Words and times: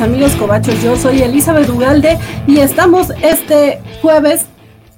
amigos 0.00 0.34
cobachos, 0.36 0.82
yo 0.82 0.96
soy 0.96 1.20
Elizabeth 1.22 1.68
Ugalde 1.68 2.18
y 2.46 2.58
estamos 2.60 3.08
este 3.22 3.80
jueves 4.00 4.46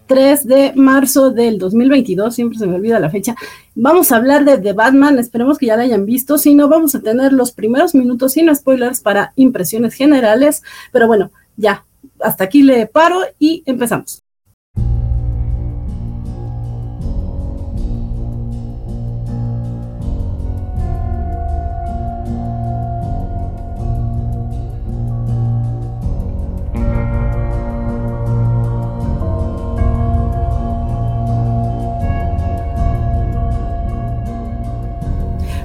3 0.07 0.47
de 0.47 0.73
marzo 0.77 1.31
del 1.31 1.59
2022, 1.59 2.33
siempre 2.33 2.59
se 2.59 2.67
me 2.67 2.77
olvida 2.77 3.01
la 3.01 3.11
fecha. 3.11 3.35
Vamos 3.75 4.13
a 4.13 4.17
hablar 4.17 4.45
de 4.45 4.59
The 4.59 4.73
Batman, 4.73 5.19
esperemos 5.19 5.59
que 5.59 5.67
ya 5.67 5.77
la 5.77 5.83
hayan 5.83 6.07
visto, 6.07 6.39
si 6.39 6.55
no 6.55 6.69
vamos 6.69 6.95
a 6.95 7.01
tener 7.01 7.33
los 7.33 7.51
primeros 7.51 7.95
minutos 7.95 8.35
sin 8.35 8.55
spoilers 8.55 9.01
para 9.01 9.33
impresiones 9.35 9.95
generales, 9.95 10.63
pero 10.93 11.09
bueno, 11.09 11.33
ya, 11.57 11.85
hasta 12.21 12.45
aquí 12.45 12.63
le 12.63 12.87
paro 12.87 13.21
y 13.39 13.65
empezamos. 13.67 14.24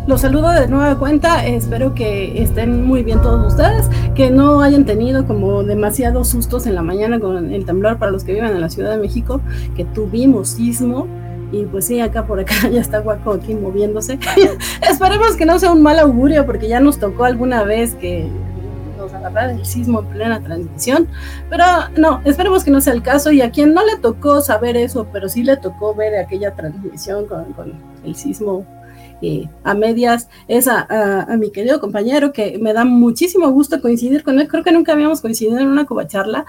Los 0.10 0.22
saludo 0.22 0.50
de 0.50 0.68
nueva 0.68 0.98
cuenta, 0.98 1.46
espero 1.46 1.94
que 1.94 2.42
estén 2.42 2.84
muy 2.84 3.04
bien 3.04 3.22
todos 3.22 3.54
ustedes, 3.54 3.88
que 4.16 4.32
no 4.32 4.62
hayan 4.62 4.84
tenido 4.84 5.28
como 5.28 5.64
demasiados 5.64 6.30
sustos 6.30 6.66
en 6.66 6.74
la 6.74 6.82
mañana 6.82 7.20
con 7.20 7.54
el 7.54 7.64
temblor 7.64 8.00
para 8.00 8.12
los 8.12 8.24
que 8.24 8.34
viven 8.34 8.50
en 8.50 8.60
la 8.60 8.70
Ciudad 8.72 8.90
de 8.90 8.98
México, 8.98 9.40
que 9.76 9.86
tuvimos 9.86 10.50
sismo. 10.50 11.06
Y 11.52 11.66
pues 11.66 11.86
sí, 11.86 12.00
acá 12.00 12.26
por 12.26 12.40
acá 12.40 12.56
ya 12.72 12.82
está 12.82 13.02
Guaco 13.02 13.34
aquí 13.34 13.54
moviéndose. 13.54 14.18
Esperemos 14.90 15.36
que 15.36 15.46
no 15.46 15.60
sea 15.60 15.72
un 15.72 15.84
mal 15.84 16.00
augurio, 16.00 16.44
porque 16.44 16.68
ya 16.68 16.80
nos 16.80 16.98
tocó 16.98 17.26
alguna 17.26 17.64
vez 17.64 17.94
que 17.94 18.28
nos 18.98 19.14
agarrara 19.14 19.52
el 19.52 19.64
sismo 19.64 20.00
en 20.00 20.08
plena 20.08 20.40
transmisión. 20.40 21.08
Pero 21.52 21.66
no, 22.00 22.20
esperemos 22.26 22.64
que 22.64 22.72
no 22.72 22.82
sea 22.82 22.94
el 22.94 23.04
caso. 23.04 23.32
Y 23.32 23.42
a 23.42 23.52
quien 23.52 23.76
no 23.76 23.86
le 23.86 23.96
tocó 23.98 24.42
saber 24.42 24.76
eso, 24.76 25.06
pero 25.14 25.30
sí 25.30 25.44
le 25.44 25.56
tocó 25.56 25.94
ver 25.94 26.18
aquella 26.18 26.56
transmisión 26.56 27.28
con, 27.28 27.54
con 27.54 27.74
el 28.04 28.16
sismo 28.16 28.66
a 29.64 29.74
medias 29.74 30.30
es 30.48 30.68
a, 30.68 31.28
mi 31.38 31.52
querido 31.52 31.80
compañero 31.80 32.32
que 32.34 32.58
me 32.60 32.74
da 32.74 32.86
muchísimo 32.86 33.50
gusto 33.52 33.82
coincidir 33.82 34.24
con 34.24 34.40
él. 34.40 34.48
Creo 34.48 34.64
que 34.64 34.72
nunca 34.72 34.94
habíamos 34.94 35.22
coincidido 35.22 35.60
en 35.60 35.68
una 35.68 35.86
covacharla, 35.86 36.46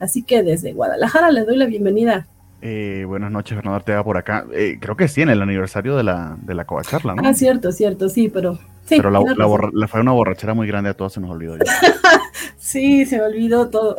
así 0.00 0.22
que 0.22 0.42
desde 0.42 0.72
Guadalajara 0.72 1.30
le 1.30 1.44
doy 1.44 1.56
la 1.56 1.66
bienvenida. 1.66 2.26
Eh, 2.66 3.04
buenas 3.06 3.30
noches, 3.30 3.54
Fernando 3.54 3.76
Ortega 3.76 4.02
por 4.02 4.16
acá. 4.16 4.46
Eh, 4.50 4.78
creo 4.80 4.96
que 4.96 5.06
sí, 5.06 5.20
en 5.20 5.28
el 5.28 5.42
aniversario 5.42 5.96
de 5.96 6.02
la, 6.02 6.38
de 6.40 6.54
la 6.54 6.64
covacharla, 6.64 7.14
¿no? 7.14 7.22
Ah, 7.22 7.34
cierto, 7.34 7.70
cierto, 7.72 8.08
sí, 8.08 8.30
pero 8.30 8.58
pero 8.88 9.10
la, 9.10 9.88
fue 9.88 10.00
una 10.00 10.12
borrachera 10.12 10.54
muy 10.54 10.66
grande, 10.66 10.90
a 10.90 10.94
todos 10.94 11.12
se 11.12 11.20
nos 11.20 11.30
olvidó. 11.30 11.56
sí, 12.58 13.04
se 13.04 13.16
me 13.16 13.24
olvidó 13.24 13.68
todo. 13.68 13.96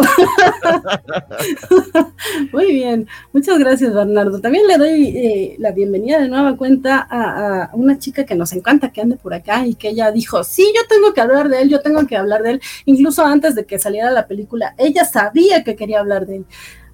muy 2.54 2.74
bien, 2.74 3.08
muchas 3.34 3.60
gracias 3.60 3.94
Bernardo. 3.94 4.42
También 4.42 4.68
le 4.68 4.78
doy 4.78 5.08
eh, 5.08 5.56
la 5.60 5.72
bienvenida 5.72 6.20
de 6.20 6.28
nueva 6.28 6.58
cuenta 6.58 7.08
a, 7.10 7.70
una 7.74 8.00
chica 8.00 8.26
que 8.26 8.36
nos 8.36 8.54
encanta 8.54 8.92
que 8.92 9.02
ande 9.02 9.16
por 9.16 9.34
acá 9.34 9.66
y 9.66 9.76
que 9.76 9.90
ella 9.90 10.12
dijo, 10.12 10.44
sí, 10.44 10.72
yo 10.76 10.82
tengo 10.88 11.14
que 11.14 11.22
hablar 11.22 11.50
de 11.50 11.62
él, 11.62 11.70
yo 11.70 11.82
tengo 11.82 12.06
que 12.06 12.18
hablar 12.18 12.44
de 12.44 12.52
él. 12.52 12.62
Incluso 12.86 13.26
antes 13.26 13.54
de 13.54 13.66
que 13.66 13.80
saliera 13.80 14.12
la 14.12 14.28
película, 14.28 14.76
ella 14.78 15.06
sabía 15.06 15.64
que 15.64 15.76
quería 15.76 16.00
hablar 16.00 16.26
de 16.26 16.38
él. 16.38 16.46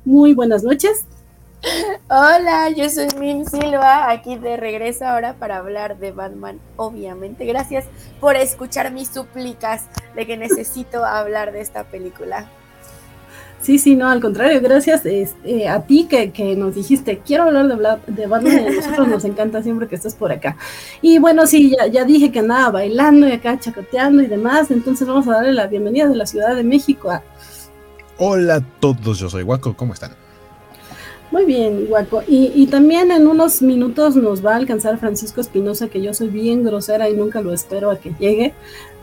Muy 0.04 0.34
buenas 0.34 0.64
noches. 0.64 1.06
Hola, 2.10 2.70
yo 2.76 2.90
soy 2.90 3.08
Mim 3.20 3.46
Silva, 3.46 4.10
aquí 4.10 4.36
de 4.36 4.58
regreso 4.58 5.06
ahora 5.06 5.36
para 5.36 5.58
hablar 5.58 6.00
de 6.00 6.12
Batman, 6.12 6.60
obviamente. 6.76 7.46
Gracias 7.46 7.86
por 8.20 8.36
escuchar 8.36 8.92
mis 8.92 9.10
súplicas 9.10 9.86
de 10.16 10.26
que 10.26 10.38
necesito 10.38 11.06
hablar 11.06 11.52
de 11.52 11.62
esta 11.62 11.84
película. 11.84 12.50
Sí, 13.62 13.78
sí, 13.78 13.96
no, 13.96 14.10
al 14.10 14.22
contrario, 14.22 14.60
gracias 14.60 15.06
este, 15.06 15.70
a 15.70 15.84
ti 15.84 16.08
que, 16.10 16.56
nos 16.56 16.74
dijiste, 16.74 17.20
quiero 17.24 17.44
hablar 17.44 17.68
de, 17.68 18.12
de 18.12 18.26
Batman 18.26 18.64
y 18.64 18.68
a 18.68 18.72
nosotros 18.72 19.08
nos 19.08 19.24
encanta 19.24 19.62
siempre 19.62 19.88
que 19.88 19.96
estés 19.96 20.16
por 20.16 20.32
acá. 20.32 20.58
Y 21.00 21.20
bueno, 21.20 21.46
sí, 21.46 21.76
ya, 21.78 21.86
ya 21.86 22.04
dije 22.04 22.32
que 22.32 22.40
andaba 22.40 22.72
bailando 22.72 23.28
y 23.28 23.34
acá 23.34 23.60
chacoteando 23.60 24.24
y 24.24 24.26
demás, 24.26 24.72
entonces 24.72 25.08
vamos 25.08 25.28
a 25.28 25.34
darle 25.34 25.54
la 25.54 25.68
bienvenida 25.68 26.08
de 26.08 26.16
la 26.16 26.26
Ciudad 26.26 26.56
de 26.56 26.64
México 26.64 27.12
a... 27.12 27.22
Hola 28.18 28.56
a 28.56 28.62
todos, 28.80 29.20
yo 29.20 29.30
soy 29.30 29.44
Waco, 29.44 29.76
¿cómo 29.78 29.94
están? 29.94 30.21
Muy 31.32 31.46
bien, 31.46 31.86
Guaco. 31.88 32.22
Y, 32.28 32.68
también 32.68 33.10
en 33.10 33.26
unos 33.26 33.62
minutos 33.62 34.18
nos 34.18 34.46
va 34.46 34.54
a 34.54 34.58
alcanzar 34.58 34.98
Francisco 34.98 35.40
Espinosa, 35.40 35.88
que 35.88 36.02
yo 36.02 36.14
soy 36.14 36.28
bien 36.28 36.64
grosera 36.64 37.10
y 37.10 37.16
nunca 37.16 37.42
lo 37.42 37.54
espero 37.54 37.90
a 37.90 37.98
que 37.98 38.14
llegue. 38.20 38.54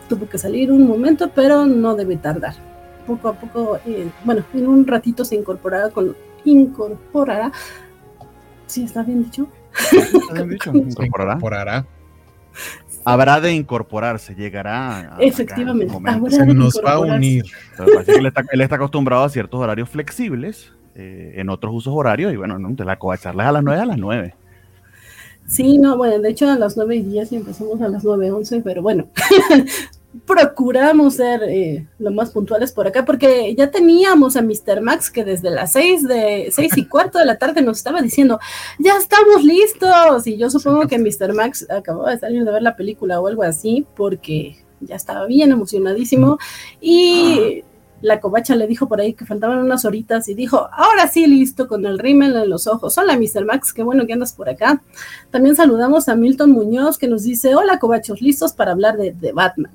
Tuvo 0.07 0.29
que 0.29 0.37
salir 0.37 0.71
un 0.71 0.87
momento, 0.87 1.31
pero 1.33 1.65
no 1.65 1.95
debe 1.95 2.17
tardar. 2.17 2.53
Poco 3.07 3.29
a 3.29 3.33
poco, 3.33 3.79
eh, 3.85 4.07
bueno, 4.23 4.43
en 4.53 4.67
un 4.67 4.85
ratito 4.85 5.25
se 5.25 5.35
incorporará 5.35 5.89
con 5.89 6.15
incorporará. 6.45 7.51
¿Sí 8.67 8.83
está 8.83 9.01
bien 9.01 9.23
dicho? 9.23 9.47
Está 9.91 10.33
bien 10.43 10.49
dicho. 10.49 10.71
incorporará. 10.75 11.85
Habrá 13.05 13.41
de 13.41 13.53
incorporarse, 13.53 14.35
llegará. 14.35 15.17
Efectivamente. 15.19 15.95
Se 16.29 16.45
nos 16.45 16.79
va 16.85 16.93
a 16.93 16.99
unir. 16.99 17.45
él, 18.05 18.25
está, 18.27 18.43
él 18.51 18.61
está 18.61 18.75
acostumbrado 18.75 19.23
a 19.23 19.29
ciertos 19.29 19.59
horarios 19.59 19.89
flexibles 19.89 20.73
eh, 21.01 21.39
en 21.39 21.49
otros 21.49 21.73
usos 21.73 21.93
horarios 21.95 22.33
y 22.33 22.35
bueno, 22.35 22.59
¿no? 22.59 22.75
te 22.75 22.83
la 22.83 22.99
covacharla 22.99 23.47
a 23.47 23.51
las 23.53 23.63
9 23.63 23.79
a 23.79 23.85
las 23.85 23.97
9. 23.97 24.35
Sí, 25.47 25.77
no, 25.77 25.95
bueno, 25.95 26.19
de 26.19 26.29
hecho 26.29 26.49
a 26.49 26.57
las 26.57 26.75
9 26.75 26.97
y 26.97 27.03
10 27.03 27.31
y 27.31 27.35
empezamos 27.37 27.81
a 27.81 27.87
las 27.87 28.03
9, 28.03 28.31
11, 28.31 28.61
pero 28.61 28.81
bueno, 28.81 29.07
procuramos 30.25 31.15
ser 31.15 31.43
eh, 31.43 31.87
lo 31.99 32.11
más 32.11 32.31
puntuales 32.31 32.73
por 32.73 32.85
acá, 32.85 33.05
porque 33.05 33.55
ya 33.55 33.71
teníamos 33.71 34.35
a 34.35 34.41
Mr. 34.41 34.81
Max 34.81 35.09
que 35.09 35.23
desde 35.23 35.49
las 35.51 35.71
6 35.71 36.05
de 36.05 36.49
6 36.51 36.77
y 36.77 36.85
cuarto 36.85 37.17
de 37.17 37.25
la 37.25 37.37
tarde 37.37 37.61
nos 37.61 37.77
estaba 37.77 38.01
diciendo, 38.01 38.39
ya 38.77 38.97
estamos 38.97 39.41
listos, 39.41 40.27
y 40.27 40.35
yo 40.35 40.49
supongo 40.49 40.85
que 40.87 40.99
Mr. 40.99 41.33
Max 41.33 41.65
acabó 41.69 42.07
de 42.07 42.19
salir 42.19 42.43
de 42.43 42.51
ver 42.51 42.61
la 42.61 42.75
película 42.75 43.21
o 43.21 43.27
algo 43.27 43.43
así, 43.43 43.87
porque 43.95 44.57
ya 44.81 44.97
estaba 44.97 45.25
bien 45.27 45.51
emocionadísimo, 45.51 46.39
y 46.81 47.63
la 48.01 48.19
covacha 48.19 48.55
le 48.55 48.67
dijo 48.67 48.87
por 48.87 49.01
ahí 49.01 49.13
que 49.13 49.25
faltaban 49.25 49.59
unas 49.59 49.85
horitas 49.85 50.27
y 50.29 50.33
dijo, 50.33 50.69
ahora 50.71 51.07
sí, 51.07 51.27
listo, 51.27 51.67
con 51.67 51.85
el 51.85 51.99
rímel 51.99 52.35
en 52.35 52.49
los 52.49 52.67
ojos. 52.67 52.97
Hola, 52.97 53.17
Mr. 53.17 53.45
Max, 53.45 53.73
qué 53.73 53.83
bueno 53.83 54.05
que 54.05 54.13
andas 54.13 54.33
por 54.33 54.49
acá. 54.49 54.81
También 55.31 55.55
saludamos 55.55 56.07
a 56.09 56.15
Milton 56.15 56.51
Muñoz, 56.51 56.97
que 56.97 57.07
nos 57.07 57.23
dice, 57.23 57.55
hola, 57.55 57.79
covachos, 57.79 58.21
listos 58.21 58.53
para 58.53 58.71
hablar 58.71 58.97
de, 58.97 59.31
Batman. 59.31 59.71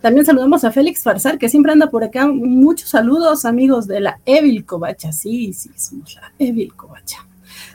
También 0.00 0.26
saludamos 0.26 0.64
a 0.64 0.70
Félix 0.70 1.02
Farsar, 1.02 1.38
que 1.38 1.48
siempre 1.48 1.72
anda 1.72 1.90
por 1.90 2.04
acá. 2.04 2.26
Muchos 2.26 2.90
saludos, 2.90 3.44
amigos 3.44 3.86
de 3.86 4.00
la 4.00 4.20
Evil 4.26 4.64
Covacha. 4.64 5.12
Sí, 5.12 5.52
sí, 5.52 5.70
somos 5.76 6.14
la 6.14 6.32
Evil 6.38 6.74
Covacha. 6.74 7.26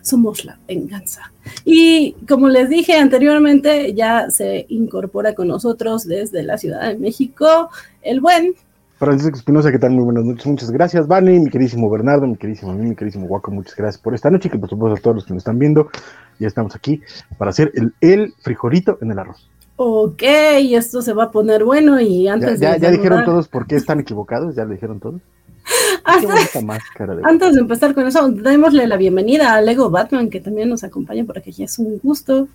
Somos 0.02 0.46
la 0.46 0.60
venganza. 0.68 1.32
Y 1.66 2.14
como 2.28 2.50
les 2.50 2.70
dije 2.70 2.96
anteriormente, 2.98 3.94
ya 3.94 4.30
se 4.30 4.66
incorpora 4.70 5.34
con 5.34 5.48
nosotros 5.48 6.06
desde 6.06 6.44
la 6.44 6.58
Ciudad 6.58 6.88
de 6.88 6.98
México 6.98 7.70
el 8.02 8.22
buen 8.22 8.56
Francisco 9.00 9.38
Espinosa, 9.38 9.72
¿qué 9.72 9.80
tal? 9.80 9.92
Muy 9.92 10.04
buenas 10.04 10.26
noches, 10.26 10.46
muchas 10.46 10.72
gracias, 10.72 11.08
Vani, 11.08 11.40
mi 11.40 11.50
queridísimo 11.50 11.90
Bernardo, 11.90 12.28
mi 12.28 12.36
queridísimo 12.36 12.74
a 12.74 12.76
mí, 12.76 12.90
mi 12.90 12.96
queridísimo 12.96 13.28
Guaco, 13.28 13.50
muchas 13.50 13.74
gracias 13.74 14.02
por 14.02 14.14
esta 14.14 14.30
noche, 14.30 14.50
y 14.50 14.52
que 14.52 14.58
por 14.58 14.70
supuesto 14.70 14.98
a 14.98 15.02
todos 15.02 15.16
los 15.16 15.26
que 15.26 15.34
nos 15.34 15.40
están 15.40 15.58
viendo, 15.58 15.90
ya 16.38 16.48
estamos 16.48 16.76
aquí 16.76 17.02
para 17.38 17.52
hacer 17.52 17.72
el, 17.76 17.94
el 18.02 18.34
frijolito 18.42 18.98
en 19.02 19.12
el 19.12 19.20
arroz. 19.20 19.50
Ok, 19.78 20.22
esto 20.22 21.02
se 21.02 21.14
va 21.14 21.24
a 21.24 21.32
poner 21.32 21.64
bueno 21.64 22.02
y 22.02 22.28
antes 22.28 22.60
ya, 22.60 22.74
de... 22.74 22.80
Ya, 22.82 22.92
dijeron 22.92 23.24
todos 23.24 23.48
por 23.48 23.68
qué 23.68 23.78
están 23.78 24.02
equivocados, 24.02 24.54
ya 24.54 24.66
lo 24.66 24.72
dijeron 24.72 25.00
todos. 25.00 25.22
Antes 27.24 27.54
de 27.54 27.62
empezar 27.62 27.94
con 27.94 28.06
eso, 28.06 28.28
démosle 28.30 28.86
la 28.86 28.98
bienvenida 28.98 29.54
a 29.54 29.62
Lego 29.62 29.90
Batman, 29.90 30.30
que 30.30 30.42
también 30.42 30.68
nos 30.68 30.84
acompaña 30.84 31.24
por 31.24 31.38
aquí. 31.38 31.64
Es 31.64 31.80
un 31.80 32.00
gusto 32.04 32.50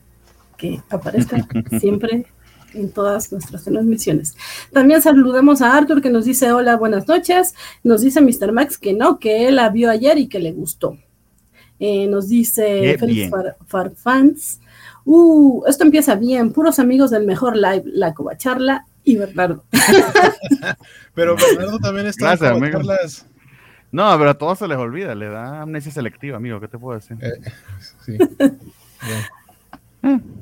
que 0.58 0.82
aparezca 0.90 1.38
siempre 1.80 2.26
en 2.74 2.90
todas 2.90 3.32
nuestras 3.32 3.64
transmisiones. 3.64 4.36
También 4.72 5.00
saludamos 5.02 5.62
a 5.62 5.76
Arthur 5.76 6.02
que 6.02 6.10
nos 6.10 6.24
dice 6.24 6.52
hola, 6.52 6.76
buenas 6.76 7.08
noches. 7.08 7.54
Nos 7.82 8.02
dice 8.02 8.20
Mr. 8.20 8.52
Max 8.52 8.78
que 8.78 8.92
no, 8.92 9.18
que 9.18 9.48
él 9.48 9.56
la 9.56 9.70
vio 9.70 9.90
ayer 9.90 10.18
y 10.18 10.28
que 10.28 10.38
le 10.38 10.52
gustó. 10.52 10.98
Eh, 11.78 12.06
nos 12.06 12.28
dice 12.28 12.96
Félix 12.98 13.30
Farfans. 13.66 14.60
Uh, 15.04 15.64
esto 15.66 15.84
empieza 15.84 16.14
bien, 16.14 16.52
puros 16.52 16.78
amigos 16.78 17.10
del 17.10 17.26
mejor 17.26 17.56
live, 17.56 17.82
la 17.84 18.14
covacharla 18.14 18.86
y 19.04 19.16
Bernardo. 19.16 19.64
pero 21.14 21.36
Bernardo 21.56 21.78
también 21.78 22.06
está 22.06 22.36
Gracias, 22.36 23.26
No, 23.92 24.18
pero 24.18 24.30
a 24.30 24.34
todos 24.34 24.58
se 24.58 24.68
les 24.68 24.78
olvida, 24.78 25.14
le 25.14 25.28
da 25.28 25.62
amnesia 25.62 25.92
selectiva, 25.92 26.38
amigo, 26.38 26.58
¿qué 26.58 26.68
te 26.68 26.78
puedo 26.78 26.98
decir? 26.98 27.18
Eh, 27.20 27.52
sí. 28.04 28.18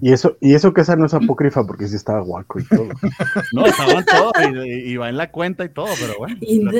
Y 0.00 0.12
eso, 0.12 0.36
y 0.40 0.54
eso 0.54 0.72
que 0.72 0.80
esa 0.80 0.96
no 0.96 1.06
es 1.06 1.14
apócrifa 1.14 1.64
porque 1.66 1.86
sí 1.86 1.96
estaba 1.96 2.20
guaco 2.20 2.58
y 2.60 2.64
todo. 2.64 2.88
No, 3.52 3.66
estaban 3.66 4.04
todos 4.04 4.32
y, 4.66 4.96
va 4.96 5.08
en 5.08 5.16
la 5.16 5.30
cuenta 5.30 5.64
y 5.64 5.68
todo, 5.68 5.88
pero 6.00 6.14
bueno. 6.18 6.36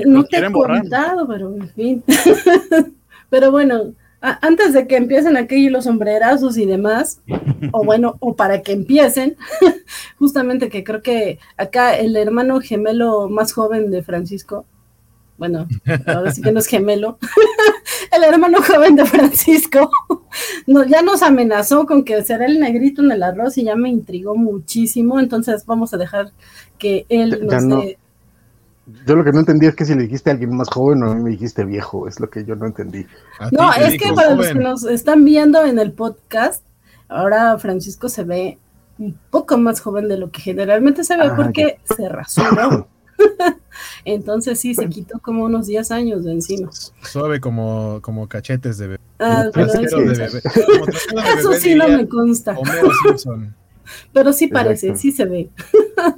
no 0.06 0.25
te 0.25 0.38
he 0.38 0.50
contado, 0.50 1.29
pero 1.29 1.55
en 1.55 1.69
fin. 1.70 2.05
pero 3.31 3.50
bueno, 3.50 3.93
antes 4.23 4.73
de 4.73 4.87
que 4.87 4.96
empiecen 4.96 5.37
aquí 5.37 5.69
los 5.69 5.84
sombrerazos 5.84 6.56
y 6.56 6.64
demás, 6.64 7.20
o 7.73 7.84
bueno, 7.84 8.17
o 8.20 8.37
para 8.37 8.62
que 8.62 8.73
empiecen, 8.73 9.37
justamente 10.19 10.69
que 10.69 10.85
creo 10.85 11.02
que 11.02 11.38
acá 11.56 11.96
el 11.96 12.17
hermano 12.17 12.61
gemelo 12.61 13.28
más 13.28 13.52
joven 13.52 13.90
de 13.90 14.02
Francisco, 14.02 14.64
bueno, 15.38 15.67
ahora 16.06 16.32
sí 16.32 16.43
que 16.43 16.52
no 16.52 16.61
es 16.61 16.67
gemelo, 16.67 17.19
el 18.12 18.25
hermano 18.25 18.58
joven 18.62 18.96
de 18.96 19.05
Francisco, 19.05 19.90
no, 20.67 20.84
ya 20.84 21.02
nos 21.02 21.23
amenazó 21.23 21.87
con 21.87 22.05
que 22.05 22.23
será 22.23 22.46
el 22.46 22.61
negrito 22.61 23.02
en 23.02 23.12
el 23.12 23.23
arroz 23.23 23.58
y 23.58 23.64
ya 23.64 23.76
me 23.76 23.90
intrigó 23.90 24.34
muchísimo, 24.34 25.20
entonces 25.20 25.67
vamos 25.67 25.94
a 25.94 25.99
dejar 25.99 26.32
que 26.79 27.06
él 27.08 27.46
nos 27.46 27.69
dé 27.69 27.99
yo 29.06 29.14
lo 29.14 29.25
que 29.25 29.32
no 29.32 29.40
entendí 29.40 29.67
es 29.67 29.76
que 29.76 29.84
si 29.84 29.94
le 29.94 30.02
dijiste 30.02 30.31
a 30.31 30.32
alguien 30.32 30.56
más 30.56 30.69
joven 30.69 31.02
o 31.02 31.11
a 31.11 31.14
mí 31.14 31.23
me 31.23 31.31
dijiste 31.31 31.64
viejo, 31.64 32.08
es 32.08 32.19
lo 32.19 32.28
que 32.28 32.44
yo 32.44 32.56
no 32.56 32.67
entendí. 32.67 33.06
No, 33.52 33.73
es 33.73 34.00
que 34.00 34.12
para 34.12 34.35
los 34.35 34.49
que 34.49 34.55
nos 34.55 34.85
están 34.85 35.25
viendo 35.25 35.64
en 35.64 35.78
el 35.78 35.93
podcast, 35.93 36.64
ahora 37.08 37.56
Francisco 37.58 38.08
se 38.08 38.25
ve 38.25 38.58
un 38.99 39.17
poco 39.31 39.56
más 39.56 39.81
joven 39.81 40.08
de 40.08 40.19
lo 40.19 40.31
que 40.31 40.40
generalmente 40.40 41.05
se 41.05 41.17
ve 41.17 41.25
ah, 41.26 41.35
porque 41.37 41.78
se 41.85 42.08
rasuró. 42.08 42.88
Entonces 44.05 44.59
sí, 44.61 44.75
se 44.75 44.88
quitó 44.88 45.19
como 45.20 45.44
unos 45.44 45.67
10 45.67 45.91
años 45.93 46.25
de 46.25 46.32
encima. 46.32 46.70
Suave 47.03 47.41
como, 47.41 48.00
como 48.03 48.29
cachetes 48.29 48.79
de 48.79 48.87
bebé. 48.88 49.00
Ah, 49.19 49.47
pero 49.53 49.67
Eso 49.67 51.53
sí 51.55 51.75
no 51.75 51.88
me 51.88 52.09
consta. 52.09 52.56
Pero 54.12 54.32
sí 54.32 54.47
parece, 54.49 54.97
sí 54.97 55.12
se 55.12 55.25
ve. 55.25 55.50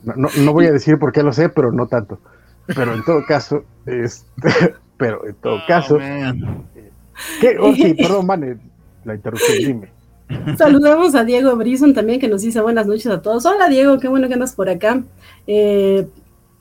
No, 0.05 0.29
no, 0.39 0.53
voy 0.53 0.67
a 0.67 0.73
decir 0.73 0.99
por 0.99 1.13
qué 1.13 1.23
lo 1.23 1.33
sé, 1.33 1.49
pero 1.49 1.73
no 1.73 1.87
tanto. 1.87 2.19
Pero 2.67 2.95
en 2.95 3.05
todo 3.05 3.25
caso, 3.27 3.65
este, 3.85 4.75
pero 4.97 5.27
en 5.27 5.35
todo 5.35 5.57
oh, 5.57 5.67
caso, 5.67 5.99
¿qué? 7.41 7.57
Oh, 7.61 7.75
sí, 7.75 7.95
perdón, 7.99 8.27
Vane, 8.27 8.59
la 9.05 9.15
interrupción, 9.15 9.59
dime. 9.59 9.89
Saludamos 10.57 11.15
a 11.15 11.25
Diego 11.25 11.55
Brison 11.57 11.93
también 11.93 12.19
que 12.19 12.29
nos 12.29 12.43
dice 12.43 12.61
buenas 12.61 12.87
noches 12.87 13.07
a 13.09 13.21
todos. 13.21 13.45
Hola 13.45 13.69
Diego, 13.69 13.99
qué 13.99 14.09
bueno 14.09 14.27
que 14.27 14.35
andas 14.35 14.55
por 14.55 14.71
acá. 14.71 15.03
Eh, 15.47 16.09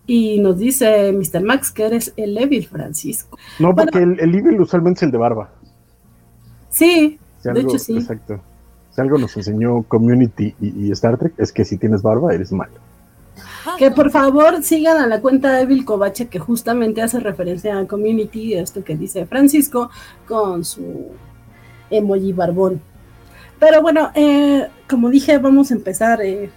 y 0.06 0.40
nos 0.40 0.58
dice 0.58 1.12
Mr. 1.14 1.44
Max 1.44 1.72
que 1.72 1.86
eres 1.86 2.14
el 2.18 2.38
Evil 2.38 2.68
Francisco. 2.68 3.38
No, 3.60 3.74
porque 3.74 4.00
el, 4.00 4.20
el, 4.20 4.36
Evil 4.36 4.60
usualmente 4.60 5.00
es 5.00 5.04
el 5.04 5.12
de 5.12 5.18
barba. 5.18 5.50
Sí, 6.70 7.20
de 7.44 7.60
hecho 7.60 7.80
sí. 7.80 7.98
Exacto. 7.98 8.42
Si 8.92 9.02
algo 9.02 9.18
nos 9.18 9.36
enseñó 9.38 9.84
Community 9.84 10.56
y 10.60 10.92
Star 10.92 11.18
Trek 11.18 11.34
es 11.38 11.52
que 11.52 11.66
si 11.66 11.78
tienes 11.78 12.02
barba 12.02 12.34
eres 12.34 12.52
malo. 12.52 12.74
Que 13.78 13.92
por 13.92 14.12
favor 14.12 14.62
sigan 14.62 14.98
a 14.98 15.08
la 15.08 15.22
cuenta 15.22 15.54
de 15.54 15.66
Bill 15.66 15.86
Kovache, 15.86 16.28
que 16.28 16.38
justamente 16.38 17.02
hace 17.02 17.20
referencia 17.20 17.78
a 17.78 17.88
Community, 17.88 18.54
esto 18.54 18.84
que 18.84 18.96
dice 18.96 19.26
Francisco, 19.26 19.90
con 20.28 20.64
su 20.66 21.12
emoji 21.90 22.34
barbón. 22.34 22.82
Pero 23.60 23.82
bueno, 23.82 24.12
eh, 24.14 24.68
como 24.90 25.10
dije, 25.10 25.38
vamos 25.38 25.72
a 25.72 25.76
empezar 25.76 26.22
eh, 26.22 26.52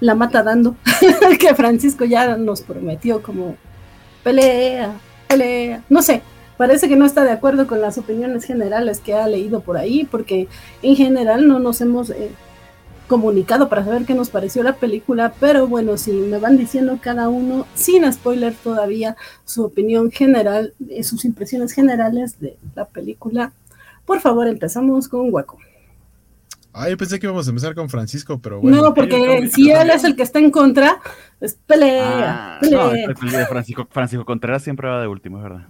la 0.00 0.14
mata 0.14 0.42
dando, 0.42 0.74
que 1.38 1.54
Francisco 1.54 2.04
ya 2.04 2.36
nos 2.36 2.62
prometió 2.62 3.22
como 3.22 3.56
pelea, 4.24 4.92
pelea, 5.28 5.82
no 5.88 6.02
sé, 6.02 6.22
parece 6.56 6.88
que 6.88 6.96
no 6.96 7.04
está 7.04 7.24
de 7.24 7.32
acuerdo 7.32 7.66
con 7.66 7.80
las 7.80 7.98
opiniones 7.98 8.44
generales 8.44 9.00
que 9.00 9.14
ha 9.14 9.26
leído 9.26 9.60
por 9.60 9.76
ahí, 9.76 10.08
porque 10.10 10.48
en 10.82 10.96
general 10.96 11.46
no 11.46 11.58
nos 11.58 11.80
hemos... 11.80 12.10
Eh, 12.10 12.30
comunicado 13.10 13.68
para 13.68 13.84
saber 13.84 14.04
qué 14.04 14.14
nos 14.14 14.30
pareció 14.30 14.62
la 14.62 14.76
película, 14.76 15.34
pero 15.40 15.66
bueno, 15.66 15.96
si 15.96 16.12
me 16.12 16.38
van 16.38 16.56
diciendo 16.56 17.00
cada 17.02 17.28
uno, 17.28 17.66
sin 17.74 18.10
spoiler 18.12 18.54
todavía, 18.54 19.16
su 19.44 19.64
opinión 19.64 20.12
general, 20.12 20.74
eh, 20.88 21.02
sus 21.02 21.24
impresiones 21.24 21.72
generales 21.72 22.38
de 22.38 22.56
la 22.76 22.84
película, 22.84 23.52
por 24.06 24.20
favor 24.20 24.46
empezamos 24.46 25.08
con 25.08 25.34
Waco. 25.34 25.58
Ah, 26.80 26.88
yo 26.88 26.96
pensé 26.96 27.18
que 27.18 27.26
íbamos 27.26 27.46
a 27.46 27.50
empezar 27.50 27.74
con 27.74 27.88
Francisco, 27.88 28.40
pero 28.40 28.60
bueno. 28.60 28.78
No, 28.78 28.94
porque 28.94 29.48
si 29.52 29.70
él 29.70 29.90
es 29.90 30.04
el 30.04 30.16
que 30.16 30.22
está 30.22 30.38
en 30.38 30.50
contra, 30.50 31.00
pues 31.38 31.58
pelea. 31.66 32.58
Ah, 32.58 32.60
No, 32.70 32.90
Francisco, 33.48 33.88
Francisco 33.90 34.24
Contreras 34.24 34.62
siempre 34.62 34.88
va 34.88 35.00
de 35.00 35.06
último, 35.08 35.38
es 35.38 35.42
verdad. 35.42 35.66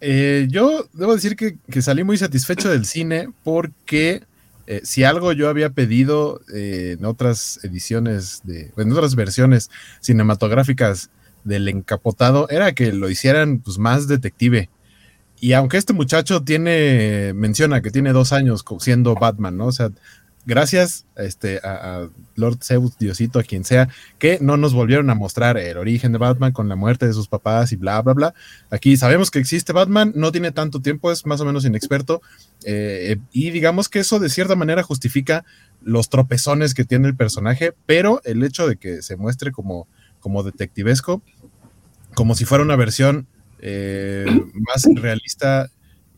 Eh, 0.00 0.48
yo 0.50 0.88
debo 0.94 1.14
decir 1.14 1.36
que, 1.36 1.58
que, 1.70 1.82
salí 1.82 2.04
muy 2.04 2.16
satisfecho 2.16 2.70
del 2.70 2.86
cine 2.86 3.28
porque 3.44 4.22
eh, 4.70 4.82
si 4.84 5.02
algo 5.02 5.32
yo 5.32 5.48
había 5.48 5.70
pedido 5.70 6.40
eh, 6.54 6.96
en 6.96 7.04
otras 7.04 7.58
ediciones, 7.64 8.40
de, 8.44 8.72
en 8.76 8.92
otras 8.92 9.16
versiones 9.16 9.68
cinematográficas 10.00 11.10
del 11.42 11.66
encapotado, 11.66 12.48
era 12.50 12.72
que 12.72 12.92
lo 12.92 13.10
hicieran 13.10 13.58
pues, 13.58 13.78
más 13.78 14.06
detective. 14.06 14.70
Y 15.40 15.54
aunque 15.54 15.76
este 15.76 15.92
muchacho 15.92 16.44
tiene, 16.44 17.32
menciona 17.34 17.82
que 17.82 17.90
tiene 17.90 18.12
dos 18.12 18.32
años 18.32 18.64
siendo 18.78 19.16
Batman, 19.16 19.56
¿no? 19.56 19.66
O 19.66 19.72
sea, 19.72 19.90
gracias 20.46 21.06
este, 21.16 21.58
a, 21.62 22.08
Lord 22.36 22.58
Zeus, 22.62 22.98
Diosito, 22.98 23.38
a 23.38 23.42
quien 23.42 23.64
sea, 23.64 23.88
que 24.18 24.38
no 24.40 24.56
nos 24.56 24.72
volvieron 24.72 25.10
a 25.10 25.14
mostrar 25.14 25.58
el 25.58 25.76
origen 25.76 26.12
de 26.12 26.18
Batman 26.18 26.52
con 26.52 26.68
la 26.68 26.76
muerte 26.76 27.06
de 27.06 27.12
sus 27.12 27.28
papás 27.28 27.72
y 27.72 27.76
bla, 27.76 28.00
bla, 28.02 28.14
bla. 28.14 28.34
Aquí 28.70 28.96
sabemos 28.96 29.30
que 29.30 29.38
existe 29.38 29.72
Batman, 29.72 30.12
no 30.14 30.32
tiene 30.32 30.52
tanto 30.52 30.80
tiempo, 30.80 31.12
es 31.12 31.26
más 31.26 31.40
o 31.40 31.44
menos 31.44 31.64
inexperto, 31.64 32.22
eh, 32.64 33.18
y 33.32 33.50
digamos 33.50 33.88
que 33.88 34.00
eso 34.00 34.18
de 34.18 34.30
cierta 34.30 34.56
manera 34.56 34.82
justifica 34.82 35.44
los 35.82 36.08
tropezones 36.08 36.74
que 36.74 36.84
tiene 36.84 37.08
el 37.08 37.16
personaje, 37.16 37.74
pero 37.86 38.20
el 38.24 38.42
hecho 38.42 38.66
de 38.66 38.76
que 38.76 39.02
se 39.02 39.16
muestre 39.16 39.52
como, 39.52 39.88
como 40.20 40.42
detectivesco, 40.42 41.22
como 42.14 42.34
si 42.34 42.44
fuera 42.44 42.64
una 42.64 42.76
versión 42.76 43.26
eh, 43.60 44.26
más 44.54 44.86
realista 44.94 45.70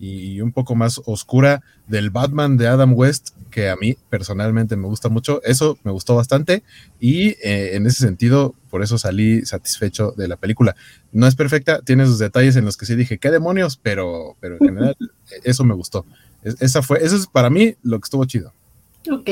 y 0.05 0.41
un 0.41 0.51
poco 0.51 0.75
más 0.75 1.01
oscura 1.05 1.63
del 1.87 2.11
Batman 2.11 2.57
de 2.57 2.67
Adam 2.67 2.93
West, 2.93 3.37
que 3.53 3.69
a 3.69 3.77
mí 3.77 3.97
personalmente 4.11 4.75
me 4.75 4.89
gusta 4.89 5.09
mucho. 5.09 5.41
Eso 5.45 5.79
me 5.85 5.93
gustó 5.93 6.17
bastante 6.17 6.65
y 6.99 7.37
eh, 7.41 7.77
en 7.77 7.87
ese 7.87 8.03
sentido, 8.03 8.57
por 8.69 8.83
eso 8.83 8.99
salí 8.99 9.47
satisfecho 9.47 10.11
de 10.17 10.27
la 10.27 10.37
película. 10.37 10.75
No 11.13 11.29
es 11.29 11.37
perfecta, 11.37 11.83
tiene 11.83 12.05
sus 12.07 12.19
detalles 12.19 12.57
en 12.57 12.65
los 12.65 12.77
que 12.77 12.85
sí 12.85 12.97
dije, 12.97 13.19
¿qué 13.19 13.31
demonios? 13.31 13.77
Pero, 13.77 14.37
pero 14.41 14.57
en 14.61 14.67
general, 14.67 14.97
eso 15.45 15.63
me 15.63 15.75
gustó. 15.75 16.05
esa 16.43 16.83
fue, 16.83 16.99
eso 17.05 17.15
es 17.15 17.29
para 17.29 17.49
mí 17.49 17.77
lo 17.85 18.01
que 18.01 18.07
estuvo 18.07 18.25
chido. 18.25 18.53
Ok. 19.09 19.31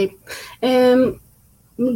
Em, 0.61 1.19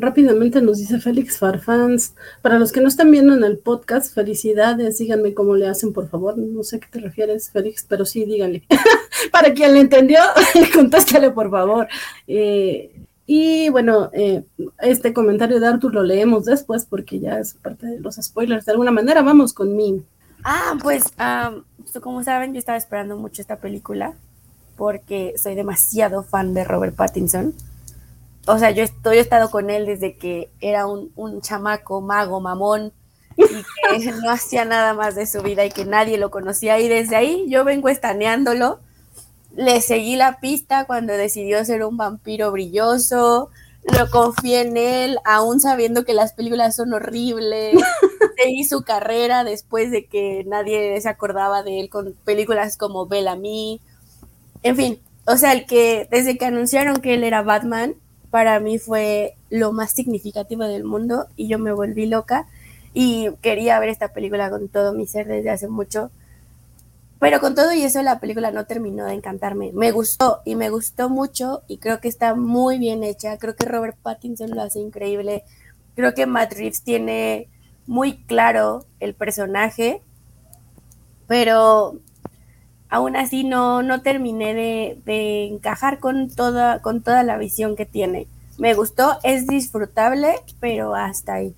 rápidamente 0.00 0.62
nos 0.62 0.78
dice 0.78 1.00
Félix 1.00 1.38
Farfans. 1.38 2.14
Para 2.42 2.58
los 2.58 2.72
que 2.72 2.81
no 2.81 2.88
están 2.88 3.10
viendo 3.10 3.34
en 3.34 3.44
el 3.44 3.58
podcast, 3.58 4.14
felicidades. 4.14 4.98
Díganme 4.98 5.34
cómo 5.34 5.55
le 5.55 5.69
hacen, 5.69 5.93
por 5.93 6.08
favor. 6.08 6.38
No 6.38 6.62
sé 6.62 6.76
a 6.76 6.81
qué 6.81 6.86
te 6.91 7.00
refieres, 7.00 7.50
Félix, 7.50 7.84
pero 7.88 8.05
sí, 8.05 8.24
díganle. 8.24 8.64
Para 9.32 9.53
quien 9.53 9.74
le 9.74 9.81
entendió, 9.81 10.20
contéstale, 10.74 11.31
por 11.31 11.50
favor. 11.50 11.88
Eh, 12.26 12.93
y 13.26 13.69
bueno, 13.70 14.10
eh, 14.12 14.44
este 14.81 15.12
comentario 15.12 15.60
de 15.60 15.67
Arthur 15.67 15.94
lo 15.94 16.03
leemos 16.03 16.44
después 16.44 16.84
porque 16.84 17.20
ya 17.20 17.38
es 17.38 17.55
parte 17.55 17.86
de 17.86 18.00
los 18.00 18.17
spoilers. 18.17 18.67
De 18.67 18.72
alguna 18.72 18.91
manera, 18.91 19.22
vamos 19.22 19.53
con 19.53 19.76
mi. 19.76 20.03
Ah, 20.44 20.76
pues, 20.82 21.05
como 22.03 22.22
saben, 22.22 22.53
yo 22.53 22.58
estaba 22.58 22.76
esperando 22.76 23.17
mucho 23.17 23.41
esta 23.41 23.56
película 23.56 24.14
porque 24.76 25.34
soy 25.38 25.55
demasiado 25.55 26.22
fan 26.22 26.53
de 26.53 26.64
Robert 26.64 26.96
Pattinson 26.96 27.55
o 28.46 28.58
sea, 28.58 28.70
yo, 28.70 28.82
estoy, 28.82 29.19
he 29.19 29.20
estado 29.20 29.51
con 29.51 29.70
él 29.70 29.86
desde 29.86 30.17
que 30.17 30.51
era 30.60 30.86
un, 30.86 31.13
un 31.17 31.41
chamaco, 31.41 32.01
mago, 32.01 32.41
mamón, 32.41 32.93
y 33.36 34.01
que 34.01 34.13
no 34.13 34.31
hacía 34.31 34.65
nada 34.65 34.94
más 34.94 35.15
de 35.15 35.27
su 35.27 35.43
vida 35.43 35.65
y 35.65 35.70
que 35.70 35.84
nadie 35.84 36.19
lo 36.19 36.31
conocía. 36.31 36.79
Y 36.79 36.89
desde 36.89 37.17
ahí 37.17 37.46
yo 37.48 37.65
vengo 37.65 37.89
estaneándolo. 37.89 38.81
Le 39.56 39.81
seguí 39.81 40.17
la 40.17 40.41
pista 40.41 40.84
cuando 40.84 41.13
decidió 41.13 41.65
ser 41.65 41.84
un 41.84 41.96
vampiro 41.96 42.51
brilloso. 42.53 43.51
Lo 43.84 44.10
confié 44.10 44.63
en 44.63 44.77
él, 44.77 45.19
aún 45.24 45.60
sabiendo 45.60 46.05
que 46.05 46.15
las 46.15 46.32
películas 46.32 46.74
son 46.77 46.93
horribles. 46.94 47.77
Seguí 48.36 48.65
su 48.65 48.82
carrera 48.82 49.44
después 49.44 49.91
de 49.91 50.06
que 50.06 50.43
nadie 50.46 50.98
se 51.01 51.08
acordaba 51.08 51.63
de 51.63 51.81
él 51.81 51.91
con 51.91 52.15
películas 52.24 52.79
como 52.79 53.06
Bellamy. 53.06 53.81
En 54.63 54.77
fin, 54.77 55.01
o 55.27 55.36
sea, 55.36 55.53
el 55.53 55.67
que 55.67 56.08
desde 56.10 56.39
que 56.39 56.46
anunciaron 56.46 56.96
que 56.96 57.15
él 57.15 57.24
era 57.24 57.43
Batman, 57.43 57.94
para 58.34 58.58
mí 58.58 58.81
fue 58.81 59.36
lo 59.48 59.70
más 59.70 59.93
significativo 59.93 60.64
del 60.64 60.82
mundo 60.82 61.29
y 61.36 61.46
yo 61.46 61.60
me 61.60 61.72
volví 61.72 62.06
loca 62.06 62.48
y 62.93 63.31
quería 63.43 63.79
ver 63.79 63.91
esta 63.91 64.12
película 64.12 64.50
con 64.50 64.67
todo 64.69 64.93
mi 64.93 65.06
ser 65.06 65.29
desde 65.29 65.50
hace 65.50 65.69
mucho. 65.69 66.10
Pero 67.20 67.38
con 67.38 67.55
todo 67.55 67.72
y 67.72 67.84
eso 67.84 68.03
la 68.03 68.19
película 68.19 68.50
no 68.50 68.67
terminó 68.67 69.05
de 69.05 69.14
encantarme. 69.14 69.70
Me 69.72 69.93
gustó 69.93 70.41
y 70.44 70.56
me 70.56 70.69
gustó 70.69 71.08
mucho 71.08 71.62
y 71.69 71.79
creo 71.79 72.00
que 72.00 72.08
está 72.08 72.34
muy 72.34 72.81
bien 72.81 73.05
hecha. 73.05 73.38
Creo 73.38 73.55
que 73.55 73.67
Robert 73.67 73.96
Pattinson 74.03 74.50
lo 74.50 74.62
hace 74.62 74.81
increíble. 74.81 75.44
Creo 75.94 76.12
que 76.14 76.26
Matt 76.26 76.55
Reeves 76.55 76.82
tiene 76.82 77.48
muy 77.86 78.24
claro 78.24 78.84
el 78.98 79.14
personaje, 79.14 80.03
pero 81.29 82.00
aún 82.94 83.17
así 83.17 83.43
no, 83.43 83.82
no 83.82 84.03
terminé 84.03 84.55
de, 84.55 85.46
encajar 85.46 85.98
con 85.98 86.31
toda, 86.31 86.81
con 86.81 87.03
toda 87.03 87.24
la 87.24 87.36
visión 87.39 87.74
que 87.74 87.86
tiene. 87.86 88.29
Me 88.56 88.74
gustó, 88.74 89.19
es 89.24 89.48
disfrutable, 89.48 90.36
pero 90.60 90.94
hasta 90.94 91.34
ahí. 91.34 91.55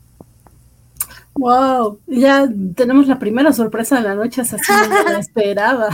Wow, 1.34 2.00
ya 2.06 2.48
tenemos 2.74 3.06
la 3.06 3.18
primera 3.18 3.52
sorpresa 3.52 3.96
de 3.96 4.08
la 4.08 4.14
noche, 4.14 4.40
así 4.40 4.56
no 4.56 5.12
la 5.12 5.18
esperaba. 5.18 5.88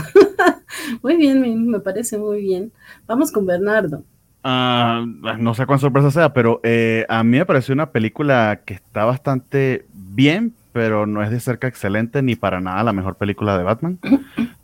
Muy 1.03 1.17
bien, 1.17 1.67
me, 1.67 1.79
parece 1.81 2.17
muy 2.17 2.41
bien. 2.41 2.71
Vamos 3.05 3.29
con 3.29 3.45
Bernardo. 3.45 4.01
Ah, 4.45 5.05
no 5.39 5.53
sé 5.53 5.65
cuán 5.65 5.79
sorpresa 5.79 6.09
sea, 6.09 6.33
pero 6.33 6.61
eh, 6.63 7.05
a 7.09 7.21
mí 7.25 7.37
me 7.37 7.45
pareció 7.45 7.73
una 7.73 7.91
película 7.91 8.61
que 8.65 8.75
está 8.75 9.03
bastante 9.03 9.85
bien, 9.93 10.53
pero 10.71 11.05
no 11.05 11.21
es 11.21 11.31
de 11.31 11.41
cerca 11.41 11.67
excelente 11.67 12.21
ni 12.21 12.35
para 12.35 12.61
nada 12.61 12.83
la 12.83 12.93
mejor 12.93 13.15
película 13.15 13.57
de 13.57 13.63
Batman. 13.63 13.99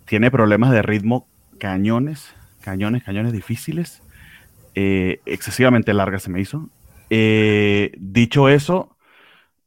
Tiene 0.09 0.31
problemas 0.31 0.71
de 0.71 0.81
ritmo 0.81 1.27
cañones, 1.59 2.33
cañones, 2.61 3.03
cañones 3.03 3.31
difíciles. 3.31 4.01
Eh, 4.73 5.19
excesivamente 5.27 5.93
larga 5.93 6.17
se 6.17 6.31
me 6.31 6.41
hizo. 6.41 6.67
Eh, 7.11 7.91
dicho 7.95 8.49
eso, 8.49 8.97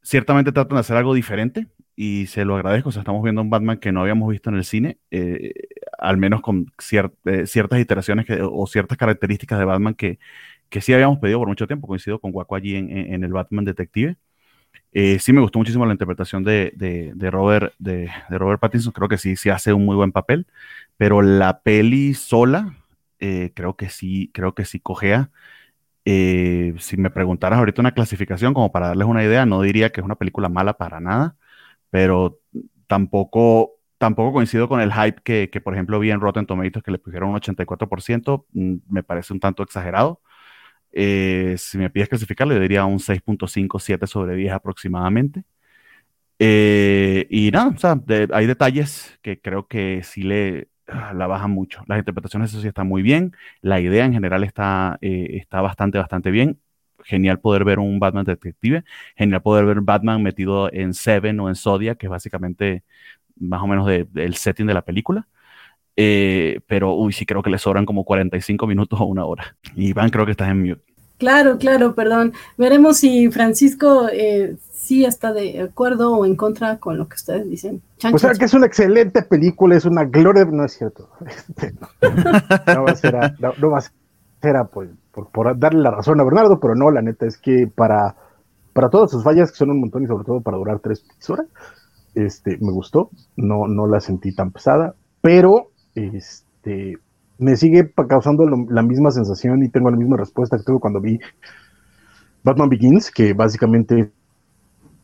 ciertamente 0.02 0.50
tratan 0.50 0.74
de 0.74 0.80
hacer 0.80 0.96
algo 0.96 1.14
diferente 1.14 1.68
y 1.94 2.26
se 2.26 2.44
lo 2.44 2.56
agradezco. 2.56 2.88
O 2.88 2.92
estamos 2.92 3.22
viendo 3.22 3.40
un 3.40 3.50
Batman 3.50 3.78
que 3.78 3.92
no 3.92 4.00
habíamos 4.00 4.28
visto 4.30 4.50
en 4.50 4.56
el 4.56 4.64
cine, 4.64 4.98
eh, 5.12 5.52
al 5.96 6.16
menos 6.16 6.40
con 6.40 6.66
cier- 6.76 7.12
ciertas 7.46 7.78
iteraciones 7.78 8.26
o 8.42 8.66
ciertas 8.66 8.98
características 8.98 9.60
de 9.60 9.64
Batman 9.64 9.94
que, 9.94 10.18
que 10.70 10.80
sí 10.80 10.92
habíamos 10.92 11.20
pedido 11.20 11.38
por 11.38 11.46
mucho 11.46 11.68
tiempo. 11.68 11.86
Coincido 11.86 12.18
con 12.18 12.32
Waco 12.34 12.56
allí 12.56 12.74
en 12.74 13.22
el 13.22 13.32
Batman 13.32 13.64
Detective. 13.64 14.16
Eh, 14.92 15.18
sí 15.18 15.32
me 15.32 15.40
gustó 15.40 15.58
muchísimo 15.58 15.86
la 15.86 15.92
interpretación 15.92 16.44
de, 16.44 16.72
de- 16.76 17.30
Robert, 17.30 17.74
de 17.78 18.10
Robert 18.30 18.60
Pattinson. 18.60 18.92
Creo 18.92 19.08
que 19.08 19.18
sí, 19.18 19.36
sí 19.36 19.50
hace 19.50 19.72
un 19.72 19.84
muy 19.84 19.96
buen 19.96 20.12
papel, 20.12 20.46
pero 20.96 21.22
la 21.22 21.60
peli 21.62 22.14
sola, 22.14 22.76
eh, 23.18 23.52
creo 23.54 23.76
que 23.76 23.88
sí, 23.88 24.30
creo 24.34 24.54
que 24.54 24.64
sí 24.64 24.80
cojea. 24.80 25.30
Eh, 26.04 26.74
si 26.78 26.96
me 26.96 27.10
preguntaras 27.10 27.58
ahorita 27.60 27.80
una 27.82 27.92
clasificación, 27.94 28.54
como 28.54 28.72
para 28.72 28.88
darles 28.88 29.06
una 29.08 29.24
idea, 29.24 29.46
no 29.46 29.62
diría 29.62 29.90
que 29.92 30.00
es 30.00 30.04
una 30.04 30.16
película 30.16 30.48
mala 30.48 30.74
para 30.78 31.00
nada, 31.00 31.36
pero 31.90 32.40
tampoco, 32.88 33.72
tampoco 33.98 34.32
coincido 34.34 34.68
con 34.68 34.80
el 34.80 34.92
hype 34.92 35.22
que, 35.24 35.50
que, 35.50 35.60
por 35.60 35.74
ejemplo, 35.74 35.98
vi 36.00 36.10
en 36.10 36.20
Rotten 36.20 36.46
Tomatoes 36.46 36.82
que 36.84 36.90
le 36.92 36.98
pusieron 36.98 37.30
un 37.30 37.36
84%, 37.36 38.46
mm, 38.52 38.76
me 38.88 39.02
parece 39.04 39.32
un 39.32 39.40
tanto 39.40 39.62
exagerado. 39.62 40.20
Eh, 40.92 41.56
si 41.58 41.78
me 41.78 41.90
pides 41.90 42.08
clasificarlo, 42.08 42.54
yo 42.54 42.60
diría 42.60 42.84
un 42.84 43.00
6.5, 43.00 43.78
7 43.78 44.06
sobre 44.06 44.36
10 44.36 44.52
aproximadamente. 44.52 45.44
Eh, 46.38 47.26
y 47.30 47.50
nada, 47.52 47.68
o 47.68 47.78
sea, 47.78 48.00
hay 48.32 48.46
detalles 48.46 49.18
que 49.22 49.40
creo 49.40 49.68
que 49.68 50.02
sí 50.02 50.22
le 50.22 50.68
ah, 50.88 51.12
la 51.14 51.26
bajan 51.26 51.50
mucho. 51.52 51.82
Las 51.86 51.98
interpretaciones, 51.98 52.50
eso 52.50 52.60
sí, 52.60 52.68
están 52.68 52.88
muy 52.88 53.02
bien. 53.02 53.32
La 53.60 53.80
idea 53.80 54.04
en 54.04 54.12
general 54.12 54.42
está, 54.44 54.98
eh, 55.02 55.28
está 55.40 55.60
bastante, 55.60 55.98
bastante 55.98 56.30
bien. 56.30 56.58
Genial 57.04 57.40
poder 57.40 57.64
ver 57.64 57.78
un 57.78 57.98
Batman 58.00 58.24
detective. 58.24 58.84
Genial 59.16 59.42
poder 59.42 59.64
ver 59.66 59.80
Batman 59.82 60.22
metido 60.22 60.72
en 60.72 60.94
Seven 60.94 61.38
o 61.40 61.48
en 61.48 61.54
Zodiac, 61.56 61.98
que 61.98 62.06
es 62.06 62.10
básicamente 62.10 62.82
más 63.36 63.62
o 63.62 63.66
menos 63.66 63.86
de- 63.86 64.04
del 64.10 64.34
setting 64.36 64.66
de 64.66 64.74
la 64.74 64.82
película. 64.84 65.28
Eh, 65.96 66.60
pero, 66.66 66.94
uy, 66.94 67.12
sí 67.12 67.26
creo 67.26 67.42
que 67.42 67.50
le 67.50 67.58
sobran 67.58 67.86
como 67.86 68.04
45 68.04 68.66
minutos 68.66 69.00
o 69.00 69.04
una 69.04 69.24
hora. 69.24 69.56
Iván, 69.76 70.10
creo 70.10 70.24
que 70.24 70.32
estás 70.32 70.48
en 70.48 70.62
mute. 70.62 70.82
Claro, 71.18 71.56
claro, 71.58 71.94
perdón. 71.94 72.32
Veremos 72.58 72.96
si 72.96 73.30
Francisco 73.30 74.08
eh, 74.12 74.56
sí 74.72 75.04
está 75.04 75.32
de 75.32 75.60
acuerdo 75.60 76.16
o 76.16 76.26
en 76.26 76.34
contra 76.34 76.78
con 76.78 76.98
lo 76.98 77.08
que 77.08 77.14
ustedes 77.14 77.48
dicen. 77.48 77.80
Chan, 77.98 78.12
O 78.14 78.18
sea 78.18 78.30
chan, 78.30 78.38
que 78.38 78.44
es 78.46 78.54
una 78.54 78.66
excelente 78.66 79.22
película, 79.22 79.76
es 79.76 79.84
una 79.84 80.04
gloria, 80.04 80.44
no 80.46 80.64
es 80.64 80.72
cierto. 80.72 81.08
Este, 81.26 81.72
no, 81.72 82.74
no 82.74 82.82
va 82.84 82.90
a 82.90 82.96
ser, 82.96 83.16
a, 83.16 83.34
no, 83.38 83.52
no 83.58 83.70
va 83.70 83.78
a 83.78 83.82
ser 84.42 84.56
a, 84.56 84.64
pues, 84.64 84.90
por, 85.12 85.28
por 85.28 85.56
darle 85.56 85.80
la 85.80 85.92
razón 85.92 86.18
a 86.20 86.24
Bernardo, 86.24 86.58
pero 86.58 86.74
no, 86.74 86.90
la 86.90 87.02
neta 87.02 87.26
es 87.26 87.36
que 87.36 87.70
para, 87.72 88.16
para 88.72 88.90
todas 88.90 89.10
sus 89.10 89.22
fallas, 89.22 89.52
que 89.52 89.58
son 89.58 89.70
un 89.70 89.80
montón 89.80 90.02
y 90.02 90.08
sobre 90.08 90.24
todo 90.24 90.40
para 90.40 90.56
durar 90.56 90.80
tres 90.80 91.04
horas, 91.28 91.46
este, 92.16 92.58
me 92.60 92.72
gustó, 92.72 93.10
no, 93.36 93.68
no 93.68 93.86
la 93.86 94.00
sentí 94.00 94.34
tan 94.34 94.50
pesada, 94.50 94.96
pero 95.20 95.70
este, 95.94 96.98
me 97.38 97.56
sigue 97.56 97.92
causando 98.08 98.46
la 98.46 98.82
misma 98.82 99.10
sensación 99.10 99.62
y 99.62 99.68
tengo 99.68 99.90
la 99.90 99.96
misma 99.96 100.16
respuesta 100.16 100.56
que 100.56 100.64
tuve 100.64 100.80
cuando 100.80 101.00
vi 101.00 101.18
Batman 102.42 102.68
Begins, 102.68 103.10
que 103.10 103.32
básicamente 103.34 104.10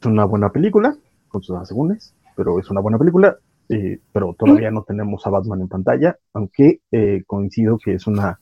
es 0.01 0.07
una 0.07 0.25
buena 0.25 0.51
película, 0.51 0.97
con 1.29 1.43
sus 1.43 1.57
asegúnes, 1.57 2.15
pero 2.37 2.59
es 2.59 2.71
una 2.71 2.81
buena 2.81 2.99
película, 2.99 3.37
eh, 3.69 4.01
pero 4.13 4.35
todavía 4.39 4.71
no 4.71 4.83
tenemos 4.83 5.27
a 5.27 5.31
Batman 5.31 5.61
en 5.61 5.69
pantalla, 5.69 6.17
aunque 6.33 6.81
eh, 6.91 7.23
coincido 7.27 7.79
que 7.79 7.95
es 7.95 8.07
una 8.07 8.39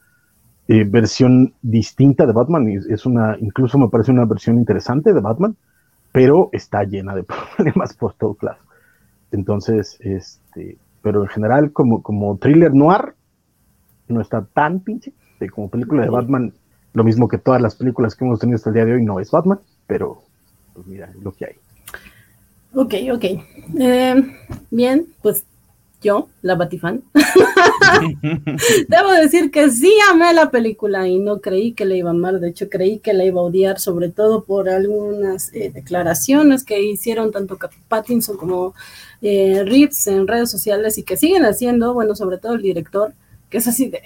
eh, 0.68 0.84
versión 0.84 1.54
distinta 1.62 2.26
de 2.26 2.32
Batman, 2.32 2.68
y 2.68 2.76
es 2.76 3.06
una, 3.06 3.36
incluso 3.38 3.78
me 3.78 3.88
parece 3.88 4.12
una 4.12 4.24
versión 4.24 4.58
interesante 4.58 5.12
de 5.12 5.20
Batman, 5.20 5.56
pero 6.12 6.48
está 6.52 6.84
llena 6.84 7.14
de 7.14 7.24
problemas 7.56 7.94
por 7.94 8.14
todos 8.14 8.42
lados. 8.42 8.62
Entonces, 9.32 9.98
este, 10.00 10.78
pero 11.06 11.22
en 11.22 11.28
general, 11.28 11.70
como, 11.70 12.02
como 12.02 12.36
thriller 12.36 12.74
noir, 12.74 13.14
no 14.08 14.20
está 14.20 14.44
tan 14.44 14.80
pinche, 14.80 15.12
como 15.52 15.70
película 15.70 16.02
de 16.02 16.10
Batman, 16.10 16.52
lo 16.94 17.04
mismo 17.04 17.28
que 17.28 17.38
todas 17.38 17.62
las 17.62 17.76
películas 17.76 18.16
que 18.16 18.24
hemos 18.24 18.40
tenido 18.40 18.56
hasta 18.56 18.70
el 18.70 18.74
día 18.74 18.84
de 18.86 18.94
hoy, 18.94 19.04
no 19.04 19.20
es 19.20 19.30
Batman, 19.30 19.60
pero 19.86 20.24
pues 20.74 20.84
mira, 20.88 21.08
es 21.16 21.22
lo 21.22 21.30
que 21.30 21.44
hay. 21.44 21.54
Ok, 22.74 22.94
ok. 23.14 23.24
Eh, 23.78 24.36
bien, 24.72 25.06
pues 25.22 25.46
yo, 26.06 26.28
la 26.40 26.54
Batifan, 26.54 27.02
debo 28.88 29.10
decir 29.20 29.50
que 29.50 29.70
sí 29.70 29.92
amé 30.08 30.32
la 30.32 30.52
película 30.52 31.08
y 31.08 31.18
no 31.18 31.40
creí 31.40 31.72
que 31.72 31.84
la 31.84 31.96
iba 31.96 32.10
a 32.10 32.12
amar. 32.12 32.38
De 32.38 32.48
hecho, 32.48 32.68
creí 32.68 33.00
que 33.00 33.12
la 33.12 33.24
iba 33.24 33.40
a 33.40 33.44
odiar, 33.44 33.80
sobre 33.80 34.08
todo 34.08 34.44
por 34.44 34.68
algunas 34.68 35.52
eh, 35.52 35.72
declaraciones 35.74 36.62
que 36.62 36.80
hicieron 36.80 37.32
tanto 37.32 37.58
Pattinson 37.88 38.36
como 38.36 38.74
eh, 39.20 39.64
Reeves 39.64 40.06
en 40.06 40.28
redes 40.28 40.48
sociales 40.50 40.96
y 40.96 41.02
que 41.02 41.16
siguen 41.16 41.44
haciendo, 41.44 41.92
bueno, 41.92 42.14
sobre 42.14 42.38
todo 42.38 42.54
el 42.54 42.62
director, 42.62 43.12
que 43.50 43.58
es 43.58 43.66
así 43.66 43.88
de. 43.88 44.00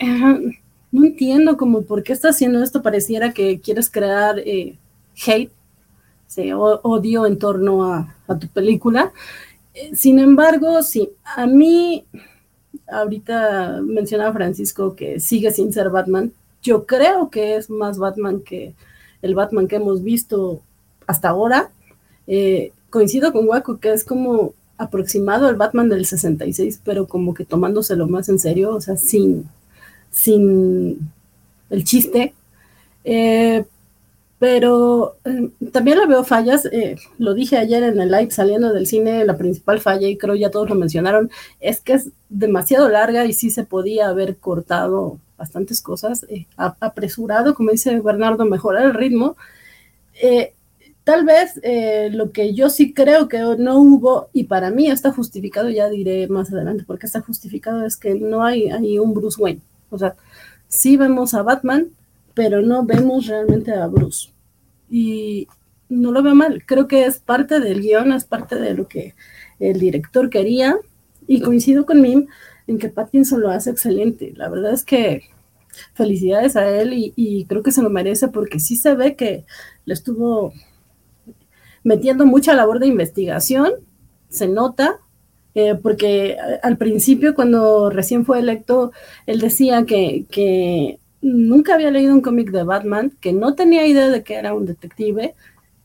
no 0.91 1.05
entiendo 1.05 1.59
como 1.59 1.83
por 1.83 2.03
qué 2.03 2.15
está 2.15 2.31
haciendo 2.31 2.63
esto. 2.63 2.83
Pareciera 2.83 3.35
que 3.35 3.61
quieres 3.61 3.91
crear 3.91 4.39
eh, 4.39 4.79
hate 5.27 5.53
sí, 6.27 6.51
odio 6.55 7.27
en 7.27 7.39
torno 7.39 7.85
a 7.85 8.39
tu 8.39 8.49
película. 8.49 9.13
Sin 9.95 10.19
embargo, 10.19 10.83
sí, 10.83 11.11
a 11.25 11.47
mí, 11.47 12.05
ahorita 12.89 13.81
mencionaba 13.83 14.33
Francisco 14.33 14.95
que 14.95 15.21
sigue 15.21 15.51
sin 15.51 15.73
ser 15.73 15.91
Batman. 15.91 16.33
Yo 16.63 16.87
creo 16.87 17.31
que 17.31 17.57
es 17.57 17.71
más 17.71 17.99
Batman 17.99 18.41
que 18.41 18.75
el 19.23 19.35
Batman 19.35 19.69
que 19.69 19.77
hemos 19.77 20.03
visto 20.03 20.61
hasta 21.07 21.29
ahora. 21.29 21.71
Eh, 22.27 22.73
coincido 22.91 23.33
con 23.33 23.49
Waco 23.49 23.79
que 23.79 23.93
es 23.93 24.05
como 24.05 24.55
aproximado 24.79 25.47
al 25.47 25.57
Batman 25.57 25.89
del 25.89 26.07
66, 26.07 26.81
pero 26.85 27.07
como 27.07 27.35
que 27.35 27.45
tomándoselo 27.45 28.09
más 28.09 28.29
en 28.29 28.39
serio, 28.39 28.75
o 28.75 28.81
sea, 28.81 28.97
sin, 28.97 29.49
sin 30.11 31.11
el 31.69 31.85
chiste. 31.85 32.35
Eh, 33.05 33.65
pero 34.41 35.19
eh, 35.27 35.51
también 35.71 35.99
le 35.99 36.07
veo 36.07 36.25
fallas. 36.25 36.65
eh, 36.73 36.97
lo 37.19 37.35
dije 37.35 37.59
ayer 37.59 37.83
en 37.83 38.01
el 38.01 38.11
live 38.11 38.31
saliendo 38.31 38.73
del 38.73 38.87
cine, 38.87 39.25
la 39.27 39.37
principal 39.37 39.81
falla, 39.81 40.09
y 40.09 40.17
creo 40.17 40.35
ya 40.35 40.51
todos 40.51 40.71
lo 40.71 40.77
mencionaron, 40.77 41.31
es 41.61 41.81
que 41.81 41.93
es 41.93 42.09
demasiado 42.31 42.89
larga 42.89 43.27
y 43.27 43.35
sí 43.35 43.51
se 43.51 43.65
podía 43.65 44.09
haber 44.09 44.39
cortado 44.39 45.19
bastantes 45.37 45.83
cosas, 45.83 46.25
eh, 46.31 46.47
apresurado, 46.57 47.55
como 47.55 47.71
dice 47.71 48.01
Bernardo, 48.01 48.47
mejorar 48.47 48.87
el 48.87 48.95
ritmo. 48.95 49.37
Tal 51.05 51.25
vez 51.25 51.61
lo 52.13 52.31
que 52.31 52.55
yo 52.55 52.71
sí 52.71 52.95
creo 52.95 53.29
que 53.29 53.41
no 53.59 53.79
hubo, 53.79 54.29
y 54.33 54.45
para 54.45 54.71
mí 54.71 54.91
está 54.91 55.13
justificado, 55.13 55.69
ya 55.69 55.91
diré 55.91 56.29
más 56.29 56.51
adelante 56.51 56.85
porque 56.87 57.07
está 57.07 57.21
justificado, 57.21 57.85
es 57.85 57.97
que 57.97 58.15
no 58.15 58.43
hay, 58.43 58.71
hay 58.71 58.99
un 58.99 59.13
Bruce 59.13 59.41
Wayne. 59.41 59.61
O 59.91 59.99
sea, 59.99 60.15
sí 60.69 60.97
vemos 60.97 61.35
a 61.35 61.43
Batman, 61.43 61.89
pero 62.35 62.63
no 62.63 62.85
vemos 62.85 63.27
realmente 63.27 63.73
a 63.73 63.87
Bruce. 63.87 64.31
Y 64.89 65.49
no 65.89 66.13
lo 66.13 66.23
veo 66.23 66.35
mal, 66.35 66.65
creo 66.67 66.87
que 66.87 67.05
es 67.05 67.19
parte 67.19 67.61
del 67.61 67.81
guion, 67.81 68.13
es 68.13 68.25
parte 68.25 68.57
de 68.57 68.75
lo 68.75 68.89
que 68.89 69.15
el 69.59 69.79
director 69.79 70.31
quería, 70.31 70.77
y 71.27 71.41
coincido 71.41 71.87
con 71.87 72.01
Mim 72.01 72.27
en 72.67 72.79
que 72.79 72.89
Pattinson 72.89 73.41
lo 73.41 73.51
hace 73.51 73.71
excelente. 73.71 74.33
La 74.37 74.49
verdad 74.49 74.73
es 74.73 74.85
que 74.85 75.23
felicidades 75.95 76.57
a 76.57 76.69
él 76.69 76.93
y, 76.95 77.45
creo 77.49 77.63
que 77.63 77.73
se 77.73 77.83
lo 77.83 77.91
merece 77.91 78.29
porque 78.29 78.61
sí 78.61 78.77
se 78.77 78.95
ve 78.95 79.17
que 79.17 79.45
le 79.85 79.95
estuvo 79.95 80.53
metiendo 81.83 82.27
mucha 82.27 82.55
labor 82.55 82.79
de 82.79 82.87
investigación, 82.87 83.73
se 84.29 84.49
nota, 84.49 84.99
eh, 85.55 85.75
porque 85.75 86.37
al 86.63 86.77
principio 86.77 87.35
cuando 87.35 87.91
recién 87.91 88.25
fue 88.25 88.39
electo, 88.39 88.93
él 89.27 89.41
decía 89.41 89.85
que, 89.85 90.27
que 90.31 91.00
nunca 91.23 91.75
había 91.75 91.91
leído 91.91 92.15
un 92.15 92.21
cómic 92.21 92.51
de 92.51 92.63
Batman, 92.63 93.13
que 93.21 93.33
no 93.33 93.55
tenía 93.55 93.87
idea 93.87 94.09
de 94.09 94.23
que 94.23 94.35
era 94.35 94.55
un 94.55 94.67
detective, 94.67 95.35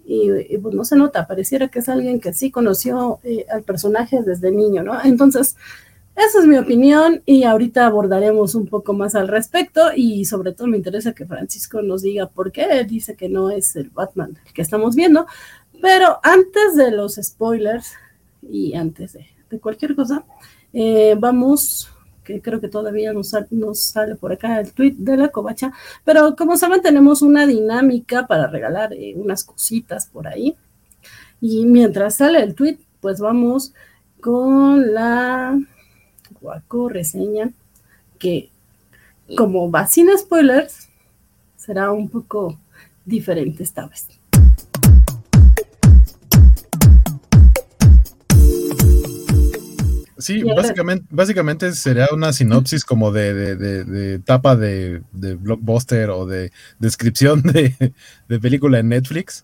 y, 0.06 0.58
pues 0.60 0.76
no 0.76 0.86
se 0.86 0.96
nota, 0.96 1.26
pareciera 1.26 1.68
que 1.68 1.80
es 1.80 1.90
alguien 1.90 2.20
que 2.20 2.34
sí 2.34 2.52
conoció 2.52 3.20
eh, 3.24 3.46
al 3.52 3.64
personaje 3.64 4.22
desde 4.22 4.52
niño, 4.52 4.84
¿no? 4.84 5.04
Entonces, 5.04 5.58
esa 6.16 6.40
es 6.40 6.46
mi 6.46 6.58
opinión 6.58 7.24
y 7.26 7.44
ahorita 7.44 7.86
abordaremos 7.86 8.56
un 8.56 8.68
poco 8.68 8.94
más 8.94 9.16
al 9.16 9.28
respecto 9.28 9.82
y 9.94 10.26
sobre 10.26 10.54
todo 10.54 10.68
me 10.68 10.78
interesa 10.78 11.14
que 11.14 11.26
Francisco 11.26 11.82
nos 11.82 12.04
diga 12.04 12.28
por 12.28 12.52
qué 12.52 12.86
dice 12.86 13.16
que 13.16 13.28
no 13.28 13.50
es 13.50 13.76
el 13.76 13.90
Batman 13.90 14.38
el 14.46 14.54
que 14.54 14.62
estamos 14.62 14.96
viendo, 14.96 15.26
pero 15.82 16.20
antes 16.24 16.76
de 16.76 16.92
los 16.92 17.16
spoilers 17.16 17.94
y 18.42 18.76
antes 18.76 19.14
de, 19.14 19.26
de 19.50 19.60
cualquier 19.60 19.94
cosa, 19.96 20.24
eh, 20.72 21.16
vamos 21.20 21.90
que 22.26 22.42
creo 22.42 22.60
que 22.60 22.68
todavía 22.68 23.14
nos, 23.14 23.30
sale 23.80 24.16
por 24.16 24.34
acá 24.34 24.60
el 24.60 24.74
tweet 24.74 24.96
de 24.98 25.16
la 25.16 25.30
covacha, 25.30 25.72
pero 26.04 26.36
como 26.36 26.58
saben 26.58 26.82
tenemos 26.82 27.22
una 27.22 27.48
dinámica 27.48 28.28
para 28.28 28.48
regalar 28.48 28.92
eh, 28.94 29.14
unas 29.16 29.46
cositas 29.46 30.08
por 30.08 30.28
ahí. 30.28 30.58
Y 31.40 31.66
mientras 31.66 32.16
sale 32.16 32.42
el 32.42 32.56
tweet, 32.56 32.80
pues 33.00 33.20
vamos 33.20 33.74
con 34.20 34.94
la 34.94 35.58
guaco 36.42 36.90
reseña 36.90 37.52
que 38.20 38.50
como 39.38 39.72
va 39.72 39.88
sin 39.88 40.08
spoilers, 40.18 40.90
será 41.58 41.92
un 41.92 42.10
poco 42.10 42.60
diferente 43.06 43.64
esta 43.64 43.88
vez. 43.88 44.08
Sí, 50.18 50.44
básicamente, 50.44 51.06
básicamente 51.10 51.72
sería 51.74 52.08
una 52.14 52.32
sinopsis 52.32 52.86
como 52.86 53.12
de, 53.12 53.56
de, 53.56 54.14
etapa 54.16 54.56
de, 54.56 55.02
blockbuster 55.12 56.10
o 56.10 56.26
de 56.26 56.52
descripción 56.80 57.42
de, 57.42 58.40
película 58.40 58.80
en 58.80 58.90
Netflix, 58.90 59.44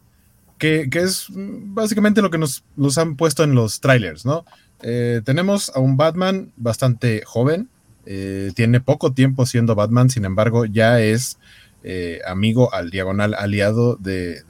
que, 0.58 0.88
es 0.94 1.28
básicamente 1.30 2.22
lo 2.22 2.30
que 2.30 2.38
nos, 2.38 2.63
han 2.98 3.18
puesto 3.18 3.44
en 3.44 3.54
los 3.54 3.82
trailers, 3.82 4.25
¿no? 4.25 4.46
Eh, 4.82 5.22
tenemos 5.25 5.72
a 5.75 5.80
un 5.80 5.98
Batman 5.98 6.51
bastante 6.56 7.24
joven, 7.25 7.68
eh, 8.06 8.51
tiene 8.56 8.80
poco 8.80 9.13
tiempo 9.13 9.46
siendo 9.46 9.75
Batman, 9.75 10.10
sin 10.10 10.25
embargo 10.25 10.66
ya 10.66 11.01
es 11.01 11.38
eh, 11.84 12.20
amigo 12.28 12.72
al 12.74 12.92
diagonal 12.92 13.34
aliado 13.34 13.96
de, 13.96 14.44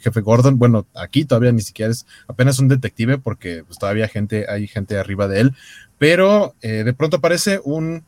jefe 0.00 0.20
Gordon. 0.20 0.58
Bueno, 0.58 0.86
aquí 0.94 1.24
todavía 1.24 1.52
ni 1.52 1.62
siquiera 1.62 1.90
es 1.90 2.06
apenas 2.28 2.58
un 2.58 2.68
detective 2.68 3.18
porque 3.18 3.64
pues, 3.64 3.78
todavía 3.78 4.08
gente, 4.08 4.46
hay 4.48 4.66
gente 4.66 4.98
arriba 4.98 5.26
de 5.26 5.40
él, 5.40 5.54
pero 5.98 6.54
eh, 6.60 6.84
de 6.84 6.92
pronto 6.92 7.16
aparece 7.16 7.60
un 7.64 8.04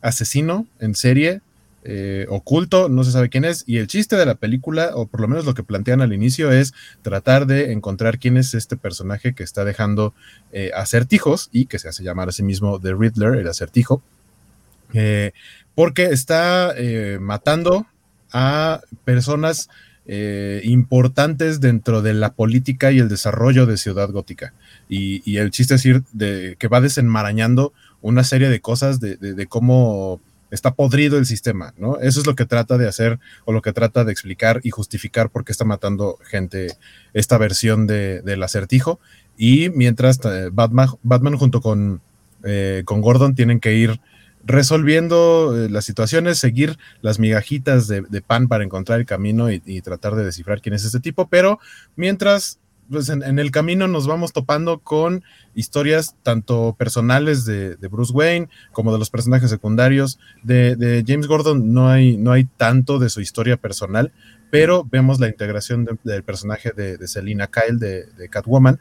asesino 0.00 0.66
en 0.80 0.94
serie 0.94 1.40
eh, 1.84 2.26
oculto, 2.28 2.88
no 2.88 3.04
se 3.04 3.12
sabe 3.12 3.28
quién 3.28 3.44
es, 3.44 3.62
y 3.66 3.78
el 3.78 3.86
chiste 3.86 4.16
de 4.16 4.26
la 4.26 4.34
película, 4.34 4.90
o 4.94 5.06
por 5.06 5.20
lo 5.20 5.28
menos 5.28 5.44
lo 5.46 5.54
que 5.54 5.62
plantean 5.62 6.02
al 6.02 6.12
inicio, 6.12 6.50
es 6.50 6.74
tratar 7.02 7.46
de 7.46 7.72
encontrar 7.72 8.18
quién 8.18 8.36
es 8.36 8.52
este 8.54 8.76
personaje 8.76 9.32
que 9.32 9.44
está 9.44 9.64
dejando 9.64 10.12
acertijos 10.74 11.48
y 11.52 11.66
que 11.66 11.78
se 11.78 11.88
hace 11.88 12.02
llamar 12.02 12.28
a 12.28 12.32
sí 12.32 12.42
mismo 12.42 12.80
The 12.80 12.94
Riddler, 12.94 13.36
el 13.36 13.48
acertijo. 13.48 14.02
Eh, 14.94 15.32
porque 15.78 16.06
está 16.06 16.74
eh, 16.76 17.18
matando 17.20 17.86
a 18.32 18.80
personas 19.04 19.68
eh, 20.06 20.60
importantes 20.64 21.60
dentro 21.60 22.02
de 22.02 22.14
la 22.14 22.32
política 22.32 22.90
y 22.90 22.98
el 22.98 23.08
desarrollo 23.08 23.64
de 23.64 23.76
Ciudad 23.76 24.10
Gótica. 24.10 24.54
Y, 24.88 25.36
el 25.36 25.52
chiste 25.52 25.76
es 25.76 25.86
ir 25.86 26.02
de 26.10 26.56
que 26.58 26.66
va 26.66 26.80
desenmarañando 26.80 27.72
una 28.00 28.24
serie 28.24 28.48
de 28.48 28.60
cosas 28.60 28.98
de, 28.98 29.46
cómo 29.48 30.20
está 30.50 30.74
podrido 30.74 31.16
el 31.16 31.26
sistema, 31.26 31.72
¿no? 31.78 32.00
Eso 32.00 32.18
es 32.18 32.26
lo 32.26 32.34
que 32.34 32.44
trata 32.44 32.76
de 32.76 32.88
hacer 32.88 33.20
o 33.44 33.52
lo 33.52 33.62
que 33.62 33.72
trata 33.72 34.04
de 34.04 34.10
explicar 34.10 34.60
y 34.64 34.70
justificar 34.70 35.30
por 35.30 35.44
qué 35.44 35.52
está 35.52 35.64
matando 35.64 36.18
gente 36.28 36.76
esta 37.14 37.38
versión 37.38 37.86
del 37.86 38.42
acertijo. 38.42 38.98
Y 39.36 39.70
mientras 39.70 40.18
eh, 40.24 40.50
Batman, 40.52 40.88
Batman 41.04 41.36
junto 41.36 41.60
con, 41.60 42.00
con 42.84 43.00
Gordon 43.00 43.36
tienen 43.36 43.60
que 43.60 43.76
ir 43.76 44.00
resolviendo 44.48 45.54
eh, 45.54 45.68
las 45.68 45.84
situaciones, 45.84 46.38
seguir 46.38 46.78
las 47.02 47.18
migajitas 47.18 47.86
de, 47.86 48.22
pan 48.26 48.48
para 48.48 48.64
encontrar 48.64 48.98
el 48.98 49.06
camino 49.06 49.52
y, 49.52 49.82
tratar 49.82 50.16
de 50.16 50.24
descifrar 50.24 50.60
quién 50.60 50.74
es 50.74 50.84
este 50.84 51.00
tipo, 51.00 51.28
pero 51.28 51.60
mientras 51.96 52.58
pues 52.90 53.10
en, 53.10 53.38
el 53.38 53.50
camino 53.50 53.86
nos 53.86 54.06
vamos 54.06 54.32
topando 54.32 54.78
con 54.78 55.22
historias 55.54 56.16
tanto 56.22 56.74
personales 56.78 57.44
de, 57.44 57.76
Bruce 57.90 58.12
Wayne 58.14 58.48
como 58.72 58.90
de 58.90 58.98
los 58.98 59.10
personajes 59.10 59.50
secundarios. 59.50 60.18
De, 60.42 61.04
James 61.06 61.26
Gordon 61.26 61.74
no 61.74 61.90
hay, 61.90 62.16
no 62.16 62.32
hay 62.32 62.44
tanto 62.44 62.98
de 62.98 63.10
su 63.10 63.20
historia 63.20 63.58
personal, 63.58 64.12
pero 64.50 64.84
vemos 64.90 65.20
la 65.20 65.28
integración 65.28 65.86
del 66.02 66.22
personaje 66.22 66.72
de, 66.72 67.06
Selina 67.06 67.48
Kyle, 67.48 67.78
de, 67.78 68.28
Catwoman, 68.30 68.80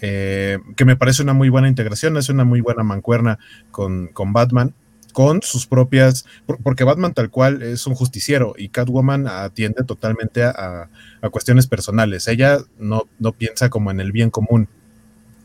eh, 0.00 0.58
que 0.74 0.86
me 0.86 0.96
parece 0.96 1.22
una 1.22 1.34
muy 1.34 1.50
buena 1.50 1.68
integración, 1.68 2.16
es 2.16 2.30
una 2.30 2.44
muy 2.44 2.62
buena 2.62 2.82
mancuerna 2.82 3.38
con, 3.70 4.08
con 4.08 4.32
Batman 4.32 4.74
con 5.12 5.42
sus 5.42 5.66
propias, 5.66 6.24
porque 6.62 6.84
Batman 6.84 7.14
tal 7.14 7.30
cual 7.30 7.62
es 7.62 7.86
un 7.86 7.94
justiciero 7.94 8.54
y 8.56 8.68
Catwoman 8.68 9.26
atiende 9.28 9.84
totalmente 9.84 10.42
a, 10.42 10.88
cuestiones 11.30 11.66
personales. 11.66 12.26
Ella 12.28 12.58
no, 12.78 13.08
no, 13.18 13.32
piensa 13.32 13.68
como 13.68 13.90
en 13.90 14.00
el 14.00 14.10
bien 14.10 14.30
común, 14.30 14.68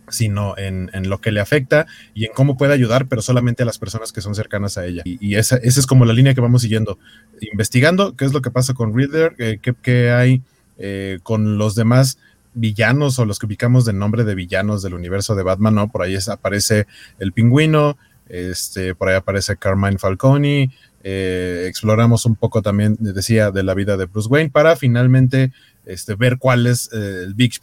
sino 0.09 0.57
en, 0.57 0.89
lo 1.09 1.19
que 1.19 1.31
le 1.31 1.39
afecta 1.39 1.85
y 2.13 2.25
en 2.25 2.31
cómo 2.33 2.57
puede 2.57 2.73
ayudar, 2.73 3.07
pero 3.07 3.21
solamente 3.21 3.63
a 3.63 3.65
las 3.65 3.77
personas 3.77 4.11
que 4.11 4.21
son 4.21 4.35
cercanas 4.35 4.77
a 4.77 4.85
ella. 4.85 5.03
Y, 5.05 5.35
esa, 5.35 5.57
es 5.57 5.85
como 5.85 6.05
la 6.05 6.13
línea 6.13 6.33
que 6.33 6.41
vamos 6.41 6.61
siguiendo, 6.61 6.97
investigando 7.51 8.15
qué 8.15 8.25
es 8.25 8.33
lo 8.33 8.41
que 8.41 8.51
pasa 8.51 8.73
con 8.73 8.95
Reader, 8.95 9.35
eh, 9.37 9.59
qué, 9.81 10.11
hay 10.11 10.41
eh, 10.77 11.19
con 11.23 11.57
los 11.57 11.75
demás 11.75 12.17
villanos 12.53 13.19
o 13.19 13.25
los 13.25 13.39
que 13.39 13.45
ubicamos 13.45 13.85
de 13.85 13.93
nombre 13.93 14.23
de 14.23 14.35
villanos 14.35 14.81
del 14.81 14.93
universo 14.93 15.35
de 15.35 15.43
Batman, 15.43 15.75
¿no? 15.75 15.91
Por 15.91 16.01
ahí 16.01 16.17
aparece 16.27 16.87
el 17.19 17.31
pingüino, 17.31 17.97
este, 18.29 18.95
por 18.95 19.09
ahí 19.09 19.15
aparece 19.15 19.57
Carmine 19.57 19.97
Falcone. 19.97 20.71
Eh, 21.03 21.65
exploramos 21.67 22.25
un 22.25 22.35
poco 22.35 22.61
también, 22.61 22.97
decía, 22.99 23.51
de 23.51 23.63
la 23.63 23.73
vida 23.73 23.95
de 23.95 24.05
Bruce 24.05 24.27
Wayne 24.27 24.49
para 24.49 24.75
finalmente 24.75 25.53
este, 25.85 26.15
ver 26.15 26.37
cuál 26.37 26.67
es 26.67 26.89
eh, 26.91 27.23
el 27.23 27.33
big, 27.33 27.53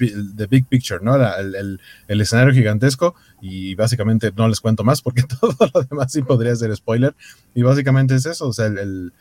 big 0.49 0.67
picture, 0.67 1.01
¿no? 1.03 1.17
el, 1.17 1.79
escenario 2.09 2.55
gigantesco. 2.55 3.15
Y 3.43 3.75
básicamente 3.75 4.33
no 4.35 4.49
les 4.49 4.61
cuento 4.61 4.85
más 4.85 5.03
porque 5.03 5.23
todo 5.41 5.55
lo 5.75 5.83
demás 5.83 6.13
sí 6.13 6.23
podría 6.23 6.57
ser 6.57 6.75
spoiler. 6.75 7.15
Y 7.55 7.63
básicamente 7.63 8.15
es 8.15 8.25
eso. 8.25 8.49
O 8.49 8.53
sea, 8.53 8.67
el, 8.67 9.13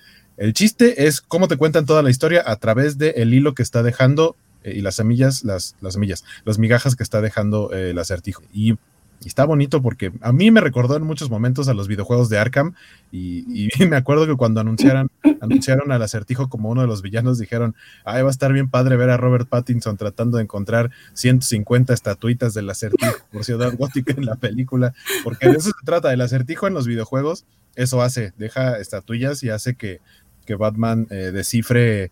chiste 0.53 1.05
es 1.05 1.21
cómo 1.21 1.47
te 1.47 1.57
cuentan 1.57 1.85
toda 1.85 2.01
la 2.01 2.09
historia 2.09 2.43
a 2.45 2.55
través 2.55 2.97
del 2.97 3.13
el 3.15 3.33
hilo 3.33 3.53
que 3.53 3.61
está 3.61 3.83
dejando 3.83 4.35
eh, 4.63 4.73
y 4.75 4.81
las 4.81 4.95
semillas, 4.95 5.43
las, 5.43 5.75
las 5.81 5.93
semillas, 5.93 6.23
las 6.45 6.57
migajas 6.57 6.95
que 6.95 7.03
está 7.03 7.19
dejando 7.19 7.71
el 7.71 7.99
acertijo. 7.99 8.43
Y 8.53 8.77
y 9.25 9.27
está 9.27 9.45
bonito 9.45 9.81
porque 9.81 10.11
a 10.21 10.31
mí 10.31 10.51
me 10.51 10.61
recordó 10.61 10.95
en 10.95 11.03
muchos 11.03 11.29
momentos 11.29 11.67
a 11.67 11.73
los 11.73 11.87
videojuegos 11.87 12.29
de 12.29 12.37
Arkham 12.37 12.73
y, 13.11 13.69
me 13.89 13.95
acuerdo 13.95 14.27
que 14.27 14.35
cuando 14.35 14.61
anunciaron, 14.61 15.09
anunciaron 15.41 15.91
al 15.91 16.01
acertijo 16.01 16.49
como 16.49 16.69
uno 16.69 16.81
de 16.81 16.87
los 16.87 17.01
villanos 17.01 17.37
dijeron, 17.37 17.75
ay, 18.05 18.21
va 18.21 18.29
a 18.29 18.31
estar 18.31 18.51
bien 18.53 18.69
padre 18.69 18.97
ver 18.97 19.09
a 19.09 19.17
Robert 19.17 19.47
Pattinson 19.47 19.97
tratando 19.97 20.37
de 20.37 20.43
encontrar 20.43 20.91
150 21.13 21.93
estatuitas 21.93 22.53
del 22.53 22.69
acertijo 22.69 23.15
por 23.31 23.43
Ciudad 23.43 23.73
Gótica 23.77 24.13
en 24.17 24.25
la 24.25 24.35
película, 24.35 24.93
porque 25.23 25.47
de 25.47 25.57
eso 25.57 25.69
se 25.69 25.85
trata, 25.85 26.13
el 26.13 26.21
acertijo 26.21 26.67
en 26.67 26.73
los 26.73 26.87
videojuegos, 26.87 27.45
eso 27.75 28.01
hace, 28.01 28.33
deja 28.37 28.77
estatuillas 28.77 29.43
y 29.43 29.49
hace 29.49 29.75
que, 29.75 29.99
que 30.45 30.55
Batman 30.55 31.07
eh, 31.09 31.31
descifre 31.33 32.11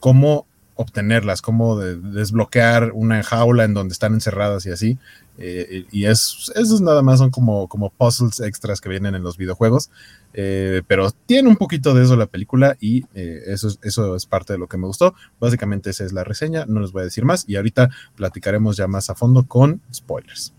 cómo 0.00 0.46
obtenerlas, 0.74 1.42
cómo 1.42 1.78
desbloquear 1.78 2.92
una 2.92 3.22
jaula 3.22 3.64
en 3.64 3.74
donde 3.74 3.92
están 3.92 4.14
encerradas 4.14 4.66
y 4.66 4.70
así. 4.70 4.98
Eh, 5.38 5.86
y 5.90 6.04
es, 6.04 6.52
esos 6.54 6.80
nada 6.80 7.02
más 7.02 7.18
son 7.18 7.30
como, 7.30 7.66
como 7.66 7.90
puzzles 7.90 8.40
extras 8.40 8.80
que 8.80 8.88
vienen 8.88 9.14
en 9.14 9.22
los 9.22 9.36
videojuegos. 9.36 9.90
Eh, 10.34 10.82
pero 10.86 11.10
tiene 11.10 11.48
un 11.48 11.56
poquito 11.56 11.94
de 11.94 12.04
eso 12.04 12.16
la 12.16 12.26
película 12.26 12.76
y 12.80 13.04
eh, 13.14 13.42
eso, 13.46 13.68
eso 13.82 14.16
es 14.16 14.26
parte 14.26 14.52
de 14.52 14.58
lo 14.58 14.66
que 14.66 14.78
me 14.78 14.86
gustó. 14.86 15.14
Básicamente 15.40 15.90
esa 15.90 16.04
es 16.04 16.12
la 16.12 16.24
reseña, 16.24 16.64
no 16.66 16.80
les 16.80 16.92
voy 16.92 17.02
a 17.02 17.04
decir 17.04 17.24
más 17.24 17.44
y 17.46 17.56
ahorita 17.56 17.90
platicaremos 18.16 18.76
ya 18.76 18.86
más 18.86 19.10
a 19.10 19.14
fondo 19.14 19.46
con 19.46 19.80
spoilers. 19.92 20.52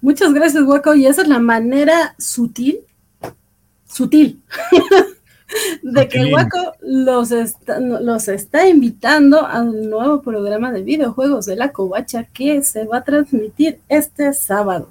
Muchas 0.00 0.32
gracias, 0.32 0.62
Waco. 0.64 0.94
Y 0.94 1.06
esa 1.06 1.22
es 1.22 1.28
la 1.28 1.40
manera 1.40 2.14
sutil, 2.18 2.80
sutil, 3.86 4.40
de 5.82 6.08
que 6.08 6.32
Waco 6.32 6.74
los 6.80 7.30
está, 7.30 7.80
los 7.80 8.28
está 8.28 8.68
invitando 8.68 9.46
a 9.46 9.62
un 9.62 9.88
nuevo 9.90 10.22
programa 10.22 10.72
de 10.72 10.82
videojuegos 10.82 11.46
de 11.46 11.56
la 11.56 11.72
Covacha 11.72 12.24
que 12.24 12.62
se 12.62 12.84
va 12.84 12.98
a 12.98 13.04
transmitir 13.04 13.80
este 13.88 14.32
sábado. 14.32 14.90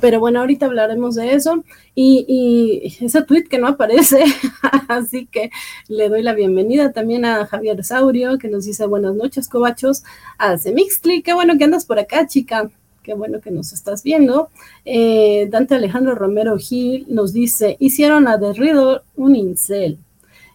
Pero 0.00 0.20
bueno, 0.20 0.40
ahorita 0.40 0.66
hablaremos 0.66 1.16
de 1.16 1.34
eso. 1.34 1.64
Y, 1.94 2.94
ese 3.00 3.22
tweet 3.22 3.44
que 3.44 3.58
no 3.58 3.66
aparece, 3.66 4.24
así 4.88 5.26
que 5.26 5.50
le 5.88 6.08
doy 6.08 6.22
la 6.22 6.34
bienvenida 6.34 6.92
también 6.92 7.24
a 7.24 7.46
Javier 7.46 7.82
Saurio, 7.84 8.38
que 8.38 8.48
nos 8.48 8.64
dice 8.64 8.86
buenas 8.86 9.14
noches, 9.14 9.48
Covachos, 9.48 10.04
a 10.38 10.56
Semixtli, 10.56 11.22
qué 11.22 11.32
bueno 11.32 11.58
que 11.58 11.64
andas 11.64 11.84
por 11.84 11.98
acá, 11.98 12.26
chica 12.26 12.70
qué 13.08 13.14
bueno 13.14 13.40
que 13.40 13.50
nos 13.50 13.72
estás 13.72 14.02
viendo. 14.02 14.50
Eh, 14.84 15.48
Dante 15.50 15.74
Alejandro 15.74 16.14
Romero 16.14 16.58
Gil 16.58 17.06
nos 17.08 17.32
dice, 17.32 17.78
hicieron 17.80 18.28
a 18.28 18.38
The 18.38 18.52
Riddle 18.52 19.00
un 19.16 19.34
incel. 19.34 19.96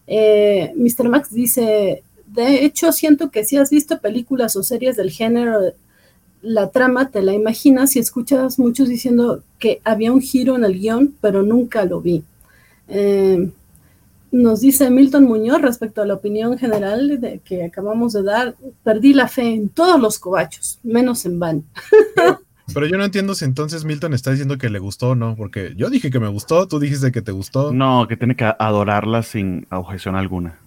Eh, 0.06 0.72
Mr. 0.76 1.10
Max 1.10 1.34
dice, 1.34 2.04
de 2.28 2.63
hecho 2.63 2.92
siento 2.92 3.32
que 3.32 3.44
si 3.44 3.58
has 3.58 3.72
visto 3.72 3.98
películas 4.00 4.56
o 4.56 4.62
series 4.62 4.96
del 4.96 5.10
género, 5.10 5.74
la 6.44 6.70
trama 6.70 7.10
te 7.10 7.24
la 7.24 7.34
imaginas 7.34 7.96
y 7.96 8.00
escuchas 8.00 8.60
muchos 8.60 8.88
diciendo 8.88 9.42
que 9.58 9.82
había 9.84 10.13
un 10.13 10.22
giro 10.22 10.56
en 10.56 10.63
el 10.63 10.80
guion, 10.80 11.16
pero 11.22 11.42
nunca 11.42 11.86
lo 11.86 12.02
vi. 12.02 12.24
Eh, 12.88 13.50
nos 14.34 14.62
dice 14.62 14.89
Milton 14.89 15.26
Muñoz 15.26 15.62
respecto 15.62 16.02
a 16.02 16.06
la 16.08 16.15
opinión 16.15 16.58
general 16.58 17.22
de 17.22 17.39
que 17.39 17.63
acabamos 17.63 18.13
de 18.13 18.24
dar, 18.24 18.56
perdí 18.84 19.13
la 19.13 19.28
fe 19.28 19.54
en 19.54 19.69
todos 19.69 20.02
los 20.02 20.17
cobachos, 20.17 20.80
menos 20.84 21.26
en 21.26 21.39
Van. 21.39 21.63
Pero 22.74 22.88
yo 22.88 22.98
no 22.98 23.06
entiendo 23.06 23.36
si 23.36 23.46
entonces 23.46 23.86
Milton 23.86 24.13
está 24.13 24.32
diciendo 24.32 24.58
que 24.58 24.69
le 24.69 24.80
gustó 24.80 25.10
o 25.10 25.15
no, 25.15 25.36
porque 25.36 25.74
yo 25.78 25.89
dije 25.89 26.10
que 26.10 26.19
me 26.19 26.30
gustó, 26.30 26.67
tú 26.67 26.80
dijiste 26.80 27.12
que 27.12 27.22
te 27.22 27.32
gustó. 27.32 27.72
No, 27.72 28.08
que 28.08 28.17
tiene 28.17 28.36
que 28.36 28.52
adorarla 28.58 29.22
sin 29.22 29.67
objeción 29.69 30.15
alguna. 30.15 30.60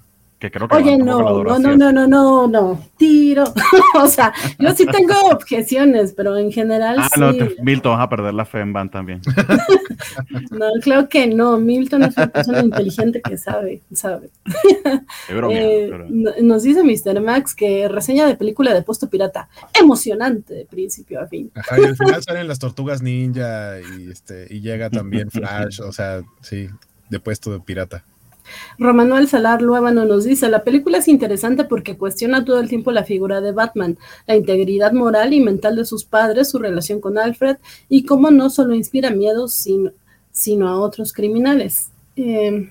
Que 0.47 0.53
creo 0.53 0.69
que 0.69 0.77
Oye, 0.77 0.97
no, 0.97 1.21
no, 1.43 1.59
no, 1.59 1.77
no, 1.77 1.93
no, 1.93 2.07
no, 2.07 2.47
no, 2.47 2.81
tiro. 2.97 3.43
o 4.01 4.07
sea, 4.07 4.33
yo 4.61 4.73
sí 4.77 4.87
tengo 4.87 5.15
objeciones, 5.33 6.13
pero 6.13 6.37
en 6.37 6.53
general. 6.53 6.99
Ah, 7.01 7.09
no, 7.19 7.33
Milton, 7.63 7.97
vas 7.97 8.07
a 8.07 8.09
perder 8.09 8.33
la 8.33 8.45
fe 8.45 8.61
en 8.61 8.73
Van 8.73 8.89
también. 8.89 9.21
no, 10.53 10.67
creo 10.83 11.09
que 11.09 11.27
no. 11.27 11.59
Milton 11.59 12.05
es 12.05 12.17
una 12.17 12.29
persona 12.29 12.61
inteligente 12.61 13.21
que 13.21 13.37
sabe, 13.37 13.83
sabe. 13.93 14.31
eh, 15.51 15.91
nos 16.43 16.63
dice 16.63 16.85
Mr. 16.85 17.21
Max 17.21 17.53
que 17.53 17.89
reseña 17.89 18.25
de 18.27 18.37
película 18.37 18.73
de 18.73 18.83
puesto 18.83 19.11
pirata. 19.11 19.49
Emocionante 19.77 20.55
de 20.55 20.65
principio 20.65 21.21
a 21.21 21.27
fin. 21.27 21.51
Ajá, 21.57 21.81
y 21.81 21.87
al 21.87 21.97
final 21.97 22.23
salen 22.23 22.47
las 22.47 22.61
tortugas 22.61 23.03
ninja 23.03 23.81
y, 23.81 24.13
este, 24.13 24.47
y 24.49 24.61
llega 24.61 24.91
también 24.91 25.29
Flash, 25.33 25.81
o 25.81 25.91
sea, 25.91 26.23
sí, 26.41 26.69
de 27.11 27.19
puesto 27.19 27.51
de 27.51 27.59
pirata. 27.59 28.05
Romanuel 28.79 29.29
Salar 29.29 29.63
Luébano 29.63 30.05
nos 30.05 30.25
dice, 30.25 30.49
la 30.49 30.65
película 30.65 30.99
es 30.99 31.09
interesante 31.09 31.65
porque 31.65 31.97
cuestiona 31.97 32.45
todo 32.45 32.61
el 32.61 32.69
tiempo 32.69 32.93
la 32.93 33.05
figura 33.05 33.41
de 33.41 33.53
Batman, 33.53 33.99
la 34.27 34.37
integridad 34.37 34.93
moral 34.93 35.33
y 35.33 35.41
mental 35.41 35.77
de 35.77 35.85
sus 35.85 36.05
padres, 36.05 36.51
su 36.51 36.59
relación 36.59 37.01
con 37.01 37.19
Alfred 37.19 37.57
y 37.89 38.05
cómo 38.05 38.31
no 38.31 38.51
solo 38.51 38.75
inspira 38.75 39.11
miedo, 39.11 39.49
sino, 39.49 39.93
sino 40.33 40.69
a 40.69 40.81
otros 40.81 41.13
criminales. 41.13 41.91
Eh, 42.17 42.71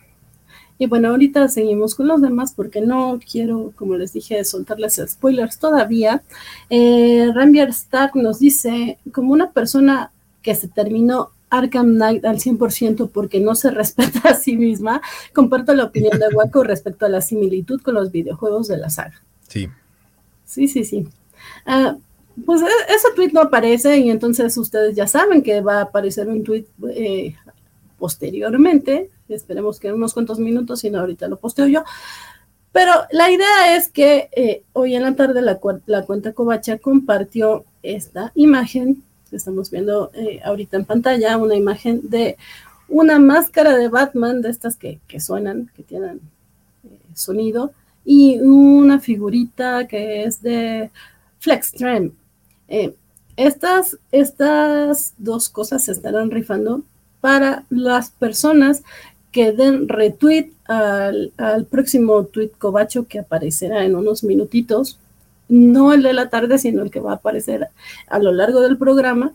y 0.77 0.87
bueno, 0.87 1.09
ahorita 1.09 1.47
seguimos 1.47 1.95
con 1.95 2.07
los 2.07 2.21
demás 2.21 2.53
porque 2.53 2.81
no 2.81 3.19
quiero, 3.31 3.71
como 3.75 3.95
les 3.95 4.11
dije, 4.11 4.43
soltarles 4.43 5.01
spoilers 5.07 5.57
todavía. 5.57 6.23
Eh, 6.69 7.31
Rambier 7.33 7.69
Stark 7.69 8.15
nos 8.15 8.39
dice, 8.39 8.97
como 9.13 9.31
una 9.31 9.51
persona 9.51 10.11
que 10.41 10.53
se 10.53 10.67
terminó 10.67 11.31
Arkham 11.49 11.95
Knight 11.95 12.25
al 12.25 12.37
100% 12.37 13.09
porque 13.11 13.39
no 13.39 13.55
se 13.55 13.71
respeta 13.71 14.29
a 14.29 14.33
sí 14.35 14.57
misma, 14.57 15.01
comparto 15.33 15.73
la 15.73 15.85
opinión 15.85 16.19
de 16.19 16.27
Waco 16.33 16.63
respecto 16.63 17.05
a 17.05 17.09
la 17.09 17.21
similitud 17.21 17.81
con 17.81 17.95
los 17.95 18.11
videojuegos 18.11 18.67
de 18.67 18.77
la 18.77 18.89
saga. 18.89 19.21
Sí. 19.47 19.69
Sí, 20.45 20.67
sí, 20.67 20.85
sí. 20.85 21.07
Ah, 21.65 21.97
pues 22.45 22.61
e, 22.61 22.93
ese 22.93 23.07
tweet 23.15 23.31
no 23.33 23.41
aparece 23.41 23.97
y 23.97 24.09
entonces 24.09 24.57
ustedes 24.57 24.95
ya 24.95 25.07
saben 25.07 25.41
que 25.41 25.61
va 25.61 25.77
a 25.77 25.81
aparecer 25.83 26.27
un 26.27 26.43
tweet 26.43 26.65
eh, 26.89 27.35
posteriormente. 27.97 29.09
Esperemos 29.29 29.79
que 29.79 29.87
en 29.87 29.95
unos 29.95 30.13
cuantos 30.13 30.39
minutos, 30.39 30.81
si 30.81 30.89
no 30.89 30.99
ahorita 30.99 31.27
lo 31.27 31.37
posteo 31.37 31.67
yo. 31.67 31.83
Pero 32.71 32.91
la 33.11 33.31
idea 33.31 33.75
es 33.75 33.87
que 33.87 34.29
eh, 34.35 34.63
hoy 34.73 34.95
en 34.95 35.03
la 35.03 35.15
tarde 35.15 35.41
la, 35.41 35.59
la 35.85 36.05
cuenta 36.05 36.33
Covacha 36.33 36.77
compartió 36.77 37.63
esta 37.83 38.31
imagen 38.35 39.03
estamos 39.35 39.71
viendo 39.71 40.11
eh, 40.13 40.39
ahorita 40.43 40.77
en 40.77 40.85
pantalla, 40.85 41.37
una 41.37 41.55
imagen 41.55 42.01
de 42.09 42.37
una 42.87 43.19
máscara 43.19 43.75
de 43.75 43.87
Batman, 43.87 44.41
de 44.41 44.49
estas 44.49 44.75
que, 44.75 44.99
suenan, 45.19 45.71
que 45.75 45.83
tienen 45.83 46.21
eh, 46.83 46.99
sonido, 47.13 47.71
y 48.03 48.39
una 48.39 48.99
figurita 48.99 49.87
que 49.87 50.23
es 50.23 50.41
de 50.41 50.91
Flextrem. 51.39 52.11
Eh, 52.67 52.93
estas, 53.35 53.97
estas 54.11 55.13
dos 55.17 55.49
cosas 55.49 55.85
se 55.85 55.91
estarán 55.91 56.31
rifando 56.31 56.83
para 57.21 57.65
las 57.69 58.11
personas 58.11 58.83
que 59.31 59.51
den 59.51 59.89
retweet 59.89 60.51
al, 60.65 61.33
al, 61.37 61.65
próximo 61.65 62.23
tweet 62.25 62.51
cobacho 62.57 63.07
que 63.07 63.19
aparecerá 63.19 63.83
en 63.83 63.95
unos 63.95 64.23
minutitos 64.23 64.99
no 65.47 65.93
el 65.93 66.03
de 66.03 66.13
la 66.13 66.29
tarde, 66.29 66.57
sino 66.57 66.81
el 66.81 66.91
que 66.91 66.99
va 66.99 67.11
a 67.11 67.15
aparecer 67.15 67.67
a 68.07 68.19
lo 68.19 68.31
largo 68.31 68.61
del 68.61 68.77
programa, 68.77 69.33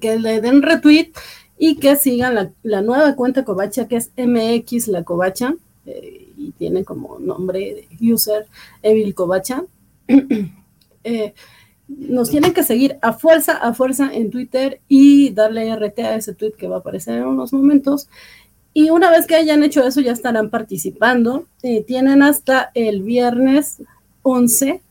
que 0.00 0.18
le 0.18 0.40
den 0.40 0.62
retweet 0.62 1.12
y 1.58 1.76
que 1.76 1.96
sigan 1.96 2.54
la, 2.62 2.80
nueva 2.80 3.14
cuenta 3.14 3.44
Covacha, 3.44 3.86
que 3.86 3.96
es 3.96 4.10
MX 4.16 4.88
La 4.88 5.04
Covacha, 5.04 5.54
eh, 5.86 6.32
y 6.36 6.50
tiene 6.52 6.84
como 6.84 7.18
nombre 7.18 7.88
user 8.00 8.46
Evil 8.82 9.14
Covacha. 9.14 9.64
Eh, 11.04 11.34
nos 11.88 12.30
tienen 12.30 12.54
que 12.54 12.62
seguir 12.62 12.96
a 13.02 13.12
fuerza, 13.12 13.54
a 13.54 13.74
fuerza 13.74 14.08
en 14.14 14.30
Twitter 14.30 14.80
y 14.86 15.30
darle 15.30 15.74
RT 15.74 15.98
a 15.98 16.14
ese 16.14 16.32
tweet 16.32 16.52
que 16.52 16.68
va 16.68 16.76
a 16.76 16.78
aparecer 16.78 17.18
en 17.18 17.26
unos 17.26 17.52
momentos. 17.52 18.08
Y 18.72 18.90
una 18.90 19.10
vez 19.10 19.26
que 19.26 19.34
hayan 19.34 19.64
hecho 19.64 19.84
eso, 19.84 20.00
ya 20.00 20.12
estarán 20.12 20.48
participando. 20.48 21.46
Eh, 21.64 21.82
tienen 21.82 22.22
hasta 22.22 22.70
el 22.74 23.02
viernes 23.02 23.82
11, 24.22 24.82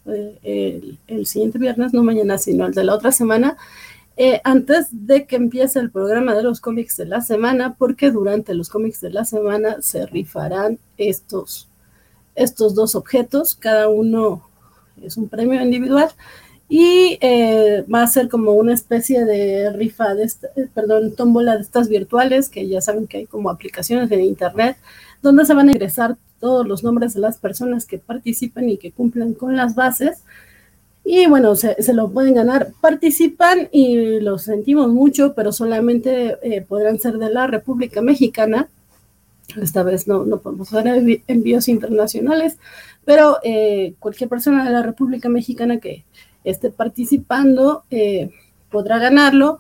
eh, 0.44 0.98
el, 1.08 1.26
siguiente 1.26 1.58
viernes, 1.58 1.94
no 1.94 2.04
mañana, 2.04 2.38
sino 2.38 2.66
el 2.66 2.74
de 2.74 2.84
la 2.84 2.96
otra 2.96 3.12
semana, 3.12 3.58
eh, 4.18 4.42
antes 4.44 4.88
de 4.92 5.26
que 5.26 5.38
empiece 5.38 5.80
el 5.80 5.90
programa 5.90 6.36
de 6.36 6.44
los 6.44 6.60
cómics 6.60 6.98
de 6.98 7.06
la 7.06 7.22
semana, 7.22 7.76
porque 7.78 8.12
durante 8.12 8.54
los 8.54 8.70
cómics 8.70 9.02
de 9.02 9.10
la 9.10 9.26
semana 9.26 9.82
se 9.82 10.06
rifarán 10.06 10.80
estos, 10.98 11.70
estos 12.36 12.76
dos 12.76 12.96
objetos, 12.96 13.56
cada 13.56 13.90
uno 13.90 14.44
es 15.02 15.18
un 15.18 15.30
premio 15.30 15.62
individual. 15.62 16.10
Y 16.68 17.18
eh, 17.20 17.84
va 17.94 18.04
a 18.04 18.08
ser 18.08 18.30
como 18.30 18.54
una 18.54 18.74
especie 18.74 19.26
de 19.26 19.74
rifa, 19.74 20.16
de 20.16 20.32
perdón, 20.74 21.16
tómbola 21.16 21.58
de 21.58 21.64
estas 21.64 21.90
virtuales, 21.90 22.48
que 22.48 22.66
ya 22.66 22.80
saben 22.80 23.08
que 23.08 23.18
hay 23.18 23.26
como 23.26 23.50
aplicaciones 23.50 24.10
en 24.10 24.22
internet, 24.22 24.78
donde 25.22 25.46
se 25.46 25.54
van 25.54 25.70
a 25.70 25.72
ingresar 25.72 26.18
todos 26.40 26.68
los 26.68 26.84
nombres 26.84 27.14
de 27.14 27.22
las 27.22 27.38
personas 27.38 27.86
que 27.86 28.00
participan 28.00 28.70
y 28.70 28.78
que 28.78 28.92
cumplen 28.92 29.34
con 29.34 29.56
las 29.56 29.76
bases. 29.76 30.24
Y 31.04 31.26
bueno, 31.28 31.56
se, 31.56 31.76
lo 31.94 32.10
pueden 32.12 32.34
ganar. 32.34 32.72
Participan 32.82 33.70
y 33.72 34.20
lo 34.20 34.38
sentimos 34.38 34.90
mucho, 34.90 35.34
pero 35.34 35.52
solamente 35.52 36.38
eh, 36.44 36.62
podrán 36.62 37.00
ser 37.00 37.18
de 37.18 37.32
la 37.32 37.48
República 37.48 38.02
Mexicana. 38.02 38.70
Esta 39.62 39.84
vez 39.84 40.08
no, 40.08 40.26
no 40.26 40.40
podemos 40.40 40.74
hacer 40.74 41.22
envíos 41.28 41.68
internacionales, 41.68 42.58
pero 43.04 43.40
eh, 43.44 43.96
cualquier 44.00 44.30
persona 44.30 44.64
de 44.64 44.72
la 44.72 44.82
República 44.82 45.28
Mexicana 45.28 45.80
que 45.80 46.06
esté 46.44 46.70
participando 46.70 47.84
eh, 47.90 48.30
podrá 48.70 48.98
ganarlo. 49.00 49.60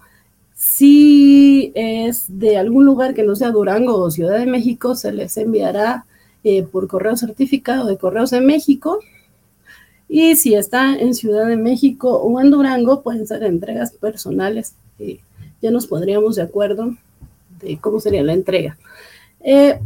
Si 0.62 1.72
es 1.74 2.26
de 2.38 2.56
algún 2.56 2.86
lugar 2.86 3.16
que 3.16 3.24
no 3.24 3.36
sea 3.36 3.50
Durango 3.50 3.96
o 3.96 4.12
Ciudad 4.12 4.38
de 4.38 4.46
México, 4.46 4.94
se 4.94 5.12
les 5.12 5.36
enviará 5.38 6.06
eh, 6.44 6.62
por 6.62 6.88
correo 6.88 7.18
certificado 7.18 7.88
de 7.88 7.98
Correos 7.98 8.30
de 8.30 8.42
México. 8.42 9.00
Y 10.08 10.36
si 10.36 10.54
está 10.54 10.96
en 10.96 11.16
Ciudad 11.16 11.48
de 11.48 11.58
México 11.58 12.16
o 12.16 12.40
en 12.40 12.52
Durango, 12.52 13.02
pueden 13.02 13.26
ser 13.26 13.42
entregas 13.42 13.94
personales. 13.94 14.76
ya 15.64 15.72
nos 15.72 15.88
pondríamos 15.88 16.36
de 16.36 16.44
acuerdo 16.44 16.96
de 17.60 17.80
cómo 17.80 18.00
sería 18.00 18.22
la 18.22 18.34
entrega. 18.34 18.78
Eh, 19.40 19.80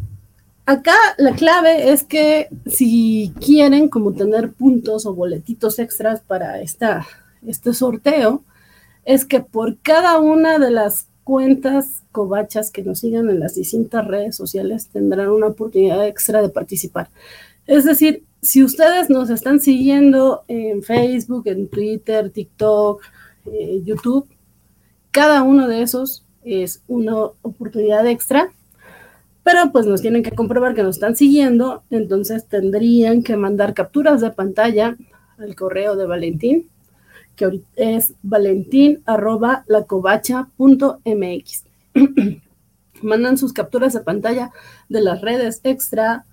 acá 0.65 0.97
la 1.17 1.35
clave 1.35 1.93
es 1.93 2.03
que 2.03 2.49
si 2.65 3.33
quieren 3.39 3.87
como 3.87 4.11
tener 4.11 4.51
puntos 4.51 5.05
o 5.05 5.13
boletitos 5.13 5.79
extras 5.79 6.19
para 6.19 6.59
esta, 6.59 7.07
este 7.47 7.73
sorteo, 7.73 8.43
es 9.05 9.23
que 9.23 9.39
por 9.39 9.77
cada 9.79 10.19
una 10.19 10.59
de 10.59 10.71
las 10.71 11.07
cuentas 11.23 12.03
covachas 12.11 12.71
que 12.71 12.83
nos 12.83 12.99
sigan 12.99 13.29
en 13.29 13.39
las 13.39 13.55
distintas 13.55 14.05
redes 14.05 14.35
sociales 14.35 14.87
tendrán 14.87 15.29
una 15.29 15.47
oportunidad 15.47 16.05
extra 16.07 16.41
de 16.41 16.49
participar. 16.49 17.09
Es 17.67 17.85
decir, 17.85 18.23
si 18.41 18.63
ustedes 18.63 19.09
nos 19.09 19.29
están 19.29 19.59
siguiendo 19.59 20.43
en 20.47 20.83
Facebook, 20.83 21.47
en 21.47 21.67
Twitter, 21.67 22.29
TikTok, 22.29 23.01
eh, 23.51 23.81
YouTube, 23.83 24.27
cada 25.11 25.43
uno 25.43 25.67
de 25.67 25.81
esos 25.81 26.23
es 26.43 26.83
una 26.87 27.15
oportunidad 27.41 28.05
extra, 28.05 28.51
pero 29.43 29.71
pues 29.71 29.85
nos 29.85 30.01
tienen 30.01 30.23
que 30.23 30.31
comprobar 30.31 30.75
que 30.75 30.83
nos 30.83 30.97
están 30.97 31.15
siguiendo, 31.15 31.83
entonces 31.89 32.45
tendrían 32.45 33.23
que 33.23 33.35
mandar 33.35 33.73
capturas 33.73 34.21
de 34.21 34.31
pantalla 34.31 34.95
al 35.37 35.55
correo 35.55 35.95
de 35.95 36.05
Valentín 36.05 36.69
que 37.35 37.45
ahorita 37.45 37.67
es 37.75 38.13
valentín 38.23 39.03
arroba 39.05 39.65
Mandan 43.01 43.37
sus 43.37 43.53
capturas 43.53 43.93
de 43.93 44.01
pantalla 44.01 44.51
de 44.89 45.01
las 45.01 45.21
redes 45.21 45.61
extra 45.63 46.25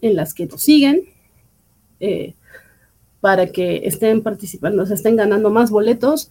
en 0.00 0.16
las 0.16 0.34
que 0.34 0.46
nos 0.46 0.62
siguen 0.62 1.02
eh, 2.00 2.34
para 3.20 3.46
que 3.46 3.82
estén 3.84 4.22
participando, 4.22 4.86
se 4.86 4.94
estén 4.94 5.16
ganando 5.16 5.50
más 5.50 5.70
boletos. 5.70 6.30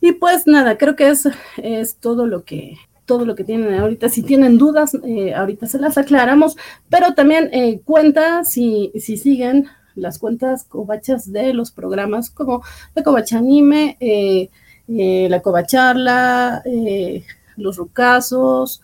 Y 0.00 0.12
pues 0.12 0.46
nada, 0.46 0.76
creo 0.76 0.94
que 0.94 1.08
es, 1.08 1.28
es 1.56 1.96
todo 1.96 2.26
lo 2.26 2.44
que 2.44 2.76
todo 3.06 3.24
lo 3.24 3.34
que 3.34 3.44
tienen 3.44 3.74
ahorita. 3.74 4.08
Si 4.08 4.22
tienen 4.22 4.58
dudas, 4.58 4.96
eh, 5.04 5.34
ahorita 5.34 5.66
se 5.66 5.78
las 5.78 5.98
aclaramos, 5.98 6.56
pero 6.88 7.14
también 7.14 7.50
eh, 7.52 7.80
cuenta 7.84 8.44
si, 8.44 8.92
si 8.98 9.16
siguen 9.16 9.66
las 9.94 10.18
cuentas 10.18 10.64
covachas 10.64 11.32
de 11.32 11.54
los 11.54 11.70
programas 11.70 12.30
como 12.30 12.62
la 12.94 13.02
Covacha 13.02 13.38
Anime, 13.38 13.96
eh, 14.00 14.50
eh, 14.88 15.28
la 15.30 15.40
Covacharla, 15.40 16.62
eh, 16.64 17.24
los 17.56 17.76
rucasos, 17.76 18.82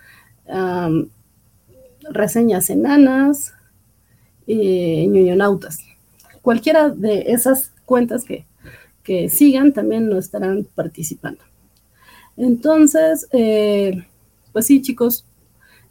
reseñas 2.10 2.70
enanas, 2.70 3.52
eh, 4.46 5.06
ñoñonautas. 5.08 5.80
Cualquiera 6.40 6.88
de 6.88 7.24
esas 7.32 7.72
cuentas 7.84 8.24
que, 8.24 8.46
que 9.02 9.28
sigan 9.28 9.72
también 9.72 10.08
no 10.08 10.18
estarán 10.18 10.66
participando. 10.74 11.42
Entonces, 12.36 13.26
pues 14.52 14.66
sí, 14.66 14.80
chicos, 14.80 15.26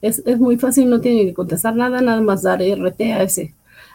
es, 0.02 0.24
muy 0.40 0.58
fácil, 0.58 0.90
no 0.90 1.02
tienen 1.02 1.28
que 1.28 1.34
contestar 1.34 1.76
nada, 1.76 2.02
nada 2.02 2.22
más 2.22 2.44
dar 2.44 2.62
RT 2.62 3.02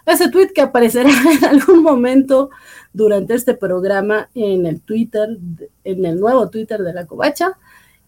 ese 0.06 0.28
tweet 0.30 0.48
que 0.54 0.62
aparecerá 0.62 1.10
en 1.38 1.44
algún 1.44 1.82
momento 1.82 2.50
durante 2.92 3.34
este 3.34 3.54
programa 3.54 4.28
en 4.34 4.66
el 4.66 4.80
Twitter, 4.80 5.38
en 5.84 6.06
el 6.06 6.20
nuevo 6.20 6.48
Twitter 6.48 6.82
de 6.82 6.92
la 6.92 7.06
Covacha. 7.06 7.56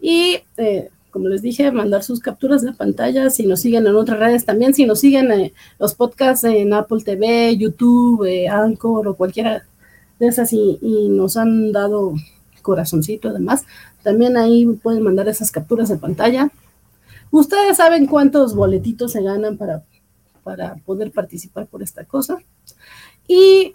Y 0.00 0.38
eh, 0.56 0.90
como 1.14 1.28
les 1.28 1.42
dije, 1.42 1.70
mandar 1.70 2.02
sus 2.02 2.18
capturas 2.18 2.62
de 2.62 2.72
pantalla, 2.72 3.30
si 3.30 3.46
nos 3.46 3.60
siguen 3.60 3.86
en 3.86 3.94
otras 3.94 4.18
redes 4.18 4.44
también, 4.44 4.74
si 4.74 4.84
nos 4.84 4.98
siguen 4.98 5.30
eh, 5.30 5.52
los 5.78 5.94
podcasts 5.94 6.42
en 6.42 6.72
Apple 6.74 7.04
TV, 7.04 7.56
YouTube, 7.56 8.24
eh, 8.24 8.48
Anchor 8.48 9.06
o 9.06 9.14
cualquiera 9.14 9.64
de 10.18 10.26
esas 10.26 10.52
y, 10.52 10.78
nos 11.10 11.36
han 11.36 11.70
dado 11.70 12.14
corazoncito 12.62 13.28
además, 13.28 13.64
también 14.02 14.36
ahí 14.36 14.66
pueden 14.82 15.04
mandar 15.04 15.28
esas 15.28 15.52
capturas 15.52 15.88
de 15.88 15.98
pantalla. 15.98 16.50
Ustedes 17.30 17.76
saben 17.76 18.06
cuántos 18.06 18.56
boletitos 18.56 19.12
se 19.12 19.22
ganan 19.22 19.56
para, 19.56 19.84
para 20.44 20.76
poder 20.76 21.10
participar 21.10 21.66
por 21.66 21.82
esta 21.82 22.04
cosa. 22.04 22.38
Y 23.26 23.72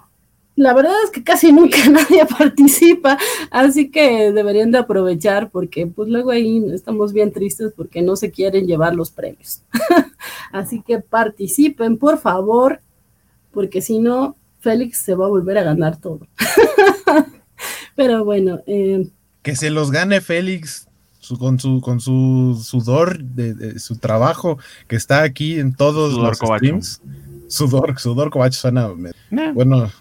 la 0.55 0.73
verdad 0.73 0.93
es 1.03 1.09
que 1.09 1.23
casi 1.23 1.51
nunca 1.53 1.77
nadie 1.89 2.25
participa, 2.25 3.17
así 3.49 3.89
que 3.89 4.31
deberían 4.31 4.71
de 4.71 4.77
aprovechar 4.77 5.49
porque 5.49 5.87
pues 5.87 6.09
luego 6.09 6.31
ahí 6.31 6.63
estamos 6.73 7.13
bien 7.13 7.31
tristes 7.31 7.73
porque 7.75 8.01
no 8.01 8.15
se 8.15 8.31
quieren 8.31 8.67
llevar 8.67 8.93
los 8.93 9.09
premios. 9.09 9.61
así 10.51 10.81
que 10.85 10.99
participen, 10.99 11.97
por 11.97 12.19
favor, 12.19 12.81
porque 13.51 13.81
si 13.81 13.99
no, 13.99 14.35
Félix 14.59 14.97
se 14.99 15.15
va 15.15 15.25
a 15.25 15.29
volver 15.29 15.57
a 15.57 15.63
ganar 15.63 15.97
todo. 15.97 16.27
Pero 17.95 18.23
bueno. 18.25 18.61
Eh, 18.67 19.09
que 19.41 19.55
se 19.55 19.69
los 19.69 19.91
gane 19.91 20.21
Félix. 20.21 20.88
Con 21.37 21.59
su 21.59 21.81
con 21.81 21.99
su 21.99 22.59
sudor 22.63 23.21
de, 23.23 23.79
su 23.79 23.97
trabajo 23.97 24.57
que 24.87 24.95
está 24.95 25.23
aquí 25.23 25.59
en 25.59 25.73
todos 25.73 26.13
los 26.13 26.37
streams. 26.37 27.01
Sudor, 27.47 27.99
sudor 27.99 28.29
Covacho 28.29 28.59
suena. 28.59 28.89
Bueno, 29.53 29.91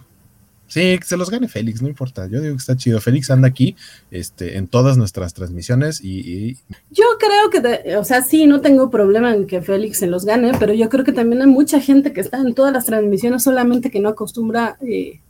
Sí, 0.69 0.99
que 0.99 1.05
se 1.05 1.17
los 1.17 1.31
gane 1.31 1.49
Félix, 1.49 1.81
no 1.81 1.89
importa. 1.89 2.29
Yo 2.29 2.43
digo 2.43 2.55
que 2.55 2.61
está 2.61 2.77
chido. 2.77 3.01
Félix 3.01 3.31
anda 3.31 3.49
aquí 3.49 3.75
este, 4.11 4.59
en 4.59 4.69
todas 4.69 4.99
nuestras 4.99 5.33
transmisiones 5.33 6.05
y, 6.05 6.59
Yo 6.91 7.05
creo 7.19 7.51
que, 7.51 7.97
o 7.97 8.05
sea, 8.05 8.23
sí, 8.23 8.47
no 8.47 8.61
tengo 8.61 8.91
problema 8.91 9.35
en 9.35 9.47
que 9.47 9.63
Félix 9.63 9.99
se 9.99 10.07
los 10.07 10.27
gane, 10.27 10.53
pero 10.61 10.75
yo 10.75 10.91
creo 10.91 11.05
que 11.05 11.13
también 11.13 11.41
hay 11.41 11.49
mucha 11.49 11.81
gente 11.81 12.13
que 12.13 12.21
está 12.21 12.39
en 12.39 12.55
todas 12.55 12.73
las 12.73 12.85
transmisiones, 12.85 13.43
solamente 13.43 13.91
que 13.91 14.01
no 14.01 14.11
acostumbra 14.11 14.77
eh, 14.87 15.21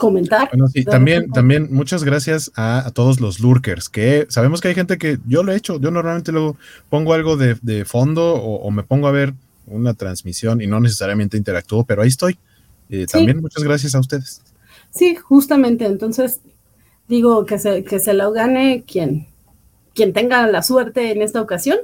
comentar. 0.00 0.48
Bueno, 0.50 0.66
sí, 0.66 0.84
también, 0.84 1.30
también 1.30 1.68
muchas 1.70 2.02
gracias 2.02 2.50
a, 2.56 2.90
todos 2.92 3.20
los 3.20 3.38
lurkers, 3.38 3.88
que 3.88 4.26
sabemos 4.28 4.60
que 4.60 4.66
hay 4.66 4.74
gente 4.74 4.98
que 4.98 5.18
yo 5.28 5.44
lo 5.44 5.52
he 5.52 5.56
hecho, 5.56 5.80
yo 5.80 5.92
normalmente 5.92 6.32
luego 6.32 6.56
pongo 6.88 7.14
algo 7.14 7.36
de, 7.36 7.84
fondo 7.84 8.34
o 8.34 8.68
me 8.72 8.82
pongo 8.82 9.06
a 9.06 9.12
ver 9.12 9.34
una 9.70 9.94
transmisión 9.94 10.60
y 10.60 10.66
no 10.66 10.80
necesariamente 10.80 11.36
interactúo, 11.36 11.84
pero 11.84 12.02
ahí 12.02 12.08
estoy. 12.08 12.36
Eh, 12.90 13.06
también 13.06 13.40
muchas 13.40 13.62
gracias 13.62 13.94
a 13.94 14.00
ustedes. 14.00 14.42
Sí, 14.90 15.14
justamente, 15.14 15.86
entonces 15.86 16.40
digo 17.08 17.46
que 17.46 17.58
se, 17.58 17.84
que 17.84 18.00
se 18.00 18.12
lo 18.12 18.32
gane 18.32 18.82
quien, 18.86 19.28
quien 19.94 20.12
tenga 20.12 20.46
la 20.48 20.62
suerte 20.62 21.12
en 21.12 21.22
esta 21.22 21.40
ocasión 21.40 21.78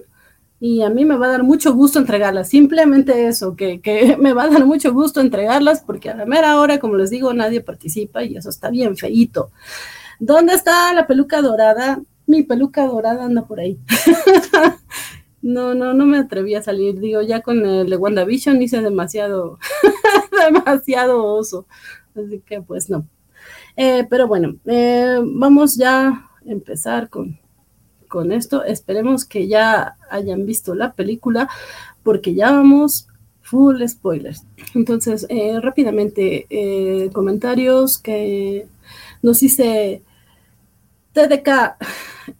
y 0.59 0.83
a 0.83 0.91
mí 0.91 1.05
me 1.05 1.17
va 1.17 1.27
a 1.27 1.31
dar 1.31 1.43
mucho 1.43 1.75
gusto 1.75 1.99
entregarlas, 1.99 2.49
simplemente 2.49 3.27
eso, 3.27 3.57
que, 3.57 3.81
que, 3.81 4.17
me 4.21 4.33
va 4.33 4.45
a 4.45 4.49
dar 4.49 4.65
mucho 4.65 4.93
gusto 4.93 5.21
entregarlas 5.21 5.83
porque 5.83 6.11
a 6.11 6.17
la 6.17 6.27
mera 6.27 6.59
hora, 6.59 6.79
como 6.79 6.97
les 6.97 7.11
digo, 7.11 7.33
nadie 7.35 7.61
participa 7.61 8.23
y 8.25 8.37
eso 8.37 8.51
está 8.51 8.71
bien 8.71 8.97
feíto. 8.97 9.51
¿Dónde 10.19 10.55
está 10.55 10.93
la 10.95 11.07
peluca 11.07 11.43
dorada? 11.43 12.01
Mi 12.27 12.43
peluca 12.43 12.87
dorada 12.87 13.25
anda 13.25 13.47
por 13.47 13.61
ahí. 13.61 13.79
no, 15.43 15.75
no, 15.75 15.93
no 15.93 16.07
me 16.07 16.19
atreví 16.19 16.55
a 16.55 16.63
salir, 16.63 16.99
digo, 16.99 17.21
ya 17.21 17.43
con 17.43 17.65
el 17.67 17.91
de 17.91 17.97
WandaVision 17.97 18.61
hice 18.63 18.81
demasiado 18.81 19.59
demasiado 20.47 21.23
oso. 21.25 21.67
Así 22.15 22.41
que 22.41 22.63
pues 22.63 22.89
no. 22.89 23.07
Eh, 23.77 24.07
pero 24.09 24.27
bueno, 24.27 24.57
eh, 24.65 25.21
vamos 25.23 25.77
ya 25.77 26.09
a 26.09 26.31
empezar 26.47 27.11
con, 27.11 27.39
con 28.17 28.33
esto. 28.33 28.65
Esperemos 28.65 29.27
que 29.27 29.47
ya 29.47 29.99
hayan 30.09 30.47
visto 30.47 30.75
la 30.75 30.95
película 30.95 31.51
porque 32.03 32.35
ya 32.35 32.51
vamos 32.51 33.09
full 33.43 33.87
spoilers. 33.87 34.43
Entonces, 34.75 35.27
eh, 35.29 35.61
rápidamente, 35.61 36.47
comentarios 37.13 37.99
que 37.99 38.67
nos 39.21 39.41
dice 39.41 40.01
TDK. 41.13 41.77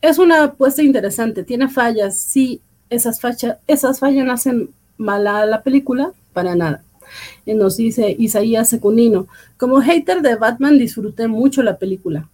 Es 0.01 0.19
una 0.19 0.45
apuesta 0.45 0.83
interesante, 0.83 1.45
tiene 1.45 1.69
fallas. 1.69 2.17
Sí, 2.17 2.63
esas, 2.89 3.21
fallas 3.21 3.59
esas 3.67 3.99
fallas 4.01 4.27
hacen 4.31 4.71
mala 4.97 5.45
la 5.45 5.63
película, 5.63 6.13
para 6.33 6.57
nada. 6.57 6.83
Y 7.45 7.53
nos 7.53 7.77
dice 7.77 8.17
Isaías 8.19 8.71
Secunino, 8.71 9.29
como 9.59 9.83
hater 9.83 10.23
de 10.23 10.37
Batman 10.37 10.79
disfruté 10.79 11.29
mucho 11.29 11.63
la 11.63 11.77
película. 11.77 12.31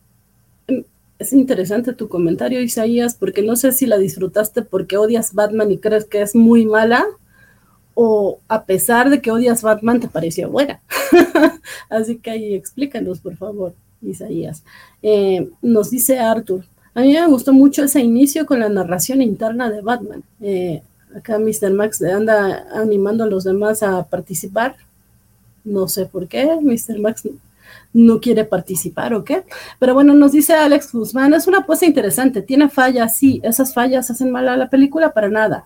Es 1.22 1.32
interesante 1.32 1.92
tu 1.92 2.08
comentario, 2.08 2.61
Isaías, 2.61 3.14
porque 3.14 3.42
no 3.42 3.54
sé 3.54 3.70
si 3.70 3.87
la 3.87 3.96
disfrutaste 3.96 4.62
porque 4.62 4.96
odias 4.96 5.35
Batman 5.35 5.70
y 5.70 5.78
crees 5.78 6.04
que 6.04 6.20
es 6.20 6.35
muy 6.35 6.66
mala, 6.66 7.06
o 7.94 8.40
a 8.48 8.64
pesar 8.64 9.08
de 9.08 9.22
que 9.22 9.30
odias 9.30 9.62
Batman 9.62 10.00
te 10.00 10.08
pareció 10.08 10.50
buena. 10.50 10.80
Así 11.88 12.16
que 12.16 12.32
ahí 12.32 12.54
explícanos, 12.56 13.20
por 13.20 13.37
favor, 13.37 13.72
Isaías. 14.00 14.64
Eh, 15.00 15.48
nos 15.62 15.92
dice 15.92 16.18
Arthur, 16.18 16.64
a 16.92 17.02
mí 17.02 17.12
me 17.12 17.24
gustó 17.28 17.52
mucho 17.52 17.85
ese 17.85 18.00
inicio 18.00 18.44
con 18.44 18.58
la 18.58 18.68
narración 18.68 19.22
interna 19.22 19.70
de 19.70 19.80
Batman. 19.80 20.24
Eh, 20.40 20.82
Acá 21.16 21.38
Mr. 21.38 21.70
Max 21.72 22.02
anda 22.02 22.66
animando 22.74 23.22
a 23.22 23.28
los 23.28 23.44
demás 23.44 23.85
a 23.85 24.02
participar. 24.08 24.74
No 25.62 25.87
sé 25.87 26.06
por 26.06 26.26
qué, 26.26 26.58
Mr. 26.61 26.98
Max 26.98 27.28
no 27.92 28.20
quiere 28.20 28.44
participar 28.44 29.14
o 29.14 29.24
qué. 29.24 29.44
Pero 29.78 29.94
bueno, 29.94 30.14
nos 30.14 30.32
dice 30.32 30.54
Alex 30.54 30.92
Guzmán, 30.92 31.35
es 31.35 31.46
una 31.46 31.58
apuesta 31.58 31.87
interesante, 31.87 32.42
tiene 32.42 32.68
fallas, 32.68 33.16
sí, 33.16 33.40
esas 33.44 33.74
fallas 33.74 34.11
hacen 34.11 34.30
mal 34.30 34.48
a 34.48 34.56
la 34.56 34.70
película 34.70 35.12
para 35.12 35.28
nada. 35.28 35.64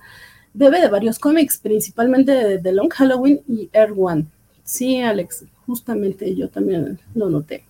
Bebe 0.55 0.81
de 0.81 0.88
varios 0.88 1.19
cómics, 1.19 1.59
principalmente 1.59 2.33
de 2.33 2.59
The 2.59 2.73
Long 2.73 2.90
Halloween 2.90 3.40
y 3.47 3.69
Air 3.73 3.92
One. 3.97 4.27
Sí, 4.64 5.01
Alex, 5.01 5.45
justamente 5.66 6.35
yo 6.35 6.49
también 6.49 6.99
lo 7.14 7.29
noté. 7.29 7.64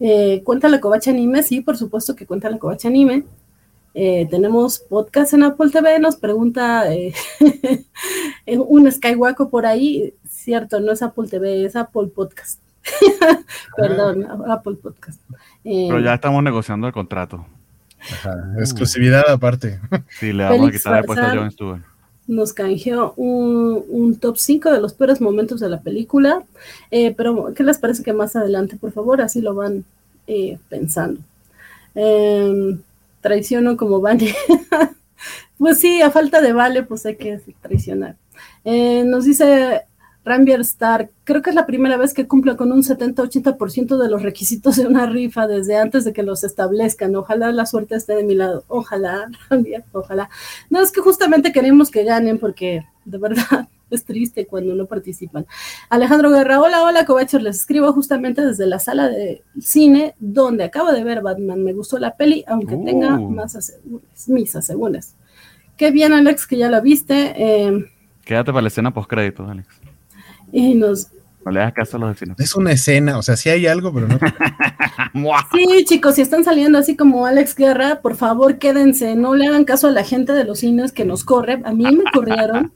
Eh, 0.00 0.42
¿Cuenta 0.44 0.68
la 0.68 0.80
covacha 0.80 1.10
anime? 1.10 1.42
Sí, 1.42 1.60
por 1.60 1.76
supuesto 1.76 2.16
que 2.16 2.26
cuenta 2.26 2.50
la 2.50 2.58
covacha 2.58 2.88
anime. 2.88 3.24
Eh, 3.94 4.26
tenemos 4.30 4.78
podcast 4.78 5.32
en 5.34 5.42
Apple 5.42 5.70
TV, 5.70 5.98
nos 5.98 6.16
pregunta 6.16 6.92
eh, 6.94 7.12
un 8.46 8.90
Skywalker 8.90 9.48
por 9.48 9.66
ahí, 9.66 10.14
cierto, 10.28 10.78
no 10.78 10.92
es 10.92 11.02
Apple 11.02 11.28
TV, 11.28 11.64
es 11.64 11.74
Apple 11.74 12.08
Podcast. 12.14 12.60
Perdón, 13.76 14.26
ah. 14.28 14.54
Apple 14.54 14.76
Podcast. 14.76 15.20
Pero 15.62 16.00
ya 16.00 16.14
estamos 16.14 16.42
negociando 16.42 16.86
el 16.86 16.92
contrato. 16.92 17.46
exclusividad 18.58 19.28
aparte. 19.28 19.80
Sí, 20.08 20.32
le 20.32 20.44
vamos 20.44 20.68
a 20.68 20.72
quitar 20.72 20.98
el 20.98 21.04
puesto 21.04 21.24
a 21.24 21.34
John 21.34 21.50
Stewart. 21.50 21.82
Nos 22.26 22.52
canjeó 22.52 23.14
un, 23.16 24.18
top 24.20 24.36
5 24.36 24.70
de 24.70 24.80
los 24.80 24.92
peores 24.92 25.20
momentos 25.20 25.60
de 25.60 25.70
la 25.70 25.80
película. 25.80 26.42
Eh, 26.90 27.14
pero, 27.16 27.52
¿qué 27.54 27.62
les 27.62 27.78
parece 27.78 28.02
que 28.02 28.12
más 28.12 28.36
adelante, 28.36 28.76
por 28.76 28.92
favor? 28.92 29.22
Así 29.22 29.40
lo 29.40 29.54
van 29.54 29.84
pensando. 30.68 31.20
Eh, 31.94 32.78
traiciono 33.20 33.76
como 33.76 34.00
Vale. 34.00 34.34
pues 35.58 35.80
sí, 35.80 36.02
a 36.02 36.10
falta 36.10 36.40
de 36.40 36.52
Vale, 36.52 36.82
pues 36.82 37.06
hay 37.06 37.16
que 37.16 37.40
traicionar. 37.62 38.16
Eh, 38.64 39.04
nos 39.04 39.24
dice 39.24 39.82
Rambier 40.28 40.60
Star, 40.60 41.10
creo 41.24 41.40
que 41.42 41.50
es 41.50 41.56
la 41.56 41.66
primera 41.66 41.96
vez 41.96 42.12
que 42.12 42.26
cumple 42.26 42.56
con 42.56 42.70
un 42.70 42.82
70-80% 42.82 43.96
de 43.96 44.10
los 44.10 44.22
requisitos 44.22 44.76
de 44.76 44.86
una 44.86 45.06
rifa 45.06 45.46
desde 45.46 45.76
antes 45.76 46.04
de 46.04 46.12
que 46.12 46.22
los 46.22 46.44
establezcan. 46.44 47.16
Ojalá 47.16 47.50
la 47.50 47.64
suerte 47.64 47.96
esté 47.96 48.14
de 48.14 48.24
mi 48.24 48.34
lado. 48.34 48.64
Ojalá, 48.68 49.28
Rambier, 49.50 49.84
ojalá. 49.92 50.28
No, 50.70 50.80
es 50.82 50.92
que 50.92 51.00
justamente 51.00 51.52
queremos 51.52 51.90
que 51.90 52.04
ganen 52.04 52.38
porque 52.38 52.84
de 53.04 53.18
verdad 53.18 53.68
es 53.90 54.04
triste 54.04 54.46
cuando 54.46 54.74
no 54.74 54.86
participan. 54.86 55.46
Alejandro 55.88 56.30
Guerra, 56.30 56.60
hola, 56.60 56.82
hola, 56.82 57.06
Covachos, 57.06 57.42
les 57.42 57.56
escribo 57.56 57.92
justamente 57.92 58.44
desde 58.44 58.66
la 58.66 58.78
sala 58.78 59.08
de 59.08 59.42
cine 59.60 60.14
donde 60.18 60.64
acabo 60.64 60.92
de 60.92 61.04
ver 61.04 61.22
Batman. 61.22 61.64
Me 61.64 61.72
gustó 61.72 61.98
la 61.98 62.16
peli, 62.16 62.44
aunque 62.46 62.76
tenga 62.76 63.14
uh. 63.14 63.30
más 63.30 63.56
asegúnes, 63.56 64.28
mis 64.28 64.54
asegúnes. 64.54 65.14
Qué 65.78 65.90
bien, 65.90 66.12
Alex, 66.12 66.46
que 66.46 66.58
ya 66.58 66.68
la 66.68 66.80
viste. 66.80 67.32
Eh, 67.36 67.86
Quédate 68.24 68.52
para 68.52 68.62
la 68.62 68.68
escena 68.68 68.92
post-crédito, 68.92 69.48
Alex. 69.48 69.87
Y 70.52 70.74
nos... 70.74 71.08
No 71.44 71.52
le 71.52 71.60
das 71.60 71.72
caso 71.72 71.96
a 71.96 72.00
los 72.00 72.10
vecinos. 72.10 72.38
Es 72.40 72.54
una 72.56 72.72
escena, 72.72 73.16
o 73.16 73.22
sea, 73.22 73.36
sí 73.36 73.48
hay 73.48 73.66
algo, 73.66 73.92
pero 73.92 74.08
no. 74.08 74.18
sí, 75.52 75.84
chicos, 75.84 76.16
si 76.16 76.20
están 76.20 76.44
saliendo 76.44 76.78
así 76.78 76.96
como 76.96 77.26
Alex 77.26 77.54
Guerra, 77.54 78.00
por 78.02 78.16
favor, 78.16 78.58
quédense. 78.58 79.14
No 79.14 79.34
le 79.34 79.46
hagan 79.46 79.64
caso 79.64 79.86
a 79.86 79.92
la 79.92 80.04
gente 80.04 80.32
de 80.32 80.44
los 80.44 80.58
cines 80.58 80.92
que 80.92 81.04
nos 81.04 81.24
corre. 81.24 81.62
A 81.64 81.72
mí 81.72 81.84
me 81.84 82.04
corrieron. 82.12 82.72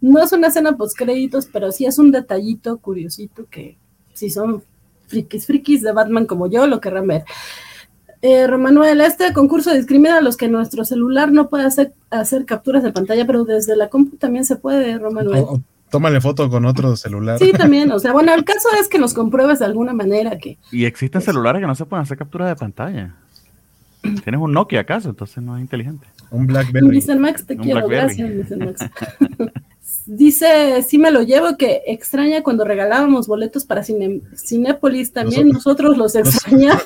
No 0.00 0.22
es 0.22 0.32
una 0.32 0.48
escena 0.48 0.76
post 0.76 0.96
créditos, 0.96 1.46
pero 1.52 1.70
sí 1.72 1.84
es 1.84 1.98
un 1.98 2.10
detallito 2.10 2.78
curiosito 2.78 3.46
que 3.50 3.76
si 4.14 4.30
son 4.30 4.62
frikis, 5.06 5.46
frikis 5.46 5.82
de 5.82 5.92
Batman 5.92 6.26
como 6.26 6.48
yo 6.48 6.66
lo 6.66 6.80
querrán 6.80 7.06
ver. 7.06 7.24
Eh, 8.22 8.46
Romanuel, 8.46 9.00
este 9.00 9.32
concurso 9.32 9.72
discrimina 9.72 10.18
a 10.18 10.20
los 10.20 10.36
que 10.36 10.48
nuestro 10.48 10.84
celular 10.84 11.32
no 11.32 11.48
puede 11.48 11.64
hacer, 11.64 11.94
hacer 12.10 12.44
capturas 12.44 12.82
de 12.82 12.92
pantalla, 12.92 13.26
pero 13.26 13.44
desde 13.44 13.76
la 13.76 13.88
compu 13.88 14.16
también 14.16 14.44
se 14.44 14.56
puede, 14.56 14.98
Romanuel. 14.98 15.44
O 15.46 15.62
tómale 15.90 16.20
foto 16.20 16.48
con 16.48 16.64
otro 16.64 16.96
celular. 16.96 17.38
Sí, 17.38 17.52
también, 17.52 17.90
o 17.92 17.98
sea, 18.00 18.12
bueno, 18.12 18.32
el 18.34 18.44
caso 18.44 18.68
es 18.80 18.88
que 18.88 18.98
nos 18.98 19.14
compruebes 19.14 19.58
de 19.58 19.64
alguna 19.66 19.92
manera 19.92 20.38
que 20.38 20.58
Y 20.72 20.84
existen 20.84 21.20
celulares 21.20 21.60
que 21.60 21.66
no 21.66 21.74
se 21.74 21.84
pueden 21.86 22.02
hacer 22.02 22.16
captura 22.16 22.46
de 22.48 22.56
pantalla. 22.56 23.14
Tienes 24.02 24.40
un 24.40 24.52
Nokia 24.52 24.80
acaso, 24.80 25.10
entonces 25.10 25.42
no 25.42 25.56
es 25.56 25.60
inteligente. 25.62 26.06
Un 26.30 26.46
Blackberry. 26.46 26.86
Mr. 26.86 27.18
Max, 27.18 27.44
te 27.44 27.54
Un 27.54 27.62
quiero, 27.62 27.86
Blackberry. 27.88 28.16
gracias, 28.16 28.50
Mr. 28.50 28.66
Max. 28.66 28.80
Dice, 30.06 30.82
sí 30.82 30.98
me 30.98 31.10
lo 31.10 31.22
llevo, 31.22 31.56
que 31.56 31.82
extraña 31.86 32.42
cuando 32.42 32.64
regalábamos 32.64 33.28
boletos 33.28 33.64
para 33.64 33.84
Cine, 33.84 34.22
Cinépolis, 34.36 35.12
también 35.12 35.48
nosotros 35.48 35.96
los 35.96 36.14
extrañamos, 36.16 36.82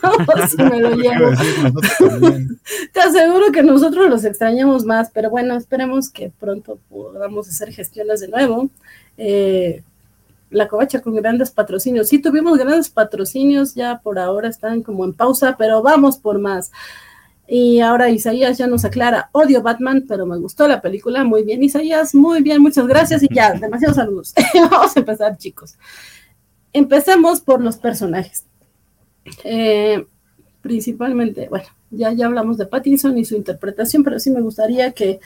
sí 0.48 0.62
me 0.62 0.80
lo 0.80 0.90
llevo. 0.94 1.30
decir. 1.30 2.58
Te 2.92 3.00
aseguro 3.00 3.50
que 3.52 3.62
nosotros 3.62 4.10
los 4.10 4.24
extrañamos 4.24 4.84
más, 4.84 5.10
pero 5.12 5.30
bueno, 5.30 5.56
esperemos 5.56 6.10
que 6.10 6.30
pronto 6.38 6.78
podamos 6.90 7.48
hacer 7.48 7.72
gestiones 7.72 8.20
de 8.20 8.28
nuevo. 8.28 8.68
Eh, 9.16 9.82
la 10.50 10.68
covacha 10.68 11.00
con 11.00 11.14
grandes 11.14 11.50
patrocinios. 11.50 12.08
Sí, 12.08 12.20
tuvimos 12.20 12.58
grandes 12.58 12.88
patrocinios, 12.88 13.74
ya 13.74 14.00
por 14.02 14.18
ahora 14.18 14.48
están 14.48 14.82
como 14.82 15.04
en 15.04 15.12
pausa, 15.12 15.56
pero 15.58 15.82
vamos 15.82 16.16
por 16.16 16.38
más. 16.38 16.70
Y 17.46 17.80
ahora 17.80 18.08
Isaías 18.10 18.56
ya 18.56 18.66
nos 18.66 18.84
aclara, 18.84 19.28
odio 19.32 19.62
Batman, 19.62 20.04
pero 20.08 20.24
me 20.24 20.38
gustó 20.38 20.66
la 20.66 20.80
película. 20.80 21.24
Muy 21.24 21.42
bien, 21.44 21.62
Isaías, 21.62 22.14
muy 22.14 22.42
bien, 22.42 22.62
muchas 22.62 22.86
gracias. 22.86 23.22
Y 23.22 23.28
ya, 23.32 23.52
demasiados 23.52 23.96
saludos. 23.96 24.34
Vamos 24.70 24.96
a 24.96 25.00
empezar, 25.00 25.36
chicos. 25.36 25.76
Empecemos 26.72 27.40
por 27.40 27.62
los 27.62 27.76
personajes. 27.76 28.44
Eh, 29.44 30.06
principalmente, 30.62 31.48
bueno, 31.48 31.66
ya, 31.90 32.12
ya 32.12 32.26
hablamos 32.26 32.56
de 32.56 32.66
Pattinson 32.66 33.18
y 33.18 33.24
su 33.24 33.36
interpretación, 33.36 34.02
pero 34.02 34.18
sí 34.18 34.30
me 34.30 34.40
gustaría 34.40 34.92
que 34.92 35.20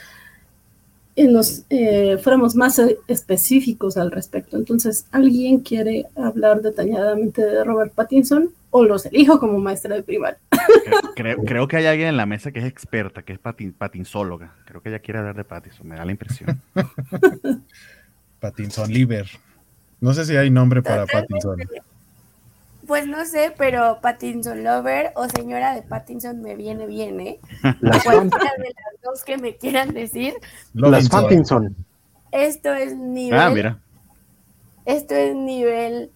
nos 1.16 1.64
eh, 1.70 2.18
fuéramos 2.18 2.54
más 2.54 2.80
específicos 3.08 3.96
al 3.96 4.10
respecto. 4.10 4.56
Entonces, 4.56 5.06
¿alguien 5.10 5.60
quiere 5.60 6.06
hablar 6.14 6.62
detalladamente 6.62 7.44
de 7.44 7.64
Robert 7.64 7.92
Pattinson? 7.92 8.50
O 8.70 8.84
los 8.84 9.06
elijo 9.06 9.38
como 9.40 9.58
maestra 9.58 9.94
de 9.94 10.02
primaria. 10.02 10.38
Creo, 11.16 11.38
creo- 11.42 11.68
que 11.68 11.76
hay 11.78 11.86
alguien 11.86 12.08
en 12.08 12.16
la 12.16 12.26
mesa 12.26 12.52
que 12.52 12.60
es 12.60 12.64
experta, 12.64 13.22
que 13.22 13.32
es 13.32 13.38
patin, 13.38 13.72
patinsóloga. 13.72 14.54
Creo 14.66 14.82
que 14.82 14.90
ella 14.90 15.00
quiere 15.00 15.18
hablar 15.18 15.34
de 15.34 15.42
Pattinson, 15.44 15.88
me 15.88 15.96
da 15.96 16.04
la 16.04 16.12
impresión. 16.12 16.60
Pattinson 18.40 18.92
Liver. 18.92 19.26
No 20.00 20.12
sé 20.14 20.24
si 20.24 20.36
hay 20.36 20.50
nombre 20.50 20.82
para 20.82 21.06
Pattinson. 21.06 21.58
Pues 22.86 23.06
no 23.06 23.24
sé, 23.26 23.52
pero 23.58 23.98
Pattinson 24.00 24.62
Lover 24.64 25.12
o 25.16 25.28
señora 25.28 25.74
de 25.74 25.82
Pattinson 25.82 26.40
me 26.40 26.54
viene 26.54 26.86
bien, 26.86 27.20
¿eh? 27.20 27.40
Las, 27.80 28.04
Cualquiera 28.04 28.52
de 28.58 28.68
las 28.68 29.02
dos 29.02 29.24
que 29.24 29.36
me 29.38 29.56
quieran 29.56 29.92
decir, 29.92 30.34
las. 30.72 31.08
Pattinson. 31.08 31.74
esto 32.30 32.72
es 32.72 32.96
nivel. 32.96 33.38
Ah, 33.38 33.50
mira. 33.50 33.78
Esto 34.86 35.14
es 35.14 35.34
nivel. 35.34 36.10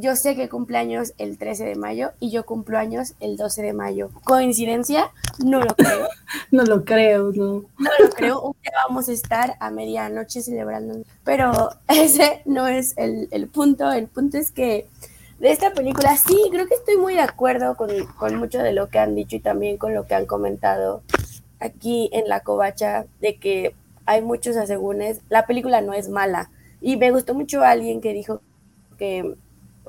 Yo 0.00 0.16
sé 0.16 0.34
que 0.34 0.48
cumpleaños 0.48 1.12
el 1.18 1.36
13 1.36 1.66
de 1.66 1.74
mayo 1.74 2.12
y 2.20 2.30
yo 2.30 2.46
cumplo 2.46 2.78
años 2.78 3.12
el 3.20 3.36
12 3.36 3.60
de 3.60 3.74
mayo. 3.74 4.10
¿Coincidencia? 4.24 5.10
No 5.44 5.60
lo 5.60 5.74
creo. 5.74 6.08
No 6.50 6.64
lo 6.64 6.84
creo, 6.84 7.32
no. 7.32 7.64
No 7.78 7.90
lo 7.98 8.10
creo. 8.10 8.40
Un 8.40 8.56
día 8.62 8.72
vamos 8.88 9.08
a 9.08 9.12
estar 9.12 9.56
a 9.60 9.70
medianoche 9.70 10.40
celebrando. 10.40 11.02
Pero 11.22 11.70
ese 11.88 12.40
no 12.46 12.66
es 12.66 12.96
el, 12.96 13.28
el 13.30 13.46
punto. 13.48 13.92
El 13.92 14.08
punto 14.08 14.38
es 14.38 14.52
que 14.52 14.88
de 15.38 15.50
esta 15.50 15.72
película, 15.72 16.16
sí, 16.16 16.36
creo 16.50 16.66
que 16.66 16.74
estoy 16.74 16.96
muy 16.96 17.14
de 17.14 17.20
acuerdo 17.20 17.76
con, 17.76 17.90
con 18.18 18.36
mucho 18.36 18.58
de 18.58 18.72
lo 18.72 18.88
que 18.88 18.98
han 18.98 19.14
dicho 19.14 19.36
y 19.36 19.40
también 19.40 19.76
con 19.76 19.94
lo 19.94 20.06
que 20.06 20.14
han 20.14 20.26
comentado 20.26 21.02
aquí 21.58 22.08
en 22.12 22.26
la 22.26 22.40
covacha, 22.40 23.04
de 23.20 23.36
que 23.36 23.74
hay 24.06 24.22
muchos 24.22 24.56
asegúnes. 24.56 25.20
La 25.28 25.46
película 25.46 25.82
no 25.82 25.92
es 25.92 26.08
mala. 26.08 26.50
Y 26.80 26.96
me 26.96 27.10
gustó 27.10 27.34
mucho 27.34 27.62
alguien 27.62 28.00
que 28.00 28.14
dijo 28.14 28.40
que, 28.96 29.36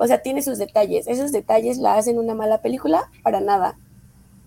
o 0.02 0.06
sea, 0.06 0.22
tiene 0.22 0.42
sus 0.42 0.58
detalles. 0.58 1.06
Esos 1.08 1.32
detalles 1.32 1.78
la 1.78 1.94
hacen 1.96 2.18
una 2.18 2.34
mala 2.34 2.60
película 2.62 3.10
para 3.22 3.40
nada. 3.40 3.76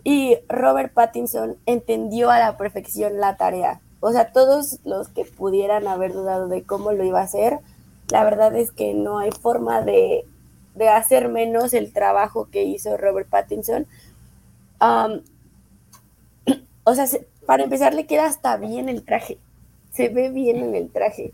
Y 0.03 0.37
Robert 0.49 0.93
Pattinson 0.93 1.57
entendió 1.65 2.29
a 2.31 2.39
la 2.39 2.57
perfección 2.57 3.19
la 3.19 3.37
tarea. 3.37 3.81
O 4.01 4.11
sea, 4.11 4.31
todos 4.33 4.79
los 4.85 5.07
que 5.09 5.25
pudieran 5.25 5.87
haber 5.87 6.13
dudado 6.13 6.47
de 6.47 6.63
cómo 6.63 6.91
lo 6.91 7.03
iba 7.03 7.21
a 7.21 7.23
hacer, 7.23 7.59
la 8.11 8.23
verdad 8.23 8.55
es 8.55 8.71
que 8.71 8.93
no 8.93 9.17
hay 9.19 9.31
forma 9.31 9.81
de, 9.81 10.25
de 10.75 10.89
hacer 10.89 11.29
menos 11.29 11.73
el 11.73 11.91
trabajo 11.93 12.49
que 12.51 12.63
hizo 12.65 12.97
Robert 12.97 13.29
Pattinson. 13.29 13.87
O 16.83 16.93
sea, 16.95 17.07
se- 17.07 17.27
para 17.45 17.63
empezar 17.63 17.93
le 17.93 18.05
queda 18.05 18.25
hasta 18.25 18.57
bien 18.57 18.89
el 18.89 19.03
traje. 19.03 19.37
Se 19.91 20.09
ve 20.09 20.29
bien 20.29 20.57
en 20.57 20.75
el 20.75 20.89
traje. 20.91 21.31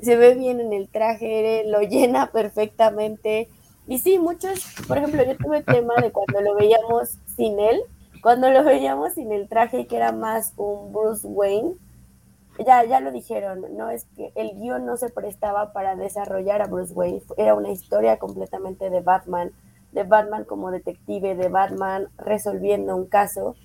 Se 0.00 0.16
ve 0.16 0.34
bien 0.34 0.60
en 0.60 0.72
el 0.72 0.88
traje, 0.88 1.64
lo 1.66 1.80
llena 1.80 2.30
perfectamente. 2.32 3.48
Y 3.86 3.98
sí, 3.98 4.18
muchos, 4.18 4.64
por 4.88 4.98
ejemplo, 4.98 5.22
yo 5.24 5.36
tuve 5.36 5.62
tema 5.62 5.94
de 6.00 6.10
cuando 6.10 6.40
lo 6.40 6.54
veíamos 6.54 7.18
sin 7.36 7.60
él, 7.60 7.80
cuando 8.22 8.50
lo 8.50 8.64
veíamos 8.64 9.12
sin 9.14 9.32
el 9.32 9.48
traje 9.48 9.86
que 9.86 9.96
era 9.96 10.12
más 10.12 10.54
un 10.56 10.92
Bruce 10.92 11.26
Wayne, 11.26 11.74
ya, 12.64 12.84
ya 12.84 13.00
lo 13.00 13.12
dijeron, 13.12 13.64
¿no? 13.76 13.90
Es 13.90 14.06
que 14.16 14.32
el 14.36 14.54
guion 14.58 14.86
no 14.86 14.96
se 14.96 15.10
prestaba 15.10 15.72
para 15.72 15.96
desarrollar 15.96 16.62
a 16.62 16.66
Bruce 16.66 16.94
Wayne, 16.94 17.22
era 17.36 17.54
una 17.54 17.70
historia 17.70 18.18
completamente 18.18 18.90
de 18.90 19.00
Batman, 19.00 19.52
de 19.92 20.04
Batman 20.04 20.44
como 20.44 20.70
detective, 20.70 21.34
de 21.34 21.48
Batman 21.48 22.08
resolviendo 22.16 22.96
un 22.96 23.06
caso. 23.06 23.56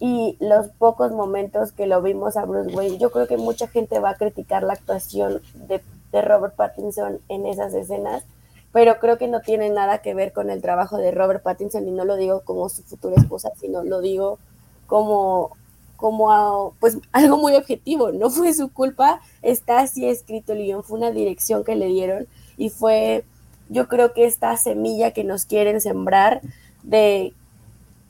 Y 0.00 0.36
los 0.40 0.68
pocos 0.68 1.12
momentos 1.12 1.72
que 1.72 1.86
lo 1.86 2.00
vimos 2.02 2.36
a 2.36 2.46
Bruce 2.46 2.74
Wayne, 2.74 2.98
yo 2.98 3.10
creo 3.10 3.26
que 3.28 3.36
mucha 3.36 3.68
gente 3.68 3.98
va 3.98 4.10
a 4.10 4.14
criticar 4.16 4.62
la 4.62 4.72
actuación 4.72 5.42
de, 5.68 5.82
de 6.10 6.22
Robert 6.22 6.54
Pattinson 6.56 7.20
en 7.28 7.46
esas 7.46 7.74
escenas, 7.74 8.24
pero 8.72 8.98
creo 8.98 9.18
que 9.18 9.28
no 9.28 9.40
tiene 9.40 9.68
nada 9.68 9.98
que 9.98 10.14
ver 10.14 10.32
con 10.32 10.48
el 10.50 10.62
trabajo 10.62 10.96
de 10.96 11.10
Robert 11.10 11.42
Pattinson 11.42 11.86
y 11.86 11.90
no 11.90 12.04
lo 12.06 12.16
digo 12.16 12.40
como 12.44 12.68
su 12.70 12.82
futura 12.82 13.16
esposa, 13.16 13.50
sino 13.60 13.82
lo 13.84 14.00
digo 14.00 14.38
como 14.86 15.50
como 15.96 16.32
a- 16.32 16.70
pues 16.80 16.96
algo 17.12 17.36
muy 17.36 17.54
objetivo, 17.54 18.10
no 18.12 18.30
fue 18.30 18.54
su 18.54 18.72
culpa, 18.72 19.20
está 19.42 19.80
así 19.80 20.08
escrito 20.08 20.52
el 20.54 20.60
guion, 20.64 20.82
fue 20.82 20.98
una 20.98 21.10
dirección 21.10 21.62
que 21.62 21.76
le 21.76 21.86
dieron 21.86 22.26
y 22.56 22.70
fue 22.70 23.24
yo 23.68 23.86
creo 23.86 24.12
que 24.14 24.24
esta 24.24 24.56
semilla 24.56 25.12
que 25.12 25.24
nos 25.24 25.44
quieren 25.44 25.80
sembrar 25.80 26.40
de, 26.82 27.34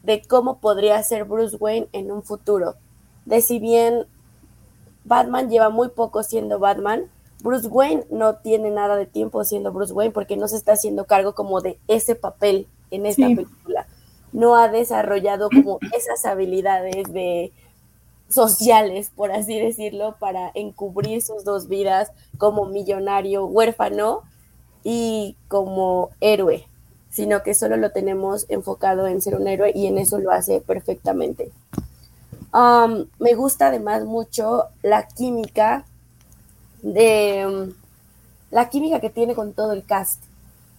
de 0.03 0.23
cómo 0.23 0.59
podría 0.59 1.03
ser 1.03 1.25
Bruce 1.25 1.57
Wayne 1.59 1.89
en 1.93 2.11
un 2.11 2.23
futuro, 2.23 2.75
de 3.27 3.41
si 3.43 3.59
bien 3.59 4.07
Batman 5.05 5.49
lleva 5.51 5.71
muy 5.71 5.89
poco 5.89 6.23
siendo 6.23 6.59
Batman, 6.59 7.11
Bruce 7.43 7.69
Wayne 7.69 8.05
no 8.11 8.37
tiene 8.37 8.71
nada 8.71 8.97
de 8.97 9.07
tiempo 9.07 9.45
siendo 9.45 9.73
Bruce 9.73 9.93
Wayne 9.93 10.13
porque 10.13 10.37
no 10.37 10.47
se 10.49 10.57
está 10.57 10.73
haciendo 10.73 11.07
cargo 11.07 11.35
como 11.35 11.61
de 11.61 11.79
ese 11.89 12.15
papel 12.15 12.67
en 12.91 13.07
esta 13.07 13.27
Sí. 13.27 13.35
película. 13.35 13.87
No 14.33 14.57
ha 14.57 14.69
desarrollado 14.69 15.49
como 15.49 15.79
esas 15.97 16.25
habilidades 16.27 17.13
de 17.13 17.53
sociales, 18.29 19.11
por 19.15 19.33
así 19.33 19.59
decirlo, 19.59 20.17
para 20.21 20.51
encubrir 20.55 21.23
sus 21.23 21.45
dos 21.45 21.67
vidas 21.69 22.13
como 22.39 22.67
millonario 22.67 23.47
huérfano 23.47 24.23
y 24.85 25.37
como 25.49 26.11
héroe, 26.21 26.69
sino 27.11 27.43
que 27.43 27.55
solo 27.55 27.77
lo 27.77 27.91
tenemos 27.91 28.47
enfocado 28.49 29.07
en 29.07 29.21
ser 29.21 29.35
un 29.35 29.49
héroe 29.49 29.73
y 29.75 29.87
en 29.87 29.99
eso 29.99 30.19
lo 30.19 30.31
hace 30.31 30.61
perfectamente. 30.61 31.51
Um, 32.53 33.07
me 33.19 33.35
gusta 33.35 33.69
además 33.69 34.05
mucho 34.05 34.65
la 34.83 35.07
química 35.07 35.85
de 36.83 37.47
um, 37.47 37.73
la 38.51 38.69
química 38.69 39.01
que 39.01 39.11
tiene 39.11 39.35
con 39.35 39.53
todo 39.53 39.73
el 39.73 39.85
cast. 39.85 40.23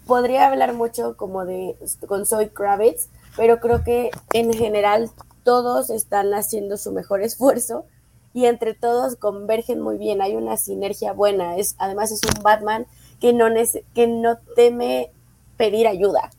Podría 0.06 0.47
hablar 0.47 0.74
mucho 0.74 1.16
como 1.16 1.45
de 1.45 1.76
con 2.08 2.26
Zoe 2.26 2.49
Kravitz, 2.49 3.08
pero 3.38 3.60
creo 3.60 3.84
que 3.84 4.12
en 4.34 4.53
general 4.53 5.10
todos 5.43 5.89
están 5.89 6.34
haciendo 6.34 6.78
su 6.78 6.91
mejor 6.91 7.22
esfuerzo 7.22 7.86
y 8.34 8.45
entre 8.45 8.74
todos 8.74 9.16
convergen 9.16 9.80
muy 9.80 9.97
bien. 9.97 10.22
Hay 10.22 10.36
una 10.36 10.58
sinergia 10.58 11.14
buena. 11.14 11.58
Es 11.58 11.76
además 11.78 12.12
es 12.12 12.22
un 12.24 12.43
Batman 12.43 12.86
que 13.20 13.34
no 13.34 13.45
que 13.93 14.08
no 14.08 14.38
teme 14.56 15.12
pedir 15.62 15.88
ayuda. 15.88 16.32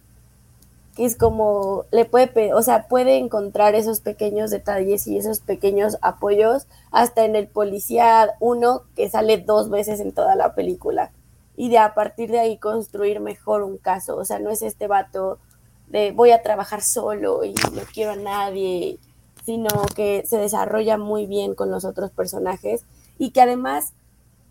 Que 0.97 1.05
es 1.05 1.17
como 1.17 1.85
le 1.93 2.05
puede, 2.07 2.53
o 2.55 2.61
sea, 2.61 2.89
puede 2.89 3.19
encontrar 3.19 3.77
esos 3.77 4.01
pequeños 4.01 4.51
detalles 4.51 5.07
y 5.07 5.17
esos 5.17 5.39
pequeños 5.39 5.97
apoyos 6.03 6.67
hasta 6.91 7.25
en 7.25 7.37
el 7.37 7.47
policía 7.47 8.33
uno 8.41 8.83
que 8.97 9.09
sale 9.09 9.39
dos 9.39 9.71
veces 9.71 10.01
en 10.01 10.11
toda 10.11 10.35
la 10.35 10.57
película 10.57 11.13
y 11.57 11.69
de 11.69 11.79
a 11.79 11.95
partir 11.95 12.33
de 12.33 12.41
ahí 12.41 12.59
construir 12.59 13.21
mejor 13.21 13.63
un 13.63 13.79
caso. 13.79 14.17
O 14.17 14.25
sea, 14.25 14.41
no 14.41 14.51
es 14.51 14.61
este 14.63 14.89
vato 14.89 15.39
de 15.87 16.11
voy 16.11 16.33
a 16.33 16.43
trabajar 16.43 16.83
solo 16.83 17.45
y 17.45 17.55
no 17.55 17.83
quiero 17.95 18.13
a 18.13 18.17
nadie, 18.17 18.99
sino 19.47 19.69
que 19.95 20.25
se 20.27 20.39
desarrolla 20.39 20.99
muy 20.99 21.27
bien 21.27 21.55
con 21.55 21.71
los 21.71 21.85
otros 21.85 22.11
personajes 22.11 22.85
y 23.19 23.31
que 23.31 23.41
además, 23.41 23.93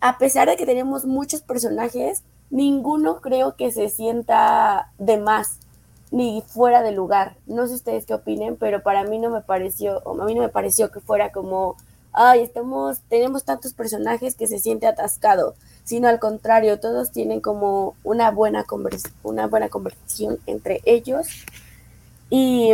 a 0.00 0.16
pesar 0.16 0.48
de 0.48 0.56
que 0.56 0.64
tenemos 0.64 1.04
muchos 1.04 1.42
personajes, 1.42 2.22
ninguno 2.52 3.20
creo 3.20 3.56
que 3.56 3.72
se 3.72 3.88
sienta 3.88 4.92
de 4.98 5.18
más. 5.18 5.58
ni 6.12 6.42
fuera 6.46 6.82
de 6.82 6.92
lugar. 6.92 7.36
No 7.46 7.66
sé 7.66 7.74
ustedes 7.74 8.06
qué 8.06 8.14
opinen, 8.14 8.56
pero 8.56 8.82
para 8.82 9.04
mí 9.04 9.18
no 9.18 9.30
me 9.30 9.40
pareció, 9.40 10.06
a 10.06 10.24
mí 10.26 10.34
no 10.34 10.42
me 10.42 10.50
pareció 10.50 10.90
que 10.92 11.00
fuera 11.00 11.32
como, 11.32 11.76
ay, 12.12 12.42
estamos, 12.42 13.00
tenemos 13.08 13.44
tantos 13.44 13.72
personajes 13.72 14.34
que 14.34 14.46
se 14.46 14.58
siente 14.58 14.86
atascado, 14.86 15.54
sino 15.84 16.08
al 16.08 16.20
contrario, 16.20 16.78
todos 16.80 17.12
tienen 17.12 17.40
como 17.40 17.94
una 18.04 18.30
buena, 18.30 18.66
una 19.22 19.46
buena 19.46 19.70
conversación 19.70 20.38
entre 20.46 20.82
ellos 20.84 21.26
y, 22.30 22.72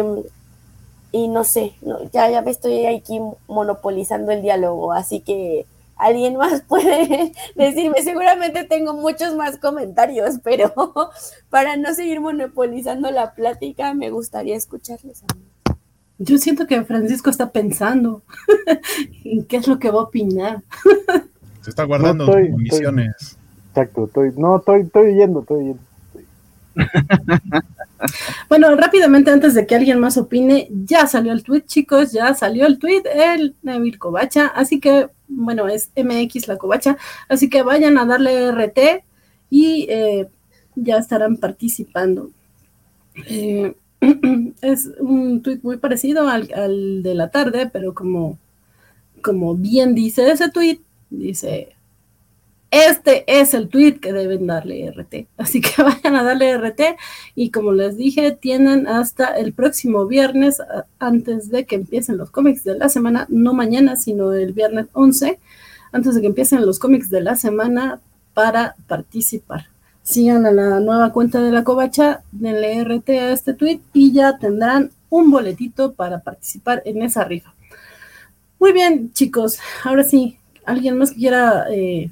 y 1.12 1.28
no 1.28 1.44
sé, 1.44 1.74
ya, 2.12 2.28
ya 2.30 2.42
me 2.42 2.50
estoy 2.50 2.86
aquí 2.86 3.20
monopolizando 3.46 4.32
el 4.32 4.42
diálogo, 4.42 4.92
así 4.92 5.20
que 5.20 5.64
alguien 5.98 6.36
más 6.36 6.62
puede 6.62 7.32
decirme. 7.56 8.02
Seguramente 8.02 8.64
tengo 8.64 8.94
muchos 8.94 9.34
más 9.34 9.58
comentarios, 9.58 10.38
pero 10.42 10.72
para 11.50 11.76
no 11.76 11.92
seguir 11.94 12.20
monopolizando 12.20 13.10
la 13.10 13.34
plática, 13.34 13.92
me 13.94 14.10
gustaría 14.10 14.56
escucharles. 14.56 15.22
Yo 16.18 16.38
siento 16.38 16.66
que 16.66 16.82
Francisco 16.84 17.30
está 17.30 17.50
pensando 17.50 18.22
en 19.24 19.44
qué 19.44 19.58
es 19.58 19.68
lo 19.68 19.78
que 19.78 19.90
va 19.90 20.00
a 20.00 20.04
opinar. 20.04 20.62
Se 21.60 21.70
está 21.70 21.84
guardando 21.84 22.26
municiones. 22.26 23.38
exacto, 23.68 24.06
estoy, 24.06 24.32
no, 24.36 24.56
estoy, 24.56 24.82
estoy 24.82 25.14
yendo, 25.14 25.40
estoy 25.40 25.64
yendo. 25.64 25.80
Bueno, 28.48 28.74
rápidamente 28.76 29.30
antes 29.30 29.54
de 29.54 29.66
que 29.66 29.74
alguien 29.74 29.98
más 29.98 30.16
opine, 30.16 30.68
ya 30.70 31.06
salió 31.06 31.32
el 31.32 31.42
tweet, 31.42 31.62
chicos, 31.62 32.12
ya 32.12 32.34
salió 32.34 32.66
el 32.66 32.78
tweet, 32.78 33.02
el 33.12 33.56
Neville 33.62 33.98
Covacha, 33.98 34.46
así 34.46 34.80
que, 34.80 35.08
bueno, 35.28 35.68
es 35.68 35.90
MX 35.96 36.48
la 36.48 36.56
Covacha, 36.56 36.96
así 37.28 37.48
que 37.50 37.62
vayan 37.62 37.98
a 37.98 38.06
darle 38.06 38.50
RT 38.52 39.04
y 39.50 39.86
eh, 39.88 40.28
ya 40.74 40.98
estarán 40.98 41.36
participando. 41.36 42.30
Eh, 43.26 43.74
es 44.62 44.88
un 45.00 45.42
tweet 45.42 45.60
muy 45.62 45.76
parecido 45.76 46.28
al, 46.28 46.52
al, 46.54 47.02
de 47.02 47.14
la 47.14 47.30
tarde, 47.30 47.68
pero 47.72 47.94
como, 47.94 48.38
como 49.22 49.54
bien 49.56 49.94
dice 49.94 50.30
ese 50.30 50.50
tweet, 50.50 50.80
dice 51.10 51.77
este 52.70 53.24
es 53.26 53.54
el 53.54 53.68
tweet 53.68 53.98
que 53.98 54.12
deben 54.12 54.46
darle 54.46 54.90
RT. 54.90 55.26
Así 55.36 55.60
que 55.60 55.82
vayan 55.82 56.16
a 56.16 56.22
darle 56.22 56.56
RT 56.56 56.96
y 57.34 57.50
como 57.50 57.72
les 57.72 57.96
dije, 57.96 58.32
tienen 58.32 58.86
hasta 58.86 59.36
el 59.36 59.52
próximo 59.52 60.06
viernes 60.06 60.60
antes 60.98 61.50
de 61.50 61.64
que 61.64 61.76
empiecen 61.76 62.18
los 62.18 62.30
cómics 62.30 62.64
de 62.64 62.76
la 62.76 62.88
semana, 62.88 63.26
no 63.30 63.54
mañana, 63.54 63.96
sino 63.96 64.32
el 64.32 64.52
viernes 64.52 64.86
11, 64.92 65.38
antes 65.92 66.14
de 66.14 66.20
que 66.20 66.26
empiecen 66.26 66.66
los 66.66 66.78
cómics 66.78 67.10
de 67.10 67.22
la 67.22 67.36
semana 67.36 68.00
para 68.34 68.76
participar. 68.86 69.66
Sigan 70.02 70.46
a 70.46 70.52
la 70.52 70.80
nueva 70.80 71.12
cuenta 71.12 71.40
de 71.40 71.50
la 71.50 71.64
covacha, 71.64 72.22
denle 72.32 72.82
RT 72.84 73.08
a 73.10 73.32
este 73.32 73.52
tweet 73.54 73.80
y 73.92 74.12
ya 74.12 74.38
tendrán 74.38 74.90
un 75.10 75.30
boletito 75.30 75.92
para 75.92 76.20
participar 76.20 76.82
en 76.84 77.02
esa 77.02 77.24
rifa. 77.24 77.54
Muy 78.58 78.72
bien, 78.72 79.12
chicos, 79.12 79.58
ahora 79.84 80.04
sí, 80.04 80.38
alguien 80.64 80.98
más 80.98 81.12
quiera 81.12 81.66
eh, 81.70 82.10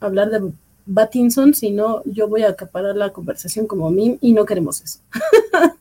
hablar 0.00 0.30
de 0.30 0.52
Batinson, 0.86 1.54
sino 1.54 2.02
yo 2.04 2.28
voy 2.28 2.42
a 2.42 2.50
acaparar 2.50 2.96
la 2.96 3.12
conversación 3.12 3.66
como 3.66 3.90
mí 3.90 4.18
y 4.20 4.32
no 4.32 4.44
queremos 4.44 4.80
eso. 4.80 5.00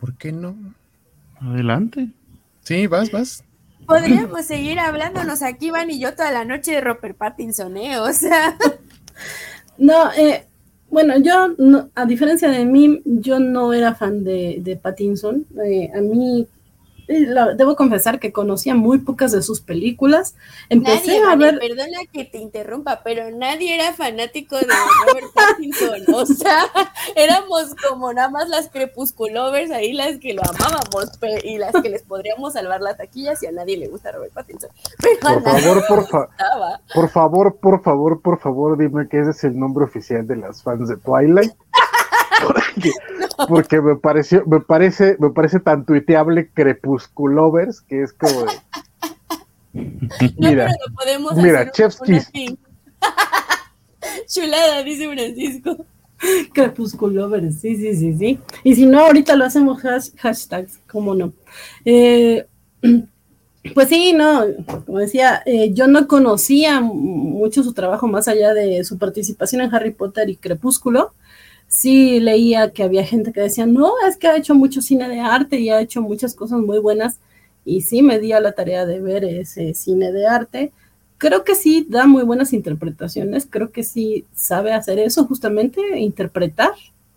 ¿Por 0.00 0.16
qué 0.16 0.32
no? 0.32 0.56
Adelante. 1.40 2.08
Sí, 2.62 2.86
vas, 2.86 3.10
vas. 3.10 3.44
Podríamos 3.86 4.44
seguir 4.44 4.80
hablándonos 4.80 5.42
aquí, 5.42 5.70
Van 5.70 5.90
y 5.90 6.00
yo, 6.00 6.12
toda 6.14 6.32
la 6.32 6.44
noche 6.44 6.72
de 6.72 6.80
Robert 6.80 7.16
Pattinson, 7.16 7.76
¿eh? 7.76 7.98
O 7.98 8.12
sea. 8.12 8.56
No, 9.78 10.10
eh, 10.12 10.46
bueno, 10.88 11.18
yo, 11.18 11.54
a 11.94 12.06
diferencia 12.06 12.48
de 12.48 12.64
mí, 12.64 13.02
yo 13.04 13.38
no 13.38 13.74
era 13.74 13.94
fan 13.94 14.24
de, 14.24 14.58
de 14.60 14.76
Pattinson. 14.76 15.44
Eh, 15.62 15.90
a 15.94 16.00
mí 16.00 16.46
debo 17.08 17.76
confesar 17.76 18.18
que 18.18 18.32
conocía 18.32 18.74
muy 18.74 18.98
pocas 18.98 19.32
de 19.32 19.42
sus 19.42 19.60
películas. 19.60 20.34
Empecé 20.68 21.18
a 21.18 21.36
ver. 21.36 21.58
Perdona 21.58 22.00
que 22.12 22.24
te 22.24 22.38
interrumpa, 22.38 23.02
pero 23.04 23.30
nadie 23.30 23.74
era 23.74 23.92
fanático 23.92 24.56
de 24.56 24.66
Robert 24.66 25.32
Pattinson. 25.34 26.14
o 26.14 26.26
sea, 26.26 26.64
éramos 27.16 27.74
como 27.88 28.12
nada 28.12 28.28
más 28.30 28.48
las 28.48 28.68
crepusculovers 28.68 29.70
ahí, 29.70 29.92
las 29.92 30.18
que 30.18 30.34
lo 30.34 30.42
amábamos 30.42 31.10
y 31.44 31.58
las 31.58 31.72
que 31.80 31.88
les 31.88 32.02
podríamos 32.02 32.54
salvar 32.54 32.80
las 32.80 32.96
taquillas 32.96 33.42
y 33.42 33.46
a 33.46 33.52
nadie 33.52 33.76
le 33.76 33.88
gusta 33.88 34.12
Robert 34.12 34.32
Pattinson. 34.32 34.70
por 35.20 35.42
favor, 35.42 35.84
por, 35.86 36.06
por 36.94 37.10
favor, 37.10 37.56
por 37.56 37.82
favor, 37.82 38.20
por 38.22 38.40
favor, 38.40 38.78
dime 38.78 39.08
que 39.08 39.20
ese 39.20 39.30
es 39.30 39.44
el 39.44 39.58
nombre 39.58 39.84
oficial 39.84 40.26
de 40.26 40.36
las 40.36 40.62
fans 40.62 40.88
de 40.88 40.96
Twilight. 40.96 41.52
porque, 43.48 43.80
me 43.80 43.96
pareció, 43.96 44.44
me 44.46 44.60
parece, 44.60 45.16
me 45.18 45.30
parece 45.30 45.60
tan 45.60 45.84
tuiteable 45.84 46.50
Crepusculovers 46.52 47.80
que 47.80 48.02
es 48.02 48.12
como 48.12 48.46
Mira, 50.38 50.72
mira, 51.36 51.70
Chef's 51.70 52.00
Chulada, 54.28 54.82
dice 54.82 55.08
Francisco. 55.08 55.86
Crepusculovers, 56.52 57.60
sí, 57.60 57.76
sí, 57.76 57.94
sí, 57.94 58.16
sí. 58.16 58.40
Y 58.64 58.74
si 58.74 58.86
no, 58.86 59.00
ahorita 59.00 59.36
lo 59.36 59.44
hacemos 59.44 59.82
hashtags, 60.16 60.80
cómo 60.90 61.14
no. 61.14 61.34
Eh, 61.84 62.46
pues 63.74 63.88
sí, 63.88 64.14
no, 64.14 64.44
como 64.86 64.98
decía, 64.98 65.42
eh, 65.44 65.74
yo 65.74 65.86
no 65.86 66.08
conocía 66.08 66.80
mucho 66.80 67.62
su 67.62 67.74
trabajo 67.74 68.08
más 68.08 68.28
allá 68.28 68.54
de 68.54 68.82
su 68.84 68.96
participación 68.98 69.60
en 69.60 69.74
Harry 69.74 69.90
Potter 69.90 70.30
y 70.30 70.36
Crepúsculo 70.36 71.12
sí 71.68 72.20
leía 72.20 72.70
que 72.70 72.82
había 72.82 73.04
gente 73.04 73.32
que 73.32 73.40
decía, 73.40 73.66
no, 73.66 73.92
es 74.08 74.16
que 74.16 74.28
ha 74.28 74.36
hecho 74.36 74.54
mucho 74.54 74.82
cine 74.82 75.08
de 75.08 75.20
arte 75.20 75.58
y 75.58 75.70
ha 75.70 75.80
hecho 75.80 76.02
muchas 76.02 76.34
cosas 76.34 76.60
muy 76.60 76.78
buenas. 76.78 77.18
Y 77.64 77.82
sí 77.82 78.02
me 78.02 78.18
di 78.20 78.32
a 78.32 78.40
la 78.40 78.52
tarea 78.52 78.86
de 78.86 79.00
ver 79.00 79.24
ese 79.24 79.74
cine 79.74 80.12
de 80.12 80.26
arte. 80.26 80.72
Creo 81.18 81.44
que 81.44 81.54
sí 81.54 81.86
da 81.88 82.06
muy 82.06 82.22
buenas 82.24 82.52
interpretaciones, 82.52 83.46
creo 83.48 83.72
que 83.72 83.82
sí 83.82 84.26
sabe 84.34 84.72
hacer 84.72 84.98
eso, 84.98 85.24
justamente 85.26 85.80
interpretar. 85.98 86.72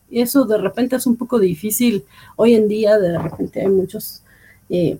Y 0.09 0.21
eso 0.21 0.45
de 0.45 0.57
repente 0.57 0.95
es 0.95 1.05
un 1.05 1.17
poco 1.17 1.39
difícil 1.39 2.05
hoy 2.35 2.55
en 2.55 2.67
día, 2.67 2.97
de 2.97 3.19
repente 3.19 3.61
hay 3.61 3.67
muchos 3.67 4.23
eh, 4.69 4.97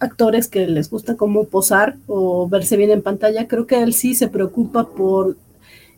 actores 0.00 0.48
que 0.48 0.66
les 0.66 0.90
gusta 0.90 1.16
cómo 1.16 1.44
posar 1.44 1.96
o 2.06 2.48
verse 2.48 2.76
bien 2.76 2.90
en 2.90 3.02
pantalla. 3.02 3.46
Creo 3.46 3.66
que 3.66 3.80
él 3.82 3.92
sí 3.92 4.14
se 4.14 4.28
preocupa 4.28 4.88
por 4.88 5.36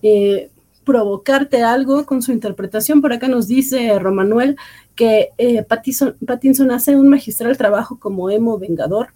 eh, 0.03 0.51
provocarte 0.91 1.63
algo 1.63 2.05
con 2.05 2.21
su 2.21 2.33
interpretación. 2.33 3.01
Por 3.01 3.13
acá 3.13 3.29
nos 3.29 3.47
dice 3.47 3.97
Romanuel 4.01 4.57
que 4.97 5.31
eh, 5.39 5.63
Pattinson, 5.63 6.71
hace 6.73 6.97
un 6.97 7.09
magistral 7.09 7.57
trabajo 7.57 8.01
como 8.01 8.29
emo 8.29 8.59
vengador. 8.59 9.15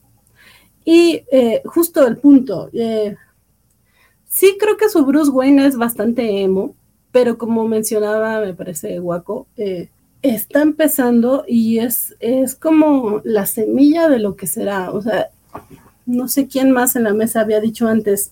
Y 0.85 1.25
eh, 1.33 1.63
justo 1.65 2.07
el 2.07 2.19
punto, 2.19 2.71
eh, 2.73 3.17
sí 4.29 4.57
creo 4.61 4.77
que 4.77 4.89
su 4.89 5.05
Bruce 5.05 5.33
Wayne 5.33 5.67
es 5.67 5.77
bastante 5.77 6.43
emo, 6.43 6.77
pero 7.11 7.39
como 7.39 7.67
mencionaba, 7.67 8.41
me 8.41 8.55
parece 8.55 9.01
guaco, 9.01 9.49
está 10.23 10.63
empezando 10.63 11.45
y 11.49 11.81
es, 11.81 12.15
es 12.21 12.55
como 12.55 13.21
la 13.25 13.47
semilla 13.47 14.09
de 14.09 14.21
lo 14.21 14.37
que 14.37 14.47
será. 14.47 14.93
O 14.93 15.03
sea, 15.03 15.31
no 16.07 16.29
sé 16.29 16.47
quién 16.47 16.71
más 16.71 16.95
en 16.95 17.03
la 17.03 17.15
mesa 17.15 17.41
había 17.41 17.59
dicho 17.59 17.89
antes 17.89 18.31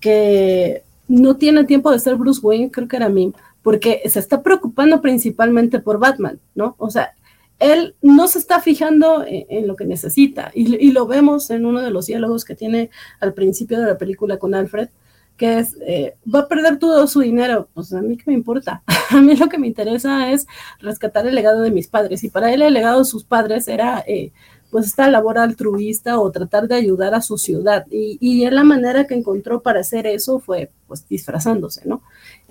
que 0.00 0.85
no 1.08 1.36
tiene 1.36 1.64
tiempo 1.64 1.90
de 1.90 1.98
ser 1.98 2.16
Bruce 2.16 2.40
Wayne, 2.42 2.70
creo 2.70 2.88
que 2.88 2.96
era 2.96 3.08
mí, 3.08 3.32
porque 3.62 4.02
se 4.06 4.18
está 4.18 4.42
preocupando 4.42 5.00
principalmente 5.00 5.80
por 5.80 5.98
Batman, 5.98 6.40
¿no? 6.54 6.74
O 6.78 6.90
sea, 6.90 7.14
él 7.58 7.94
no 8.02 8.28
se 8.28 8.38
está 8.38 8.60
fijando 8.60 9.24
en, 9.26 9.66
lo 9.66 9.76
que 9.76 9.86
necesita 9.86 10.50
y, 10.54 10.92
lo 10.92 11.06
vemos 11.06 11.50
en 11.50 11.64
uno 11.64 11.80
de 11.80 11.90
los 11.90 12.06
diálogos 12.06 12.44
que 12.44 12.54
tiene 12.54 12.90
al 13.18 13.32
principio 13.32 13.80
de 13.80 13.86
la 13.86 13.98
película 13.98 14.38
con 14.38 14.54
Alfred, 14.54 14.90
que 15.36 15.58
es, 15.58 15.76
eh, 15.86 16.16
va 16.32 16.40
a 16.40 16.48
perder 16.48 16.78
todo 16.78 17.06
su 17.06 17.20
dinero, 17.20 17.68
pues 17.74 17.92
a 17.92 18.02
mí 18.02 18.16
qué 18.16 18.24
me 18.26 18.34
importa, 18.34 18.82
a 19.10 19.20
mí 19.20 19.36
lo 19.36 19.48
que 19.48 19.58
me 19.58 19.66
interesa 19.66 20.30
es 20.30 20.46
rescatar 20.80 21.26
el 21.26 21.34
legado 21.34 21.62
de 21.62 21.70
mis 21.70 21.88
padres 21.88 22.24
y 22.24 22.30
para 22.30 22.52
él 22.52 22.62
el 22.62 22.74
legado 22.74 23.00
de 23.00 23.04
sus 23.04 23.24
padres 23.24 23.68
era 23.68 24.04
eh, 24.06 24.32
pues 24.70 24.86
esta 24.86 25.08
labor 25.10 25.38
altruista 25.38 26.18
o 26.18 26.30
tratar 26.30 26.68
de 26.68 26.74
ayudar 26.74 27.14
a 27.14 27.22
su 27.22 27.38
ciudad. 27.38 27.86
Y, 27.90 28.18
y 28.20 28.48
la 28.50 28.64
manera 28.64 29.06
que 29.06 29.14
encontró 29.14 29.62
para 29.62 29.80
hacer 29.80 30.06
eso 30.06 30.38
fue 30.38 30.70
pues 30.86 31.06
disfrazándose, 31.08 31.82
¿no? 31.86 32.02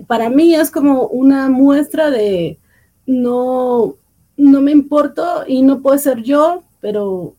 Para 0.07 0.29
mí 0.29 0.55
es 0.55 0.71
como 0.71 1.07
una 1.07 1.49
muestra 1.49 2.09
de 2.09 2.57
no, 3.05 3.95
no 4.37 4.61
me 4.61 4.71
importo 4.71 5.43
y 5.47 5.61
no 5.61 5.81
puedo 5.81 5.97
ser 5.97 6.23
yo, 6.23 6.63
pero 6.81 7.35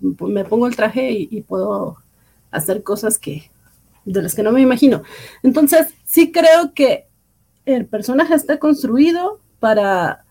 me 0.00 0.44
pongo 0.44 0.66
el 0.66 0.76
traje 0.76 1.12
y, 1.12 1.40
puedo 1.42 1.96
hacer 2.50 2.82
cosas 2.82 3.18
que 3.18 3.50
de 4.04 4.22
las 4.22 4.34
que 4.34 4.42
no 4.42 4.52
me 4.52 4.60
imagino. 4.60 5.02
Entonces, 5.42 5.88
sí 6.04 6.30
creo 6.30 6.74
que 6.74 7.06
el 7.64 7.86
personaje 7.86 8.34
está 8.34 8.58
construido 8.58 9.40
para 9.60 10.24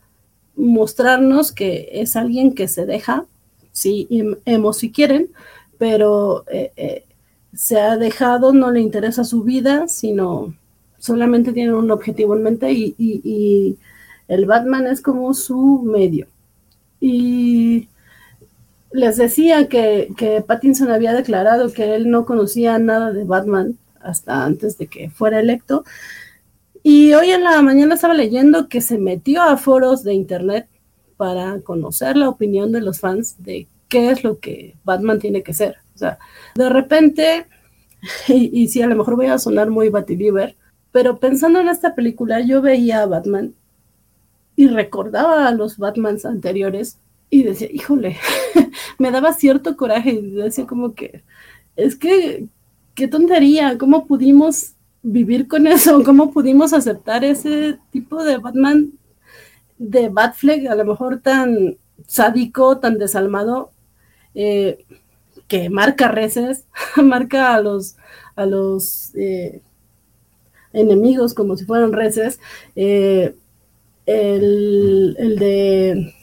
mostrarnos 0.55 1.51
que 1.51 1.89
es 1.91 2.15
alguien 2.15 2.53
que 2.53 2.67
se 2.67 2.85
deja 2.85 3.25
sí, 3.73 4.07
hemos 4.45 4.77
si 4.77 4.91
quieren, 4.91 5.29
pero 5.77 6.45
eh, 6.49 6.71
eh, 6.77 7.03
se 7.53 7.79
ha 7.79 7.97
dejado, 7.97 8.53
no 8.53 8.71
le 8.71 8.79
interesa 8.79 9.25
su 9.25 9.43
vida, 9.43 9.89
sino 9.89 10.55
solamente 10.99 11.51
tiene 11.51 11.73
un 11.73 11.91
objetivo 11.91 12.35
en 12.37 12.43
mente 12.43 12.71
y, 12.71 13.77
el 14.29 14.45
Batman 14.45 14.87
es 14.87 15.01
como 15.01 15.33
su 15.33 15.81
medio. 15.83 16.27
Y 17.01 17.89
les 18.93 19.17
decía 19.17 19.67
que, 19.67 20.13
que 20.15 20.41
Pattinson 20.41 20.91
había 20.91 21.13
declarado 21.13 21.73
que 21.73 21.93
él 21.95 22.09
no 22.09 22.25
conocía 22.25 22.79
nada 22.79 23.11
de 23.11 23.25
Batman 23.25 23.77
hasta 23.99 24.45
antes 24.45 24.77
de 24.77 24.87
que 24.87 25.09
fuera 25.09 25.41
electo. 25.41 25.83
Y 26.83 27.13
hoy 27.13 27.31
en 27.31 27.43
la 27.43 27.61
mañana 27.61 27.95
estaba 27.95 28.13
leyendo 28.13 28.69
que 28.69 28.79
se 28.79 28.97
metió 28.97 29.41
a 29.43 29.57
foros 29.57 30.03
de 30.03 30.13
internet 30.13 30.67
para 31.17 31.61
conocer 31.61 32.17
la 32.17 32.29
opinión 32.29 32.71
de 32.71 32.81
los 32.81 32.99
fans 32.99 33.35
de 33.39 33.67
qué 33.87 34.09
es 34.09 34.23
lo 34.23 34.39
que 34.39 34.75
Batman 34.83 35.19
tiene 35.19 35.43
que 35.43 35.53
ser. 35.53 35.77
O 35.95 35.97
sea, 35.97 36.17
de 36.55 36.69
repente, 36.69 37.45
y, 38.27 38.67
sí, 38.67 38.81
a 38.81 38.87
lo 38.87 38.95
mejor 38.95 39.15
voy 39.15 39.27
a 39.27 39.39
sonar 39.39 39.69
muy 39.69 39.89
Batibieber, 39.89 40.55
pero 40.91 41.17
pensando 41.17 41.59
en 41.59 41.69
esta 41.69 41.95
película, 41.95 42.41
yo 42.41 42.61
veía 42.61 43.01
a 43.01 43.05
Batman 43.05 43.53
y 44.55 44.67
recordaba 44.67 45.47
a 45.47 45.51
los 45.51 45.77
Batmans 45.77 46.25
anteriores 46.25 46.99
y 47.29 47.43
decía, 47.43 47.67
híjole, 47.71 48.17
me 48.99 49.11
daba 49.11 49.33
cierto 49.33 49.75
coraje 49.75 50.11
y 50.11 50.31
decía 50.31 50.67
como 50.67 50.93
que, 50.93 51.23
es 51.75 51.95
que, 51.95 52.47
qué 52.93 53.07
tontería, 53.07 53.77
¿cómo 53.77 54.05
pudimos 54.05 54.73
vivir 55.01 55.47
con 55.47 55.67
eso? 55.67 56.03
¿Cómo 56.03 56.31
pudimos 56.31 56.73
aceptar 56.73 57.23
ese 57.23 57.77
tipo 57.91 58.23
de 58.23 58.37
Batman 58.37 58.93
de 59.77 60.09
Batfleck, 60.09 60.67
a 60.67 60.75
lo 60.75 60.85
mejor 60.85 61.21
tan 61.21 61.77
sádico, 62.07 62.79
tan 62.79 62.97
desalmado, 62.97 63.71
eh, 64.35 64.85
que 65.47 65.69
marca 65.69 66.07
reces, 66.07 66.65
marca 67.03 67.55
a 67.55 67.61
los, 67.61 67.95
a 68.35 68.45
los 68.45 69.13
eh, 69.15 69.61
enemigos 70.73 71.33
como 71.33 71.55
si 71.55 71.65
fueran 71.65 71.93
reces. 71.93 72.39
Eh, 72.75 73.35
el, 74.05 75.15
el, 75.17 75.39
de 75.39 76.13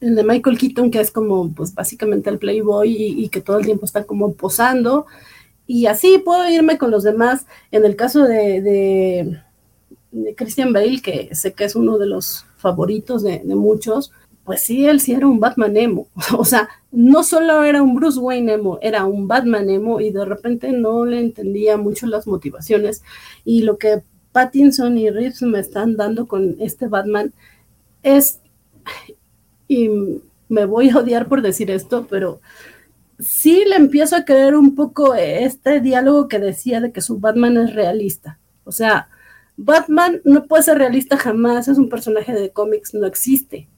el 0.00 0.14
de 0.14 0.24
Michael 0.24 0.58
Keaton, 0.58 0.90
que 0.90 1.00
es 1.00 1.10
como 1.10 1.52
pues 1.52 1.74
básicamente 1.74 2.30
el 2.30 2.38
Playboy 2.38 2.90
y, 2.90 3.28
que 3.28 3.40
todo 3.40 3.58
el 3.58 3.64
tiempo 3.64 3.84
está 3.84 4.04
como 4.04 4.32
posando. 4.34 5.06
Y 5.66 5.86
así 5.86 6.18
puedo 6.18 6.48
irme 6.48 6.78
con 6.78 6.90
los 6.90 7.04
demás. 7.04 7.46
En 7.70 7.84
el 7.84 7.96
caso 7.96 8.24
de, 8.24 8.60
de, 8.60 9.40
de 10.12 10.34
Christian 10.34 10.72
Bale, 10.72 11.00
que 11.00 11.34
sé 11.34 11.52
que 11.52 11.64
es 11.64 11.74
uno 11.74 11.98
de 11.98 12.06
los 12.06 12.46
favoritos 12.56 13.22
de, 13.22 13.42
muchos, 13.44 14.12
pues 14.44 14.62
sí, 14.62 14.86
él 14.86 15.00
sí 15.00 15.12
era 15.12 15.26
un 15.26 15.40
Batman 15.40 15.76
emo. 15.76 16.08
O 16.38 16.44
sea, 16.44 16.68
no 16.90 17.22
solo 17.22 17.62
era 17.64 17.82
un 17.82 17.94
Bruce 17.94 18.18
Wayne 18.18 18.54
emo, 18.54 18.78
era 18.82 19.04
un 19.04 19.28
Batman 19.28 19.70
emo 19.70 20.00
y 20.00 20.10
de 20.10 20.24
repente 20.24 20.72
no 20.72 21.04
le 21.04 21.20
entendía 21.20 21.76
mucho 21.76 22.06
las 22.06 22.26
motivaciones. 22.26 23.02
Y 23.44 23.62
lo 23.62 23.78
que 23.78 24.02
Pattinson 24.32 24.98
y 24.98 25.10
Reeves 25.10 25.42
me 25.42 25.60
están 25.60 25.96
dando 25.96 26.26
con 26.26 26.56
este 26.60 26.88
Batman 26.88 27.32
es, 28.02 28.40
y 29.68 29.90
me 30.48 30.64
voy 30.64 30.90
a 30.90 30.98
odiar 30.98 31.28
por 31.28 31.42
decir 31.42 31.70
esto, 31.70 32.06
pero 32.08 32.40
sí 33.18 33.64
le 33.66 33.76
empiezo 33.76 34.16
a 34.16 34.24
creer 34.24 34.56
un 34.56 34.74
poco 34.74 35.14
este 35.14 35.80
diálogo 35.80 36.28
que 36.28 36.38
decía 36.38 36.80
de 36.80 36.92
que 36.92 37.00
su 37.00 37.18
Batman 37.18 37.56
es 37.56 37.74
realista. 37.74 38.38
O 38.64 38.72
sea, 38.72 39.08
Batman 39.62 40.22
no 40.24 40.44
puede 40.44 40.62
ser 40.62 40.78
realista 40.78 41.18
jamás, 41.18 41.68
es 41.68 41.76
un 41.76 41.90
personaje 41.90 42.32
de 42.32 42.50
cómics, 42.50 42.94
no 42.94 43.06
existe. 43.06 43.68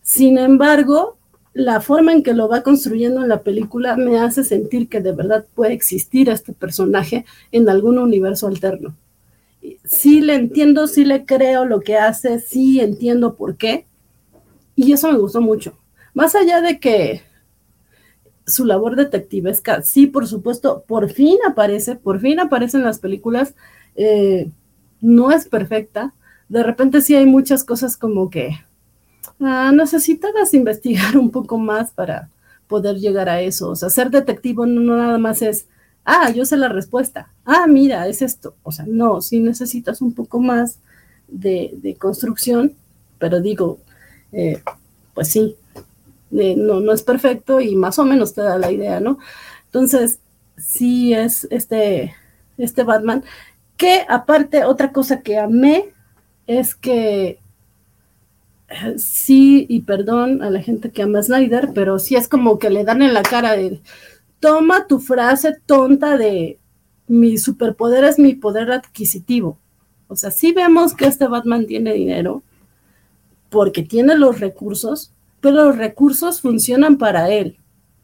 Sin 0.00 0.38
embargo, 0.38 1.18
la 1.52 1.82
forma 1.82 2.12
en 2.14 2.22
que 2.22 2.32
lo 2.32 2.48
va 2.48 2.62
construyendo 2.62 3.20
en 3.22 3.28
la 3.28 3.42
película 3.42 3.96
me 3.96 4.18
hace 4.18 4.44
sentir 4.44 4.88
que 4.88 5.02
de 5.02 5.12
verdad 5.12 5.44
puede 5.54 5.74
existir 5.74 6.30
este 6.30 6.54
personaje 6.54 7.26
en 7.52 7.68
algún 7.68 7.98
universo 7.98 8.46
alterno. 8.46 8.96
Sí 9.84 10.22
le 10.22 10.36
entiendo, 10.36 10.86
sí 10.86 11.04
le 11.04 11.26
creo 11.26 11.66
lo 11.66 11.80
que 11.80 11.96
hace, 11.96 12.40
sí 12.40 12.80
entiendo 12.80 13.34
por 13.36 13.58
qué. 13.58 13.84
Y 14.74 14.92
eso 14.92 15.12
me 15.12 15.18
gustó 15.18 15.42
mucho. 15.42 15.76
Más 16.14 16.34
allá 16.34 16.62
de 16.62 16.80
que 16.80 17.20
su 18.46 18.64
labor 18.64 18.96
detectivesca, 18.96 19.82
sí, 19.82 20.06
por 20.06 20.26
supuesto, 20.26 20.84
por 20.88 21.10
fin 21.10 21.36
aparece, 21.46 21.96
por 21.96 22.20
fin 22.20 22.40
aparece 22.40 22.78
en 22.78 22.84
las 22.84 23.00
películas, 23.00 23.54
eh, 23.96 24.50
no 25.00 25.30
es 25.30 25.46
perfecta. 25.46 26.12
De 26.48 26.62
repente 26.62 27.00
sí 27.00 27.14
hay 27.14 27.26
muchas 27.26 27.64
cosas 27.64 27.96
como 27.96 28.30
que 28.30 28.58
ah, 29.40 29.72
necesitabas 29.74 30.54
investigar 30.54 31.16
un 31.16 31.30
poco 31.30 31.58
más 31.58 31.90
para 31.90 32.30
poder 32.68 32.96
llegar 32.96 33.28
a 33.28 33.40
eso. 33.40 33.70
O 33.70 33.76
sea, 33.76 33.90
ser 33.90 34.10
detective 34.10 34.66
no, 34.66 34.96
nada 34.96 35.18
más 35.18 35.42
es, 35.42 35.66
ah, 36.04 36.30
yo 36.30 36.44
sé 36.44 36.56
la 36.56 36.68
respuesta, 36.68 37.30
ah, 37.44 37.66
mira, 37.66 38.06
es 38.08 38.22
esto. 38.22 38.54
O 38.62 38.72
sea, 38.72 38.84
no, 38.88 39.20
sí 39.20 39.40
necesitas 39.40 40.00
un 40.00 40.12
poco 40.12 40.40
más 40.40 40.78
de, 41.28 41.96
construcción, 41.98 42.74
pero 43.18 43.40
digo, 43.40 43.78
eh, 44.32 44.62
pues 45.14 45.28
sí, 45.28 45.56
no, 46.30 46.80
no 46.80 46.92
es 46.92 47.02
perfecto 47.02 47.60
y 47.60 47.76
más 47.76 47.98
o 47.98 48.04
menos 48.04 48.34
te 48.34 48.42
da 48.42 48.58
la 48.58 48.70
idea, 48.70 49.00
¿no? 49.00 49.18
Entonces, 49.66 50.20
sí 50.56 51.14
es 51.14 51.46
este, 51.50 52.14
este 52.58 52.82
Batman, 52.82 53.24
que 53.76 54.04
aparte, 54.08 54.64
otra 54.64 54.92
cosa 54.92 55.20
que 55.20 55.38
amé 55.38 55.92
es 56.46 56.74
que 56.74 57.38
sí, 58.96 59.66
y 59.68 59.80
perdón 59.80 60.42
a 60.42 60.50
la 60.50 60.60
gente 60.60 60.90
que 60.90 61.02
ama 61.02 61.20
a 61.20 61.22
Snyder, 61.22 61.70
pero 61.74 61.98
sí 61.98 62.16
es 62.16 62.28
como 62.28 62.58
que 62.58 62.70
le 62.70 62.84
dan 62.84 63.02
en 63.02 63.14
la 63.14 63.22
cara 63.22 63.52
de, 63.52 63.80
toma 64.40 64.86
tu 64.86 64.98
frase 64.98 65.56
tonta 65.66 66.16
de 66.16 66.58
mi 67.08 67.38
superpoder 67.38 68.04
es 68.04 68.18
mi 68.18 68.34
poder 68.34 68.72
adquisitivo. 68.72 69.58
O 70.08 70.16
sea, 70.16 70.30
sí 70.30 70.52
vemos 70.52 70.94
que 70.94 71.06
este 71.06 71.26
Batman 71.26 71.66
tiene 71.66 71.92
dinero 71.92 72.42
porque 73.50 73.82
tiene 73.82 74.16
los 74.16 74.40
recursos, 74.40 75.12
pero 75.40 75.66
los 75.66 75.78
recursos 75.78 76.40
funcionan 76.40 76.98
para 76.98 77.30
él. 77.30 77.58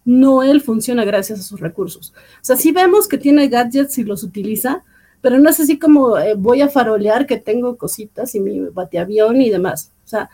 No 0.04 0.42
él 0.42 0.60
funciona 0.60 1.04
gracias 1.04 1.40
a 1.40 1.42
sus 1.42 1.60
recursos. 1.60 2.12
O 2.16 2.44
sea, 2.44 2.56
sí 2.56 2.72
vemos 2.72 3.08
que 3.08 3.18
tiene 3.18 3.48
gadgets 3.48 3.98
y 3.98 4.04
los 4.04 4.22
utiliza, 4.22 4.84
pero 5.22 5.38
no 5.38 5.48
es 5.48 5.60
así 5.60 5.78
como 5.78 6.18
eh, 6.18 6.34
voy 6.34 6.60
a 6.60 6.68
farolear 6.68 7.26
que 7.26 7.38
tengo 7.38 7.78
cositas 7.78 8.34
y 8.34 8.40
mi 8.40 8.60
bateavión 8.60 9.40
y 9.40 9.48
demás. 9.50 9.90
O 10.04 10.08
sea, 10.08 10.28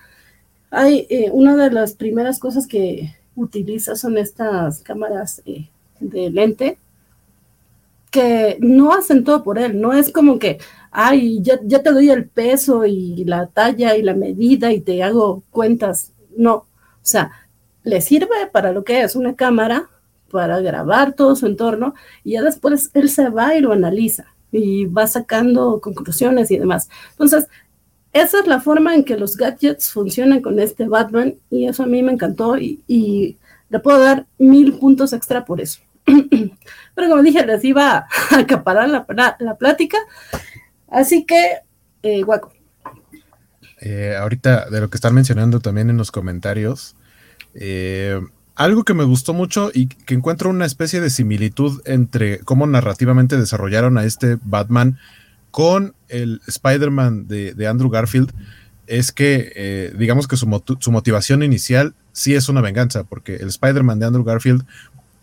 hay 0.71 1.07
eh, 1.11 1.31
una 1.33 1.57
de 1.57 1.71
las 1.71 1.93
primeras 1.95 2.41
cosas 2.41 2.67
que 2.67 3.15
utiliza 3.37 3.95
son 3.95 4.19
estas 4.19 4.81
cámaras 4.81 5.43
eh, 5.47 5.69
de 6.01 6.31
lente 6.31 6.79
que 8.11 8.57
no 8.61 8.95
hacen 8.95 9.23
todo 9.23 9.45
por 9.45 9.59
él, 9.59 9.79
no 9.79 9.93
es 9.93 10.11
como 10.11 10.39
que, 10.39 10.59
ay, 10.91 11.43
ya, 11.43 11.61
ya 11.63 11.83
te 11.83 11.93
doy 11.93 12.09
el 12.09 12.27
peso 12.27 12.87
y 12.87 13.25
la 13.25 13.49
talla 13.49 13.97
y 13.97 14.03
la 14.03 14.15
medida 14.15 14.73
y 14.73 14.81
te 14.81 15.03
hago 15.03 15.43
cuentas, 15.51 16.13
no, 16.35 16.55
o 16.55 16.67
sea, 17.03 17.33
le 17.85 18.01
sirve 18.01 18.47
para 18.51 18.73
lo 18.73 18.83
que 18.83 19.03
es 19.03 19.15
una 19.15 19.37
cámara, 19.37 19.91
para 20.31 20.61
grabar 20.61 21.13
todo 21.13 21.37
su 21.37 21.47
entorno 21.47 21.95
y 22.25 22.33
ya 22.33 22.43
después 22.43 22.91
él 22.95 23.11
se 23.11 23.29
va 23.29 23.55
y 23.55 23.61
lo 23.61 23.73
analiza 23.73 24.35
y 24.53 24.87
va 24.87 25.07
sacando 25.07 25.81
conclusiones 25.81 26.51
y 26.51 26.59
demás. 26.59 26.89
Entonces, 27.13 27.49
esa 28.13 28.41
es 28.41 28.47
la 28.47 28.61
forma 28.61 28.95
en 28.95 29.05
que 29.05 29.17
los 29.17 29.37
gadgets 29.37 29.91
funcionan 29.91 30.41
con 30.41 30.59
este 30.59 30.89
Batman 30.89 31.35
y 31.51 31.67
eso 31.67 31.83
a 31.83 31.87
mí 31.87 32.03
me 32.03 32.13
encantó 32.13 32.57
y, 32.59 33.39
le 33.71 33.81
puedo 33.81 34.01
dar 34.01 34.27
mil 34.39 34.79
puntos 34.79 35.13
extra 35.13 35.45
por 35.45 35.61
eso. 35.61 35.81
Pero 36.07 37.09
como 37.11 37.23
dije, 37.23 37.45
les 37.45 37.63
iba 37.65 37.99
a 38.31 38.39
acaparar 38.39 38.89
la, 38.89 39.37
la 39.39 39.57
plática. 39.59 39.99
Así 40.89 41.27
que, 41.27 41.59
eh, 42.03 42.23
guaco. 42.23 42.51
Eh, 43.81 44.17
ahorita 44.19 44.71
de 44.71 44.81
lo 44.81 44.91
que 44.91 44.97
están 44.97 45.15
mencionando 45.15 45.61
también 45.61 45.91
en 45.91 45.99
los 45.99 46.11
comentarios, 46.11 46.97
eh, 47.55 48.21
algo 48.59 48.85
que 48.85 48.93
me 48.93 49.05
gustó 49.05 49.33
mucho 49.35 49.71
y 49.73 49.87
que 49.87 50.15
encuentro 50.15 50.51
una 50.51 50.67
especie 50.67 51.01
de 51.01 51.11
similitud 51.11 51.81
entre 51.87 52.41
cómo 52.41 52.67
narrativamente 52.67 53.39
desarrollaron 53.39 53.97
a 53.99 54.05
este 54.05 54.37
Batman 54.43 54.99
con 55.53 55.95
el 56.09 56.41
Spider-Man 56.47 57.29
de, 57.29 57.67
Andrew 57.69 57.89
Garfield 57.89 58.33
es 58.89 59.13
que, 59.13 59.53
eh, 59.55 59.93
digamos 59.97 60.27
que 60.27 60.37
su, 60.37 60.47
motivación 60.47 61.45
inicial 61.45 61.95
sí 62.13 62.35
es 62.35 62.49
una 62.49 62.61
venganza, 62.61 63.05
porque 63.05 63.37
el 63.37 63.49
Spider-Man 63.49 64.01
de 64.01 64.07
Andrew 64.07 64.25
Garfield, 64.25 64.65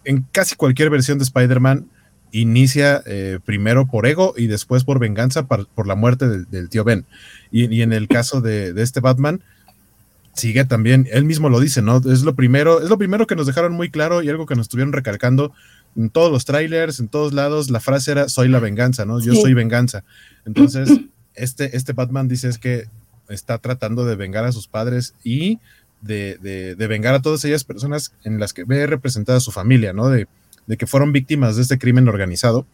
en 0.05 0.25
casi 0.31 0.55
cualquier 0.55 0.89
versión 0.89 1.17
de 1.17 1.25
Spider-Man, 1.25 1.89
inicia 2.31 3.03
eh, 3.05 3.39
primero 3.43 3.86
por 3.86 4.05
ego 4.05 4.33
y 4.38 4.47
después 4.47 4.86
por 4.86 4.99
venganza 4.99 5.45
por 5.45 5.88
la 5.88 5.95
muerte 5.95 6.27
del, 6.29 6.69
tío 6.69 6.86
Ben. 6.86 7.05
Y, 7.51 7.81
en 7.81 7.91
el 7.91 8.07
caso 8.07 8.39
de, 8.39 8.71
de, 8.71 8.81
este 8.81 9.01
Batman, 9.01 9.41
sigue 10.36 10.65
también, 10.65 11.07
él 11.11 11.23
mismo 11.25 11.49
lo 11.49 11.59
dice, 11.59 11.81
¿no? 11.81 11.97
Es 11.97 12.23
lo 12.23 12.36
primero, 12.36 12.81
es 12.81 12.89
lo 12.89 12.97
primero 12.97 13.25
que 13.25 13.36
nos 13.36 13.47
dejaron 13.47 13.73
muy 13.73 13.89
claro 13.89 14.21
y 14.21 14.29
algo 14.29 14.45
que 14.45 14.55
nos 14.55 14.65
estuvieron 14.65 14.93
recalcando 14.93 15.53
en 15.95 16.09
todos 16.09 16.31
los 16.31 16.45
trailers, 16.45 16.99
en 16.99 17.07
todos 17.07 17.33
lados, 17.33 17.69
la 17.69 17.79
frase 17.79 18.11
era 18.11 18.29
soy 18.29 18.49
la 18.49 18.59
venganza, 18.59 19.05
¿no? 19.05 19.21
Yo 19.21 19.33
soy 19.33 19.53
venganza. 19.53 20.03
Entonces, 20.45 20.89
este, 21.36 21.75
este 21.75 21.93
Batman 21.93 22.27
dice 22.27 22.49
es 22.49 22.57
que 22.57 22.86
está 23.29 23.57
tratando 23.57 24.05
de 24.05 24.15
vengar 24.15 24.45
a 24.45 24.51
sus 24.51 24.67
padres 24.67 25.15
y 25.23 25.59
de, 26.01 26.38
de, 26.38 26.88
vengar 26.88 27.15
a 27.15 27.21
todas 27.21 27.43
ellas 27.45 27.63
personas 27.63 28.13
en 28.23 28.39
las 28.39 28.53
que 28.53 28.63
ve 28.63 28.86
representada 28.86 29.39
su 29.39 29.51
familia, 29.51 29.93
¿no? 29.93 30.09
De, 30.09 30.27
de, 30.67 30.77
que 30.77 30.86
fueron 30.86 31.11
víctimas 31.11 31.55
de 31.55 31.63
este 31.63 31.79
crimen 31.79 32.07
organizado. 32.07 32.67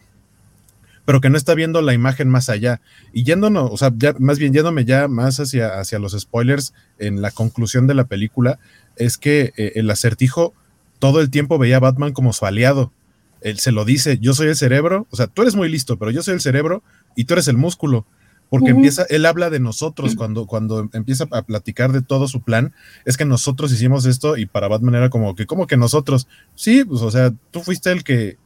Pero 1.04 1.20
que 1.20 1.30
no 1.30 1.36
está 1.36 1.54
viendo 1.54 1.82
la 1.82 1.94
imagen 1.94 2.28
más 2.28 2.48
allá. 2.48 2.80
Y 3.12 3.24
yéndonos, 3.24 3.70
o 3.70 3.76
sea, 3.76 3.92
ya, 3.96 4.14
más 4.18 4.38
bien 4.38 4.52
yéndome 4.52 4.84
ya 4.84 5.08
más 5.08 5.40
hacia, 5.40 5.80
hacia 5.80 5.98
los 5.98 6.18
spoilers 6.18 6.74
en 6.98 7.22
la 7.22 7.30
conclusión 7.30 7.86
de 7.86 7.94
la 7.94 8.04
película, 8.04 8.58
es 8.96 9.18
que 9.18 9.52
eh, 9.56 9.72
el 9.76 9.90
acertijo 9.90 10.54
todo 10.98 11.20
el 11.20 11.30
tiempo 11.30 11.58
veía 11.58 11.76
a 11.76 11.80
Batman 11.80 12.12
como 12.12 12.32
su 12.32 12.46
aliado. 12.46 12.92
Él 13.40 13.58
se 13.58 13.72
lo 13.72 13.84
dice, 13.84 14.18
yo 14.18 14.34
soy 14.34 14.48
el 14.48 14.56
cerebro, 14.56 15.08
o 15.10 15.16
sea, 15.16 15.26
tú 15.26 15.42
eres 15.42 15.56
muy 15.56 15.68
listo, 15.68 15.98
pero 15.98 16.12
yo 16.12 16.22
soy 16.22 16.34
el 16.34 16.40
cerebro 16.40 16.84
y 17.16 17.24
tú 17.24 17.34
eres 17.34 17.48
el 17.48 17.56
músculo. 17.56 18.06
Porque 18.48 18.70
empieza, 18.70 19.06
él 19.08 19.24
habla 19.24 19.48
de 19.48 19.60
nosotros 19.60 20.14
cuando, 20.14 20.46
cuando 20.46 20.86
empieza 20.92 21.26
a 21.30 21.40
platicar 21.40 21.90
de 21.90 22.02
todo 22.02 22.28
su 22.28 22.42
plan, 22.42 22.74
es 23.06 23.16
que 23.16 23.24
nosotros 23.24 23.72
hicimos 23.72 24.04
esto 24.04 24.36
y 24.36 24.44
para 24.44 24.68
Batman 24.68 24.94
era 24.94 25.08
como 25.08 25.34
que, 25.34 25.46
como 25.46 25.66
que 25.66 25.78
nosotros? 25.78 26.28
Sí, 26.54 26.84
pues 26.84 27.00
o 27.00 27.10
sea, 27.10 27.32
tú 27.50 27.62
fuiste 27.62 27.90
el 27.90 28.04
que 28.04 28.36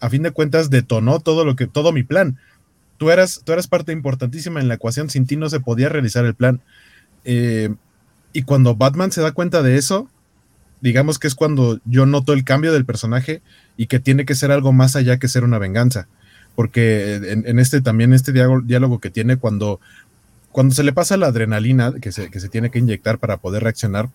a 0.00 0.10
fin 0.10 0.22
de 0.22 0.30
cuentas 0.30 0.70
detonó 0.70 1.20
todo 1.20 1.44
lo 1.44 1.56
que, 1.56 1.66
todo 1.66 1.92
mi 1.92 2.02
plan. 2.02 2.38
Tú 2.96 3.10
eras, 3.10 3.42
tú 3.44 3.52
eras 3.52 3.68
parte 3.68 3.92
importantísima 3.92 4.60
en 4.60 4.68
la 4.68 4.74
ecuación, 4.74 5.10
sin 5.10 5.26
ti 5.26 5.36
no 5.36 5.48
se 5.48 5.60
podía 5.60 5.88
realizar 5.88 6.24
el 6.24 6.34
plan. 6.34 6.60
Eh, 7.24 7.74
y 8.32 8.42
cuando 8.42 8.74
Batman 8.74 9.12
se 9.12 9.20
da 9.20 9.32
cuenta 9.32 9.62
de 9.62 9.76
eso, 9.76 10.08
digamos 10.80 11.18
que 11.18 11.26
es 11.26 11.34
cuando 11.34 11.80
yo 11.84 12.06
noto 12.06 12.32
el 12.32 12.44
cambio 12.44 12.72
del 12.72 12.84
personaje 12.84 13.42
y 13.76 13.86
que 13.86 13.98
tiene 13.98 14.24
que 14.24 14.34
ser 14.34 14.50
algo 14.50 14.72
más 14.72 14.96
allá 14.96 15.18
que 15.18 15.28
ser 15.28 15.44
una 15.44 15.58
venganza. 15.58 16.08
Porque 16.54 17.14
en, 17.14 17.58
este 17.60 17.80
también, 17.80 18.12
este 18.12 18.32
diálogo, 18.32 18.98
que 18.98 19.10
tiene 19.10 19.36
cuando, 19.36 19.80
cuando 20.50 20.74
se 20.74 20.82
le 20.82 20.92
pasa 20.92 21.16
la 21.16 21.28
adrenalina 21.28 21.94
que 22.00 22.10
se, 22.10 22.30
que 22.30 22.40
se 22.40 22.48
tiene 22.48 22.70
que 22.70 22.80
inyectar 22.80 23.18
para 23.18 23.36
poder 23.36 23.62
reaccionar, 23.62 24.08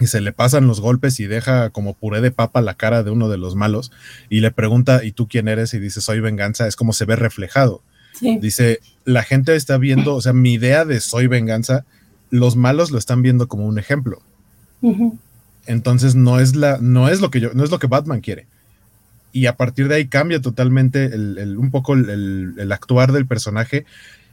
y 0.00 0.06
se 0.06 0.20
le 0.20 0.32
pasan 0.32 0.66
los 0.66 0.80
golpes 0.80 1.20
y 1.20 1.26
deja 1.26 1.70
como 1.70 1.94
puré 1.94 2.20
de 2.22 2.30
papa 2.30 2.62
la 2.62 2.74
cara 2.74 3.02
de 3.02 3.10
uno 3.10 3.28
de 3.28 3.36
los 3.36 3.54
malos 3.54 3.92
y 4.30 4.40
le 4.40 4.50
pregunta, 4.50 5.04
¿y 5.04 5.12
tú 5.12 5.28
quién 5.28 5.46
eres? 5.46 5.74
Y 5.74 5.78
dice, 5.78 6.00
soy 6.00 6.20
venganza, 6.20 6.66
es 6.66 6.74
como 6.74 6.92
se 6.92 7.04
ve 7.04 7.16
reflejado. 7.16 7.82
Dice, 8.20 8.80
la 9.04 9.22
gente 9.22 9.54
está 9.54 9.78
viendo, 9.78 10.14
o 10.14 10.20
sea, 10.20 10.32
mi 10.32 10.54
idea 10.54 10.84
de 10.84 11.00
soy 11.00 11.26
venganza, 11.26 11.84
los 12.28 12.56
malos 12.56 12.90
lo 12.90 12.98
están 12.98 13.22
viendo 13.22 13.48
como 13.48 13.66
un 13.66 13.78
ejemplo. 13.78 14.20
Entonces 15.66 16.14
no 16.14 16.40
es 16.40 16.56
la, 16.56 16.78
no 16.80 17.08
es 17.08 17.20
lo 17.20 17.30
que 17.30 17.40
yo, 17.40 17.50
no 17.54 17.64
es 17.64 17.70
lo 17.70 17.78
que 17.78 17.86
Batman 17.86 18.20
quiere. 18.20 18.46
Y 19.32 19.46
a 19.46 19.56
partir 19.56 19.88
de 19.88 19.96
ahí 19.96 20.08
cambia 20.08 20.40
totalmente 20.40 21.04
el, 21.04 21.56
un 21.56 21.70
poco 21.70 21.94
el, 21.94 22.54
el, 22.58 22.72
actuar 22.72 23.12
del 23.12 23.26
personaje 23.26 23.86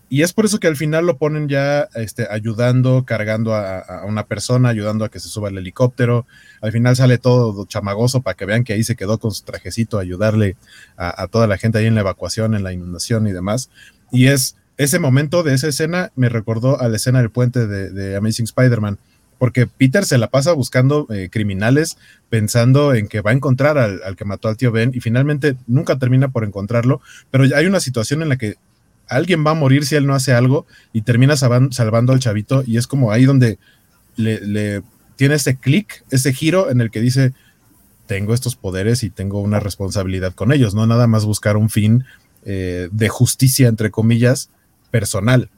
y 0.09 0.21
es 0.21 0.31
por 0.31 0.45
eso 0.45 0.59
que 0.59 0.67
al 0.67 0.77
final 0.77 1.05
lo 1.05 1.17
ponen 1.17 1.49
ya 1.49 1.89
este, 1.95 2.27
ayudando, 2.29 3.03
cargando 3.05 3.53
a, 3.53 4.05
una 4.05 4.25
persona, 4.25 4.69
ayudando 4.69 5.03
a 5.03 5.09
que 5.09 5.19
se 5.19 5.27
suba 5.27 5.49
el 5.49 5.57
helicóptero. 5.57 6.25
Al 6.61 6.71
final 6.71 6.95
sale 6.95 7.17
todo 7.17 7.65
chamagoso 7.65 8.21
para 8.21 8.35
que 8.35 8.45
vean 8.45 8.63
que 8.63 8.73
ahí 8.73 8.83
se 8.83 8.95
quedó 8.95 9.17
con 9.17 9.31
su 9.31 9.43
trajecito 9.43 9.99
ayudarle 9.99 10.55
a, 10.95 11.27
toda 11.27 11.45
la 11.47 11.57
gente 11.57 11.79
ahí 11.79 11.87
en 11.87 11.95
la 11.95 12.01
evacuación, 12.01 12.55
en 12.55 12.63
la 12.63 12.71
inundación 12.71 13.27
y 13.27 13.33
demás. 13.33 13.69
Y 14.11 14.27
es 14.27 14.55
ese 14.77 14.99
momento 14.99 15.43
de 15.43 15.55
esa 15.55 15.67
escena 15.67 16.11
me 16.15 16.29
recordó 16.29 16.79
a 16.79 16.87
la 16.87 16.95
escena 16.95 17.19
del 17.19 17.29
puente 17.29 17.67
de, 17.67 18.15
Amazing 18.15 18.45
Spider-Man, 18.45 18.99
porque 19.37 19.67
Peter 19.67 20.05
se 20.05 20.17
la 20.17 20.27
pasa 20.27 20.53
buscando 20.53 21.05
eh, 21.09 21.29
criminales 21.29 21.97
pensando 22.29 22.93
en 22.93 23.07
que 23.07 23.21
va 23.21 23.31
a 23.31 23.33
encontrar 23.33 23.77
al, 23.77 24.01
al, 24.05 24.15
que 24.15 24.25
mató 24.25 24.47
al 24.47 24.57
tío 24.57 24.71
Ben 24.71 24.91
y 24.93 24.99
finalmente 24.99 25.55
nunca 25.67 25.97
termina 25.99 26.29
por 26.29 26.43
encontrarlo, 26.43 27.01
pero 27.29 27.43
hay 27.55 27.65
una 27.65 27.79
situación 27.79 28.21
en 28.21 28.29
la 28.29 28.37
que 28.37 28.55
alguien 29.09 29.45
va 29.45 29.51
a 29.51 29.55
morir 29.55 29.85
si 29.85 29.95
él 29.95 30.05
no 30.05 30.13
hace 30.13 30.33
algo 30.33 30.65
y 30.93 31.01
termina 31.01 31.35
salvando 31.37 32.13
al 32.13 32.19
chavito 32.19 32.63
y 32.65 32.77
es 32.77 32.87
como 32.87 33.11
ahí 33.11 33.25
donde 33.25 33.57
le, 34.15 34.81
tiene 35.15 35.35
ese 35.35 35.57
clic, 35.57 36.03
ese 36.09 36.33
giro 36.33 36.69
en 36.69 36.81
el 36.81 36.91
que 36.91 37.01
dice, 37.01 37.33
tengo 38.05 38.33
estos 38.33 38.55
poderes 38.55 39.03
y 39.03 39.09
tengo 39.09 39.41
una 39.41 39.59
responsabilidad 39.59 40.33
con 40.33 40.51
ellos, 40.51 40.75
no 40.75 40.87
nada 40.87 41.07
más 41.07 41.25
buscar 41.25 41.57
un 41.57 41.69
fin 41.69 42.05
eh, 42.45 42.89
de 42.91 43.09
justicia, 43.09 43.67
entre 43.67 43.91
comillas, 43.91 44.49
personal. 44.91 45.49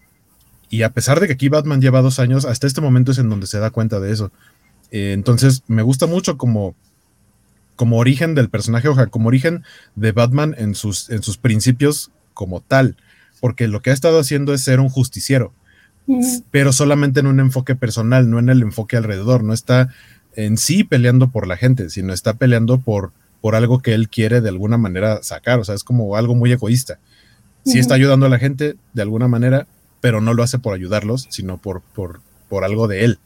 Y 0.69 0.83
a 0.83 0.91
pesar 0.91 1.19
de 1.19 1.27
que 1.27 1.33
aquí 1.33 1.49
Batman 1.49 1.81
lleva 1.81 2.01
dos 2.01 2.19
años, 2.19 2.45
hasta 2.45 2.67
este 2.67 2.81
momento 2.81 3.11
es 3.11 3.17
en 3.17 3.29
donde 3.29 3.47
se 3.47 3.59
da 3.59 3.71
cuenta 3.71 3.99
de 3.99 4.11
eso. 4.11 4.31
Eh, 4.91 5.13
entonces, 5.13 5.63
me 5.67 5.81
gusta 5.81 6.05
mucho 6.05 6.37
como, 6.37 6.75
como 7.75 7.97
origen 7.97 8.35
del 8.35 8.49
personaje, 8.49 8.87
o 8.87 8.95
sea, 8.95 9.07
como 9.07 9.27
origen 9.27 9.63
de 9.95 10.11
Batman 10.11 10.55
en 10.57 10.75
sus, 10.75 11.09
en 11.09 11.23
sus 11.23 11.37
principios 11.37 12.11
como 12.33 12.61
tal 12.61 12.95
porque 13.39 13.67
lo 13.67 13.81
que 13.81 13.89
ha 13.89 13.93
estado 13.93 14.19
haciendo 14.19 14.53
es 14.53 14.61
ser 14.61 14.79
un 14.79 14.89
justiciero, 14.89 15.53
pero 16.51 16.73
solamente 16.73 17.19
en 17.19 17.27
un 17.27 17.39
enfoque 17.39 17.75
personal, 17.75 18.29
no 18.29 18.39
en 18.39 18.49
el 18.49 18.61
enfoque 18.61 18.97
alrededor, 18.97 19.43
no 19.43 19.53
está 19.53 19.89
en 20.35 20.57
sí 20.57 20.83
peleando 20.83 21.29
por 21.29 21.47
la 21.47 21.57
gente, 21.57 21.89
sino 21.89 22.13
está 22.13 22.33
peleando 22.33 22.79
por, 22.79 23.11
por 23.41 23.55
algo 23.55 23.79
que 23.79 23.93
él 23.93 24.09
quiere 24.09 24.41
de 24.41 24.49
alguna 24.49 24.77
manera 24.77 25.21
sacar, 25.23 25.59
o 25.59 25.63
sea, 25.63 25.75
es 25.75 25.83
como 25.83 26.15
algo 26.15 26.35
muy 26.35 26.51
egoísta. 26.51 26.99
Sí 27.65 27.77
está 27.77 27.93
ayudando 27.93 28.25
a 28.25 28.29
la 28.29 28.39
gente 28.39 28.75
de 28.93 29.01
alguna 29.01 29.27
manera, 29.27 29.67
pero 30.01 30.21
no 30.21 30.33
lo 30.33 30.43
hace 30.43 30.59
por 30.59 30.73
ayudarlos, 30.73 31.27
sino 31.29 31.57
por, 31.57 31.81
por, 31.81 32.21
por 32.47 32.63
algo 32.63 32.87
de 32.87 33.05
él. 33.05 33.19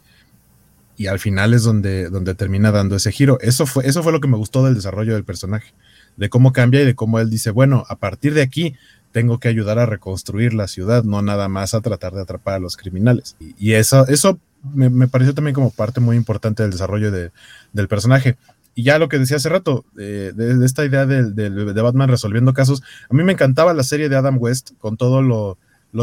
Y 0.98 1.08
al 1.08 1.20
final 1.20 1.54
es 1.54 1.64
donde, 1.64 2.10
donde 2.10 2.36
termina 2.36 2.72
dando 2.72 2.96
ese 2.96 3.12
giro. 3.12 3.40
Eso 3.42 3.66
fue, 3.66 3.88
eso 3.88 4.04
fue 4.04 4.12
lo 4.12 4.20
que 4.20 4.28
me 4.28 4.38
gustó 4.38 4.66
del 4.66 4.76
desarrollo 4.76 5.14
del 5.14 5.24
personaje, 5.24 5.74
de 6.18 6.30
cómo 6.30 6.52
cambia 6.52 6.82
y 6.82 6.86
de 6.86 6.96
cómo 6.96 7.20
él 7.20 7.30
dice, 7.30 7.52
bueno, 7.52 7.86
a 7.88 7.98
partir 7.98 8.34
de 8.34 8.42
aquí 8.42 8.76
tengo 9.14 9.40
que 9.40 9.48
ayudar 9.48 9.80
a 9.80 9.86
reconstruir 9.86 10.54
la 10.54 10.68
ciudad, 10.68 11.04
no 11.04 11.22
nada 11.22 11.48
más 11.48 11.74
a 11.74 11.82
tratar 11.82 12.14
de 12.14 12.22
atrapar 12.22 12.56
a 12.56 12.60
los 12.60 12.76
criminales. 12.76 13.38
Y, 13.40 13.74
eso, 13.74 14.06
eso 14.08 14.40
me, 14.74 15.08
pareció 15.08 15.34
también 15.34 15.54
como 15.54 15.70
parte 15.70 16.02
muy 16.02 16.18
importante 16.18 16.64
del 16.64 16.72
desarrollo 16.72 17.12
del 17.12 17.88
personaje. 17.88 18.36
Y 18.76 18.84
ya 18.84 18.98
lo 18.98 19.08
que 19.08 19.20
decía 19.20 19.38
hace 19.38 19.50
rato, 19.50 19.86
eh, 20.00 20.34
de, 20.36 20.66
esta 20.66 20.84
idea 20.84 21.06
de, 21.06 21.82
Batman 21.82 22.10
resolviendo 22.10 22.54
casos, 22.54 22.82
a 23.08 23.14
mí 23.14 23.24
me 23.24 23.34
encantaba 23.34 23.74
la 23.76 23.84
serie 23.84 24.10
de 24.10 24.16
Adam 24.16 24.38
West 24.40 24.72
con 24.80 24.98
todo 24.98 25.22
lo, 25.22 25.58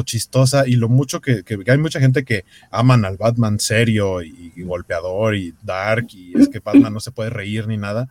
chistosa 0.05 0.69
y 0.69 0.77
lo 0.77 0.89
mucho 0.89 1.21
que, 1.21 1.43
hay 1.67 1.79
mucha 1.79 1.99
gente 1.99 2.25
que 2.25 2.45
aman 2.71 3.05
al 3.05 3.17
Batman 3.17 3.59
serio 3.59 4.23
y, 4.23 4.53
y, 4.55 4.63
golpeador 4.63 5.35
y 5.35 5.53
dark 5.65 6.07
y 6.13 6.41
es 6.41 6.49
que 6.49 6.61
Batman 6.61 6.95
no 6.95 7.01
se 7.01 7.11
puede 7.11 7.31
reír 7.31 7.67
ni 7.67 7.77
nada. 7.77 8.09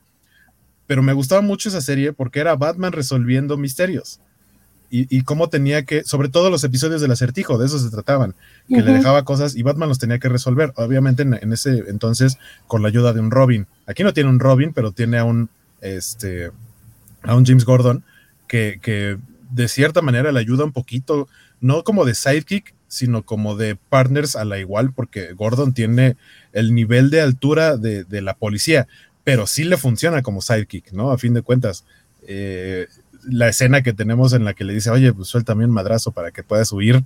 Pero 0.87 1.03
me 1.03 1.13
gustaba 1.13 1.39
mucho 1.39 1.69
esa 1.69 1.79
serie 1.79 2.11
porque 2.11 2.41
era 2.41 2.57
Batman 2.57 2.91
resolviendo 2.91 3.55
misterios 3.55 4.19
y, 4.91 5.21
cómo 5.21 5.49
tenía 5.49 5.83
que, 5.85 6.03
sobre 6.03 6.29
todo 6.29 6.49
los 6.49 6.63
episodios 6.63 6.99
del 7.01 7.11
acertijo, 7.11 7.57
de 7.57 7.67
eso 7.67 7.77
se 7.77 7.89
trataban, 7.89 8.33
que 8.67 8.81
le 8.81 8.93
dejaba 8.93 9.23
cosas 9.23 9.55
y 9.55 9.61
Batman 9.61 9.89
los 9.89 9.99
tenía 9.99 10.19
que 10.19 10.29
resolver, 10.29 10.73
obviamente 10.75 11.23
en, 11.23 11.53
ese 11.53 11.83
entonces 11.87 12.37
con 12.67 12.81
la 12.81 12.87
ayuda 12.87 13.13
de 13.13 13.19
un 13.19 13.31
Robin. 13.31 13.67
Aquí 13.85 14.03
no 14.03 14.13
tiene 14.13 14.29
un 14.29 14.39
Robin, 14.39 14.73
pero 14.73 14.91
tiene 14.91 15.19
a 15.19 15.25
un, 15.25 15.49
este, 15.81 16.51
a 17.23 17.35
un 17.35 17.45
James 17.45 17.65
Gordon 17.65 18.03
que, 18.47 18.79
que 18.81 19.17
de 19.51 19.67
cierta 19.67 20.01
manera 20.01 20.31
le 20.31 20.39
ayuda 20.39 20.65
un 20.65 20.71
poquito, 20.71 21.27
no 21.61 21.83
como 21.83 22.05
de 22.05 22.15
sidekick, 22.15 22.73
sino 22.87 23.23
como 23.23 23.55
de 23.55 23.75
partners 23.75 24.35
a 24.35 24.43
la 24.45 24.57
igual, 24.57 24.93
porque 24.93 25.33
Gordon 25.33 25.73
tiene 25.73 26.17
el 26.53 26.73
nivel 26.73 27.11
de 27.11 27.21
altura 27.21 27.77
de, 27.77 28.03
de 28.03 28.21
la 28.21 28.33
policía, 28.33 28.87
pero 29.23 29.45
sí 29.45 29.63
le 29.63 29.77
funciona 29.77 30.23
como 30.23 30.41
sidekick, 30.41 30.91
¿no? 30.93 31.11
A 31.11 31.19
fin 31.19 31.35
de 31.35 31.43
cuentas. 31.43 31.85
Eh, 32.27 32.87
la 33.23 33.47
escena 33.47 33.81
que 33.81 33.93
tenemos 33.93 34.33
en 34.33 34.43
la 34.43 34.53
que 34.53 34.63
le 34.63 34.73
dice, 34.73 34.89
oye, 34.89 35.13
pues 35.13 35.27
suéltame 35.27 35.65
un 35.65 35.71
madrazo 35.71 36.11
para 36.11 36.31
que 36.31 36.43
puedas 36.43 36.71
huir. 36.71 37.03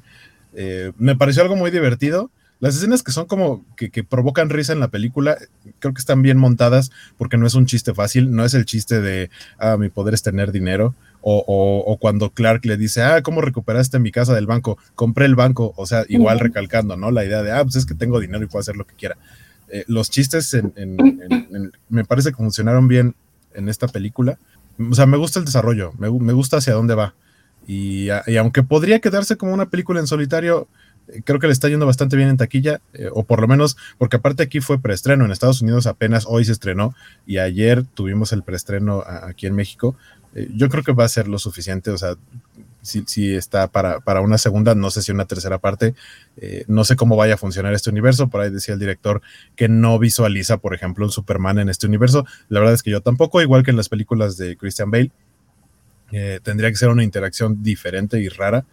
Eh, 0.55 0.91
me 0.97 1.15
pareció 1.15 1.41
algo 1.41 1.55
muy 1.55 1.71
divertido. 1.71 2.29
Las 2.59 2.77
escenas 2.77 3.03
que 3.03 3.11
son 3.11 3.25
como 3.25 3.65
que, 3.75 3.89
provocan 4.03 4.49
risa 4.49 4.71
en 4.71 4.79
la 4.79 4.87
película, 4.87 5.37
creo 5.79 5.93
que 5.93 5.99
están 5.99 6.21
bien 6.21 6.37
montadas 6.37 6.91
porque 7.17 7.35
no 7.35 7.45
es 7.45 7.55
un 7.55 7.65
chiste 7.65 7.93
fácil, 7.93 8.31
no 8.31 8.45
es 8.45 8.53
el 8.53 8.63
chiste 8.65 9.01
de, 9.01 9.29
ah, 9.57 9.75
mi 9.75 9.89
poder 9.89 10.13
es 10.13 10.23
tener 10.23 10.53
dinero, 10.53 10.95
o, 11.21 11.97
cuando 11.99 12.29
Clark 12.29 12.65
le 12.65 12.77
dice, 12.77 13.01
ah, 13.01 13.21
¿cómo 13.21 13.41
recuperaste 13.41 13.99
mi 13.99 14.11
casa 14.11 14.33
del 14.33 14.45
banco? 14.45 14.77
Compré 14.95 15.25
el 15.25 15.35
banco, 15.35 15.73
o 15.75 15.85
sea, 15.85 16.05
igual 16.07 16.39
recalcando, 16.39 16.95
¿no? 16.95 17.11
La 17.11 17.25
idea 17.25 17.43
de, 17.43 17.51
ah, 17.51 17.63
pues 17.63 17.75
es 17.75 17.85
que 17.85 17.95
tengo 17.95 18.21
dinero 18.21 18.43
y 18.43 18.47
puedo 18.47 18.61
hacer 18.61 18.77
lo 18.77 18.85
que 18.85 18.95
quiera. 18.95 19.17
Eh, 19.67 19.83
los 19.87 20.09
chistes 20.09 20.55
me 21.89 22.05
parece 22.05 22.29
que 22.29 22.35
funcionaron 22.37 22.87
bien 22.87 23.15
en 23.55 23.67
esta 23.69 23.87
película 23.87 24.37
o 24.79 24.95
sea, 24.95 25.05
me 25.05 25.17
gusta 25.17 25.39
el 25.39 25.45
desarrollo, 25.45 25.93
me, 25.97 26.07
gusta 26.07 26.57
hacia 26.57 26.73
dónde 26.73 26.95
va. 26.95 27.15
Y, 27.67 28.09
aunque 28.37 28.63
podría 28.63 28.99
quedarse 28.99 29.37
como 29.37 29.53
una 29.53 29.69
película 29.69 29.99
en 29.99 30.07
solitario, 30.07 30.67
eh, 31.07 31.21
creo 31.23 31.39
que 31.39 31.47
le 31.47 31.53
está 31.53 31.69
yendo 31.69 31.85
bastante 31.85 32.15
bien 32.15 32.29
en 32.29 32.37
taquilla, 32.37 32.81
eh, 32.93 33.09
o 33.11 33.23
por 33.23 33.41
lo 33.41 33.47
menos, 33.47 33.77
porque 33.97 34.17
aparte 34.17 34.43
aquí 34.43 34.59
fue 34.59 34.79
preestreno, 34.79 35.25
en 35.25 35.31
Estados 35.31 35.61
Unidos 35.61 35.87
apenas 35.87 36.25
hoy 36.27 36.45
se 36.45 36.51
estrenó 36.51 36.93
y 37.25 37.37
ayer 37.37 37.83
tuvimos 37.83 38.33
el 38.33 38.43
preestreno 38.43 39.03
aquí 39.05 39.47
en 39.47 39.55
México. 39.55 39.95
Eh, 40.35 40.49
yo 40.53 40.69
creo 40.69 40.83
que 40.83 40.93
va 40.93 41.05
a 41.05 41.09
ser 41.09 41.27
lo 41.27 41.39
suficiente, 41.39 41.91
o 41.91 41.97
sea, 41.97 42.15
si, 42.83 43.33
está 43.33 43.67
para, 43.67 44.01
para, 44.01 44.21
una 44.21 44.37
segunda, 44.37 44.75
no 44.75 44.91
sé 44.91 45.01
si 45.01 45.11
una 45.11 45.25
tercera 45.25 45.57
parte, 45.57 45.95
eh, 46.37 46.65
no 46.67 46.83
sé 46.83 46.95
cómo 46.95 47.15
vaya 47.15 47.35
a 47.35 47.37
funcionar 47.37 47.73
este 47.73 47.89
universo, 47.89 48.29
por 48.29 48.41
ahí 48.41 48.51
decía 48.51 48.73
el 48.73 48.79
director 48.79 49.21
que 49.55 49.69
no 49.69 49.97
visualiza, 49.97 50.57
por 50.57 50.75
ejemplo, 50.75 51.05
un 51.05 51.11
Superman 51.11 51.59
en 51.59 51.69
este 51.69 51.87
universo, 51.87 52.25
la 52.49 52.59
verdad 52.59 52.75
es 52.75 52.83
que 52.83 52.91
yo 52.91 53.01
tampoco, 53.01 53.41
igual 53.41 53.63
que 53.63 53.71
en 53.71 53.77
las 53.77 53.89
películas 53.89 54.37
de 54.37 54.57
Christian 54.57 54.91
Bale, 54.91 55.11
eh, 56.11 56.39
tendría 56.43 56.69
que 56.69 56.75
ser 56.75 56.89
una 56.89 57.03
interacción 57.03 57.63
diferente 57.63 58.19
y 58.19 58.27
rara, 58.27 58.65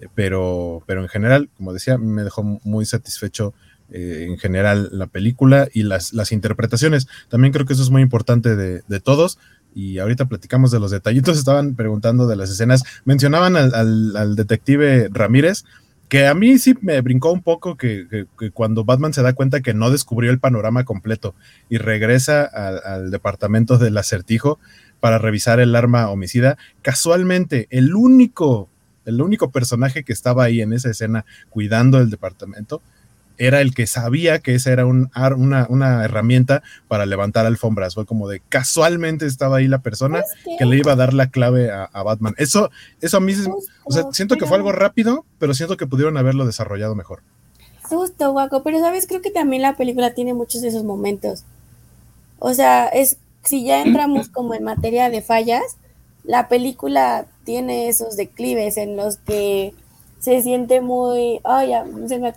eh, 0.00 0.08
pero, 0.14 0.82
pero 0.86 1.00
en 1.00 1.08
general, 1.08 1.48
como 1.56 1.72
decía, 1.72 1.96
me 1.98 2.24
dejó 2.24 2.42
muy 2.42 2.84
satisfecho 2.84 3.54
en 3.94 4.38
general 4.38 4.88
la 4.90 5.06
película 5.06 5.68
y 5.70 5.82
las, 5.82 6.14
las 6.14 6.32
interpretaciones. 6.32 7.08
También 7.28 7.52
creo 7.52 7.66
que 7.66 7.74
eso 7.74 7.82
es 7.82 7.90
muy 7.90 8.00
importante 8.00 8.56
de, 8.56 8.80
de 8.88 9.00
todos 9.00 9.38
y 9.74 9.98
ahorita 9.98 10.26
platicamos 10.26 10.70
de 10.70 10.80
los 10.80 10.90
detallitos, 10.90 11.38
estaban 11.38 11.74
preguntando 11.74 12.26
de 12.26 12.36
las 12.36 12.50
escenas, 12.50 12.82
mencionaban 13.04 13.56
al, 13.56 13.74
al- 13.74 14.36
detective 14.36 15.08
Ramírez, 15.10 15.64
que 16.08 16.26
a 16.26 16.34
mí 16.34 16.58
sí 16.58 16.74
me 16.82 17.00
brincó 17.00 17.32
un 17.32 17.42
poco 17.42 17.76
que 17.76 18.26
cuando 18.52 18.84
Batman 18.84 19.14
se 19.14 19.22
da 19.22 19.32
cuenta 19.32 19.60
que 19.62 19.72
no 19.72 19.90
descubrió 19.90 20.30
el 20.30 20.38
panorama 20.40 20.84
completo 20.84 21.34
y 21.70 21.78
regresa 21.78 22.44
al, 22.44 22.80
al 22.84 23.10
departamento 23.10 23.78
del 23.78 23.96
acertijo 23.96 24.58
para 25.00 25.16
revisar 25.18 25.58
el 25.58 25.74
arma 25.74 26.10
homicida, 26.10 26.58
casualmente 26.82 27.66
el 27.70 27.94
único, 27.94 28.68
el 29.06 29.22
único 29.22 29.50
personaje 29.50 30.04
que 30.04 30.12
estaba 30.12 30.44
ahí 30.44 30.60
en 30.60 30.74
esa 30.74 30.90
escena 30.90 31.24
cuidando 31.48 31.98
el 31.98 32.10
departamento 32.10 32.82
era 33.46 33.60
el 33.60 33.74
que 33.74 33.86
sabía 33.86 34.38
que 34.38 34.54
esa 34.54 34.70
era 34.72 34.86
un 34.86 35.10
una, 35.36 35.66
una 35.68 36.04
herramienta 36.04 36.62
para 36.88 37.06
levantar 37.06 37.44
alfombras. 37.46 37.94
Fue 37.94 38.06
como 38.06 38.28
de 38.28 38.40
casualmente 38.48 39.26
estaba 39.26 39.56
ahí 39.58 39.68
la 39.68 39.80
persona 39.80 40.20
Es 40.20 40.58
que- 40.58 40.64
le 40.64 40.76
iba 40.78 40.92
a 40.92 40.96
dar 40.96 41.12
la 41.14 41.28
clave 41.28 41.70
a, 41.70 41.84
a 41.92 42.02
Batman. 42.02 42.34
Eso, 42.38 42.70
eso 43.00 43.16
a 43.16 43.20
mí, 43.20 43.34
se- 43.34 43.50
o 43.50 43.60
sea, 43.90 44.02
Justo, 44.02 44.14
siento 44.14 44.36
que 44.36 44.46
fue 44.46 44.56
algo 44.56 44.72
rápido, 44.72 45.24
pero 45.38 45.54
siento 45.54 45.76
que 45.76 45.86
pudieron 45.86 46.16
haberlo 46.16 46.46
desarrollado 46.46 46.94
mejor. 46.94 47.22
Justo, 47.82 48.32
guaco, 48.32 48.62
pero 48.62 48.78
sabes, 48.80 49.06
creo 49.06 49.20
que 49.20 49.30
también 49.30 49.62
la 49.62 49.76
película 49.76 50.14
tiene 50.14 50.34
muchos 50.34 50.62
de 50.62 50.68
esos 50.68 50.84
momentos. 50.84 51.44
O 52.38 52.54
sea, 52.54 52.86
es 52.88 53.18
si 53.44 53.64
ya 53.64 53.82
entramos 53.82 54.28
como 54.28 54.54
en 54.54 54.62
materia 54.64 55.10
de 55.10 55.20
fallas, 55.20 55.62
la 56.24 56.48
película 56.48 57.26
tiene 57.44 57.88
esos 57.88 58.16
declives 58.16 58.76
en 58.76 58.96
los 58.96 59.16
que 59.16 59.74
se 60.20 60.40
siente 60.42 60.80
muy, 60.80 61.40
ay, 61.42 61.70
ya, 61.70 61.84
se 62.06 62.18
me, 62.20 62.32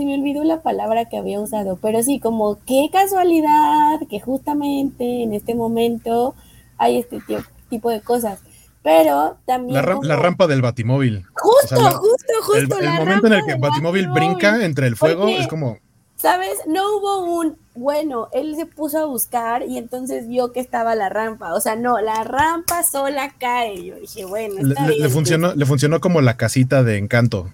se 0.00 0.06
me 0.06 0.14
olvidó 0.18 0.42
la 0.44 0.62
palabra 0.62 1.04
que 1.04 1.16
había 1.18 1.38
usado, 1.40 1.78
pero 1.80 2.02
sí, 2.02 2.18
como 2.20 2.58
qué 2.66 2.88
casualidad 2.92 4.00
que 4.08 4.18
justamente 4.20 5.22
en 5.22 5.34
este 5.34 5.54
momento 5.54 6.34
hay 6.78 6.98
este 6.98 7.20
ti- 7.20 7.36
tipo 7.68 7.90
de 7.90 8.00
cosas. 8.00 8.40
Pero 8.82 9.36
también 9.44 9.74
La, 9.74 9.82
ram- 9.82 9.96
como- 9.96 10.08
la 10.08 10.16
rampa 10.16 10.46
del 10.46 10.62
Batimóvil. 10.62 11.26
justo, 11.34 11.76
o 11.76 11.78
sea, 11.78 11.90
la- 11.90 11.90
justo, 11.98 12.24
El, 12.28 12.42
justo 12.62 12.78
el 12.78 12.84
la 12.86 12.92
momento 12.92 13.26
en 13.26 13.32
el 13.34 13.38
rampa 13.40 13.46
que 13.46 13.52
del 13.52 13.60
Batimóvil 13.60 14.08
Batimóvil. 14.08 14.34
brinca 14.38 14.64
entre 14.64 14.86
el 14.86 14.96
fuego 14.96 15.22
Porque- 15.22 15.38
es 15.40 15.48
como, 15.48 15.76
¿Sabes? 16.16 16.58
No 16.66 16.82
hubo 16.98 17.24
un, 17.40 17.56
bueno, 17.74 18.28
él 18.32 18.54
se 18.54 18.66
puso 18.66 18.98
a 18.98 19.06
buscar 19.06 19.62
y 19.62 19.78
entonces 19.78 20.28
vio 20.28 20.52
que 20.52 20.60
estaba 20.60 20.94
la 20.94 21.08
rampa. 21.08 21.54
O 21.54 21.60
sea, 21.62 21.76
no, 21.76 21.98
la 21.98 22.24
rampa 22.24 22.82
sola 22.82 23.32
cae. 23.38 23.82
Yo 23.86 23.94
dije, 23.96 24.26
bueno, 24.26 24.56
le, 24.62 24.68
está 24.74 24.82
le- 24.86 24.92
le 24.92 24.96
bien, 24.98 25.10
funcionó, 25.10 25.54
le 25.54 25.64
funcionó 25.64 25.98
como 26.00 26.20
la 26.20 26.36
casita 26.36 26.82
de 26.82 26.98
encanto, 26.98 27.48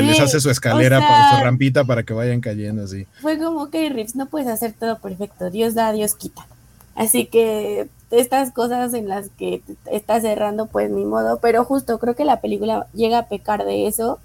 que 0.00 0.06
les 0.06 0.20
hace 0.20 0.40
su 0.40 0.50
escalera, 0.50 0.98
o 0.98 1.00
sea- 1.00 1.08
para 1.08 1.38
su 1.38 1.44
rampita 1.44 1.84
para 1.84 2.02
que 2.02 2.12
vayan 2.14 2.40
cayendo 2.40 2.84
así. 2.84 3.06
Fue 3.20 3.38
como, 3.38 3.62
ok, 3.62 3.74
Rips, 3.90 4.16
no 4.16 4.26
puedes 4.26 4.48
hacer 4.48 4.72
todo 4.72 4.98
perfecto. 4.98 5.50
Dios 5.50 5.74
da, 5.74 5.92
Dios 5.92 6.14
quita. 6.14 6.46
Así 6.94 7.26
que 7.26 7.88
estas 8.10 8.50
cosas 8.52 8.92
en 8.94 9.08
las 9.08 9.28
que 9.38 9.62
estás 9.90 10.22
cerrando, 10.22 10.66
pues 10.66 10.90
ni 10.90 11.04
modo. 11.04 11.38
Pero 11.38 11.64
justo 11.64 11.98
creo 11.98 12.14
que 12.16 12.24
la 12.24 12.40
película 12.40 12.86
llega 12.94 13.18
a 13.18 13.26
pecar 13.28 13.64
de 13.64 13.86
eso. 13.86 14.18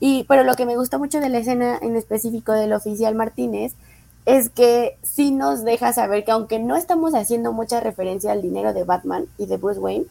Y, 0.00 0.24
pero 0.24 0.44
lo 0.44 0.54
que 0.54 0.66
me 0.66 0.76
gustó 0.76 0.98
mucho 0.98 1.20
de 1.20 1.28
la 1.28 1.38
escena 1.38 1.78
en 1.80 1.96
específico 1.96 2.52
del 2.52 2.72
oficial 2.72 3.14
Martínez 3.14 3.74
es 4.26 4.50
que 4.50 4.98
sí 5.02 5.30
nos 5.30 5.64
deja 5.64 5.92
saber 5.92 6.24
que 6.24 6.32
aunque 6.32 6.58
no 6.58 6.76
estamos 6.76 7.14
haciendo 7.14 7.52
mucha 7.52 7.80
referencia 7.80 8.32
al 8.32 8.42
dinero 8.42 8.72
de 8.74 8.84
Batman 8.84 9.24
y 9.38 9.46
de 9.46 9.56
Bruce 9.56 9.80
Wayne, 9.80 10.04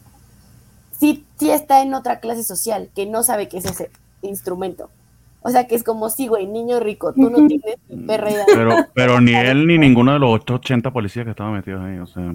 sí, 0.98 1.24
sí 1.38 1.50
está 1.50 1.82
en 1.82 1.94
otra 1.94 2.20
clase 2.20 2.42
social 2.42 2.88
que 2.94 3.06
no 3.06 3.22
sabe 3.22 3.48
qué 3.48 3.58
es 3.58 3.64
ese 3.64 3.90
instrumento. 4.22 4.90
O 5.42 5.50
sea 5.50 5.66
que 5.66 5.74
es 5.74 5.82
como, 5.82 6.08
sí, 6.08 6.28
güey, 6.28 6.46
niño 6.46 6.78
rico, 6.80 7.12
tú 7.12 7.28
no 7.28 7.46
tienes 7.48 7.76
perra 8.06 8.30
idea. 8.30 8.44
Pero, 8.54 8.76
pero 8.94 9.20
ni 9.20 9.34
él 9.34 9.66
ni 9.66 9.76
ninguno 9.76 10.12
de 10.12 10.18
los 10.20 10.30
880 10.30 10.92
policías 10.92 11.24
que 11.24 11.30
estaban 11.32 11.52
metidos 11.54 11.82
ahí. 11.84 11.98
O 11.98 12.06
sea, 12.06 12.32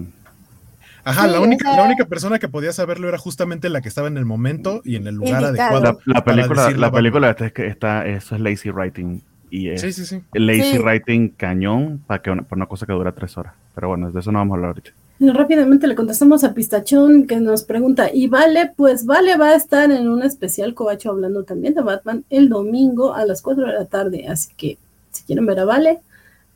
Ajá, 1.04 1.24
Sí, 1.24 1.30
la 1.32 1.40
o 1.40 1.42
única, 1.44 1.70
sea- 1.70 1.78
la 1.80 1.84
única 1.86 2.04
persona 2.04 2.38
que 2.38 2.48
podía 2.48 2.70
saberlo 2.72 3.08
era 3.08 3.16
justamente 3.16 3.70
la 3.70 3.80
que 3.80 3.88
estaba 3.88 4.08
en 4.08 4.18
el 4.18 4.26
momento 4.26 4.82
y 4.84 4.96
en 4.96 5.06
el 5.06 5.14
lugar 5.14 5.42
Indicado. 5.42 5.76
adecuado. 5.78 6.00
la, 6.04 6.14
la 6.14 6.24
película, 6.24 6.70
la 6.72 6.90
película 6.92 7.30
esta 7.30 7.46
es 7.46 7.52
que 7.52 7.66
está, 7.66 8.06
eso 8.06 8.34
es 8.34 8.40
lazy 8.42 8.68
writing. 8.70 9.22
Y 9.50 9.70
es 9.70 9.80
Sí, 9.80 9.92
sí, 9.92 10.04
sí. 10.04 10.20
lazy 10.34 10.72
Sí. 10.72 10.78
writing 10.78 11.30
cañón 11.30 12.02
para 12.06 12.20
que 12.20 12.30
una, 12.30 12.42
para 12.42 12.58
una 12.58 12.66
cosa 12.66 12.84
que 12.84 12.92
dura 12.92 13.12
tres 13.12 13.38
horas. 13.38 13.54
Pero 13.74 13.88
bueno, 13.88 14.10
de 14.10 14.20
eso 14.20 14.30
no 14.32 14.38
vamos 14.40 14.52
a 14.52 14.56
hablar 14.56 14.68
ahorita. 14.70 14.90
Rápidamente 15.20 15.88
le 15.88 15.96
contestamos 15.96 16.44
a 16.44 16.54
Pistachón 16.54 17.26
que 17.26 17.40
nos 17.40 17.64
pregunta, 17.64 18.08
y 18.12 18.28
Vale, 18.28 18.72
pues 18.76 19.04
Vale 19.04 19.36
va 19.36 19.48
a 19.50 19.56
estar 19.56 19.90
en 19.90 20.08
un 20.08 20.22
especial 20.22 20.74
Covacho 20.74 21.10
hablando 21.10 21.42
también 21.42 21.74
de 21.74 21.82
Batman 21.82 22.24
el 22.30 22.48
domingo 22.48 23.14
a 23.14 23.26
las 23.26 23.42
4 23.42 23.66
de 23.66 23.72
la 23.72 23.84
tarde, 23.86 24.28
así 24.28 24.52
que 24.56 24.78
si 25.10 25.24
quieren 25.24 25.44
ver 25.46 25.58
a 25.58 25.64
Vale, 25.64 25.98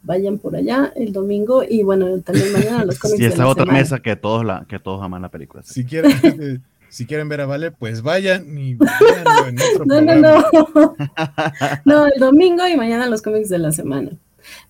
vayan 0.05 0.39
por 0.39 0.55
allá 0.55 0.93
el 0.95 1.13
domingo 1.13 1.65
y 1.69 1.83
bueno, 1.83 2.21
también 2.21 2.53
mañana 2.53 2.81
a 2.81 2.85
los 2.85 2.99
cómics 3.01 3.19
Y 3.19 3.25
de 3.25 3.29
esa 3.31 3.49
otra 3.49 3.65
semana. 3.65 3.79
mesa 3.81 3.99
que 3.99 4.15
todos, 4.15 4.45
la, 4.45 4.65
que 4.69 4.79
todos 4.79 5.03
aman 5.03 5.23
la 5.23 5.29
película. 5.29 5.65
Si 5.65 5.85
quieren, 5.85 6.63
si 6.89 7.07
quieren 7.07 7.29
ver 7.29 7.41
a 7.41 7.47
Vale, 7.47 7.73
pues 7.73 8.03
vayan 8.03 8.47
y 8.57 8.77
otro 8.77 9.87
No, 9.87 10.01
no, 10.01 10.15
no. 10.15 10.45
No, 11.85 12.07
el 12.07 12.21
domingo 12.21 12.67
y 12.69 12.77
mañana 12.77 13.09
los 13.09 13.23
cómics 13.23 13.49
de 13.49 13.59
la 13.59 13.73
semana. 13.73 14.11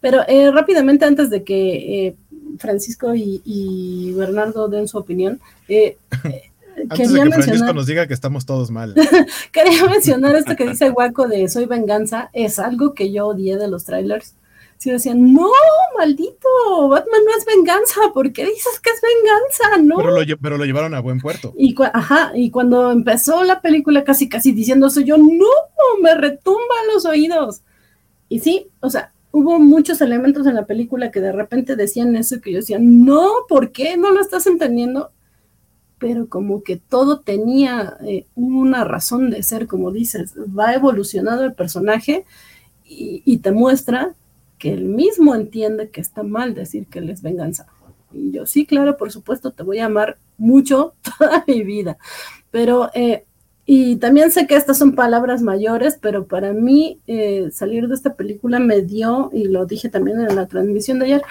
Pero 0.01 0.20
eh, 0.28 0.51
rápidamente, 0.51 1.05
antes 1.05 1.30
de 1.30 1.45
que 1.45 2.07
eh, 2.07 2.16
Francisco 2.59 3.15
y, 3.15 3.43
y 3.45 4.13
Bernardo 4.13 4.69
den 4.69 4.89
su 4.89 4.99
opinión, 4.99 5.41
eh, 5.69 5.97
eh, 6.25 6.51
Antes 6.89 7.13
de 7.13 7.21
quería 7.21 7.25
que 7.25 7.31
Francisco 7.31 7.51
mencionar, 7.51 7.75
nos 7.75 7.87
diga 7.87 8.07
que 8.07 8.15
estamos 8.15 8.47
todos 8.47 8.71
mal. 8.71 8.95
quería 9.53 9.87
mencionar 9.87 10.35
esto 10.37 10.57
que 10.57 10.69
dice 10.69 10.91
Guaco 10.91 11.29
de 11.29 11.49
Soy 11.49 11.67
Venganza. 11.67 12.31
Es 12.33 12.59
algo 12.59 12.95
que 12.95 13.13
yo 13.13 13.29
odié 13.29 13.57
de 13.57 13.69
los 13.69 13.85
trailers. 13.85 14.35
Si 14.79 14.91
decían, 14.91 15.33
no, 15.33 15.49
maldito, 15.97 16.89
Batman 16.89 17.21
no 17.25 17.39
es 17.39 17.45
venganza, 17.47 18.01
¿por 18.13 18.33
qué 18.33 18.45
dices 18.47 18.81
que 18.81 18.91
es 18.91 19.01
venganza? 19.01 19.79
No. 19.81 19.97
Pero 19.97 20.11
lo, 20.11 20.39
pero 20.39 20.59
lo 20.59 20.65
llevaron 20.65 20.93
a 20.95 21.01
buen 21.01 21.21
puerto. 21.21 21.55
Y, 21.57 21.77
ajá, 21.93 22.33
y 22.35 22.51
cuando 22.51 22.91
empezó 22.91 23.45
la 23.45 23.61
película 23.61 24.03
casi 24.03 24.29
casi 24.29 24.51
diciendo 24.51 24.89
eso, 24.89 25.01
yo 25.01 25.19
no, 25.19 25.47
me 26.03 26.17
retumban 26.17 26.87
los 26.93 27.05
oídos. 27.05 27.61
Y 28.29 28.41
sí, 28.41 28.67
o 28.81 28.91
sea, 28.91 29.13
hubo 29.33 29.59
muchos 29.59 30.01
elementos 30.01 30.47
en 30.47 30.55
la 30.55 30.66
película 30.66 31.11
que 31.11 31.20
de 31.20 31.33
repente 31.33 31.74
decían 31.74 32.14
eso 32.16 32.37
y 32.37 32.41
que 32.41 32.53
yo 32.53 32.59
decía, 32.59 32.78
no, 32.80 33.28
¿por 33.49 33.72
qué? 33.72 33.97
No 33.97 34.12
lo 34.12 34.20
estás 34.20 34.47
entendiendo. 34.47 35.11
Pero 35.99 36.28
como 36.28 36.62
que 36.62 36.76
todo 36.76 37.20
tenía 37.20 37.97
eh, 38.05 38.26
una 38.35 38.85
razón 38.85 39.30
de 39.30 39.43
ser, 39.43 39.66
como 39.66 39.91
dices, 39.91 40.35
va 40.37 40.74
evolucionando 40.74 41.45
el 41.45 41.55
personaje 41.55 42.24
y, 42.85 43.22
y 43.24 43.39
te 43.39 43.53
muestra 43.53 44.14
que 44.59 44.72
él 44.72 44.85
mismo 44.85 45.35
entiende 45.35 45.91
que 45.91 46.01
está 46.01 46.22
mal 46.22 46.55
decir 46.55 46.87
que 46.87 46.99
él 46.99 47.11
es 47.11 47.22
venganza. 47.22 47.66
Y 48.12 48.33
yo, 48.33 48.47
sí, 48.47 48.66
claro, 48.66 48.97
por 48.97 49.11
supuesto, 49.11 49.53
te 49.53 49.62
voy 49.62 49.78
a 49.78 49.87
amar 49.87 50.18
mucho 50.37 50.95
toda 51.18 51.45
mi 51.47 51.62
vida. 51.62 51.97
Pero, 52.51 52.91
eh, 52.95 53.24
y 53.65 53.97
también 53.97 54.31
sé 54.31 54.47
que 54.47 54.57
estas 54.57 54.79
son 54.79 54.95
palabras 54.95 55.43
mayores, 55.43 55.99
pero 56.01 56.27
para 56.27 56.53
mí 56.53 56.99
eh, 57.07 57.49
salir 57.53 57.89
de 57.89 57.95
esta 57.95 58.15
película 58.15 58.59
me 58.59 58.83
dio, 58.83 59.31
y 59.33 59.45
lo 59.45 59.67
dije 59.67 59.89
también 59.89 60.21
en 60.21 60.35
la 60.35 60.47
transmisión 60.47 60.99
de 60.99 61.07
ayer, 61.07 61.23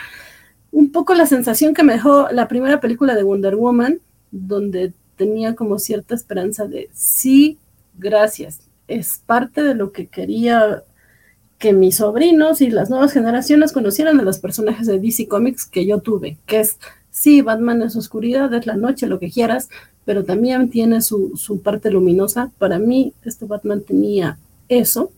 un 0.71 0.91
poco 0.91 1.13
la 1.13 1.25
sensación 1.25 1.73
que 1.73 1.83
me 1.83 1.93
dejó 1.93 2.29
la 2.31 2.47
primera 2.47 2.79
película 2.79 3.15
de 3.15 3.23
Wonder 3.23 3.55
Woman, 3.55 3.99
donde 4.31 4.93
tenía 5.17 5.55
como 5.55 5.77
cierta 5.77 6.15
esperanza 6.15 6.67
de, 6.67 6.89
sí, 6.93 7.57
gracias, 7.97 8.61
es 8.87 9.21
parte 9.25 9.61
de 9.61 9.75
lo 9.75 9.91
que 9.91 10.07
quería 10.07 10.83
que 11.57 11.73
mis 11.73 11.97
sobrinos 11.97 12.59
y 12.61 12.71
las 12.71 12.89
nuevas 12.89 13.13
generaciones 13.13 13.71
conocieran 13.71 14.19
a 14.19 14.23
los 14.23 14.39
personajes 14.39 14.87
de 14.87 14.99
DC 14.99 15.27
Comics 15.27 15.65
que 15.65 15.85
yo 15.85 15.99
tuve, 15.99 16.37
que 16.47 16.61
es, 16.61 16.77
sí, 17.11 17.41
Batman 17.41 17.81
es 17.83 17.95
oscuridad, 17.95 18.51
es 18.53 18.65
la 18.65 18.75
noche, 18.75 19.05
lo 19.07 19.19
que 19.19 19.29
quieras, 19.29 19.69
pero 20.05 20.23
también 20.23 20.69
tiene 20.69 21.01
su, 21.01 21.33
su 21.35 21.61
parte 21.61 21.91
luminosa. 21.91 22.49
Para 22.57 22.79
mí, 22.79 23.13
este 23.23 23.45
Batman 23.45 23.81
tenía 23.85 24.37
eso. 24.67 25.11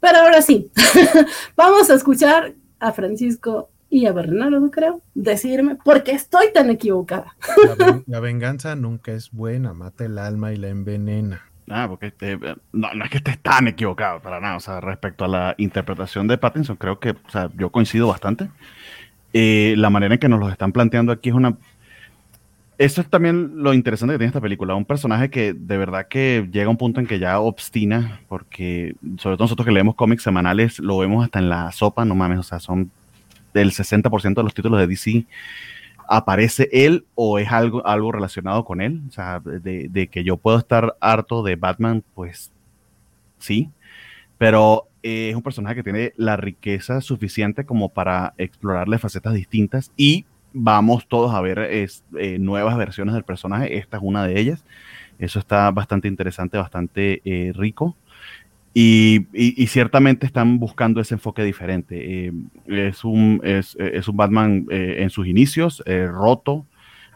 Pero 0.00 0.18
ahora 0.18 0.42
sí, 0.42 0.70
vamos 1.56 1.88
a 1.90 1.94
escuchar 1.94 2.52
a 2.78 2.92
Francisco 2.92 3.70
y 3.88 4.06
a 4.06 4.12
Bernardo, 4.12 4.70
creo, 4.70 5.00
decirme 5.14 5.76
por 5.76 6.02
qué 6.02 6.12
estoy 6.12 6.52
tan 6.52 6.68
equivocada. 6.68 7.34
La, 7.66 7.74
ven- 7.86 8.04
la 8.06 8.20
venganza 8.20 8.76
nunca 8.76 9.12
es 9.12 9.30
buena, 9.30 9.72
mata 9.72 10.04
el 10.04 10.18
alma 10.18 10.52
y 10.52 10.56
la 10.56 10.68
envenena. 10.68 11.42
Ah, 11.70 11.86
porque 11.88 12.08
este, 12.08 12.36
no, 12.36 12.92
no 12.92 13.04
es 13.04 13.10
que 13.10 13.16
estés 13.16 13.38
tan 13.40 13.68
equivocado 13.68 14.20
para 14.20 14.38
nada. 14.40 14.56
O 14.56 14.60
sea, 14.60 14.82
respecto 14.82 15.24
a 15.24 15.28
la 15.28 15.54
interpretación 15.56 16.26
de 16.28 16.36
Pattinson, 16.36 16.76
creo 16.76 16.98
que 16.98 17.10
o 17.12 17.30
sea, 17.30 17.50
yo 17.56 17.70
coincido 17.70 18.08
bastante. 18.08 18.50
Eh, 19.34 19.74
la 19.76 19.90
manera 19.90 20.14
en 20.14 20.20
que 20.20 20.28
nos 20.28 20.40
lo 20.40 20.48
están 20.48 20.72
planteando 20.72 21.12
aquí 21.12 21.28
es 21.28 21.34
una. 21.34 21.58
Eso 22.78 23.00
es 23.00 23.08
también 23.08 23.62
lo 23.62 23.74
interesante 23.74 24.14
que 24.14 24.18
tiene 24.18 24.28
esta 24.28 24.40
película. 24.40 24.74
Un 24.74 24.84
personaje 24.84 25.28
que 25.28 25.52
de 25.52 25.76
verdad 25.76 26.08
que 26.08 26.48
llega 26.50 26.66
a 26.66 26.70
un 26.70 26.76
punto 26.76 27.00
en 27.00 27.06
que 27.06 27.18
ya 27.18 27.38
obstina, 27.40 28.20
porque 28.28 28.94
sobre 29.18 29.36
todo 29.36 29.44
nosotros 29.44 29.66
que 29.66 29.72
leemos 29.72 29.96
cómics 29.96 30.22
semanales, 30.22 30.78
lo 30.78 30.98
vemos 30.98 31.24
hasta 31.24 31.40
en 31.40 31.48
la 31.48 31.70
sopa, 31.72 32.04
no 32.04 32.14
mames, 32.14 32.38
o 32.38 32.42
sea, 32.42 32.60
son 32.60 32.90
del 33.52 33.72
60% 33.72 34.34
de 34.34 34.42
los 34.42 34.54
títulos 34.54 34.80
de 34.80 34.86
DC 34.86 35.26
aparece 36.08 36.68
él 36.72 37.06
o 37.14 37.38
es 37.38 37.50
algo, 37.50 37.86
algo 37.86 38.12
relacionado 38.12 38.64
con 38.64 38.80
él. 38.80 39.02
O 39.08 39.12
sea, 39.12 39.40
de, 39.40 39.88
de 39.88 40.08
que 40.08 40.24
yo 40.24 40.36
puedo 40.36 40.58
estar 40.58 40.96
harto 41.00 41.42
de 41.42 41.56
Batman, 41.56 42.02
pues 42.14 42.52
sí. 43.38 43.70
Pero 44.38 44.88
eh, 45.04 45.28
es 45.28 45.36
un 45.36 45.42
personaje 45.42 45.74
que 45.76 45.82
tiene 45.82 46.14
la 46.16 46.38
riqueza 46.38 47.02
suficiente 47.02 47.66
como 47.66 47.90
para 47.90 48.32
explorarle 48.38 48.96
facetas 48.96 49.34
distintas 49.34 49.92
y 49.98 50.24
vamos 50.54 51.06
todos 51.06 51.34
a 51.34 51.42
ver 51.42 51.58
eh, 51.58 52.38
nuevas 52.38 52.74
versiones 52.78 53.12
del 53.12 53.22
personaje. 53.22 53.76
Esta 53.76 53.98
es 53.98 54.02
una 54.02 54.26
de 54.26 54.40
ellas. 54.40 54.64
Eso 55.18 55.38
está 55.38 55.70
bastante 55.72 56.08
interesante, 56.08 56.56
bastante 56.56 57.20
eh, 57.26 57.52
rico. 57.54 57.94
Y, 58.72 59.26
ciertamente 59.68 60.24
están 60.24 60.58
buscando 60.58 61.02
ese 61.02 61.14
enfoque 61.14 61.44
diferente. 61.44 62.32
Es, 62.66 63.04
un, 63.04 63.40
es, 63.44 63.76
es, 63.78 64.08
un 64.08 64.16
Batman 64.16 64.66
en 64.70 65.10
sus 65.10 65.28
inicios, 65.28 65.80
roto, 65.86 66.66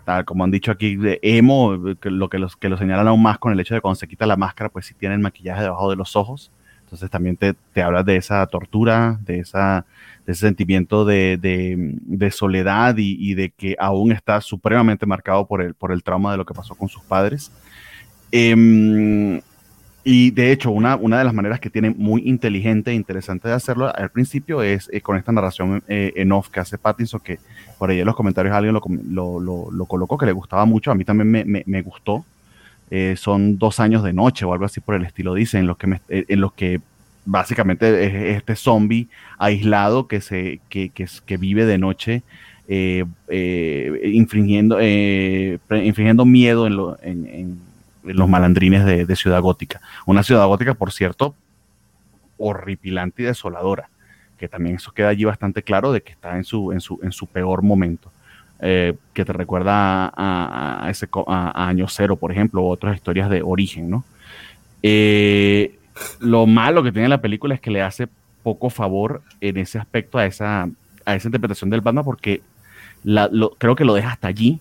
tal 0.05 0.25
como 0.25 0.45
han 0.45 0.53
dicho 0.53 0.71
aquí, 0.71 0.95
de 0.95 1.19
emo, 1.23 1.97
que 2.01 2.11
lo 2.11 2.29
que, 2.29 2.39
los, 2.39 2.55
que 2.55 2.69
lo 2.69 2.77
señalan 2.77 3.09
aún 3.09 3.23
más 3.23 3.39
con 3.39 3.53
el 3.53 3.59
hecho 3.59 3.75
de 3.75 3.81
cuando 3.81 3.97
se 3.97 4.07
quita 4.07 4.25
la 4.27 4.37
máscara, 4.37 4.69
pues 4.69 4.87
si 4.87 4.95
tiene 4.95 5.17
el 5.17 5.21
maquillaje 5.21 5.63
debajo 5.63 5.91
de 5.91 5.97
los 5.97 6.15
ojos. 6.15 6.53
Entonces 6.89 7.11
también 7.11 7.37
te, 7.37 7.55
te 7.75 7.83
hablas 7.83 8.07
de 8.07 8.17
esa 8.17 8.47
tortura, 8.47 9.19
de, 9.27 9.41
esa, 9.41 9.85
de 10.25 10.33
ese 10.33 10.47
sentimiento 10.47 11.05
de, 11.05 12.31
soledad 12.33 12.95
y, 12.97 13.35
de 13.35 13.51
que 13.51 13.77
aún 13.79 14.11
está 14.11 14.41
supremamente 14.41 15.05
marcado 15.05 15.47
por 15.47 15.61
el, 15.61 16.03
trauma 16.03 16.33
de 16.33 16.39
lo 16.39 16.47
que 16.47 16.55
pasó 16.55 16.75
con 16.75 16.89
sus 16.89 17.03
padres. 17.03 17.53
Eh, 18.33 19.43
y 20.03 20.31
de 20.31 20.51
hecho, 20.51 20.71
una, 20.71 20.97
de 20.97 21.25
las 21.25 21.35
maneras 21.35 21.61
que 21.61 21.69
tiene 21.69 21.91
muy 21.91 22.27
inteligente 22.27 22.91
e 22.93 22.95
interesante 22.95 23.49
de 23.49 23.55
hacerlo 23.55 23.95
al 23.95 24.09
principio 24.11 24.63
es 24.63 24.89
eh, 24.91 25.03
con 25.03 25.19
esta 25.19 25.31
narración 25.31 25.83
eh, 25.89 26.15
en 26.17 26.33
off 26.33 26.49
que 26.49 26.61
hace 26.61 26.79
Pattinson, 26.79 27.21
que 27.21 27.39
por 27.77 27.91
ahí 27.91 28.01
en 28.01 28.07
los 28.07 28.17
comentarios 28.17 28.55
alguien 28.55 28.73
lo, 28.73 28.81
lo, 29.11 29.41
lo, 29.41 29.71
lo 29.71 29.85
colocó, 29.85 30.17
que 30.17 30.25
le 30.25 30.33
gustaba 30.33 30.65
mucho, 30.65 30.91
a 30.91 30.95
mí 30.95 31.05
también 31.05 31.63
me 31.67 31.83
gustó. 31.83 32.25
Eh, 32.91 33.17
son 33.17 33.59
dos 33.59 33.81
años 33.81 34.03
de 34.03 34.13
noche 34.13 34.45
o 34.45 34.53
algo 34.53 34.65
así 34.65 34.81
por 34.81 34.95
el 34.95 35.05
estilo, 35.05 35.35
dice, 35.35 35.59
en 35.59 35.67
los 35.67 35.77
que, 35.77 35.87
me, 35.87 36.01
en 36.09 36.41
los 36.41 36.53
que 36.55 36.81
básicamente 37.27 38.07
es 38.07 38.37
este 38.37 38.57
zombie 38.57 39.09
aislado 39.39 40.09
que, 40.09 40.23
se, 40.23 40.61
que, 40.71 40.89
que, 40.89 41.07
que 41.27 41.37
vive 41.37 41.67
de 41.67 41.77
noche 41.77 42.23
eh, 42.67 43.05
eh, 43.29 44.11
infringiendo, 44.13 44.81
infringiendo 44.81 46.25
miedo 46.25 46.67
en, 46.67 46.77
lo, 46.77 46.99
en, 47.03 47.27
en, 47.27 47.61
los 48.05 48.29
malandrines 48.29 48.87
de, 48.87 49.05
de, 49.05 49.17
Ciudad 49.17 49.43
Gótica. 49.43 49.83
Una 50.07 50.23
Ciudad 50.23 50.47
Gótica, 50.47 50.73
por 50.73 50.93
cierto, 50.93 51.35
horripilante 52.39 53.23
y 53.23 53.27
desoladora, 53.27 53.91
que 54.39 54.49
también 54.49 54.77
eso 54.77 54.93
queda 54.93 55.09
allí 55.09 55.25
bastante 55.25 55.63
claro 55.63 55.93
de 55.93 56.03
que 56.03 56.13
está 56.13 56.37
en 56.37 56.45
su, 56.45 56.73
en 56.73 56.81
su, 56.81 56.99
en 57.03 57.13
su 57.13 57.27
peor 57.27 57.63
momento 57.63 58.11
eh, 58.61 58.95
que 59.13 59.25
te 59.25 59.33
recuerda 59.33 60.07
a, 60.07 60.85
a 60.85 60.91
ese, 60.91 61.09
a, 61.27 61.51
a, 61.51 61.69
Año 61.69 61.87
Cero, 61.89 62.17
por 62.17 62.33
ejemplo, 62.33 62.63
u 62.63 62.69
otras 62.69 62.97
historias 62.97 63.31
de 63.31 63.43
origen, 63.43 63.89
¿no? 63.89 64.05
Eh, 64.83 65.79
lo 66.21 66.47
malo 66.47 66.83
que 66.83 66.93
tiene 66.93 67.09
la 67.09 67.21
película 67.21 67.55
es 67.55 67.61
que 67.61 67.71
le 67.71 67.83
hace 67.83 68.09
poco 68.43 68.71
favor 68.71 69.23
en 69.41 69.57
ese 69.57 69.79
aspecto 69.79 70.19
a 70.19 70.27
esa, 70.27 70.69
a 71.05 71.15
esa 71.15 71.29
interpretación 71.29 71.71
del 71.71 71.81
Batman 71.81 72.05
porque 72.05 72.41
la, 73.05 73.29
lo, 73.31 73.51
creo 73.51 73.77
que 73.77 73.85
lo 73.85 73.95
deja 73.95 74.11
hasta 74.11 74.29
allí. 74.29 74.61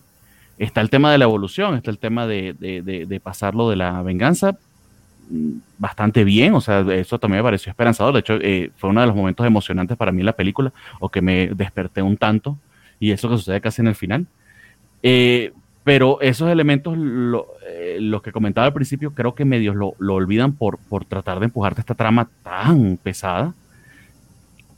Está 0.58 0.80
el 0.80 0.90
tema 0.90 1.12
de 1.12 1.18
la 1.18 1.24
evolución, 1.24 1.76
está 1.76 1.90
el 1.90 1.98
tema 1.98 2.26
de, 2.26 2.54
de, 2.58 2.82
de, 2.82 3.06
de 3.06 3.20
pasarlo 3.20 3.70
de 3.70 3.76
la 3.76 4.02
venganza 4.02 4.58
mm, 5.30 5.52
bastante 5.78 6.24
bien, 6.24 6.54
o 6.54 6.60
sea, 6.60 6.80
eso 6.92 7.18
también 7.20 7.40
me 7.40 7.46
pareció 7.46 7.70
esperanzador, 7.70 8.12
de 8.12 8.20
hecho 8.20 8.34
eh, 8.40 8.72
fue 8.76 8.90
uno 8.90 9.00
de 9.00 9.06
los 9.06 9.14
momentos 9.14 9.46
emocionantes 9.46 9.96
para 9.96 10.10
mí 10.10 10.20
en 10.20 10.26
la 10.26 10.32
película, 10.32 10.72
o 10.98 11.10
que 11.10 11.22
me 11.22 11.46
desperté 11.54 12.02
un 12.02 12.16
tanto, 12.16 12.58
y 13.00 13.12
eso 13.12 13.28
que 13.28 13.36
sucede 13.36 13.60
casi 13.60 13.82
en 13.82 13.88
el 13.88 13.94
final. 13.94 14.26
Eh, 15.02 15.52
pero 15.84 16.20
esos 16.20 16.50
elementos, 16.50 16.96
eh, 17.66 17.96
los 18.00 18.20
que 18.22 18.32
comentaba 18.32 18.66
al 18.66 18.74
principio, 18.74 19.14
creo 19.14 19.34
que 19.34 19.44
medios 19.44 19.74
lo, 19.74 19.94
lo, 19.98 20.14
olvidan 20.14 20.52
por, 20.52 20.78
por 20.78 21.04
tratar 21.06 21.38
de 21.38 21.46
empujarte 21.46 21.80
esta 21.80 21.94
trama 21.94 22.28
tan 22.42 22.98
pesada, 22.98 23.54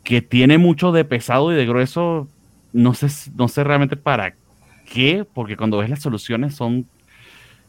que 0.04 0.22
tiene 0.22 0.58
mucho 0.58 0.92
de 0.92 1.04
pesado 1.04 1.52
y 1.52 1.56
de 1.56 1.66
grueso, 1.66 2.28
no 2.72 2.94
sé, 2.94 3.08
no 3.34 3.48
sé 3.48 3.64
realmente 3.64 3.96
para 3.96 4.34
qué, 4.90 5.26
porque 5.34 5.56
cuando 5.56 5.78
ves 5.78 5.90
las 5.90 6.00
soluciones 6.00 6.54
son, 6.54 6.86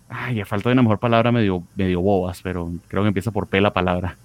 ay, 0.07 0.41
a 0.41 0.45
falta 0.45 0.69
de 0.69 0.73
una 0.73 0.83
mejor 0.83 0.99
palabra, 0.99 1.31
medio, 1.31 1.63
medio 1.75 2.01
bobas, 2.01 2.41
pero 2.41 2.71
creo 2.87 3.01
que 3.03 3.07
empieza 3.07 3.31
por 3.31 3.47
P 3.47 3.59
la 3.59 3.73
palabra. 3.73 4.17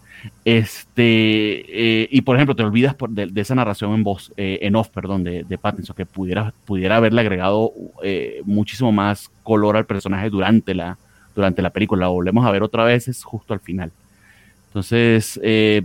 Este, 0.44 2.02
eh, 2.02 2.08
y 2.10 2.20
por 2.22 2.36
ejemplo, 2.36 2.54
te 2.56 2.62
olvidas 2.62 2.94
por, 2.94 3.10
de, 3.10 3.26
de, 3.26 3.40
esa 3.40 3.54
narración 3.54 3.94
en 3.94 4.02
voz, 4.02 4.32
eh, 4.36 4.58
en 4.62 4.76
off, 4.76 4.88
perdón, 4.88 5.24
de, 5.24 5.44
de, 5.44 5.58
Pattinson, 5.58 5.96
que 5.96 6.06
pudiera, 6.06 6.52
pudiera 6.64 6.96
haberle 6.96 7.20
agregado 7.20 7.72
eh, 8.02 8.42
muchísimo 8.44 8.92
más 8.92 9.30
color 9.42 9.76
al 9.76 9.86
personaje 9.86 10.30
durante 10.30 10.74
la, 10.74 10.98
durante 11.34 11.62
la 11.62 11.70
película. 11.70 12.06
Lo 12.06 12.12
volvemos 12.12 12.46
a 12.46 12.50
ver 12.50 12.62
otra 12.62 12.84
vez, 12.84 13.08
es 13.08 13.22
justo 13.24 13.54
al 13.54 13.60
final. 13.60 13.92
Entonces, 14.68 15.40
eh, 15.42 15.82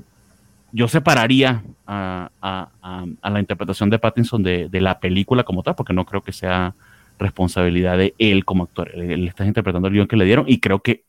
yo 0.71 0.87
separaría 0.87 1.63
a, 1.85 2.29
a, 2.41 2.69
a, 2.81 3.05
a, 3.21 3.29
la 3.29 3.39
interpretación 3.39 3.89
de 3.89 3.99
Pattinson 3.99 4.43
de, 4.43 4.69
de, 4.69 4.81
la 4.81 4.99
película 4.99 5.43
como 5.43 5.63
tal, 5.63 5.75
porque 5.75 5.93
no 5.93 6.05
creo 6.05 6.21
que 6.21 6.31
sea 6.31 6.73
responsabilidad 7.19 7.97
de 7.97 8.13
él 8.17 8.45
como 8.45 8.63
actor. 8.63 8.91
Él, 8.93 9.11
él 9.11 9.27
está 9.27 9.45
interpretando 9.45 9.87
el 9.87 9.93
guion 9.93 10.07
que 10.07 10.17
le 10.17 10.25
dieron 10.25 10.45
y 10.47 10.59
creo 10.59 10.79
que 10.79 11.03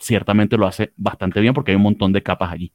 ciertamente 0.00 0.56
lo 0.56 0.66
hace 0.66 0.92
bastante 0.96 1.40
bien 1.40 1.54
porque 1.54 1.72
hay 1.72 1.76
un 1.76 1.82
montón 1.82 2.12
de 2.12 2.22
capas 2.22 2.52
allí. 2.52 2.72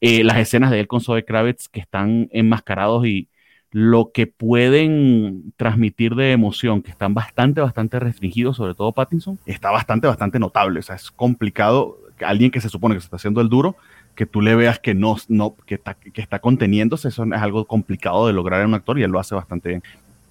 Eh, 0.00 0.22
las 0.24 0.38
escenas 0.38 0.70
de 0.70 0.80
él 0.80 0.86
con 0.86 1.00
Zoe 1.00 1.24
Kravitz 1.24 1.68
que 1.68 1.80
están 1.80 2.28
enmascarados 2.32 3.06
y 3.06 3.28
lo 3.70 4.12
que 4.12 4.26
pueden 4.26 5.52
transmitir 5.56 6.14
de 6.14 6.32
emoción, 6.32 6.82
que 6.82 6.90
están 6.90 7.12
bastante, 7.12 7.60
bastante 7.60 7.98
restringidos, 7.98 8.56
sobre 8.56 8.74
todo 8.74 8.92
Pattinson, 8.92 9.38
está 9.44 9.70
bastante, 9.70 10.06
bastante 10.06 10.38
notable. 10.38 10.80
O 10.80 10.82
sea, 10.82 10.96
es 10.96 11.10
complicado 11.10 11.98
alguien 12.20 12.50
que 12.50 12.60
se 12.60 12.68
supone 12.68 12.94
que 12.94 13.00
se 13.00 13.06
está 13.06 13.16
haciendo 13.16 13.40
el 13.40 13.48
duro, 13.48 13.76
que 14.14 14.26
tú 14.26 14.40
le 14.40 14.54
veas 14.54 14.78
que 14.78 14.94
no, 14.94 15.16
no 15.28 15.54
que, 15.66 15.74
está, 15.74 15.94
que 15.94 16.20
está 16.20 16.38
conteniéndose, 16.38 17.08
eso 17.08 17.24
es 17.24 17.32
algo 17.40 17.66
complicado 17.66 18.26
de 18.26 18.32
lograr 18.32 18.62
en 18.62 18.68
un 18.68 18.74
actor 18.74 18.98
y 18.98 19.02
él 19.02 19.10
lo 19.10 19.20
hace 19.20 19.34
bastante 19.34 19.68
bien. 19.68 19.82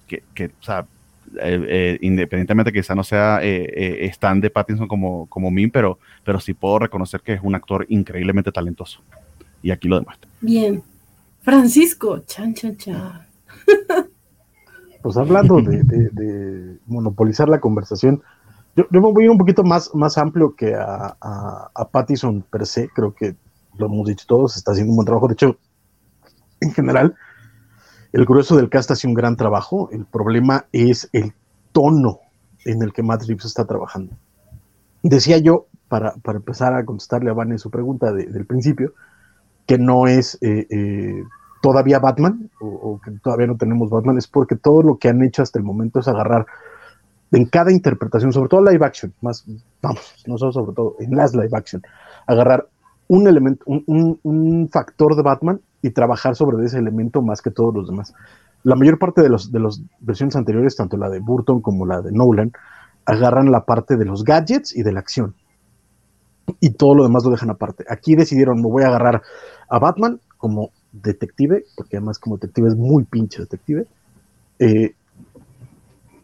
Que, 0.06 0.22
que 0.34 0.46
o 0.46 0.62
sea, 0.62 0.86
eh, 1.40 1.66
eh, 1.68 1.98
independientemente 2.02 2.72
que 2.72 2.80
quizá 2.80 2.94
no 2.94 3.04
sea 3.04 3.40
eh, 3.42 4.06
Stan 4.06 4.40
de 4.40 4.50
Pattinson 4.50 4.88
como, 4.88 5.26
como 5.26 5.50
Min, 5.50 5.70
pero, 5.70 5.98
pero 6.24 6.40
sí 6.40 6.54
puedo 6.54 6.78
reconocer 6.78 7.20
que 7.20 7.34
es 7.34 7.40
un 7.42 7.54
actor 7.54 7.86
increíblemente 7.88 8.52
talentoso. 8.52 9.00
Y 9.62 9.70
aquí 9.70 9.88
lo 9.88 9.98
demuestra. 9.98 10.30
Bien. 10.40 10.82
Francisco, 11.40 12.20
chan, 12.26 12.54
chan, 12.54 12.76
chan. 12.76 13.26
pues 15.02 15.16
hablando 15.16 15.60
de, 15.60 15.82
de, 15.82 16.08
de, 16.10 16.78
monopolizar 16.86 17.48
la 17.48 17.60
conversación, 17.60 18.22
yo, 18.76 18.84
yo, 18.90 19.00
me 19.00 19.12
voy 19.12 19.22
a 19.22 19.24
ir 19.26 19.30
un 19.30 19.38
poquito 19.38 19.64
más, 19.64 19.94
más 19.94 20.18
amplio 20.18 20.54
que 20.54 20.74
a, 20.74 21.16
a, 21.20 21.70
a 21.74 21.88
Pattinson 21.88 22.42
per 22.42 22.66
se, 22.66 22.88
creo 22.90 23.14
que 23.14 23.34
lo 23.78 23.86
hemos 23.86 24.06
dicho 24.06 24.24
todos, 24.26 24.56
está 24.56 24.72
haciendo 24.72 24.92
un 24.92 24.96
buen 24.96 25.06
trabajo, 25.06 25.28
de 25.28 25.34
hecho, 25.34 25.56
en 26.60 26.72
general, 26.72 27.14
el 28.12 28.24
grueso 28.24 28.56
del 28.56 28.68
cast 28.68 28.90
hace 28.90 29.06
un 29.06 29.14
gran 29.14 29.36
trabajo. 29.36 29.88
El 29.92 30.04
problema 30.04 30.66
es 30.72 31.08
el 31.12 31.32
tono 31.72 32.20
en 32.64 32.82
el 32.82 32.92
que 32.92 33.02
Matt 33.02 33.24
Reeves 33.24 33.44
está 33.44 33.66
trabajando. 33.66 34.14
Decía 35.02 35.38
yo, 35.38 35.66
para, 35.88 36.14
para 36.16 36.38
empezar 36.38 36.74
a 36.74 36.84
contestarle 36.84 37.30
a 37.30 37.34
Van 37.34 37.58
su 37.58 37.70
pregunta 37.70 38.12
de, 38.12 38.26
del 38.26 38.46
principio, 38.46 38.92
que 39.66 39.78
no 39.78 40.06
es 40.06 40.38
eh, 40.40 40.66
eh, 40.70 41.24
todavía 41.62 41.98
Batman, 41.98 42.50
o, 42.60 42.66
o, 42.66 43.00
que 43.00 43.10
todavía 43.22 43.46
no 43.46 43.56
tenemos 43.56 43.90
Batman, 43.90 44.18
es 44.18 44.26
porque 44.26 44.56
todo 44.56 44.82
lo 44.82 44.98
que 44.98 45.08
han 45.08 45.22
hecho 45.22 45.42
hasta 45.42 45.58
el 45.58 45.64
momento 45.64 46.00
es 46.00 46.08
agarrar 46.08 46.46
en 47.32 47.44
cada 47.46 47.70
interpretación, 47.70 48.32
sobre 48.32 48.48
todo 48.48 48.62
live 48.62 48.84
action, 48.84 49.12
más, 49.20 49.44
vamos, 49.82 50.24
no 50.26 50.38
solo 50.38 50.52
sobre 50.52 50.74
todo, 50.74 50.96
en 50.98 51.14
las 51.14 51.34
live 51.34 51.50
action, 51.52 51.82
agarrar 52.26 52.66
un 53.08 53.26
elemento, 53.26 53.62
un, 53.66 53.84
un, 53.86 54.20
un 54.22 54.68
factor 54.70 55.14
de 55.14 55.22
Batman 55.22 55.60
y 55.82 55.90
trabajar 55.90 56.34
sobre 56.34 56.64
ese 56.64 56.78
elemento 56.78 57.22
más 57.22 57.42
que 57.42 57.50
todos 57.50 57.74
los 57.74 57.88
demás. 57.88 58.14
La 58.64 58.74
mayor 58.74 58.98
parte 58.98 59.22
de 59.22 59.28
las 59.28 59.52
de 59.52 59.60
los 59.60 59.82
versiones 60.00 60.36
anteriores, 60.36 60.76
tanto 60.76 60.96
la 60.96 61.08
de 61.08 61.20
Burton 61.20 61.60
como 61.60 61.86
la 61.86 62.02
de 62.02 62.10
Nolan, 62.12 62.52
agarran 63.04 63.50
la 63.50 63.64
parte 63.64 63.96
de 63.96 64.04
los 64.04 64.24
gadgets 64.24 64.74
y 64.74 64.82
de 64.82 64.92
la 64.92 65.00
acción. 65.00 65.34
Y 66.60 66.70
todo 66.70 66.94
lo 66.94 67.04
demás 67.04 67.24
lo 67.24 67.30
dejan 67.30 67.50
aparte. 67.50 67.84
Aquí 67.88 68.14
decidieron, 68.14 68.56
me 68.60 68.68
voy 68.68 68.82
a 68.82 68.88
agarrar 68.88 69.22
a 69.68 69.78
Batman 69.78 70.20
como 70.36 70.70
detective, 70.92 71.64
porque 71.76 71.96
además 71.96 72.18
como 72.18 72.36
detective 72.36 72.68
es 72.68 72.76
muy 72.76 73.04
pinche 73.04 73.40
detective, 73.42 73.86
eh, 74.58 74.94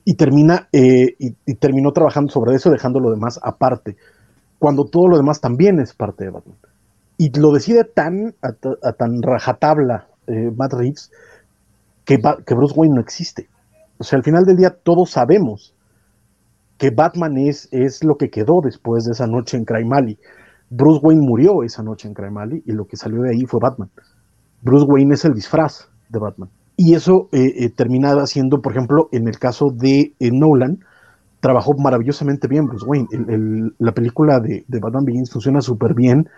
y 0.05 0.15
termina 0.15 0.69
eh, 0.73 1.15
y, 1.19 1.35
y, 1.47 1.55
terminó 1.55 1.93
trabajando 1.93 2.31
sobre 2.31 2.55
eso, 2.55 2.71
dejando 2.71 3.01
lo 3.01 3.11
demás 3.11 3.39
aparte, 3.43 3.97
cuando 4.59 4.87
todo 4.87 5.09
lo 5.09 5.17
demás 5.17 5.41
también 5.41 5.79
es 5.79 5.95
parte 5.95 6.25
de 6.25 6.31
Batman 6.31 6.57
y 7.17 7.39
lo 7.39 7.53
decide 7.53 7.85
tan 7.85 8.35
a, 8.43 8.49
a 8.83 8.93
tan 8.93 9.23
rajatabla 9.23 10.09
eh, 10.27 10.51
Matt 10.57 10.73
Reeves 10.73 11.11
que, 12.05 12.19
que, 12.19 12.55
Bruce 12.55 12.75
Wayne 12.77 12.95
no 12.95 13.01
existe. 13.01 13.49
O 13.99 14.05
sea, 14.05 14.19
al 14.19 14.25
final 14.25 14.45
del 14.45 14.57
día 14.57 14.71
todos 14.71 15.11
sabemos 15.11 15.75
que 16.79 16.91
Batman 16.91 17.37
es, 17.39 17.69
es 17.73 18.03
lo 18.05 18.17
que 18.17 18.31
quedó 18.31 18.61
después 18.63 19.05
de 19.05 19.13
esa 19.13 19.27
noche 19.27 19.57
en 19.57 19.65
Crime 19.65 19.97
Alley. 19.97 20.19
Bruce 20.71 21.01
Wayne 21.03 21.23
murió 21.23 21.63
esa 21.63 21.83
noche 21.83 22.09
en 22.09 22.15
Crime 22.15 22.41
Alley 22.41 22.63
y 22.67 22.73
lo 22.73 22.87
que 22.87 22.97
salió 22.97 23.23
de 23.23 23.31
ahí 23.31 23.45
fue 23.47 23.61
Batman. 23.63 23.91
Bruce 24.63 24.87
Wayne 24.87 25.15
es 25.15 25.25
el 25.25 25.35
disfraz 25.35 25.89
de 26.09 26.19
Batman. 26.19 26.51
Y 26.77 26.95
eso 26.95 27.29
eh, 27.31 27.65
eh, 27.65 27.71
terminaba 27.71 28.27
siendo, 28.27 28.61
por 28.61 28.73
ejemplo, 28.73 29.09
en 29.13 29.29
el 29.29 29.39
caso 29.39 29.71
de 29.71 30.15
eh, 30.19 30.31
Nolan, 30.33 30.81
trabajó 31.41 31.75
maravillosamente 31.79 32.49
bien 32.49 32.67
Bruce 32.67 32.85
Wayne. 32.87 33.07
La 33.79 33.93
película 33.93 34.41
de, 34.41 34.65
de 34.67 34.81
Batman 34.81 35.05
Begins 35.05 35.31
funciona 35.31 35.61
súper 35.61 35.95
bien 35.95 36.29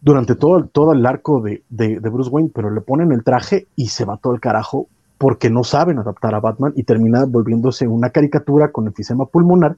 durante 0.00 0.34
todo, 0.34 0.64
todo 0.66 0.92
el 0.92 1.04
arco 1.04 1.40
de, 1.42 1.62
de, 1.68 1.98
Bruce 1.98 2.30
Wayne, 2.30 2.50
pero 2.54 2.70
le 2.70 2.80
ponen 2.80 3.12
el 3.12 3.22
traje 3.22 3.66
y 3.76 3.88
se 3.88 4.04
va 4.04 4.16
todo 4.16 4.34
el 4.34 4.40
carajo 4.40 4.88
porque 5.18 5.50
no 5.50 5.64
saben 5.64 5.98
adaptar 5.98 6.34
a 6.34 6.40
Batman 6.40 6.72
y 6.74 6.84
termina 6.84 7.26
volviéndose 7.26 7.86
una 7.86 8.08
caricatura 8.10 8.72
con 8.72 8.86
enfisema 8.86 9.26
pulmonar 9.26 9.76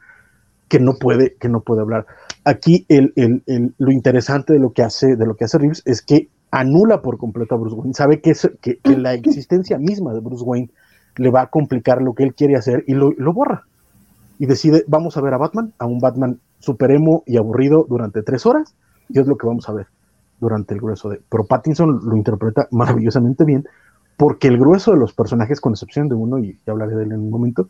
que 0.68 0.78
no 0.78 0.94
puede, 0.94 1.34
que 1.34 1.48
no 1.48 1.60
puede 1.60 1.82
hablar. 1.82 2.06
Aquí 2.44 2.86
el, 2.88 3.12
el, 3.16 3.42
el, 3.46 3.74
lo 3.78 3.90
interesante 3.90 4.52
de 4.52 4.60
lo 4.60 4.72
que 4.72 4.82
hace, 4.82 5.16
de 5.16 5.26
lo 5.26 5.34
que 5.34 5.44
hace 5.44 5.58
Reeves 5.58 5.82
es 5.84 6.00
que 6.00 6.28
anula 6.52 7.02
por 7.02 7.18
completo 7.18 7.56
a 7.56 7.58
Bruce 7.58 7.74
Wayne. 7.74 7.94
Sabe 7.94 8.20
que, 8.20 8.30
es, 8.30 8.48
que, 8.60 8.78
que 8.78 8.96
la 8.96 9.14
existencia 9.14 9.78
misma 9.78 10.14
de 10.14 10.20
Bruce 10.20 10.44
Wayne 10.44 10.70
le 11.16 11.30
va 11.30 11.42
a 11.42 11.46
complicar 11.48 12.00
lo 12.00 12.14
que 12.14 12.22
él 12.22 12.34
quiere 12.34 12.54
hacer 12.54 12.84
y 12.86 12.94
lo, 12.94 13.10
lo 13.10 13.32
borra. 13.32 13.64
Y 14.38 14.46
decide, 14.46 14.84
vamos 14.86 15.16
a 15.16 15.20
ver 15.20 15.34
a 15.34 15.38
Batman, 15.38 15.72
a 15.78 15.86
un 15.86 15.98
Batman 15.98 16.38
superemo 16.60 17.24
y 17.26 17.36
aburrido 17.36 17.84
durante 17.88 18.22
tres 18.22 18.46
horas, 18.46 18.74
y 19.08 19.18
es 19.18 19.26
lo 19.26 19.36
que 19.36 19.46
vamos 19.46 19.68
a 19.68 19.72
ver 19.72 19.88
durante 20.42 20.74
el 20.74 20.80
grueso 20.80 21.08
de... 21.08 21.20
Pero 21.30 21.44
Pattinson 21.44 22.00
lo 22.04 22.16
interpreta 22.16 22.66
maravillosamente 22.72 23.44
bien, 23.44 23.64
porque 24.16 24.48
el 24.48 24.58
grueso 24.58 24.90
de 24.90 24.98
los 24.98 25.12
personajes, 25.12 25.60
con 25.60 25.72
excepción 25.72 26.08
de 26.08 26.16
uno, 26.16 26.38
y 26.40 26.58
ya 26.66 26.72
hablaré 26.72 26.96
de 26.96 27.04
él 27.04 27.12
en 27.12 27.20
un 27.20 27.30
momento, 27.30 27.68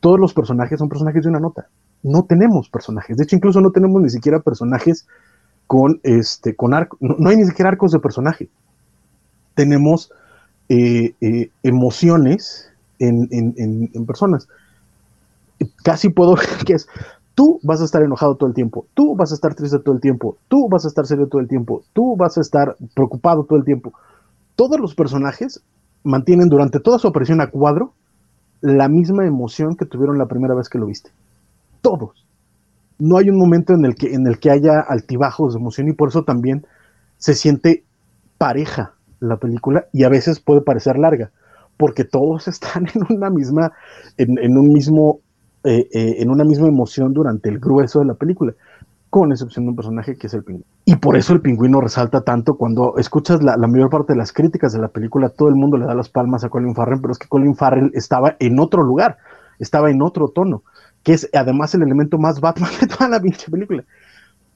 todos 0.00 0.20
los 0.20 0.34
personajes 0.34 0.78
son 0.78 0.90
personajes 0.90 1.22
de 1.22 1.30
una 1.30 1.40
nota. 1.40 1.68
No 2.02 2.24
tenemos 2.24 2.68
personajes. 2.68 3.16
De 3.16 3.24
hecho, 3.24 3.36
incluso 3.36 3.62
no 3.62 3.72
tenemos 3.72 4.02
ni 4.02 4.10
siquiera 4.10 4.40
personajes 4.40 5.06
con 5.66 5.98
este, 6.02 6.54
con 6.54 6.74
arco. 6.74 6.98
No, 7.00 7.28
hay 7.28 7.36
ni 7.36 7.46
siquiera 7.46 7.70
arcos 7.70 7.92
de 7.92 8.00
personaje. 8.00 8.50
Tenemos 9.54 10.12
eh, 10.68 11.14
eh, 11.22 11.50
emociones 11.62 12.70
en, 12.98 13.28
en, 13.30 13.90
en, 13.94 14.06
personas. 14.06 14.46
Casi 15.82 16.10
puedo 16.10 16.36
que 16.66 16.74
es, 16.74 16.86
tú 17.40 17.58
vas 17.62 17.80
a 17.80 17.86
estar 17.86 18.02
enojado 18.02 18.34
todo 18.36 18.50
el 18.50 18.54
tiempo, 18.54 18.84
tú 18.92 19.16
vas 19.16 19.32
a 19.32 19.34
estar 19.34 19.54
triste 19.54 19.78
todo 19.78 19.94
el 19.94 20.00
tiempo, 20.02 20.36
tú 20.48 20.68
vas 20.68 20.84
a 20.84 20.88
estar 20.88 21.06
serio 21.06 21.26
todo 21.26 21.40
el 21.40 21.48
tiempo, 21.48 21.82
tú 21.94 22.14
vas 22.14 22.36
a 22.36 22.42
estar 22.42 22.76
preocupado 22.94 23.44
todo 23.44 23.58
el 23.58 23.64
tiempo. 23.64 23.94
Todos 24.56 24.78
los 24.78 24.94
personajes 24.94 25.62
mantienen 26.04 26.50
durante 26.50 26.80
toda 26.80 26.98
su 26.98 27.08
aparición 27.08 27.40
a 27.40 27.46
cuadro 27.46 27.94
la 28.60 28.90
misma 28.90 29.26
emoción 29.26 29.74
que 29.74 29.86
tuvieron 29.86 30.18
la 30.18 30.26
primera 30.26 30.54
vez 30.54 30.68
que 30.68 30.78
lo 30.78 30.84
viste. 30.84 31.12
Todos. 31.80 32.26
No 32.98 33.16
hay 33.16 33.30
un 33.30 33.38
momento 33.38 33.72
en 33.72 33.86
el 33.86 33.94
que, 33.94 34.12
en 34.12 34.26
el 34.26 34.38
que 34.38 34.50
haya 34.50 34.78
altibajos 34.78 35.54
de 35.54 35.60
emoción 35.60 35.88
y 35.88 35.94
por 35.94 36.10
eso 36.10 36.24
también 36.24 36.66
se 37.16 37.32
siente 37.32 37.84
pareja 38.36 38.92
la 39.18 39.38
película 39.38 39.86
y 39.94 40.04
a 40.04 40.10
veces 40.10 40.40
puede 40.40 40.60
parecer 40.60 40.98
larga, 40.98 41.30
porque 41.78 42.04
todos 42.04 42.48
están 42.48 42.86
en 42.94 43.16
una 43.16 43.30
misma, 43.30 43.72
en, 44.18 44.36
en 44.38 44.58
un 44.58 44.74
mismo, 44.74 45.20
eh, 45.62 45.88
eh, 45.92 46.16
en 46.18 46.30
una 46.30 46.42
misma 46.42 46.68
emoción 46.68 47.12
durante 47.12 47.50
el 47.50 47.58
grueso 47.58 47.98
de 47.98 48.06
la 48.06 48.14
película 48.14 48.54
con 49.10 49.30
excepción 49.30 49.64
de 49.64 49.70
un 49.70 49.76
personaje 49.76 50.16
que 50.16 50.28
es 50.28 50.34
el 50.34 50.42
pingüino. 50.42 50.64
Y 50.86 50.96
por 50.96 51.16
eso 51.16 51.34
el 51.34 51.40
pingüino 51.40 51.80
resalta 51.80 52.22
tanto 52.22 52.54
cuando 52.54 52.96
escuchas 52.96 53.42
la, 53.42 53.56
la, 53.56 53.66
mayor 53.66 53.90
parte 53.90 54.14
de 54.14 54.18
las 54.18 54.32
críticas 54.32 54.72
de 54.72 54.80
la 54.80 54.88
película, 54.88 55.28
todo 55.28 55.48
el 55.48 55.56
mundo 55.56 55.76
le 55.76 55.84
da 55.84 55.94
las 55.94 56.08
palmas 56.08 56.44
a 56.44 56.48
Colin 56.48 56.74
Farrell, 56.74 57.00
pero 57.00 57.12
es 57.12 57.18
que 57.18 57.28
Colin 57.28 57.56
Farrell 57.56 57.90
estaba 57.92 58.36
en 58.38 58.58
otro 58.58 58.82
lugar, 58.82 59.18
estaba 59.58 59.90
en 59.90 60.00
otro 60.00 60.28
tono, 60.28 60.62
que 61.02 61.12
es 61.12 61.28
además 61.34 61.74
el 61.74 61.82
elemento 61.82 62.18
más 62.18 62.40
Batman 62.40 62.70
de 62.80 62.86
toda 62.86 63.08
la 63.08 63.20
pinche 63.20 63.50
película, 63.50 63.84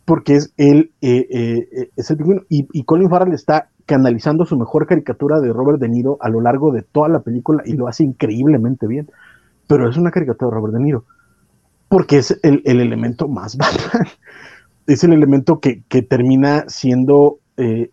porque 0.05 0.37
es 0.37 0.55
él, 0.57 0.93
eh, 1.03 1.91
el 1.97 2.17
pingüino, 2.17 2.43
y 2.49 2.85
Colin 2.85 3.11
Farrell 3.11 3.35
está 3.35 3.69
canalizando 3.87 4.47
su 4.47 4.57
mejor 4.57 4.87
caricatura 4.87 5.41
de 5.41 5.53
Robert 5.53 5.81
De 5.81 5.89
Niro 5.89 6.17
a 6.21 6.31
lo 6.31 6.41
largo 6.41 6.73
de 6.73 6.83
toda 6.83 7.09
la 7.09 7.21
película 7.21 7.63
y 7.67 7.75
lo 7.75 7.89
hace 7.89 8.05
increíblemente 8.05 8.87
bien, 8.87 9.11
pero 9.67 9.89
es 9.89 9.97
una 9.97 10.11
caricatura 10.11 10.51
de 10.51 10.55
Robert 10.55 10.75
De 10.75 10.81
Niro 10.81 11.05
porque 11.95 12.19
es 12.19 12.39
el, 12.43 12.61
el 12.65 12.81
elemento 12.81 13.29
más 13.29 13.57
Batman. 13.59 14.07
es 14.87 15.05
el 15.05 15.13
elemento 15.13 15.61
que, 15.61 15.83
que 15.89 16.03
termina 16.03 16.65
siendo 16.67 17.39
eh, 17.57 17.91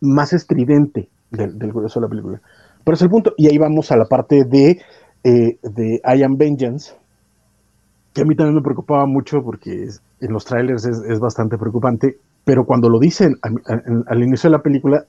más 0.00 0.32
estridente 0.32 1.08
del, 1.30 1.56
grueso 1.72 2.00
de 2.00 2.06
la 2.06 2.10
película. 2.10 2.40
Pero 2.84 2.94
es 2.96 3.02
el 3.02 3.10
punto. 3.10 3.32
Y 3.36 3.46
ahí 3.46 3.58
vamos 3.58 3.92
a 3.92 3.96
la 3.96 4.06
parte 4.06 4.44
de, 4.44 4.80
eh, 5.22 5.58
de 5.62 6.00
I 6.04 6.22
Am 6.24 6.36
Vengeance, 6.36 6.94
que 8.12 8.22
a 8.22 8.24
mí 8.24 8.34
también 8.34 8.56
me 8.56 8.62
preocupaba 8.62 9.06
mucho 9.06 9.42
porque 9.42 9.88
en 10.20 10.32
los 10.32 10.44
trailers 10.44 10.84
es, 10.84 10.98
es, 11.08 11.20
bastante 11.20 11.56
preocupante. 11.56 12.18
Pero 12.44 12.64
cuando 12.64 12.88
lo 12.88 12.98
dicen 12.98 13.36
al 13.42 14.20
inicio 14.20 14.50
de 14.50 14.56
la 14.56 14.62
película, 14.64 15.04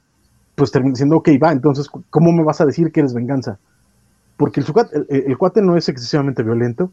pues 0.54 0.72
termina 0.72 0.94
diciendo, 0.94 1.18
ok, 1.18 1.30
va, 1.42 1.52
entonces, 1.52 1.90
¿cómo 2.12 2.32
me 2.32 2.44
vas 2.44 2.62
a 2.62 2.66
decir 2.68 2.92
que 2.92 3.00
eres 3.00 3.16
venganza? 3.16 3.58
Porque 4.38 4.62
el, 4.62 4.68
el, 5.10 5.24
el 5.28 5.38
cuate 5.38 5.62
no 5.62 5.78
es 5.78 5.90
excesivamente 5.90 6.44
violento, 6.44 6.92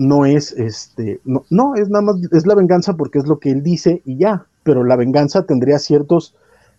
no 0.00 0.24
es 0.24 0.52
este, 0.52 1.20
no, 1.26 1.44
no, 1.50 1.74
es 1.74 1.90
nada 1.90 2.02
más, 2.02 2.16
es 2.32 2.46
la 2.46 2.54
venganza 2.54 2.96
porque 2.96 3.18
es 3.18 3.26
lo 3.26 3.38
que 3.38 3.50
él 3.50 3.62
dice 3.62 4.00
y 4.06 4.16
ya, 4.16 4.46
pero 4.62 4.82
la 4.82 4.96
venganza 4.96 5.44
tendría 5.44 5.78
ciertos 5.78 6.34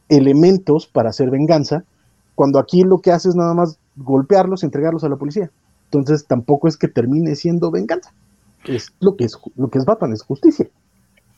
elementos 0.10 0.88
para 0.88 1.10
hacer 1.10 1.30
venganza, 1.30 1.84
cuando 2.34 2.58
aquí 2.58 2.82
lo 2.82 3.00
que 3.00 3.12
hace 3.12 3.30
es 3.30 3.36
nada 3.36 3.54
más 3.54 3.78
golpearlos 3.96 4.64
y 4.64 4.66
entregarlos 4.66 5.04
a 5.04 5.10
la 5.10 5.18
policía. 5.18 5.52
Entonces 5.86 6.26
tampoco 6.26 6.68
es 6.68 6.78
que 6.78 6.88
termine 6.88 7.36
siendo 7.36 7.70
venganza. 7.70 8.12
Es 8.66 8.92
lo 9.00 9.16
que 9.16 9.26
es 9.26 9.38
lo 9.56 9.70
que 9.70 9.78
es 9.78 9.86
Batman, 9.86 10.14
es 10.14 10.24
justicia. 10.24 10.68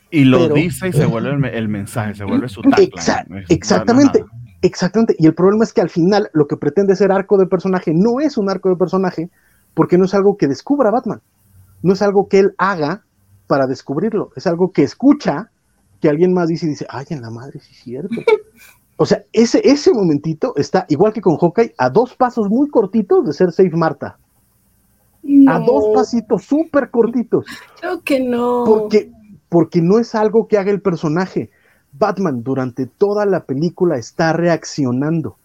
Y 0.09 0.23
lo 0.23 0.39
pero, 0.39 0.55
dice 0.55 0.87
y 0.87 0.93
se 0.93 1.05
vuelve 1.05 1.31
el, 1.31 1.45
el, 1.45 1.67
mensaje, 1.67 2.15
se 2.15 2.23
vuelve 2.23 2.47
su 2.47 2.61
tagline. 2.61 2.91
Exa 2.93 3.25
exactamente. 3.49 4.19
No 4.21 4.42
exactamente. 4.63 5.15
Y 5.19 5.27
el 5.27 5.35
problema 5.35 5.63
es 5.63 5.73
que 5.73 5.81
al 5.81 5.89
final 5.89 6.29
lo 6.33 6.47
que 6.47 6.57
pretende 6.57 6.95
ser 6.95 7.11
arco 7.11 7.37
de 7.37 7.45
personaje 7.45 7.91
no 7.93 8.19
es 8.19 8.37
un 8.37 8.49
arco 8.49 8.69
de 8.69 8.75
personaje 8.75 9.29
porque 9.75 9.97
no 9.99 10.05
es 10.05 10.13
algo 10.15 10.37
que 10.37 10.47
descubra 10.47 10.89
Batman 10.89 11.21
no 11.83 11.93
es 11.93 12.01
algo 12.01 12.27
que 12.27 12.39
él 12.39 12.55
haga 12.57 13.03
para 13.45 13.67
descubrirlo, 13.67 14.31
es 14.35 14.47
algo 14.47 14.71
que 14.71 14.81
escucha 14.81 15.51
que 16.01 16.09
alguien 16.09 16.33
más 16.33 16.47
dice 16.47 16.65
y 16.65 16.69
dice, 16.69 16.87
ay, 16.89 17.05
en 17.09 17.21
la 17.21 17.29
madre, 17.29 17.59
sí 17.59 17.71
es 17.71 17.83
cierto. 17.83 18.15
o 18.97 19.05
sea, 19.05 19.23
ese, 19.31 19.61
ese 19.63 19.93
momentito 19.93 20.53
está, 20.55 20.85
igual 20.89 21.13
que 21.13 21.21
con 21.21 21.37
Hawkeye, 21.37 21.75
a 21.77 21.89
dos 21.89 22.15
pasos 22.15 22.49
muy 22.49 22.69
cortitos 22.69 23.25
de 23.25 23.33
ser 23.33 23.51
Safe 23.51 23.75
Marta. 23.75 24.17
No. 25.21 25.53
A 25.53 25.59
dos 25.59 25.93
pasitos 25.93 26.43
súper 26.43 26.89
cortitos. 26.89 27.45
Creo 27.79 28.01
que 28.01 28.19
no. 28.19 28.63
Porque, 28.65 29.11
porque 29.47 29.81
no 29.81 29.99
es 29.99 30.15
algo 30.15 30.47
que 30.47 30.57
haga 30.57 30.71
el 30.71 30.81
personaje. 30.81 31.49
Batman 31.93 32.43
durante 32.43 32.87
toda 32.87 33.25
la 33.25 33.41
película 33.45 33.97
está 33.97 34.33
reaccionando. 34.33 35.37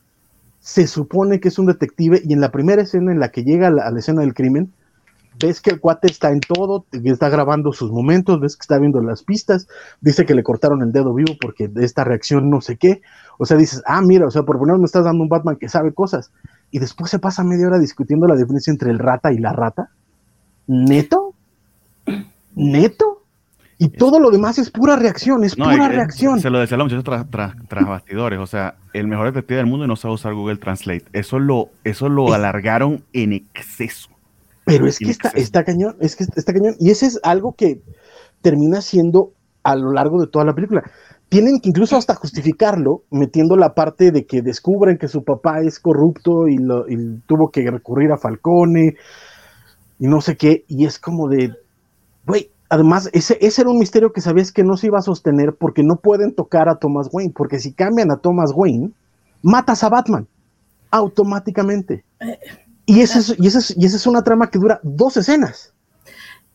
Se 0.61 0.86
supone 0.86 1.40
que 1.40 1.49
es 1.49 1.59
un 1.59 1.66
detective 1.66 2.20
y 2.24 2.32
en 2.32 2.40
la 2.40 2.51
primera 2.51 2.82
escena 2.82 3.12
en 3.12 3.20
la 3.20 3.30
que 3.30 3.44
llega 3.44 3.68
a 3.68 3.70
la, 3.70 3.99
escena 3.99 4.22
del 4.22 4.34
crimen, 4.34 4.72
ves 5.38 5.61
que 5.61 5.70
el 5.70 5.80
cuate 5.80 6.09
está 6.09 6.30
en 6.30 6.40
todo, 6.40 6.84
está 6.92 7.28
grabando 7.28 7.72
sus 7.72 7.92
momentos, 7.92 8.40
ves 8.40 8.57
que 8.57 8.62
está 8.62 8.78
viendo 8.78 9.01
las 9.01 9.22
pistas, 9.22 9.68
dice 10.01 10.26
que 10.26 10.34
le 10.34 10.42
cortaron 10.42 10.82
el 10.82 10.92
dedo 10.92 11.14
vivo 11.14 11.34
porque 11.40 11.68
de 11.68 11.84
esta 11.84 12.03
reacción 12.03 12.51
no 12.51 12.61
sé 12.61 12.76
qué, 12.76 13.03
o 13.38 13.46
sea, 13.46 13.57
dices, 13.57 13.82
ah, 13.86 14.03
mira, 14.03 14.26
o 14.26 14.30
sea, 14.30 14.42
por 14.42 14.59
poner 14.59 14.78
me 14.78 14.84
estás 14.84 15.05
dando 15.05 15.22
un 15.22 15.28
Batman 15.28 15.57
que 15.57 15.68
sabe 15.68 15.94
cosas, 15.94 16.32
y 16.70 16.80
después 16.80 17.11
se 17.11 17.20
pasa 17.20 17.44
media 17.44 17.68
hora 17.68 17.78
discutiendo 17.78 18.26
la 18.26 18.34
diferencia 18.34 18.72
entre 18.72 18.90
el 18.90 18.99
rata 18.99 19.32
y 19.32 19.38
la 19.38 19.53
rata, 19.53 19.90
neto, 20.66 21.34
neto, 22.57 23.17
y 23.79 23.91
todo 23.91 24.18
lo 24.18 24.31
demás 24.31 24.59
es 24.59 24.70
pura 24.70 24.97
reacción, 24.97 25.45
es 25.45 25.57
no, 25.57 25.66
pura 25.66 25.87
es, 25.87 25.93
reacción. 25.93 26.41
Se 26.41 26.51
lo 26.51 26.59
decía 26.59 26.74
a 26.74 26.79
los 26.79 26.87
muchachos 26.87 27.05
tras, 27.05 27.31
tras, 27.31 27.55
tras 27.68 27.87
bastidores, 27.87 28.41
o 28.41 28.47
sea, 28.47 28.74
el 28.93 29.07
mejor 29.07 29.26
detective 29.26 29.59
del 29.59 29.66
mundo 29.66 29.85
y 29.85 29.89
no 29.89 29.95
sabe 29.95 30.14
usar 30.14 30.35
Google 30.35 30.57
Translate, 30.57 31.05
eso 31.12 31.39
lo, 31.39 31.70
eso 31.85 32.09
lo 32.09 32.35
alargaron 32.35 33.05
en 33.12 33.33
exceso. 33.33 34.11
Pero 34.64 34.87
es 34.87 34.99
que 34.99 35.11
está, 35.11 35.31
está 35.31 35.64
cañón, 35.64 35.97
es 36.01 36.14
que 36.14 36.24
está 36.24 36.53
cañón. 36.53 36.74
Y 36.79 36.91
ese 36.91 37.07
es 37.07 37.18
algo 37.22 37.55
que 37.55 37.81
termina 38.43 38.83
siendo 38.83 39.33
a 39.62 39.74
lo 39.76 39.93
largo 39.93 40.20
de 40.20 40.26
toda 40.26 40.45
la 40.45 40.55
película. 40.55 40.83
Tienen 41.31 41.61
que 41.61 41.70
incluso 41.70 41.97
hasta 41.97 42.14
justificarlo, 42.14 43.03
metiendo 43.11 43.57
la 43.57 43.74
parte 43.74 44.12
de 44.12 44.26
que 44.26 44.43
descubren 44.43 44.99
que 44.99 45.09
su 45.09 45.24
papá 45.24 45.61
es 45.61 45.79
corrupto 45.79 46.49
y, 46.49 46.59
lo, 46.59 46.89
y 46.89 47.20
tuvo 47.26 47.51
que 47.51 47.70
recurrir 47.70 48.12
a 48.12 48.18
Falcone 48.18 48.97
y 49.99 50.07
no 50.07 50.20
sé 50.20 50.37
qué. 50.37 50.64
Y 50.68 50.85
es 50.85 50.99
como 50.99 51.29
de, 51.29 51.55
güey, 52.26 52.51
además, 52.68 53.08
ese, 53.12 53.38
ese 53.40 53.62
era 53.62 53.70
un 53.70 53.78
misterio 53.78 54.12
que 54.12 54.20
sabías 54.20 54.52
que 54.52 54.64
no 54.64 54.76
se 54.76 54.88
iba 54.88 54.98
a 54.98 55.02
sostener 55.02 55.54
porque 55.54 55.82
no 55.82 55.96
pueden 55.96 56.34
tocar 56.34 56.68
a 56.68 56.76
Thomas 56.76 57.08
Wayne, 57.12 57.32
porque 57.34 57.58
si 57.58 57.72
cambian 57.72 58.10
a 58.10 58.18
Thomas 58.18 58.52
Wayne, 58.54 58.90
matas 59.42 59.82
a 59.84 59.88
Batman 59.88 60.26
automáticamente. 60.90 62.04
Y 62.86 63.00
esa, 63.00 63.18
es, 63.18 63.34
y, 63.38 63.46
esa 63.46 63.58
es, 63.58 63.76
y 63.76 63.86
esa 63.86 63.96
es 63.96 64.06
una 64.06 64.22
trama 64.22 64.50
que 64.50 64.58
dura 64.58 64.80
dos 64.82 65.16
escenas. 65.16 65.72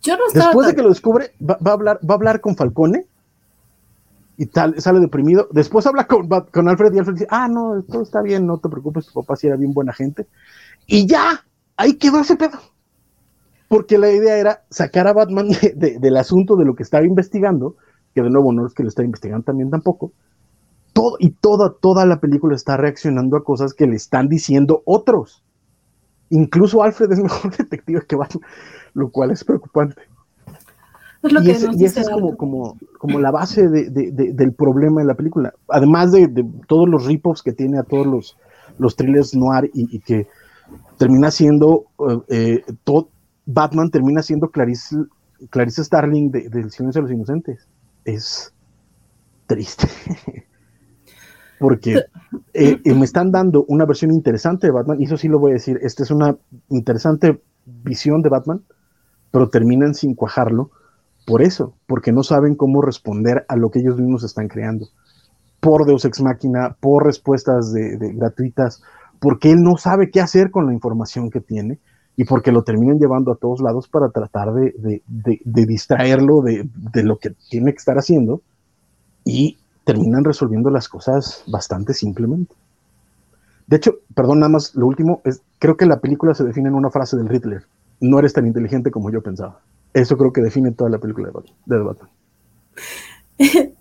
Yo 0.01 0.17
no 0.17 0.23
Después 0.33 0.67
de 0.67 0.75
que 0.75 0.81
lo 0.81 0.89
descubre, 0.89 1.31
va, 1.39 1.57
va, 1.65 1.71
a 1.71 1.73
hablar, 1.75 1.99
va 2.07 2.15
a 2.15 2.17
hablar 2.17 2.41
con 2.41 2.55
Falcone 2.55 3.05
y 4.37 4.47
tal, 4.47 4.79
sale 4.81 4.99
deprimido. 4.99 5.47
Después 5.51 5.85
habla 5.85 6.07
con, 6.07 6.27
con 6.27 6.67
Alfred 6.67 6.93
y 6.93 6.99
Alfred 6.99 7.13
dice, 7.13 7.27
ah, 7.29 7.47
no, 7.47 7.83
todo 7.83 8.03
está 8.03 8.21
bien, 8.21 8.45
no 8.45 8.57
te 8.57 8.69
preocupes, 8.69 9.07
tu 9.07 9.13
papá 9.13 9.35
sí 9.35 9.47
era 9.47 9.55
bien 9.55 9.73
buena 9.73 9.93
gente. 9.93 10.27
Y 10.87 11.05
ya, 11.05 11.45
ahí 11.77 11.93
quedó 11.93 12.19
ese 12.19 12.35
pedo. 12.35 12.59
Porque 13.73 13.97
la 13.97 14.11
idea 14.11 14.37
era 14.37 14.61
sacar 14.69 15.07
a 15.07 15.13
Batman 15.13 15.47
de, 15.49 15.73
de, 15.75 15.97
del 15.97 16.17
asunto 16.17 16.55
de 16.55 16.63
lo 16.63 16.75
que 16.75 16.83
estaba 16.83 17.07
investigando, 17.07 17.75
que 18.13 18.21
de 18.21 18.29
nuevo 18.29 18.53
no 18.53 18.67
es 18.67 18.73
que 18.75 18.83
lo 18.83 18.89
está 18.89 19.03
investigando 19.03 19.45
también 19.45 19.71
tampoco. 19.71 20.11
Todo, 20.93 21.15
y 21.17 21.31
toda, 21.31 21.73
toda 21.81 22.05
la 22.05 22.19
película 22.19 22.55
está 22.55 22.77
reaccionando 22.77 23.35
a 23.35 23.43
cosas 23.43 23.73
que 23.73 23.87
le 23.87 23.95
están 23.95 24.29
diciendo 24.29 24.83
otros. 24.85 25.43
Incluso 26.29 26.83
Alfred 26.83 27.13
es 27.13 27.19
mejor 27.23 27.57
detective 27.57 28.05
que 28.07 28.15
Batman, 28.15 28.43
lo 28.93 29.09
cual 29.09 29.31
es 29.31 29.43
preocupante. 29.43 30.03
Es 31.23 31.31
lo 31.33 31.41
y, 31.41 31.45
que 31.45 31.51
ese, 31.53 31.69
y 31.75 31.85
esa 31.85 32.01
es 32.01 32.09
como, 32.11 32.37
como, 32.37 32.77
como, 32.99 33.19
la 33.19 33.31
base 33.31 33.67
de, 33.69 33.89
de, 33.89 34.11
de, 34.11 34.33
del 34.33 34.53
problema 34.53 35.01
de 35.01 35.07
la 35.07 35.15
película. 35.15 35.51
Además 35.67 36.11
de, 36.11 36.27
todos 36.67 36.87
los 36.87 37.07
rip-offs 37.07 37.41
que 37.41 37.53
tiene 37.53 37.79
a 37.79 37.83
todos 37.83 38.05
los, 38.05 38.37
los 38.77 38.95
thrillers 38.95 39.33
noir 39.33 39.71
y, 39.73 39.95
y, 39.95 39.99
que 39.99 40.27
termina 40.99 41.31
siendo, 41.31 41.85
eh, 42.07 42.19
eh, 42.67 42.73
todo, 42.83 43.09
Batman 43.45 43.89
termina 43.89 44.21
siendo 44.21 44.49
Clarice, 44.51 44.95
Clarice 45.49 45.83
Starling 45.83 46.31
de- 46.31 46.49
del 46.49 46.71
Silencio 46.71 47.01
de 47.01 47.07
los 47.09 47.11
Inocentes. 47.15 47.67
Es 48.05 48.53
triste. 49.47 49.87
Porque 51.59 51.95
eh, 52.53 52.81
eh, 52.83 52.93
me 52.93 53.05
están 53.05 53.31
dando 53.31 53.63
una 53.67 53.85
versión 53.85 54.11
interesante 54.11 54.67
de 54.67 54.73
Batman, 54.73 54.99
y 55.01 55.05
eso 55.05 55.17
sí 55.17 55.27
lo 55.27 55.39
voy 55.39 55.51
a 55.51 55.53
decir, 55.55 55.79
esta 55.81 56.03
es 56.03 56.11
una 56.11 56.35
interesante 56.69 57.41
visión 57.65 58.21
de 58.21 58.29
Batman, 58.29 58.63
pero 59.31 59.49
terminan 59.49 59.93
sin 59.93 60.15
cuajarlo 60.15 60.71
por 61.25 61.41
eso, 61.41 61.77
porque 61.87 62.11
no 62.11 62.23
saben 62.23 62.55
cómo 62.55 62.81
responder 62.81 63.45
a 63.47 63.55
lo 63.55 63.71
que 63.71 63.79
ellos 63.79 63.97
mismos 63.97 64.23
están 64.25 64.49
creando. 64.49 64.87
Por 65.61 65.85
Deus 65.85 66.03
Ex 66.03 66.19
Máquina, 66.19 66.75
por 66.81 67.05
respuestas 67.05 67.71
de, 67.71 67.97
de 67.97 68.13
gratuitas, 68.13 68.83
porque 69.19 69.51
él 69.51 69.63
no 69.63 69.77
sabe 69.77 70.11
qué 70.11 70.19
hacer 70.19 70.51
con 70.51 70.65
la 70.67 70.73
información 70.73 71.29
que 71.29 71.39
tiene 71.39 71.79
y 72.15 72.25
porque 72.25 72.51
lo 72.51 72.63
terminan 72.63 72.99
llevando 72.99 73.31
a 73.31 73.35
todos 73.35 73.61
lados 73.61 73.87
para 73.87 74.09
tratar 74.09 74.53
de, 74.53 74.73
de- 74.77 75.01
de- 75.43 75.65
distraerlo 75.65 76.41
de, 76.41 76.67
lo 77.03 77.17
que 77.17 77.31
tiene 77.49 77.71
que 77.71 77.77
estar 77.77 77.97
haciendo 77.97 78.41
y 79.25 79.57
terminan 79.83 80.23
resolviendo 80.23 80.69
las 80.69 80.87
cosas 80.87 81.43
bastante 81.47 81.93
simplemente. 81.93 82.53
De 83.67 83.77
hecho, 83.77 83.99
perdón, 84.13 84.39
nada 84.39 84.49
más 84.49 84.75
lo 84.75 84.85
último, 84.87 85.21
es, 85.23 85.41
creo 85.59 85.77
que 85.77 85.85
la 85.85 85.99
película 85.99 86.33
se 86.35 86.43
define 86.43 86.69
en 86.69 86.75
una 86.75 86.91
frase 86.91 87.17
del 87.17 87.29
Riddler. 87.29 87.63
No 87.99 88.19
eres 88.19 88.33
tan 88.33 88.45
inteligente 88.45 88.91
como 88.91 89.09
yo 89.09 89.21
pensaba. 89.21 89.59
Eso 89.93 90.17
creo 90.17 90.33
que 90.33 90.41
define 90.41 90.71
toda 90.71 90.89
la 90.89 90.97
película 90.99 91.29
de 91.29 91.33
Batman. 91.33 91.85
Batman. 91.85 92.09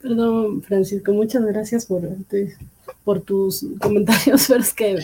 Perdón, 0.00 0.62
Francisco, 0.62 1.12
muchas 1.12 1.44
gracias 1.44 1.86
por, 1.86 2.02
por 3.04 3.20
tus 3.20 3.66
comentarios, 3.80 4.46
pero 4.48 4.60
es 4.60 4.72
que 4.74 4.94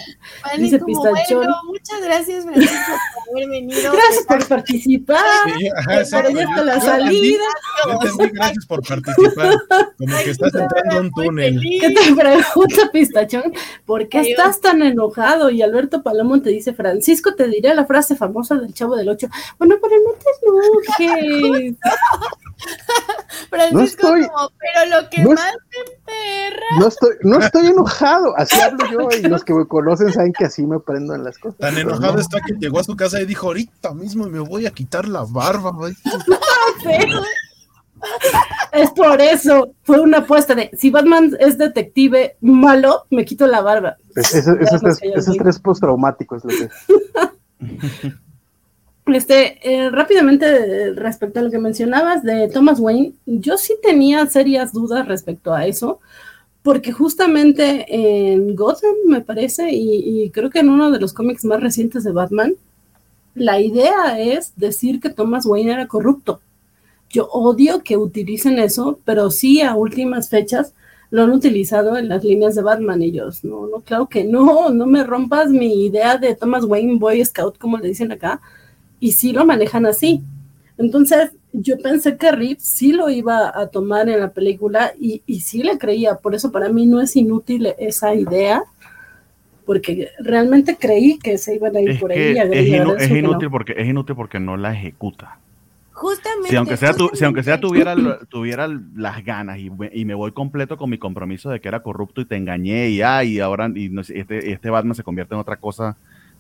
Vale, 0.43 0.63
Dice 0.63 0.79
Pistachón. 0.79 1.39
bueno, 1.39 1.55
muchas 1.67 2.01
gracias, 2.03 2.45
Francisco, 2.45 2.93
por 3.27 3.37
haber 3.37 3.49
venido. 3.51 3.93
gracias 3.93 4.25
por 4.27 4.47
participar, 4.49 5.19
Sí, 5.59 5.69
ajá, 5.77 6.01
exacto. 6.01 6.31
Yo- 6.33 6.65
la 6.65 6.81
salida. 6.81 7.45
entendí, 7.93 8.31
gracias 8.35 8.67
por 8.67 8.87
participar. 8.87 9.55
Como 9.99 10.17
que 10.25 10.31
estás 10.31 10.55
entrando 10.55 10.97
a 10.97 11.01
un 11.01 11.11
túnel. 11.13 11.61
¿Qué 11.81 11.91
te 11.91 12.15
pregunta, 12.15 12.91
Pistachón? 12.93 13.53
¿Por 13.87 14.09
qué 14.09 14.19
Adiós. 14.19 14.31
estás 14.39 14.61
tan 14.61 14.83
enojado? 14.83 15.51
Y 15.51 15.63
Alberto 15.63 16.03
Palomo 16.03 16.41
te 16.41 16.51
dice, 16.51 16.73
Francisco, 16.75 17.35
te 17.35 17.49
diré 17.49 17.75
la 17.75 17.85
frase 17.87 18.17
famosa 18.17 18.55
del 18.57 18.75
Chavo 18.75 18.97
del 18.97 19.09
Ocho. 19.09 19.29
Bueno, 19.59 19.77
pero 19.83 19.95
no 20.03 20.13
te 20.99 21.05
enojes. 21.05 21.77
Francisco, 23.51 24.09
No 24.09 24.17
estoy- 24.17 24.29
como, 24.29 24.51
pero 24.59 25.01
lo 25.03 25.11
que 25.11 25.23
no 25.23 25.33
es- 25.33 25.39
más 25.41 25.53
me 25.55 25.98
perra. 26.51 26.67
No 26.79 26.89
estoy, 26.89 27.11
no 27.23 27.39
estoy 27.43 27.67
enojado, 27.69 28.35
así 28.37 28.61
hablo 28.61 28.85
yo 28.91 29.09
y 29.19 29.23
los 29.23 29.45
que 29.45 29.55
me 29.55 29.67
conocen 29.67 30.13
saben 30.13 30.33
que 30.33 30.45
así 30.47 30.67
me 30.67 30.79
prendo 30.81 31.15
en 31.15 31.25
las 31.25 31.39
cosas. 31.39 31.59
Tan 31.59 31.77
enojado 31.79 32.15
no. 32.15 32.21
está 32.21 32.41
que 32.41 32.55
llegó 32.59 32.79
a 32.81 32.85
su 32.85 32.97
casa 32.97 33.21
y 33.21 33.27
dijo, 33.27 33.47
ahorita 33.49 33.95
mismo 33.95 34.27
me 34.29 34.41
voy 34.41 34.67
a 34.67 34.71
quitar 34.71 35.09
la 35.09 35.25
barba. 35.25 35.71
güey". 35.73 35.95
Es 38.73 38.91
por 38.93 39.21
eso. 39.21 39.73
Fue 39.83 39.99
una 39.99 40.19
apuesta 40.19 40.55
de, 40.55 40.71
si 40.79 40.89
Batman 40.91 41.33
es 41.41 41.59
detective 41.59 42.37
malo, 42.41 43.07
me 43.11 43.25
quito 43.25 43.45
la 43.47 43.61
barba. 43.61 43.97
Es- 44.15 44.35
Ese 44.35 44.53
ese 44.53 44.55
Ya 44.55 44.61
estrés, 44.63 44.83
nos 44.83 44.99
cayó 45.01 45.15
ese 45.17 45.31
bien. 45.31 45.41
estrés 45.41 45.59
postraumático 45.59 46.37
es 46.37 46.45
lo 46.45 46.51
que 46.51 46.65
es. 46.65 48.13
Este, 49.15 49.59
eh, 49.63 49.91
rápidamente 49.91 50.93
respecto 50.95 51.41
a 51.41 51.43
lo 51.43 51.51
que 51.51 51.59
mencionabas 51.59 52.23
de 52.23 52.49
Thomas 52.49 52.79
Wayne, 52.81 53.13
yo 53.27 53.57
sí 53.57 53.75
tenía 53.83 54.27
serias 54.27 54.73
dudas 54.73 55.07
respecto 55.07 55.53
a 55.55 55.67
eso, 55.67 56.01
porque 56.63 56.93
justamente 56.93 57.87
en 57.89 58.55
Gotham, 58.55 58.95
me 59.07 59.21
parece, 59.21 59.73
y, 59.73 60.25
y 60.25 60.31
creo 60.31 60.51
que 60.51 60.61
en 60.61 60.71
uno 60.71 60.91
de 60.91 61.01
los 61.01 61.13
cómics 61.13 61.45
más 61.45 61.61
recientes 61.61 62.05
de 62.05 62.13
Batman, 62.13 62.55
la 63.35 63.61
idea 63.61 64.19
es 64.19 64.53
decir 64.57 65.01
que 65.01 65.11
Thomas 65.11 65.47
Wayne 65.47 65.73
era 65.73 65.87
corrupto. 65.87 66.41
Yo 67.11 67.29
odio 67.29 67.83
que 67.83 67.97
utilicen 67.97 68.59
eso, 68.59 68.99
pero 69.05 69.31
sí 69.31 69.63
a 69.63 69.75
últimas 69.75 70.29
fechas 70.29 70.75
lo 71.11 71.23
han 71.23 71.31
utilizado 71.31 71.97
en 71.97 72.09
las 72.09 72.25
líneas 72.25 72.55
de 72.55 72.63
Batman 72.63 73.03
ellos. 73.03 73.45
No, 73.45 73.67
no, 73.67 73.81
claro 73.81 74.09
que 74.09 74.25
no, 74.25 74.71
no 74.71 74.87
me 74.87 75.05
rompas 75.05 75.49
mi 75.51 75.87
idea 75.87 76.19
de 76.19 76.35
Thomas 76.35 76.65
Wayne 76.65 76.99
Boy 76.99 77.25
Scout, 77.25 77.57
como 77.59 77.79
le 77.79 77.89
dicen 77.89 78.13
acá 78.13 78.41
y 79.01 79.13
sí 79.13 79.33
lo 79.33 79.45
manejan 79.47 79.87
así. 79.87 80.23
Entonces, 80.77 81.31
yo 81.53 81.77
pensé 81.79 82.17
que 82.17 82.31
Reeves 82.31 82.63
sí 82.63 82.93
lo 82.93 83.11
iba 83.11 83.53
a 83.59 83.67
tomar 83.69 84.09
en 84.09 84.21
la 84.21 84.31
película 84.33 84.93
y, 85.01 85.23
y 85.27 85.41
sí 85.41 85.63
le 85.63 85.77
creía, 85.79 86.17
por 86.17 86.35
eso 86.35 86.53
para 86.53 86.69
mí 86.69 86.87
no 86.87 87.01
es 87.01 87.17
inútil 87.17 87.69
esa 87.79 88.15
idea, 88.15 88.63
porque 89.67 90.09
realmente 90.19 90.77
creí 90.79 91.19
que 91.19 91.37
se 91.37 91.57
iban 91.57 91.77
a 91.77 91.81
ir 91.81 91.91
Es 91.91 92.01
por 92.01 92.11
que 92.13 92.21
ahí. 92.21 92.35
y 92.37 92.39
es, 92.39 92.67
inu- 92.69 93.09
no. 93.11 93.17
inútil 93.19 93.51
porque 93.51 93.75
es 93.77 93.87
inútil 93.87 94.17
porque 94.17 94.41
no 94.41 94.57
la 94.57 94.73
ejecuta. 94.73 95.39
Justamente. 95.93 96.51
Si 96.51 96.57
aunque 96.57 96.77
sea 96.77 96.95
tu- 96.95 97.11
si 97.13 97.25
aunque 97.25 97.43
sea 97.43 97.59
tuviera 97.61 97.95
tuviera 98.29 98.69
las 98.95 99.25
ganas 99.25 99.59
y, 99.59 99.69
me- 99.69 99.91
y 99.93 100.05
me 100.05 100.15
voy 100.15 100.31
completo 100.33 100.77
con 100.77 100.89
mi 100.91 100.97
compromiso 100.97 101.51
de 101.51 101.61
que 101.61 101.67
era 101.69 101.83
corrupto 101.83 102.21
y 102.21 102.25
te 102.25 102.37
engañé 102.37 102.89
y 102.91 103.03
ah, 103.03 103.25
y 103.25 103.41
ahora 103.41 103.69
y 103.75 103.89
no 103.89 104.05
sé, 104.05 104.21
este 104.21 104.53
este 104.53 104.71
Batman 104.71 104.95
se 104.95 105.03
convierte 105.03 105.35
en 105.35 105.41
otra 105.41 105.57
cosa 105.57 105.97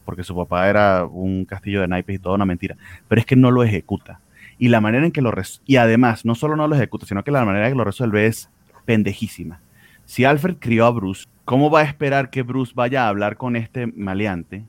porque 0.08 0.24
su 0.24 0.34
papá 0.34 0.70
era 0.70 1.04
un 1.04 1.44
castillo 1.44 1.82
de 1.82 1.86
naipes 1.86 2.16
y 2.16 2.18
toda 2.18 2.36
una 2.36 2.46
mentira, 2.46 2.78
pero 3.08 3.20
es 3.20 3.26
que 3.26 3.36
no 3.36 3.50
lo 3.50 3.62
ejecuta. 3.62 4.20
Y 4.56 4.68
la 4.68 4.80
manera 4.80 5.04
en 5.04 5.12
que 5.12 5.20
lo 5.20 5.30
y 5.66 5.76
además 5.76 6.24
no 6.24 6.34
solo 6.34 6.56
no 6.56 6.66
lo 6.66 6.74
ejecuta, 6.74 7.04
sino 7.04 7.22
que 7.22 7.30
la 7.30 7.44
manera 7.44 7.66
en 7.66 7.74
que 7.74 7.76
lo 7.76 7.84
resuelve 7.84 8.24
es 8.24 8.48
pendejísima. 8.86 9.60
Si 10.06 10.24
Alfred 10.24 10.56
crió 10.60 10.86
a 10.86 10.90
Bruce, 10.92 11.26
¿cómo 11.44 11.70
va 11.70 11.80
a 11.80 11.82
esperar 11.82 12.30
que 12.30 12.40
Bruce 12.40 12.72
vaya 12.74 13.04
a 13.04 13.08
hablar 13.10 13.36
con 13.36 13.54
este 13.54 13.86
maleante 13.86 14.64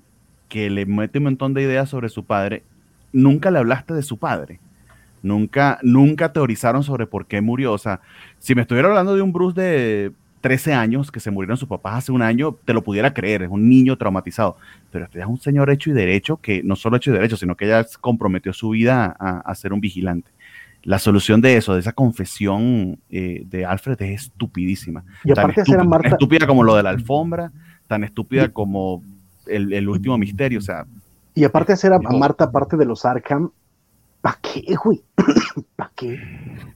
que 0.49 0.69
le 0.69 0.85
mete 0.85 1.19
un 1.19 1.23
montón 1.23 1.53
de 1.53 1.61
ideas 1.61 1.87
sobre 1.87 2.09
su 2.09 2.25
padre? 2.25 2.63
Nunca 3.13 3.49
le 3.49 3.59
hablaste 3.59 3.93
de 3.93 4.03
su 4.03 4.17
padre. 4.17 4.59
Nunca, 5.23 5.79
nunca 5.83 6.33
teorizaron 6.33 6.83
sobre 6.83 7.07
por 7.07 7.27
qué 7.27 7.39
murió. 7.39 7.71
O 7.71 7.77
sea, 7.77 8.01
si 8.39 8.55
me 8.55 8.63
estuviera 8.63 8.89
hablando 8.89 9.15
de 9.15 9.21
un 9.21 9.31
Bruce 9.31 9.61
de 9.61 10.11
13 10.41 10.73
años 10.73 11.11
que 11.11 11.19
se 11.19 11.31
murieron 11.31 11.57
sus 11.57 11.67
papás 11.67 11.95
hace 11.95 12.11
un 12.11 12.21
año, 12.21 12.55
te 12.65 12.73
lo 12.73 12.83
pudiera 12.83 13.13
creer, 13.13 13.43
es 13.43 13.49
un 13.49 13.69
niño 13.69 13.97
traumatizado. 13.97 14.57
Pero 14.91 15.05
este 15.05 15.19
es 15.19 15.25
un 15.25 15.39
señor 15.39 15.69
hecho 15.69 15.89
y 15.89 15.93
derecho 15.93 16.37
que 16.37 16.63
no 16.63 16.75
solo 16.75 16.97
hecho 16.97 17.11
y 17.11 17.13
derecho, 17.13 17.37
sino 17.37 17.55
que 17.55 17.67
ya 17.67 17.85
comprometió 17.99 18.53
su 18.53 18.69
vida 18.69 19.15
a, 19.19 19.39
a 19.39 19.55
ser 19.55 19.73
un 19.73 19.81
vigilante. 19.81 20.31
La 20.83 20.97
solución 20.97 21.41
de 21.41 21.57
eso, 21.57 21.73
de 21.73 21.81
esa 21.81 21.91
confesión 21.91 22.99
eh, 23.09 23.43
de 23.45 23.65
Alfred 23.65 24.01
es 24.01 24.23
estupidísima. 24.23 25.03
Y 25.25 25.33
Tan 25.33 25.45
aparte 25.45 25.61
estúpida, 25.61 25.83
Marta, 25.83 26.09
estúpida 26.09 26.47
como 26.47 26.63
lo 26.63 26.75
de 26.75 26.83
la 26.83 26.89
alfombra, 26.89 27.51
tan 27.87 28.03
estúpida 28.05 28.49
como 28.49 29.03
el, 29.45 29.73
el 29.73 29.89
último 29.89 30.17
misterio. 30.17 30.59
O 30.59 30.61
sea, 30.61 30.85
y 31.35 31.43
aparte 31.43 31.73
hacer 31.73 31.93
a, 31.93 31.97
a 31.97 32.17
Marta 32.17 32.51
parte 32.51 32.77
de 32.77 32.85
los 32.85 33.05
Arkham, 33.05 33.51
¿para 34.21 34.39
qué, 34.41 34.75
güey? 34.83 35.01
¿Para 35.75 35.91
qué? 35.95 36.19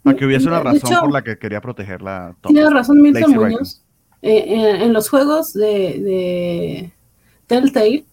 para 0.04 0.18
que 0.18 0.26
hubiese 0.26 0.48
una 0.48 0.60
razón 0.62 0.92
hecho, 0.92 1.02
por 1.02 1.12
la 1.12 1.24
que 1.24 1.38
quería 1.38 1.62
protegerla. 1.62 2.36
Tienes 2.48 2.72
razón, 2.72 3.02
Milton 3.02 3.32
Muñoz. 3.34 3.82
Eh, 4.22 4.46
en, 4.48 4.82
en 4.84 4.94
los 4.94 5.10
juegos 5.10 5.54
de, 5.54 5.64
de 5.66 6.94
Telltale, 7.48 8.06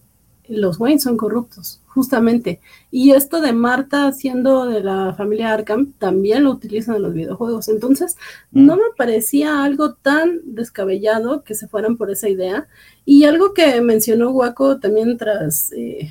los 0.48 0.80
Wayne 0.80 0.98
son 0.98 1.16
corruptos, 1.16 1.80
justamente. 1.86 2.60
Y 2.90 3.12
esto 3.12 3.40
de 3.40 3.52
Marta 3.52 4.10
siendo 4.10 4.66
de 4.66 4.80
la 4.82 5.14
familia 5.16 5.52
Arkham 5.52 5.92
también 5.92 6.42
lo 6.42 6.50
utilizan 6.50 6.96
en 6.96 7.02
los 7.02 7.14
videojuegos. 7.14 7.68
Entonces, 7.68 8.16
Mm. 8.50 8.66
no 8.66 8.74
me 8.76 8.82
parecía 8.96 9.62
algo 9.62 9.92
tan 9.94 10.40
descabellado 10.44 11.44
que 11.44 11.54
se 11.54 11.68
fueran 11.68 11.96
por 11.96 12.10
esa 12.10 12.28
idea. 12.28 12.66
Y 13.04 13.24
algo 13.24 13.54
que 13.54 13.80
mencionó 13.80 14.30
Waco 14.30 14.80
también 14.80 15.16
tras, 15.16 15.70
eh, 15.72 16.10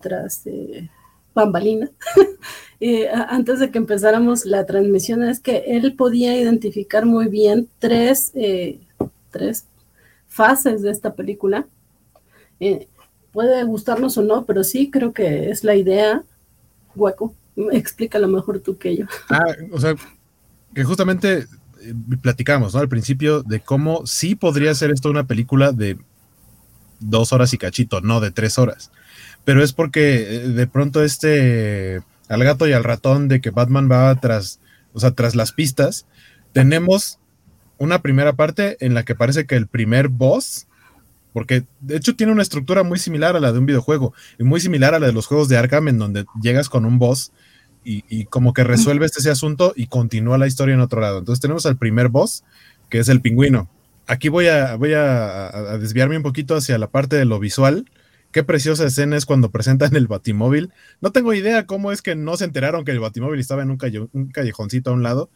tras 0.00 0.46
eh, 0.46 0.90
bambalina, 1.34 1.90
eh, 2.80 3.08
antes 3.10 3.60
de 3.60 3.70
que 3.70 3.78
empezáramos 3.78 4.44
la 4.44 4.66
transmisión, 4.66 5.22
es 5.22 5.40
que 5.40 5.64
él 5.66 5.94
podía 5.94 6.36
identificar 6.36 7.06
muy 7.06 7.28
bien 7.28 7.68
tres, 7.78 8.32
eh, 8.34 8.80
tres 9.30 9.66
fases 10.28 10.82
de 10.82 10.90
esta 10.90 11.14
película. 11.14 11.66
Eh, 12.60 12.88
puede 13.32 13.64
gustarnos 13.64 14.16
o 14.18 14.22
no, 14.22 14.44
pero 14.44 14.64
sí 14.64 14.90
creo 14.90 15.12
que 15.12 15.50
es 15.50 15.64
la 15.64 15.74
idea. 15.74 16.22
Waco, 16.94 17.34
explícalo 17.72 18.28
mejor 18.28 18.60
tú 18.60 18.78
que 18.78 18.96
yo. 18.96 19.06
Ah, 19.30 19.44
o 19.72 19.80
sea, 19.80 19.94
que 20.74 20.84
justamente 20.84 21.46
platicamos, 22.20 22.74
¿no? 22.74 22.80
Al 22.80 22.88
principio 22.88 23.42
de 23.42 23.60
cómo 23.60 24.06
sí 24.06 24.34
podría 24.34 24.74
ser 24.74 24.90
esto 24.90 25.10
una 25.10 25.26
película 25.26 25.72
de 25.72 25.98
dos 27.00 27.32
horas 27.32 27.52
y 27.52 27.58
cachito, 27.58 28.00
no 28.00 28.20
de 28.20 28.30
tres 28.30 28.58
horas. 28.58 28.90
Pero 29.44 29.62
es 29.62 29.72
porque 29.72 30.36
eh, 30.36 30.38
de 30.48 30.66
pronto 30.66 31.02
este 31.02 32.02
al 32.28 32.44
gato 32.44 32.66
y 32.66 32.72
al 32.72 32.84
ratón 32.84 33.28
de 33.28 33.40
que 33.40 33.50
Batman 33.50 33.90
va 33.90 34.14
tras, 34.14 34.58
o 34.94 35.00
sea, 35.00 35.10
tras 35.10 35.34
las 35.34 35.52
pistas, 35.52 36.06
tenemos 36.52 37.18
una 37.76 38.00
primera 38.00 38.32
parte 38.32 38.78
en 38.80 38.94
la 38.94 39.04
que 39.04 39.14
parece 39.14 39.44
que 39.44 39.54
el 39.54 39.66
primer 39.66 40.08
boss, 40.08 40.66
porque 41.34 41.64
de 41.80 41.96
hecho 41.96 42.16
tiene 42.16 42.32
una 42.32 42.42
estructura 42.42 42.84
muy 42.84 42.98
similar 42.98 43.36
a 43.36 43.40
la 43.40 43.52
de 43.52 43.58
un 43.58 43.66
videojuego 43.66 44.14
y 44.38 44.44
muy 44.44 44.60
similar 44.60 44.94
a 44.94 44.98
la 44.98 45.08
de 45.08 45.12
los 45.12 45.26
juegos 45.26 45.48
de 45.48 45.58
Arkham, 45.58 45.88
en 45.88 45.98
donde 45.98 46.24
llegas 46.40 46.70
con 46.70 46.86
un 46.86 46.98
boss 46.98 47.32
y, 47.84 48.26
como 48.26 48.54
que 48.54 48.64
resuelves 48.64 49.16
ese 49.16 49.30
asunto 49.30 49.72
y 49.74 49.88
continúa 49.88 50.38
la 50.38 50.46
historia 50.46 50.74
en 50.74 50.80
otro 50.80 51.00
lado. 51.00 51.18
Entonces 51.18 51.40
tenemos 51.40 51.66
al 51.66 51.76
primer 51.76 52.08
boss, 52.08 52.44
que 52.88 53.00
es 53.00 53.08
el 53.08 53.20
pingüino. 53.20 53.68
Aquí 54.06 54.28
voy 54.28 54.46
a 54.46 54.78
desviarme 55.78 56.16
un 56.16 56.22
poquito 56.22 56.54
hacia 56.54 56.78
la 56.78 56.86
parte 56.86 57.16
de 57.16 57.24
lo 57.24 57.40
visual 57.40 57.84
qué 58.32 58.42
preciosa 58.42 58.86
escena 58.86 59.16
es 59.16 59.26
cuando 59.26 59.50
presentan 59.50 59.94
el 59.94 60.08
Batimóvil. 60.08 60.72
No 61.00 61.12
tengo 61.12 61.34
idea 61.34 61.66
cómo 61.66 61.92
es 61.92 62.02
que 62.02 62.16
no 62.16 62.36
se 62.36 62.44
enteraron 62.44 62.84
que 62.84 62.92
el 62.92 63.00
Batimóvil 63.00 63.40
estaba 63.40 63.62
en 63.62 63.70
un, 63.70 63.78
un 64.12 64.28
callejoncito 64.28 64.90
a 64.90 64.94
un 64.94 65.02
lado, 65.02 65.30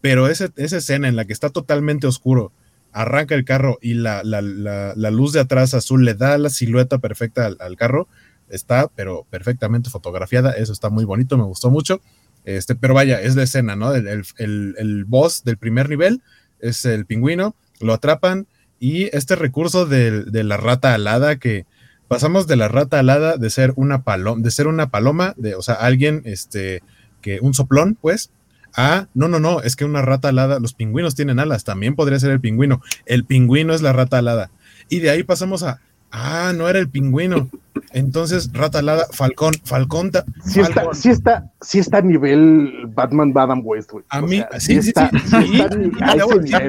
pero 0.00 0.28
esa 0.28 0.52
escena 0.56 1.08
en 1.08 1.16
la 1.16 1.24
que 1.24 1.32
está 1.32 1.50
totalmente 1.50 2.06
oscuro, 2.06 2.52
arranca 2.92 3.34
el 3.34 3.44
carro 3.44 3.78
y 3.80 3.94
la, 3.94 4.22
luz 4.22 5.32
de 5.32 5.40
atrás 5.40 5.74
azul 5.74 6.04
le 6.04 6.14
da 6.14 6.38
la 6.38 6.50
silueta 6.50 6.98
perfecta 6.98 7.50
al, 7.58 7.76
carro, 7.76 8.06
está 8.48 8.88
pero 8.94 9.26
perfectamente 9.30 9.90
fotografiada, 9.90 10.52
eso 10.52 10.72
está 10.72 10.90
muy 10.90 11.04
bonito, 11.04 11.36
me 11.36 11.44
gustó 11.44 11.70
mucho. 11.70 12.00
Este, 12.44 12.74
pero 12.74 12.92
vaya, 12.92 13.20
es 13.20 13.36
la 13.36 13.44
escena, 13.44 13.76
¿no? 13.76 13.94
El, 13.94 15.04
boss 15.06 15.44
del 15.44 15.56
primer 15.56 15.88
nivel 15.88 16.22
es 16.60 16.84
el 16.84 17.06
pingüino, 17.06 17.56
lo 17.80 17.94
atrapan 17.94 18.46
y 18.78 19.04
este 19.16 19.36
recurso 19.36 19.86
de, 19.86 20.24
la 20.30 20.56
rata 20.56 20.94
alada 20.94 21.36
que 21.36 21.66
pasamos 22.12 22.46
de 22.46 22.56
la 22.56 22.68
rata 22.68 22.98
alada 22.98 23.38
de 23.38 23.48
ser 23.48 23.72
una 23.76 24.02
paloma, 24.02 24.42
de 24.42 24.50
ser 24.50 24.66
una 24.66 24.90
paloma, 24.90 25.32
de, 25.38 25.54
o 25.54 25.62
sea, 25.62 25.76
alguien, 25.76 26.20
este, 26.26 26.82
que 27.22 27.40
un 27.40 27.54
soplón, 27.54 27.96
pues, 27.98 28.30
Ah, 28.74 29.06
no, 29.12 29.28
no, 29.28 29.38
no, 29.38 29.60
es 29.60 29.76
que 29.76 29.84
una 29.84 30.00
rata 30.00 30.28
alada, 30.28 30.58
los 30.58 30.72
pingüinos 30.72 31.14
tienen 31.14 31.38
alas, 31.38 31.64
también 31.64 31.94
podría 31.94 32.18
ser 32.18 32.30
el 32.30 32.40
pingüino. 32.40 32.80
El 33.04 33.24
pingüino 33.24 33.74
es 33.74 33.82
la 33.82 33.92
rata 33.92 34.16
alada. 34.16 34.50
Y 34.88 35.00
de 35.00 35.10
ahí 35.10 35.24
pasamos 35.24 35.62
a, 35.62 35.80
ah, 36.10 36.52
no 36.54 36.68
era 36.68 36.78
el 36.78 36.88
pingüino. 36.88 37.50
Entonces, 37.92 38.50
rata 38.52 38.78
alada, 38.78 39.06
Falcón, 39.10 39.54
Falcón. 39.64 40.10
Sí 40.44 40.60
está, 40.60 40.94
sí 40.94 41.10
está, 41.10 41.50
sí 41.60 41.78
está 41.80 41.98
a 41.98 42.02
nivel 42.02 42.86
Batman 42.94 43.32
Badam 43.32 43.60
West, 43.62 43.90
A 44.08 44.22
mí, 44.22 44.42
sí, 44.58 44.82
sí, 44.82 44.92
sí, 44.92 45.18
sí, 45.26 45.62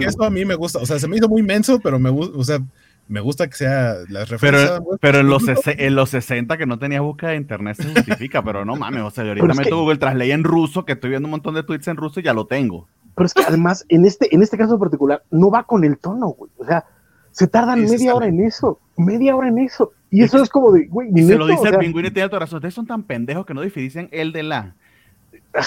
eso 0.01 0.23
a 0.23 0.29
mí 0.29 0.43
me 0.43 0.55
gusta. 0.55 0.79
O 0.79 0.85
sea, 0.85 0.99
se 0.99 1.07
me 1.07 1.17
hizo 1.17 1.29
muy 1.29 1.41
menso, 1.41 1.79
pero 1.79 1.99
me 1.99 2.09
gusta, 2.09 2.37
o 2.37 2.43
sea, 2.43 2.59
me 3.07 3.19
gusta 3.19 3.47
que 3.47 3.55
sea 3.55 3.95
la 4.09 4.25
referencia. 4.25 4.79
Pero, 5.01 5.19
en, 5.19 5.27
los 5.27 5.43
en 5.65 5.95
los 5.95 6.09
60 6.09 6.57
que 6.57 6.65
no 6.65 6.79
tenía 6.79 7.01
búsqueda 7.01 7.31
de 7.31 7.37
internet 7.37 7.77
se 7.77 7.93
justifica, 7.93 8.43
pero 8.43 8.65
no 8.65 8.75
mames, 8.75 9.03
o 9.03 9.11
sea, 9.11 9.25
ahorita 9.25 9.53
meto 9.53 9.79
Google 9.79 9.97
Translate 9.97 10.31
en 10.31 10.43
ruso, 10.43 10.85
que 10.85 10.93
estoy 10.93 11.11
viendo 11.11 11.27
un 11.27 11.31
montón 11.31 11.55
de 11.55 11.63
tweets 11.63 11.87
en 11.87 11.97
ruso 11.97 12.19
y 12.19 12.23
ya 12.23 12.33
lo 12.33 12.47
tengo. 12.47 12.87
Pero 13.15 13.25
es 13.25 13.33
que 13.33 13.43
además, 13.43 13.85
en 13.89 14.05
este, 14.05 14.33
en 14.33 14.41
este 14.41 14.57
caso 14.57 14.79
particular, 14.79 15.23
no 15.29 15.51
va 15.51 15.63
con 15.63 15.83
el 15.83 15.97
tono, 15.97 16.29
güey. 16.29 16.51
O 16.57 16.65
sea, 16.65 16.85
se 17.31 17.47
tardan 17.47 17.81
media 17.81 18.15
hora 18.15 18.27
en 18.27 18.39
eso, 18.39 18.79
media 18.97 19.35
hora 19.35 19.47
en 19.47 19.59
eso. 19.59 19.91
Y 20.09 20.23
eso 20.23 20.41
es, 20.41 20.49
como 20.49 20.71
de, 20.71 20.85
güey, 20.87 21.11
Se 21.11 21.35
lo 21.35 21.47
dice 21.47 21.69
el 21.69 21.77
pingüino 21.77 22.07
y 22.07 22.11
tiene 22.11 22.29
toda 22.29 22.41
razón. 22.41 22.57
Ustedes 22.57 22.75
son 22.75 22.85
tan 22.85 23.03
pendejos 23.03 23.45
que 23.45 23.53
no 23.53 23.61
diferencian 23.61 24.09
el 24.11 24.31
de 24.31 24.43
la. 24.43 24.75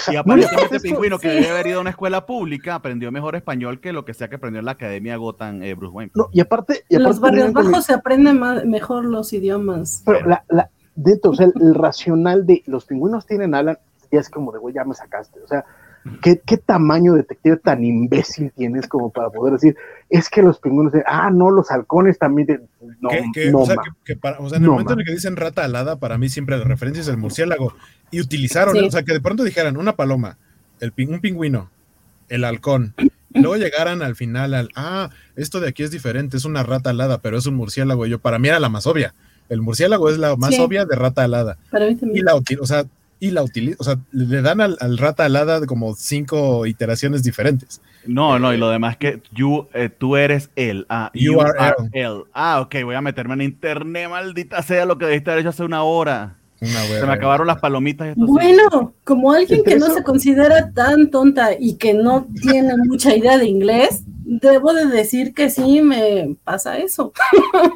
Y 0.08 0.16
aparentemente 0.16 0.76
este 0.76 0.88
Pingüino, 0.88 1.18
que 1.18 1.28
debe 1.28 1.50
haber 1.50 1.68
ido 1.68 1.78
a 1.78 1.80
una 1.80 1.90
escuela 1.90 2.26
pública, 2.26 2.74
aprendió 2.74 3.12
mejor 3.12 3.36
español 3.36 3.80
que 3.80 3.92
lo 3.92 4.04
que 4.04 4.14
sea 4.14 4.28
que 4.28 4.36
aprendió 4.36 4.58
en 4.60 4.66
la 4.66 4.72
Academia 4.72 5.16
Gotham 5.16 5.62
eh, 5.62 5.74
Bruce 5.74 5.94
Wayne. 5.94 6.12
No, 6.14 6.28
y 6.32 6.40
aparte... 6.40 6.84
en 6.88 7.02
los 7.02 7.20
barrios 7.20 7.52
bajos 7.52 7.84
se 7.84 7.94
aprenden 7.94 8.40
mejor 8.68 9.04
los 9.04 9.32
idiomas. 9.32 10.02
Pero 10.04 10.26
la, 10.26 10.44
la, 10.48 10.70
dentro, 10.94 11.30
o 11.30 11.34
sea, 11.34 11.46
el, 11.54 11.74
racional 11.74 12.46
de 12.46 12.62
los 12.66 12.84
pingüinos 12.84 13.26
tienen 13.26 13.54
Alan, 13.54 13.78
ya 14.10 14.20
es 14.20 14.28
como 14.28 14.52
de, 14.52 14.58
güey, 14.58 14.74
ya 14.74 14.84
me 14.84 14.94
sacaste. 14.94 15.40
O 15.40 15.46
sea, 15.46 15.64
¿Qué, 16.22 16.40
¿qué, 16.44 16.56
tamaño 16.56 17.14
detective 17.14 17.56
tan 17.56 17.84
imbécil 17.84 18.52
tienes 18.52 18.86
como 18.86 19.10
para 19.10 19.30
poder 19.30 19.54
decir, 19.54 19.76
es 20.08 20.28
que 20.28 20.40
los 20.40 20.60
pingüinos, 20.60 20.92
ah, 21.04 21.30
no, 21.30 21.50
los 21.50 21.70
halcones 21.70 22.18
también, 22.18 22.68
no, 23.00 23.10
no, 23.50 23.58
o 23.58 23.66
sea, 23.66 23.76
que, 24.04 24.14
para, 24.14 24.38
o 24.38 24.48
sea, 24.48 24.58
en 24.58 24.64
el 24.64 24.70
momento 24.70 24.92
en 24.92 25.00
el 25.00 25.04
que 25.04 25.12
dicen 25.12 25.36
rata 25.36 25.64
alada, 25.64 25.98
para 25.98 26.16
mí 26.16 26.28
siempre 26.28 26.56
la 26.56 26.64
referencia 26.64 27.00
es 27.00 27.08
el 27.08 27.16
murciélago, 27.16 27.74
y 28.10 28.20
utilizaron, 28.20 28.76
o 28.82 28.90
sea, 28.90 29.02
que 29.02 29.12
de 29.12 29.20
pronto 29.20 29.44
dijeran 29.44 29.76
una 29.76 29.96
paloma, 29.96 30.38
el, 30.80 30.92
un 31.08 31.20
pingüino, 31.20 31.70
el 32.28 32.44
halcón, 32.44 32.94
y 33.34 33.40
luego 33.40 33.56
llegaran 33.56 34.02
al 34.02 34.16
final 34.16 34.54
al, 34.54 34.68
ah, 34.74 35.10
esto 35.36 35.60
de 35.60 35.68
aquí 35.68 35.82
es 35.82 35.90
diferente, 35.90 36.36
es 36.36 36.44
una 36.44 36.62
rata 36.62 36.90
alada, 36.90 37.18
pero 37.20 37.38
es 37.38 37.46
un 37.46 37.54
murciélago, 37.54 38.06
y 38.06 38.10
yo, 38.10 38.18
para 38.18 38.38
mí 38.38 38.48
era 38.48 38.60
la 38.60 38.68
más 38.68 38.86
obvia, 38.86 39.14
el 39.48 39.60
murciélago 39.60 40.08
es 40.10 40.18
la 40.18 40.36
más 40.36 40.58
obvia 40.58 40.84
de 40.84 40.96
rata 40.96 41.24
alada. 41.24 41.56
Para 41.70 41.86
mí 41.86 41.94
también. 41.94 42.18
Y 42.18 42.22
la, 42.22 42.34
o 42.34 42.66
sea, 42.66 42.84
y 43.18 43.30
la 43.30 43.42
utiliza, 43.42 43.76
o 43.78 43.84
sea, 43.84 43.98
le 44.12 44.42
dan 44.42 44.60
al, 44.60 44.98
rata 44.98 45.24
alada 45.24 45.64
como 45.66 45.94
cinco 45.94 46.66
iteraciones 46.66 47.22
diferentes. 47.22 47.80
No, 48.04 48.38
no, 48.38 48.52
y 48.52 48.56
lo 48.56 48.68
demás 48.68 48.96
que 48.96 49.22
you, 49.32 49.68
eh, 49.72 49.88
tú 49.88 50.16
eres 50.16 50.50
él. 50.54 50.86
Ah, 50.88 51.10
you, 51.14 51.40
are, 51.40 51.74
él. 51.92 52.24
Ah, 52.32 52.60
ok, 52.60 52.76
voy 52.84 52.94
a 52.94 53.00
meterme 53.00 53.34
en 53.34 53.42
internet, 53.42 54.10
maldita 54.10 54.62
sea 54.62 54.84
lo 54.84 54.98
que 54.98 55.06
debiste 55.06 55.30
haber 55.30 55.40
hecho 55.40 55.50
hace 55.50 55.64
una 55.64 55.82
hora. 55.82 56.36
Se 56.60 57.06
me 57.06 57.12
acabaron 57.12 57.46
las 57.46 57.60
palomitas. 57.60 58.14
bueno, 58.16 58.94
como 59.04 59.32
alguien 59.32 59.62
que 59.62 59.76
no 59.76 59.90
se 59.90 60.02
considera 60.02 60.72
tan 60.72 61.10
tonta 61.10 61.50
y 61.58 61.76
que 61.76 61.94
no 61.94 62.26
tiene 62.40 62.76
mucha 62.76 63.14
idea 63.14 63.38
de 63.38 63.46
inglés, 63.46 64.02
debo 64.24 64.72
de 64.72 64.86
decir 64.86 65.34
que 65.34 65.50
sí 65.50 65.80
me 65.82 66.36
pasa 66.44 66.78
eso. 66.78 67.12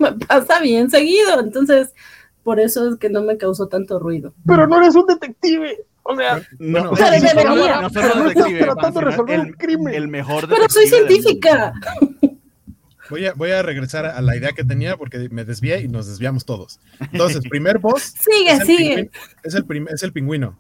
me 0.01 0.13
pasa 0.13 0.61
bien 0.61 0.91
seguido. 0.91 1.41
Entonces, 1.41 1.95
por 2.43 2.59
eso 2.61 2.89
es 2.89 2.97
que 2.97 3.11
no 3.11 3.23
me 3.23 3.37
causó 3.37 3.69
tanto 3.69 3.99
ruido. 3.99 4.35
Pero 4.47 4.67
no 4.67 4.79
eres 4.79 4.95
un 4.95 5.07
detective. 5.07 5.85
O 6.03 6.17
sea, 6.17 6.43
no, 6.59 6.83
no, 6.83 6.91
no, 6.91 7.83
no, 7.83 7.91
pero 7.91 8.15
no 8.17 8.31
científica. 10.69 11.73
Voy 13.11 13.27
a, 13.27 13.35
voy 13.35 13.51
a 13.51 13.63
regresar 13.63 14.07
a 14.07 14.21
la 14.23 14.37
idea 14.37 14.53
que 14.53 14.65
tenía 14.65 14.97
porque 14.97 15.29
me 15.31 15.45
desvié 15.45 15.83
y 15.83 15.89
nos 15.89 16.07
desviamos 16.07 16.45
todos. 16.45 16.81
Entonces, 17.13 17.43
primer 17.49 17.79
boss. 17.79 18.15
Sigue, 18.19 18.53
es 18.53 18.67
sigue. 18.67 19.11
es, 19.43 19.55
el 19.55 19.65
es 19.93 20.03
el 20.03 20.13
pingüino. 20.13 20.59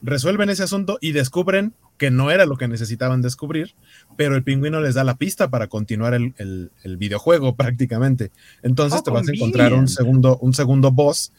Resuelven 0.00 0.48
ese 0.48 0.62
asunto 0.62 0.98
y 1.00 1.12
descubren 1.12 1.74
que 1.98 2.10
no 2.10 2.30
era 2.30 2.46
lo 2.46 2.56
que 2.56 2.68
necesitaban 2.68 3.20
descubrir, 3.20 3.74
pero 4.16 4.36
el 4.36 4.44
pingüino 4.44 4.80
les 4.80 4.94
da 4.94 5.02
la 5.02 5.16
pista 5.16 5.50
para 5.50 5.66
continuar 5.66 6.14
el, 6.14 6.32
el, 6.38 6.96
videojuego 6.96 7.56
prácticamente. 7.56 8.30
Entonces 8.62 9.00
oh, 9.00 9.02
te 9.02 9.10
vas 9.10 9.28
a 9.28 9.32
encontrar 9.32 9.74
un 9.74 9.88
segundo, 9.88 10.38
un 10.38 10.54
segundo 10.54 10.92
boss, 10.92 11.32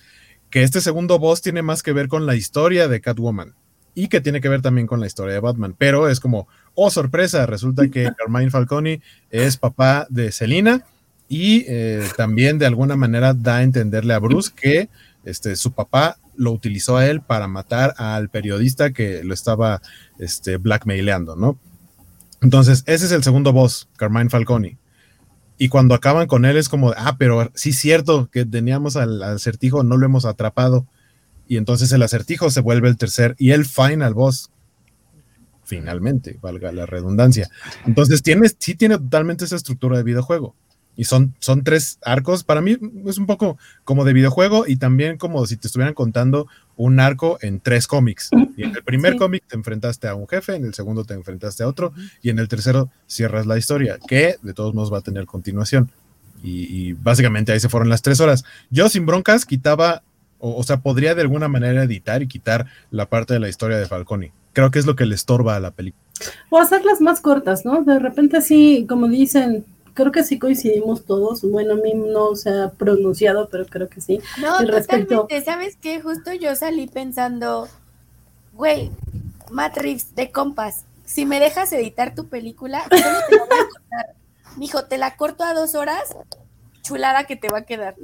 que 0.49 0.63
este 0.63 0.81
segundo 0.81 1.17
boss 1.17 1.41
tiene 1.41 1.61
más 1.61 1.81
que 1.81 1.93
ver 1.93 2.09
con 2.09 2.25
la 2.25 2.35
historia 2.35 2.89
de 2.89 2.99
Catwoman 2.99 3.55
y 3.95 4.09
que 4.09 4.21
tiene 4.21 4.41
que 4.41 4.49
ver 4.49 4.61
también 4.61 4.85
con 4.85 4.99
la 4.99 5.07
historia 5.07 5.33
de 5.33 5.39
Batman, 5.39 5.75
pero 5.77 6.09
es 6.09 6.19
como, 6.19 6.47
oh 6.79 6.89
sorpresa, 6.89 7.45
resulta 7.45 7.87
que 7.89 8.09
Carmine 8.17 8.51
Falcone 8.51 9.01
es 9.29 9.57
papá 9.57 10.07
de 10.09 10.31
Selina 10.31 10.85
y 11.27 11.65
eh, 11.67 12.07
también 12.17 12.57
de 12.57 12.65
alguna 12.65 12.95
manera 12.95 13.33
da 13.33 13.57
a 13.57 13.63
entenderle 13.63 14.13
a 14.13 14.19
Bruce 14.19 14.51
que 14.55 14.89
este, 15.23 15.55
su 15.55 15.73
papá 15.73 16.17
lo 16.35 16.51
utilizó 16.51 16.97
a 16.97 17.05
él 17.05 17.21
para 17.21 17.47
matar 17.47 17.93
al 17.97 18.29
periodista 18.29 18.91
que 18.91 19.23
lo 19.23 19.33
estaba 19.33 19.81
este, 20.17 20.57
blackmaileando, 20.57 21.35
¿no? 21.35 21.59
Entonces, 22.41 22.83
ese 22.85 23.05
es 23.05 23.11
el 23.11 23.23
segundo 23.23 23.51
boss, 23.51 23.89
Carmine 23.97 24.29
Falcone. 24.29 24.77
Y 25.57 25.67
cuando 25.67 25.93
acaban 25.93 26.27
con 26.27 26.45
él 26.45 26.55
es 26.55 26.69
como, 26.69 26.93
ah, 26.95 27.17
pero 27.19 27.51
sí 27.53 27.73
cierto 27.73 28.29
que 28.31 28.45
teníamos 28.45 28.95
al, 28.95 29.21
acertijo, 29.21 29.83
no 29.83 29.97
lo 29.97 30.05
hemos 30.05 30.23
atrapado. 30.23 30.87
Y 31.49 31.57
entonces 31.57 31.91
el 31.91 32.01
acertijo 32.01 32.49
se 32.49 32.61
vuelve 32.61 32.87
el 32.87 32.95
tercer 32.95 33.35
y 33.37 33.51
el 33.51 33.65
final 33.65 34.13
boss. 34.13 34.49
Finalmente, 35.69 36.39
valga 36.41 36.71
la 36.71 36.87
redundancia. 36.87 37.47
Entonces, 37.85 38.23
tiene, 38.23 38.49
sí 38.57 38.73
tiene 38.73 38.97
totalmente 38.97 39.45
esa 39.45 39.55
estructura 39.55 39.97
de 39.97 40.03
videojuego. 40.03 40.55
Y 40.95 41.03
son, 41.03 41.35
son 41.37 41.63
tres 41.63 41.99
arcos. 42.01 42.43
Para 42.43 42.59
mí 42.59 42.75
es 43.05 43.19
un 43.19 43.27
poco 43.27 43.59
como 43.83 44.03
de 44.03 44.13
videojuego 44.13 44.65
y 44.65 44.77
también 44.77 45.19
como 45.19 45.45
si 45.45 45.57
te 45.57 45.67
estuvieran 45.67 45.93
contando 45.93 46.47
un 46.75 46.99
arco 46.99 47.37
en 47.43 47.59
tres 47.59 47.85
cómics. 47.85 48.31
Y 48.57 48.63
en 48.63 48.75
el 48.75 48.83
primer 48.83 49.15
cómic 49.15 49.43
te 49.47 49.55
enfrentaste 49.55 50.07
a 50.07 50.15
un 50.15 50.27
jefe, 50.27 50.55
en 50.55 50.65
el 50.65 50.73
segundo 50.73 51.05
te 51.05 51.13
enfrentaste 51.13 51.61
a 51.61 51.67
otro 51.67 51.93
y 52.23 52.31
en 52.31 52.39
el 52.39 52.47
tercero 52.47 52.89
cierras 53.05 53.45
la 53.45 53.59
historia, 53.59 53.99
que 54.07 54.37
de 54.41 54.53
todos 54.55 54.73
modos 54.73 54.91
va 54.91 54.97
a 54.97 55.01
tener 55.01 55.27
continuación. 55.27 55.91
Y, 56.41 56.93
básicamente 56.93 57.51
ahí 57.51 57.59
se 57.59 57.69
fueron 57.69 57.89
las 57.89 58.01
tres 58.01 58.19
horas. 58.21 58.43
Yo 58.71 58.89
sin 58.89 59.05
broncas 59.05 59.45
quitaba, 59.45 60.01
o, 60.39 60.55
o, 60.55 60.63
sea, 60.63 60.77
podría 60.77 61.13
de 61.13 61.21
alguna 61.21 61.47
manera 61.47 61.83
editar 61.83 62.23
y 62.23 62.27
quitar 62.27 62.65
la 62.89 63.05
parte 63.05 63.35
de 63.35 63.39
la 63.39 63.49
historia 63.49 63.77
de 63.77 63.85
Falcone. 63.85 64.31
Creo 64.53 64.71
que 64.71 64.79
es 64.79 64.85
lo 64.85 64.95
que 64.95 65.05
le 65.05 65.15
estorba 65.15 65.55
a 65.55 65.59
la 65.59 65.71
película. 65.71 66.03
O 66.49 66.57
hacerlas 66.59 67.01
más 67.01 67.21
cortas, 67.21 67.65
¿no? 67.65 67.83
De 67.83 67.99
repente 67.99 68.37
así, 68.37 68.85
como 68.87 69.07
dicen, 69.07 69.65
creo 69.93 70.11
que 70.11 70.23
sí 70.23 70.39
coincidimos 70.39 71.05
todos. 71.05 71.41
Bueno, 71.41 71.73
a 71.73 71.77
mí 71.77 71.93
no 71.93 72.35
se 72.35 72.49
ha 72.49 72.71
pronunciado, 72.71 73.47
pero 73.49 73.65
creo 73.65 73.87
que 73.87 74.01
sí. 74.01 74.19
No, 74.41 74.57
totalmente. 74.65 75.41
¿Sabes 75.41 75.77
qué? 75.81 76.01
Justo 76.01 76.33
yo 76.33 76.55
salí 76.55 76.87
pensando, 76.87 77.67
güey, 78.53 78.91
Matt 79.51 79.77
Reeves 79.77 80.15
de 80.15 80.31
compas, 80.31 80.85
si 81.05 81.25
me 81.25 81.39
dejas 81.39 81.71
editar 81.73 82.13
tu 82.13 82.27
película, 82.27 82.83
solo 82.89 83.17
te 83.27 83.35
la 83.35 83.45
voy 83.45 83.57
a 83.57 83.69
cortar. 83.69 84.15
Mijo, 84.57 84.85
te 84.85 84.97
la 84.97 85.15
corto 85.15 85.43
a 85.43 85.53
dos 85.53 85.73
horas, 85.73 86.15
chulada 86.83 87.23
que 87.25 87.35
te 87.35 87.49
va 87.49 87.59
a 87.59 87.65
quedar. 87.65 87.95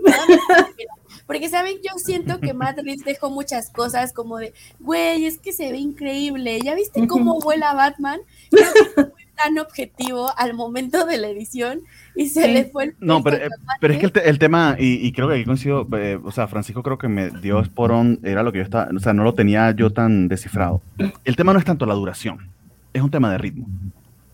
Porque, 1.27 1.49
¿saben? 1.49 1.77
Yo 1.83 1.97
siento 1.97 2.39
que 2.39 2.53
Matt 2.53 2.77
Reeves 2.77 3.03
dejó 3.03 3.29
muchas 3.29 3.71
cosas 3.71 4.13
como 4.13 4.37
de, 4.37 4.53
güey, 4.79 5.25
es 5.25 5.39
que 5.39 5.53
se 5.53 5.71
ve 5.71 5.77
increíble. 5.77 6.59
¿Ya 6.63 6.75
viste 6.75 7.07
cómo 7.07 7.39
vuela 7.41 7.73
Batman? 7.73 8.19
tan 9.35 9.57
objetivo 9.59 10.29
al 10.37 10.53
momento 10.53 11.05
de 11.05 11.17
la 11.17 11.27
edición 11.27 11.81
y 12.15 12.29
se 12.29 12.47
le 12.47 12.65
fue 12.65 12.85
el... 12.85 12.95
No, 12.99 13.21
pero, 13.21 13.37
eh, 13.37 13.49
pero 13.79 13.93
es 13.93 13.99
que 13.99 14.19
el, 14.21 14.39
tema, 14.39 14.75
y, 14.79 15.11
creo 15.11 15.27
que 15.27 15.35
aquí 15.35 15.45
coincido, 15.45 15.87
eh, 15.97 16.19
o 16.23 16.31
sea, 16.31 16.47
Francisco 16.47 16.81
creo 16.83 16.97
que 16.97 17.07
me 17.07 17.29
dio 17.29 17.59
esporón, 17.59 18.19
era 18.23 18.43
lo 18.43 18.51
que 18.51 18.59
yo 18.59 18.63
estaba, 18.63 18.89
o 18.95 18.99
sea, 18.99 19.13
no 19.13 19.23
lo 19.23 19.33
tenía 19.33 19.71
yo 19.71 19.91
tan 19.91 20.27
descifrado. 20.27 20.81
El 21.23 21.35
tema 21.35 21.53
no 21.53 21.59
es 21.59 21.65
tanto 21.65 21.85
la 21.85 21.93
duración, 21.93 22.49
es 22.93 23.01
un 23.01 23.11
tema 23.11 23.31
de 23.31 23.37
ritmo. 23.37 23.67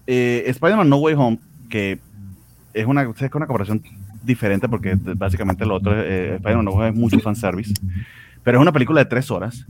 Eh, 0.08 0.44
Spider-Man 0.48 0.90
No 0.90 0.98
Way 0.98 1.16
Home, 1.16 1.40
que 1.70 2.00
es 2.74 2.86
una, 2.86 3.02
es 3.02 3.34
una 3.34 3.48
comparación 3.48 3.82
diferente 4.24 4.68
porque 4.70 4.98
básicamente 5.16 5.66
lo 5.66 5.76
otro, 5.76 5.94
eh, 5.96 6.36
Spider-Man 6.36 6.66
No 6.66 6.86
es 6.86 6.94
mucho 6.96 7.20
fanservice, 7.20 7.74
pero 8.44 8.58
es 8.58 8.62
una 8.62 8.72
película 8.72 9.00
de 9.02 9.06
tres 9.06 9.30
horas 9.32 9.66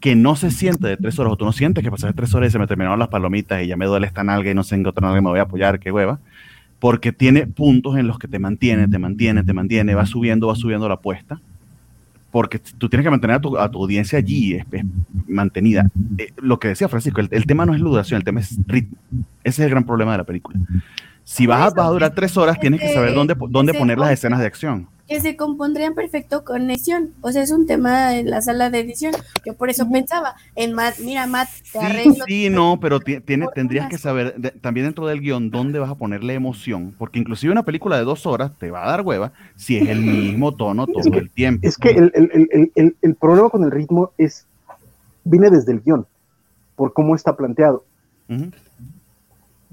que 0.00 0.14
no 0.14 0.36
se 0.36 0.50
siente 0.50 0.86
de 0.86 0.96
tres 0.96 1.18
horas, 1.18 1.32
o 1.32 1.36
tú 1.36 1.44
no 1.44 1.52
sientes 1.52 1.82
que 1.82 1.90
pasaste 1.90 2.14
tres 2.14 2.32
horas 2.34 2.50
y 2.50 2.52
se 2.52 2.58
me 2.58 2.66
terminaron 2.66 2.98
las 2.98 3.08
palomitas 3.08 3.62
y 3.62 3.66
ya 3.66 3.76
me 3.76 3.86
duele 3.86 4.06
esta 4.06 4.22
nalga 4.22 4.50
y 4.50 4.54
no 4.54 4.62
sé 4.62 4.74
en 4.74 4.82
qué 4.82 4.90
otra 4.90 5.06
nalga 5.06 5.20
me 5.22 5.30
voy 5.30 5.38
a 5.38 5.42
apoyar, 5.42 5.80
qué 5.80 5.90
hueva, 5.90 6.18
porque 6.78 7.12
tiene 7.12 7.46
puntos 7.46 7.96
en 7.96 8.06
los 8.06 8.18
que 8.18 8.28
te 8.28 8.38
mantiene, 8.38 8.86
te 8.88 8.98
mantiene, 8.98 9.42
te 9.42 9.52
mantiene, 9.54 9.94
va 9.94 10.04
subiendo, 10.06 10.48
va 10.48 10.54
subiendo 10.54 10.86
la 10.86 10.94
apuesta, 10.94 11.40
porque 12.30 12.58
tú 12.58 12.88
tienes 12.90 13.04
que 13.04 13.10
mantener 13.10 13.36
a 13.36 13.40
tu, 13.40 13.56
a 13.56 13.70
tu 13.70 13.82
audiencia 13.82 14.18
allí, 14.18 14.54
es- 14.54 14.66
es 14.70 14.84
mantenida. 15.26 15.90
Eh, 16.18 16.28
lo 16.36 16.58
que 16.60 16.68
decía 16.68 16.88
Francisco, 16.88 17.20
el, 17.22 17.28
el 17.30 17.46
tema 17.46 17.64
no 17.64 17.74
es 17.74 17.80
la 17.80 17.88
duración, 17.88 18.18
el 18.18 18.24
tema 18.24 18.40
es 18.40 18.58
ritmo. 18.66 18.96
Ese 19.42 19.62
es 19.62 19.66
el 19.66 19.70
gran 19.70 19.84
problema 19.84 20.12
de 20.12 20.18
la 20.18 20.24
película. 20.24 20.58
Si 21.28 21.44
vas 21.44 21.60
a, 21.72 21.74
vas 21.74 21.86
a 21.88 21.90
durar 21.90 22.14
tres 22.14 22.36
horas, 22.36 22.58
tienes 22.60 22.80
que 22.80 22.94
saber 22.94 23.12
dónde, 23.12 23.34
dónde 23.50 23.74
poner 23.74 23.98
las 23.98 24.12
escenas 24.12 24.38
de 24.38 24.46
acción. 24.46 24.88
que 25.08 25.20
se 25.20 25.36
compondrían 25.36 25.94
perfecto 25.94 26.44
con 26.44 26.70
edición. 26.70 27.10
O 27.20 27.30
sea, 27.32 27.42
es 27.42 27.50
un 27.50 27.66
tema 27.66 28.14
en 28.16 28.30
la 28.30 28.42
sala 28.42 28.70
de 28.70 28.78
edición. 28.80 29.12
Yo 29.44 29.54
por 29.54 29.70
eso 29.70 29.88
pensaba 29.90 30.34
en 30.54 30.72
Matt, 30.72 30.98
mira, 31.00 31.26
Matt, 31.26 31.48
te 31.72 31.78
Sí, 31.80 31.84
arreglo. 31.84 32.24
sí, 32.26 32.48
no, 32.50 32.78
pero 32.80 33.00
ti- 33.00 33.20
tiene, 33.20 33.46
tendrías 33.54 33.88
que 33.88 33.98
saber 33.98 34.34
de- 34.36 34.50
también 34.52 34.86
dentro 34.86 35.06
del 35.08 35.20
guion 35.20 35.50
dónde 35.50 35.78
vas 35.80 35.90
a 35.90 35.94
ponerle 35.96 36.34
emoción, 36.34 36.94
porque 36.96 37.18
inclusive 37.18 37.52
una 37.52 37.64
película 37.64 37.96
de 37.98 38.04
dos 38.04 38.24
horas 38.26 38.52
te 38.58 38.70
va 38.70 38.84
a 38.84 38.90
dar 38.90 39.02
hueva 39.02 39.32
si 39.56 39.76
es 39.78 39.88
el 39.88 40.00
mismo 40.00 40.54
tono 40.56 40.86
todo 40.86 41.18
el 41.18 41.28
tiempo. 41.30 41.66
Es 41.66 41.76
que 41.76 41.90
el, 41.90 42.12
el- 42.14 42.70
el- 42.74 42.96
el- 43.02 43.14
problema 43.16 43.50
con 43.50 43.64
el 43.64 43.70
ritmo 43.72 44.10
es, 44.18 44.44
viene 45.24 45.50
desde 45.50 45.72
el 45.72 45.80
guion, 45.82 46.06
por 46.76 46.92
cómo 46.92 47.14
está 47.16 47.36
planteado. 47.36 47.84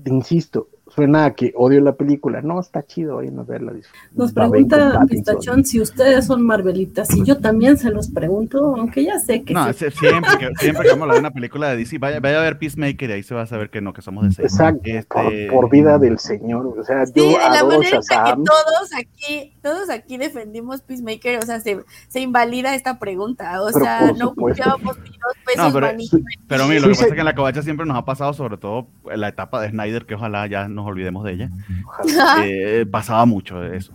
Insisto, 0.06 0.68
suena 0.94 1.26
a 1.26 1.34
que 1.34 1.54
odio 1.56 1.82
la 1.82 1.94
película. 1.96 2.42
No, 2.42 2.60
está 2.60 2.84
chido, 2.86 3.16
vayan 3.18 3.40
a 3.40 3.44
verla. 3.44 3.74
Nos 4.14 4.34
ver 4.34 4.50
pregunta. 4.50 5.00
Pistachón 5.10 5.66
si 5.66 5.82
ustedes 5.82 6.26
son 6.26 6.42
Marvelitas 6.46 7.14
y 7.16 7.24
yo 7.24 7.38
también 7.40 7.78
se 7.78 7.90
los 7.92 8.10
pregunto, 8.10 8.76
aunque 8.78 9.04
ya 9.04 9.20
sé 9.20 9.44
que 9.44 9.54
No, 9.54 9.72
sí. 9.74 9.86
siempre 9.92 10.38
que, 10.40 10.50
siempre 10.60 10.84
que 10.84 10.90
vamos 10.90 11.02
a 11.02 11.04
hablar 11.04 11.14
de 11.16 11.20
una 11.20 11.32
película 11.32 11.70
de 11.70 11.78
DC, 11.78 11.98
vaya, 11.98 12.20
vaya 12.20 12.40
a 12.40 12.44
ver 12.44 12.58
Peacemaker 12.60 13.10
y 13.10 13.14
ahí 13.14 13.24
se 13.24 13.34
va 13.36 13.42
a 13.44 13.48
saber 13.48 13.70
que 13.70 13.82
no, 13.82 13.94
que 13.94 14.02
somos 14.02 14.24
de 14.24 14.30
DC. 14.30 14.44
Exacto, 14.44 14.82
Este, 14.86 15.48
por, 15.50 15.62
por 15.64 15.70
vida 15.72 15.98
del 16.00 16.20
Señor. 16.20 16.66
O 16.78 16.84
sea, 16.84 17.06
Sí, 17.06 17.14
yo 17.16 17.24
de 17.26 17.32
la 17.34 17.64
manera 17.64 17.74
en 17.76 17.80
la 17.82 17.88
que 17.90 17.96
Shazam. 17.98 18.44
todos 18.44 18.90
aquí, 18.98 19.54
todos 19.62 19.90
aquí 19.90 20.18
defendimos 20.18 20.82
Peacemaker, 20.82 21.40
o 21.40 21.42
sea, 21.46 21.60
se, 21.60 21.84
se 22.08 22.20
invalida 22.20 22.76
esta 22.76 23.00
pregunta. 23.00 23.62
O 23.62 23.68
Pero 23.74 23.80
sea, 23.86 24.12
no 24.18 24.34
confiábamos 24.36 24.98
ni 25.00 25.10
dos 25.10 25.36
pesos, 25.46 25.68
No, 25.68 25.74
pero- 25.74 25.88
manito. 25.88 26.18
Pero 26.48 26.68
mira, 26.68 26.80
lo 26.82 26.86
Sí, 26.86 26.90
que 26.90 26.96
sí. 26.96 27.00
pasa 27.02 27.08
es 27.08 27.14
que 27.14 27.20
en 27.20 27.26
la 27.26 27.36
covacha 27.36 27.62
siempre 27.62 27.86
nos 27.86 27.98
ha 27.98 28.06
pasado, 28.06 28.34
sobre 28.34 28.58
todo 28.58 28.88
en 29.12 29.22
la 29.22 29.30
etapa 29.30 29.62
de 29.62 29.70
Snyder, 29.70 30.06
que 30.06 30.16
ojalá 30.16 30.46
ya 30.48 30.68
nos 30.84 30.92
olvidemos 30.92 31.24
de 31.24 31.32
ella. 31.34 31.50
Ojalá. 31.86 32.36
eh, 32.46 32.86
pasaba 32.86 33.26
mucho 33.26 33.60
de 33.60 33.78
eso. 33.78 33.94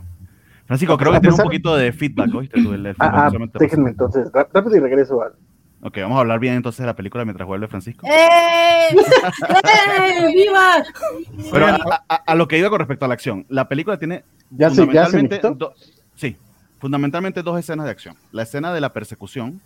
Francisco, 0.67 0.99
creo 0.99 1.13
que 1.13 1.21
tienes 1.21 1.39
un 1.39 1.45
poquito 1.45 1.75
de 1.77 1.93
feedback, 1.93 2.35
¿oíste? 2.35 2.63
Tú, 2.63 2.73
el- 2.73 2.85
el 2.87 2.95
feedback 2.95 3.15
Ah, 3.15 3.27
ah, 3.27 3.31
solamente 3.31 3.53
pasa. 3.55 3.65
déjenme 3.65 3.91
entonces, 3.91 4.31
rá- 4.33 4.49
rápido 4.53 4.77
y 4.77 4.81
regreso 4.81 5.23
a... 5.23 5.33
Ok, 5.81 5.97
vamos 6.01 6.17
a 6.17 6.21
hablar 6.21 6.41
bien 6.41 6.55
entonces 6.55 6.81
de 6.81 6.87
la 6.87 6.97
película 6.97 7.25
mientras 7.25 7.47
vuelve 7.47 7.69
Francisco. 7.69 8.07
¡Eh! 8.07 8.89
¡Eh, 8.91 10.35
¡Viva! 10.35 10.83
Pero 11.53 11.67
a, 11.67 11.75
Oigan, 11.75 11.81
a- 12.09 12.15
a 12.27 12.35
lo 12.35 12.49
que 12.49 12.59
iba 12.59 12.69
con 12.69 12.79
respecto 12.81 13.05
a 13.05 13.09
la 13.09 13.15
acción, 13.15 13.47
la 13.49 13.69
película 13.69 13.97
tiene 13.99 14.25
¿Ya 14.51 14.71
se, 14.71 14.77
ya 14.93 15.07
se 15.07 15.19
fundamentalmente 15.21 15.41
do- 15.57 15.75
sí, 16.17 16.37
fundamentalmente 16.81 17.43
dos 17.43 17.59
escenas 17.59 17.87
de 17.87 17.93
acción. 17.93 18.17
La 18.33 18.43
escena 18.43 18.73
de 18.73 18.81
la 18.81 18.93
persecución, 18.93 19.61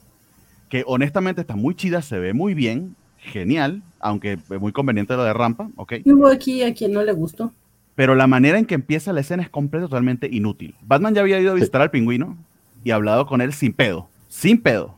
que 0.69 0.85
honestamente 0.86 1.40
está 1.40 1.57
muy 1.57 1.74
chida, 1.74 2.03
se 2.03 2.19
ve 2.19 2.32
muy 2.35 2.55
bien, 2.55 2.94
genial, 3.23 3.82
aunque 4.01 4.32
es 4.35 4.61
muy 4.61 4.73
conveniente 4.73 5.15
lo 5.16 5.24
de 5.24 5.32
rampa, 5.32 5.69
ok. 5.77 5.94
Hubo 6.05 6.27
aquí 6.28 6.62
a 6.62 6.74
quien 6.74 6.93
no 6.93 7.03
le 7.03 7.12
gustó. 7.12 7.53
Pero 7.94 8.15
la 8.15 8.27
manera 8.27 8.59
en 8.59 8.65
que 8.66 8.74
empieza 8.74 9.12
la 9.12 9.20
escena 9.20 9.43
es 9.43 9.51
completamente 9.51 9.89
totalmente 9.90 10.28
inútil. 10.31 10.74
Batman 10.82 11.15
ya 11.15 11.20
había 11.20 11.39
ido 11.40 11.53
a 11.53 11.55
visitar 11.55 11.82
al 11.82 11.90
pingüino 11.90 12.36
y 12.85 12.90
hablado 12.90 13.27
con 13.27 13.40
él 13.40 13.53
sin 13.53 13.73
pedo, 13.73 14.09
sin 14.28 14.61
pedo. 14.61 14.97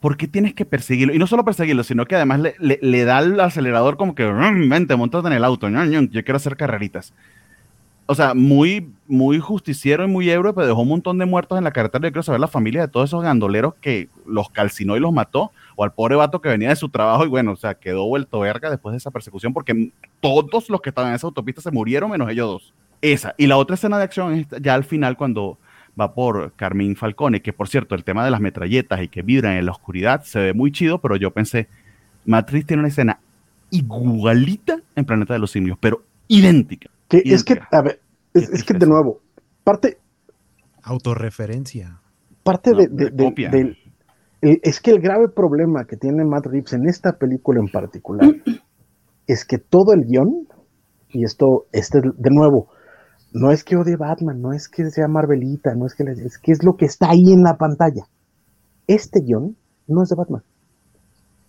¿Por 0.00 0.16
qué 0.16 0.28
tienes 0.28 0.54
que 0.54 0.64
perseguirlo? 0.64 1.12
Y 1.12 1.18
no 1.18 1.26
solo 1.26 1.44
perseguirlo, 1.44 1.82
sino 1.82 2.06
que 2.06 2.14
además 2.14 2.38
le, 2.40 2.54
le- 2.60 2.78
le 2.80 3.04
da 3.04 3.18
al 3.18 3.38
acelerador 3.40 3.96
como 3.96 4.14
que, 4.14 4.24
"Mm, 4.24 4.68
vente, 4.68 4.94
montate 4.94 5.26
en 5.26 5.32
el 5.34 5.44
auto, 5.44 5.68
yo 5.68 6.24
quiero 6.24 6.36
hacer 6.36 6.56
carreritas. 6.56 7.12
O 8.06 8.14
sea, 8.14 8.32
muy, 8.32 8.88
muy 9.06 9.38
justiciero 9.38 10.04
y 10.04 10.08
muy 10.08 10.30
héroe, 10.30 10.54
pero 10.54 10.66
dejó 10.68 10.80
un 10.80 10.88
montón 10.88 11.18
de 11.18 11.26
muertos 11.26 11.58
en 11.58 11.64
la 11.64 11.72
carretera. 11.72 12.06
Yo 12.08 12.12
quiero 12.12 12.22
saber 12.22 12.40
la 12.40 12.48
familia 12.48 12.80
de 12.82 12.88
todos 12.88 13.10
esos 13.10 13.22
gandoleros 13.22 13.74
que 13.82 14.08
los 14.26 14.48
calcinó 14.48 14.96
y 14.96 15.00
los 15.00 15.12
mató, 15.12 15.50
o 15.80 15.84
al 15.84 15.92
pobre 15.92 16.16
vato 16.16 16.40
que 16.40 16.48
venía 16.48 16.70
de 16.70 16.76
su 16.76 16.88
trabajo 16.88 17.24
y 17.24 17.28
bueno, 17.28 17.52
o 17.52 17.56
sea, 17.56 17.74
quedó 17.74 18.04
vuelto 18.08 18.40
verga 18.40 18.68
después 18.68 18.92
de 18.94 18.96
esa 18.96 19.12
persecución 19.12 19.52
porque 19.54 19.92
todos 20.20 20.68
los 20.68 20.80
que 20.80 20.88
estaban 20.88 21.10
en 21.10 21.14
esa 21.14 21.28
autopista 21.28 21.60
se 21.62 21.70
murieron 21.70 22.10
menos 22.10 22.28
ellos 22.28 22.48
dos. 22.48 22.74
Esa. 23.00 23.36
Y 23.38 23.46
la 23.46 23.56
otra 23.58 23.74
escena 23.74 23.96
de 23.96 24.02
acción 24.02 24.34
es 24.34 24.46
ya 24.60 24.74
al 24.74 24.82
final 24.82 25.16
cuando 25.16 25.56
va 25.98 26.14
por 26.14 26.52
Carmín 26.54 26.96
Falcone, 26.96 27.42
que 27.42 27.52
por 27.52 27.68
cierto, 27.68 27.94
el 27.94 28.02
tema 28.02 28.24
de 28.24 28.32
las 28.32 28.40
metralletas 28.40 29.00
y 29.02 29.06
que 29.06 29.22
vibran 29.22 29.52
en 29.56 29.66
la 29.66 29.70
oscuridad 29.70 30.24
se 30.24 30.40
ve 30.40 30.52
muy 30.52 30.72
chido, 30.72 30.98
pero 30.98 31.14
yo 31.14 31.30
pensé, 31.30 31.68
Matrix 32.24 32.66
tiene 32.66 32.80
una 32.80 32.88
escena 32.88 33.20
igualita 33.70 34.80
en 34.96 35.04
Planeta 35.04 35.34
de 35.34 35.38
los 35.38 35.52
Simios, 35.52 35.78
pero 35.80 36.02
idéntica. 36.26 36.90
Que 37.08 37.22
es 37.24 37.44
que, 37.44 37.60
a 37.70 37.82
ver, 37.82 38.00
es, 38.34 38.64
que 38.64 38.74
de 38.74 38.86
nuevo, 38.86 39.20
parte, 39.62 39.98
Autorreferencia. 40.82 42.00
parte 42.42 42.72
No, 42.72 42.78
de, 42.78 42.88
de 42.88 43.10
de- 43.10 43.76
es 44.40 44.80
que 44.80 44.90
el 44.92 45.00
grave 45.00 45.28
problema 45.28 45.84
que 45.86 45.96
tiene 45.96 46.24
Matt 46.24 46.46
Reeves 46.46 46.72
en 46.72 46.88
esta 46.88 47.18
película 47.18 47.60
en 47.60 47.68
particular 47.68 48.30
es 49.26 49.44
que 49.44 49.58
todo 49.58 49.92
el 49.92 50.04
guion, 50.04 50.46
y 51.10 51.24
esto, 51.24 51.66
este, 51.72 52.00
de 52.00 52.30
nuevo, 52.30 52.68
no 53.32 53.50
es 53.50 53.64
que 53.64 53.76
odie 53.76 53.96
Batman, 53.96 54.40
no 54.40 54.52
es 54.52 54.68
que 54.68 54.90
sea 54.90 55.08
Marvelita, 55.08 55.74
no 55.74 55.86
es 55.86 55.94
que, 55.94 56.04
le- 56.04 56.12
es 56.12 56.38
que 56.38 56.52
es 56.52 56.62
lo 56.64 56.76
que 56.76 56.86
está 56.86 57.10
ahí 57.10 57.32
en 57.32 57.42
la 57.42 57.56
pantalla. 57.58 58.04
Este 58.86 59.20
guion 59.20 59.56
no 59.86 60.02
es 60.02 60.08
de 60.08 60.14
Batman. 60.16 60.42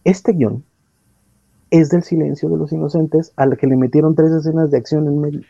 Este 0.04 0.34
guion 0.34 0.64
es 1.72 1.90
del 1.90 2.04
silencio 2.04 2.50
de 2.50 2.58
los 2.58 2.72
inocentes 2.74 3.32
al 3.36 3.56
que 3.58 3.68
le 3.68 3.78
metieron 3.78 4.16
tres 4.16 4.32
escenas 4.32 4.72
de 4.72 4.78
acción 4.78 5.08
en 5.08 5.22
medio. 5.22 5.42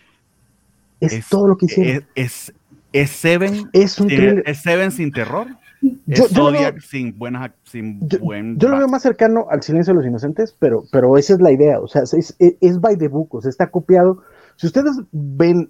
Es, 0.99 1.27
todo 1.29 1.47
lo 1.47 1.55
que 1.57 1.65
hicieron. 1.67 2.05
Es, 2.15 2.49
es, 2.49 2.53
es 2.91 3.09
Seven, 3.11 3.69
Es, 3.73 3.99
un 3.99 4.07
thriller. 4.07 4.43
es 4.45 4.61
Seven 4.61 4.91
sin 4.91 5.11
terror. 5.11 5.47
Yo- 5.81 5.91
es 6.07 6.29
yo 6.31 6.43
lo 6.43 6.49
Zodiac 6.51 6.73
veo- 6.75 6.81
sin, 6.81 7.17
buenas, 7.17 7.51
sin 7.63 7.99
Yo, 8.07 8.19
buen. 8.19 8.57
yo 8.57 8.67
lo 8.67 8.75
veo 8.75 8.85
back. 8.87 8.91
más 8.91 9.01
cercano 9.01 9.45
al 9.49 9.61
silencio 9.61 9.93
de 9.93 9.99
los 9.99 10.07
inocentes, 10.07 10.55
pero, 10.59 10.83
pero 10.91 11.17
esa 11.17 11.33
es 11.33 11.41
la 11.41 11.51
idea. 11.51 11.79
O 11.79 11.87
sea, 11.87 12.01
es, 12.03 12.13
es, 12.13 12.35
es 12.59 12.79
by 12.81 12.97
the 12.97 13.07
book, 13.07 13.33
o 13.35 13.41
sea, 13.41 13.49
está 13.49 13.67
copiado. 13.69 14.21
Si 14.57 14.67
ustedes 14.67 14.91
ven 15.11 15.69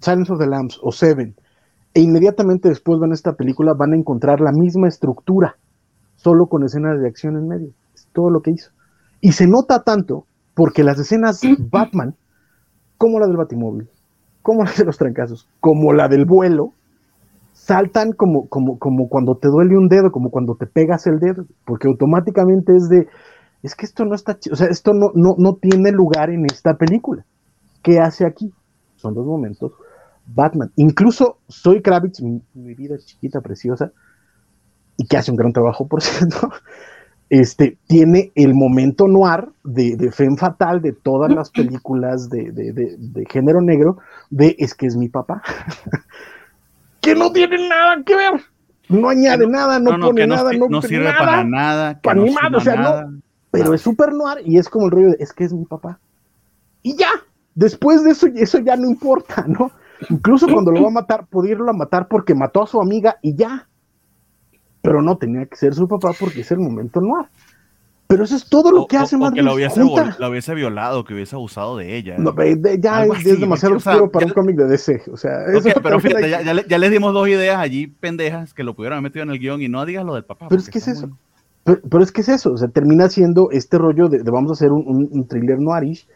Silence 0.00 0.32
of 0.32 0.38
the 0.38 0.46
Lambs 0.46 0.78
o 0.82 0.92
Seven, 0.92 1.34
e 1.94 2.00
inmediatamente 2.00 2.68
después 2.68 3.00
ven 3.00 3.12
esta 3.12 3.32
película, 3.32 3.72
van 3.76 3.92
a 3.92 3.96
encontrar 3.96 4.40
la 4.40 4.52
misma 4.52 4.86
estructura, 4.88 5.56
solo 6.16 6.46
con 6.46 6.62
escenas 6.64 7.00
de 7.00 7.08
acción 7.08 7.36
en 7.36 7.48
medio. 7.48 7.70
Es 7.94 8.06
todo 8.12 8.30
lo 8.30 8.40
que 8.42 8.52
hizo. 8.52 8.70
Y 9.20 9.32
se 9.32 9.46
nota 9.48 9.82
tanto 9.82 10.24
porque 10.54 10.84
las 10.84 10.98
escenas 11.00 11.40
Batman, 11.70 12.14
como 12.98 13.18
la 13.18 13.26
del 13.26 13.36
Batimóvil, 13.36 13.88
como 14.42 14.62
la 14.62 14.70
de 14.72 14.84
los 14.84 14.96
trancazos, 14.98 15.48
como 15.58 15.92
la 15.92 16.06
del 16.08 16.24
vuelo, 16.24 16.72
saltan 17.70 18.12
como, 18.12 18.48
como, 18.48 18.80
como 18.80 19.08
cuando 19.08 19.36
te 19.36 19.46
duele 19.46 19.78
un 19.78 19.88
dedo, 19.88 20.10
como 20.10 20.30
cuando 20.32 20.56
te 20.56 20.66
pegas 20.66 21.06
el 21.06 21.20
dedo, 21.20 21.46
porque 21.64 21.86
automáticamente 21.86 22.74
es 22.76 22.88
de, 22.88 23.06
es 23.62 23.76
que 23.76 23.86
esto 23.86 24.04
no 24.04 24.16
está, 24.16 24.36
o 24.50 24.56
sea, 24.56 24.66
esto 24.66 24.92
no, 24.92 25.12
no, 25.14 25.36
no 25.38 25.54
tiene 25.54 25.92
lugar 25.92 26.30
en 26.30 26.46
esta 26.46 26.76
película. 26.76 27.24
¿Qué 27.82 28.00
hace 28.00 28.26
aquí? 28.26 28.52
Son 28.96 29.14
los 29.14 29.24
momentos 29.24 29.72
Batman. 30.26 30.72
Incluso 30.76 31.38
Soy 31.48 31.80
Kravitz, 31.80 32.20
mi, 32.22 32.42
mi 32.54 32.74
vida 32.74 32.98
chiquita, 32.98 33.40
preciosa, 33.40 33.92
y 34.96 35.06
que 35.06 35.16
hace 35.16 35.30
un 35.30 35.36
gran 35.36 35.52
trabajo, 35.52 35.86
por 35.88 36.02
cierto, 36.02 36.50
este, 37.30 37.78
tiene 37.86 38.32
el 38.34 38.54
momento 38.54 39.08
noir 39.08 39.48
de, 39.64 39.96
de 39.96 40.12
Femme 40.12 40.36
Fatal 40.36 40.82
de 40.82 40.92
todas 40.92 41.30
las 41.32 41.50
películas 41.50 42.28
de- 42.30 42.52
de- 42.52 42.72
de 42.98 43.26
género 43.30 43.60
negro, 43.62 43.98
de 44.30 44.56
es 44.58 44.74
que 44.74 44.86
es 44.86 44.96
mi 44.96 45.08
papá, 45.08 45.42
que 47.00 47.14
no 47.14 47.32
tiene 47.32 47.68
nada 47.68 48.02
que 48.04 48.14
ver, 48.14 48.40
no 48.88 49.08
añade 49.08 49.46
nada, 49.46 49.78
no, 49.78 49.92
No, 49.92 49.98
no, 49.98 50.06
pone 50.08 50.26
no, 50.26 50.34
nada, 50.36 50.52
no, 50.52 50.82
sirve 50.82 51.04
nada, 51.04 51.18
para 51.18 51.44
nada. 51.44 52.00
para 52.02 52.16
no 52.16 52.24
ni 52.24 52.32
suma 52.32 52.56
o 52.56 52.60
sea, 52.60 52.76
no- 52.76 52.82
nada. 52.82 53.10
pero 53.50 53.74
es 53.74 53.80
súper 53.80 54.12
noir 54.12 54.38
y 54.44 54.58
es 54.58 54.68
como 54.68 54.86
el 54.86 54.92
rollo 54.92 55.08
de, 55.10 55.16
es 55.20 55.32
que 55.32 55.44
es 55.44 55.52
mi 55.52 55.64
papá. 55.64 55.98
Y 56.82 56.96
ya, 56.96 57.10
después 57.54 58.02
de 58.04 58.12
eso, 58.12 58.26
eso 58.34 58.58
ya 58.58 58.76
no 58.76 58.86
importa, 58.88 59.44
¿no? 59.48 59.70
Incluso 60.08 60.46
cuando 60.48 60.72
lo 60.72 60.82
va 60.82 60.88
a 60.88 60.92
matar, 60.92 61.26
a 61.30 61.72
matar 61.72 62.08
porque 62.08 62.34
mató 62.34 62.62
a 62.62 62.66
su 62.66 62.80
amiga 62.80 63.18
y 63.22 63.34
ya. 63.34 63.68
Pero 64.82 65.02
no 65.02 65.18
tenía 65.18 65.44
que 65.44 65.56
ser 65.56 65.74
su 65.74 65.86
papá 65.86 66.12
porque 66.18 66.40
es 66.40 66.50
el 66.52 66.58
momento 66.58 67.02
noir. 67.02 67.26
Pero 68.10 68.24
eso 68.24 68.34
es 68.34 68.44
todo 68.46 68.72
lo 68.72 68.86
que 68.88 68.96
o- 68.98 69.00
hace 69.00 69.14
o 69.14 69.20
Matt 69.20 69.34
que 69.34 69.40
lo 69.42 69.54
Reeves, 69.54 69.72
vol- 69.78 70.18
la 70.18 70.28
hubiese 70.28 70.52
violado, 70.54 71.04
que 71.04 71.14
hubiese 71.14 71.36
abusado 71.36 71.76
de 71.76 71.96
ella. 71.96 72.16
No, 72.18 72.34
ya 72.80 72.96
Algo 72.96 73.14
es, 73.14 73.20
así, 73.20 73.30
es 73.30 73.40
demasiado 73.40 73.78
sea, 73.78 73.92
oscuro 73.92 74.10
para 74.10 74.26
ya- 74.26 74.30
un 74.30 74.34
cómic 74.34 74.56
de 74.56 74.66
DC. 74.66 75.02
O 75.12 75.16
sea, 75.16 75.30
eso 75.46 75.62
pero 75.80 75.80
también 75.80 76.00
fíjate, 76.00 76.30
ya, 76.30 76.38
que- 76.40 76.44
ya 76.44 76.54
le- 76.54 76.64
ya 76.68 76.78
les 76.78 76.90
dimos 76.90 77.14
dos 77.14 77.28
ideas 77.28 77.58
allí 77.58 77.86
pendejas 77.86 78.52
que 78.52 78.64
lo 78.64 78.74
pudieron 78.74 78.96
haber 78.98 79.04
metido 79.10 79.22
en 79.22 79.30
el 79.30 79.38
guion 79.38 79.62
y 79.62 79.68
no 79.68 79.86
digas 79.86 80.04
lo 80.04 80.14
del 80.14 80.24
papá. 80.24 80.48
Pero 80.48 80.60
es 80.60 80.68
que 80.68 80.78
es 80.78 80.88
eso. 80.88 81.06
muy- 81.06 81.16
Pero, 81.62 81.80
pero 81.88 82.02
es 82.02 82.10
que 82.10 82.22
es 82.22 82.28
eso, 82.30 82.52
o 82.52 82.56
sea, 82.56 82.66
termina 82.68 83.08
siendo 83.08 83.50
este 83.52 83.78
rollo 83.78 84.08
de, 84.08 84.22
de 84.24 84.30
vamos 84.32 84.50
a 84.50 84.54
hacer 84.54 84.72
un, 84.72 84.82
un, 84.88 85.08
un 85.12 85.28
thriller 85.28 85.60
noirish 85.60 86.08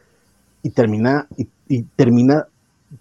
y 0.62 0.70
termina, 0.70 1.28
y, 1.36 1.46
y 1.68 1.82
termina, 1.94 2.46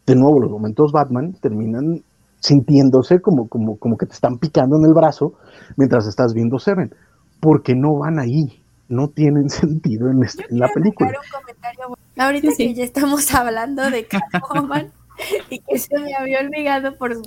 de 0.05 0.15
nuevo, 0.15 0.39
los 0.39 0.51
momentos 0.51 0.91
Batman 0.91 1.33
terminan 1.41 2.03
sintiéndose 2.41 3.21
como, 3.21 3.47
como, 3.47 3.77
como 3.77 3.97
que 3.97 4.05
te 4.05 4.13
están 4.13 4.37
picando 4.37 4.75
en 4.77 4.85
el 4.85 4.93
brazo 4.93 5.33
mientras 5.77 6.05
estás 6.07 6.33
viendo 6.33 6.59
Seven, 6.59 6.93
porque 7.39 7.73
no 7.75 7.97
van 7.97 8.19
ahí, 8.19 8.61
no 8.87 9.09
tienen 9.09 9.49
sentido 9.49 10.09
en, 10.09 10.23
este, 10.23 10.45
en 10.49 10.59
la 10.59 10.69
película. 10.69 11.13
Ahorita 12.17 12.49
que 12.55 12.73
ya 12.73 12.83
estamos 12.83 13.33
hablando 13.33 13.89
de 13.89 14.05
Catwoman 14.05 14.91
y 15.49 15.59
que 15.59 15.79
se 15.79 15.97
me 15.99 16.13
había 16.15 16.39
olvidado 16.39 16.95
por, 16.97 17.21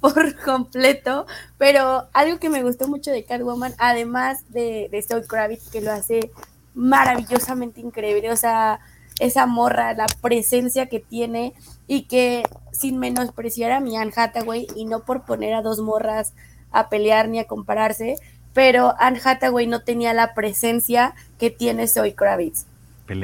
por 0.00 0.36
completo, 0.42 1.26
pero 1.58 2.08
algo 2.12 2.38
que 2.38 2.48
me 2.48 2.62
gustó 2.62 2.88
mucho 2.88 3.10
de 3.10 3.24
Catwoman, 3.24 3.74
además 3.78 4.44
de, 4.50 4.88
de 4.90 5.02
Zoe 5.02 5.26
Kravitz, 5.26 5.70
que 5.70 5.80
lo 5.80 5.92
hace 5.92 6.30
maravillosamente 6.74 7.80
increíble, 7.80 8.30
o 8.32 8.36
sea, 8.36 8.80
esa 9.20 9.46
morra, 9.46 9.92
la 9.92 10.06
presencia 10.22 10.86
que 10.86 10.98
tiene 10.98 11.52
y 11.86 12.02
que 12.02 12.42
sin 12.72 12.98
menospreciar 12.98 13.72
a 13.72 13.80
mi 13.80 13.96
Anne 13.96 14.12
Hathaway 14.16 14.66
y 14.74 14.86
no 14.86 15.04
por 15.04 15.26
poner 15.26 15.54
a 15.54 15.62
dos 15.62 15.80
morras 15.80 16.32
a 16.72 16.88
pelear 16.88 17.28
ni 17.28 17.38
a 17.38 17.46
compararse, 17.46 18.16
pero 18.52 18.94
Anne 18.98 19.20
Hathaway 19.22 19.66
no 19.66 19.82
tenía 19.82 20.12
la 20.12 20.34
presencia 20.34 21.14
que 21.38 21.50
tiene 21.50 21.86
Zoe 21.86 22.14
Kravitz. 22.14 22.66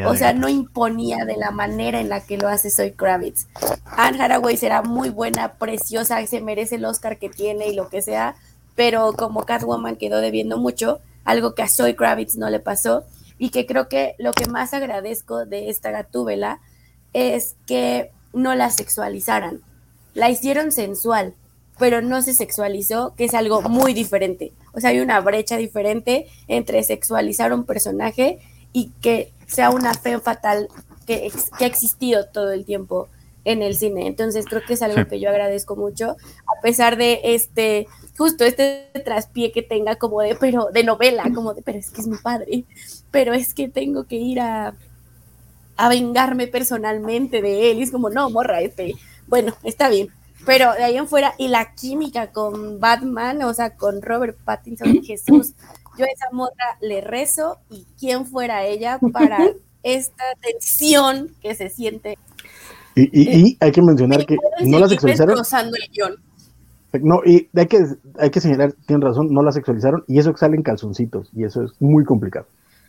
o 0.07 0.17
sea, 0.17 0.33
no 0.33 0.49
imponía 0.49 1.25
de 1.25 1.37
la 1.37 1.51
manera 1.51 2.01
en 2.01 2.09
la 2.09 2.21
que 2.21 2.39
lo 2.39 2.49
hace 2.49 2.71
Zoe 2.71 2.95
Kravitz. 2.95 3.47
Anne 3.85 4.21
Hathaway 4.21 4.57
será 4.57 4.83
muy 4.83 5.11
buena, 5.11 5.55
preciosa, 5.55 6.25
se 6.27 6.41
merece 6.41 6.77
el 6.77 6.85
Oscar 6.85 7.19
que 7.19 7.29
tiene 7.29 7.69
y 7.69 7.75
lo 7.75 7.89
que 7.89 8.03
sea, 8.03 8.37
pero 8.75 9.13
como 9.13 9.45
Catwoman 9.45 9.97
quedó 9.97 10.21
debiendo 10.21 10.59
mucho, 10.59 11.01
algo 11.25 11.55
que 11.55 11.63
a 11.63 11.69
Zoe 11.69 11.97
Kravitz 11.97 12.37
no 12.37 12.51
le 12.51 12.61
pasó 12.61 13.05
y 13.39 13.51
que 13.51 13.67
creo 13.67 13.89
que 13.89 14.15
lo 14.19 14.33
que 14.33 14.47
más 14.47 14.75
agradezco 14.75 15.45
de 15.45 15.71
esta 15.71 15.91
gatúbela 15.91 16.61
es 17.13 17.57
que 17.67 18.11
no 18.33 18.55
la 18.55 18.71
sexualizaran. 18.71 19.61
La 20.15 20.31
hicieron 20.31 20.73
sensual, 20.73 21.35
pero 21.79 22.01
no 22.01 22.23
se 22.23 22.35
sexualizó, 22.35 23.15
que 23.17 23.25
es 23.25 23.35
algo 23.35 23.63
muy 23.63 23.93
diferente. 23.93 24.53
O 24.77 24.81
sea, 24.81 24.91
hay 24.91 25.01
una 25.01 25.21
brecha 25.21 25.57
diferente 25.57 26.27
entre 26.47 26.83
sexualizar 26.85 27.53
un 27.53 27.65
personaje 27.65 28.39
y 28.73 28.91
que 29.01 29.33
sea 29.47 29.71
una 29.71 29.95
fe 29.95 30.19
fatal 30.21 30.69
que, 31.07 31.33
que 31.59 31.65
ha 31.65 31.69
existido 31.69 32.27
todo 32.27 32.53
el 32.53 32.65
tiempo 32.65 33.09
en 33.47 33.63
el 33.63 33.75
cine. 33.75 34.07
Entonces 34.07 34.45
creo 34.45 34.61
que 34.67 34.75
es 34.75 34.83
algo 34.83 35.09
que 35.09 35.19
yo 35.19 35.31
agradezco 35.31 35.77
mucho, 35.77 36.11
a 36.11 36.61
pesar 36.61 36.97
de 36.97 37.21
este, 37.23 37.87
justo 38.19 38.45
este 38.45 38.91
traspié 39.05 39.53
que 39.53 39.63
tenga 39.63 39.97
como 39.97 40.21
de, 40.21 40.35
pero 40.35 40.69
de 40.73 40.85
novela, 40.85 41.25
como 41.35 41.55
de, 41.55 41.63
pero 41.63 41.79
es 41.79 41.91
que 41.91 42.01
es 42.01 42.09
mi 42.09 42.19
padre, 42.19 42.65
pero 43.11 43.33
es 43.33 43.55
que 43.55 43.69
tengo 43.69 44.05
que 44.05 44.17
ir 44.17 44.41
a, 44.41 44.75
a 45.77 45.89
vengarme 45.89 46.49
personalmente 46.49 47.41
de 47.41 47.71
él. 47.71 47.79
Y 47.79 47.83
es 47.83 47.93
como, 47.93 48.11
no, 48.11 48.29
morra, 48.31 48.61
este, 48.61 48.97
bueno, 49.29 49.55
está 49.63 49.89
bien. 49.89 50.09
Pero 50.47 50.73
de 50.73 50.85
ahí 50.85 50.97
en 50.97 51.09
fuera, 51.09 51.35
y 51.39 51.49
la 51.49 51.75
química 51.75 52.31
con 52.31 52.81
Batman, 52.81 53.43
o 53.43 53.53
sea, 53.53 53.77
con 53.77 54.01
Robert 54.01 54.39
Pattinson 54.45 54.95
y 54.95 55.03
Jesús, 55.05 55.53
yo 55.99 56.05
a 56.05 56.09
esa 56.09 56.27
morra 56.33 56.79
le 56.81 57.01
rezo 57.01 57.59
y 57.69 57.87
quién 57.99 58.25
fuera 58.25 58.65
ella 58.65 58.99
para 59.13 59.39
esta 59.83 60.25
tensión 60.41 61.33
que 61.43 61.55
se 61.55 61.69
siente. 61.69 62.17
Y, 62.95 63.11
y, 63.13 63.57
hay 63.61 63.73
que 63.73 63.83
mencionar 63.83 64.25
que 64.25 64.39
no 64.61 64.79
la 64.79 64.89
sexualizaron. 64.89 65.37
No, 67.03 67.21
y 67.27 67.51
hay 67.55 67.67
que, 67.67 67.85
hay 68.19 68.31
que 68.31 68.41
señalar, 68.41 68.73
tienen 68.87 69.03
razón, 69.03 69.31
no 69.31 69.43
la 69.43 69.53
sexualizaron 69.53 70.05
y 70.07 70.19
eso 70.19 70.33
que 70.33 70.39
salen 70.39 70.63
calzoncitos 70.63 71.29
y 71.35 71.45
eso 71.45 71.65
es 71.65 71.73
muy 71.79 72.05
complicado 72.05 72.47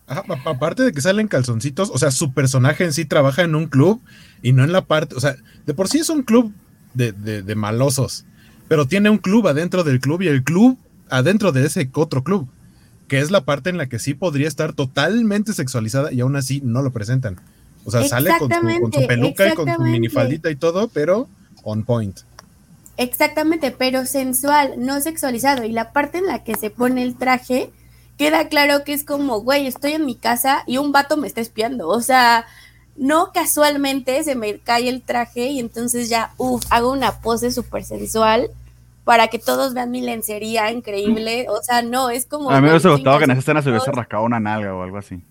aparte 0.08 0.84
de 0.84 0.94
que 0.94 1.02
salen 1.02 1.28
calzoncitos, 1.28 1.90
o 1.90 1.98
sea, 1.98 2.12
su 2.12 2.34
personaje 2.34 2.86
en 2.86 2.94
sí 2.94 3.06
trabaja 3.06 3.44
en 3.44 3.56
un 3.56 3.68
club 3.68 4.02
y 4.42 4.54
no 4.54 4.64
en 4.64 4.72
la 4.72 4.86
parte, 4.86 5.16
o 5.16 5.20
sea, 5.20 5.36
de 5.66 5.74
por 5.74 5.90
sí 5.90 6.00
es 6.00 6.10
un 6.10 6.24
club 6.24 6.54
de, 6.98 7.42
de, 7.42 7.56
malosos, 7.56 8.26
pero 8.68 8.88
tiene 8.88 9.10
un 9.10 9.18
club 9.18 9.48
adentro 9.48 9.84
del 9.84 10.00
club 10.00 10.22
y 10.22 10.28
el 10.28 10.44
club 10.44 10.78
adentro 11.10 11.52
de 11.52 11.66
ese 11.66 11.90
otro 11.94 12.24
club, 12.24 12.48
que 13.08 13.20
es 13.20 13.32
la 13.32 13.46
parte 13.46 13.70
en 13.70 13.78
la 13.78 13.88
que 13.88 14.00
sí 14.00 14.14
podría 14.14 14.48
estar 14.48 14.74
totalmente 14.74 15.54
sexualizada 15.54 16.12
y 16.12 16.22
aún 16.22 16.36
así 16.36 16.62
no 16.64 16.82
lo 16.82 16.92
presentan. 16.92 17.40
O 17.86 17.92
sea, 17.92 18.06
sale 18.06 18.32
con 18.38 18.52
su, 18.92 19.08
peluca 19.08 19.48
y 19.48 19.56
con 19.56 19.74
su 19.74 19.82
minifaldita 19.82 20.52
y 20.52 20.58
todo, 20.58 20.90
pero 20.90 21.30
on 21.64 21.84
point. 21.84 22.20
Exactamente, 22.98 23.72
pero 23.72 24.06
sensual, 24.06 24.74
no 24.78 25.00
sexualizado. 25.00 25.64
Y 25.64 25.72
la 25.72 25.94
parte 25.94 26.18
en 26.18 26.26
la 26.26 26.44
que 26.44 26.56
se 26.56 26.70
pone 26.70 27.04
el 27.04 27.16
traje, 27.16 27.72
queda 28.18 28.50
claro 28.50 28.84
que 28.84 28.94
es 28.94 29.06
como, 29.06 29.40
güey, 29.42 29.68
estoy 29.68 29.94
en 29.94 30.06
mi 30.06 30.16
casa 30.16 30.64
y 30.66 30.78
un 30.78 30.92
vato 30.92 31.16
me 31.16 31.28
está 31.28 31.40
espiando. 31.40 31.88
O 31.88 32.02
sea, 32.02 32.46
no 32.98 33.32
casualmente 33.32 34.24
se 34.24 34.36
me 34.36 34.60
cae 34.60 34.90
el 34.90 35.02
traje 35.02 35.48
y 35.48 35.60
entonces 35.60 36.10
ya, 36.10 36.34
uff, 36.38 36.64
hago 36.70 36.92
una 36.92 37.22
pose 37.22 37.52
súper 37.52 37.84
sensual 37.84 38.50
para 39.08 39.30
que 39.30 39.40
todos 39.40 39.74
vean 39.74 39.90
mi 39.92 40.02
lencería 40.02 40.70
increíble. 40.70 41.46
O 41.50 41.64
sea, 41.64 41.82
no, 41.82 42.10
es 42.10 42.26
como. 42.26 42.52
A 42.52 42.56
mí 42.56 42.64
me 42.64 42.72
hubiese 42.72 42.90
gustado 42.90 43.20
que 43.20 43.24
en 43.24 43.32
esa 43.32 43.40
escena 43.40 43.62
se 43.62 43.70
hubiese 43.70 43.92
rascado 43.92 44.24
una 44.24 44.40
nalga 44.40 44.76
o 44.76 44.84
algo 44.84 44.98
así. 44.98 45.22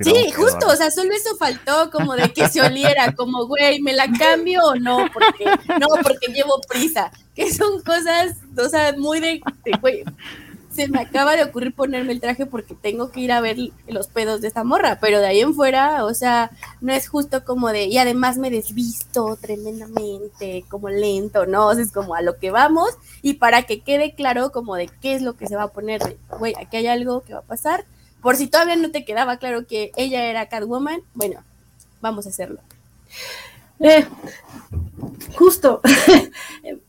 sí, 0.00 0.30
justo, 0.32 0.66
o 0.68 0.76
sea, 0.76 0.90
solo 0.90 1.14
eso 1.14 1.34
faltó, 1.38 1.90
como 1.90 2.14
de 2.14 2.30
que 2.32 2.46
se 2.48 2.60
oliera, 2.60 3.12
como, 3.16 3.46
güey, 3.46 3.80
¿me 3.80 3.94
la 3.94 4.06
cambio 4.10 4.60
o 4.64 4.74
no? 4.74 5.06
Porque, 5.14 5.44
no, 5.80 5.86
porque 6.02 6.26
llevo 6.32 6.60
prisa, 6.68 7.10
que 7.34 7.52
son 7.54 7.80
cosas, 7.82 8.36
o 8.58 8.68
sea, 8.68 8.94
muy 8.98 9.20
de 9.20 9.40
güey, 9.80 10.04
se 10.76 10.88
me 10.88 11.00
acaba 11.00 11.34
de 11.34 11.42
ocurrir 11.42 11.74
ponerme 11.74 12.12
el 12.12 12.20
traje 12.20 12.46
porque 12.46 12.74
tengo 12.74 13.10
que 13.10 13.20
ir 13.20 13.32
a 13.32 13.40
ver 13.40 13.56
los 13.88 14.08
pedos 14.08 14.40
de 14.40 14.48
esta 14.48 14.62
morra, 14.62 14.98
pero 15.00 15.18
de 15.18 15.26
ahí 15.26 15.40
en 15.40 15.54
fuera, 15.54 16.04
o 16.04 16.14
sea, 16.14 16.50
no 16.80 16.92
es 16.92 17.08
justo 17.08 17.44
como 17.44 17.70
de, 17.70 17.86
y 17.86 17.98
además 17.98 18.36
me 18.36 18.50
desvisto 18.50 19.36
tremendamente, 19.40 20.64
como 20.68 20.90
lento, 20.90 21.46
¿no? 21.46 21.68
O 21.68 21.74
sea, 21.74 21.82
es 21.82 21.92
como 21.92 22.14
a 22.14 22.22
lo 22.22 22.38
que 22.38 22.50
vamos 22.50 22.90
y 23.22 23.34
para 23.34 23.62
que 23.62 23.80
quede 23.80 24.14
claro 24.14 24.52
como 24.52 24.76
de 24.76 24.88
qué 25.00 25.14
es 25.14 25.22
lo 25.22 25.36
que 25.36 25.48
se 25.48 25.56
va 25.56 25.64
a 25.64 25.72
poner, 25.72 26.18
güey, 26.38 26.54
aquí 26.60 26.76
hay 26.76 26.86
algo 26.86 27.22
que 27.22 27.32
va 27.32 27.40
a 27.40 27.42
pasar, 27.42 27.86
por 28.22 28.36
si 28.36 28.46
todavía 28.46 28.76
no 28.76 28.90
te 28.90 29.04
quedaba 29.04 29.38
claro 29.38 29.66
que 29.66 29.92
ella 29.96 30.26
era 30.26 30.48
Catwoman, 30.48 31.00
bueno, 31.14 31.42
vamos 32.00 32.26
a 32.26 32.28
hacerlo. 32.28 32.60
Eh, 33.80 34.06
justo, 35.34 35.80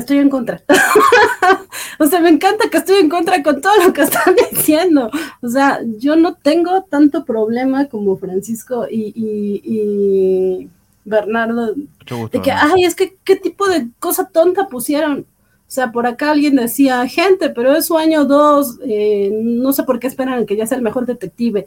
estoy 0.00 0.18
en 0.18 0.30
contra. 0.30 0.62
o 1.98 2.06
sea, 2.06 2.20
me 2.20 2.28
encanta 2.28 2.68
que 2.70 2.78
estoy 2.78 3.00
en 3.00 3.08
contra 3.08 3.42
con 3.42 3.60
todo 3.60 3.72
lo 3.84 3.92
que 3.92 4.02
están 4.02 4.34
diciendo. 4.50 5.10
O 5.42 5.48
sea, 5.48 5.80
yo 5.98 6.16
no 6.16 6.34
tengo 6.34 6.82
tanto 6.82 7.24
problema 7.24 7.86
como 7.86 8.16
Francisco 8.16 8.86
y, 8.90 10.68
Bernardo 11.04 11.74
de 11.74 12.42
que, 12.42 12.50
ay, 12.50 12.84
es 12.84 12.94
que 12.94 13.16
qué 13.24 13.36
tipo 13.36 13.66
de 13.66 13.88
cosa 13.98 14.28
tonta 14.28 14.68
pusieron. 14.68 15.26
O 15.68 15.70
sea, 15.70 15.92
por 15.92 16.06
acá 16.06 16.30
alguien 16.30 16.56
decía, 16.56 17.06
gente, 17.06 17.50
pero 17.50 17.74
es 17.74 17.86
su 17.86 17.98
año 17.98 18.24
dos, 18.24 18.78
eh, 18.84 19.30
no 19.32 19.72
sé 19.72 19.82
por 19.82 19.98
qué 19.98 20.06
esperan 20.06 20.46
que 20.46 20.56
ya 20.56 20.66
sea 20.66 20.78
el 20.78 20.82
mejor 20.82 21.04
detective. 21.04 21.66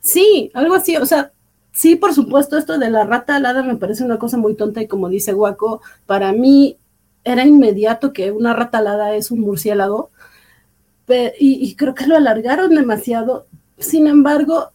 Sí, 0.00 0.50
algo 0.54 0.74
así, 0.74 0.96
o 0.96 1.04
sea, 1.04 1.32
sí, 1.72 1.96
por 1.96 2.14
supuesto, 2.14 2.56
esto 2.56 2.78
de 2.78 2.90
la 2.90 3.04
rata 3.04 3.36
alada 3.36 3.62
me 3.62 3.76
parece 3.76 4.02
una 4.02 4.18
cosa 4.18 4.38
muy 4.38 4.54
tonta 4.54 4.80
y 4.80 4.86
como 4.86 5.10
dice 5.10 5.34
Guaco, 5.34 5.82
para 6.06 6.32
mí 6.32 6.78
era 7.32 7.46
inmediato 7.46 8.12
que 8.12 8.32
una 8.32 8.54
ratalada 8.54 9.14
es 9.14 9.30
un 9.30 9.40
murciélago, 9.40 10.10
y, 11.38 11.74
creo 11.76 11.94
que 11.94 12.06
lo 12.06 12.16
alargaron 12.16 12.74
demasiado. 12.74 13.46
Sin 13.78 14.06
embargo, 14.06 14.72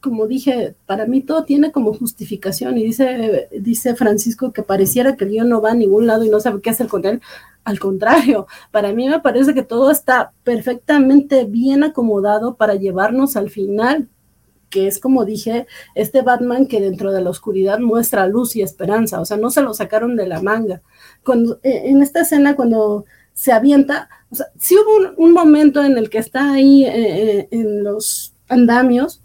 como 0.00 0.26
dije, 0.26 0.74
para 0.86 1.06
mí 1.06 1.20
todo 1.22 1.44
tiene 1.44 1.72
como 1.72 1.94
justificación 1.94 2.78
y 2.78 2.84
dice, 2.84 3.48
dice 3.60 3.94
Francisco 3.94 4.52
que 4.52 4.62
pareciera 4.62 5.16
que 5.16 5.24
el 5.24 5.30
guion 5.30 5.48
no 5.48 5.60
va 5.60 5.72
a 5.72 5.74
ningún 5.74 6.06
lado 6.06 6.24
y 6.24 6.30
no 6.30 6.40
sabe 6.40 6.60
qué 6.60 6.70
hacer 6.70 6.88
con 6.88 7.04
él. 7.04 7.20
Al 7.64 7.78
contrario, 7.78 8.46
para 8.70 8.92
mí 8.92 9.08
me 9.08 9.20
parece 9.20 9.54
que 9.54 9.62
todo 9.62 9.90
está 9.90 10.32
perfectamente 10.42 11.44
bien 11.44 11.84
acomodado 11.84 12.56
para 12.56 12.74
llevarnos 12.74 13.36
al 13.36 13.50
final, 13.50 14.08
que 14.74 14.88
es 14.88 14.98
como 14.98 15.24
dije, 15.24 15.68
este 15.94 16.22
Batman 16.22 16.66
que 16.66 16.80
dentro 16.80 17.12
de 17.12 17.22
la 17.22 17.30
oscuridad 17.30 17.78
muestra 17.78 18.26
luz 18.26 18.56
y 18.56 18.62
esperanza, 18.62 19.20
o 19.20 19.24
sea, 19.24 19.36
no 19.36 19.50
se 19.50 19.62
lo 19.62 19.72
sacaron 19.72 20.16
de 20.16 20.26
la 20.26 20.42
manga. 20.42 20.82
Cuando, 21.22 21.60
eh, 21.62 21.82
en 21.84 22.02
esta 22.02 22.22
escena 22.22 22.56
cuando 22.56 23.04
se 23.34 23.52
avienta, 23.52 24.08
o 24.30 24.34
sea, 24.34 24.46
sí 24.58 24.74
hubo 24.74 25.14
un, 25.16 25.32
momento 25.32 25.84
en 25.84 25.96
el 25.96 26.10
que 26.10 26.18
está 26.18 26.54
ahí 26.54 26.84
eh, 26.84 26.90
eh, 26.96 27.48
en 27.52 27.84
los 27.84 28.34
andamios 28.48 29.22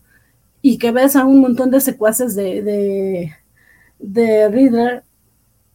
y 0.62 0.78
que 0.78 0.92
ves 0.92 1.16
a 1.16 1.26
un 1.26 1.40
montón 1.42 1.72
de 1.72 1.82
secuaces 1.82 2.36
de, 2.36 2.62
de, 2.62 3.34
de 3.98 4.50
Reader 4.50 5.04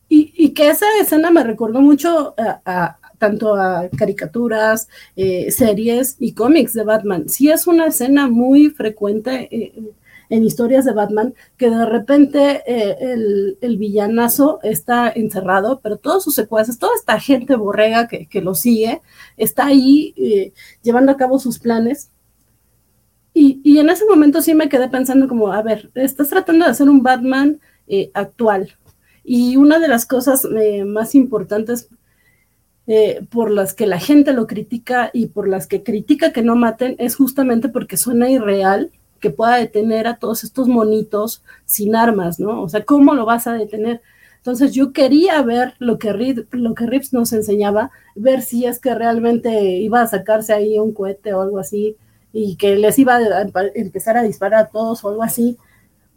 y, 0.08 0.50
que 0.54 0.68
esa 0.70 0.86
escena 1.00 1.32
me 1.32 1.42
recordó 1.42 1.80
mucho 1.80 2.36
a, 2.38 2.98
tanto 3.24 3.54
a 3.54 3.88
caricaturas, 3.96 4.88
series 5.16 6.16
y 6.18 6.32
cómics 6.32 6.74
de 6.74 6.84
Batman. 6.84 7.28
Sí 7.28 7.50
es 7.50 7.66
una 7.66 7.86
escena 7.86 8.28
muy 8.28 8.68
frecuente 8.68 9.48
en 10.30 10.44
historias 10.44 10.84
de 10.84 10.92
Batman, 10.92 11.34
que 11.56 11.70
de 11.70 11.86
repente 11.86 12.62
eh, 12.66 13.56
el, 13.60 13.76
villanazo 13.78 14.58
está 14.62 15.10
encerrado, 15.10 15.80
pero 15.82 15.96
todos 15.96 16.24
sus 16.24 16.34
secuaces, 16.34 16.78
toda 16.78 16.94
esta 16.96 17.20
gente 17.20 17.56
borrega 17.56 18.08
que, 18.08 18.40
lo 18.40 18.54
sigue, 18.54 19.02
está 19.36 19.66
ahí 19.66 20.14
eh, 20.16 20.52
llevando 20.82 21.12
a 21.12 21.16
cabo 21.16 21.38
sus 21.38 21.58
planes. 21.58 22.10
Y, 23.36 23.78
en 23.78 23.90
ese 23.90 24.04
momento 24.06 24.42
sí 24.42 24.54
me 24.54 24.68
quedé 24.68 24.88
pensando 24.88 25.26
como, 25.26 25.52
a 25.52 25.60
ver, 25.62 25.90
estás 25.94 26.28
tratando 26.28 26.64
de 26.64 26.70
hacer 26.70 26.88
un 26.88 27.02
Batman 27.02 27.60
eh, 27.88 28.10
actual. 28.14 28.76
Y 29.24 29.56
una 29.56 29.78
de 29.80 29.88
las 29.88 30.06
cosas 30.06 30.46
más 30.86 31.14
importantes 31.14 31.88
eh, 32.86 33.24
por 33.30 33.50
las 33.50 33.72
que 33.72 33.86
la 33.86 33.98
gente 33.98 34.32
lo 34.32 34.46
critica 34.46 35.10
y 35.12 35.26
por 35.26 35.48
las 35.48 35.66
que 35.66 35.82
critica 35.82 36.32
que 36.32 36.42
no 36.42 36.54
maten 36.54 36.96
es 36.98 37.16
justamente 37.16 37.68
porque 37.68 37.96
suena 37.96 38.28
irreal 38.28 38.90
que 39.20 39.30
pueda 39.30 39.56
detener 39.56 40.06
a 40.06 40.16
todos 40.16 40.44
estos 40.44 40.68
monitos 40.68 41.42
sin 41.64 41.96
armas, 41.96 42.38
¿no? 42.38 42.62
O 42.62 42.68
sea, 42.68 42.84
¿cómo 42.84 43.14
lo 43.14 43.24
vas 43.24 43.46
a 43.46 43.54
detener? 43.54 44.02
Entonces 44.36 44.72
yo 44.74 44.92
quería 44.92 45.40
ver 45.40 45.72
lo 45.78 45.98
que, 45.98 46.44
lo 46.50 46.74
que 46.74 46.84
Rips 46.84 47.14
nos 47.14 47.32
enseñaba, 47.32 47.90
ver 48.14 48.42
si 48.42 48.66
es 48.66 48.78
que 48.78 48.94
realmente 48.94 49.78
iba 49.78 50.02
a 50.02 50.06
sacarse 50.06 50.52
ahí 50.52 50.78
un 50.78 50.92
cohete 50.92 51.32
o 51.32 51.40
algo 51.40 51.58
así 51.58 51.96
y 52.34 52.56
que 52.56 52.76
les 52.76 52.98
iba 52.98 53.16
a 53.16 53.46
empezar 53.74 54.18
a 54.18 54.22
disparar 54.22 54.60
a 54.60 54.66
todos 54.66 55.02
o 55.02 55.08
algo 55.08 55.22
así, 55.22 55.56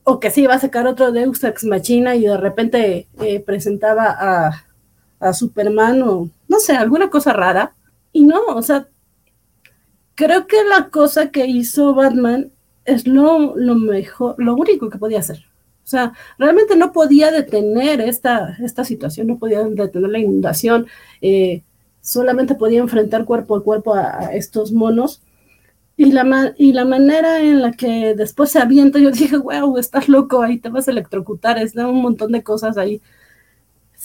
o 0.03 0.19
que 0.19 0.29
sí 0.29 0.41
iba 0.41 0.55
a 0.55 0.59
sacar 0.59 0.87
otro 0.87 1.13
Deus 1.13 1.41
Ex 1.45 1.63
Machina 1.63 2.15
y 2.15 2.23
de 2.23 2.35
repente 2.35 3.07
eh, 3.21 3.39
presentaba 3.39 4.13
a, 4.19 4.66
a 5.19 5.33
Superman 5.33 6.01
o 6.03 6.29
no 6.47 6.59
sé, 6.59 6.73
alguna 6.73 7.09
cosa 7.09 7.33
rara. 7.33 7.73
Y 8.13 8.23
no, 8.23 8.45
o 8.47 8.61
sea, 8.61 8.87
creo 10.15 10.47
que 10.47 10.63
la 10.63 10.89
cosa 10.89 11.31
que 11.31 11.45
hizo 11.45 11.93
Batman 11.93 12.51
es 12.85 13.05
lo, 13.07 13.55
lo 13.55 13.75
mejor, 13.75 14.35
lo 14.37 14.55
único 14.55 14.89
que 14.89 14.97
podía 14.97 15.19
hacer. 15.19 15.45
O 15.83 15.89
sea, 15.89 16.13
realmente 16.37 16.75
no 16.75 16.91
podía 16.91 17.31
detener 17.31 18.01
esta, 18.01 18.57
esta 18.61 18.83
situación, 18.83 19.27
no 19.27 19.37
podía 19.37 19.63
detener 19.63 20.09
la 20.09 20.19
inundación, 20.19 20.87
eh, 21.21 21.63
solamente 22.01 22.55
podía 22.55 22.79
enfrentar 22.79 23.25
cuerpo 23.25 23.55
a 23.55 23.63
cuerpo 23.63 23.93
a, 23.93 24.33
estos 24.33 24.71
monos. 24.71 25.21
Y 25.95 26.11
la, 26.11 26.53
y 26.57 26.73
la 26.73 26.85
manera 26.85 27.41
en 27.41 27.61
la 27.61 27.71
que 27.71 28.13
después 28.15 28.51
se 28.51 28.59
avienta, 28.59 28.99
yo 28.99 29.11
dije, 29.11 29.37
wow, 29.37 29.77
estás 29.77 30.09
loco, 30.09 30.41
ahí 30.41 30.59
te 30.59 30.69
vas 30.69 30.87
a 30.87 30.91
electrocutar, 30.91 31.57
es 31.57 31.75
un 31.75 32.01
montón 32.01 32.31
de 32.31 32.43
cosas 32.43 32.77
ahí 32.77 33.01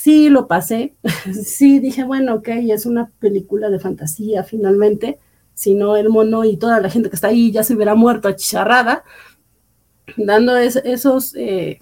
sí 0.03 0.29
lo 0.31 0.49
pasé, 0.49 0.97
sí 1.45 1.79
dije, 1.79 2.03
bueno, 2.03 2.35
ok, 2.35 2.49
es 2.49 2.87
una 2.87 3.13
película 3.21 3.71
de 3.71 3.79
fantasía 3.79 4.43
finalmente, 4.43 5.21
si 5.55 5.75
no 5.75 5.97
el 5.97 6.09
mono 6.09 6.45
y 6.45 6.57
toda 6.57 6.81
la 6.81 6.91
gente 6.91 7.09
que 7.09 7.15
está 7.15 7.29
ahí 7.29 7.53
ya 7.53 7.63
se 7.63 7.75
hubiera 7.75 7.95
muerto 7.95 8.27
achicharrada, 8.27 9.05
dando 10.17 10.57
esos, 10.57 11.37
eh, 11.37 11.79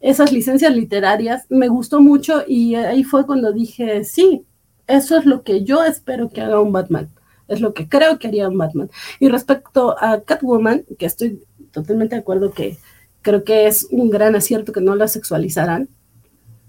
esas 0.00 0.32
licencias 0.32 0.74
literarias, 0.74 1.46
me 1.48 1.68
gustó 1.68 2.00
mucho 2.00 2.42
y 2.44 2.74
ahí 2.74 3.04
fue 3.04 3.24
cuando 3.24 3.52
dije, 3.52 4.02
sí, 4.02 4.44
eso 4.88 5.16
es 5.16 5.24
lo 5.24 5.44
que 5.44 5.62
yo 5.62 5.84
espero 5.84 6.30
que 6.30 6.40
haga 6.40 6.60
un 6.60 6.72
Batman, 6.72 7.08
es 7.46 7.60
lo 7.60 7.72
que 7.72 7.88
creo 7.88 8.18
que 8.18 8.26
haría 8.26 8.48
un 8.48 8.58
Batman. 8.58 8.90
Y 9.20 9.28
respecto 9.28 9.94
a 9.96 10.22
Catwoman, 10.22 10.84
que 10.98 11.06
estoy 11.06 11.44
totalmente 11.70 12.16
de 12.16 12.20
acuerdo 12.22 12.50
que 12.50 12.78
creo 13.22 13.44
que 13.44 13.68
es 13.68 13.86
un 13.92 14.10
gran 14.10 14.34
acierto 14.34 14.72
que 14.72 14.80
no 14.80 14.96
la 14.96 15.06
sexualizarán, 15.06 15.88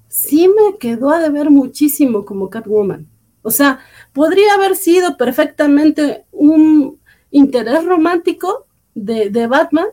sí 0.09 0.49
me 0.49 0.77
quedó 0.77 1.11
a 1.11 1.19
deber 1.19 1.49
muchísimo 1.49 2.25
como 2.25 2.49
Catwoman. 2.49 3.07
O 3.41 3.51
sea, 3.51 3.79
podría 4.11 4.55
haber 4.55 4.75
sido 4.75 5.15
perfectamente 5.15 6.25
un 6.31 6.99
interés 7.31 7.85
romántico 7.85 8.67
de, 8.95 9.47
Batman, 9.47 9.85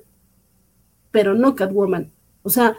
pero 1.12 1.34
no 1.34 1.54
Catwoman. 1.54 2.10
O 2.42 2.50
sea, 2.50 2.74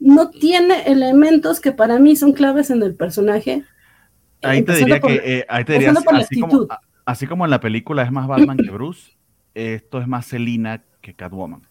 no 0.00 0.30
tiene 0.30 0.82
elementos 0.86 1.60
que 1.60 1.70
para 1.70 2.00
mí 2.00 2.16
son 2.16 2.32
claves 2.32 2.70
en 2.70 2.82
el 2.82 2.96
personaje. 2.96 3.64
Ahí 4.42 4.62
te 4.62 4.74
diría 4.74 4.98
que, 4.98 5.20
eh, 5.24 5.46
ahí 5.48 5.64
te 5.64 5.74
diría, 5.74 5.92
así, 5.92 6.40
como, 6.40 6.66
así 7.04 7.26
como 7.26 7.44
en 7.44 7.50
la 7.50 7.60
película 7.60 8.02
es 8.02 8.10
más 8.10 8.26
Batman 8.26 8.56
que 8.56 8.70
Bruce, 8.70 9.12
esto 9.54 10.00
es 10.00 10.08
más 10.08 10.26
Selina 10.26 10.82
que 11.00 11.14
Catwoman. 11.14 11.62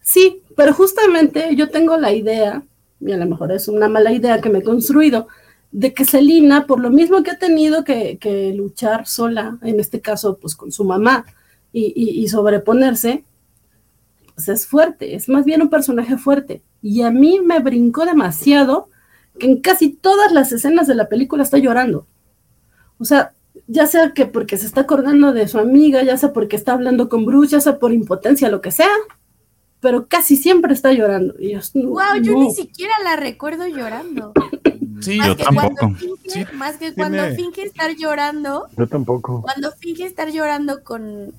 Sí, 0.00 0.42
pero 0.56 0.72
justamente 0.72 1.56
yo 1.56 1.70
tengo 1.70 1.96
la 1.96 2.12
idea 2.12 2.62
y 3.00 3.12
a 3.12 3.16
lo 3.16 3.26
mejor 3.26 3.52
es 3.52 3.68
una 3.68 3.88
mala 3.88 4.12
idea 4.12 4.40
que 4.40 4.50
me 4.50 4.58
he 4.58 4.62
construido, 4.62 5.28
de 5.72 5.92
que 5.92 6.04
Selina, 6.04 6.66
por 6.66 6.80
lo 6.80 6.90
mismo 6.90 7.22
que 7.22 7.30
ha 7.30 7.38
tenido 7.38 7.84
que, 7.84 8.54
luchar 8.56 9.06
sola, 9.06 9.58
en 9.62 9.80
este 9.80 10.00
caso, 10.00 10.38
pues 10.38 10.54
con 10.54 10.72
su 10.72 10.84
mamá, 10.84 11.26
y, 11.72 12.26
sobreponerse, 12.28 13.24
pues 14.34 14.48
es 14.48 14.66
fuerte, 14.66 15.14
es 15.14 15.28
más 15.28 15.44
bien 15.44 15.60
un 15.60 15.68
personaje 15.68 16.16
fuerte. 16.16 16.62
Y 16.80 17.02
a 17.02 17.10
mí 17.10 17.40
me 17.44 17.58
brincó 17.58 18.06
demasiado 18.06 18.88
que 19.38 19.46
en 19.46 19.60
casi 19.60 19.90
todas 19.90 20.32
las 20.32 20.52
escenas 20.52 20.86
de 20.86 20.94
la 20.94 21.08
película 21.08 21.42
está 21.42 21.58
llorando. 21.58 22.06
O 22.98 23.04
sea, 23.04 23.34
ya 23.66 23.86
sea 23.86 24.12
que 24.12 24.24
porque 24.24 24.56
se 24.56 24.66
está 24.66 24.82
acordando 24.82 25.34
de 25.34 25.48
su 25.48 25.58
amiga, 25.58 26.02
ya 26.02 26.16
sea 26.16 26.32
porque 26.32 26.56
está 26.56 26.72
hablando 26.72 27.10
con 27.10 27.26
Bruce, 27.26 27.52
ya 27.52 27.60
sea 27.60 27.78
por 27.78 27.92
impotencia, 27.92 28.48
lo 28.48 28.62
que 28.62 28.70
sea, 28.70 28.88
pero 29.86 30.08
casi 30.08 30.34
siempre 30.34 30.74
está 30.74 30.92
llorando. 30.92 31.36
Y 31.38 31.52
yo, 31.52 31.60
wow, 31.74 32.20
yo 32.20 32.36
ni 32.36 32.52
siquiera 32.52 32.92
la 33.04 33.14
recuerdo 33.14 33.68
llorando. 33.68 34.32
Sí, 35.00 35.16
yo 35.24 35.36
tampoco. 35.36 35.94
Más 36.54 36.76
que 36.76 36.92
cuando 36.92 37.22
finge 37.36 37.62
estar 37.62 37.94
llorando. 37.94 38.66
Yo 38.76 38.88
tampoco. 38.88 39.42
Cuando 39.42 39.70
finge 39.78 40.04
estar 40.04 40.28
llorando 40.32 40.82
con. 40.82 41.32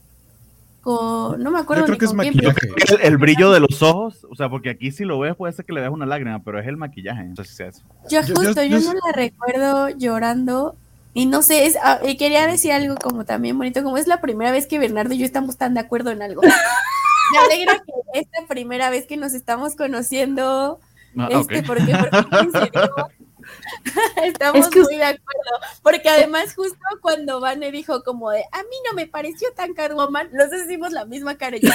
con 0.79 1.43
no 1.43 1.51
me 1.51 1.59
acuerdo. 1.59 1.83
Yo 1.83 1.87
creo 1.87 1.97
que 1.97 2.05
es 2.05 2.13
maquillaje. 2.13 2.69
El, 3.01 3.17
brillo 3.17 3.51
de 3.51 3.59
los 3.59 3.81
ojos, 3.81 4.25
o 4.29 4.35
sea, 4.37 4.47
porque 4.47 4.69
aquí 4.69 4.93
si 4.93 5.03
lo 5.03 5.19
ves 5.19 5.35
puede 5.35 5.51
ser 5.51 5.65
que 5.65 5.73
le 5.73 5.81
veas 5.81 5.91
una 5.91 6.05
lágrima, 6.05 6.41
pero 6.41 6.57
es 6.57 6.67
el 6.67 6.77
maquillaje. 6.77 7.23
Entonces, 7.23 7.59
eso. 7.59 7.81
Yo 8.09 8.21
justo, 8.21 8.63
yo, 8.63 8.79
no 8.79 8.93
la 8.93 9.11
recuerdo 9.13 9.89
llorando. 9.89 10.77
Y 11.13 11.25
no 11.25 11.41
sé, 11.41 11.65
es, 11.65 11.75
ah, 11.83 11.99
quería 12.17 12.47
decir 12.47 12.71
algo 12.71 12.95
como 12.95 13.25
también 13.25 13.57
bonito, 13.57 13.83
como 13.83 13.97
es 13.97 14.07
la 14.07 14.21
primera 14.21 14.51
vez 14.53 14.67
que 14.67 14.79
Bernardo 14.79 15.13
y 15.13 15.17
yo 15.17 15.25
estamos 15.25 15.57
tan 15.57 15.73
de 15.73 15.81
acuerdo 15.81 16.11
en 16.11 16.21
algo. 16.21 16.41
Me 17.31 17.37
alegra 17.39 17.79
que 17.79 18.19
esta 18.19 18.45
primera 18.47 18.89
vez 18.89 19.05
que 19.05 19.17
nos 19.17 19.33
estamos 19.33 19.75
conociendo, 19.75 20.79
ah, 21.17 21.27
este, 21.31 21.63
porque, 21.63 21.91
estamos 24.23 24.69
muy 24.75 24.95
de 24.95 25.03
acuerdo, 25.03 25.51
porque 25.83 26.09
además 26.09 26.55
justo 26.55 26.79
cuando 27.01 27.39
Vane 27.39 27.71
dijo 27.71 28.03
como 28.03 28.31
de, 28.31 28.43
a 28.51 28.63
mí 28.63 28.75
no 28.87 28.95
me 28.95 29.05
pareció 29.07 29.49
tan 29.55 29.73
Catwoman, 29.73 30.29
los 30.33 30.49
decimos 30.49 30.91
la 30.91 31.05
misma 31.05 31.37
cara. 31.37 31.57
¡Wow! 31.61 31.71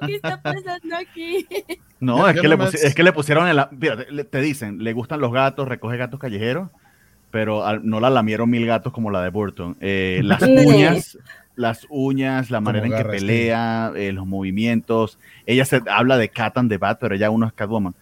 ¿Qué 0.06 0.14
está 0.16 0.40
pasando 0.40 0.96
aquí? 0.96 1.46
No, 2.00 2.26
es 2.28 2.40
que, 2.40 2.48
le 2.48 2.56
es 2.64 2.94
que, 2.96 3.04
le 3.04 3.12
pusieron, 3.12 3.46
el, 3.46 4.26
te 4.26 4.40
dicen, 4.40 4.82
le 4.82 4.92
gustan 4.92 5.20
los 5.20 5.32
gatos, 5.32 5.68
recoge 5.68 5.96
gatos 5.96 6.18
callejeros, 6.18 6.68
pero 7.30 7.78
no 7.78 8.00
la 8.00 8.10
lamieron 8.10 8.50
mil 8.50 8.66
gatos 8.66 8.92
como 8.92 9.12
la 9.12 9.22
de 9.22 9.30
Burton. 9.30 9.76
Eh, 9.80 10.20
las 10.24 10.42
uñas, 10.42 11.16
las 11.54 11.86
uñas, 11.90 12.50
la 12.50 12.60
manera 12.60 12.86
en 12.86 12.96
que 12.96 13.04
pelea, 13.04 13.92
eh, 13.96 14.12
los 14.12 14.26
movimientos. 14.26 15.18
Ella 15.46 15.64
se 15.64 15.82
habla 15.90 16.16
de 16.16 16.28
Cat 16.28 16.58
and 16.58 16.70
the 16.70 16.78
Bat, 16.78 16.98
pero 17.00 17.14
ya 17.14 17.30
uno 17.30 17.46
es 17.46 17.52
Catwoman. 17.52 17.94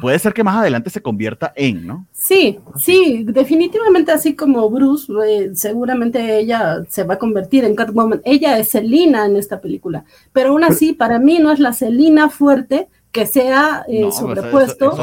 Puede 0.00 0.18
ser 0.20 0.32
que 0.32 0.44
más 0.44 0.56
adelante 0.56 0.90
se 0.90 1.02
convierta 1.02 1.52
en, 1.56 1.84
¿no? 1.86 2.06
Sí, 2.12 2.60
sí, 2.76 3.24
definitivamente 3.26 4.12
así 4.12 4.36
como 4.36 4.70
Bruce, 4.70 5.12
eh, 5.26 5.50
seguramente 5.54 6.38
ella 6.38 6.84
se 6.88 7.02
va 7.02 7.14
a 7.14 7.18
convertir 7.18 7.64
en 7.64 7.74
Catwoman. 7.74 8.20
Ella 8.24 8.58
es 8.58 8.70
Selina 8.70 9.26
en 9.26 9.36
esta 9.36 9.60
película, 9.60 10.04
pero 10.32 10.50
aún 10.50 10.62
así 10.62 10.92
para 10.92 11.18
mí 11.18 11.40
no 11.40 11.50
es 11.50 11.58
la 11.58 11.72
Selina 11.72 12.30
fuerte 12.30 12.88
que 13.10 13.26
sea 13.26 13.84
eh, 13.88 14.02
pues, 14.02 14.16
sobrepuesto 14.16 14.96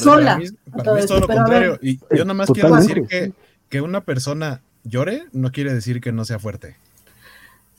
sola. 0.00 0.38
Para 0.70 0.94
mí, 0.94 1.06
todo 1.06 1.20
lo 1.20 1.26
contrario. 1.26 1.78
Y 1.80 1.98
yo 2.14 2.24
nada 2.24 2.34
más 2.34 2.50
quiero 2.50 2.76
decir 2.76 3.06
que, 3.06 3.32
que 3.70 3.80
una 3.80 4.02
persona 4.02 4.60
llore 4.84 5.24
no 5.32 5.50
quiere 5.50 5.72
decir 5.72 6.00
que 6.00 6.12
no 6.12 6.24
sea 6.26 6.38
fuerte. 6.38 6.76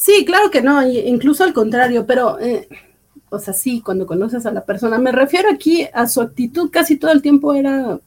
Sí, 0.03 0.25
claro 0.25 0.51
que 0.51 0.61
no, 0.61 0.85
incluso 0.85 1.45
al 1.45 1.53
contrario, 1.53 2.05
pero, 2.05 2.38
eh, 2.38 2.67
o 3.30 3.39
sea, 3.39 3.53
sí, 3.53 3.81
cuando 3.81 4.05
conoces 4.05 4.45
a 4.45 4.51
la 4.51 4.65
persona, 4.65 4.97
me 4.97 5.13
refiero 5.13 5.47
aquí 5.49 5.88
a 5.93 6.07
su 6.07 6.19
actitud, 6.19 6.69
casi 6.69 6.97
todo 6.97 7.13
el 7.13 7.21
tiempo 7.21 7.53
era... 7.53 7.97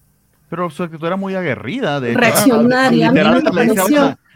Pero 0.50 0.68
su 0.68 0.82
actitud 0.82 1.06
era 1.06 1.16
muy 1.16 1.34
aguerrida, 1.34 1.98
de 1.98 2.12
reaccionaria. 2.12 3.08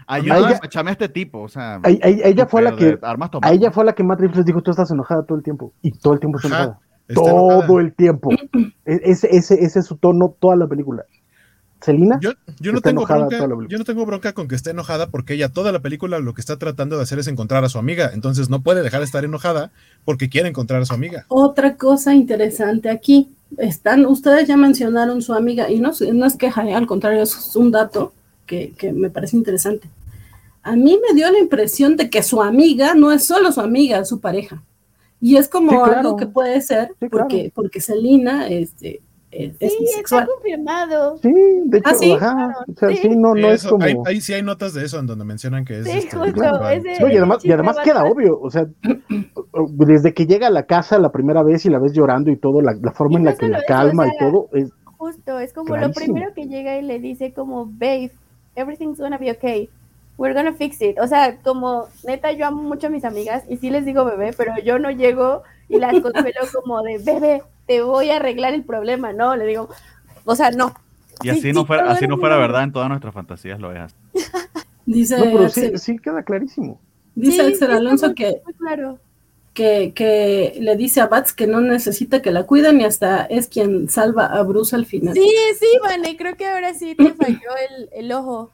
Ayuda, 0.07 0.59
a 0.59 0.91
este 0.91 1.11
tipo, 1.11 1.43
o 1.43 1.49
sea. 1.49 1.82
A, 1.82 1.91
ella 1.91 2.47
fue 2.47 2.62
la 2.62 2.74
que. 2.74 2.99
A 3.43 3.53
ella 3.53 3.70
fue 3.70 3.85
la 3.85 3.93
que 3.93 4.03
Matt 4.05 4.20
les 4.23 4.45
dijo: 4.45 4.61
Tú 4.61 4.73
estás 4.73 4.91
enojada 4.91 5.24
todo 5.24 5.39
el 5.39 5.45
tiempo. 5.45 5.73
Y 5.82 5.93
todo 5.93 6.15
el 6.15 6.20
tiempo 6.20 6.39
está 6.39 6.49
enojada. 6.49 6.81
todo 7.15 7.78
el 7.78 7.95
tiempo. 7.95 8.31
E, 8.87 9.01
ese, 9.05 9.28
ese, 9.31 9.62
ese 9.62 9.78
es 9.78 9.87
su 9.87 9.99
tono 9.99 10.35
toda 10.41 10.57
la 10.57 10.66
película. 10.66 11.05
Celina. 11.82 12.19
Yo, 12.20 12.32
no 12.73 12.81
tengo 12.81 13.07
bronca, 13.07 13.39
yo 13.69 13.78
no 13.78 13.85
tengo 13.85 14.05
bronca 14.05 14.32
con 14.32 14.48
que 14.48 14.55
esté 14.55 14.70
enojada 14.70 15.09
porque 15.09 15.35
ella 15.35 15.48
toda 15.48 15.73
la 15.73 15.81
película 15.81 16.19
lo 16.19 16.35
que 16.35 16.40
está 16.40 16.59
tratando 16.59 16.97
de 16.97 17.02
hacer 17.02 17.19
es 17.19 17.27
encontrar 17.27 17.65
a 17.65 17.69
su 17.69 17.78
amiga. 17.78 18.11
Entonces 18.12 18.51
no 18.51 18.62
puede 18.62 18.82
dejar 18.82 19.01
de 19.01 19.07
estar 19.07 19.24
enojada 19.24 19.70
porque 20.05 20.28
quiere 20.28 20.48
encontrar 20.48 20.82
a 20.82 20.86
su 20.86 20.93
amiga. 20.93 21.24
Otra 21.28 21.77
cosa 21.77 22.15
interesante 22.15 22.90
aquí. 22.90 23.31
Están, 23.59 24.07
ustedes 24.07 24.47
ya 24.47 24.57
mencionaron 24.57 25.23
su 25.23 25.35
amiga 25.35 25.70
y 25.70 25.81
no, 25.81 25.93
no 26.12 26.27
es 26.27 26.36
queja, 26.36 26.62
al 26.62 26.86
contrario, 26.86 27.23
es 27.23 27.57
un 27.57 27.70
dato 27.70 28.12
que, 28.47 28.93
me 28.94 29.11
parece 29.11 29.36
interesante. 29.36 29.89
A 30.62 30.77
mí 30.77 30.98
me 31.09 31.15
dio 31.15 31.31
la 31.31 31.39
impresión 31.39 31.97
de 31.97 32.11
que 32.11 32.23
su 32.23 32.43
amiga 32.43 32.94
no 32.94 33.11
es 33.12 33.24
solo 33.24 33.51
su 33.51 33.61
amiga, 33.61 33.98
es 33.98 34.09
su 34.09 34.20
pareja. 34.20 34.62
Y 35.20 35.36
es 35.36 35.48
como 35.48 35.85
algo 35.85 36.16
que 36.16 36.27
puede 36.27 36.61
ser, 36.61 36.93
porque, 37.11 37.52
porque 37.55 37.81
Celina, 37.81 38.48
este, 38.48 39.01
sí, 39.31 39.77
está 39.98 40.27
confirmado. 40.27 41.19
Sí, 41.19 41.32
de 41.65 41.78
hecho, 41.78 41.89
¿Ah, 41.89 42.16
ajá, 42.16 42.55
o 42.69 42.78
sea, 42.78 42.97
sí, 42.97 43.09
no, 43.11 43.35
no 43.35 43.48
es 43.51 43.66
como... 43.66 43.85
Ahí, 44.07 44.20
sí 44.20 44.35
hay 44.35 44.43
notas 44.43 44.74
de 44.74 44.85
eso 44.85 44.98
en 44.98 45.07
donde 45.07 45.24
mencionan 45.24 45.65
que 45.65 45.78
es... 45.78 45.85
Sí, 45.86 45.98
este, 45.98 46.16
justo, 46.16 46.43
y 46.43 47.16
además, 47.16 47.44
y 47.44 47.52
además 47.52 47.77
queda 47.85 48.05
obvio, 48.05 48.39
o 48.40 48.51
sea, 48.51 48.66
desde 49.70 50.15
que 50.15 50.27
llega 50.27 50.48
a 50.48 50.51
la 50.51 50.65
casa 50.65 50.98
la 50.98 51.11
primera 51.11 51.43
vez 51.43 51.65
y 51.65 51.70
la 51.70 51.78
ves 51.78 51.93
llorando 51.93 52.31
y 52.31 52.36
todo, 52.36 52.61
la, 52.61 52.74
la 52.81 52.93
forma 52.93 53.19
en 53.19 53.24
la 53.24 53.36
que 53.36 53.48
la 53.48 53.62
calma 53.62 54.09
y 54.09 54.19
todo, 54.19 54.48
es, 54.52 54.70
justo, 54.85 55.39
es 55.39 55.52
como 55.52 55.66
Clarísimo. 55.74 55.89
lo 55.89 55.94
primero 55.94 56.35
que 56.35 56.47
llega 56.47 56.78
y 56.78 56.82
le 56.82 56.98
dice 56.98 57.32
como, 57.32 57.66
babe, 57.66 58.12
everything's 58.55 58.98
gonna 58.98 59.19
be 59.19 59.31
okay. 59.31 59.70
We're 60.21 60.35
gonna 60.35 60.53
fix 60.53 60.83
it. 60.83 60.99
O 61.01 61.07
sea, 61.07 61.39
como 61.39 61.89
neta, 62.05 62.31
yo 62.33 62.47
amo 62.47 62.63
mucho 62.63 62.89
a 62.89 62.91
mis 62.91 63.07
amigas 63.07 63.43
y 63.49 63.57
sí 63.57 63.71
les 63.71 63.87
digo 63.87 64.05
bebé, 64.05 64.35
pero 64.37 64.53
yo 64.63 64.79
no 64.79 64.91
llego 64.91 65.45
y 65.67 65.79
las 65.79 65.93
consuelo 65.99 66.41
como 66.53 66.83
de 66.83 66.99
bebé, 66.99 67.43
te 67.67 67.81
voy 67.81 68.11
a 68.11 68.17
arreglar 68.17 68.53
el 68.53 68.63
problema. 68.63 69.15
No, 69.15 69.35
le 69.35 69.47
digo, 69.47 69.71
o 70.27 70.37
sea, 70.37 70.51
no. 70.51 70.75
Y 71.23 71.31
así 71.31 71.41
Sí, 71.41 71.53
no 71.55 71.65
fuera, 71.65 71.91
así 71.91 72.07
no 72.07 72.19
fuera 72.19 72.37
verdad 72.37 72.65
en 72.65 72.73
todas 72.73 72.91
nuestras 72.91 73.15
fantasías 73.15 73.59
lo 73.61 73.73
es. 73.73 73.79
así. 73.81 73.95
Dice, 74.85 75.17
No, 75.17 75.25
pero 75.25 75.49
sí, 75.49 75.79
sí 75.79 75.99
queda 75.99 76.23
clarísimo. 76.23 76.79
dice 77.15 77.43
Sí, 77.43 77.53
Axel 77.53 77.71
Alonso 77.71 78.13
claro. 78.59 78.99
que, 79.55 79.93
que 79.95 80.59
le 80.61 80.77
dice 80.77 81.01
a 81.01 81.07
Bats 81.07 81.33
que 81.33 81.47
no 81.47 81.63
necesita 81.63 82.21
que 82.21 82.31
la 82.31 82.45
cuiden 82.45 82.79
y 82.83 82.85
hasta 82.85 83.25
es 83.25 83.49
quien 83.49 83.89
salva 83.89 84.27
a 84.27 84.43
Bruce 84.43 84.77
al 84.77 84.85
final. 84.85 85.15
Sí, 85.15 85.31
sí, 85.59 85.67
Vane, 85.83 86.15
creo 86.19 86.37
que 86.37 86.47
ahora 86.47 86.75
sí 86.75 86.95
te 86.95 87.15
falló 87.15 87.51
el, 87.71 87.89
el 87.93 88.13
ojo 88.13 88.51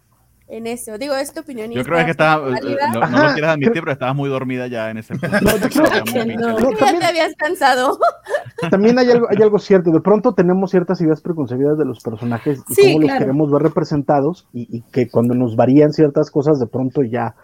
en 0.48 0.66
eso. 0.66 0.98
Digo, 0.98 1.14
es 1.14 1.32
tu 1.32 1.40
opinión. 1.40 1.70
Yo 1.70 1.82
creo 1.84 2.04
que 2.04 2.10
estaba, 2.10 2.48
válida. 2.48 2.88
no, 2.92 3.00
lo 3.00 3.32
quieres 3.34 3.50
admitir, 3.50 3.80
pero 3.80 3.92
estabas 3.92 4.14
muy 4.14 4.28
dormida 4.28 4.66
ya 4.66 4.90
en 4.90 4.98
ese 4.98 5.14
punto. 5.14 5.36
No, 5.42 5.56
yo 5.56 5.68
creo 5.68 6.04
que 6.04 6.36
no. 6.36 6.58
No, 6.58 6.70
Ya 6.70 6.76
también, 6.76 7.00
te 7.00 7.06
habías 7.06 7.34
cansado. 7.36 7.98
también 8.70 8.98
hay 8.98 9.10
algo, 9.10 9.26
hay 9.30 9.42
algo 9.42 9.58
cierto. 9.58 9.90
De 9.90 10.00
pronto 10.00 10.34
tenemos 10.34 10.70
ciertas 10.70 11.00
ideas 11.00 11.20
preconcebidas 11.20 11.78
de 11.78 11.84
los 11.84 12.00
personajes 12.00 12.62
y 12.68 12.74
Sí, 12.74 12.92
cómo 12.94 13.06
los 13.06 13.18
queremos 13.18 13.50
ver 13.50 13.62
representados 13.62 14.46
y, 14.52 14.76
y 14.76 14.82
que 14.92 15.08
cuando 15.08 15.34
nos 15.34 15.56
varían 15.56 15.92
ciertas 15.92 16.30
cosas, 16.30 16.58
de 16.58 16.66
pronto 16.66 17.02
ya 17.02 17.34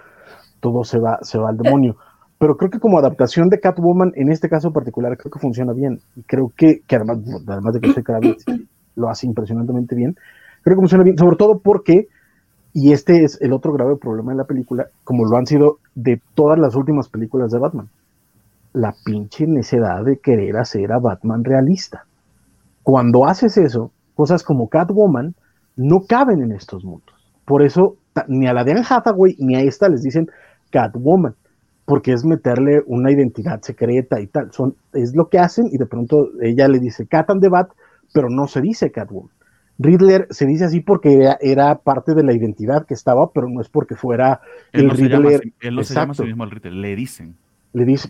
todo 0.61 0.85
se 0.85 0.99
va, 0.99 1.19
se 1.23 1.39
va 1.39 1.51
al 1.51 1.57
demonio. 1.57 1.97
Pero 2.43 2.57
creo 2.57 2.71
que 2.71 2.81
como 2.81 2.99
adaptación 2.99 3.49
de 3.51 3.61
Catwoman, 3.61 4.13
en 4.17 4.29
este 4.29 4.49
caso 4.49 4.73
particular, 4.73 5.17
creo 5.17 5.31
que 5.31 5.39
funciona 5.39 5.73
bien. 5.73 6.01
Y 6.17 6.23
creo 6.23 6.53
que, 6.57 6.81
que 6.89 6.97
además, 6.97 7.19
además 7.47 7.75
de 7.75 7.81
que 7.81 7.93
soy 7.93 8.03
Kravitz, 8.05 8.45
lo 8.97 9.09
hace 9.09 9.27
impresionantemente 9.27 9.95
bien, 9.95 10.17
creo 10.63 10.77
que 10.77 10.81
funciona 10.81 11.05
bien, 11.05 11.17
sobre 11.17 11.37
todo 11.37 11.61
porque, 11.61 12.09
y 12.75 12.93
este 12.93 13.25
es 13.25 13.41
el 13.41 13.53
otro 13.53 13.73
grave 13.73 13.97
problema 13.97 14.33
de 14.33 14.39
la 14.39 14.45
película, 14.45 14.87
como 15.05 15.25
lo 15.27 15.37
han 15.37 15.47
sido 15.47 15.79
de 15.95 16.21
todas 16.35 16.59
las 16.59 16.75
últimas 16.75 17.09
películas 17.09 17.51
de 17.53 17.59
Batman, 17.59 17.89
la 18.73 18.95
pinche 19.05 19.47
necedad 19.47 20.05
de 20.05 20.19
querer 20.19 20.57
hacer 20.57 20.93
a 20.93 20.99
Batman 20.99 21.45
realista. 21.45 22.07
Cuando 22.83 23.27
haces 23.27 23.59
eso, 23.59 23.91
cosas 24.15 24.43
como 24.43 24.69
Catwoman 24.69 25.35
no 25.77 26.05
caben 26.07 26.43
en 26.43 26.53
estos 26.53 26.85
mundos. 26.85 27.15
Por 27.45 27.63
eso, 27.63 27.97
ni 28.29 28.47
a 28.47 28.55
la 28.55 28.65
de 28.65 28.73
Anne 28.73 28.85
Hathaway 28.89 29.37
ni 29.39 29.55
a 29.57 29.61
esta 29.61 29.89
les 29.89 30.03
dicen 30.03 30.31
Catwoman, 30.71 31.35
porque 31.85 32.13
es 32.13 32.25
meterle 32.25 32.83
una 32.87 33.11
identidad 33.11 33.61
secreta 33.61 34.21
y 34.21 34.27
tal. 34.29 34.53
Son, 34.53 34.75
es 34.95 35.15
lo 35.15 35.29
que 35.29 35.39
hacen 35.39 35.69
y 35.71 35.77
de 35.77 35.87
pronto 35.87 36.31
ella 36.41 36.69
le 36.69 36.79
dice 36.79 37.07
Cat 37.07 37.29
and 37.31 37.43
the 37.43 37.49
Bat, 37.49 37.71
pero 38.15 38.31
no 38.31 38.47
se 38.47 38.63
dice 38.63 38.91
Catwoman. 38.91 39.31
Riddler 39.83 40.27
se 40.31 40.47
dice 40.47 40.65
así 40.65 40.81
porque 40.81 41.15
era, 41.15 41.39
era 41.41 41.79
parte 41.83 42.15
de 42.15 42.23
la 42.25 42.35
identidad 42.35 42.87
que 42.87 42.95
estaba, 42.95 43.33
pero 43.33 43.49
no 43.49 43.61
es 43.61 43.69
porque 43.69 43.97
fuera 43.97 44.41
Él 44.73 44.85
el 44.85 44.87
no, 44.87 44.95
se 44.97 45.09
llama, 45.09 45.31
Riddler. 45.31 45.43
él 45.61 45.75
no 45.75 45.85
se 45.85 45.95
llama 45.95 46.13
a 46.13 46.15
sí 46.15 46.23
Exacto. 46.23 46.25
mismo 46.25 46.45
el 46.45 46.51
Riddler, 46.51 46.73
le 46.75 46.97
dicen. 46.97 47.37
Le 47.75 47.85
dice, 47.87 48.09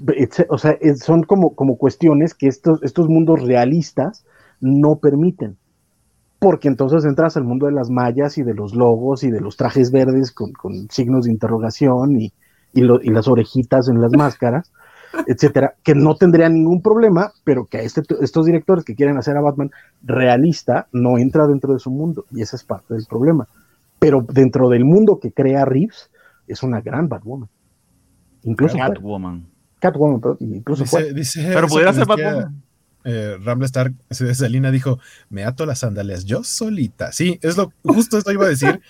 o 0.48 0.58
sea, 0.58 0.76
son 0.96 1.22
como, 1.22 1.54
como 1.54 1.76
cuestiones 1.78 2.34
que 2.34 2.48
estos, 2.48 2.82
estos 2.82 3.08
mundos 3.08 3.42
realistas 3.42 4.24
no 4.60 4.96
permiten. 4.96 5.56
Porque 6.38 6.68
entonces 6.68 7.04
entras 7.04 7.36
al 7.36 7.44
mundo 7.44 7.66
de 7.66 7.72
las 7.72 7.90
mallas 7.90 8.38
y 8.38 8.42
de 8.42 8.54
los 8.54 8.74
logos 8.74 9.24
y 9.24 9.30
de 9.30 9.40
los 9.40 9.56
trajes 9.56 9.92
verdes 9.92 10.32
con, 10.32 10.52
con 10.52 10.88
signos 10.90 11.24
de 11.26 11.32
interrogación 11.32 12.20
y, 12.20 12.32
y, 12.74 12.82
lo- 12.82 13.00
y 13.02 13.10
las 13.10 13.28
orejitas 13.28 13.88
en 13.88 14.00
las 14.00 14.12
máscaras, 14.12 14.72
etcétera, 15.26 15.74
que 15.82 15.94
no 15.94 16.16
tendría 16.16 16.48
ningún 16.48 16.82
problema, 16.82 17.32
pero 17.44 17.66
que 17.66 17.78
a 17.78 17.82
este, 17.82 18.02
estos 18.20 18.46
directores 18.46 18.84
que 18.84 18.94
quieren 18.94 19.16
hacer 19.16 19.36
a 19.36 19.40
Batman 19.40 19.70
realista 20.02 20.88
no 20.92 21.18
entra 21.18 21.46
dentro 21.46 21.72
de 21.72 21.78
su 21.78 21.90
mundo 21.90 22.24
y 22.30 22.42
esa 22.42 22.56
es 22.56 22.64
parte 22.64 22.94
del 22.94 23.06
problema. 23.06 23.48
Pero 23.98 24.26
dentro 24.28 24.68
del 24.68 24.84
mundo 24.84 25.20
que 25.20 25.32
crea 25.32 25.64
Reeves, 25.64 26.10
es 26.46 26.62
una 26.62 26.80
gran 26.80 27.08
Batwoman. 27.08 27.48
Incluso. 28.44 28.76
Catwoman. 28.76 29.46
Catwoman, 29.78 30.20
pero 30.20 30.36
incluso. 30.40 30.84
Dice, 30.84 31.12
dice 31.14 31.50
Pero 31.52 31.68
pudiera 31.68 31.92
ser 31.92 32.06
Batwoman. 32.06 32.62
eh, 33.04 33.36
Ramble 33.42 33.66
Stark, 33.66 33.94
Selina 34.10 34.70
dijo, 34.70 34.98
me 35.28 35.44
ato 35.44 35.66
las 35.66 35.80
sandalias 35.80 36.24
yo 36.24 36.44
solita. 36.44 37.12
Sí, 37.12 37.38
es 37.42 37.56
lo 37.56 37.72
justo 37.84 38.18
esto 38.18 38.32
iba 38.32 38.46
a 38.46 38.48
decir, 38.48 38.80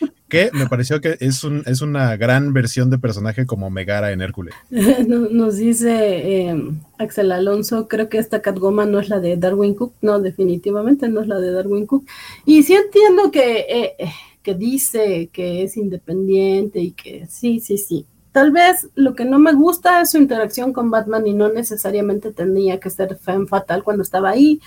me 0.53 0.67
pareció 0.67 1.01
que 1.01 1.17
es, 1.21 1.45
un, 1.45 1.63
es 1.67 1.81
una 1.83 2.17
gran 2.17 2.53
versión 2.53 2.91
de 2.91 2.99
personaje 2.99 3.47
como 3.47 3.71
Megara 3.71 4.13
en 4.13 4.21
Hércules. 4.21 4.55
No- 5.07 5.29
Nos 5.31 5.57
dice 5.57 6.49
eh, 6.49 6.71
Axel 6.99 7.33
Alonso, 7.33 7.89
creo 7.89 8.09
que 8.09 8.19
esta 8.19 8.41
Catwoman 8.43 8.91
no 8.91 8.99
es 9.01 9.09
la 9.09 9.21
de 9.21 9.37
Darwin 9.37 9.75
Cook, 9.75 9.95
no, 10.03 10.21
definitivamente 10.21 11.09
no 11.09 11.21
es 11.21 11.27
la 11.29 11.39
de 11.41 11.53
Darwin 11.53 11.87
Cook. 11.87 12.07
Y 12.47 12.63
sí 12.63 12.75
entiendo 12.75 13.31
que, 13.31 13.67
eh, 13.69 13.95
que 14.43 14.55
dice 14.55 15.31
que 15.33 15.63
es 15.63 15.77
independiente 15.77 16.81
y 16.81 16.93
que 16.93 17.27
sí, 17.29 17.61
sí, 17.61 17.79
sí. 17.79 18.07
Tal 18.33 18.51
vez 18.51 18.89
lo 18.95 19.15
que 19.15 19.27
no 19.27 19.39
me 19.39 19.53
gusta 19.53 20.01
es 20.01 20.11
su 20.13 20.19
interacción 20.19 20.73
con 20.73 20.91
Batman 20.91 21.27
y 21.27 21.35
no 21.35 21.51
necesariamente 21.53 22.33
tenía 22.33 22.81
que 22.81 22.89
ser 22.89 23.17
fan 23.17 23.47
fatal 23.47 23.83
cuando 23.85 24.03
estaba 24.03 24.31
ahí, 24.31 24.59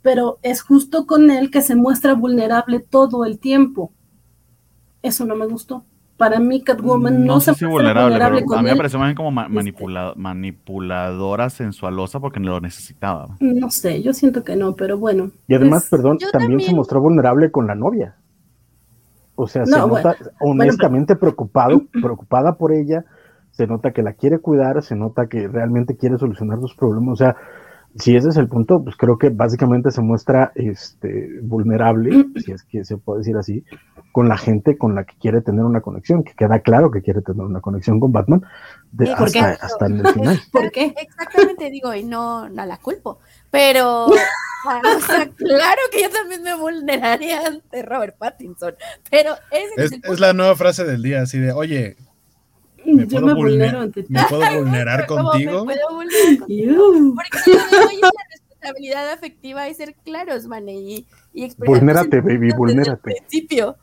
pero 0.00 0.38
es 0.42 0.62
justo 0.62 1.06
con 1.06 1.30
él 1.30 1.50
que 1.50 1.60
se 1.62 1.74
muestra 1.76 2.14
vulnerable 2.14 2.80
todo 2.80 3.24
el 3.24 3.38
tiempo. 3.38 3.92
Eso 5.02 5.24
no 5.26 5.34
me 5.36 5.46
gustó. 5.46 5.84
Para 6.16 6.38
mí 6.38 6.62
Catwoman 6.62 7.24
no, 7.26 7.34
no 7.34 7.40
se 7.40 7.54
si 7.54 7.64
vulnerable, 7.64 7.94
pero 7.94 8.04
vulnerable 8.10 8.44
con 8.44 8.58
a 8.58 8.62
mí 8.62 8.70
me 8.70 8.76
pareció 8.76 8.98
más 8.98 9.08
bien 9.08 9.16
como 9.16 9.30
ma- 9.32 9.42
Este- 9.46 9.54
manipula- 9.54 10.12
manipuladora 10.14 11.50
sensualosa 11.50 12.20
porque 12.20 12.38
lo 12.38 12.60
necesitaba. 12.60 13.36
No 13.40 13.70
sé, 13.70 14.02
yo 14.02 14.12
siento 14.12 14.44
que 14.44 14.54
no, 14.54 14.76
pero 14.76 14.98
bueno. 14.98 15.30
Y 15.48 15.54
además, 15.54 15.88
perdón, 15.90 16.18
también, 16.30 16.60
se 16.60 16.74
mostró 16.74 17.00
vulnerable 17.00 17.50
con 17.50 17.66
la 17.66 17.74
novia. 17.74 18.14
O 19.34 19.48
sea, 19.48 19.64
se 19.64 19.72
No, 19.72 19.86
nota 19.88 20.14
honestamente 20.40 21.16
preocupado, 21.16 21.82
preocupada 22.02 22.56
por 22.56 22.72
ella, 22.72 23.04
se 23.50 23.66
nota 23.66 23.90
que 23.90 24.02
la 24.02 24.12
quiere 24.12 24.38
cuidar, 24.38 24.82
se 24.82 24.94
nota 24.94 25.26
que 25.26 25.48
realmente 25.48 25.96
quiere 25.96 26.18
solucionar 26.18 26.60
sus 26.60 26.74
problemas. 26.76 27.14
O 27.14 27.16
sea, 27.16 27.36
si 27.98 28.16
ese 28.16 28.30
es 28.30 28.36
el 28.36 28.48
punto, 28.48 28.82
pues 28.82 28.96
creo 28.96 29.18
que 29.18 29.28
básicamente 29.28 29.90
se 29.90 30.00
muestra 30.00 30.52
este 30.54 31.40
vulnerable, 31.42 32.26
si 32.44 32.52
es 32.52 32.62
que 32.64 32.84
se 32.84 32.96
puede 32.96 33.18
decir 33.20 33.36
así, 33.36 33.64
con 34.12 34.28
la 34.28 34.36
gente 34.36 34.76
con 34.76 34.94
la 34.94 35.04
que 35.04 35.14
quiere 35.18 35.40
tener 35.40 35.64
una 35.64 35.80
conexión, 35.80 36.22
que 36.22 36.34
queda 36.34 36.60
claro 36.60 36.90
que 36.90 37.02
quiere 37.02 37.22
tener 37.22 37.42
una 37.42 37.60
conexión 37.60 37.98
con 38.00 38.12
Batman 38.12 38.42
de- 38.92 39.10
hasta, 39.10 39.50
hasta 39.52 39.86
en 39.86 40.00
el 40.00 40.08
final. 40.08 40.40
¿Por 40.52 40.70
qué? 40.70 40.94
Exactamente, 40.96 41.70
digo, 41.70 41.94
y 41.94 42.04
no, 42.04 42.48
no 42.48 42.66
la 42.66 42.76
culpo. 42.78 43.18
Pero, 43.50 44.06
ah, 44.68 44.80
o 44.96 45.00
sea, 45.00 45.28
claro 45.30 45.80
que 45.90 46.02
yo 46.02 46.10
también 46.10 46.42
me 46.42 46.54
vulneraría 46.56 47.46
ante 47.46 47.82
Robert 47.82 48.16
Pattinson. 48.18 48.74
Pero 49.10 49.32
ese 49.50 49.72
Es, 49.76 49.92
es 49.92 50.04
el 50.04 50.12
es 50.12 50.20
la 50.20 50.32
nueva 50.32 50.56
frase 50.56 50.84
del 50.84 51.02
día, 51.02 51.22
así 51.22 51.38
de, 51.38 51.52
oye, 51.52 51.96
¿me 52.84 53.06
Yo 53.06 53.20
puedo, 53.20 53.26
me 53.26 53.32
vulne- 53.34 53.50
vulnero 53.50 53.80
ante 53.80 54.02
ti. 54.02 54.12
¿me 54.12 54.22
puedo 54.28 54.58
vulnerar 54.58 55.06
¿Cómo 55.06 55.22
me 55.24 55.28
contigo? 55.30 55.64
puedo 55.64 55.88
vulnerar 55.94 56.38
contigo? 56.38 56.74
Porque 57.14 57.50
hoy 57.86 57.94
es 57.94 58.00
la 58.02 58.24
responsabilidad 58.30 59.10
afectiva 59.12 59.68
y 59.68 59.74
ser 59.74 59.94
claros, 60.04 60.46
mane, 60.46 60.74
y, 60.74 61.06
y 61.34 61.52
Vulnérate, 61.56 62.20
baby, 62.20 62.30
sentimientos 62.30 62.40
desde 62.40 62.52
el 62.52 62.56
vulnérate. 62.58 63.02
principio. 63.02 63.76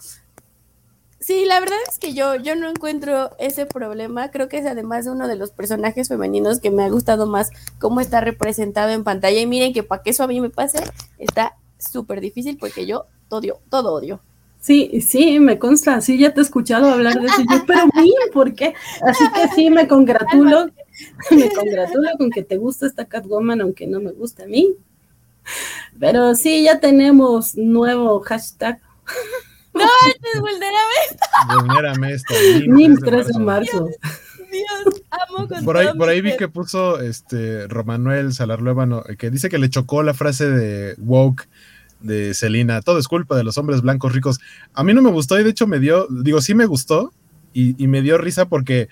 Sí, 1.22 1.44
la 1.46 1.60
verdad 1.60 1.78
es 1.90 2.00
que 2.00 2.14
yo, 2.14 2.36
yo 2.36 2.56
no 2.56 2.70
encuentro 2.70 3.32
ese 3.40 3.66
problema. 3.66 4.32
Creo 4.32 4.48
que 4.48 4.58
es 4.58 4.66
además 4.66 5.06
uno 5.06 5.28
de 5.28 5.36
los 5.36 5.52
personajes 5.52 6.08
femeninos 6.08 6.60
que 6.62 6.72
me 6.72 6.84
ha 6.84 6.90
gustado 6.90 7.28
más 7.28 7.52
cómo 7.78 8.00
está 8.00 8.22
representado 8.22 8.92
en 8.92 9.04
pantalla. 9.04 9.40
Y 9.40 9.46
miren 9.46 9.74
que 9.74 9.84
para 9.84 10.02
que 10.02 10.12
eso 10.12 10.24
a 10.24 10.28
mí 10.28 10.40
me 10.40 10.50
pase, 10.50 10.80
está 11.18 11.58
súper 11.78 12.22
difícil 12.22 12.58
porque 12.58 12.86
yo 12.86 13.06
odio, 13.28 13.60
todo 13.70 13.94
odio. 13.94 14.22
Sí, 14.60 15.02
sí, 15.02 15.40
me 15.40 15.58
consta, 15.58 16.02
sí, 16.02 16.18
ya 16.18 16.34
te 16.34 16.42
he 16.42 16.44
escuchado 16.44 16.90
hablar 16.90 17.20
de 17.20 17.28
eso. 17.28 17.42
Yo, 17.50 17.66
pero 17.66 17.88
bien, 17.94 18.14
¿por 18.34 18.54
qué? 18.54 18.74
Así 19.08 19.24
que 19.34 19.48
sí, 19.56 19.70
me 19.70 19.88
congratulo, 19.88 20.70
me 21.32 21.50
congratulo 21.52 22.10
con 22.18 22.30
que 22.30 22.44
te 22.44 22.58
gusta 22.58 22.86
esta 22.86 23.06
Catwoman, 23.06 23.62
aunque 23.62 23.88
no 23.88 24.02
me 24.02 24.12
guste 24.12 24.44
a 24.44 24.48
mí. 24.48 24.76
Pero 25.98 26.36
sí, 26.36 26.64
ya 26.64 26.80
tenemos 26.80 27.56
nuevo 27.56 28.20
hashtag, 28.20 28.80
Es 29.74 30.42
vulnerable, 30.42 31.62
Vulnérame 31.62 32.12
esto. 32.14 32.34
NIM 32.68 32.98
3 32.98 33.28
de 33.28 33.40
marzo. 33.40 33.88
Dios, 34.52 35.04
amo 35.10 35.48
con 35.48 35.64
Por 35.64 35.78
ahí, 35.78 35.86
todo 35.86 35.98
por 35.98 36.10
ahí 36.10 36.22
vi 36.22 36.36
que 36.36 36.48
puso 36.48 37.00
este 37.00 37.68
Romanuel 37.68 38.34
Salarluévano, 38.34 39.04
que 39.18 39.30
dice 39.30 39.48
que 39.48 39.60
le 39.60 39.70
chocó 39.70 40.04
la 40.04 40.14
frase 40.14 40.50
de 40.50 40.96
woke 40.98 41.48
de 42.00 42.34
Celina, 42.34 42.82
todo 42.82 42.98
es 43.00 43.08
culpa 43.08 43.36
de 43.36 43.44
los 43.44 43.58
hombres 43.58 43.82
blancos 43.82 44.14
ricos. 44.14 44.40
A 44.74 44.84
mí 44.84 44.94
no 44.94 45.02
me 45.02 45.12
gustó 45.12 45.40
y 45.40 45.44
de 45.44 45.50
hecho 45.50 45.68
me 45.68 45.80
dio, 45.80 46.08
digo, 46.10 46.42
sí 46.42 46.54
me 46.56 46.66
gustó 46.66 47.12
y, 47.54 47.82
y 47.82 47.88
me 47.88 48.02
dio 48.02 48.18
risa 48.18 48.46
porque 48.48 48.88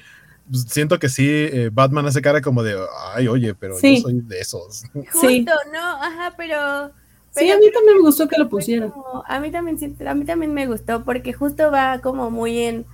pues, 0.50 0.64
siento 0.70 1.00
que 1.00 1.10
sí, 1.10 1.28
eh, 1.30 1.70
Batman 1.72 2.06
hace 2.06 2.22
cara 2.22 2.42
como 2.42 2.64
de, 2.64 2.76
ay, 3.16 3.28
oye, 3.28 3.54
pero 3.54 3.78
Sí. 3.78 3.98
yo 3.98 4.02
soy 4.04 4.22
de 4.22 4.40
esos. 4.40 4.84
Justo, 4.94 5.28
Sí. 5.30 5.46
no, 5.74 5.80
ajá, 6.04 6.34
pero... 6.38 6.92
Sí, 7.32 7.52
a 7.52 7.58
mí 7.60 7.66
también 7.72 7.98
me 7.98 8.02
gustó 8.02 8.28
que 8.28 8.36
lo 8.40 8.50
pusieran. 8.50 8.92
a 9.28 9.40
mí 9.40 9.52
también 9.52 9.78
sí, 9.78 9.96
a 10.08 10.16
mí 10.16 10.26
también 10.26 10.56
me 10.56 10.66
gustó 10.66 11.04
porque 11.04 11.34
justo 11.34 11.70
va 11.70 12.00
como 12.00 12.32
muy 12.32 12.58
en 12.64 12.86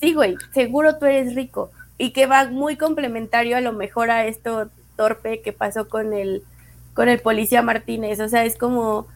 sí 0.00 0.14
güey 0.14 0.34
seguro 0.52 0.96
tú 0.98 1.06
eres 1.06 1.36
rico 1.36 1.70
y 1.96 2.10
que 2.10 2.26
va 2.26 2.50
muy 2.50 2.76
complementario 2.76 3.56
a 3.56 3.60
lo 3.60 3.72
mejor 3.72 4.10
a 4.10 4.26
esto 4.26 4.68
torpe 4.96 5.42
que 5.42 5.52
pasó 5.52 5.88
con 5.88 6.12
el 6.12 6.42
con 6.92 7.08
el 7.08 7.20
policía 7.20 7.62
Martínez 7.62 8.18
o 8.18 8.28
sea 8.28 8.44
es 8.44 8.56
como 8.56 9.06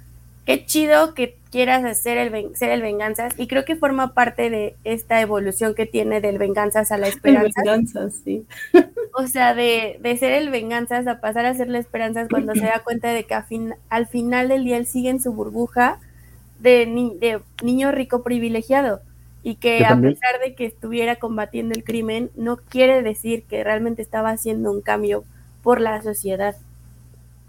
qué 0.47 0.65
chido 0.67 1.15
que 1.15 1.37
quieras 1.51 1.85
hacer 1.85 2.19
el, 2.19 2.31
ven- 2.31 2.57
ser 2.57 2.71
el 2.71 2.83
venganzas 2.83 3.35
y 3.37 3.47
creo 3.47 3.65
que 3.65 3.77
forma 3.77 4.15
parte 4.15 4.49
de 4.51 4.75
esta 4.85 5.21
evolución 5.21 5.75
que 5.75 5.87
tiene 5.87 6.21
del 6.21 6.39
venganzas 6.39 6.91
a 6.93 6.99
la 6.99 7.07
El 7.09 7.13
esperanza. 7.15 7.61
venganza, 7.63 8.09
sí. 8.25 8.45
O 9.15 9.27
sea, 9.27 9.55
de, 9.55 9.99
de 10.01 10.17
ser 10.17 10.33
el 10.33 10.49
venganzas 10.49 11.07
a 11.07 11.21
pasar 11.21 11.45
a 11.45 11.53
ser 11.55 11.69
la 11.69 11.79
esperanza 11.79 12.27
cuando 12.31 12.55
se 12.55 12.63
da 12.65 12.81
cuenta 12.83 13.13
de 13.13 13.25
que 13.25 13.35
a 13.35 13.43
fin- 13.43 13.75
al 13.91 14.07
final 14.07 14.49
del 14.49 14.65
día 14.65 14.79
él 14.79 14.87
sigue 14.87 15.11
en 15.11 15.21
su 15.21 15.35
burbuja 15.35 15.99
de, 16.61 16.87
ni- 16.87 17.15
de 17.19 17.41
niño 17.63 17.93
rico 17.93 18.23
privilegiado 18.23 19.01
y 19.43 19.57
que 19.57 19.85
a 19.85 19.89
también- 19.91 20.15
pesar 20.15 20.41
de 20.41 20.55
que 20.55 20.65
estuviera 20.65 21.17
combatiendo 21.17 21.75
el 21.75 21.85
crimen, 21.85 22.31
no 22.37 22.57
quiere 22.57 23.03
decir 23.03 23.43
que 23.45 23.63
realmente 23.63 24.01
estaba 24.01 24.31
haciendo 24.31 24.71
un 24.73 24.81
cambio 24.81 25.25
por 25.63 25.81
la 25.81 26.01
sociedad. 26.03 26.57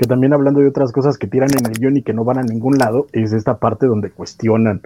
Que 0.04 0.08
también 0.08 0.34
hablando 0.34 0.60
de 0.60 0.68
otras 0.68 0.92
cosas 0.92 1.18
que 1.18 1.28
tiran 1.28 1.50
en 1.58 1.66
el 1.66 1.80
guion 1.80 1.96
y 1.96 2.02
que 2.02 2.14
no 2.14 2.26
van 2.26 2.38
a 2.40 2.44
ningún 2.44 2.78
lado, 2.78 3.08
es 3.14 3.32
esta 3.32 3.58
parte 3.58 3.86
donde 3.88 4.12
cuestionan 4.12 4.82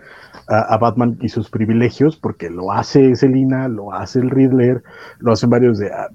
a, 0.47 0.59
a 0.73 0.77
Batman 0.77 1.17
y 1.21 1.29
sus 1.29 1.49
privilegios, 1.49 2.17
porque 2.17 2.51
lo 2.51 2.71
hace 2.71 3.15
Selina, 3.15 3.67
lo 3.67 3.93
hace 3.93 4.19
el 4.19 4.29
Riddler, 4.29 4.83
lo 5.19 5.31
hacen 5.31 5.49
varios 5.49 5.79
de... 5.79 5.91
ah, 5.91 6.09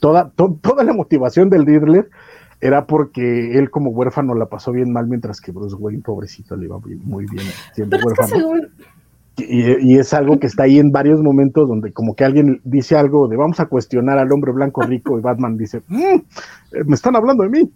toda, 0.00 0.30
to- 0.30 0.58
toda 0.60 0.82
la 0.82 0.92
motivación 0.92 1.50
del 1.50 1.64
Riddler 1.66 2.10
era 2.60 2.86
porque 2.86 3.56
él 3.58 3.70
como 3.70 3.90
huérfano 3.90 4.34
la 4.34 4.46
pasó 4.46 4.72
bien 4.72 4.92
mal, 4.92 5.06
mientras 5.06 5.40
que 5.40 5.52
Bruce 5.52 5.76
Wayne, 5.76 6.02
pobrecito, 6.02 6.56
le 6.56 6.64
iba 6.64 6.78
muy, 6.78 6.96
muy 6.96 7.26
bien 7.26 7.46
siendo 7.74 7.96
Pero 7.96 8.08
es 8.10 8.14
que 8.14 8.20
huérfano. 8.22 8.40
según, 8.40 8.68
Y, 9.38 9.92
y 9.94 9.98
es 9.98 10.12
algo 10.12 10.38
que 10.38 10.46
está 10.46 10.64
ahí 10.64 10.78
en 10.78 10.92
varios 10.92 11.22
momentos 11.22 11.66
donde 11.68 11.92
como 11.92 12.14
que 12.14 12.24
alguien 12.24 12.60
dice 12.64 12.96
algo 12.96 13.28
de 13.28 13.36
vamos 13.36 13.60
a 13.60 13.66
cuestionar 13.66 14.18
al 14.18 14.30
hombre 14.30 14.52
blanco 14.52 14.82
rico 14.82 15.18
y 15.18 15.22
Batman 15.22 15.56
dice, 15.56 15.82
"Mm, 15.88 15.96
eh, 16.72 16.84
me 16.84 16.94
están 16.94 17.16
hablando 17.16 17.42
de 17.44 17.48
mí. 17.48 17.70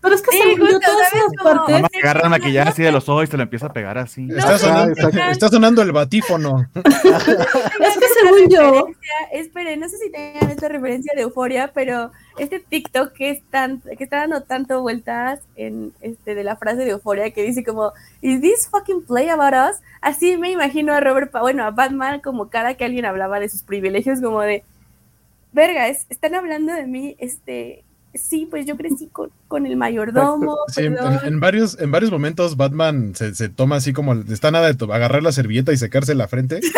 Pero 0.00 0.14
es 0.14 0.22
que 0.22 0.30
Sí, 0.30 0.38
yo, 0.56 0.64
justo, 0.64 0.80
todas 0.80 1.08
¿sabes 1.08 1.12
esas 1.14 1.32
cómo? 1.38 1.54
partes, 1.54 1.74
Mamá 1.76 1.88
agarra 2.02 2.20
el 2.24 2.30
maquillaje 2.30 2.68
así 2.70 2.82
de 2.82 2.92
los 2.92 3.08
ojos 3.08 3.24
y 3.24 3.26
se 3.28 3.36
lo 3.36 3.42
empieza 3.44 3.66
a 3.66 3.72
pegar 3.72 3.96
así. 3.98 4.22
No, 4.22 4.36
Está, 4.36 4.58
sonando, 4.58 4.92
exacto. 4.92 5.18
está 5.30 5.48
sonando 5.48 5.82
el 5.82 5.92
batífono. 5.92 6.66
es 6.74 7.98
que 7.98 8.06
según 8.20 8.48
yo, 8.50 8.86
esperen, 9.32 9.80
no 9.80 9.88
sé 9.88 9.96
si 9.98 10.10
tengan 10.10 10.50
esta 10.50 10.68
referencia 10.68 11.12
de 11.16 11.22
euforia, 11.22 11.70
pero 11.74 12.10
este 12.38 12.60
TikTok 12.60 13.12
que 13.12 13.30
es 13.30 13.42
tan, 13.50 13.80
que 13.80 14.04
está 14.04 14.18
dando 14.18 14.42
tanto 14.42 14.80
vueltas 14.82 15.40
en 15.56 15.92
este 16.00 16.34
de 16.34 16.44
la 16.44 16.56
frase 16.56 16.84
de 16.84 16.90
euforia 16.90 17.30
que 17.30 17.42
dice 17.42 17.64
como 17.64 17.92
¿Is 18.20 18.40
this 18.40 18.68
fucking 18.70 19.04
play 19.06 19.28
about 19.28 19.54
us? 19.70 19.80
Así 20.00 20.36
me 20.36 20.50
imagino 20.50 20.92
a 20.92 21.00
Robert, 21.00 21.30
Pa- 21.30 21.40
bueno, 21.42 21.64
a 21.64 21.70
Batman 21.70 22.20
como 22.20 22.48
cada 22.50 22.74
que 22.74 22.84
alguien 22.84 23.04
hablaba 23.04 23.38
de 23.40 23.48
sus 23.48 23.62
privilegios, 23.62 24.20
como 24.20 24.40
de 24.40 24.64
verga, 25.52 25.86
es- 25.88 26.06
están 26.10 26.34
hablando 26.34 26.72
de 26.72 26.86
mí, 26.86 27.14
este 27.18 27.83
sí, 28.14 28.46
pues 28.50 28.66
yo 28.66 28.76
crecí 28.76 29.08
con, 29.12 29.30
con 29.48 29.66
el 29.66 29.76
mayordomo, 29.76 30.56
Sí, 30.68 30.82
en, 30.82 31.40
varios, 31.40 31.78
en 31.80 31.90
varios 31.90 32.10
momentos 32.10 32.56
Batman 32.56 33.14
se, 33.14 33.34
se 33.34 33.48
toma 33.48 33.76
así 33.76 33.92
como, 33.92 34.14
está 34.14 34.50
nada 34.50 34.66
de 34.68 34.74
to- 34.74 34.92
agarrar 34.92 35.22
la 35.22 35.32
servilleta 35.32 35.72
y 35.72 35.76
secarse 35.76 36.14
la 36.14 36.28
frente. 36.28 36.60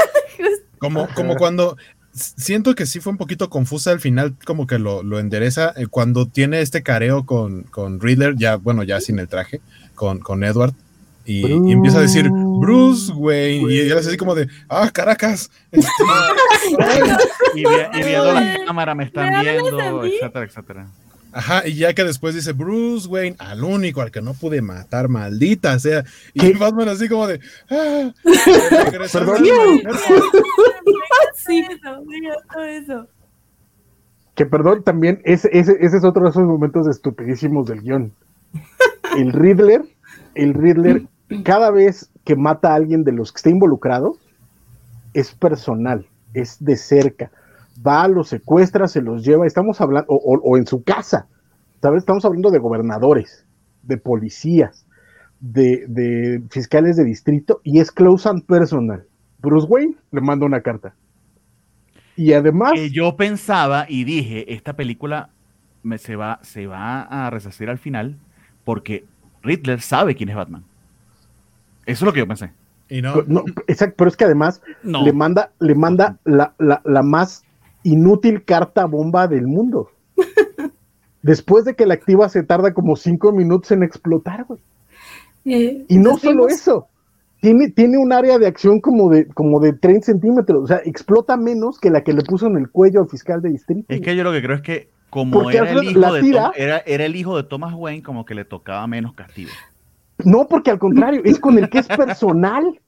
Como, 0.79 1.09
como 1.15 1.37
cuando, 1.37 1.79
siento 2.13 2.75
que 2.75 2.85
sí 2.85 3.01
fue 3.01 3.11
un 3.11 3.17
poquito 3.17 3.49
confusa 3.49 3.93
al 3.93 3.99
final, 4.01 4.35
como 4.45 4.67
que 4.67 4.79
lo, 4.79 5.03
lo 5.03 5.19
endereza 5.19 5.73
eh, 5.75 5.87
cuando 5.87 6.27
tiene 6.27 6.61
este 6.61 6.83
careo 6.83 7.25
con, 7.25 7.63
con 7.63 7.99
Riddler, 7.99 8.35
ya, 8.37 8.57
bueno, 8.57 8.83
ya 8.83 9.01
sin 9.01 9.19
el 9.19 9.27
traje, 9.27 9.63
con, 9.95 10.19
con 10.19 10.45
Edward. 10.45 10.75
Y, 11.25 11.47
y 11.47 11.73
empieza 11.73 11.97
a 11.99 12.03
decir 12.03 12.29
Bruce 12.31 13.11
Wayne, 13.11 13.73
y 13.73 13.79
él 13.81 13.97
hace 13.97 14.09
así 14.09 14.17
como 14.19 14.35
de, 14.35 14.49
ah, 14.69 14.91
Caracas. 14.93 15.51
Este, 15.73 15.89
Y, 17.55 17.61
vi- 17.61 18.01
y 18.01 18.05
viendo 18.05 18.33
la 18.35 18.59
cámara 18.67 18.95
me 18.95 19.05
están 19.05 19.31
¿Me 19.31 19.37
hablas 19.37 19.63
viendo, 19.63 20.05
etcétera, 20.05 20.45
etcétera. 20.45 20.87
Ajá, 21.37 21.69
y 21.69 21.75
ya 21.75 21.93
que 21.93 22.03
después 22.03 22.35
dice 22.35 22.53
Bruce 22.53 23.07
Wayne, 23.07 23.37
al 23.39 23.63
único 23.63 24.01
al 24.01 24.11
que 24.11 24.23
no 24.23 24.33
pude 24.33 24.63
matar, 24.63 25.11
maldita 25.11 25.79
sea. 25.79 26.03
Y 26.33 26.41
¿Qué? 26.41 26.55
Batman 26.55 26.89
así 26.89 27.11
como 27.11 27.27
de, 27.27 27.41
ah, 27.71 28.11
Perdón. 29.13 29.45
Sí, 31.35 31.63
eso, 31.71 32.03
mira, 32.07 32.37
todo 32.51 32.65
eso. 32.65 33.07
Que 34.35 34.47
perdón, 34.47 34.83
también 34.83 35.21
ese, 35.25 35.51
ese, 35.53 35.77
ese 35.79 35.99
es 35.99 36.05
otro 36.05 36.25
de 36.25 36.31
esos 36.31 36.45
momentos 36.45 36.89
estupidísimos 36.89 37.67
del 37.67 37.83
guion. 37.83 38.15
El 39.15 39.35
Riddler, 39.35 39.85
el 40.35 40.55
Riddler, 40.55 41.03
cada 41.45 41.71
vez 41.71 42.09
que 42.25 42.35
mata 42.35 42.73
a 42.73 42.77
alguien 42.77 43.05
de 43.05 43.13
los 43.13 43.31
que 43.31 43.37
está 43.37 43.51
involucrado, 43.51 44.17
es 45.13 45.33
personal, 45.33 46.07
es 46.33 46.57
de 46.65 46.77
cerca. 46.79 47.31
Va, 47.85 48.07
los 48.09 48.28
secuestra, 48.28 48.89
se 48.89 49.03
los 49.03 49.24
lleva, 49.24 49.47
estamos 49.47 49.81
hablando, 49.81 50.07
o, 50.11 50.16
o- 50.16 50.40
o 50.43 50.57
en 50.57 50.66
su 50.66 50.82
casa, 50.82 51.27
¿sabes? 51.82 51.98
Estamos 52.01 52.24
hablando 52.24 52.51
de 52.51 52.59
gobernadores, 52.59 53.44
de 53.82 53.97
policías, 53.98 54.86
de, 55.40 55.85
de 55.89 56.43
fiscales 56.51 56.97
de 56.97 57.05
distrito, 57.05 57.61
y 57.65 57.81
es 57.81 57.90
close 57.93 58.28
and 58.28 58.44
personal. 58.47 59.05
Bruce 59.39 59.66
Wayne 59.69 59.97
le 60.11 60.20
manda 60.23 60.47
una 60.47 60.62
carta. 60.62 60.94
Y 62.16 62.32
además, 62.32 62.73
Que 62.74 62.90
yo 62.90 63.16
pensaba 63.16 63.85
y 63.89 64.05
dije, 64.05 64.55
esta 64.55 64.73
película 64.73 65.28
me, 65.82 65.98
se, 65.98 66.16
va, 66.16 66.39
se 66.43 66.66
va 66.66 67.03
a 67.03 67.28
resacir 67.31 67.69
al 67.69 67.78
final 67.78 68.16
porque 68.65 69.05
Riddler 69.43 69.81
sabe 69.82 70.15
quién 70.16 70.31
es 70.31 70.36
Batman. 70.36 70.65
Eso 71.85 72.05
es 72.05 72.07
lo 72.07 72.12
que 72.12 72.20
yo 72.20 72.27
pensé. 72.27 72.51
Y 72.89 73.03
no, 73.03 73.23
no, 73.27 73.44
exacto, 73.66 73.97
pero 73.98 74.09
es 74.09 74.16
que 74.16 74.24
además 74.24 74.62
No. 74.82 75.05
le 75.05 75.12
manda, 75.12 75.51
le 75.61 75.74
manda 75.74 76.16
la, 76.24 76.55
la- 76.59 76.81
la 76.85 77.03
más 77.03 77.44
inútil 77.89 78.45
carta 78.45 78.85
bomba 78.87 79.29
del 79.29 79.47
mundo. 79.47 79.91
Después 81.23 81.65
de 81.65 81.75
que 81.75 81.87
la 81.87 81.95
activa 81.95 82.29
se 82.29 82.43
tarda 82.43 82.73
como 82.73 82.97
cinco 82.97 83.33
minutos 83.33 83.71
en 83.73 83.83
explotar, 83.83 84.45
güey. 84.45 84.61
eh, 85.45 85.85
Y 85.89 85.97
no 85.99 86.11
nos 86.13 86.21
solo 86.21 86.47
vimos- 86.47 86.53
eso, 86.53 86.87
tiene, 87.41 87.71
tiene 87.71 87.99
un 87.99 88.13
área 88.13 88.39
de 88.39 88.47
acción 88.47 88.81
como 88.81 89.11
de, 89.11 89.27
como 89.27 89.59
de 89.61 89.73
30 89.73 90.07
centímetros, 90.07 90.65
o 90.65 90.67
sea, 90.67 90.81
explota 90.85 91.37
menos 91.37 91.79
que 91.81 91.91
la 91.91 92.03
que 92.03 92.13
le 92.13 92.23
puso 92.23 92.47
en 92.47 92.57
el 92.57 92.71
cuello 92.71 93.01
al 93.01 93.09
fiscal 93.09 93.43
de 93.43 93.51
distrito. 93.51 93.87
Es 93.89 94.01
que 94.01 94.15
yo 94.17 94.23
lo 94.25 94.33
que 94.33 94.43
creo 94.43 94.57
es 94.57 94.63
que 94.63 94.89
como 95.11 95.51
era 95.51 95.71
el, 95.71 95.85
hijo 95.85 96.01
la 96.01 96.13
de 96.13 96.21
tira- 96.21 96.43
Tom- 96.45 96.53
era, 96.57 96.79
era 96.87 97.05
el 97.05 97.17
hijo 97.17 97.37
de 97.37 97.43
Thomas 97.45 97.75
Wayne, 97.75 98.03
como 98.03 98.25
que 98.25 98.35
le 98.35 98.45
tocaba 98.45 98.87
menos 98.87 99.13
castigo. 99.15 99.51
No, 100.25 100.47
porque 100.49 100.71
al 100.71 100.79
contrario, 100.79 101.23
es 101.25 101.39
con 101.39 101.59
el 101.59 101.69
que 101.69 101.79
es 101.81 101.87
personal. 101.97 102.81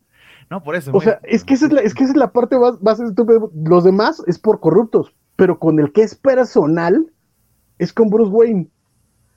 No, 0.51 0.63
por 0.63 0.77
eso. 0.77 0.91
O 0.95 1.01
sea, 1.01 1.21
es 1.25 1.45
que 1.45 1.55
esa 1.55 1.67
es 1.67 1.73
la, 1.73 1.81
es 1.83 1.95
que 1.95 2.05
esa 2.05 2.13
es 2.13 2.19
la 2.19 2.33
parte 2.33 2.59
más, 2.59 2.81
más 2.83 2.99
estúpida. 3.01 3.39
Los 3.65 3.85
demás 3.85 4.23
es 4.27 4.39
por 4.39 4.61
corruptos, 4.61 5.15
pero 5.37 5.59
con 5.59 5.79
el 5.79 5.93
que 5.93 6.03
es 6.03 6.15
personal 6.15 7.13
es 7.79 7.93
con 7.93 8.09
Bruce 8.09 8.31
Wayne. 8.33 8.69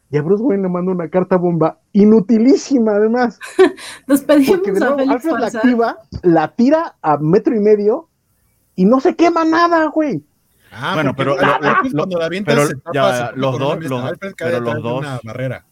Y 0.09 0.17
a 0.17 0.21
Bruce 0.21 0.43
Wayne 0.43 0.63
le 0.63 0.69
manda 0.69 0.91
una 0.91 1.09
carta 1.09 1.37
bomba 1.37 1.79
inutilísima, 1.93 2.93
además. 2.93 3.39
Nos 4.07 4.21
pedimos 4.21 4.57
Porque 4.57 4.71
de 4.71 4.77
a 4.77 4.89
nuevo, 4.89 4.97
Félix 4.97 5.25
Alfred 5.25 5.39
la 5.39 5.47
activa, 5.47 5.97
la 6.23 6.47
tira 6.55 6.95
a 7.01 7.17
metro 7.17 7.55
y 7.55 7.59
medio 7.59 8.09
y 8.75 8.85
no 8.85 8.99
se 8.99 9.15
quema 9.15 9.45
nada, 9.45 9.85
güey. 9.87 10.23
Ah, 10.73 10.91
Bueno, 10.95 11.13
pero- 11.15 11.37
Alfred 11.39 11.91
lo- 11.91 11.97
cuando 12.03 12.19
la 12.19 12.25
avientas 12.25 12.55
pero 12.55 12.93
ya, 12.93 13.31
los 13.35 13.59
dos- 13.59 13.79
los- 13.89 14.17
pero 14.37 14.59
los 14.61 14.81
dos- 14.83 14.99
una 14.99 15.19
barrera. 15.23 15.65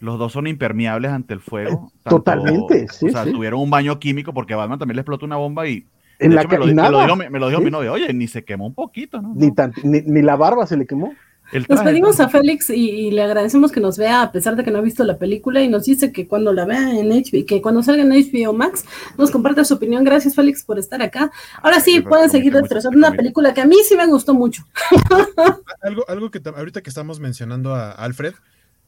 Los 0.00 0.18
dos 0.18 0.32
son 0.32 0.46
impermeables 0.46 1.10
ante 1.10 1.34
el 1.34 1.40
fuego. 1.40 1.90
Totalmente, 2.04 2.86
sí, 2.88 3.06
O 3.06 3.10
sea, 3.12 3.24
sí. 3.24 3.32
tuvieron 3.32 3.60
un 3.60 3.70
baño 3.70 3.98
químico 3.98 4.34
porque 4.34 4.54
a 4.54 4.56
Batman 4.58 4.78
también 4.78 4.96
le 4.96 5.00
explotó 5.02 5.24
una 5.26 5.36
bomba 5.36 5.66
y. 5.68 5.86
En 6.18 6.34
la 6.34 6.42
hecho, 6.42 6.50
me, 6.50 6.58
lo, 6.58 6.66
me 6.66 6.90
lo 6.90 7.00
dijo, 7.02 7.16
mi- 7.16 7.28
me 7.28 7.38
lo 7.38 7.48
dijo 7.48 7.58
Sí. 7.60 7.64
mi 7.66 7.70
novia. 7.70 7.92
Oye, 7.92 8.12
ni 8.14 8.26
se 8.26 8.42
quemó 8.44 8.66
un 8.66 8.74
poquito, 8.74 9.20
¿no? 9.20 9.32
Ni, 9.34 9.54
tan- 9.54 9.74
ni, 9.82 10.00
ni 10.02 10.22
la 10.22 10.36
barba 10.36 10.66
se 10.66 10.76
le 10.76 10.86
quemó. 10.86 11.14
Nos 11.68 11.80
pedimos 11.82 12.18
a 12.18 12.28
Félix 12.28 12.70
y, 12.70 12.74
y 12.90 13.10
le 13.12 13.22
agradecemos 13.22 13.70
que 13.70 13.78
nos 13.78 13.96
vea 13.96 14.20
a 14.22 14.32
pesar 14.32 14.56
de 14.56 14.64
que 14.64 14.72
no 14.72 14.78
ha 14.78 14.80
visto 14.80 15.04
la 15.04 15.16
película 15.16 15.62
y 15.62 15.68
nos 15.68 15.84
dice 15.84 16.10
que 16.10 16.26
cuando 16.26 16.52
la 16.52 16.64
vea 16.64 16.90
en 16.98 17.08
HBO, 17.10 17.46
que 17.46 17.62
cuando 17.62 17.84
salga 17.84 18.02
en 18.02 18.10
HBO 18.10 18.52
Max 18.52 18.84
nos 19.16 19.30
comparte 19.30 19.64
su 19.64 19.74
opinión. 19.74 20.02
Gracias 20.02 20.34
Félix 20.34 20.64
por 20.64 20.76
estar 20.78 21.00
acá. 21.02 21.30
Ahora 21.62 21.78
sí, 21.78 21.92
Sí, 21.92 22.00
pueden 22.00 22.30
seguir 22.30 22.52
destrozando 22.52 22.98
una 22.98 23.12
película 23.12 23.54
que 23.54 23.60
a 23.60 23.64
mí 23.66 23.76
sí 23.88 23.94
me 23.96 24.06
gustó 24.08 24.34
mucho. 24.34 24.64
Algo, 25.82 26.04
algo 26.08 26.30
que 26.32 26.40
ahorita 26.44 26.82
que 26.82 26.90
estamos 26.90 27.20
mencionando 27.20 27.74
a 27.74 27.92
Alfred, 27.92 28.34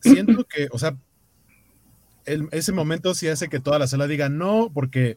siento 0.01 0.45
que, 0.45 0.69
o 0.70 0.79
sea, 0.79 0.97
ese 2.25 2.73
momento 2.73 3.15
sí 3.15 3.29
hace 3.29 3.49
que 3.49 3.61
toda 3.61 3.79
la 3.79 3.87
sala 3.87 4.07
diga 4.07 4.29
no, 4.29 4.70
porque 4.73 5.16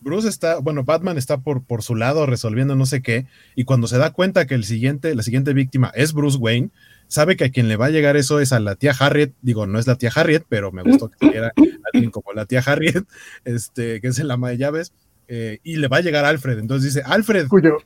Bruce 0.00 0.28
está, 0.28 0.58
bueno, 0.58 0.84
Batman 0.84 1.18
está 1.18 1.38
por, 1.38 1.64
por 1.64 1.82
su 1.82 1.94
lado 1.94 2.26
resolviendo 2.26 2.74
no 2.74 2.86
sé 2.86 3.02
qué, 3.02 3.26
y 3.54 3.64
cuando 3.64 3.86
se 3.86 3.98
da 3.98 4.12
cuenta 4.12 4.46
que 4.46 4.54
el 4.54 4.64
siguiente, 4.64 5.14
la 5.14 5.22
siguiente 5.22 5.52
víctima 5.52 5.92
es 5.94 6.12
Bruce 6.12 6.38
Wayne, 6.38 6.70
sabe 7.08 7.36
que 7.36 7.44
a 7.44 7.50
quien 7.50 7.68
le 7.68 7.76
va 7.76 7.86
a 7.86 7.90
llegar 7.90 8.16
eso 8.16 8.40
es 8.40 8.52
a 8.52 8.60
la 8.60 8.74
tía 8.74 8.94
Harriet, 8.98 9.32
digo, 9.42 9.66
no 9.66 9.78
es 9.78 9.86
la 9.86 9.96
tía 9.96 10.10
Harriet, 10.14 10.44
pero 10.48 10.72
me 10.72 10.82
gustó 10.82 11.10
que 11.10 11.28
era 11.28 11.52
alguien 11.92 12.10
como 12.10 12.32
la 12.32 12.46
tía 12.46 12.62
Harriet, 12.64 13.04
este, 13.44 14.00
que 14.00 14.08
es 14.08 14.18
el 14.18 14.30
ama 14.30 14.50
de 14.50 14.58
llaves, 14.58 14.92
eh, 15.28 15.58
y 15.62 15.76
le 15.76 15.88
va 15.88 15.98
a 15.98 16.02
llegar 16.02 16.24
Alfred, 16.24 16.58
entonces 16.58 16.94
dice, 16.94 17.06
Alfred, 17.06 17.48
Cuyo, 17.48 17.78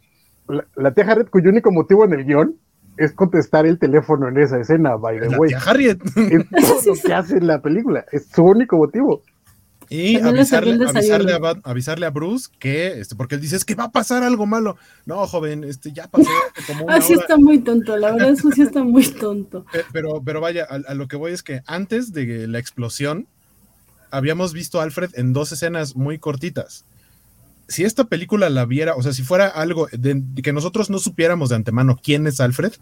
la 0.76 0.94
tía 0.94 1.04
Harriet, 1.04 1.28
cuyo 1.28 1.50
único 1.50 1.70
motivo 1.70 2.04
en 2.04 2.12
el 2.14 2.24
guion 2.24 2.56
es 2.96 3.12
contestar 3.12 3.66
el 3.66 3.78
teléfono 3.78 4.28
en 4.28 4.38
esa 4.38 4.58
escena, 4.60 4.96
by 4.96 5.20
the 5.20 5.30
la 5.30 5.38
way. 5.38 5.48
tía 5.50 5.58
Harriet. 5.64 5.98
Es 6.16 6.48
todo 6.50 6.94
lo 6.94 7.02
que 7.02 7.14
hace 7.14 7.36
en 7.38 7.46
la 7.46 7.60
película. 7.62 8.04
Es 8.12 8.26
su 8.34 8.42
único 8.42 8.76
motivo. 8.76 9.22
Y 9.88 10.16
avisarle, 10.18 10.74
a, 11.32 11.38
Bat- 11.38 11.60
avisarle 11.62 12.06
a 12.06 12.10
Bruce 12.10 12.48
que, 12.58 12.98
este, 12.98 13.14
porque 13.14 13.36
él 13.36 13.40
dice, 13.40 13.54
es 13.54 13.64
que 13.64 13.76
va 13.76 13.84
a 13.84 13.90
pasar 13.92 14.24
algo 14.24 14.44
malo. 14.44 14.76
No, 15.04 15.24
joven, 15.28 15.62
este, 15.62 15.92
ya 15.92 16.08
pasó 16.08 16.28
como 16.66 16.86
una 16.86 16.96
Ah, 16.96 17.00
sí 17.00 17.12
hora. 17.12 17.22
está 17.22 17.36
muy 17.36 17.60
tonto, 17.60 17.96
la 17.96 18.10
verdad 18.10 18.30
eso 18.30 18.50
sí 18.50 18.62
está 18.62 18.82
muy 18.82 19.06
tonto. 19.06 19.64
Pe- 19.70 19.84
Pero, 19.92 20.20
pero 20.24 20.40
vaya, 20.40 20.66
a, 20.68 20.90
a 20.90 20.94
lo 20.94 21.06
que 21.06 21.14
voy 21.16 21.30
es 21.32 21.44
que 21.44 21.60
antes 21.66 22.12
de 22.12 22.48
la 22.48 22.58
explosión, 22.58 23.28
habíamos 24.10 24.52
visto 24.52 24.80
a 24.80 24.82
Alfred 24.82 25.10
en 25.14 25.32
dos 25.32 25.52
escenas 25.52 25.94
muy 25.94 26.18
cortitas. 26.18 26.84
Si 27.68 27.84
esta 27.84 28.04
película 28.04 28.48
la 28.48 28.64
viera, 28.64 28.94
o 28.94 29.02
sea, 29.02 29.12
si 29.12 29.22
fuera 29.22 29.48
algo 29.48 29.88
de, 29.92 30.22
que 30.42 30.52
nosotros 30.52 30.88
no 30.90 30.98
supiéramos 30.98 31.48
de 31.48 31.56
antemano 31.56 31.98
quién 32.00 32.26
es 32.26 32.40
Alfred, 32.40 32.72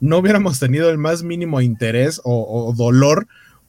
no 0.00 0.18
hubiéramos 0.18 0.58
tenido 0.58 0.88
el 0.90 0.98
más 0.98 1.22
mínimo 1.22 1.60
interés 1.60 2.20
o, 2.24 2.68
o 2.68 2.72
dolor 2.74 3.28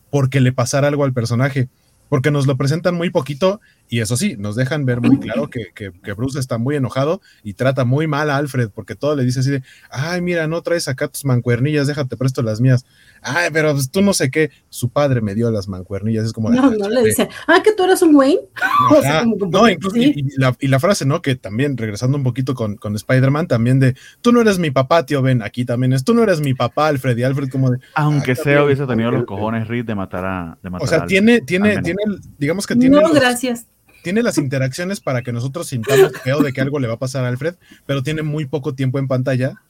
porque 0.09 0.39
le 0.39 0.53
pasara 0.53 0.87
algo 0.87 1.03
al 1.03 1.13
personaje 1.13 1.69
porque 2.11 2.29
nos 2.29 2.45
lo 2.45 2.57
presentan 2.57 2.95
muy 2.95 3.09
poquito 3.09 3.61
y 3.91 3.99
eso 3.99 4.15
sí, 4.15 4.37
nos 4.39 4.55
dejan 4.55 4.85
ver 4.85 5.01
muy 5.01 5.19
claro 5.19 5.49
que, 5.49 5.73
que, 5.73 6.13
Bruce 6.13 6.39
está 6.39 6.57
muy 6.57 6.77
enojado 6.77 7.19
y 7.43 7.55
trata 7.55 7.83
muy 7.83 8.07
mal 8.07 8.29
a 8.29 8.37
Alfred, 8.37 8.69
porque 8.73 8.95
todo 8.95 9.17
le 9.17 9.25
dice 9.25 9.41
así 9.41 9.51
de, 9.51 9.63
ay, 9.89 10.21
mira, 10.21 10.47
no 10.47 10.61
traes 10.61 10.87
acá 10.87 11.09
tus 11.09 11.25
mancuernillas, 11.25 11.87
déjate 11.87 12.15
presto 12.15 12.41
las 12.41 12.61
mías. 12.61 12.85
Ay, 13.21 13.49
pero 13.51 13.73
pues, 13.73 13.91
tú 13.91 14.01
no 14.01 14.13
sé 14.13 14.31
qué, 14.31 14.49
su 14.69 14.91
padre 14.91 15.19
me 15.19 15.35
dio 15.35 15.51
las 15.51 15.67
mancuernillas, 15.67 16.23
es 16.23 16.31
como... 16.31 16.49
No, 16.49 16.71
no 16.71 16.87
le 16.87 17.03
dice, 17.03 17.27
ah, 17.47 17.61
que 17.61 17.73
tú 17.73 17.83
eres 17.83 18.01
un 18.01 18.15
Wayne. 18.15 18.39
no, 19.51 19.69
incluso, 19.69 19.97
y, 19.97 20.25
la, 20.37 20.55
y, 20.57 20.69
la, 20.69 20.79
frase, 20.79 21.03
¿no? 21.03 21.21
Que 21.21 21.35
también, 21.35 21.75
regresando 21.75 22.15
un 22.15 22.23
poquito 22.23 22.55
con, 22.55 22.77
con 22.77 22.95
Spider-Man, 22.95 23.47
también 23.47 23.81
de, 23.81 23.97
tú 24.21 24.31
no 24.31 24.39
eres 24.39 24.57
mi 24.57 24.71
papá, 24.71 25.05
tío 25.05 25.21
Ben, 25.21 25.41
aquí 25.41 25.65
también 25.65 25.91
es, 25.91 26.05
tú 26.05 26.13
no 26.13 26.23
eres 26.23 26.39
mi 26.39 26.53
papá, 26.53 26.87
Alfred, 26.87 27.17
y 27.17 27.23
Alfred 27.23 27.49
como 27.49 27.69
de... 27.69 27.79
Aunque 27.95 28.37
sea 28.37 28.63
hubiese 28.63 28.87
tenido 28.87 29.11
los 29.11 29.25
cojones 29.25 29.67
Reed 29.67 29.83
de 29.83 29.95
matar 29.95 30.23
a... 30.23 30.57
De 30.63 30.69
matar 30.69 30.85
o 30.85 30.89
sea, 30.89 31.05
tiene, 31.05 31.41
tiene, 31.41 31.81
tiene 31.81 32.01
digamos 32.37 32.65
que 32.65 32.77
tiene. 32.77 32.97
No, 32.97 33.11
gracias. 33.11 33.67
Tiene 34.03 34.23
las 34.23 34.37
interacciones 34.37 34.99
para 34.99 35.21
que 35.21 35.31
nosotros 35.31 35.67
sintamos 35.67 36.11
feo 36.23 36.41
de 36.41 36.53
que 36.53 36.61
algo 36.61 36.79
le 36.79 36.87
va 36.87 36.95
a 36.95 36.99
pasar 36.99 37.23
a 37.25 37.27
Alfred, 37.27 37.55
pero 37.85 38.03
tiene 38.03 38.23
muy 38.23 38.45
poco 38.45 38.73
tiempo 38.73 38.99
en 38.99 39.07
pantalla. 39.07 39.61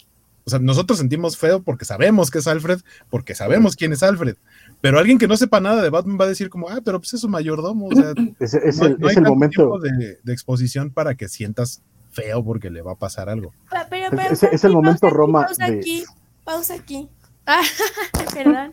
O 0.43 0.49
sea, 0.49 0.59
nosotros 0.59 0.97
sentimos 0.97 1.37
feo 1.37 1.61
porque 1.61 1.85
sabemos 1.85 2.31
que 2.31 2.39
es 2.39 2.47
Alfred, 2.47 2.79
porque 3.09 3.35
sabemos 3.35 3.75
quién 3.75 3.93
es 3.93 4.01
Alfred. 4.01 4.37
Pero 4.81 4.97
alguien 4.97 5.19
que 5.19 5.27
no 5.27 5.37
sepa 5.37 5.59
nada 5.59 5.83
de 5.83 5.89
Batman 5.89 6.17
va 6.19 6.25
a 6.25 6.29
decir 6.29 6.49
como, 6.49 6.69
ah, 6.69 6.81
pero 6.83 6.99
pues 6.99 7.13
es 7.13 7.23
un 7.23 7.31
mayordomo. 7.31 7.87
O 7.87 7.95
sea, 7.95 8.13
es, 8.39 8.53
el, 8.81 8.97
es 8.99 9.17
el 9.17 9.23
momento 9.23 9.77
de, 9.79 10.17
de, 10.23 10.33
exposición 10.33 10.89
para 10.89 11.15
que 11.15 11.29
sientas 11.29 11.83
feo 12.09 12.43
porque 12.43 12.71
le 12.71 12.81
va 12.81 12.93
a 12.93 12.95
pasar 12.95 13.29
algo. 13.29 13.53
Pero, 13.89 14.09
pero, 14.09 14.33
es, 14.51 14.63
el 14.63 14.73
momento 14.73 15.09
Roma. 15.09 15.45
Pausa 15.45 15.65
aquí, 15.65 16.03
pausa 16.43 16.73
aquí. 16.73 17.07
Ah, 17.53 17.59
perdón, 18.33 18.71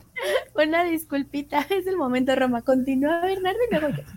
una 0.54 0.84
disculpita, 0.84 1.58
es 1.70 1.88
el 1.88 1.96
momento 1.96 2.34
Roma. 2.36 2.62
Continúa, 2.62 3.20
Bernardo. 3.22 3.58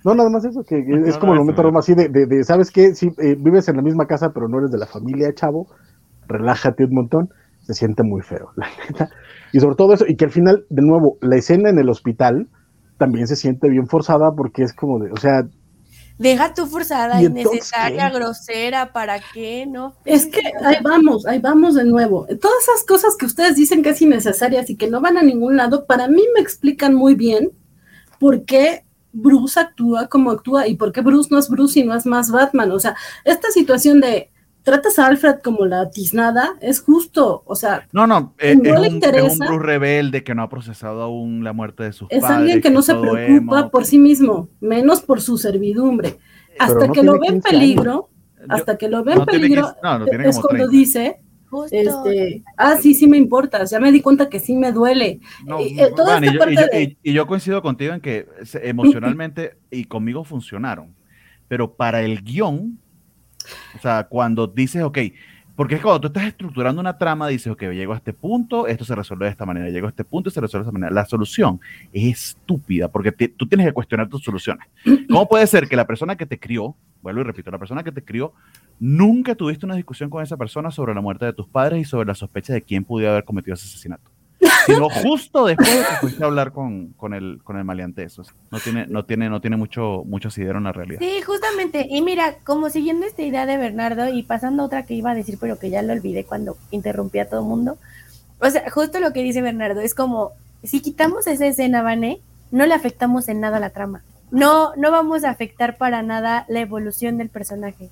No, 0.04 0.14
nada 0.14 0.30
más 0.30 0.46
eso, 0.46 0.62
que 0.64 0.78
es 1.08 1.18
como 1.18 1.34
el 1.34 1.40
momento 1.40 1.64
Roma, 1.64 1.80
así 1.80 1.96
de, 1.96 2.10
de, 2.10 2.44
¿sabes 2.44 2.70
qué? 2.70 2.94
Si 2.94 3.08
eh, 3.08 3.36
vives 3.40 3.68
en 3.70 3.78
la 3.78 3.82
misma 3.82 4.06
casa, 4.06 4.30
pero 4.34 4.48
no 4.48 4.60
eres 4.60 4.70
de 4.70 4.78
la 4.78 4.86
familia, 4.86 5.34
chavo, 5.34 5.66
relájate 6.28 6.86
un 6.86 6.94
montón, 6.94 7.30
se 7.62 7.74
siente 7.74 8.04
muy 8.04 8.22
feo, 8.22 8.52
la 8.56 8.68
neta. 8.88 9.10
Y 9.52 9.60
sobre 9.60 9.76
todo 9.76 9.94
eso, 9.94 10.06
y 10.08 10.16
que 10.16 10.26
al 10.26 10.32
final, 10.32 10.64
de 10.70 10.82
nuevo, 10.84 11.18
la 11.22 11.38
escena 11.38 11.72
en 11.72 11.80
el 11.80 11.90
hospital 11.90 12.48
también 13.00 13.26
se 13.26 13.36
siente 13.36 13.68
bien 13.68 13.88
forzada 13.88 14.30
porque 14.38 14.62
es 14.62 14.74
como 14.74 15.00
de, 15.00 15.12
o 15.12 15.18
sea, 15.18 15.42
Deja 16.22 16.54
tu 16.54 16.68
forzada, 16.68 17.20
innecesaria, 17.22 18.10
grosera, 18.12 18.94
¿para 18.94 19.20
qué? 19.34 19.66
No. 19.66 19.96
Es 20.06 20.28
que 20.28 20.42
ahí 20.64 20.78
vamos, 20.84 21.26
ahí 21.26 21.40
vamos 21.40 21.74
de 21.74 21.84
nuevo. 21.84 22.28
Todas 22.40 22.62
esas 22.62 22.84
cosas 22.86 23.16
que 23.18 23.26
ustedes 23.26 23.56
dicen 23.56 23.82
que 23.82 23.90
es 23.90 24.02
innecesarias 24.04 24.70
y 24.70 24.76
que 24.78 24.88
no 24.88 25.02
van 25.02 25.18
a 25.18 25.24
ningún 25.24 25.58
lado, 25.58 25.86
para 25.86 26.08
mí 26.08 26.22
me 26.36 26.40
explican 26.40 26.94
muy 26.94 27.16
bien 27.16 27.52
por 28.20 28.46
qué 28.46 28.86
Bruce 29.12 29.60
actúa 29.60 30.08
como 30.10 30.30
actúa 30.30 30.68
y 30.68 30.76
por 30.76 30.92
qué 30.92 31.02
Bruce 31.02 31.30
no 31.32 31.40
es 31.40 31.50
Bruce 31.50 31.80
y 31.80 31.84
no 31.84 31.96
es 31.96 32.06
más 32.06 32.30
Batman. 32.30 32.72
O 32.72 32.80
sea, 32.80 32.96
esta 33.26 33.50
situación 33.50 34.00
de 34.00 34.30
tratas 34.64 35.00
a 35.00 35.08
Alfred 35.08 35.36
como 35.44 35.66
la 35.66 35.90
tiznada, 35.90 36.56
es 36.62 36.82
justo, 36.82 37.44
o 37.46 37.56
sea, 37.56 37.88
no, 37.92 38.06
no, 38.06 38.36
eh, 38.38 38.52
es, 38.52 38.58
un, 38.58 39.04
es, 39.04 39.40
un, 39.40 39.48
Bruce 39.48 39.60
rebelde 39.60 40.24
que 40.24 40.36
no 40.36 40.44
ha 40.44 40.50
procesado 40.50 41.02
aún 41.02 41.44
la 41.44 41.54
muerte 41.54 41.84
de 41.84 41.94
sus 41.94 42.08
es 42.12 42.22
padres. 42.22 42.36
Es 42.36 42.38
alguien 42.38 42.62
que, 42.62 42.70
no 42.70 42.82
se 42.82 42.96
preocupa 42.96 43.70
por 43.70 43.86
sí 43.86 43.98
mismo, 43.98 44.50
menos 44.60 45.02
por 45.02 45.22
su 45.22 45.38
servidumbre. 45.38 46.18
Hasta 46.60 46.88
no 46.88 46.94
que 46.94 47.04
lo 47.04 47.20
ve 47.20 47.28
en 47.28 47.42
peligro, 47.42 48.10
hasta 48.50 48.78
que 48.78 48.88
lo 48.88 49.04
ve 49.04 49.14
en 49.14 49.26
peligro, 49.26 49.76
que, 50.06 50.30
es 50.30 50.40
cuando 50.40 50.68
30. 50.68 50.68
dice, 50.68 51.22
este, 51.72 52.44
ah, 52.58 52.78
sí, 52.80 52.94
sí 52.94 53.08
me 53.08 53.18
importa, 53.18 53.64
ya 53.66 53.80
me 53.80 53.92
di 53.92 54.02
cuenta 54.02 54.30
que 54.30 54.40
sí 54.40 54.56
me 54.56 54.72
duele. 54.72 55.20
No, 55.46 55.60
y, 55.60 55.80
eh, 55.80 55.92
toda 55.96 56.16
man, 56.16 56.24
esta 56.24 56.36
y, 56.36 56.40
parte 56.40 56.56
yo, 56.56 56.62
de... 56.68 56.98
y, 57.02 57.14
yo, 57.14 57.26
coincido 57.26 57.62
contigo 57.62 57.94
en 57.94 58.02
que 58.02 58.28
emocionalmente 58.62 59.58
y 59.72 59.86
conmigo 59.86 60.24
funcionaron, 60.24 60.96
pero 61.48 61.76
para 61.76 62.02
el 62.02 62.22
guion 62.24 62.80
o 63.76 63.80
sea, 63.80 64.06
cuando 64.08 64.48
dices, 64.48 64.84
ok, 64.84 64.98
porque 65.56 65.76
es 65.76 65.82
cuando 65.82 66.02
tú 66.02 66.08
estás 66.08 66.24
estructurando 66.24 66.80
una 66.80 66.98
trama, 66.98 67.28
dices, 67.28 67.52
ok, 67.52 67.64
llego 67.64 67.94
a 67.94 67.98
este 67.98 68.14
punto, 68.14 68.68
esto 68.68 68.86
se 68.86 68.96
resuelve 68.96 69.26
de 69.26 69.32
esta 69.32 69.46
manera, 69.46 69.70
llego 69.70 69.88
a 69.88 69.90
este 69.90 70.04
punto 70.04 70.30
y 70.30 70.32
se 70.32 70.42
resuelve 70.42 70.64
de 70.64 70.70
esta 70.70 70.74
manera. 70.74 70.94
La 70.94 71.06
solución 71.06 71.60
es 71.94 72.30
estúpida 72.30 72.88
porque 72.88 73.12
tú 73.12 73.48
tienes 73.48 73.68
que 73.68 73.74
cuestionar 73.74 74.10
tus 74.10 74.24
soluciones. 74.24 74.68
¿Cómo 75.08 75.28
puede 75.28 75.46
ser 75.48 75.68
que 75.68 75.76
la 75.76 75.86
persona 75.86 76.16
que 76.16 76.26
te 76.26 76.40
crió, 76.40 76.76
vuelvo 77.02 77.22
y 77.22 77.24
repito, 77.26 77.52
la 77.52 77.60
persona 77.60 77.84
que 77.84 77.92
te 77.92 78.04
crió, 78.04 78.34
nunca 78.80 79.36
tuviste 79.36 79.66
una 79.66 79.76
discusión 79.76 80.10
con 80.10 80.24
esa 80.24 80.38
persona 80.38 80.72
sobre 80.72 80.96
la 80.96 81.02
muerte 81.02 81.26
de 81.26 81.34
tus 81.34 81.48
padres 81.48 81.82
y 81.82 81.86
sobre 81.86 82.08
la 82.08 82.16
sospecha 82.16 82.54
de 82.54 82.62
quién 82.62 82.84
pudiera 82.84 83.12
haber 83.12 83.26
cometido 83.26 83.54
ese 83.54 83.68
asesinato? 83.68 84.10
Sino 84.66 84.90
justo 84.90 85.46
después 85.46 85.72
de 85.72 85.80
que 85.80 85.96
fuiste 86.02 86.24
a 86.24 86.28
hablar 86.28 86.52
con, 86.52 86.90
con, 86.94 87.14
el, 87.14 87.42
con 87.44 87.58
el 87.58 87.64
maleante. 87.64 88.04
Eso. 88.04 88.24
No 88.52 88.60
tiene, 88.60 88.88
no 88.88 89.06
tiene, 89.06 89.30
no 89.30 89.42
tiene 89.42 89.58
mucho, 89.58 90.04
mucho 90.06 90.30
asidero 90.30 90.58
en 90.58 90.66
la 90.66 90.72
realidad. 90.72 91.00
Sí, 91.00 91.22
justamente. 91.22 91.88
Y 91.90 92.02
mira, 92.02 92.36
como 92.44 92.70
siguiendo 92.70 93.06
esta 93.06 93.22
idea 93.22 93.46
de 93.46 93.58
Bernardo 93.58 94.10
y 94.10 94.24
pasando 94.24 94.64
otra 94.64 94.86
que 94.86 94.94
iba 94.94 95.12
a 95.12 95.16
decir, 95.16 95.38
pero 95.40 95.60
que 95.60 95.70
ya 95.70 95.82
lo 95.82 95.94
olvidé 95.94 96.24
cuando 96.24 96.58
interrumpí 96.72 97.20
a 97.20 97.30
todo 97.30 97.42
el 97.42 97.48
mundo. 97.48 97.78
O 98.40 98.50
sea, 98.50 98.70
justo 98.70 99.00
lo 99.00 99.14
que 99.14 99.24
dice 99.24 99.42
Bernardo 99.42 99.82
es 99.82 99.94
como, 99.94 100.32
si 100.64 100.82
quitamos 100.82 101.28
esa 101.28 101.46
escena, 101.46 101.82
Vané, 101.82 102.22
no 102.52 102.66
le 102.66 102.74
afectamos 102.74 103.30
en 103.30 103.40
nada 103.40 103.60
la 103.60 103.70
trama. 103.70 104.04
No, 104.32 104.76
no 104.76 104.92
vamos 104.92 105.24
a 105.24 105.30
afectar 105.30 105.78
para 105.78 106.02
nada 106.02 106.46
la 106.48 106.62
evolución 106.62 107.18
del 107.18 107.30
personaje 107.30 107.90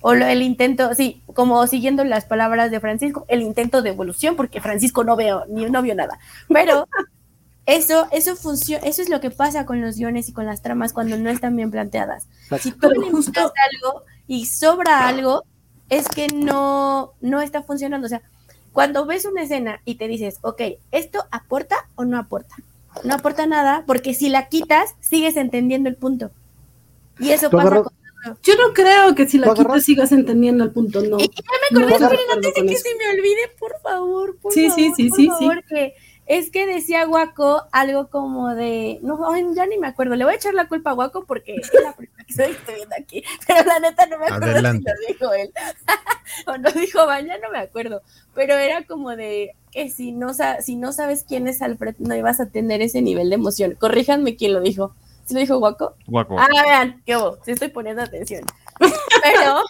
o 0.00 0.12
el 0.12 0.42
intento, 0.42 0.94
sí, 0.94 1.22
como 1.34 1.66
siguiendo 1.66 2.04
las 2.04 2.24
palabras 2.24 2.70
de 2.70 2.80
Francisco, 2.80 3.24
el 3.28 3.42
intento 3.42 3.82
de 3.82 3.90
evolución, 3.90 4.36
porque 4.36 4.60
Francisco 4.60 5.04
no 5.04 5.16
veo, 5.16 5.44
ni 5.48 5.64
no 5.66 5.82
vio 5.82 5.94
nada. 5.94 6.18
Pero 6.48 6.86
eso, 7.66 8.06
eso 8.12 8.36
funciona, 8.36 8.86
eso 8.86 9.02
es 9.02 9.08
lo 9.08 9.20
que 9.20 9.30
pasa 9.30 9.66
con 9.66 9.80
los 9.80 9.96
guiones 9.96 10.28
y 10.28 10.32
con 10.32 10.46
las 10.46 10.62
tramas 10.62 10.92
cuando 10.92 11.16
no 11.16 11.30
están 11.30 11.56
bien 11.56 11.70
planteadas. 11.70 12.28
Si 12.60 12.72
tú 12.72 12.88
justo 13.10 13.40
algo 13.40 14.04
y 14.26 14.46
sobra 14.46 15.08
algo, 15.08 15.44
es 15.88 16.08
que 16.08 16.28
no, 16.28 17.12
no 17.20 17.40
está 17.40 17.62
funcionando. 17.62 18.06
O 18.06 18.08
sea, 18.08 18.22
cuando 18.72 19.06
ves 19.06 19.24
una 19.24 19.42
escena 19.42 19.80
y 19.84 19.96
te 19.96 20.08
dices, 20.08 20.38
ok, 20.42 20.60
¿esto 20.92 21.24
aporta 21.30 21.88
o 21.94 22.04
no 22.04 22.18
aporta? 22.18 22.56
No 23.04 23.14
aporta 23.14 23.46
nada, 23.46 23.84
porque 23.86 24.14
si 24.14 24.28
la 24.28 24.48
quitas, 24.48 24.94
sigues 25.00 25.36
entendiendo 25.36 25.88
el 25.88 25.96
punto. 25.96 26.30
Y 27.18 27.30
eso 27.30 27.50
pasa 27.50 27.82
con 27.82 27.95
yo 28.42 28.54
no 28.56 28.72
creo 28.72 29.14
que 29.14 29.28
si 29.28 29.38
la 29.38 29.52
quitas 29.54 29.84
sigas 29.84 30.12
entendiendo 30.12 30.64
el 30.64 30.72
punto, 30.72 31.02
no. 31.02 31.18
Y, 31.18 31.28
ya 31.28 31.42
me 31.70 31.84
acordé, 31.84 31.98
no, 31.98 32.08
pero 32.08 32.22
antes 32.32 32.54
de 32.54 32.66
que 32.66 32.76
se 32.76 32.94
me 32.96 33.08
olvide, 33.10 33.50
por 33.58 33.80
favor, 33.80 34.36
por 34.38 34.52
sí, 34.52 34.68
favor, 34.68 34.76
sí, 34.76 34.92
sí, 34.96 35.08
por 35.08 35.18
sí, 35.18 35.26
favor, 35.28 35.56
sí. 35.56 35.74
que 35.74 35.94
es 36.26 36.50
que 36.50 36.66
decía 36.66 37.04
Guaco 37.04 37.62
algo 37.70 38.08
como 38.08 38.54
de, 38.54 38.98
no, 39.02 39.16
ya 39.54 39.66
ni 39.66 39.78
me 39.78 39.86
acuerdo, 39.86 40.16
le 40.16 40.24
voy 40.24 40.34
a 40.34 40.36
echar 40.36 40.54
la 40.54 40.66
culpa 40.66 40.90
a 40.90 40.94
Guaco 40.94 41.24
porque 41.24 41.54
es 41.54 41.70
la 41.82 41.94
primera 41.94 42.24
que 42.24 42.32
estoy 42.32 42.74
viendo 42.74 42.96
aquí, 42.98 43.22
pero 43.46 43.64
la 43.64 43.78
neta 43.78 44.06
no 44.06 44.18
me 44.18 44.26
acuerdo 44.26 44.46
Adelante. 44.46 44.90
si 44.98 45.12
lo 45.12 45.14
dijo 45.14 45.32
él, 45.34 45.52
o 46.46 46.58
no 46.58 46.70
dijo 46.72 47.06
Vaya, 47.06 47.38
no 47.38 47.50
me 47.50 47.58
acuerdo, 47.58 48.02
pero 48.34 48.54
era 48.54 48.84
como 48.84 49.14
de 49.14 49.54
que 49.70 49.88
si 49.88 50.10
no, 50.10 50.32
si 50.60 50.74
no 50.74 50.92
sabes 50.92 51.24
quién 51.26 51.46
es 51.46 51.62
Alfred, 51.62 51.94
no 51.98 52.16
ibas 52.16 52.40
a 52.40 52.50
tener 52.50 52.82
ese 52.82 53.02
nivel 53.02 53.28
de 53.28 53.36
emoción, 53.36 53.76
corríjanme 53.78 54.36
quién 54.36 54.52
lo 54.52 54.60
dijo. 54.60 54.94
¿Sí 55.26 55.34
lo 55.34 55.40
dijo 55.40 55.58
Guaco? 55.58 55.94
Guaco. 56.06 56.38
Ah, 56.38 56.46
vean, 56.64 57.02
qué 57.04 57.16
hubo, 57.16 57.36
sí 57.44 57.50
estoy 57.50 57.68
poniendo 57.68 58.02
atención. 58.02 58.44
Pero 59.22 59.62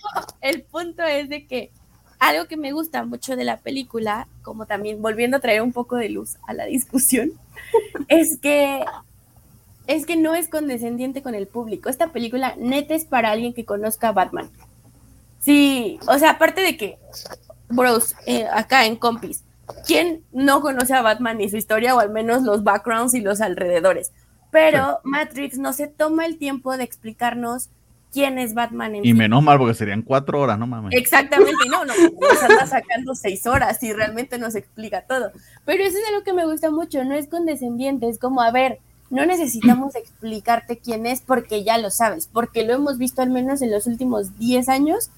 el 0.42 0.62
punto 0.62 1.02
es 1.02 1.28
de 1.28 1.46
que 1.46 1.72
algo 2.18 2.46
que 2.46 2.56
me 2.56 2.72
gusta 2.72 3.04
mucho 3.04 3.36
de 3.36 3.44
la 3.44 3.56
película, 3.56 4.28
como 4.42 4.66
también 4.66 5.00
volviendo 5.00 5.38
a 5.38 5.40
traer 5.40 5.62
un 5.62 5.72
poco 5.72 5.96
de 5.96 6.10
luz 6.10 6.36
a 6.46 6.52
la 6.52 6.66
discusión, 6.66 7.32
es 8.08 8.38
que 8.38 8.84
es 9.86 10.04
que 10.04 10.16
no 10.16 10.34
es 10.34 10.48
condescendiente 10.48 11.22
con 11.22 11.34
el 11.34 11.46
público. 11.46 11.88
Esta 11.88 12.12
película 12.12 12.54
neta 12.58 12.94
es 12.94 13.04
para 13.04 13.30
alguien 13.30 13.54
que 13.54 13.64
conozca 13.64 14.08
a 14.08 14.12
Batman. 14.12 14.50
Sí, 15.38 15.98
o 16.08 16.18
sea, 16.18 16.30
aparte 16.30 16.60
de 16.60 16.76
que, 16.76 16.98
bros, 17.68 18.16
eh, 18.26 18.46
acá 18.52 18.84
en 18.84 18.96
Compis, 18.96 19.44
¿quién 19.86 20.24
no 20.32 20.60
conoce 20.60 20.92
a 20.92 21.02
Batman 21.02 21.40
y 21.40 21.48
su 21.48 21.56
historia, 21.56 21.94
o 21.94 22.00
al 22.00 22.10
menos 22.10 22.42
los 22.42 22.64
backgrounds 22.64 23.14
y 23.14 23.20
los 23.20 23.40
alrededores? 23.40 24.12
Pero 24.56 25.00
Matrix 25.04 25.58
no 25.58 25.74
se 25.74 25.86
toma 25.86 26.24
el 26.24 26.38
tiempo 26.38 26.78
de 26.78 26.82
explicarnos 26.82 27.68
quién 28.10 28.38
es 28.38 28.54
Batman 28.54 28.94
en 28.94 29.04
Y 29.04 29.12
menos 29.12 29.42
mal, 29.42 29.58
porque 29.58 29.74
serían 29.74 30.00
cuatro 30.00 30.40
horas, 30.40 30.58
no 30.58 30.66
mames. 30.66 30.98
Exactamente, 30.98 31.66
y 31.66 31.68
no, 31.68 31.84
no, 31.84 31.92
nos 31.94 32.42
anda 32.42 32.66
sacando 32.66 33.14
seis 33.14 33.46
horas 33.46 33.82
y 33.82 33.92
realmente 33.92 34.38
nos 34.38 34.54
explica 34.54 35.02
todo. 35.02 35.30
Pero 35.66 35.84
eso 35.84 35.98
es 35.98 36.08
algo 36.08 36.24
que 36.24 36.32
me 36.32 36.46
gusta 36.46 36.70
mucho, 36.70 37.04
no 37.04 37.14
es 37.14 37.26
condescendiente, 37.26 38.08
es 38.08 38.18
como, 38.18 38.40
a 38.40 38.50
ver, 38.50 38.78
no 39.10 39.26
necesitamos 39.26 39.94
explicarte 39.94 40.78
quién 40.78 41.04
es 41.04 41.20
porque 41.20 41.62
ya 41.62 41.76
lo 41.76 41.90
sabes, 41.90 42.26
porque 42.32 42.64
lo 42.64 42.72
hemos 42.72 42.96
visto 42.96 43.20
al 43.20 43.28
menos 43.28 43.60
en 43.60 43.70
los 43.70 43.86
últimos 43.86 44.38
10 44.38 44.70
años, 44.70 45.10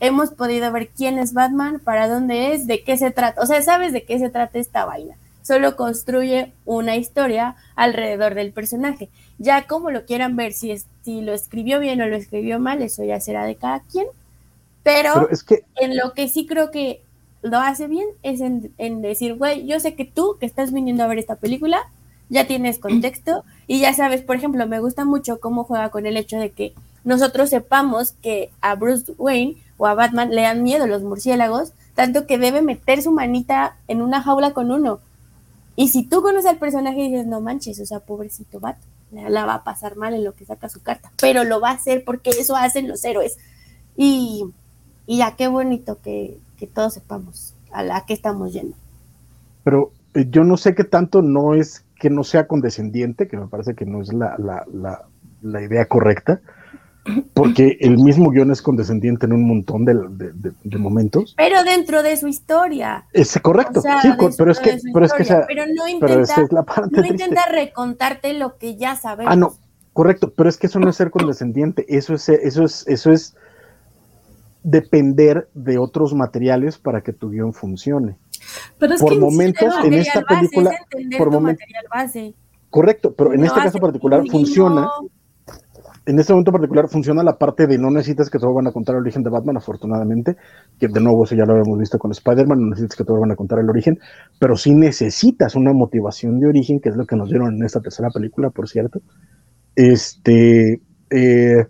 hemos 0.00 0.30
podido 0.30 0.72
ver 0.72 0.88
quién 0.88 1.20
es 1.20 1.32
Batman, 1.32 1.78
para 1.78 2.08
dónde 2.08 2.54
es, 2.54 2.66
de 2.66 2.82
qué 2.82 2.96
se 2.96 3.12
trata, 3.12 3.40
o 3.40 3.46
sea, 3.46 3.62
sabes 3.62 3.92
de 3.92 4.02
qué 4.02 4.18
se 4.18 4.30
trata 4.30 4.58
esta 4.58 4.84
vaina 4.84 5.14
solo 5.44 5.76
construye 5.76 6.52
una 6.64 6.96
historia 6.96 7.54
alrededor 7.76 8.34
del 8.34 8.52
personaje. 8.52 9.10
Ya 9.38 9.66
como 9.66 9.90
lo 9.90 10.06
quieran 10.06 10.36
ver, 10.36 10.52
si, 10.52 10.72
es, 10.72 10.86
si 11.04 11.20
lo 11.20 11.34
escribió 11.34 11.78
bien 11.78 12.00
o 12.00 12.06
lo 12.06 12.16
escribió 12.16 12.58
mal, 12.58 12.82
eso 12.82 13.04
ya 13.04 13.20
será 13.20 13.44
de 13.44 13.54
cada 13.54 13.80
quien. 13.80 14.06
Pero, 14.82 15.12
Pero 15.14 15.30
es 15.30 15.44
que 15.44 15.62
en 15.76 15.96
lo 15.96 16.12
que 16.14 16.28
sí 16.28 16.46
creo 16.46 16.70
que 16.70 17.02
lo 17.42 17.58
hace 17.58 17.86
bien 17.86 18.06
es 18.22 18.40
en, 18.40 18.72
en 18.78 19.02
decir, 19.02 19.34
güey, 19.34 19.66
yo 19.66 19.78
sé 19.78 19.94
que 19.94 20.06
tú 20.06 20.36
que 20.40 20.46
estás 20.46 20.72
viniendo 20.72 21.04
a 21.04 21.08
ver 21.08 21.18
esta 21.18 21.36
película, 21.36 21.78
ya 22.30 22.46
tienes 22.46 22.78
contexto 22.78 23.44
y 23.66 23.80
ya 23.80 23.92
sabes, 23.92 24.22
por 24.22 24.36
ejemplo, 24.36 24.66
me 24.66 24.80
gusta 24.80 25.04
mucho 25.04 25.40
cómo 25.40 25.64
juega 25.64 25.90
con 25.90 26.06
el 26.06 26.16
hecho 26.16 26.38
de 26.38 26.50
que 26.50 26.74
nosotros 27.04 27.50
sepamos 27.50 28.12
que 28.22 28.50
a 28.62 28.74
Bruce 28.76 29.12
Wayne 29.18 29.56
o 29.76 29.86
a 29.86 29.94
Batman 29.94 30.30
le 30.30 30.42
dan 30.42 30.62
miedo 30.62 30.86
los 30.86 31.02
murciélagos, 31.02 31.72
tanto 31.94 32.26
que 32.26 32.38
debe 32.38 32.62
meter 32.62 33.02
su 33.02 33.12
manita 33.12 33.76
en 33.88 34.00
una 34.00 34.22
jaula 34.22 34.52
con 34.52 34.70
uno. 34.70 35.00
Y 35.76 35.88
si 35.88 36.04
tú 36.04 36.22
conoces 36.22 36.46
al 36.46 36.58
personaje 36.58 37.00
y 37.00 37.10
dices, 37.10 37.26
no 37.26 37.40
manches, 37.40 37.80
o 37.80 37.86
sea, 37.86 38.00
pobrecito 38.00 38.60
Bat, 38.60 38.76
la, 39.10 39.44
va 39.44 39.54
a 39.54 39.64
pasar 39.64 39.96
mal 39.96 40.14
en 40.14 40.24
lo 40.24 40.34
que 40.34 40.44
saca 40.44 40.68
su 40.68 40.82
carta, 40.82 41.12
pero 41.20 41.44
lo 41.44 41.60
va 41.60 41.70
a 41.70 41.74
hacer 41.74 42.04
porque 42.04 42.30
eso 42.30 42.56
hacen 42.56 42.88
los 42.88 43.04
héroes. 43.04 43.36
Y, 43.96 44.44
y 45.06 45.18
ya 45.18 45.36
qué 45.36 45.48
bonito 45.48 45.98
que, 46.02 46.38
que 46.56 46.66
todos 46.66 46.94
sepamos 46.94 47.54
a 47.72 47.82
la 47.82 48.04
que 48.06 48.14
estamos 48.14 48.52
yendo. 48.52 48.76
pero 49.64 49.92
eh, 50.14 50.26
yo 50.30 50.44
no 50.44 50.56
sé 50.56 50.74
qué 50.74 50.84
tanto 50.84 51.22
no 51.22 51.54
es 51.54 51.84
que 51.96 52.10
no 52.10 52.22
sea 52.24 52.46
condescendiente, 52.46 53.28
que 53.28 53.36
me 53.36 53.46
parece 53.46 53.74
que 53.74 53.86
no 53.86 54.00
es 54.00 54.12
la, 54.12 54.36
la, 54.38 55.06
la 55.42 55.62
idea 55.62 55.86
correcta, 55.86 56.40
porque 57.34 57.76
el 57.80 57.98
mismo 57.98 58.30
guion 58.30 58.50
es 58.50 58.62
condescendiente 58.62 59.26
en 59.26 59.32
un 59.34 59.46
montón 59.46 59.84
de, 59.84 59.94
de- 59.94 60.32
de- 60.32 60.52
de 60.62 60.78
momentos. 60.78 61.34
Pero 61.36 61.62
dentro 61.64 62.02
de 62.02 62.16
su 62.16 62.28
historia. 62.28 63.04
Es 63.12 63.38
correcto, 63.42 63.80
O 63.80 63.82
sea, 63.82 64.00
sí, 64.00 64.08
pero 64.38 64.50
es 64.52 64.58
que, 64.60 64.78
pero 64.92 65.04
es 65.06 65.12
que 65.12 65.22
esa- 65.22 65.44
pero 65.46 65.66
no 65.66 65.84
pero 65.84 65.88
intenta, 66.14 66.20
esa 66.22 66.42
es 66.42 66.52
la 66.52 66.62
parte 66.62 66.96
no 66.96 67.02
triste. 67.02 67.24
intenta 67.24 67.46
recontarte 67.50 68.32
lo 68.34 68.56
que 68.56 68.76
ya 68.76 68.96
sabemos. 68.96 69.32
Ah, 69.32 69.36
no, 69.36 69.54
correcto, 69.92 70.32
pero 70.34 70.48
es 70.48 70.56
que 70.56 70.66
eso 70.66 70.80
no 70.80 70.88
es 70.88 70.96
ser 70.96 71.10
condescendiente, 71.10 71.84
eso 71.94 72.14
es, 72.14 72.28
eso 72.28 72.64
es, 72.64 72.86
eso 72.88 73.12
es 73.12 73.34
depender 74.62 75.48
de 75.54 75.78
otros 75.78 76.14
materiales 76.14 76.78
para 76.78 77.02
que 77.02 77.12
tu 77.12 77.30
guion 77.30 77.52
funcione. 77.52 78.16
Pero 78.78 78.94
es 78.94 79.00
Por 79.00 79.12
que 79.12 79.18
momentos, 79.18 79.74
en 79.84 79.94
esta 79.94 80.20
base 80.20 80.34
película, 80.36 80.70
es 80.70 80.80
entender 80.80 81.18
por 81.18 81.28
tu 81.28 81.34
momentos, 81.34 81.60
material 81.60 81.84
base. 81.90 82.34
correcto, 82.70 83.12
pero 83.14 83.32
en 83.34 83.40
No 83.40 83.46
este 83.46 83.60
caso 83.60 83.78
particular 83.78 84.22
funciona, 84.30 84.88
en 86.06 86.18
este 86.18 86.32
momento 86.32 86.52
particular 86.52 86.88
funciona 86.88 87.22
la 87.22 87.38
parte 87.38 87.66
de 87.66 87.78
no 87.78 87.90
necesitas 87.90 88.28
que 88.28 88.38
te 88.38 88.44
vuelvan 88.44 88.66
a 88.66 88.72
contar 88.72 88.94
el 88.96 89.02
origen 89.02 89.22
de 89.22 89.30
Batman, 89.30 89.56
afortunadamente, 89.56 90.36
que 90.78 90.88
de 90.88 91.00
nuevo 91.00 91.24
eso 91.24 91.34
ya 91.34 91.46
lo 91.46 91.52
habíamos 91.52 91.78
visto 91.78 91.98
con 91.98 92.10
Spider-Man, 92.10 92.60
no 92.60 92.68
necesitas 92.70 92.96
que 92.96 93.04
te 93.04 93.12
vuelvan 93.12 93.32
a 93.32 93.36
contar 93.36 93.58
el 93.58 93.70
origen, 93.70 93.98
pero 94.38 94.56
sí 94.56 94.74
necesitas 94.74 95.54
una 95.54 95.72
motivación 95.72 96.40
de 96.40 96.48
origen, 96.48 96.80
que 96.80 96.90
es 96.90 96.96
lo 96.96 97.06
que 97.06 97.16
nos 97.16 97.30
dieron 97.30 97.54
en 97.54 97.64
esta 97.64 97.80
tercera 97.80 98.10
película, 98.10 98.50
por 98.50 98.68
cierto. 98.68 99.00
Este, 99.76 100.82
eh, 101.10 101.66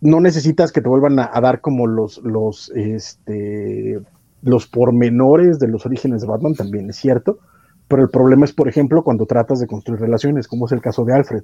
no 0.00 0.20
necesitas 0.20 0.70
que 0.70 0.80
te 0.80 0.88
vuelvan 0.88 1.18
a, 1.18 1.30
a 1.32 1.40
dar 1.40 1.60
como 1.60 1.88
los, 1.88 2.18
los, 2.18 2.70
este, 2.76 3.98
los 4.42 4.68
pormenores 4.68 5.58
de 5.58 5.66
los 5.66 5.84
orígenes 5.86 6.20
de 6.20 6.28
Batman, 6.28 6.54
también 6.54 6.88
es 6.88 6.96
cierto, 6.96 7.40
pero 7.88 8.02
el 8.02 8.10
problema 8.10 8.44
es, 8.44 8.52
por 8.52 8.68
ejemplo, 8.68 9.02
cuando 9.02 9.26
tratas 9.26 9.58
de 9.58 9.66
construir 9.66 10.00
relaciones, 10.00 10.46
como 10.46 10.66
es 10.66 10.72
el 10.72 10.80
caso 10.80 11.04
de 11.04 11.14
Alfred, 11.14 11.42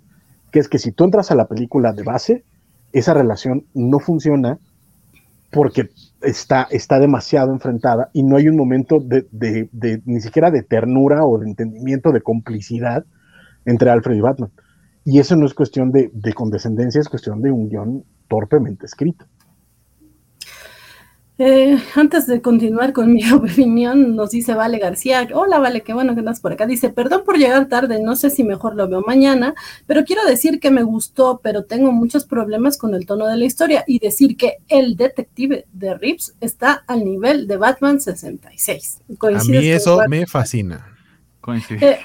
que 0.53 0.61
es 0.61 0.69
que 0.69 0.79
si 0.79 0.93
tú 0.93 1.05
entras 1.05 1.31
a 1.33 1.35
la 1.35 1.49
película 1.49 1.93
de 1.93 2.05
base, 2.05 2.45
esa 2.93 3.15
relación 3.15 3.67
no 3.75 3.99
funciona 3.99 4.59
porque 5.51 5.91
está, 6.23 6.67
está 6.71 6.99
demasiado 6.99 7.53
enfrentada 7.53 8.09
y 8.13 8.23
no 8.23 8.37
hay 8.37 8.49
un 8.49 8.57
momento 8.57 9.01
de, 9.01 9.27
de- 9.33 9.69
de- 9.73 10.03
ni 10.07 10.21
siquiera 10.21 10.51
de 10.51 10.63
ternura 10.63 11.25
o 11.27 11.39
de 11.39 11.47
entendimiento, 11.49 12.13
de 12.13 12.23
complicidad 12.23 13.05
entre 13.67 13.91
Alfred 13.91 14.17
y 14.17 14.21
Batman. 14.21 14.51
Y 15.05 15.19
eso 15.19 15.37
no 15.37 15.47
es 15.47 15.55
cuestión 15.55 15.91
de, 15.91 16.11
de 16.15 16.33
condescendencia, 16.33 17.01
es 17.01 17.09
cuestión 17.09 17.43
de 17.43 17.51
un 17.51 17.69
guion 17.69 18.05
torpemente 18.29 18.87
escrito. 18.87 19.27
Eh, 21.39 21.79
antes 21.97 22.27
de 22.27 22.43
continuar 22.43 22.93
con 22.93 23.13
mi 23.13 23.23
opinión, 23.33 24.15
nos 24.15 24.31
dice 24.31 24.55
Vale 24.55 24.79
García. 24.79 25.27
Hola, 25.33 25.59
Vale, 25.59 25.81
qué 25.81 25.95
bueno 25.95 26.15
que 26.15 26.21
andas 26.21 26.41
por 26.41 26.53
acá. 26.53 26.67
Dice, 26.67 26.91
perdón 26.91 27.23
por 27.25 27.39
llegar 27.39 27.69
tarde, 27.69 28.03
no 28.03 28.17
sé 28.17 28.31
si 28.31 28.45
mejor 28.45 28.77
lo 28.77 28.89
veo 28.89 29.03
mañana, 29.07 29.55
pero 29.87 30.05
quiero 30.05 30.25
decir 30.25 30.61
que 30.61 30.71
me 30.71 30.83
gustó, 30.83 31.41
pero 31.43 31.65
tengo 31.65 31.91
muchos 31.91 32.25
problemas 32.25 32.77
con 32.77 32.95
el 32.95 33.07
tono 33.07 33.27
de 33.27 33.37
la 33.37 33.45
historia 33.45 33.85
y 33.87 33.99
decir 33.99 34.37
que 34.37 34.59
el 34.69 34.97
detective 34.97 35.67
de 35.73 35.95
Reeves 35.95 36.35
está 36.41 36.85
al 36.87 37.05
nivel 37.05 37.47
de 37.47 37.57
Batman 37.57 38.01
66. 38.01 39.01
A 39.01 39.17
¿Coincides 39.17 39.63
mí 39.63 39.69
eso 39.69 40.01
me 40.09 40.27
fascina. 40.27 40.87
Eh, 41.71 41.99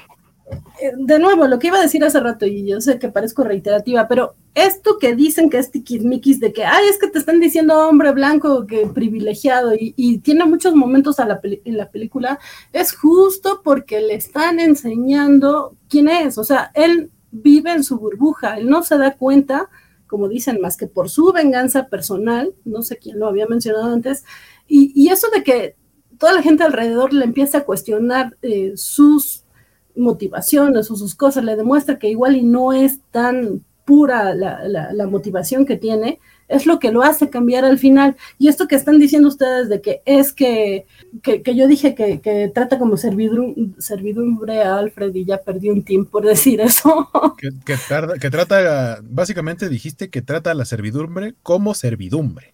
de 0.97 1.19
nuevo, 1.19 1.47
lo 1.47 1.59
que 1.59 1.67
iba 1.67 1.77
a 1.77 1.81
decir 1.81 2.03
hace 2.03 2.19
rato, 2.19 2.45
y 2.45 2.65
yo 2.65 2.79
sé 2.79 2.99
que 2.99 3.09
parezco 3.09 3.43
reiterativa, 3.43 4.07
pero 4.07 4.35
esto 4.53 4.97
que 4.99 5.15
dicen 5.15 5.49
que 5.49 5.57
es 5.57 5.71
tiquismiquis 5.71 6.39
de 6.39 6.53
que, 6.53 6.63
ay, 6.63 6.85
es 6.89 6.97
que 6.97 7.07
te 7.07 7.19
están 7.19 7.39
diciendo 7.39 7.87
hombre 7.87 8.11
blanco, 8.11 8.65
que 8.65 8.87
privilegiado, 8.87 9.73
y, 9.77 10.19
tiene 10.19 10.45
muchos 10.45 10.75
momentos 10.75 11.17
en 11.19 11.77
la 11.77 11.89
película, 11.89 12.39
es 12.73 12.93
justo 12.93 13.61
porque 13.63 14.01
le 14.01 14.15
están 14.15 14.59
enseñando 14.59 15.75
quién 15.89 16.09
es. 16.09 16.37
O 16.37 16.43
sea, 16.43 16.71
él 16.73 17.11
vive 17.31 17.71
en 17.71 17.83
su 17.83 17.97
burbuja, 17.97 18.57
él 18.57 18.69
no 18.69 18.83
se 18.83 18.97
da 18.97 19.15
cuenta, 19.15 19.69
como 20.07 20.29
dicen, 20.29 20.61
más 20.61 20.77
que 20.77 20.87
por 20.87 21.09
su 21.09 21.33
venganza 21.33 21.87
personal, 21.87 22.53
no 22.63 22.81
sé 22.83 22.97
quién 22.97 23.19
lo 23.19 23.27
había 23.27 23.47
mencionado 23.47 23.91
antes, 23.91 24.23
y, 24.67 24.91
y 24.95 25.09
eso 25.09 25.27
de 25.29 25.43
que 25.43 25.75
toda 26.17 26.33
la 26.33 26.41
gente 26.41 26.63
alrededor 26.63 27.13
le 27.13 27.25
empieza 27.25 27.59
a 27.59 27.63
cuestionar 27.63 28.37
eh, 28.41 28.73
sus 28.75 29.43
motivaciones 29.97 30.89
o 30.91 30.95
sus 30.95 31.15
cosas, 31.15 31.43
le 31.43 31.55
demuestra 31.55 31.97
que 31.99 32.09
igual 32.09 32.35
y 32.35 32.43
no 32.43 32.73
es 32.73 32.99
tan 33.11 33.63
pura 33.85 34.35
la, 34.35 34.67
la- 34.67 34.91
la 34.91 35.07
motivación 35.07 35.65
que 35.65 35.77
tiene, 35.77 36.19
es 36.49 36.65
lo 36.65 36.77
que 36.79 36.91
lo 36.91 37.03
hace 37.03 37.29
cambiar 37.29 37.63
al 37.65 37.77
final. 37.77 38.15
Y 38.37 38.47
esto 38.49 38.67
que 38.67 38.75
están 38.75 38.99
diciendo 38.99 39.27
ustedes 39.29 39.69
de 39.69 39.81
que 39.81 40.01
es 40.05 40.33
que, 40.33 40.85
que, 41.23 41.41
que 41.41 41.55
yo 41.55 41.67
dije 41.67 41.95
que, 41.95 42.19
que 42.19 42.51
trata 42.53 42.79
como 42.79 42.95
servidum- 42.95 43.75
servidumbre 43.79 44.61
a 44.61 44.77
Alfred 44.77 45.13
y 45.15 45.25
ya 45.25 45.37
perdí 45.37 45.69
un 45.69 45.83
tiempo 45.83 46.11
por 46.11 46.25
decir 46.25 46.59
eso. 46.61 47.09
Que, 47.37 47.49
que 47.65 47.75
tarda- 47.87 48.17
que 48.19 48.29
trata, 48.29 48.99
básicamente 49.03 49.69
dijiste 49.69 50.09
que 50.09 50.21
trata 50.21 50.51
a 50.51 50.53
la 50.55 50.65
servidumbre 50.65 51.35
como 51.43 51.73
servidumbre. 51.73 52.53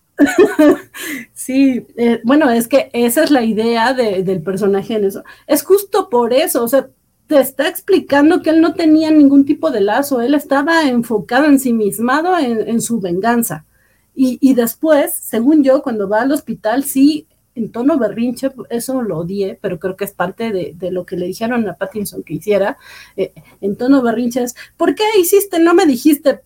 Sí, 1.34 1.86
eh, 1.98 2.22
bueno, 2.24 2.50
es 2.52 2.68
que 2.68 2.90
esa 2.94 3.24
es 3.24 3.32
la 3.32 3.44
idea 3.44 3.94
de- 3.94 4.24
del 4.24 4.42
personaje 4.42 4.96
en 4.96 5.06
eso. 5.06 5.24
Es 5.48 5.64
justo 5.64 6.10
por 6.10 6.34
eso, 6.34 6.64
o 6.64 6.68
sea, 6.68 6.90
te 7.34 7.40
está 7.40 7.68
explicando 7.68 8.44
que 8.44 8.52
él 8.52 8.62
no 8.62 8.76
tenía 8.76 9.10
ningún 9.10 9.44
tipo 9.44 9.72
de 9.72 9.82
lazo, 9.82 10.22
él 10.22 10.36
estaba 10.36 10.88
enfocado, 10.88 11.46
ensimismado 11.46 12.38
en, 12.38 12.70
en 12.70 12.80
su 12.80 13.00
venganza. 13.00 13.66
Y, 14.14 14.38
y 14.40 14.54
después, 14.54 15.16
según 15.16 15.64
yo, 15.64 15.82
cuando 15.82 16.08
va 16.08 16.22
al 16.22 16.32
hospital, 16.32 16.84
sí, 16.84 17.26
en 17.56 17.72
tono 17.72 17.98
berrinche, 17.98 18.52
eso 18.70 19.02
lo 19.02 19.18
odié, 19.18 19.58
pero 19.60 19.80
creo 19.80 19.96
que 19.96 20.06
es 20.06 20.12
parte 20.12 20.52
de, 20.52 20.76
de 20.78 20.92
lo 20.92 21.08
que 21.08 21.18
le 21.18 21.26
dijeron 21.26 21.68
a 21.68 21.74
Pattinson 21.74 22.22
que 22.22 22.36
hiciera, 22.36 22.78
eh, 23.18 23.34
en 23.62 23.78
tono 23.78 24.04
berrinche 24.04 24.44
es, 24.44 24.56
¿por 24.78 24.94
qué 24.94 25.04
hiciste? 25.20 25.58
No 25.58 25.74
me 25.74 25.88
dijiste, 25.88 26.42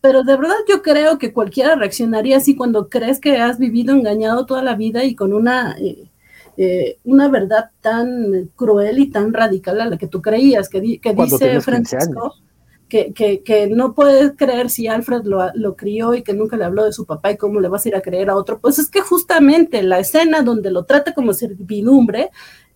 pero 0.00 0.24
de 0.24 0.36
verdad 0.36 0.56
yo 0.68 0.82
creo 0.82 1.18
que 1.18 1.32
cualquiera 1.32 1.76
reaccionaría 1.76 2.38
así 2.38 2.56
cuando 2.56 2.88
crees 2.88 3.20
que 3.20 3.36
has 3.36 3.60
vivido 3.60 3.94
engañado 3.94 4.44
toda 4.44 4.64
la 4.64 4.74
vida 4.74 5.04
y 5.04 5.14
con 5.14 5.32
una, 5.32 5.76
eh, 5.78 6.10
eh, 6.56 6.98
una 7.04 7.28
verdad 7.28 7.70
tan 7.80 8.50
cruel 8.56 8.98
y 8.98 9.10
tan 9.10 9.32
radical 9.32 9.80
a 9.80 9.86
la 9.86 9.98
que 9.98 10.06
tú 10.08 10.20
creías, 10.22 10.68
que, 10.68 10.80
di- 10.80 10.98
que 10.98 11.14
dice 11.14 11.38
tienes 11.46 11.64
15 11.66 11.96
Francisco, 11.96 12.34
que, 12.88 13.12
que, 13.14 13.42
que 13.42 13.68
no 13.68 13.94
puedes 13.94 14.32
creer 14.36 14.68
si 14.68 14.86
Alfred 14.86 15.22
lo, 15.24 15.50
lo 15.54 15.76
crió 15.76 16.14
y 16.14 16.22
que 16.22 16.34
nunca 16.34 16.56
le 16.58 16.64
habló 16.64 16.84
de 16.84 16.92
su 16.92 17.06
papá 17.06 17.32
y 17.32 17.38
cómo 17.38 17.58
le 17.60 17.68
vas 17.68 17.84
a 17.86 17.88
ir 17.88 17.96
a 17.96 18.02
creer 18.02 18.28
a 18.28 18.36
otro. 18.36 18.60
Pues 18.60 18.78
es 18.78 18.90
que 18.90 19.00
justamente 19.00 19.82
la 19.82 19.98
escena 19.98 20.42
donde 20.42 20.70
lo 20.70 20.84
trata 20.84 21.14
como 21.14 21.32
servidumbre 21.32 22.30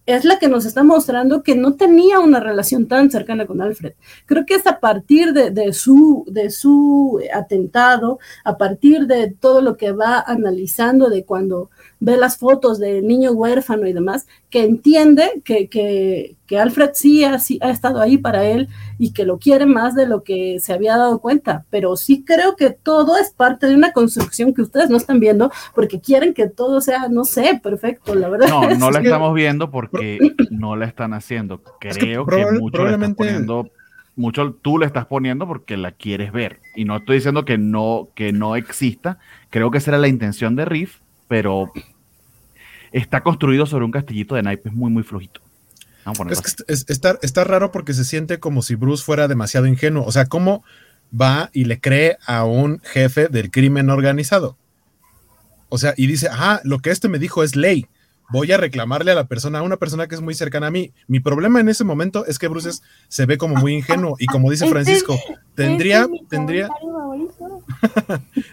es 0.06 0.24
la 0.24 0.38
que 0.38 0.46
nos 0.48 0.64
está 0.64 0.84
mostrando 0.84 1.42
que 1.42 1.56
no 1.56 1.74
tenía 1.74 2.20
una 2.20 2.38
relación 2.38 2.86
tan 2.86 3.10
cercana 3.10 3.44
con 3.44 3.60
Alfred. 3.60 3.94
Creo 4.24 4.46
que 4.46 4.54
es 4.54 4.64
a 4.68 4.78
partir 4.78 5.32
de, 5.32 5.50
de 5.50 5.72
su, 5.72 6.24
de 6.28 6.48
su 6.50 7.20
atentado, 7.34 8.20
a 8.44 8.56
partir 8.56 9.08
de 9.08 9.32
todo 9.32 9.60
lo 9.62 9.76
que 9.76 9.90
va 9.90 10.20
analizando 10.20 11.10
de 11.10 11.24
cuando 11.24 11.70
ve 11.98 12.16
las 12.16 12.36
fotos 12.36 12.78
del 12.78 13.06
niño 13.06 13.32
huérfano 13.32 13.86
y 13.86 13.92
demás, 13.92 14.26
que 14.50 14.64
entiende 14.64 15.42
que, 15.44 15.68
que, 15.68 16.36
que 16.46 16.58
Alfred 16.58 16.90
sí 16.94 17.24
ha, 17.24 17.38
sí 17.38 17.58
ha 17.62 17.70
estado 17.70 18.00
ahí 18.00 18.18
para 18.18 18.44
él 18.44 18.68
y 18.98 19.12
que 19.12 19.24
lo 19.24 19.38
quiere 19.38 19.64
más 19.66 19.94
de 19.94 20.06
lo 20.06 20.22
que 20.22 20.58
se 20.60 20.72
había 20.74 20.96
dado 20.96 21.20
cuenta. 21.20 21.64
Pero 21.70 21.96
sí 21.96 22.22
creo 22.24 22.54
que 22.54 22.70
todo 22.70 23.16
es 23.16 23.30
parte 23.30 23.66
de 23.66 23.74
una 23.74 23.92
construcción 23.92 24.52
que 24.52 24.62
ustedes 24.62 24.90
no 24.90 24.98
están 24.98 25.20
viendo 25.20 25.50
porque 25.74 26.00
quieren 26.00 26.34
que 26.34 26.48
todo 26.48 26.80
sea, 26.80 27.08
no 27.08 27.24
sé, 27.24 27.58
perfecto, 27.62 28.14
la 28.14 28.28
verdad. 28.28 28.48
No, 28.48 28.68
no 28.76 28.90
la 28.90 29.00
estamos 29.00 29.34
viendo 29.34 29.70
porque 29.70 30.18
no 30.50 30.76
la 30.76 30.84
están 30.86 31.14
haciendo. 31.14 31.62
Creo 31.80 31.92
Es 31.92 31.98
que 31.98 32.18
mucho 32.60 32.72
probablemente- 32.72 33.22
le 33.24 33.30
estás 33.30 33.46
poniendo, 33.46 33.70
mucho 34.16 34.52
tú 34.62 34.78
le 34.78 34.86
estás 34.86 35.06
poniendo 35.06 35.46
porque 35.46 35.76
la 35.76 35.92
quieres 35.92 36.30
ver. 36.32 36.60
Y 36.74 36.84
no 36.84 36.96
estoy 36.98 37.16
diciendo 37.16 37.44
que 37.44 37.56
no, 37.58 38.08
que 38.14 38.32
no 38.32 38.54
exista. 38.56 39.18
Creo 39.50 39.70
que 39.70 39.78
esa 39.78 39.92
era 39.92 39.98
la 39.98 40.08
intención 40.08 40.56
de 40.56 40.64
Riff, 40.66 41.00
pero 41.28 41.72
está 42.92 43.22
construido 43.22 43.66
sobre 43.66 43.84
un 43.84 43.90
castillito 43.90 44.34
de 44.34 44.42
naipes 44.42 44.72
muy, 44.72 44.90
muy 44.90 45.02
flojito. 45.02 45.40
Que 46.28 46.72
es- 46.72 46.84
está, 46.88 47.18
está 47.22 47.44
raro 47.44 47.72
porque 47.72 47.92
se 47.94 48.04
siente 48.04 48.38
como 48.38 48.62
si 48.62 48.74
Bruce 48.76 49.04
fuera 49.04 49.28
demasiado 49.28 49.66
ingenuo. 49.66 50.04
O 50.04 50.12
sea, 50.12 50.26
¿cómo 50.26 50.64
va 51.18 51.50
y 51.52 51.64
le 51.64 51.80
cree 51.80 52.16
a 52.26 52.44
un 52.44 52.80
jefe 52.80 53.28
del 53.28 53.50
crimen 53.50 53.90
organizado? 53.90 54.56
O 55.68 55.78
sea, 55.78 55.94
y 55.96 56.06
dice, 56.06 56.28
ah, 56.30 56.60
lo 56.64 56.78
que 56.78 56.90
este 56.90 57.08
me 57.08 57.18
dijo 57.18 57.42
es 57.42 57.56
ley. 57.56 57.86
Voy 58.30 58.50
a 58.52 58.56
reclamarle 58.56 59.12
a 59.12 59.14
la 59.14 59.26
persona, 59.26 59.60
a 59.60 59.62
una 59.62 59.76
persona 59.76 60.06
que 60.08 60.14
es 60.16 60.20
muy 60.20 60.34
cercana 60.34 60.66
a 60.66 60.70
mí. 60.70 60.92
Mi 61.06 61.20
problema 61.20 61.60
en 61.60 61.68
ese 61.68 61.84
momento 61.84 62.26
es 62.26 62.38
que 62.38 62.48
Bruce 62.48 62.70
es- 62.70 62.82
se 63.08 63.24
ve 63.26 63.38
como 63.38 63.54
muy 63.56 63.74
ingenuo 63.74 64.16
y 64.18 64.26
como 64.26 64.50
dice 64.50 64.64
Este- 64.64 64.72
Francisco, 64.72 65.18
tendría, 65.54 66.02
Este 66.02 66.16
es 66.16 66.28
tendría, 66.28 66.68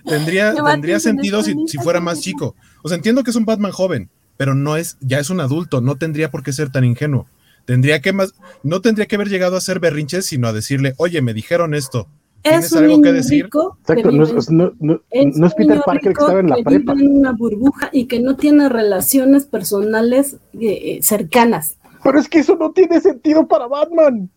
tendría, 0.06 0.54
tendría 0.66 1.00
sentido 1.00 1.44
si, 1.44 1.56
si 1.68 1.78
fuera 1.78 2.00
más 2.00 2.22
chico. 2.22 2.56
O 2.84 2.90
sea, 2.90 2.96
entiendo 2.98 3.24
que 3.24 3.32
es 3.32 3.36
un 3.36 3.46
Batman 3.46 3.72
joven, 3.72 4.10
pero 4.38 4.56
no 4.56 4.76
es, 4.78 4.98
ya 5.02 5.20
es 5.20 5.30
un 5.30 5.40
adulto, 5.40 5.82
no 5.82 5.96
tendría 5.96 6.32
por 6.32 6.44
qué 6.44 6.54
ser 6.54 6.70
tan 6.72 6.84
ingenuo. 6.84 7.28
Tendría 7.66 8.02
que 8.02 8.12
más, 8.12 8.34
no 8.62 8.82
tendría 8.82 9.06
que 9.06 9.16
haber 9.16 9.30
llegado 9.30 9.56
a 9.56 9.60
hacer 9.60 9.80
berrinches, 9.80 10.26
sino 10.26 10.48
a 10.48 10.54
decirle, 10.54 10.94
oye, 10.98 11.22
me 11.22 11.34
dijeron 11.34 11.74
esto. 11.74 12.08
¿Tienes 12.44 12.66
Es 12.66 12.72
un 12.74 12.78
algo 12.80 12.90
que 12.96 12.98
niño 13.02 13.14
decir? 13.14 13.44
rico 13.46 13.78
que 13.86 13.94
Exacto, 13.94 14.12
no 14.12 14.24
es, 14.24 14.52
no, 14.52 14.72
no- 14.80 15.02
Es 15.10 15.38
no 15.38 15.48
es 15.48 15.54
un 15.54 15.58
Peter 15.58 15.82
Parker 15.86 16.14
que 16.14 16.22
estaba 16.22 16.40
en 16.42 16.50
la 16.50 16.56
que 16.58 16.64
prepa. 16.64 16.94
vive 16.94 17.06
en 17.06 17.18
una 17.20 17.32
burbuja 17.32 17.90
y 17.94 18.06
que 18.06 18.20
no 18.20 18.36
tiene 18.36 18.68
relaciones 18.70 19.46
personales 19.46 20.38
eh, 20.60 21.00
cercanas. 21.02 21.78
Pero 22.04 22.20
es 22.20 22.28
que 22.28 22.40
eso 22.40 22.56
no 22.58 22.72
tiene 22.72 23.00
sentido 23.00 23.48
para 23.48 23.68
Batman. 23.68 24.30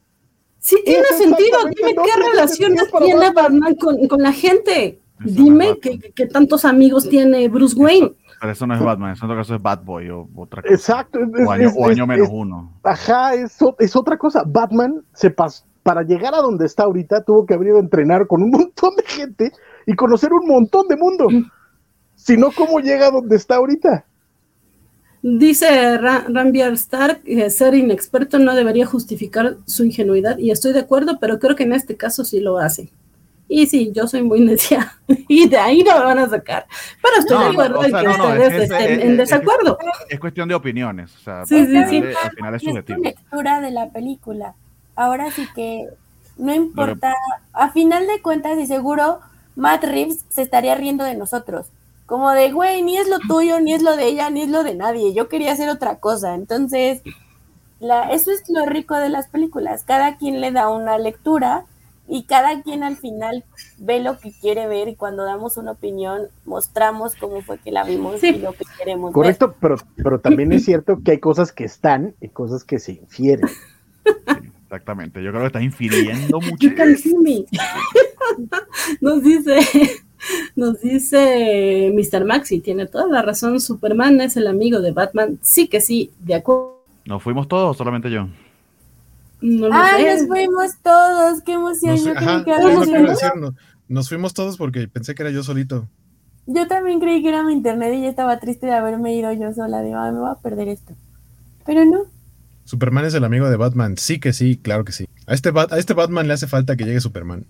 Sí 0.61 0.77
tiene 0.85 1.01
Eso 1.11 1.19
sentido. 1.19 1.59
Dime 1.77 1.95
no 1.95 2.03
qué 2.05 2.11
tiene 2.13 2.29
relaciones 2.31 2.83
tiene 2.99 3.15
Batman. 3.31 3.35
Batman 3.35 3.75
con, 3.75 4.07
con 4.09 4.23
la 4.23 4.33
gente. 4.33 5.01
Eso 5.25 5.35
Dime 5.43 5.79
qué 5.81 6.27
tantos 6.27 6.65
amigos 6.65 7.09
tiene 7.09 7.49
Bruce 7.49 7.75
Wayne. 7.77 8.13
Pero 8.39 8.53
eso 8.53 8.67
no 8.67 8.75
es 8.75 8.81
Batman, 8.81 9.13
eso 9.13 9.25
en 9.25 9.31
todo 9.31 9.39
caso 9.39 9.55
es 9.55 9.63
Batboy 9.63 10.11
o 10.11 10.29
otra 10.37 10.61
cosa. 10.63 10.75
Exacto. 10.75 11.19
es- 11.21 11.47
O 11.47 11.51
año, 11.51 11.69
es- 11.69 11.75
o 11.77 11.87
año 11.89 12.07
menos 12.07 12.27
es- 12.29 12.33
uno. 12.35 12.79
Ajá, 12.83 13.35
es 13.35 13.97
otra 13.97 14.19
cosa. 14.19 14.43
Batman 14.47 15.03
se 15.15 15.31
pasó. 15.31 15.65
Para 15.87 16.03
llegar 16.03 16.35
a 16.35 16.39
donde 16.39 16.67
está 16.67 16.83
ahorita, 16.83 17.23
tuvo 17.23 17.47
que 17.47 17.55
haber 17.55 17.69
ido 17.69 17.77
a 17.77 17.81
entrenar 17.81 18.27
con 18.27 18.43
un 18.43 18.51
montón 18.59 18.97
de 18.97 19.05
gente 19.05 19.53
y 19.87 19.95
conocer 19.95 20.33
un 20.33 20.47
montón 20.47 20.89
de 20.89 20.97
mundo. 20.97 21.29
Si 22.17 22.37
no, 22.37 22.51
¿cómo 22.51 22.81
llega 22.81 23.07
a 23.07 23.11
donde 23.13 23.37
está 23.37 23.55
ahorita? 23.57 24.05
Dice 25.23 25.99
Ra- 25.99 26.25
Rambier 26.29 26.73
Stark 26.75 27.23
que 27.25 27.51
ser 27.51 27.75
inexperto 27.75 28.39
no 28.39 28.55
debería 28.55 28.87
justificar 28.87 29.57
su 29.67 29.85
ingenuidad 29.85 30.39
y 30.39 30.51
estoy 30.51 30.73
de 30.73 30.81
acuerdo, 30.81 31.19
pero 31.21 31.39
creo 31.39 31.57
que 31.57 31.65
en 31.65 31.73
este 31.73 31.97
caso 31.97 32.25
sí 32.25 32.41
lo 32.41 32.59
hace. 32.59 32.91
Y 33.49 33.67
sí, 33.67 33.93
yo 33.95 34.07
soy 34.09 34.23
muy 34.23 34.41
necia 34.45 34.99
y 35.29 35.49
de 35.49 35.57
ahí 35.57 35.83
no 35.83 35.99
me 35.99 36.05
van 36.05 36.19
a 36.19 36.29
sacar. 36.29 36.67
Pero 37.03 37.17
estoy 37.19 37.37
No, 37.39 37.45
de 37.45 37.51
acuerdo 37.51 37.79
o 37.81 37.85
en 37.85 37.93
que 37.95 38.03
no, 38.03 38.17
no, 38.19 38.25
ustedes 38.29 38.53
es- 38.53 38.55
es- 38.55 38.71
estén 38.71 38.93
es- 38.93 39.05
en 39.05 39.11
es- 39.13 39.17
desacuerdo. 39.19 39.79
Es 40.09 40.21
cuestión 40.21 40.49
de 40.49 40.55
opiniones. 40.55 41.15
O 41.17 41.19
sea, 41.21 41.45
Sí, 41.47 41.59
al, 41.59 41.67
sí, 41.67 41.73
final, 41.73 41.89
sí. 42.13 42.19
al 42.23 42.31
final 42.33 42.55
es 42.55 42.63
subjetivo. 42.63 43.03
lectura 43.03 43.61
de 43.61 43.71
la 43.71 43.91
película. 43.91 44.55
Ahora 44.97 45.31
sí 45.31 45.47
que 45.55 45.89
no 46.37 46.55
importa, 46.55 47.15
a 47.53 47.71
final 47.71 48.07
de 48.07 48.21
cuentas 48.21 48.59
y 48.59 48.67
seguro 48.67 49.21
Matt 49.55 49.85
Reeves 49.85 50.25
se 50.29 50.43
estaría 50.43 50.75
riendo 50.75 51.05
de 51.05 51.15
nosotros. 51.15 51.69
Como 52.05 52.31
de, 52.31 52.53
güey, 52.53 52.83
ni 52.83 52.99
es 52.99 53.09
lo 53.09 53.19
tuyo, 53.21 53.59
ni 53.61 53.73
es 53.73 53.83
lo 53.83 53.97
de 53.97 54.07
ella, 54.07 54.31
ni 54.31 54.43
es 54.43 54.49
lo 54.49 54.63
de 54.63 54.75
nadie. 54.75 55.13
Yo 55.13 55.29
quería 55.29 55.53
hacer 55.53 55.69
otra 55.69 55.97
cosa. 55.97 56.35
Entonces, 56.35 57.03
la, 57.81 58.11
eso 58.11 58.31
es 58.31 58.49
lo 58.49 58.65
rico 58.67 58.95
de 58.97 59.09
las 59.09 59.29
películas. 59.29 59.83
Cada 59.83 60.17
quien 60.17 60.41
le 60.41 60.53
da 60.53 60.69
una 60.69 60.99
lectura 60.99 61.65
y 62.07 62.23
cada 62.25 62.63
quien 62.63 62.85
al 62.85 62.97
final 62.97 63.45
ve 63.79 63.99
lo 63.99 64.19
que 64.19 64.31
quiere 64.41 64.69
ver 64.69 64.87
y 64.87 64.95
cuando 64.95 65.25
damos 65.25 65.57
una 65.57 65.73
opinión 65.73 66.29
mostramos 66.45 67.17
cómo 67.17 67.43
fue 67.43 67.59
que 67.59 67.73
la 67.73 67.83
vimos 67.83 68.21
Sí. 68.21 68.29
y 68.29 68.39
lo 68.39 68.53
que 68.53 68.65
queremos 68.79 69.11
ver. 69.11 69.15
Correcto, 69.15 69.57
pero, 69.61 69.77
pero 69.97 70.21
también 70.21 70.53
es 70.53 70.65
cierto 70.65 71.01
que 71.05 71.13
hay 71.13 71.19
cosas 71.19 71.51
que 71.51 71.65
están 71.65 72.15
y 72.21 72.29
cosas 72.29 72.63
que 72.63 72.79
se 72.79 72.93
infieren. 72.93 73.49
Exactamente. 74.67 75.23
Yo 75.23 75.31
creo 75.31 75.43
que 75.43 75.47
estás 75.47 75.63
infiriendo 75.63 76.41
mucho. 76.41 76.57
You 76.69 76.75
can 76.77 76.97
see 76.97 77.15
me. 77.17 77.45
Nos 79.01 79.23
dice, 79.23 79.59
nos 80.57 80.81
dice 80.81 81.93
Mr. 81.95 82.25
Maxi, 82.25 82.61
tiene 82.61 82.87
toda 82.87 83.07
la 83.09 83.23
razón. 83.23 83.61
Superman 83.61 84.21
es 84.21 84.37
el 84.37 84.47
amigo 84.47 84.81
de 84.81 84.93
Batman. 84.93 85.39
Sí 85.43 85.69
que 85.69 85.81
sí, 85.81 86.11
de 86.21 86.35
acuerdo. 86.35 86.77
¿Nos 87.05 87.23
fuimos 87.23 87.47
todos 87.49 87.71
o 87.71 87.75
solamente 87.79 88.11
yo? 88.11 88.29
No 89.41 89.69
lo 89.69 89.75
¡Ay, 89.75 90.03
sé. 90.05 90.17
nos 90.19 90.29
fuimos 90.29 90.77
todos! 90.83 91.41
¡Qué 91.43 91.53
emoción! 91.53 91.95
Nos, 91.95 92.05
yo, 92.05 92.13
ajá, 92.17 92.45
que 92.45 92.55
sido- 92.55 93.03
decir, 93.07 93.31
no- 93.37 93.55
nos 93.87 94.09
fuimos 94.09 94.35
todos 94.35 94.57
porque 94.57 94.89
pensé 94.89 95.15
que 95.15 95.23
era 95.23 95.31
yo 95.31 95.43
solito. 95.45 95.87
yo 96.47 96.67
también 96.67 96.99
creí 97.01 97.23
que 97.23 97.29
era 97.29 97.43
mi 97.45 97.53
internet 97.53 97.95
y 97.95 98.03
ya 98.03 98.09
estaba 98.09 98.41
triste 98.41 98.67
de 98.67 98.73
haberme 98.73 99.15
ido 99.15 99.31
yo 99.33 99.53
sola. 99.53 99.83
Digo, 99.83 99.99
"Ay, 99.99 100.13
me 100.13 100.21
voy 100.21 100.31
a 100.31 100.35
perder 100.37 100.69
esto. 100.69 100.95
Pero 101.65 101.85
no. 101.85 102.05
Superman 102.67 103.05
es 103.07 103.15
el 103.15 103.25
amigo 103.25 103.49
de 103.49 103.57
Batman. 103.57 103.97
Sí 103.97 104.21
que 104.21 104.33
sí, 104.35 104.59
claro 104.59 104.85
que 104.85 104.93
sí. 104.93 105.07
A 105.27 105.33
este, 105.35 105.51
Bat- 105.53 105.73
a 105.73 105.79
este 105.79 105.95
Batman 105.95 106.27
le 106.29 106.35
hace 106.35 106.47
falta 106.47 106.77
que 106.77 106.85
llegue 106.85 107.01
Superman. 107.01 107.47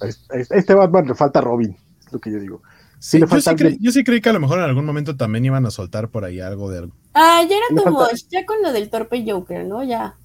A 0.00 0.06
este, 0.06 0.54
a 0.54 0.58
este 0.58 0.74
Batman 0.74 1.06
le 1.06 1.14
falta 1.14 1.40
Robin, 1.40 1.76
es 2.04 2.12
lo 2.12 2.18
que 2.18 2.32
yo 2.32 2.40
digo. 2.40 2.62
Sí, 2.98 3.10
Sí, 3.10 3.16
le 3.18 3.26
yo, 3.26 3.28
falta 3.28 3.50
sí 3.52 3.56
creí, 3.56 3.66
alguien. 3.74 3.82
yo 3.84 3.92
sí 3.92 4.02
creí 4.04 4.20
que 4.20 4.28
a 4.30 4.32
lo 4.32 4.40
mejor 4.40 4.58
en 4.58 4.64
algún 4.64 4.84
momento 4.84 5.16
también 5.16 5.44
iban 5.44 5.64
a 5.66 5.70
soltar 5.70 6.08
por 6.08 6.24
ahí 6.24 6.40
algo 6.40 6.70
de 6.70 6.78
algo. 6.78 6.92
Ah, 7.14 7.42
ya 7.48 7.56
era 7.56 7.66
tu 7.68 7.82
falta- 7.94 8.16
ya 8.30 8.44
con 8.44 8.56
lo 8.62 8.72
del 8.72 8.90
torpe 8.90 9.24
Joker, 9.30 9.64
¿no? 9.66 9.84
Ya. 9.84 10.16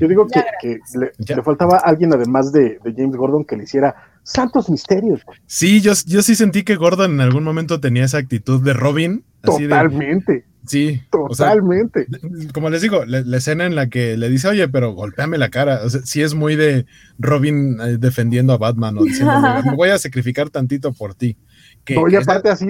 Yo 0.00 0.08
digo 0.08 0.26
que, 0.26 0.40
Ya, 0.40 0.46
que 0.60 0.78
le, 0.98 1.12
le 1.36 1.42
faltaba 1.42 1.76
alguien 1.78 2.12
además 2.14 2.50
de, 2.50 2.78
de 2.82 2.94
James 2.96 3.14
Gordon 3.16 3.44
que 3.44 3.56
le 3.56 3.64
hiciera 3.64 3.94
santos 4.24 4.68
misterios. 4.68 5.24
güey. 5.24 5.38
Sí, 5.46 5.80
yo, 5.80 5.92
yo 6.06 6.22
sí 6.22 6.34
sentí 6.34 6.64
que 6.64 6.74
Gordon 6.76 7.12
en 7.12 7.20
algún 7.20 7.44
momento 7.44 7.78
tenía 7.80 8.04
esa 8.04 8.18
actitud 8.18 8.60
de 8.62 8.72
Robin. 8.72 9.24
Así 9.42 9.64
de, 9.64 9.68
Totalmente, 9.68 10.46
sí, 10.66 11.02
o 11.12 11.34
sea, 11.34 11.48
totalmente. 11.48 12.06
como 12.54 12.70
les 12.70 12.80
digo, 12.80 13.04
la, 13.04 13.20
la 13.20 13.36
escena 13.36 13.66
en 13.66 13.74
la 13.74 13.90
que 13.90 14.16
le 14.16 14.30
dice, 14.30 14.48
oye, 14.48 14.66
pero 14.68 14.92
golpéame 14.94 15.36
la 15.36 15.50
cara. 15.50 15.80
O 15.84 15.90
sea, 15.90 16.00
sí 16.02 16.22
es 16.22 16.34
muy 16.34 16.56
de 16.56 16.86
Robin 17.18 17.78
eh, 17.80 17.98
defendiendo 17.98 18.54
a 18.54 18.58
Batman 18.58 18.96
o 18.98 19.04
diciendo, 19.04 19.34
me 19.64 19.74
voy 19.76 19.90
a 19.90 19.98
sacrificar 19.98 20.48
tantito 20.48 20.92
por 20.94 21.14
ti. 21.14 21.36
Que, 21.84 21.94
esa- 21.94 22.18
aparte 22.20 22.48
así, 22.48 22.66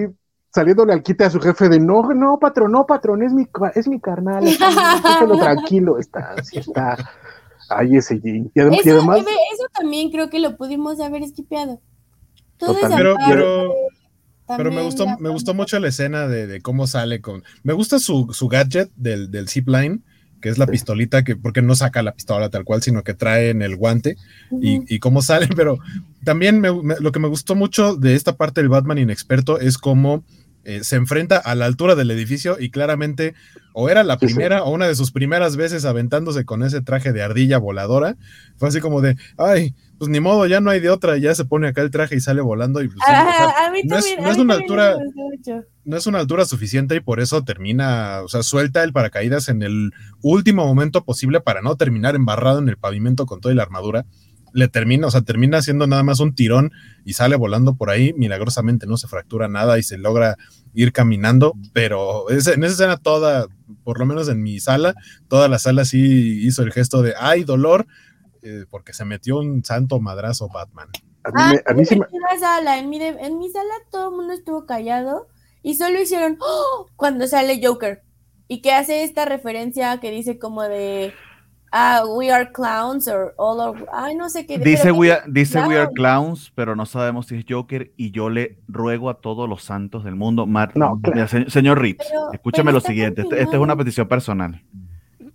saliéndole 0.53 0.93
al 0.93 1.03
quite 1.05 1.23
a 1.25 1.31
su 1.31 1.39
jefe 1.41 1.69
de 1.69 1.79
no, 1.79 2.03
no, 2.13 2.39
patrón, 2.41 2.73
no, 2.73 2.87
patrón, 2.87 3.23
es 3.23 3.33
mi, 3.33 3.47
es 3.77 3.87
mi 3.87 4.01
carnal. 4.01 4.45
tranquilo, 5.41 5.99
está, 5.99 6.35
sí 6.43 6.59
está. 6.59 6.97
Ahí 7.77 7.97
ese 7.97 8.21
Jim. 8.21 8.49
Y, 8.55 8.61
adem- 8.61 8.75
y 8.77 8.89
Eso, 8.89 8.99
además, 8.99 9.19
Eve, 9.19 9.31
eso 9.53 9.65
también 9.75 10.11
creo 10.11 10.31
que 10.31 10.39
lo 10.41 10.57
pudimos 10.57 11.01
haber 11.01 11.23
esquipeado. 11.23 11.81
Total. 12.59 12.93
pero, 12.97 13.17
pero, 13.29 13.75
pero 14.57 14.71
me 14.73 14.83
gustó, 14.83 15.07
me 15.19 15.29
gustó 15.29 15.55
mucho 15.55 15.79
la 15.81 15.89
escena 15.89 16.29
de, 16.29 16.47
de 16.47 16.61
cómo 16.61 16.87
sale 16.87 17.21
con. 17.21 17.43
Me 17.63 17.73
gusta 17.73 17.99
su, 17.99 18.29
su 18.33 18.49
gadget 18.49 18.91
del, 18.97 19.31
del 19.31 19.49
zipline, 19.49 20.03
que 20.41 20.51
es 20.51 20.59
la 20.59 20.67
Sí. 20.67 20.73
pistolita, 20.73 21.25
que, 21.25 21.37
porque 21.37 21.63
no 21.63 21.75
saca 21.75 22.03
la 22.03 22.13
pistola 22.15 22.51
tal 22.51 22.65
cual, 22.65 22.83
sino 22.83 23.03
que 23.03 23.15
trae 23.15 23.51
en 23.51 23.63
el 23.63 23.77
guante. 23.77 24.17
y, 24.61 24.77
Ujú. 24.79 24.87
y 24.89 24.99
cómo 24.99 25.23
sale, 25.23 25.49
pero 25.57 25.79
también 26.25 26.61
me- 26.61 26.73
me- 26.83 27.01
lo 27.01 27.13
que 27.13 27.19
me 27.21 27.29
gustó 27.29 27.55
mucho 27.55 27.97
de 27.97 28.15
esta 28.15 28.37
parte 28.37 28.61
del 28.61 28.69
Batman 28.69 28.99
inexperto 28.99 29.59
es 29.59 29.79
cómo 29.79 30.23
eh, 30.67 30.83
se 30.85 30.97
enfrenta 30.97 31.37
a 31.39 31.55
la 31.55 31.67
altura 31.67 31.95
del 31.95 32.11
edificio 32.11 32.57
y 32.59 32.71
claramente 32.71 33.35
o 33.77 33.91
era 33.91 34.03
la 34.05 34.15
Sí, 34.19 34.21
sí. 34.29 34.35
primera 34.35 34.63
o 34.63 34.71
una 34.73 34.87
de 34.89 34.95
sus 34.95 35.11
primeras 35.11 35.57
veces 35.57 35.85
aventándose 35.85 36.45
con 36.47 36.63
ese 36.63 36.81
traje 36.81 37.13
de 37.13 37.23
ardilla 37.23 37.59
voladora, 37.59 38.17
fue 38.57 38.69
así 38.69 38.81
como 38.81 39.01
de, 39.03 39.17
ay, 39.37 39.75
pues 39.99 40.09
ni 40.11 40.21
modo, 40.21 40.47
ya 40.47 40.61
no 40.61 40.71
hay 40.71 40.81
de 40.81 40.91
otra, 40.91 41.17
y 41.17 41.23
ya 41.23 41.35
se 41.35 41.45
pone 41.45 41.69
acá 41.69 41.83
el 41.83 41.91
traje 41.91 42.17
y 42.17 42.21
sale 42.21 42.41
volando 42.41 42.83
y 42.83 42.89
pues, 42.89 42.99
o 43.03 43.05
sea, 43.07 43.67
a 43.67 43.71
mí 43.71 43.81
no 43.85 43.97
es- 43.99 44.05
también, 44.07 44.23
no 44.23 44.29
a 44.29 44.31
es 44.31 44.37
mí 44.39 44.43
una 44.43 44.55
altura- 44.55 44.97
no 45.85 45.97
es 45.97 46.07
una 46.07 46.19
altura 46.21 46.45
suficiente 46.47 46.97
y 46.97 47.01
por 47.01 47.21
eso 47.21 47.45
termina, 47.45 48.21
o 48.25 48.29
sea, 48.29 48.43
suelta 48.43 48.83
el 48.85 48.93
paracaídas 48.93 49.49
en 49.49 49.63
el 49.63 49.93
último 50.23 50.65
momento 50.67 51.05
posible 51.05 51.41
para 51.41 51.61
no 51.61 51.77
terminar 51.77 52.15
embarrado 52.15 52.59
en 52.61 52.69
el 52.69 52.77
pavimento 52.79 53.27
con 53.27 53.41
toda 53.41 53.55
la 53.55 53.63
armadura. 53.65 54.07
Le 54.55 54.69
termina, 54.69 55.09
o 55.09 55.11
sea, 55.11 55.21
termina 55.21 55.59
haciendo 55.59 55.87
nada 55.87 56.03
más 56.05 56.21
un 56.21 56.35
tirón 56.35 56.73
y 57.05 57.13
sale 57.13 57.37
volando 57.37 57.75
por 57.75 57.91
ahí. 57.91 58.13
Milagrosamente 58.15 58.87
no 58.87 58.97
se 58.97 59.09
fractura 59.09 59.49
nada 59.49 59.79
y 59.79 59.83
se 59.83 59.99
logra 59.99 60.37
ir 60.73 60.93
caminando, 60.93 61.55
pero 61.73 62.31
ese- 62.31 62.55
en 62.55 62.65
esa 62.65 62.73
escena 62.75 62.97
toda, 62.97 63.49
por 63.83 63.99
lo 63.99 64.07
menos 64.07 64.29
en 64.29 64.43
mi 64.43 64.61
sala, 64.61 64.95
toda 65.29 65.49
la 65.49 65.59
sala 65.59 65.85
sí 65.85 66.47
hizo 66.47 66.63
el 66.63 66.73
gesto 66.73 67.03
de 67.03 67.15
ay, 67.19 67.45
dolor, 67.45 67.87
eh, 68.43 68.65
porque 68.71 68.93
se 68.93 69.05
metió 69.05 69.39
un 69.39 69.65
santo 69.65 70.01
madrazo 70.01 70.49
Batman. 70.49 70.89
a 71.25 71.31
mí, 71.31 71.35
Ah, 71.37 71.53
me- 71.55 71.63
a 71.67 71.75
mí 71.75 71.85
sí 71.87 71.99
me- 71.99 72.07
en 72.13 72.21
la 72.21 72.39
sala, 72.39 72.79
en 72.79 72.89
mi, 72.91 72.99
de- 72.99 73.09
en 73.09 73.39
mi 73.39 73.51
sala 73.51 73.73
todo 73.91 74.11
el 74.11 74.17
mundo 74.17 74.35
estuvo 74.35 74.67
callado 74.67 75.27
y 75.63 75.75
solo 75.75 76.01
hicieron 76.01 76.37
¡Oh! 76.41 76.87
cuando 76.97 77.27
sale 77.27 77.61
Joker 77.65 78.03
y 78.47 78.61
que 78.61 78.73
hace 78.73 79.03
esta 79.05 79.25
referencia 79.25 79.99
que 80.01 80.11
dice 80.11 80.39
como 80.39 80.63
de 80.65 81.15
ah, 81.77 82.03
we 82.17 82.31
are 82.31 82.51
clowns 82.53 83.09
or 83.09 83.35
all 83.37 83.59
or 83.61 83.87
ay 83.93 84.15
no 84.15 84.29
sé 84.29 84.47
qué 84.47 84.59
Dice, 84.59 84.93
we 84.93 85.11
are, 85.13 85.23
dice 85.27 85.59
we 85.67 85.77
are 85.77 85.91
clown. 85.93 86.25
clowns, 86.27 86.53
pero 86.55 86.77
no 86.77 86.87
sabemos 86.87 87.27
si 87.27 87.35
es 87.37 87.45
Joker 87.49 87.93
y 87.97 88.13
yo 88.13 88.31
le 88.31 88.59
ruego 88.69 89.11
a 89.11 89.15
todos 89.21 89.49
los 89.49 89.63
santos 89.65 90.05
del 90.05 90.15
mundo. 90.15 90.47
Mar- 90.47 90.73
No, 90.77 91.01
claro. 91.03 91.15
Mira, 91.17 91.29
se- 91.29 91.51
señor 91.51 91.79
Pero- 91.81 92.33
escúchame 92.33 92.67
pero 92.67 92.77
lo 92.77 92.81
siguiente. 92.81 93.23
Esta 93.23 93.57
es 93.57 93.61
una 93.61 93.77
petición 93.77 94.07
personal. 94.09 94.63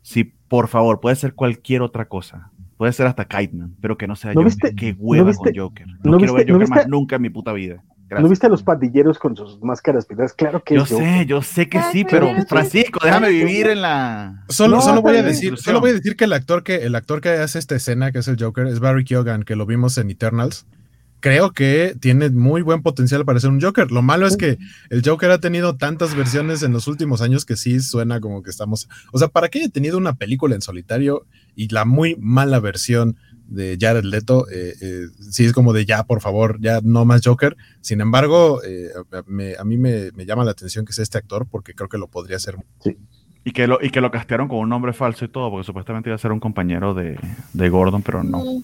Si, 0.01 0.23
por 0.23 0.67
favor, 0.69 0.99
puede 1.01 1.15
ser 1.17 1.33
cualquier 1.35 1.81
otra 1.81 2.05
cosa. 2.07 2.51
Puede 2.77 2.93
ser 2.93 3.07
hasta 3.07 3.25
Kiteman, 3.25 3.75
pero 3.81 3.97
que 3.97 4.07
no 4.07 4.15
sea 4.15 4.33
¿No 4.33 4.41
Joker. 4.41 4.45
viste- 4.53 4.75
Qué 4.75 4.95
hueva 4.97 5.25
no 5.25 5.29
viste- 5.31 5.51
con 5.53 5.61
Joker. 5.61 5.87
No, 5.87 6.11
no 6.11 6.17
quiero 6.17 6.33
viste- 6.33 6.45
ver 6.45 6.47
no 6.47 6.53
Joker 6.65 6.69
más 6.69 6.87
nunca 6.87 7.15
en 7.17 7.21
mi 7.23 7.29
puta 7.29 7.51
vida. 7.51 7.83
Gracias. 8.09 8.23
¿No 8.23 8.29
viste 8.29 8.47
a 8.47 8.49
los 8.49 8.63
pandilleros 8.63 9.19
con 9.19 9.35
sus 9.35 9.61
máscaras 9.61 10.05
pintadas? 10.07 10.33
Claro 10.33 10.63
que 10.63 10.75
Yo 10.75 10.85
Joker. 10.85 10.97
sé, 11.19 11.25
yo 11.27 11.41
sé 11.43 11.69
que 11.69 11.77
Ah, 11.77 11.89
sí, 11.91 12.05
pero. 12.09 12.27
Francisco, 12.47 12.99
déjame 13.03 13.29
vivir 13.29 13.67
en 13.67 13.81
la. 13.83 14.43
Solo, 14.49 14.77
No, 14.77 14.81
solo 14.81 15.01
voy 15.03 15.17
a 15.17 15.23
decir, 15.23 15.57
solo 15.57 15.79
voy 15.79 15.91
a 15.91 15.93
decir 15.93 16.15
que 16.15 16.23
el 16.25 16.33
actor 16.33 16.63
que 16.63 16.77
el 16.85 16.95
actor 16.95 17.21
que 17.21 17.29
hace 17.29 17.59
esta 17.59 17.75
escena, 17.75 18.11
que 18.11 18.19
es 18.19 18.27
el 18.27 18.41
Joker, 18.41 18.65
es 18.67 18.79
Barry 18.79 19.05
Keoghan, 19.05 19.43
que 19.43 19.55
lo 19.55 19.65
vimos 19.65 19.97
en 19.99 20.09
Eternals. 20.09 20.65
Creo 21.21 21.51
que 21.51 21.95
tiene 21.99 22.29
muy 22.29 22.61
buen 22.61 22.81
potencial 22.81 23.25
para 23.25 23.41
ser 23.41 23.49
un 23.49 23.59
Joker. 23.61 23.91
Lo 23.91 24.01
malo 24.01 24.25
es 24.25 24.37
que 24.37 24.57
el 24.89 25.01
Joker 25.05 25.29
ha 25.31 25.39
tenido 25.39 25.75
tantas 25.75 26.15
versiones 26.15 26.63
en 26.63 26.71
los 26.71 26.87
últimos 26.87 27.21
años 27.21 27.43
que 27.45 27.57
sí 27.57 27.81
suena 27.81 28.21
como 28.21 28.41
que 28.41 28.49
estamos. 28.49 28.87
O 29.11 29.19
sea, 29.19 29.27
¿para 29.27 29.49
qué 29.49 29.59
haya 29.59 29.69
tenido 29.69 29.97
una 29.97 30.13
película 30.13 30.55
en 30.55 30.61
solitario 30.61 31.25
y 31.55 31.67
la 31.73 31.83
muy 31.83 32.15
mala 32.21 32.61
versión 32.61 33.17
de 33.49 33.77
Jared 33.79 34.03
Leto? 34.03 34.47
eh, 34.49 34.73
eh, 34.81 35.07
sí 35.29 35.45
es 35.45 35.53
como 35.53 35.73
de 35.73 35.85
ya, 35.85 36.03
por 36.03 36.21
favor, 36.21 36.57
ya 36.61 36.79
no 36.83 37.03
más 37.05 37.21
Joker. 37.25 37.57
Sin 37.81 37.99
embargo, 38.01 38.61
eh, 38.63 38.89
me- 39.27 39.55
a 39.57 39.63
mí 39.63 39.77
me, 39.77 40.11
me 40.13 40.25
llama 40.25 40.43
la 40.45 40.51
atención 40.51 40.85
que 40.85 40.93
sea 40.93 41.03
este 41.03 41.17
actor 41.17 41.47
porque 41.49 41.73
creo 41.73 41.89
que 41.89 41.97
lo 41.97 42.07
podría 42.07 42.37
hacer. 42.37 42.55
Y 43.43 43.51
que, 43.51 43.67
lo, 43.67 43.79
y 43.81 43.89
que 43.89 44.01
lo 44.01 44.11
castearon 44.11 44.47
con 44.47 44.59
un 44.59 44.69
nombre 44.69 44.93
falso 44.93 45.25
y 45.25 45.29
todo, 45.29 45.49
porque 45.49 45.65
supuestamente 45.65 46.09
iba 46.09 46.15
a 46.15 46.19
ser 46.19 46.31
un 46.31 46.39
compañero 46.39 46.93
de, 46.93 47.17
de 47.53 47.69
Gordon, 47.69 48.01
pero 48.03 48.23
no. 48.23 48.41
Sí, 48.43 48.63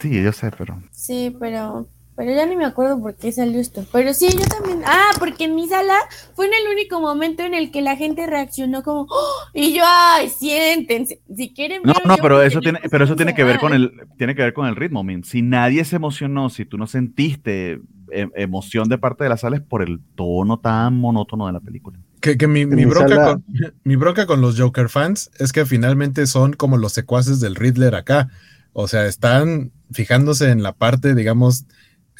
Sí, 0.00 0.22
yo 0.22 0.32
sé, 0.32 0.50
pero. 0.56 0.82
Sí, 0.90 1.36
pero, 1.38 1.86
pero 2.20 2.34
ya 2.36 2.44
ni 2.44 2.54
me 2.54 2.66
acuerdo 2.66 3.00
por 3.00 3.14
qué 3.14 3.32
salió 3.32 3.58
esto. 3.58 3.82
Pero 3.90 4.12
sí, 4.12 4.28
yo 4.30 4.44
también. 4.44 4.82
Ah, 4.84 5.08
porque 5.18 5.44
en 5.44 5.54
mi 5.54 5.66
sala 5.66 5.94
fue 6.34 6.44
en 6.48 6.52
el 6.52 6.70
único 6.70 7.00
momento 7.00 7.42
en 7.44 7.54
el 7.54 7.70
que 7.70 7.80
la 7.80 7.96
gente 7.96 8.26
reaccionó 8.26 8.82
como, 8.82 9.06
"Oh", 9.08 9.32
y 9.54 9.72
yo, 9.72 9.82
ay, 9.86 10.28
siéntense. 10.28 11.22
Si 11.34 11.54
quieren 11.54 11.80
No, 11.82 11.94
no, 12.04 12.16
pero 12.18 12.42
eso 12.42 12.60
tiene, 12.60 12.78
pero 12.90 13.06
eso 13.06 13.16
tiene 13.16 13.34
que 13.34 13.42
ver 13.42 13.58
con 13.58 13.72
el, 13.72 13.90
tiene 14.18 14.34
que 14.34 14.42
ver 14.42 14.52
con 14.52 14.66
el 14.66 14.76
ritmo, 14.76 15.02
min. 15.02 15.24
Si 15.24 15.40
nadie 15.40 15.82
se 15.86 15.96
emocionó, 15.96 16.50
si 16.50 16.66
tú 16.66 16.76
no 16.76 16.86
sentiste 16.86 17.80
eh, 18.12 18.28
emoción 18.34 18.90
de 18.90 18.98
parte 18.98 19.24
de 19.24 19.30
la 19.30 19.38
sala 19.38 19.56
es 19.56 19.62
por 19.62 19.80
el 19.82 19.98
tono 20.14 20.58
tan 20.58 20.98
monótono 21.00 21.46
de 21.46 21.54
la 21.54 21.60
película. 21.60 21.98
Que, 22.20 22.36
que 22.36 22.46
mi, 22.46 22.66
mi 22.66 22.76
mi 22.76 22.84
bronca 22.84 23.08
sala- 23.14 23.26
con, 23.32 23.44
mi 23.84 23.96
bronca 23.96 24.26
con 24.26 24.42
los 24.42 24.60
Joker 24.60 24.90
fans 24.90 25.30
es 25.38 25.52
que 25.54 25.64
finalmente 25.64 26.26
son 26.26 26.52
como 26.52 26.76
los 26.76 26.92
secuaces 26.92 27.40
del 27.40 27.54
Riddler 27.54 27.94
acá. 27.94 28.28
O 28.74 28.88
sea, 28.88 29.06
están 29.06 29.72
fijándose 29.90 30.50
en 30.50 30.62
la 30.62 30.72
parte, 30.74 31.14
digamos, 31.14 31.64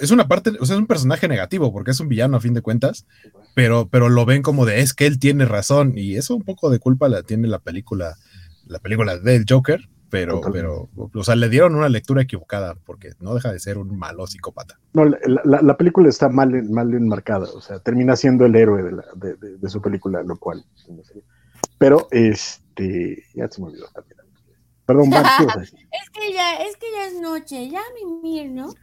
es 0.01 0.11
una 0.11 0.27
parte, 0.29 0.51
o 0.61 0.67
sea, 0.67 0.75
es 0.77 0.81
un 0.81 0.87
personaje 0.87 1.29
negativo 1.29 1.73
porque 1.73 1.91
es 1.93 2.01
un 2.01 2.09
villano 2.09 2.37
a 2.37 2.41
fin 2.41 2.55
de 2.55 2.63
cuentas, 2.63 3.07
pero, 3.55 3.89
pero 3.89 4.09
lo 4.09 4.25
ven 4.27 4.43
como 4.43 4.67
de 4.67 4.81
es 4.81 4.95
que 4.95 5.07
él 5.07 5.19
tiene 5.19 5.45
razón 5.45 5.93
y 5.97 6.17
eso 6.17 6.35
un 6.35 6.43
poco 6.43 6.71
de 6.71 6.79
culpa 6.79 7.09
la 7.09 7.23
tiene 7.23 7.47
la 7.49 7.59
película, 7.59 8.17
la 8.67 8.79
película 8.79 9.17
del 9.19 9.45
Joker, 9.49 9.89
pero, 10.11 10.41
pero, 10.53 10.89
o 11.15 11.23
sea, 11.25 11.37
le 11.37 11.49
dieron 11.49 11.77
una 11.77 11.89
lectura 11.89 12.23
equivocada 12.23 12.75
porque 12.85 13.11
no 13.21 13.33
deja 13.35 13.53
de 13.53 13.61
ser 13.61 13.79
un 13.79 13.97
malo 13.97 14.27
psicópata. 14.27 14.79
No, 14.93 15.05
la, 15.05 15.19
la- 15.45 15.63
la 15.63 15.77
película 15.77 16.09
está 16.09 16.29
mal, 16.29 16.53
en- 16.55 16.73
mal 16.73 16.93
enmarcada, 16.93 17.47
o 17.55 17.61
sea, 17.61 17.79
termina 17.79 18.17
siendo 18.17 18.45
el 18.45 18.57
héroe 18.57 18.83
de, 18.83 18.93
la- 18.93 19.05
de- 19.15 19.35
de- 19.37 19.57
de 19.59 19.69
su 19.69 19.81
película, 19.81 20.23
lo 20.25 20.37
cual. 20.37 20.65
Pero, 21.79 22.09
este, 22.11 23.25
ya 23.35 23.49
se 23.49 23.61
me 23.61 23.69
olvidó 23.69 23.87
también. 23.95 24.19
Perdón, 24.85 25.11
Van, 25.11 25.23
¿qué 25.37 25.43
ibas 25.45 25.57
a 25.57 25.61
decir? 25.61 25.79
Es 26.03 26.11
que 26.11 26.33
ya, 26.35 26.57
es 26.57 26.77
que 26.77 26.87
ya 26.93 27.07
es 27.07 27.21
noche, 27.21 27.71
ya 27.71 27.81
mimir, 27.95 28.51
¿no? 28.51 28.75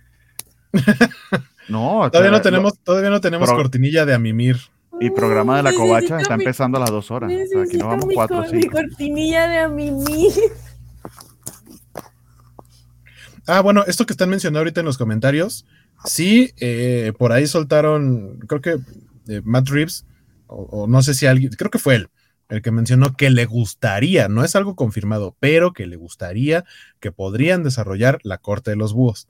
No, 1.70 2.10
Todavía 2.12 2.32
no 2.32 2.38
lo- 2.38 2.42
tenemos, 2.42 2.80
todavía 2.80 3.10
no 3.10 3.20
tenemos 3.22 3.50
Pro- 3.50 3.58
cortinilla 3.58 4.06
de 4.06 4.14
Amimir. 4.14 4.58
Y 5.00 5.10
programa 5.12 5.58
de 5.58 5.64
la 5.64 5.70
Necesito 5.72 5.88
covacha 5.88 6.20
está 6.22 6.38
mi- 6.38 6.44
empezando 6.44 6.78
a 6.78 6.82
las 6.82 6.90
dos 6.92 7.12
horas. 7.12 7.32
O 7.32 7.48
sea, 7.48 7.62
aquí 7.64 7.78
nos 7.78 7.88
vamos 7.88 8.06
mi, 8.08 8.16
cuatro, 8.16 8.38
cor- 8.38 8.54
mi 8.54 8.62
cinco. 8.62 8.78
cortinilla 8.78 9.48
de 9.48 9.58
a 9.60 9.68
mimir. 9.70 10.32
Ah, 13.46 13.62
bueno, 13.62 13.84
esto 13.88 14.06
que 14.06 14.14
están 14.14 14.30
mencionando 14.30 14.60
ahorita 14.60 14.82
en 14.82 14.86
los 14.86 14.98
comentarios, 14.98 15.66
sí, 16.06 16.52
eh, 16.60 17.14
por 17.18 17.32
ahí 17.32 17.48
soltaron, 17.48 18.40
creo 18.48 18.62
que 18.62 18.78
eh, 19.30 19.42
Matt 19.46 19.70
Reeves, 19.70 20.06
o, 20.48 20.64
o 20.84 20.88
no 20.88 21.02
sé 21.02 21.14
si 21.14 21.28
alguien, 21.28 21.52
creo 21.54 21.72
que 21.72 21.80
fue 21.80 21.96
él, 21.96 22.10
el 22.50 22.62
que 22.62 22.72
mencionó 22.72 23.16
que 23.16 23.30
le 23.30 23.46
gustaría, 23.46 24.28
no 24.28 24.44
es 24.44 24.56
algo 24.56 24.76
confirmado, 24.76 25.36
pero 25.40 25.72
que 25.74 25.86
le 25.88 25.96
gustaría 25.96 26.66
que 27.00 27.12
podrían 27.12 27.64
desarrollar 27.64 28.20
la 28.24 28.38
corte 28.38 28.72
de 28.72 28.78
los 28.78 28.94
búhos. 28.94 29.28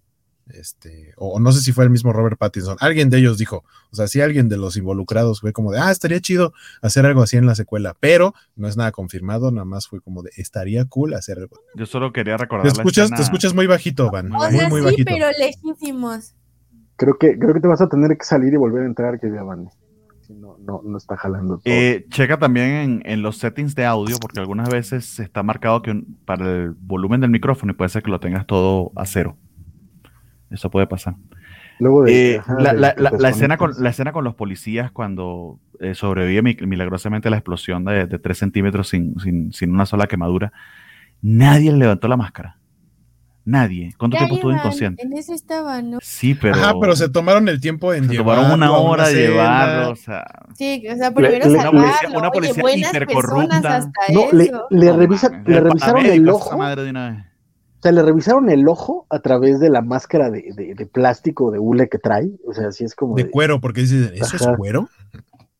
Este, 0.53 1.14
o, 1.18 1.34
o 1.36 1.40
no 1.40 1.52
sé 1.52 1.61
si 1.61 1.72
fue 1.72 1.84
el 1.84 1.90
mismo 1.90 2.14
Robert 2.14 2.38
Pattinson, 2.38 2.78
alguien 2.80 3.10
de 3.10 3.18
ellos 3.18 3.38
dijo, 3.38 3.64
o 3.91 3.95
sea, 3.95 4.07
si 4.07 4.22
alguien 4.22 4.48
de 4.49 4.57
los 4.57 4.78
involucrados 4.78 5.41
fue 5.41 5.52
como 5.53 5.72
de, 5.72 5.80
ah, 5.80 5.91
estaría 5.91 6.19
chido 6.22 6.53
hacer 6.82 7.06
algo 7.06 7.22
así 7.22 7.38
en 7.38 7.45
la 7.45 7.56
secuela, 7.56 7.95
pero 7.99 8.34
no 8.56 8.68
es 8.68 8.78
nada 8.78 8.91
confirmado, 8.91 9.52
nada 9.52 9.65
más 9.65 9.88
fue 9.88 10.02
como 10.02 10.24
de, 10.24 10.32
estaría 10.38 10.86
cool 10.86 11.14
hacer 11.15 11.38
algo. 11.40 11.57
Yo 11.76 11.86
solo 11.86 12.14
quería 12.14 12.38
recordar. 12.38 12.64
Te 12.68 12.76
la 12.76 12.82
escuchas, 12.82 13.10
te 13.10 13.15
escena- 13.15 13.24
escuchas 13.26 13.53
muy 13.53 13.68
bajito, 13.68 14.10
Van, 14.10 14.30
Muy 14.30 14.38
O 14.45 14.49
muy, 14.49 14.60
sea, 14.60 14.69
muy 14.69 14.80
sí, 14.82 14.86
bajito. 14.86 15.11
pero 15.14 15.28
lejísimos. 15.38 16.34
Creo 16.95 17.18
que, 17.18 17.38
creo 17.38 17.53
que 17.53 17.60
te 17.60 17.68
vas 17.68 17.82
a 17.82 17.90
tener 17.90 18.18
que 18.18 18.26
salir 18.26 18.53
y 18.53 18.57
volver 18.57 18.84
a 18.84 18.86
entrar, 18.88 19.19
que 19.19 19.30
ya 19.32 19.44
van. 19.44 19.69
Si 20.26 20.34
no, 20.34 20.57
no, 20.60 20.82
no 20.84 20.98
está 20.98 21.15
jalando 21.15 21.56
todo. 21.57 21.61
Eh, 21.74 22.06
checa 22.10 22.38
también 22.40 22.68
en, 22.68 23.02
en 23.06 23.22
los 23.22 23.38
settings 23.38 23.76
de 23.76 23.86
audio, 23.86 24.18
porque 24.19 24.40
algunas 24.40 24.68
veces 24.69 25.19
está 25.19 25.44
marcado 25.44 25.82
que 25.82 25.91
un- 25.91 26.18
para 26.26 26.49
el 26.49 26.72
volumen 26.72 27.22
del 27.22 27.30
micrófono 27.30 27.72
y 27.72 27.76
puede 27.76 27.90
ser 27.90 28.02
que 28.03 28.10
lo 28.11 28.19
tengas 28.19 28.45
todo 28.48 28.91
a 28.95 29.06
cero. 29.06 29.38
Eso 30.49 30.69
puede 30.69 30.88
pasar. 30.88 31.15
Luego 31.80 32.03
de, 32.03 32.36
Eh, 32.36 32.38
ajá, 32.40 32.56
la, 32.60 32.74
de 32.74 32.80
la- 32.80 32.95
la- 33.19 33.30
escena 33.30 33.57
con, 33.57 33.72
la 33.78 33.90
escena 33.90 34.11
con 34.11 34.24
los 34.24 34.34
policías 34.36 34.91
cuando 34.91 35.60
eh, 35.80 35.94
sobrevive 35.94 36.41
mi- 36.41 36.57
milagrosamente 36.65 37.30
la 37.30 37.38
explosión 37.38 37.86
de, 37.86 38.06
de 38.07 38.18
3 38.19 38.38
centímetros 38.38 38.88
sin, 38.90 39.19
sin, 39.19 39.52
sin 39.53 39.72
una 39.72 39.86
sola 39.86 40.07
quemadura, 40.07 40.52
nadie 41.22 41.72
le 41.72 41.78
levantó 41.80 42.07
la 42.07 42.18
máscara. 42.18 42.57
Nadie. 43.45 43.94
¿Cuánto 43.98 44.15
Ya 44.15 44.19
tiempo 44.22 44.36
estuvo 44.36 44.52
inconsciente? 44.52 45.03
En 45.03 45.14
eso 45.14 45.34
estaba, 45.34 45.82
¿no? 45.82 45.99
Sí, 46.02 46.34
pero, 46.36 46.56
Ajá, 46.56 46.74
pero 46.82 46.95
se 46.98 47.07
tomaron 47.07 47.48
el 47.48 47.61
tiempo 47.61 47.94
en 47.94 48.06
se 48.07 48.11
llevarlo 48.14 48.44
tomaron 48.44 48.60
una 48.60 48.72
hora 48.78 49.07
de 49.07 49.14
celda. 49.14 49.30
llevarlo. 49.30 49.91
O 49.91 49.95
sea, 49.95 50.26
Sí, 50.56 50.84
o 50.91 50.95
sea, 50.98 51.11
primero 51.14 51.45
le- 51.49 51.56
salvarlo. 51.57 51.80
una 51.80 51.88
policía- 51.91 52.18
una 52.19 52.32
policía 52.32 52.61
buenas 52.61 52.90
hipercorrupta. 52.94 53.48
personas 53.48 53.65
hasta 53.65 54.14
No, 54.14 54.22
le, 54.34 54.44
eso. 54.45 54.68
le, 54.69 54.86
no 54.88 54.98
revisa- 54.98 55.44
le 55.45 55.60
revisaron 55.61 56.06
el 56.06 56.28
ojo. 56.30 56.57
madre 56.57 56.84
de 56.84 56.90
una 56.90 57.11
vez. 57.11 57.24
O 57.78 57.82
sea, 57.82 57.91
le 57.91 58.02
revisaron 58.02 58.49
el 58.49 58.68
ojo 58.68 59.06
a 59.10 59.20
través 59.20 59.60
de 59.60 59.70
la 59.70 59.82
máscara 59.82 60.30
de, 60.32 60.52
de, 60.56 60.74
de 60.74 60.86
plástico 60.88 61.52
de 61.52 61.60
hule 61.60 61.90
que 61.90 61.99
trae. 61.99 62.30
O 62.48 62.54
sea, 62.54 62.70
así 62.70 62.84
es 62.84 62.95
como. 62.95 63.16
De 63.16 63.26
de- 63.26 63.30
cuero, 63.32 63.62
porque 63.62 63.82
dicen, 63.82 64.12
¿eso 64.16 64.36
Ajá. 64.38 64.52
es 64.52 64.58
cuero? 64.58 64.90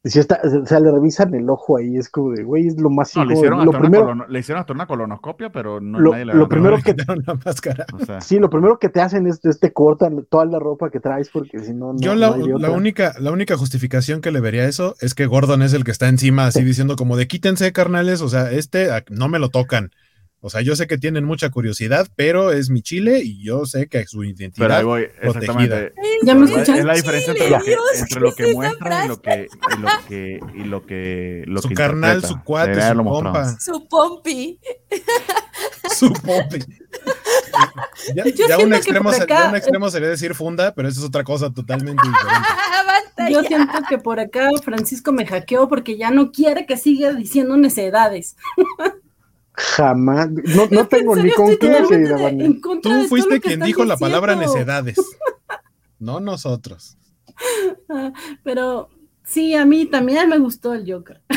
sí 0.03 0.19
está, 0.19 0.39
o 0.41 0.65
sea, 0.65 0.80
le 0.80 0.89
revisan 0.89 1.35
el 1.35 1.49
ojo 1.49 1.76
ahí. 1.77 1.98
Es 1.98 2.07
como 2.10 2.31
de, 2.31 2.41
güey, 2.44 2.68
es 2.68 2.80
lo 2.80 2.89
más 2.89 3.14
No, 3.18 3.26
le 3.26 3.34
hicieron, 3.34 3.65
Lo 3.65 3.72
hasta 3.72 3.81
primero, 3.81 4.03
una 4.06 4.14
colono- 4.14 4.27
le 4.31 4.39
hicieron 4.39 4.61
hasta 4.61 4.72
una 4.72 4.88
colonoscopia, 4.88 5.52
pero 5.52 5.81
no, 5.81 5.99
Lo- 5.99 6.11
nadie 6.11 6.26
le 6.26 6.34
lo 6.34 6.48
primero 6.48 6.77
que- 6.81 6.95
la 7.26 7.34
máscara. 7.45 7.85
O 7.94 8.06
sea, 8.06 8.22
sí, 8.22 8.39
lo 8.39 8.49
primero 8.49 8.80
que 8.80 8.88
te 8.88 9.02
hacen 9.02 9.27
es, 9.27 9.44
es 9.44 9.60
te 9.60 9.73
cortan 9.73 10.26
toda 10.30 10.45
la 10.45 10.60
ropa 10.60 10.89
que 10.89 11.02
traes 11.02 11.30
porque 11.30 11.60
si 11.60 11.73
no, 11.73 11.91
no. 11.91 11.99
Yo 11.99 12.15
la, 12.15 12.30
no 12.30 12.35
hay 12.35 12.41
de 12.53 12.60
la 12.60 12.72
única, 12.72 13.15
la 13.19 13.31
única 13.31 13.57
justificación 13.57 14.22
que 14.22 14.31
le 14.31 14.39
vería 14.39 14.61
a 14.61 14.68
eso 14.68 14.95
es 15.02 15.14
que 15.14 15.26
Gordon 15.26 15.61
es 15.61 15.73
el 15.73 15.84
que 15.84 15.91
está 15.91 16.07
encima, 16.07 16.45
así 16.48 16.64
diciendo 16.64 16.95
como 16.95 17.18
de 17.18 17.27
quítense, 17.27 17.73
carnales, 17.73 18.22
o 18.22 18.30
sea, 18.30 18.49
este 18.52 18.88
no 19.10 19.27
me 19.27 19.39
lo 19.39 19.49
tocan. 19.49 19.91
O 20.39 20.51
sea, 20.51 20.61
yo 20.61 20.76
sé 20.76 20.85
que 20.85 20.99
tienen 20.99 21.23
mucha 21.26 21.49
curiosidad, 21.49 22.07
pero 22.15 22.51
es 22.51 22.69
mi 22.69 22.84
chile 22.84 23.22
y 23.23 23.43
yo 23.43 23.65
sé 23.65 23.88
que 23.88 24.05
su 24.05 24.19
pero 24.19 24.30
identidad. 24.30 24.72
ahí 24.72 24.84
voy, 24.84 25.07
exactamente. 25.22 25.93
Ya 26.23 26.35
me 26.35 26.45
Es 26.45 26.51
la- 26.51 26.55
escuchan. 26.61 26.77
Es 26.80 26.85
la 26.85 26.93
diferencia 26.93 27.31
entre 27.34 27.49
lo 27.49 27.57
que, 27.59 27.69
Dios, 27.72 27.81
entre 27.99 28.19
lo 28.22 28.30
¿qué 28.30 28.35
que 28.35 28.43
es 28.43 28.49
esa 28.49 28.55
muestran 28.57 29.05
y 29.05 29.07
lo 29.07 29.22
que, 29.22 29.47
y 29.49 29.80
lo 29.81 29.89
que, 30.07 30.39
y 30.53 30.64
lo 30.64 30.85
que, 30.85 31.43
lo 31.47 31.61
su 31.64 31.68
que 31.69 31.73
carnal, 31.73 32.15
interpreta. 32.18 32.27
su 32.39 32.43
cuate, 32.45 32.69
Debería 32.69 32.93
su 32.93 33.03
compa, 33.03 33.59
Su 33.59 33.88
pompi. 33.88 34.59
su 35.95 36.14
popi. 36.14 36.59
Ya, 38.15 38.57
un 38.59 38.73
extremo, 38.73 39.09
acá- 39.09 39.26
ya 39.27 39.49
un 39.49 39.55
extremo 39.55 39.89
sería 39.89 40.09
decir 40.09 40.35
funda, 40.35 40.73
pero 40.76 40.88
eso 40.88 40.99
es 41.01 41.05
otra 41.07 41.23
cosa 41.23 41.51
totalmente 41.51 42.03
diferente. 42.07 42.47
Yo 43.34 43.41
siento 43.43 43.73
que 43.89 43.97
por 43.97 44.19
acá 44.19 44.49
Francisco 44.64 45.11
me 45.11 45.26
hackeó 45.26 45.68
porque 45.68 45.97
ya 45.97 46.11
no 46.11 46.31
quiere 46.31 46.65
que 46.68 46.77
siga 46.77 47.11
diciendo 47.14 47.57
necedades. 47.57 48.35
Jamás. 49.57 50.29
No, 50.31 50.67
no 50.69 50.88
tengo 50.88 51.15
ni 51.15 51.31
con 51.31 51.47
qué, 51.47 51.57
querida 51.57 52.17
de 52.29 52.59
Tú 52.84 52.91
fuiste 53.09 53.41
quien 53.41 53.59
dijo 53.61 53.84
la 53.85 53.97
palabra 53.97 54.35
necedades, 54.35 54.97
no 55.99 56.19
nosotros. 56.19 56.95
Ah, 57.89 58.11
Pero 58.43 58.89
sí, 59.23 59.55
a 59.55 59.65
mí 59.65 59.85
también 59.88 60.29
me 60.29 60.38
gustó 60.38 60.73
el 60.75 60.91
Joker. 60.91 61.21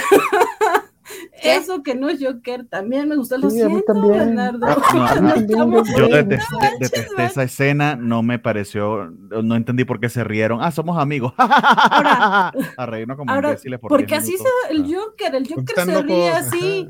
¿Qué? 1.43 1.57
Eso 1.57 1.83
que 1.83 1.95
no 1.95 2.09
es 2.09 2.23
Joker 2.23 2.67
también 2.67 3.09
me 3.09 3.17
gustó. 3.17 3.37
Lo 3.39 3.49
Sí, 3.51 3.61
a 3.63 3.65
mí 3.67 3.71
siento, 3.73 3.93
también. 3.95 4.19
Bernardo. 4.37 4.67
Ah, 4.69 5.15
no, 5.17 5.23
No 5.23 5.29
no. 5.29 5.35
estamos 5.35 5.89
Yo 5.97 6.07
detesté, 6.09 6.57
detesté 6.79 7.25
esa 7.25 7.43
escena, 7.43 7.97
no 7.97 8.23
me 8.23 8.39
pareció, 8.39 9.07
no 9.11 9.57
entendí 9.57 9.85
por 9.85 9.99
qué 9.99 10.09
se 10.11 10.23
rieron. 10.25 10.63
Ah, 10.63 10.71
somos 10.71 10.99
amigos. 10.99 11.33
Ahora- 11.39 12.53
a 12.77 12.87
reírnos 12.87 13.17
como 13.17 13.33
Ahora, 13.33 13.57
porque 13.89 14.05
10 14.07 14.23
así 14.23 14.37
se 14.37 14.75
el 14.75 14.85
Ah. 14.85 14.89
Joker, 15.01 15.35
el 15.35 15.49
Joker 15.49 15.85
se 15.85 16.03
ríe 16.03 16.29
así. 16.31 16.89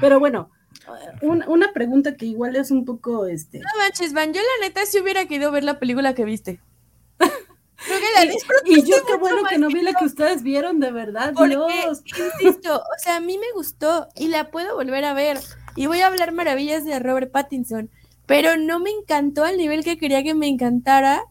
Pero 0.00 0.18
bueno, 0.20 0.50
un- 1.22 1.44
una 1.46 1.72
pregunta 1.72 2.16
que 2.16 2.26
igual 2.26 2.56
es 2.56 2.70
un 2.70 2.84
poco 2.84 3.26
este. 3.26 3.58
No 3.58 3.68
manches, 3.78 4.12
Van, 4.12 4.32
yo 4.32 4.40
la 4.40 4.66
neta 4.66 4.84
sí 4.86 5.00
hubiera 5.00 5.26
querido 5.26 5.50
ver 5.50 5.64
la 5.64 5.78
película 5.78 6.14
que 6.14 6.24
viste. 6.24 6.60
Creo 7.18 7.98
que 7.98 8.06
la 8.26 8.30
disfruté 8.30 8.70
Y 8.72 8.82
yo 8.82 8.96
qué 9.06 9.16
bueno 9.16 9.42
que 9.48 9.56
no 9.58 9.68
vi 9.68 9.80
la 9.82 9.94
que 9.94 10.04
ustedes 10.04 10.42
vieron, 10.42 10.80
de 10.80 10.90
verdad, 10.92 11.32
Porque, 11.34 11.56
Dios. 11.56 12.02
insisto, 12.42 12.76
o 12.76 12.98
sea, 13.02 13.16
a 13.16 13.20
mí 13.20 13.38
me 13.38 13.50
gustó 13.54 14.08
y 14.14 14.28
la 14.28 14.50
puedo 14.50 14.74
volver 14.76 15.04
a 15.04 15.14
ver. 15.14 15.38
Y 15.76 15.86
voy 15.86 16.00
a 16.00 16.08
hablar 16.08 16.32
maravillas 16.32 16.84
de 16.84 16.98
Robert 16.98 17.30
Pattinson, 17.32 17.88
pero 18.26 18.56
no 18.58 18.80
me 18.80 18.90
encantó 18.90 19.44
al 19.44 19.56
nivel 19.56 19.82
que 19.82 19.96
quería 19.96 20.22
que 20.22 20.34
me 20.34 20.46
encantara. 20.48 21.22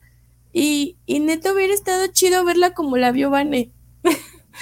Y, 0.51 0.97
y 1.05 1.19
neta 1.19 1.53
hubiera 1.53 1.73
estado 1.73 2.07
chido 2.07 2.43
verla 2.43 2.73
como 2.73 2.97
la 2.97 3.11
vio 3.11 3.29
Vane. 3.29 3.71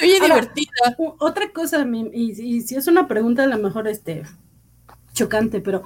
Oye, 0.02 0.20
Ahora, 0.22 0.36
divertida. 0.36 0.96
Otra 1.20 1.52
cosa, 1.52 1.86
y, 2.14 2.42
y 2.42 2.62
si 2.62 2.76
es 2.76 2.88
una 2.88 3.08
pregunta 3.08 3.44
a 3.44 3.48
lo 3.48 3.58
mejor 3.58 3.88
este 3.88 4.24
chocante, 5.14 5.62
pero 5.62 5.84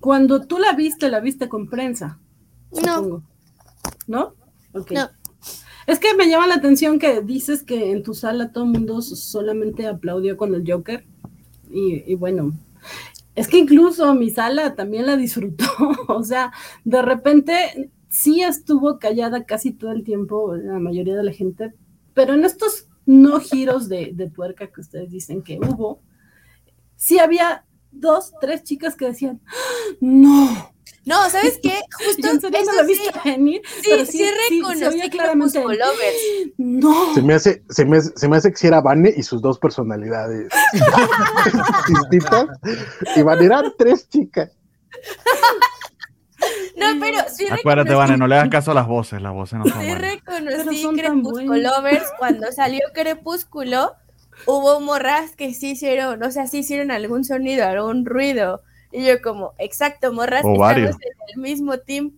cuando 0.00 0.46
tú 0.46 0.58
la 0.58 0.72
viste, 0.72 1.08
la 1.08 1.20
viste 1.20 1.48
con 1.48 1.68
prensa, 1.68 2.18
No, 2.72 2.96
supongo. 2.96 3.22
¿No? 4.06 4.34
Ok. 4.74 4.90
No. 4.92 5.08
Es 5.86 5.98
que 5.98 6.14
me 6.14 6.28
llama 6.28 6.46
la 6.46 6.54
atención 6.54 6.98
que 6.98 7.20
dices 7.20 7.62
que 7.62 7.90
en 7.90 8.02
tu 8.02 8.14
sala 8.14 8.52
todo 8.52 8.64
el 8.64 8.70
mundo 8.70 9.02
solamente 9.02 9.86
aplaudió 9.86 10.36
con 10.36 10.54
el 10.54 10.64
Joker. 10.66 11.06
Y, 11.70 12.10
y 12.10 12.14
bueno, 12.14 12.52
es 13.34 13.48
que 13.48 13.58
incluso 13.58 14.14
mi 14.14 14.30
sala 14.30 14.74
también 14.74 15.06
la 15.06 15.16
disfrutó. 15.16 15.64
o 16.08 16.22
sea, 16.22 16.52
de 16.84 17.02
repente 17.02 17.90
sí 18.08 18.42
estuvo 18.42 18.98
callada 18.98 19.44
casi 19.44 19.72
todo 19.72 19.92
el 19.92 20.04
tiempo 20.04 20.54
la 20.54 20.78
mayoría 20.78 21.16
de 21.16 21.24
la 21.24 21.32
gente, 21.32 21.74
pero 22.14 22.34
en 22.34 22.44
estos 22.44 22.86
no 23.06 23.40
giros 23.40 23.88
de, 23.88 24.10
de 24.14 24.30
tuerca 24.30 24.66
que 24.68 24.80
ustedes 24.80 25.10
dicen 25.10 25.42
que 25.42 25.58
hubo, 25.58 26.02
sí 26.96 27.18
había 27.18 27.64
dos, 27.90 28.32
tres 28.40 28.64
chicas 28.64 28.96
que 28.96 29.06
decían, 29.06 29.40
¡Ah! 29.46 29.96
no, 30.00 30.74
no, 31.06 31.28
¿sabes 31.28 31.58
qué? 31.62 31.80
Justo 32.06 32.28
en 32.28 32.40
serio 32.40 32.60
no 32.64 32.72
eso 32.72 32.94
sí, 32.94 33.20
venir, 33.24 33.62
sí, 33.66 33.88
pero 33.90 34.06
sí, 34.06 34.24
reconocí 34.50 34.84
oía 34.84 35.10
claramente, 35.10 35.60
no, 36.56 37.14
Se 37.14 37.22
me 37.22 37.34
hace, 37.34 37.62
se 37.68 37.84
me, 37.84 38.00
se 38.00 38.28
me 38.28 38.36
hace 38.36 38.50
que 38.50 38.56
si 38.56 38.66
era 38.66 38.80
Vane 38.80 39.12
y 39.14 39.22
sus 39.22 39.42
dos 39.42 39.58
personalidades 39.58 40.48
distintas. 41.88 42.46
Y 43.16 43.22
Vane 43.22 43.44
eran 43.44 43.72
tres 43.76 44.08
chicas. 44.08 44.50
No, 46.76 46.86
pero 47.00 47.18
sí 47.32 47.46
Acuérdate, 47.50 47.90
reconocí- 47.90 47.96
Vane, 47.96 48.16
no 48.16 48.26
le 48.26 48.34
hagas 48.36 48.48
caso 48.48 48.70
a 48.72 48.74
las 48.74 48.86
voces, 48.86 49.22
las 49.22 49.32
voces 49.32 49.58
no 49.58 49.64
son 49.64 49.80
Sí 49.80 49.88
buenas. 49.88 50.00
Reconocí 50.00 50.82
son 50.82 50.96
tan 50.96 51.04
Crepúsculo 51.04 51.46
buenos. 51.48 51.72
Lovers 51.76 52.04
cuando 52.18 52.52
salió 52.52 52.80
Crepúsculo. 52.92 53.92
Hubo 54.46 54.80
morras 54.80 55.36
que 55.36 55.54
sí 55.54 55.70
hicieron, 55.70 56.20
o 56.22 56.30
sea, 56.32 56.46
sí 56.48 56.58
hicieron 56.58 56.90
algún 56.90 57.24
sonido, 57.24 57.66
algún 57.66 58.04
ruido. 58.04 58.62
Y 58.90 59.04
yo 59.06 59.22
como, 59.22 59.54
exacto, 59.58 60.12
morras, 60.12 60.44
O 60.44 60.48
estamos 60.54 60.58
varios. 60.58 60.96
en 60.96 61.00
el 61.36 61.40
mismo 61.40 61.78
team. 61.78 62.12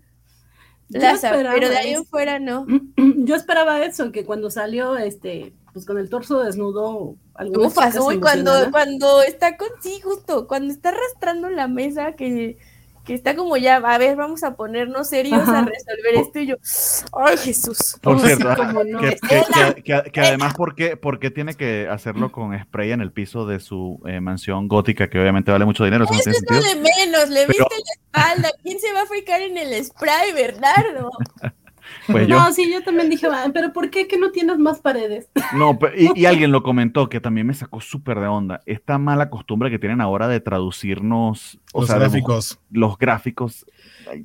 Laza, 0.89 1.29
esperaba 1.31 1.55
pero 1.55 1.69
de 1.69 1.77
ahí 1.79 1.89
en 1.91 1.95
eso. 2.03 2.05
fuera 2.05 2.39
no. 2.39 2.67
Yo 2.97 3.35
esperaba 3.35 3.83
eso, 3.85 4.13
que 4.13 4.25
cuando 4.25 4.51
salió, 4.51 4.97
este, 4.97 5.53
pues 5.73 5.85
con 5.85 5.99
el 5.99 6.09
torso 6.09 6.39
desnudo, 6.45 7.17
Ufas, 7.59 7.99
uy, 7.99 8.21
cuando, 8.21 8.53
cuando 8.71 9.21
está 9.23 9.57
con, 9.57 9.69
sí, 9.81 10.01
justo, 10.01 10.47
cuando 10.47 10.73
está 10.73 10.91
arrastrando 10.91 11.51
la 11.51 11.67
mesa, 11.67 12.13
que, 12.13 12.57
que 13.07 13.15
está 13.15 13.35
como 13.37 13.57
ya, 13.57 13.77
a 13.77 13.99
ver, 13.99 14.17
vamos 14.17 14.43
a 14.43 14.57
ponernos 14.57 15.09
serios 15.09 15.41
Ajá. 15.41 15.61
a 15.61 15.65
resolver 15.65 16.15
esto, 16.17 16.41
y 16.41 16.47
yo, 16.49 16.57
ay, 17.13 17.37
Jesús. 17.39 17.97
Por 18.03 18.21
cierto, 18.21 18.55
no. 18.85 18.99
que, 19.01 19.17
que- 19.17 19.43
que- 19.75 19.83
que- 19.83 20.11
que 20.11 20.21
además, 20.21 20.55
¿por 20.55 20.75
qué, 20.75 20.97
por 20.97 21.19
qué 21.21 21.31
tiene 21.31 21.55
que 21.55 21.89
hacerlo 21.89 22.33
con 22.33 22.59
spray 22.61 22.91
en 22.93 23.01
el 23.01 23.13
piso 23.13 23.47
de 23.47 23.61
su 23.61 24.03
eh, 24.07 24.21
mansión 24.21 24.67
gótica, 24.69 25.09
que 25.09 25.21
obviamente 25.21 25.51
vale 25.53 25.65
mucho 25.65 25.85
dinero? 25.85 26.05
Eso 26.05 26.13
no 26.15 26.19
Eso 26.21 26.31
tiene 26.33 26.39
es 26.39 26.45
lo 26.51 26.61
sentido. 26.63 26.83
de 26.85 26.91
menos, 27.07 27.31
le 27.31 27.47
Pero- 27.47 27.67
viste 27.69 27.75
la 27.77 28.21
espalda, 28.33 28.51
¿quién 28.63 28.81
se 28.81 28.93
va 28.93 29.03
a 29.03 29.07
fijar 29.07 29.41
en 29.43 29.57
el 29.57 29.85
spray, 29.85 30.33
Bernardo? 30.33 31.11
Pues 32.07 32.27
yo, 32.29 32.39
No, 32.39 32.53
sí, 32.53 32.71
yo 32.73 32.83
también 32.83 33.09
dije, 33.11 33.27
"Ah, 33.31 33.51
pero 33.53 33.73
¿por 33.73 33.91
qué 33.91 34.07
que 34.09 34.19
no 34.19 34.31
tienes 34.31 34.59
más 34.59 34.81
paredes? 34.81 35.29
no, 35.57 35.79
pe- 35.79 35.93
y, 35.97 36.21
y 36.21 36.27
alguien 36.27 36.53
lo 36.53 36.63
comentó 36.63 37.09
que 37.09 37.21
también 37.21 37.47
me 37.47 37.55
sacó 37.55 37.81
súper 37.81 38.21
de 38.21 38.27
onda. 38.27 38.63
Esta 38.67 38.99
mala 38.99 39.31
costumbre 39.31 39.71
que 39.71 39.79
tienen 39.79 40.01
ahora 40.01 40.29
de 40.29 40.41
traducirnos, 40.41 41.59
o 41.73 41.81
Los 41.81 41.89
sea, 41.89 41.99
de 41.99 42.07
bu- 42.07 42.11
gráficos. 42.11 42.59
los 42.71 42.99
gráficos, 42.99 43.67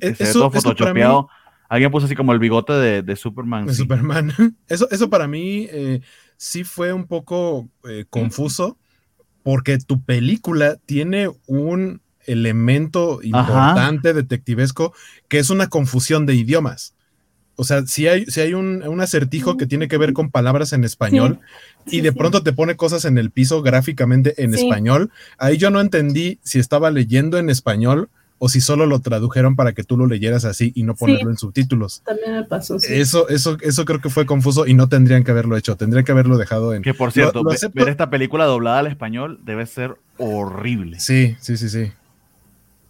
que 0.00 0.08
E- 0.08 0.14
se 0.14 0.24
ve 0.24 0.30
eso- 0.30 0.38
todo 0.40 0.50
photoshopeado. 0.50 1.28
Alguien 1.68 1.90
puso 1.90 2.04
así 2.06 2.14
como 2.14 2.32
el 2.34 2.38
bigote 2.38 2.74
de, 2.74 3.02
de 3.02 3.16
Superman. 3.16 3.66
de 3.66 3.72
sí. 3.72 3.78
Superman. 3.82 4.32
Eso, 4.68 4.86
eso 4.90 5.08
para 5.08 5.26
mí 5.26 5.66
eh, 5.70 6.02
sí 6.36 6.64
fue 6.64 6.92
un 6.92 7.06
poco 7.06 7.66
eh, 7.88 8.04
confuso 8.10 8.76
porque 9.42 9.78
tu 9.78 10.02
película 10.02 10.76
tiene 10.84 11.30
un 11.46 12.02
elemento 12.26 13.20
importante 13.22 14.12
detectivesco 14.12 14.92
que 15.28 15.38
es 15.38 15.48
una 15.50 15.68
confusión 15.68 16.26
de 16.26 16.34
idiomas. 16.34 16.94
O 17.56 17.64
sea, 17.64 17.86
si 17.86 18.08
hay, 18.08 18.24
si 18.26 18.40
hay 18.40 18.54
un, 18.54 18.82
un 18.86 19.00
acertijo 19.00 19.56
que 19.56 19.66
tiene 19.66 19.86
que 19.88 19.98
ver 19.98 20.12
con 20.14 20.30
palabras 20.30 20.72
en 20.72 20.84
español 20.84 21.38
Sí, 21.86 21.98
y 21.98 22.00
de 22.00 22.10
sí. 22.10 22.16
pronto 22.16 22.42
te 22.42 22.52
pone 22.52 22.76
cosas 22.76 23.04
en 23.04 23.18
el 23.18 23.30
piso 23.30 23.60
gráficamente 23.62 24.42
en 24.42 24.54
Sí. 24.54 24.62
español, 24.64 25.10
ahí 25.38 25.58
yo 25.58 25.70
no 25.70 25.80
entendí 25.80 26.38
si 26.42 26.58
estaba 26.58 26.90
leyendo 26.90 27.38
en 27.38 27.50
español 27.50 28.08
o 28.38 28.48
si 28.48 28.60
solo 28.60 28.86
lo 28.86 28.98
tradujeron 29.00 29.54
para 29.54 29.72
que 29.72 29.84
tú 29.84 29.96
lo 29.96 30.06
leyeras 30.06 30.44
así 30.44 30.72
y 30.74 30.82
no 30.82 30.96
ponerlo 30.96 31.30
en 31.30 31.36
subtítulos. 31.36 32.02
También 32.04 32.32
me 32.32 32.42
pasó, 32.44 32.78
sí. 32.80 32.92
Eso, 32.94 33.28
eso, 33.28 33.56
eso 33.60 33.84
creo 33.84 34.00
que 34.00 34.10
fue 34.10 34.26
confuso 34.26 34.66
y 34.66 34.74
no 34.74 34.88
tendrían 34.88 35.22
que 35.22 35.30
haberlo 35.30 35.56
hecho. 35.56 35.76
Tendrían 35.76 36.04
que 36.04 36.10
haberlo 36.10 36.38
dejado 36.38 36.74
en. 36.74 36.82
Que 36.82 36.92
por 36.94 37.12
cierto, 37.12 37.44
Lo- 37.44 37.52
lo 37.52 37.56
ver 37.74 37.88
esta 37.88 38.10
película 38.10 38.46
doblada 38.46 38.80
al 38.80 38.88
español 38.88 39.38
debe 39.44 39.64
ser 39.66 39.94
horrible. 40.18 40.98
Sí, 40.98 41.36
sí, 41.40 41.56
sí, 41.56 41.68
sí. 41.68 41.92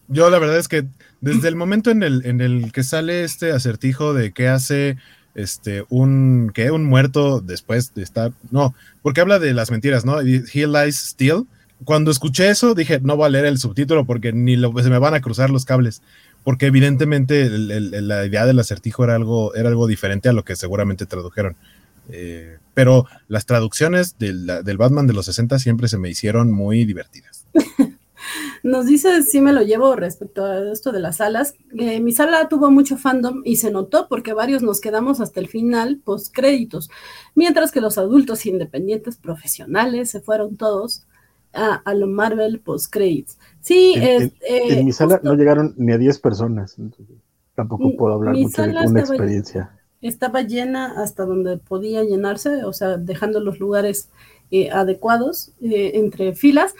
Yo 0.08 0.30
la 0.30 0.38
verdad 0.38 0.58
es 0.58 0.68
que 0.68 0.86
desde 1.20 1.48
el 1.48 1.56
momento 1.56 1.90
en 1.90 2.02
el, 2.02 2.26
en 2.26 2.40
el 2.40 2.72
que 2.72 2.82
sale 2.82 3.24
este 3.24 3.52
acertijo 3.52 4.12
de 4.12 4.32
qué 4.32 4.48
hace 4.48 4.96
este 5.34 5.84
un 5.88 6.50
que 6.52 6.70
un 6.70 6.84
muerto 6.84 7.40
después 7.40 7.94
de 7.94 8.02
estar 8.02 8.32
no 8.50 8.74
porque 9.00 9.22
habla 9.22 9.38
de 9.38 9.54
las 9.54 9.70
mentiras 9.70 10.04
no 10.04 10.20
he 10.20 10.66
lies 10.66 10.96
still. 10.96 11.46
Cuando 11.84 12.10
escuché 12.10 12.50
eso 12.50 12.74
dije 12.74 13.00
no 13.00 13.16
voy 13.16 13.26
a 13.26 13.30
leer 13.30 13.46
el 13.46 13.58
subtítulo 13.58 14.04
porque 14.04 14.32
ni 14.32 14.56
se 14.56 14.90
me 14.90 14.98
van 14.98 15.14
a 15.14 15.20
cruzar 15.20 15.50
los 15.50 15.64
cables 15.64 16.02
porque 16.44 16.66
evidentemente 16.66 17.48
la 17.48 18.26
idea 18.26 18.44
del 18.46 18.58
acertijo 18.58 19.04
era 19.04 19.14
algo 19.14 19.54
era 19.54 19.68
algo 19.68 19.86
diferente 19.86 20.28
a 20.28 20.32
lo 20.32 20.44
que 20.44 20.56
seguramente 20.56 21.06
tradujeron. 21.06 21.56
Eh, 22.08 22.58
pero 22.74 23.06
las 23.28 23.46
traducciones 23.46 24.18
del, 24.18 24.44
del 24.64 24.76
Batman 24.76 25.06
de 25.06 25.12
los 25.12 25.26
60 25.26 25.60
siempre 25.60 25.86
se 25.86 25.98
me 25.98 26.10
hicieron 26.10 26.50
muy 26.50 26.84
divertidas 26.84 27.46
Nos 28.62 28.86
dice 28.86 29.22
si 29.22 29.40
me 29.40 29.52
lo 29.52 29.62
llevo 29.62 29.96
respecto 29.96 30.44
a 30.44 30.72
esto 30.72 30.92
de 30.92 31.00
las 31.00 31.16
salas. 31.18 31.54
Eh, 31.78 32.00
mi 32.00 32.12
sala 32.12 32.48
tuvo 32.48 32.70
mucho 32.70 32.96
fandom 32.96 33.42
y 33.44 33.56
se 33.56 33.70
notó 33.70 34.08
porque 34.08 34.32
varios 34.32 34.62
nos 34.62 34.80
quedamos 34.80 35.20
hasta 35.20 35.40
el 35.40 35.48
final 35.48 35.98
post 36.04 36.34
créditos, 36.34 36.90
mientras 37.34 37.72
que 37.72 37.80
los 37.80 37.98
adultos 37.98 38.46
independientes 38.46 39.16
profesionales 39.16 40.10
se 40.10 40.20
fueron 40.20 40.56
todos 40.56 41.06
a, 41.52 41.74
a 41.76 41.94
lo 41.94 42.06
Marvel 42.06 42.60
post 42.60 42.92
créditos. 42.92 43.38
Sí, 43.60 43.96
En, 43.96 44.10
en- 44.16 44.32
eh, 44.40 44.78
en 44.78 44.84
mi 44.84 44.92
sala 44.92 45.20
justo 45.20 45.22
no 45.22 45.34
llegaron 45.34 45.74
ni 45.76 45.92
a 45.92 45.98
10 45.98 46.18
personas. 46.18 46.76
tampoco 47.54 47.94
puedo 47.94 48.14
hablar 48.14 48.36
mucho 48.38 48.62
de 48.64 48.76
una 48.78 49.00
experiencia. 49.00 49.78
estaba 50.00 50.42
llena 50.42 51.00
hasta 51.02 51.24
donde 51.24 51.58
podía 51.58 52.02
llenarse, 52.04 52.64
o 52.64 52.72
sea, 52.72 52.96
dejando 52.96 53.40
los 53.40 53.58
lugares 53.60 54.10
eh, 54.50 54.70
adecuados 54.70 55.52
eh, 55.60 55.92
entre 55.94 56.34
filas, 56.34 56.74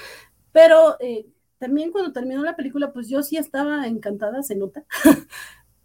pero 0.52 0.96
eh, 1.00 1.26
también 1.62 1.92
cuando 1.92 2.10
terminó 2.10 2.42
la 2.42 2.56
película, 2.56 2.92
pues 2.92 3.08
yo 3.08 3.22
sí 3.22 3.36
estaba 3.36 3.86
encantada, 3.86 4.42
se 4.42 4.56
nota, 4.56 4.84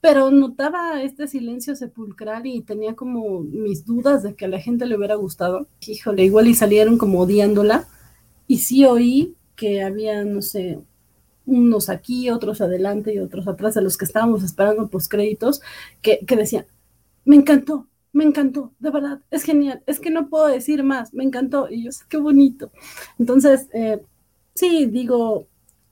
pero 0.02 0.32
notaba 0.32 1.04
este 1.04 1.28
silencio 1.28 1.76
sepulcral 1.76 2.48
y 2.48 2.64
tenía 2.64 2.96
como 2.96 3.42
mis 3.42 3.86
dudas 3.86 4.24
de 4.24 4.34
que 4.34 4.46
a 4.46 4.48
la 4.48 4.60
gente 4.60 4.88
le 4.88 4.98
hubiera 4.98 5.14
gustado. 5.14 5.68
Híjole, 5.86 6.24
igual 6.24 6.48
y 6.48 6.56
salieron 6.56 6.98
como 6.98 7.20
odiándola, 7.20 7.88
y 8.48 8.58
sí 8.58 8.86
oí 8.86 9.36
que 9.56 9.84
había, 9.84 10.26
no 10.26 10.42
sé, 10.42 10.80
unos 11.46 11.90
aquí, 11.90 12.32
otros 12.32 12.60
adelante 12.60 13.14
y 13.14 13.20
otros 13.20 13.48
atrás, 13.48 13.76
de 13.76 13.84
los 13.84 13.98
que 13.98 14.06
estábamos 14.06 14.44
esperando 14.44 14.88
post 14.88 15.12
créditos, 15.12 15.62
que, 16.02 16.26
que 16.26 16.36
decían, 16.36 16.66
me 17.24 17.36
encantó, 17.36 17.88
me 18.14 18.24
encantó, 18.24 18.74
de 18.80 18.90
verdad, 18.90 19.22
es 19.30 19.44
genial, 19.44 19.84
es 19.86 20.00
que 20.00 20.10
no 20.10 20.28
puedo 20.28 20.48
decir 20.48 20.84
más, 20.84 21.14
me 21.14 21.24
encantó, 21.24 21.70
y 21.70 21.84
yo 21.84 21.92
qué 22.10 22.18
bonito. 22.18 22.72
Entonces, 23.20 23.70
eh, 23.74 24.02
sí, 24.56 24.88
digo, 24.88 25.48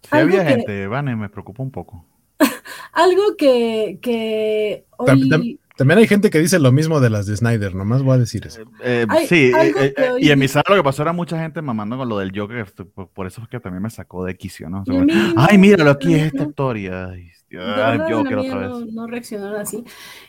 Si 0.09 0.15
había 0.17 0.43
que- 0.45 0.49
gente, 0.55 0.87
Vane, 0.87 1.15
me 1.15 1.29
preocupa 1.29 1.63
un 1.63 1.71
poco. 1.71 2.05
algo 2.93 3.35
que, 3.37 3.99
que 4.01 4.85
Tam- 4.97 5.21
hoy... 5.21 5.29
tam- 5.29 5.59
También 5.77 5.99
hay 5.99 6.07
gente 6.07 6.29
que 6.29 6.39
dice 6.39 6.57
lo 6.59 6.71
mismo 6.71 6.99
de 7.01 7.09
las 7.09 7.25
de 7.25 7.35
Snyder, 7.35 7.75
nomás 7.75 8.01
voy 8.01 8.15
a 8.15 8.19
decir 8.19 8.45
eso. 8.47 8.61
Eh, 8.83 9.05
Hay 9.09 9.27
sí, 9.27 9.51
eh, 9.53 9.93
eh, 9.97 10.09
hoy 10.11 10.25
y 10.25 10.31
en 10.31 10.39
mi 10.39 10.47
sala 10.47 10.63
lo 10.69 10.75
que 10.77 10.83
pasó 10.83 11.01
era 11.01 11.11
mucha 11.11 11.37
gente 11.39 11.61
mamando 11.61 11.97
con 11.97 12.07
lo 12.07 12.17
del 12.19 12.31
Joker, 12.37 12.65
por, 12.93 13.09
por 13.09 13.27
eso 13.27 13.41
es 13.41 13.47
que 13.49 13.59
también 13.59 13.83
me 13.83 13.89
sacó 13.89 14.23
de 14.23 14.35
quicio, 14.37 14.69
¿no? 14.69 14.81
O 14.81 14.85
sea, 14.85 15.01
mí 15.01 15.11
Ay, 15.35 15.57
míralo, 15.57 15.91
aquí 15.91 16.13
es 16.13 16.27
esta 16.27 16.43
historia. 16.43 17.09
Ay, 17.09 17.27
De 17.49 17.57
verdad, 17.57 18.07
Joker 18.09 18.35
la 18.37 18.41
mía 18.41 18.51
otra 18.55 18.67
no, 18.69 18.79
vez. 18.85 18.93
no 18.93 19.07
reaccionaron 19.07 19.59
así. 19.59 19.83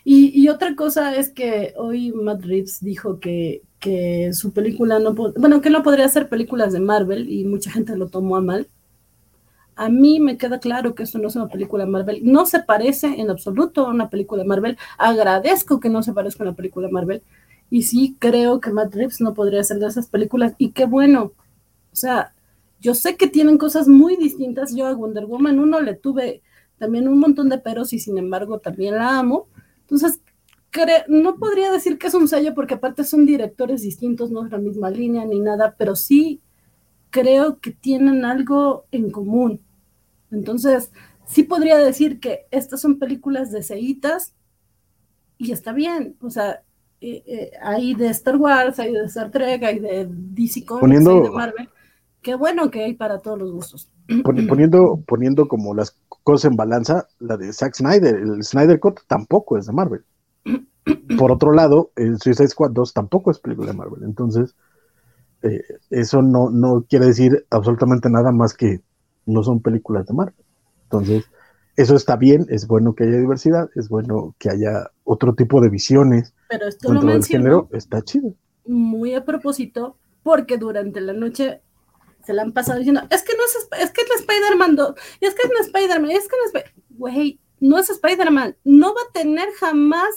Y, 0.04 0.32
y 0.42 0.48
otra 0.48 0.74
cosa 0.74 1.14
es 1.14 1.30
que 1.30 1.74
hoy 1.76 2.10
Matt 2.12 2.44
Reeves 2.44 2.80
dijo 2.82 3.20
que, 3.20 3.62
que 3.78 4.30
su 4.32 4.52
película 4.52 4.98
no, 4.98 5.14
bueno, 5.14 5.60
que 5.60 5.70
no 5.70 5.84
podría 5.84 6.06
hacer 6.06 6.28
películas 6.28 6.72
de 6.72 6.80
Marvel 6.80 7.30
y 7.30 7.44
mucha 7.44 7.70
gente 7.70 7.96
lo 7.96 8.08
tomó 8.08 8.36
a 8.36 8.40
mal. 8.40 8.66
A 9.76 9.88
mí 9.88 10.20
me 10.20 10.36
queda 10.36 10.58
claro 10.58 10.94
que 10.94 11.02
esto 11.02 11.18
no 11.18 11.28
es 11.28 11.36
una 11.36 11.48
película 11.48 11.86
Marvel. 11.86 12.20
No 12.22 12.46
se 12.46 12.60
parece 12.60 13.20
en 13.20 13.30
absoluto 13.30 13.86
a 13.86 13.90
una 13.90 14.10
película 14.10 14.42
Marvel. 14.44 14.78
Agradezco 14.98 15.80
que 15.80 15.90
no 15.90 16.02
se 16.02 16.12
parezca 16.12 16.42
a 16.42 16.48
una 16.48 16.56
película 16.56 16.88
Marvel. 16.90 17.22
Y 17.70 17.82
sí 17.82 18.16
creo 18.18 18.60
que 18.60 18.70
Matt 18.70 18.94
Reeves 18.94 19.20
no 19.20 19.34
podría 19.34 19.60
hacer 19.60 19.78
de 19.78 19.86
esas 19.86 20.08
películas. 20.08 20.54
Y 20.58 20.70
qué 20.70 20.86
bueno. 20.86 21.32
O 21.92 21.96
sea, 21.96 22.34
yo 22.80 22.94
sé 22.94 23.16
que 23.16 23.28
tienen 23.28 23.58
cosas 23.58 23.86
muy 23.86 24.16
distintas. 24.16 24.74
Yo 24.74 24.86
a 24.86 24.94
Wonder 24.94 25.26
Woman 25.26 25.58
1 25.58 25.80
le 25.80 25.94
tuve 25.94 26.42
también 26.78 27.06
un 27.08 27.18
montón 27.18 27.48
de 27.48 27.58
peros 27.58 27.92
y 27.92 27.98
sin 27.98 28.18
embargo 28.18 28.58
también 28.58 28.96
la 28.96 29.18
amo. 29.18 29.48
Entonces, 29.82 30.20
no 31.08 31.36
podría 31.36 31.72
decir 31.72 31.98
que 31.98 32.08
es 32.08 32.14
un 32.14 32.28
sello 32.28 32.54
porque 32.54 32.74
aparte 32.74 33.04
son 33.04 33.24
directores 33.24 33.82
distintos, 33.82 34.30
no 34.30 34.44
es 34.44 34.52
la 34.52 34.58
misma 34.58 34.90
línea 34.90 35.24
ni 35.24 35.40
nada, 35.40 35.74
pero 35.78 35.96
sí 35.96 36.40
creo 37.10 37.60
que 37.60 37.70
tienen 37.70 38.24
algo 38.24 38.84
en 38.90 39.10
común. 39.10 39.60
Entonces, 40.30 40.90
sí 41.26 41.42
podría 41.42 41.78
decir 41.78 42.20
que 42.20 42.46
estas 42.50 42.80
son 42.80 42.98
películas 42.98 43.50
de 43.50 43.62
y 45.38 45.52
está 45.52 45.72
bien, 45.72 46.16
o 46.22 46.30
sea, 46.30 46.62
eh, 47.00 47.22
eh, 47.26 47.50
hay 47.62 47.94
de 47.94 48.08
Star 48.08 48.36
Wars, 48.36 48.78
hay 48.78 48.92
de 48.92 49.04
Star 49.04 49.30
Trek, 49.30 49.62
hay 49.62 49.78
de 49.78 50.08
DC 50.10 50.64
Comics, 50.64 50.80
Poniendo- 50.80 51.16
hay 51.18 51.22
de 51.22 51.30
Marvel. 51.30 51.68
Qué 52.22 52.34
bueno 52.34 52.70
que 52.70 52.82
hay 52.84 52.94
para 52.94 53.18
todos 53.18 53.38
los 53.38 53.52
gustos. 53.52 53.88
Poni- 54.08 54.48
poniendo, 54.48 55.00
poniendo 55.06 55.46
como 55.46 55.74
las 55.74 55.96
cosas 56.22 56.50
en 56.50 56.56
balanza, 56.56 57.06
la 57.18 57.36
de 57.36 57.52
Zack 57.52 57.74
Snyder, 57.76 58.16
el 58.16 58.42
Snyder 58.42 58.80
Cut 58.80 59.00
tampoco 59.06 59.58
es 59.58 59.66
de 59.66 59.72
Marvel. 59.72 60.04
Por 61.18 61.30
otro 61.32 61.52
lado, 61.52 61.90
el 61.96 62.18
Suicide 62.18 62.48
Squad 62.48 62.70
2 62.70 62.92
tampoco 62.94 63.30
es 63.30 63.38
película 63.38 63.68
de 63.72 63.76
Marvel. 63.76 64.02
Entonces, 64.04 64.54
eh, 65.42 65.60
eso 65.90 66.22
no, 66.22 66.50
no 66.50 66.84
quiere 66.88 67.06
decir 67.06 67.46
absolutamente 67.50 68.08
nada 68.08 68.32
más 68.32 68.54
que 68.54 68.80
no 69.26 69.42
son 69.42 69.60
películas 69.60 70.06
de 70.06 70.14
Marvel. 70.14 70.34
Entonces, 70.84 71.24
eso 71.76 71.94
está 71.94 72.16
bien, 72.16 72.46
es 72.48 72.66
bueno 72.66 72.94
que 72.94 73.04
haya 73.04 73.18
diversidad, 73.18 73.68
es 73.74 73.88
bueno 73.88 74.34
que 74.38 74.50
haya 74.50 74.90
otro 75.04 75.34
tipo 75.34 75.60
de 75.60 75.68
visiones 75.68 76.32
Pero 76.48 76.66
esto 76.68 76.92
lo 76.92 77.02
menciono 77.02 77.44
género, 77.44 77.68
está 77.72 78.02
chido. 78.02 78.34
muy 78.64 79.14
a 79.14 79.24
propósito, 79.24 79.98
porque 80.22 80.56
durante 80.58 81.00
la 81.00 81.12
noche 81.12 81.60
se 82.24 82.32
la 82.32 82.42
han 82.42 82.52
pasado 82.52 82.78
diciendo, 82.78 83.02
es 83.10 83.22
que 83.22 83.34
no 83.34 83.44
es, 83.44 83.82
es 83.82 83.90
que 83.92 84.02
es 84.02 84.20
Spider-Man 84.20 84.74
2, 84.76 84.94
y 85.20 85.26
es 85.26 85.34
que 85.34 85.42
es 85.42 85.66
Spider-Man, 85.66 86.10
es 86.10 86.28
que 86.28 86.36
no 86.36 86.44
es, 86.46 86.52
Sp-". 86.54 86.74
güey, 86.90 87.40
no 87.60 87.78
es 87.78 87.90
Spider-Man, 87.90 88.56
no 88.64 88.94
va 88.94 89.00
a 89.08 89.12
tener 89.12 89.48
jamás 89.60 90.08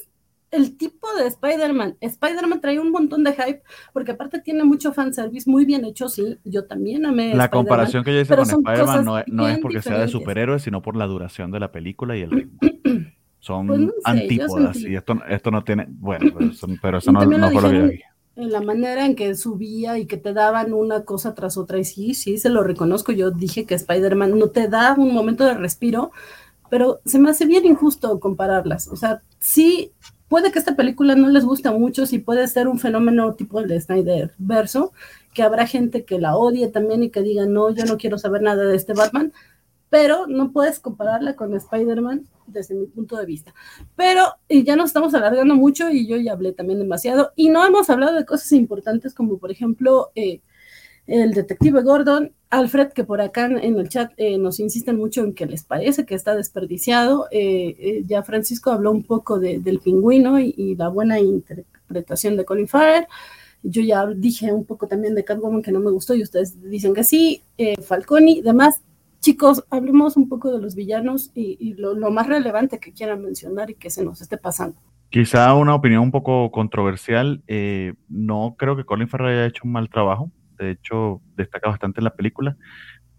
el 0.51 0.77
tipo 0.77 1.07
de 1.17 1.27
Spider-Man. 1.27 1.97
Spider-Man 2.01 2.61
trae 2.61 2.79
un 2.79 2.91
montón 2.91 3.23
de 3.23 3.33
hype, 3.33 3.61
porque 3.93 4.11
aparte 4.11 4.39
tiene 4.39 4.63
mucho 4.63 4.93
fanservice 4.93 5.49
muy 5.49 5.65
bien 5.65 5.85
hecho, 5.85 6.09
sí, 6.09 6.37
yo 6.43 6.65
también 6.65 7.05
amé 7.05 7.35
La 7.35 7.49
comparación 7.49 8.03
que 8.03 8.13
yo 8.13 8.21
hice 8.21 8.35
con 8.35 8.49
Spider-Man 8.49 9.05
no, 9.05 9.19
es- 9.19 9.25
no 9.27 9.47
es 9.47 9.59
porque 9.59 9.81
sea 9.81 9.97
de 9.99 10.07
superhéroes, 10.07 10.63
sino 10.63 10.81
por 10.81 10.95
la 10.95 11.05
duración 11.05 11.51
de 11.51 11.59
la 11.59 11.71
película 11.71 12.17
y 12.17 12.21
el 12.21 12.31
ritmo. 12.31 12.59
Son 13.41 13.67
Pues 13.67 13.79
no 13.79 13.87
sé, 13.87 13.93
yo 13.95 14.01
antípodas 14.11 14.77
sentí- 14.77 14.91
y 14.91 14.95
esto, 14.97 15.17
esto 15.29 15.51
no 15.51 15.63
tiene. 15.63 15.85
Bueno, 15.89 16.31
pero 16.37 16.49
eso, 16.51 16.67
pero 16.81 16.97
eso 16.97 17.11
no, 17.11 17.23
no 17.25 17.49
fue 17.51 17.61
lo 17.61 17.69
que 17.69 17.77
yo 17.77 17.87
vi. 17.87 18.01
en 18.35 18.51
la 18.51 18.61
manera 18.61 19.05
en 19.05 19.15
que 19.15 19.33
subía 19.35 19.97
y 19.97 20.07
que 20.07 20.17
te 20.17 20.33
daban 20.33 20.73
una 20.73 21.05
cosa 21.05 21.35
tras 21.35 21.55
otra. 21.57 21.77
Y 21.79 21.85
sí, 21.85 22.13
sí, 22.15 22.37
se 22.37 22.49
lo 22.49 22.63
reconozco. 22.63 23.11
Yo 23.13 23.31
dije 23.31 23.65
que 23.65 23.75
Spider-Man 23.75 24.37
no 24.37 24.47
te 24.49 24.67
da 24.67 24.93
un 24.97 25.13
momento 25.13 25.45
de 25.45 25.53
respiro, 25.53 26.11
pero 26.69 26.99
se 27.05 27.17
me 27.17 27.29
hace 27.29 27.45
bien 27.45 27.65
injusto 27.65 28.19
compararlas. 28.19 28.87
O 28.89 28.95
sea, 28.97 29.21
sí, 29.39 29.93
puede 30.29 30.51
que 30.51 30.59
esta 30.59 30.75
película 30.75 31.15
no 31.15 31.27
les 31.27 31.43
guste 31.43 31.67
a 31.67 31.73
muchos 31.73 32.13
y 32.13 32.19
puede 32.19 32.47
ser 32.47 32.67
un 32.67 32.79
fenómeno 32.79 33.33
tipo 33.33 33.59
el 33.59 33.67
de 33.67 33.81
Snyder 33.81 34.33
verso, 34.37 34.93
que 35.33 35.43
habrá 35.43 35.67
gente 35.67 36.05
que 36.05 36.19
la 36.19 36.37
odie 36.37 36.69
también 36.69 37.03
y 37.03 37.09
que 37.09 37.21
diga, 37.21 37.45
no, 37.45 37.71
yo 37.71 37.85
no 37.85 37.97
quiero 37.97 38.17
saber 38.17 38.41
nada 38.41 38.63
de 38.63 38.75
este 38.75 38.93
Batman, 38.93 39.33
pero 39.89 40.27
no 40.27 40.51
puedes 40.51 40.79
compararla 40.79 41.35
con 41.35 41.55
Spider-Man 41.55 42.27
desde 42.45 42.75
mi 42.75 42.85
punto 42.85 43.17
de 43.17 43.25
vista. 43.25 43.53
Pero 43.95 44.35
ya 44.47 44.75
nos 44.75 44.89
estamos 44.89 45.13
alargando 45.13 45.55
mucho 45.55 45.89
y 45.89 46.07
yo 46.07 46.17
ya 46.17 46.33
hablé 46.33 46.53
también 46.53 46.79
demasiado 46.79 47.31
y 47.35 47.49
no 47.49 47.65
hemos 47.65 47.89
hablado 47.89 48.15
de 48.15 48.25
cosas 48.25 48.51
importantes 48.53 49.13
como 49.13 49.37
por 49.39 49.51
ejemplo 49.51 50.11
eh, 50.15 50.41
el 51.11 51.33
detective 51.33 51.81
Gordon, 51.81 52.31
Alfred, 52.49 52.89
que 52.93 53.03
por 53.03 53.21
acá 53.21 53.45
en 53.45 53.79
el 53.79 53.89
chat 53.89 54.11
eh, 54.17 54.37
nos 54.37 54.59
insisten 54.59 54.97
mucho 54.97 55.23
en 55.23 55.33
que 55.33 55.45
les 55.45 55.63
parece 55.63 56.05
que 56.05 56.15
está 56.15 56.35
desperdiciado. 56.35 57.27
Eh, 57.31 57.75
eh, 57.79 58.03
ya 58.05 58.23
Francisco 58.23 58.71
habló 58.71 58.91
un 58.91 59.03
poco 59.03 59.39
de- 59.39 59.59
del 59.59 59.79
pingüino 59.79 60.39
y, 60.39 60.75
la 60.75 60.89
buena 60.89 61.19
interpretación 61.19 62.37
de 62.37 62.45
Colin 62.45 62.67
Farrell. 62.67 63.07
Yo 63.63 63.81
ya 63.81 64.05
dije 64.07 64.53
un 64.53 64.65
poco 64.65 64.87
también 64.87 65.15
de 65.15 65.23
Catwoman 65.23 65.61
que 65.61 65.71
no 65.71 65.79
me 65.79 65.91
gustó 65.91 66.15
y 66.15 66.21
ustedes 66.21 66.61
dicen 66.69 66.93
que 66.93 67.03
sí. 67.03 67.41
Eh, 67.57 67.81
Falconi, 67.81 68.41
demás. 68.41 68.81
Chicos, 69.19 69.65
hablemos 69.69 70.15
un 70.15 70.29
poco 70.29 70.49
de 70.51 70.61
los 70.61 70.75
villanos 70.75 71.31
y, 71.35 71.73
lo 71.73 72.09
más 72.09 72.27
relevante 72.27 72.79
que 72.79 72.93
quieran 72.93 73.21
mencionar 73.21 73.69
y 73.69 73.75
que 73.75 73.89
se 73.89 74.03
nos 74.03 74.21
esté 74.21 74.37
pasando. 74.37 74.77
Quizá 75.09 75.53
una 75.55 75.75
opinión 75.75 76.03
un 76.03 76.11
poco 76.11 76.51
controversial. 76.51 77.41
eh, 77.47 77.95
no 78.07 78.55
creo 78.57 78.77
que 78.77 78.85
Colin 78.85 79.09
Farrell 79.09 79.37
haya 79.37 79.47
hecho 79.47 79.63
un 79.65 79.73
mal 79.73 79.89
trabajo. 79.89 80.31
De 80.63 80.71
hecho, 80.71 81.21
destaca 81.35 81.69
bastante 81.69 81.99
en 81.99 82.05
la 82.05 82.15
película. 82.15 82.57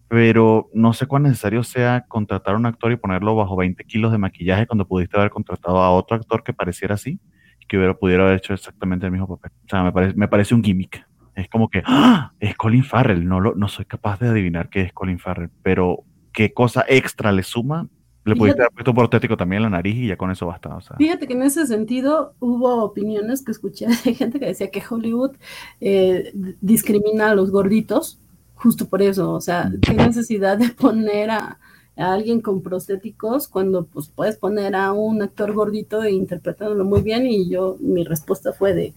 Pero 0.09 0.69
no 0.75 0.93
sé 0.93 1.07
cuán 1.07 1.23
necesario 1.23 1.62
sea 1.62 2.05
contratar 2.09 2.55
a 2.55 2.59
un 2.59 2.67
actor 2.67 2.91
y 2.91 2.97
ponerlo 2.97 3.37
bajo 3.37 3.55
20 3.57 3.85
kilos 3.85 4.11
de 4.11 4.19
maquillaje 4.19 4.67
cuando 4.67 4.87
pudiste 4.87 5.17
haber 5.17 5.31
contratado 5.31 5.79
a 5.79 5.91
otro 5.93 6.17
actor 6.17 6.43
que 6.43 6.53
pareciera 6.53 6.97
así 6.97 7.21
y 7.61 7.67
que 7.67 7.77
hubiera, 7.77 7.95
pudiera 7.95 8.25
haber 8.25 8.39
hecho 8.39 8.53
exactamente 8.53 9.07
el 9.07 9.12
mismo 9.12 9.29
papel. 9.29 9.53
O 9.65 9.69
sea, 9.69 9.85
me 9.85 10.29
parece, 10.29 10.55
un 10.55 10.65
gimmick. 10.65 11.07
Es 11.37 11.49
como 11.49 11.71
que, 11.71 11.83
¡ah! 11.87 12.33
Es 12.41 12.57
Colin 12.57 12.83
Farrell. 12.83 13.25
No, 13.25 13.39
lo, 13.39 13.55
no 13.55 13.69
soy 13.69 13.85
capaz 13.85 14.19
de 14.19 14.29
adivinar 14.29 14.69
qué 14.69 14.83
es 14.83 14.93
Colin 14.93 15.21
Farrell. 15.21 15.51
Pero 15.62 16.05
qué 16.33 16.53
cosa 16.53 16.85
extra 16.89 17.31
le 17.31 17.45
suma. 17.45 17.87
Le 18.24 18.34
pudiste 18.36 18.56
Fíjate- 18.59 18.62
haber 18.62 18.72
puesto 18.74 18.90
un 18.90 18.97
protético 18.97 19.36
también 19.36 19.59
en 19.59 19.70
la 19.70 19.76
nariz 19.78 19.97
y 19.97 20.09
ya 20.09 20.16
con 20.16 20.30
eso 20.30 20.47
basta. 20.47 20.76
O 20.76 20.80
sea. 20.80 20.97
Fíjate 20.97 21.26
que 21.26 21.32
en 21.32 21.42
ese 21.42 21.66
sentido 21.66 22.34
hubo 22.38 22.84
opiniones 22.84 23.42
que 23.42 23.51
escuché 23.52 23.86
de 24.05 24.14
gente 24.14 24.38
que 24.38 24.47
decía 24.47 24.70
que 24.70 24.82
Hollywood 24.88 25.32
eh, 25.80 26.32
discrimina 26.60 27.30
a 27.30 27.34
los 27.34 27.51
gorditos, 27.51 28.18
justo 28.55 28.86
por 28.88 29.01
eso, 29.02 29.32
o 29.32 29.40
sea, 29.40 29.70
qué 29.80 29.94
necesidad 29.94 30.59
de 30.59 30.68
poner 30.68 31.30
a, 31.30 31.59
a 31.97 32.12
alguien 32.12 32.40
con 32.42 32.60
prostéticos 32.62 33.48
cuando 33.48 33.86
pues 33.86 34.09
puedes 34.09 34.36
poner 34.36 34.74
a 34.76 34.92
un 34.92 35.22
actor 35.22 35.52
gordito 35.55 36.02
e 36.02 36.12
interpretándolo 36.12 36.84
muy 36.84 37.01
bien 37.02 37.26
y 37.26 37.48
yo, 37.48 37.76
mi 37.80 38.05
respuesta 38.05 38.52
fue 38.52 38.74
de, 38.74 38.94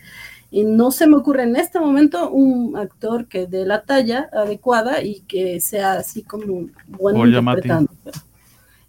y 0.51 0.65
no 0.65 0.91
se 0.91 1.07
me 1.07 1.15
ocurre 1.15 1.43
en 1.43 1.55
este 1.55 1.79
momento 1.79 2.29
un 2.29 2.75
actor 2.77 3.27
que 3.27 3.47
dé 3.47 3.65
la 3.65 3.83
talla 3.83 4.29
adecuada 4.33 5.01
y 5.01 5.21
que 5.21 5.61
sea 5.61 5.93
así 5.93 6.23
como 6.23 6.67
bueno 6.87 7.19
interpretando. 7.25 7.91
pero- 8.03 8.19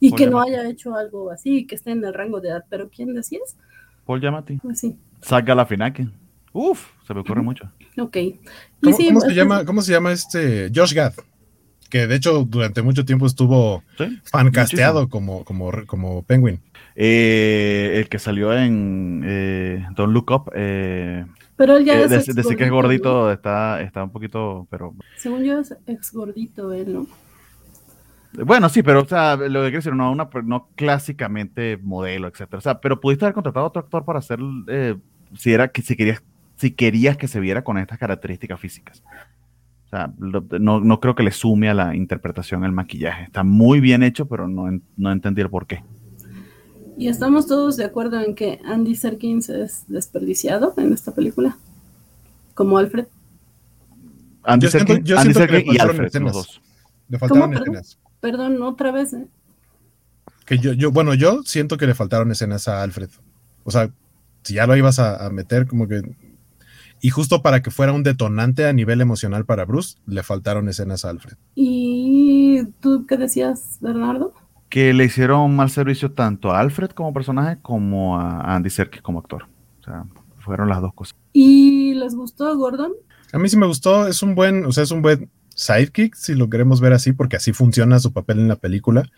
y 0.06 0.10
Paul 0.10 0.18
que 0.18 0.26
no 0.28 0.40
haya 0.40 0.68
hecho 0.68 0.94
algo 0.94 1.30
así, 1.30 1.66
que 1.66 1.74
esté 1.74 1.92
en 1.92 2.04
el 2.04 2.12
rango 2.14 2.40
de 2.40 2.48
edad. 2.48 2.64
¿Pero 2.68 2.88
quién 2.88 3.14
decías? 3.14 3.56
Paul 4.06 4.20
Giamatti. 4.20 4.58
Pues 4.58 4.80
sí, 4.80 4.96
Zach 5.22 5.44
Galifianakis. 5.46 6.08
Uf, 6.52 6.88
se 7.06 7.14
me 7.14 7.20
ocurre 7.20 7.42
mucho. 7.42 7.70
ok. 7.98 8.16
Y 8.16 8.40
¿Cómo, 8.82 8.96
sí, 8.96 9.06
cómo 9.08 9.20
se 9.20 9.34
llama, 9.34 9.64
¿Cómo 9.64 9.82
se 9.82 9.92
llama 9.92 10.12
este 10.12 10.70
Josh 10.74 10.94
Gad? 10.94 11.14
Que 11.90 12.06
de 12.06 12.16
hecho 12.16 12.44
durante 12.44 12.82
mucho 12.82 13.04
tiempo 13.04 13.26
estuvo 13.26 13.82
Sí. 13.98 14.18
fancasteado 14.24 15.08
como, 15.08 15.44
como, 15.44 15.70
como 15.86 16.22
Penguin. 16.24 16.60
Eh, 16.96 17.94
el 17.96 18.08
que 18.08 18.18
salió 18.18 18.56
en 18.56 19.22
eh, 19.24 19.84
Don't 19.96 20.12
Look 20.12 20.30
Up. 20.30 20.52
Eh, 20.54 21.24
Pero 21.56 21.76
él 21.76 21.84
ya 21.84 22.00
eh, 22.00 22.04
es 22.04 22.10
decir 22.10 22.56
que 22.56 22.64
es 22.64 22.70
¿no? 22.70 22.76
gordito 22.76 23.32
está, 23.32 23.80
está 23.80 24.04
un 24.04 24.10
poquito. 24.10 24.66
pero 24.70 24.94
Según 25.16 25.42
yo 25.44 25.58
es 25.60 25.74
ex 25.86 26.12
gordito 26.12 26.72
él, 26.72 26.92
¿no? 26.92 27.06
Bueno, 28.44 28.68
sí, 28.68 28.82
pero 28.82 29.02
o 29.02 29.06
sea, 29.06 29.36
lo 29.36 29.44
que 29.62 29.66
quiero 29.66 29.76
decir, 29.78 29.94
no, 29.94 30.10
una, 30.10 30.28
no 30.44 30.68
clásicamente 30.74 31.78
modelo, 31.82 32.26
etcétera. 32.28 32.58
O 32.58 32.60
sea, 32.60 32.80
pero 32.80 33.00
pudiste 33.00 33.24
haber 33.24 33.34
contratado 33.34 33.64
a 33.66 33.68
otro 33.68 33.80
actor 33.82 34.04
para 34.04 34.18
hacer, 34.18 34.38
eh, 34.68 34.96
si 35.36 35.52
era 35.52 35.68
que 35.68 35.82
si 35.82 35.94
querías, 35.96 36.22
si 36.56 36.72
querías 36.72 37.16
que 37.16 37.28
se 37.28 37.38
viera 37.40 37.62
con 37.62 37.78
estas 37.78 37.98
características 37.98 38.58
físicas. 38.58 39.02
O 39.86 39.88
sea, 39.90 40.12
lo- 40.18 40.44
no, 40.58 40.80
no 40.80 40.98
creo 41.00 41.14
que 41.14 41.22
le 41.22 41.30
sume 41.30 41.68
a 41.68 41.74
la 41.74 41.94
interpretación 41.94 42.64
el 42.64 42.72
maquillaje. 42.72 43.24
Está 43.24 43.44
muy 43.44 43.78
bien 43.80 44.02
hecho, 44.02 44.26
pero 44.26 44.48
no, 44.48 44.80
no 44.96 45.12
entendí 45.12 45.40
el 45.40 45.50
por 45.50 45.66
qué. 45.66 45.84
Y 46.98 47.08
estamos 47.08 47.46
todos 47.46 47.76
de 47.76 47.84
acuerdo 47.84 48.20
en 48.20 48.34
que 48.34 48.60
Andy 48.64 48.94
Serkins 48.96 49.48
es 49.48 49.84
desperdiciado 49.88 50.74
en 50.76 50.92
esta 50.92 51.12
película. 51.14 51.56
Como 52.54 52.78
Alfred. 52.78 53.06
Andy 54.42 54.68
Serkis 54.68 54.98
y 55.08 55.78
Alfred, 55.78 56.12
los 56.20 56.32
dos. 56.32 56.60
Le 57.08 57.18
faltaron 57.18 57.54
escenas. 57.54 57.98
Perdón, 58.24 58.62
otra 58.62 58.90
vez. 58.90 59.12
¿eh? 59.12 59.26
Que 60.46 60.56
yo, 60.56 60.72
yo, 60.72 60.90
bueno, 60.90 61.12
yo 61.12 61.42
siento 61.42 61.76
que 61.76 61.86
le 61.86 61.94
faltaron 61.94 62.30
escenas 62.30 62.68
a 62.68 62.82
Alfred. 62.82 63.10
O 63.64 63.70
sea, 63.70 63.90
si 64.42 64.54
ya 64.54 64.66
lo 64.66 64.74
ibas 64.74 64.98
a, 64.98 65.26
a 65.26 65.28
meter, 65.28 65.66
como 65.66 65.86
que. 65.86 66.00
Y 67.02 67.10
justo 67.10 67.42
para 67.42 67.60
que 67.60 67.70
fuera 67.70 67.92
un 67.92 68.02
detonante 68.02 68.66
a 68.66 68.72
nivel 68.72 69.02
emocional 69.02 69.44
para 69.44 69.66
Bruce, 69.66 69.98
le 70.06 70.22
faltaron 70.22 70.70
escenas 70.70 71.04
a 71.04 71.10
Alfred. 71.10 71.36
¿Y 71.54 72.64
tú 72.80 73.04
qué 73.06 73.18
decías, 73.18 73.76
Bernardo? 73.82 74.32
Que 74.70 74.94
le 74.94 75.04
hicieron 75.04 75.40
un 75.40 75.56
mal 75.56 75.68
servicio 75.68 76.12
tanto 76.12 76.50
a 76.50 76.60
Alfred 76.60 76.92
como 76.92 77.12
personaje 77.12 77.58
como 77.60 78.18
a 78.18 78.54
Andy 78.54 78.70
Serkis 78.70 79.02
como 79.02 79.18
actor. 79.18 79.48
O 79.82 79.84
sea, 79.84 80.06
fueron 80.38 80.70
las 80.70 80.80
dos 80.80 80.94
cosas. 80.94 81.14
¿Y 81.34 81.92
les 81.92 82.14
gustó 82.14 82.56
Gordon? 82.56 82.92
A 83.34 83.38
mí 83.38 83.50
sí 83.50 83.58
me 83.58 83.66
gustó, 83.66 84.06
es 84.06 84.22
un 84.22 84.34
buen, 84.34 84.64
o 84.64 84.72
sea, 84.72 84.84
es 84.84 84.92
un 84.92 85.02
buen 85.02 85.28
sidekick, 85.54 86.14
si 86.14 86.34
lo 86.34 86.48
queremos 86.48 86.80
ver 86.80 86.92
así, 86.92 87.12
porque 87.12 87.36
así 87.36 87.52
funciona 87.52 87.98
su 87.98 88.12
papel 88.12 88.38
en 88.40 88.48
la 88.48 88.56
película. 88.56 89.10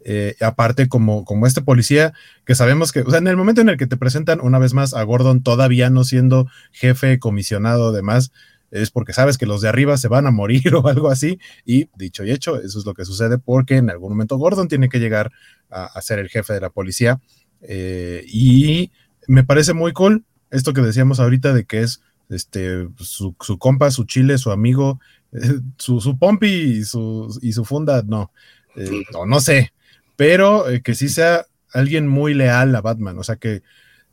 Eh, 0.00 0.36
aparte, 0.40 0.88
como, 0.88 1.24
como 1.24 1.46
este 1.46 1.62
policía, 1.62 2.12
que 2.44 2.54
sabemos 2.54 2.92
que, 2.92 3.00
o 3.00 3.10
sea, 3.10 3.18
en 3.18 3.26
el 3.26 3.36
momento 3.36 3.60
en 3.60 3.68
el 3.68 3.76
que 3.76 3.86
te 3.86 3.96
presentan 3.96 4.40
una 4.40 4.58
vez 4.58 4.72
más 4.72 4.94
a 4.94 5.02
Gordon, 5.02 5.42
todavía 5.42 5.90
no 5.90 6.04
siendo 6.04 6.46
jefe, 6.72 7.18
comisionado, 7.18 7.92
demás, 7.92 8.30
es 8.70 8.90
porque 8.90 9.12
sabes 9.12 9.38
que 9.38 9.46
los 9.46 9.60
de 9.62 9.68
arriba 9.68 9.96
se 9.96 10.08
van 10.08 10.26
a 10.26 10.30
morir 10.30 10.74
o 10.74 10.86
algo 10.86 11.08
así. 11.08 11.38
Y 11.64 11.88
dicho 11.96 12.24
y 12.24 12.30
hecho, 12.30 12.60
eso 12.60 12.78
es 12.78 12.86
lo 12.86 12.94
que 12.94 13.04
sucede 13.04 13.38
porque 13.38 13.76
en 13.76 13.90
algún 13.90 14.10
momento 14.10 14.36
Gordon 14.36 14.68
tiene 14.68 14.88
que 14.88 15.00
llegar 15.00 15.32
a, 15.70 16.00
ser 16.02 16.20
el 16.20 16.28
jefe 16.28 16.52
de 16.52 16.60
la 16.60 16.70
policía. 16.70 17.20
eh, 17.62 18.24
y 18.26 18.92
me 19.26 19.42
parece 19.42 19.72
muy 19.72 19.92
cool 19.92 20.24
esto 20.50 20.72
que 20.72 20.80
decíamos 20.80 21.20
ahorita 21.20 21.52
de 21.52 21.64
que 21.64 21.80
es 21.80 22.00
este 22.28 22.88
su, 22.98 23.34
compa, 23.58 23.90
su 23.90 24.04
chile, 24.04 24.38
su 24.38 24.50
amigo, 24.50 25.00
su, 25.78 26.00
su 26.00 26.18
pompi 26.18 26.46
y 26.46 26.84
su, 26.84 27.36
y 27.42 27.52
su 27.52 27.64
funda, 27.64 28.02
no, 28.06 28.30
eh, 28.76 28.90
no, 29.12 29.26
no 29.26 29.40
sé, 29.40 29.72
pero 30.16 30.68
eh, 30.68 30.82
que 30.82 30.94
sí 30.94 31.08
sea 31.08 31.46
alguien 31.72 32.08
muy 32.08 32.34
leal 32.34 32.74
a 32.74 32.80
Batman, 32.80 33.18
o 33.18 33.22
sea 33.24 33.36
que 33.36 33.62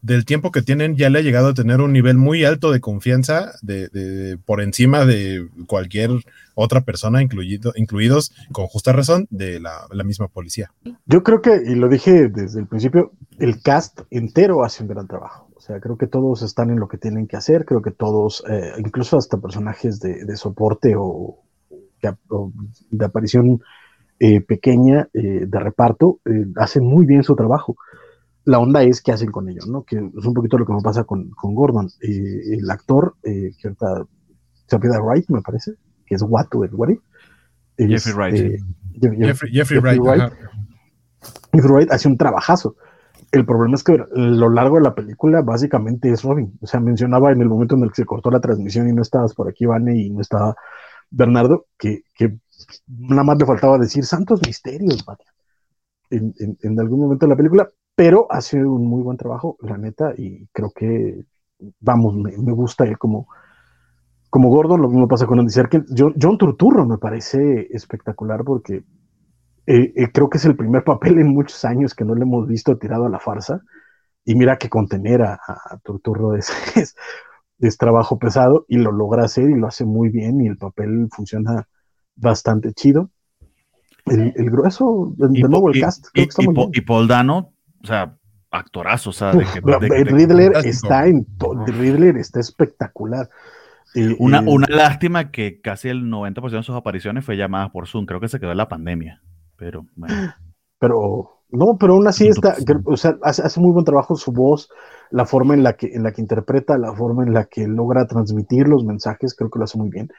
del 0.02 0.26
tiempo 0.26 0.52
que 0.52 0.62
tienen 0.62 0.98
ya 0.98 1.10
le 1.10 1.20
ha 1.20 1.22
llegado 1.22 1.48
a 1.50 1.54
tener 1.54 1.80
un 1.80 1.94
nivel 1.94 2.18
muy 2.18 2.44
alto 2.44 2.72
de 2.74 2.82
confianza 2.82 3.54
de, 3.62 3.88
de- 3.88 4.38
por 4.38 4.62
encima 4.62 5.06
de 5.06 5.48
cualquier 5.66 6.10
otra 6.56 6.82
persona, 6.82 7.22
incluido, 7.22 7.72
incluidos 7.76 8.34
con 8.52 8.68
justa 8.68 8.92
razón 8.92 9.28
de 9.30 9.62
la, 9.62 9.88
la 9.92 10.04
misma 10.04 10.28
policía. 10.28 10.74
Yo 11.06 11.24
creo 11.24 11.42
que, 11.42 11.62
y 11.66 11.76
lo 11.76 11.88
dije 11.88 12.28
desde 12.28 12.60
el 12.60 12.68
principio, 12.68 13.14
el 13.40 13.62
cast 13.62 14.02
entero 14.12 14.66
hace 14.66 14.84
un 14.84 14.90
gran 14.90 15.08
trabajo. 15.08 15.43
O 15.64 15.66
sea, 15.66 15.80
creo 15.80 15.98
que 15.98 16.08
todos 16.08 16.42
están 16.42 16.72
en 16.72 16.80
lo 16.82 16.90
que 16.90 16.98
tienen 16.98 17.26
que 17.26 17.38
hacer, 17.38 17.64
creo 17.64 17.82
que 17.82 17.92
todos, 17.92 18.44
eh, 18.50 18.74
incluso 18.80 19.16
hasta 19.18 19.38
personajes 19.40 20.02
de, 20.02 20.26
de 20.26 20.36
soporte 20.36 20.94
o, 20.98 21.38
que 22.02 22.08
ap- 22.10 22.20
o 22.32 22.52
de 22.92 23.06
aparición 23.06 23.62
eh, 24.20 24.42
pequeña 24.42 25.08
eh, 25.14 25.46
de 25.48 25.60
reparto, 25.60 26.20
eh, 26.26 26.48
hacen 26.58 26.84
muy 26.86 27.06
bien 27.06 27.24
su 27.24 27.34
trabajo. 27.38 27.78
La 28.44 28.60
onda 28.60 28.84
es 28.84 29.02
qué 29.02 29.14
hacen 29.14 29.32
con 29.32 29.48
ellos, 29.48 29.66
¿no? 29.70 29.84
Que 29.84 29.96
es 29.96 30.26
un 30.26 30.34
poquito 30.34 30.58
lo 30.58 30.66
que 30.66 30.74
me 30.74 30.82
pasa 30.82 31.06
con, 31.06 31.30
con 31.30 31.56
Gordon. 31.56 31.88
Eh, 32.02 32.58
el 32.60 32.70
actor, 32.70 33.16
eh, 33.24 33.52
que 33.58 33.70
ahorita 33.70 34.06
se 34.68 34.76
apellida 34.76 35.00
Wright, 35.02 35.30
me 35.30 35.42
parece, 35.42 35.76
que 36.06 36.16
es 36.16 36.22
Watu, 36.24 36.66
el 36.66 36.74
What 36.76 36.90
If, 36.90 37.00
Jeffrey 37.78 38.14
Wright, 38.16 38.36
eh, 38.36 38.58
Jeff- 39.00 39.14
Jeffrey, 39.14 39.54
Jeffrey 39.54 39.54
Jeffrey 39.54 39.80
Wright. 39.80 40.02
Wright. 40.20 40.34
Jeffrey 41.54 41.72
Wright 41.74 41.92
hace 41.94 42.10
un 42.10 42.18
trabajazo. 42.18 42.76
El 43.34 43.48
problema 43.48 43.74
es 43.74 43.84
que 43.84 43.98
lo 44.12 44.48
largo 44.52 44.76
de 44.76 44.84
la 44.84 44.94
película 44.94 45.42
básicamente 45.42 46.12
es 46.12 46.22
Robin. 46.22 46.56
O 46.62 46.68
sea, 46.68 46.80
mencionaba 46.80 47.32
en 47.32 47.42
el 47.42 47.50
momento 47.50 47.74
en 47.76 47.82
el 47.82 47.90
que 47.90 47.96
se 47.96 48.06
cortó 48.06 48.30
la 48.30 48.40
transmisión 48.40 48.88
y 48.88 48.94
no 48.94 49.02
estabas 49.02 49.34
por 49.34 49.50
aquí, 49.50 49.66
Vane, 49.66 49.98
y 49.98 50.12
no 50.12 50.22
estaba 50.22 50.56
Bernardo, 51.10 51.66
que, 51.76 52.04
nada 52.86 53.24
más 53.24 53.40
le 53.40 53.48
faltaba 53.48 53.80
decir 53.80 54.06
santos 54.06 54.40
misterios, 54.46 55.04
Vane, 55.04 55.24
en, 56.12 56.80
algún 56.80 57.00
momento 57.00 57.26
de 57.26 57.32
la 57.32 57.36
película, 57.36 57.68
pero 57.96 58.28
hace 58.30 58.64
un 58.64 58.86
muy 58.86 59.02
buen 59.02 59.18
trabajo, 59.18 59.58
la 59.62 59.80
neta, 59.80 60.14
y 60.16 60.46
creo 60.52 60.70
que, 60.70 61.26
vamos, 61.80 62.14
me, 62.16 62.38
me 62.38 62.52
gusta 62.52 62.84
él 62.84 63.00
como, 63.00 63.28
como 64.30 64.50
Gordon, 64.50 64.80
lo 64.80 64.90
mismo 64.90 65.08
pasa 65.08 65.26
con 65.26 65.40
Andy 65.40 65.52
Serkis. 65.52 65.86
John, 65.98 66.14
John 66.22 66.38
Turturro 66.38 66.86
me 66.86 67.00
parece 67.00 67.68
espectacular 67.72 68.44
porque 68.44 68.84
eh, 69.68 69.94
eh, 69.96 70.12
creo 70.12 70.30
que 70.30 70.38
es 70.38 70.46
el 70.46 70.56
primer 70.56 70.84
papel 70.84 71.20
en 71.20 71.28
muchos 71.34 71.64
años 71.66 71.94
que 71.94 72.06
no 72.06 72.16
le 72.16 72.24
hemos 72.24 72.48
visto 72.48 72.78
tirado 72.78 73.06
a 73.06 73.10
la 73.10 73.20
farsa. 73.20 73.62
Y 74.26 74.36
mira 74.36 74.58
que 74.58 74.70
contener 74.70 75.22
a, 75.22 75.34
a 75.46 75.78
Turturro 75.84 76.36
es, 76.36 76.50
es, 76.78 76.96
es 77.60 77.78
trabajo 77.78 78.18
pesado 78.20 78.66
y 78.68 78.78
lo 78.78 78.92
logra 78.92 79.26
hacer 79.26 79.50
y 79.50 79.56
lo 79.56 79.68
hace 79.68 79.86
muy 79.86 80.10
bien 80.10 80.42
y 80.42 80.48
el 80.48 80.58
papel 80.58 81.08
funciona 81.12 81.68
bastante 82.16 82.74
chido. 82.74 83.10
El, 84.06 84.34
el 84.36 84.50
grueso, 84.50 85.14
de, 85.18 85.40
Y, 85.40 85.44
nuevo 85.44 85.70
el 85.70 85.78
y- 85.78 85.82
cast, 85.82 86.08
y- 86.14 86.82
Paul 86.82 87.08
Dano, 87.08 87.54
o 87.82 87.88
sea, 87.88 88.18
actorazo, 88.52 89.12
o 89.12 89.14
sea, 89.14 89.32
de 89.32 89.46
que, 89.46 89.62
de- 89.62 90.04
de- 90.04 90.04
Riddler 90.04 90.52
está 90.66 91.08
en 91.08 91.26
to- 91.38 91.54
el 91.66 91.74
Riddler 91.74 92.18
está 92.18 92.40
espectacular. 92.42 93.30
Eh, 93.96 94.16
una, 94.20 94.40
eh, 94.40 94.46
una 94.48 94.68
lástima 94.70 95.32
que 95.32 95.62
casi 95.62 95.88
el 95.90 96.04
90% 96.10 96.50
de 96.52 96.64
sus 96.64 96.76
apariciones 96.76 97.24
fue 97.26 97.38
llamada 97.38 97.72
por 97.72 97.88
Zoom, 97.88 98.06
creo 98.06 98.20
que 98.20 98.28
se 98.28 98.40
quedó 98.40 98.52
en 98.52 98.58
la 98.58 98.68
pandemia, 98.68 99.22
pero 99.64 99.86
bueno. 99.96 100.16
pero 100.80 101.30
no, 101.50 101.78
pero 101.78 101.94
aún 101.94 102.08
así 102.08 102.26
Sí, 102.26 102.30
está, 102.30 102.58
o 102.86 102.98
sea, 102.98 103.18
hace, 103.22 103.44
hace 103.44 103.60
muy 103.60 103.72
buen 103.72 103.86
trabajo 103.86 104.16
su 104.16 104.32
voz, 104.32 104.70
la 105.12 105.26
forma 105.26 105.54
en 105.54 105.64
la 105.64 105.74
que 105.74 105.88
en 105.94 106.04
la 106.04 106.12
que 106.12 106.22
interpreta, 106.22 106.78
la 106.78 106.94
forma 106.94 107.24
en 107.24 107.34
la 107.34 107.46
que 107.46 107.68
logra 107.68 108.08
transmitir 108.08 108.68
los 108.68 108.84
mensajes, 108.86 109.36
creo 109.36 109.50
que 109.50 109.60
lo 109.60 109.66
hace 109.66 109.78
muy 109.78 109.90
bien. 109.90 110.10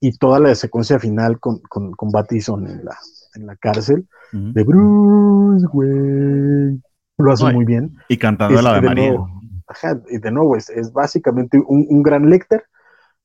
Y 0.00 0.16
toda 0.18 0.40
la 0.40 0.54
secuencia 0.54 0.98
final 0.98 1.38
con, 1.38 1.60
con, 1.60 1.92
con 1.92 2.10
Battison 2.10 2.66
en 2.66 2.84
la, 2.84 2.96
en 3.34 3.46
la 3.46 3.56
cárcel 3.56 4.08
de 4.54 4.64
Bruce 4.64 5.66
Wayne, 5.72 6.80
lo 7.18 7.32
hace 7.32 7.46
muy 7.46 7.64
bien. 7.64 7.96
Y 8.08 8.16
cantando 8.18 8.60
Este, 8.60 8.68
Ave 8.70 8.80
de 8.80 8.82
María. 8.82 9.12
nuevo, 9.12 9.28
ajá, 9.66 10.00
y 10.10 10.18
de 10.18 10.30
nuevo, 10.32 10.56
es, 10.56 10.70
es 10.70 10.92
básicamente 10.92 11.58
un, 11.58 11.86
un 11.88 12.02
gran 12.02 12.28
lector 12.28 12.64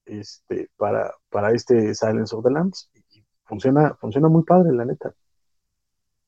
este, 0.06 0.70
para, 0.78 1.12
para 1.30 1.52
este 1.54 1.94
Silence 1.96 2.36
of 2.36 2.44
the 2.44 2.52
Lambs. 2.52 2.90
Y 2.94 3.24
funciona, 3.46 3.96
funciona 4.00 4.30
muy 4.30 4.44
padre, 4.44 4.74
la 4.74 4.86
neta. 4.86 5.14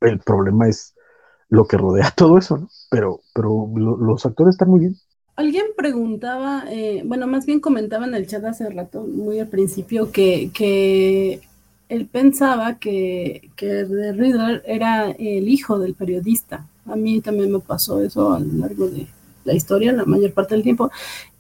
El 0.02 0.20
problema 0.22 0.68
es 0.68 0.96
lo 1.50 1.66
que 1.68 1.78
rodea 1.78 2.12
todo 2.18 2.38
eso, 2.40 2.58
¿no? 2.58 2.70
Pero, 2.90 3.22
pero 3.36 3.70
lo- 3.76 3.98
los 3.98 4.26
actores 4.26 4.56
están 4.56 4.70
muy 4.70 4.82
bien. 4.82 4.96
Alguien 5.36 5.66
preguntaba, 5.78 6.64
eh, 6.70 7.04
bueno, 7.06 7.28
más 7.28 7.46
bien 7.46 7.60
comentaba 7.60 8.08
en 8.08 8.16
el 8.16 8.26
chat 8.28 8.44
hace 8.46 8.68
rato, 8.72 9.04
muy 9.04 9.40
al 9.40 9.48
principio, 9.48 10.12
que, 10.12 10.50
que 10.52 11.42
él 11.90 12.08
pensaba 12.08 12.80
que, 12.80 13.52
que 13.56 13.86
The 13.86 14.62
era 14.66 15.12
el 15.12 15.48
hijo 15.48 15.78
del 15.78 15.94
periodista. 15.94 16.68
A 16.88 16.96
mí 16.96 17.22
también 17.22 17.52
me 17.52 17.60
pasó 17.60 18.02
eso 18.02 18.34
a 18.34 18.40
lo 18.40 18.52
largo 18.54 18.88
de 18.90 19.06
la 19.46 19.54
historia, 19.54 19.92
la 19.94 20.06
mayor 20.06 20.34
parte 20.34 20.56
del 20.56 20.64
tiempo. 20.64 20.90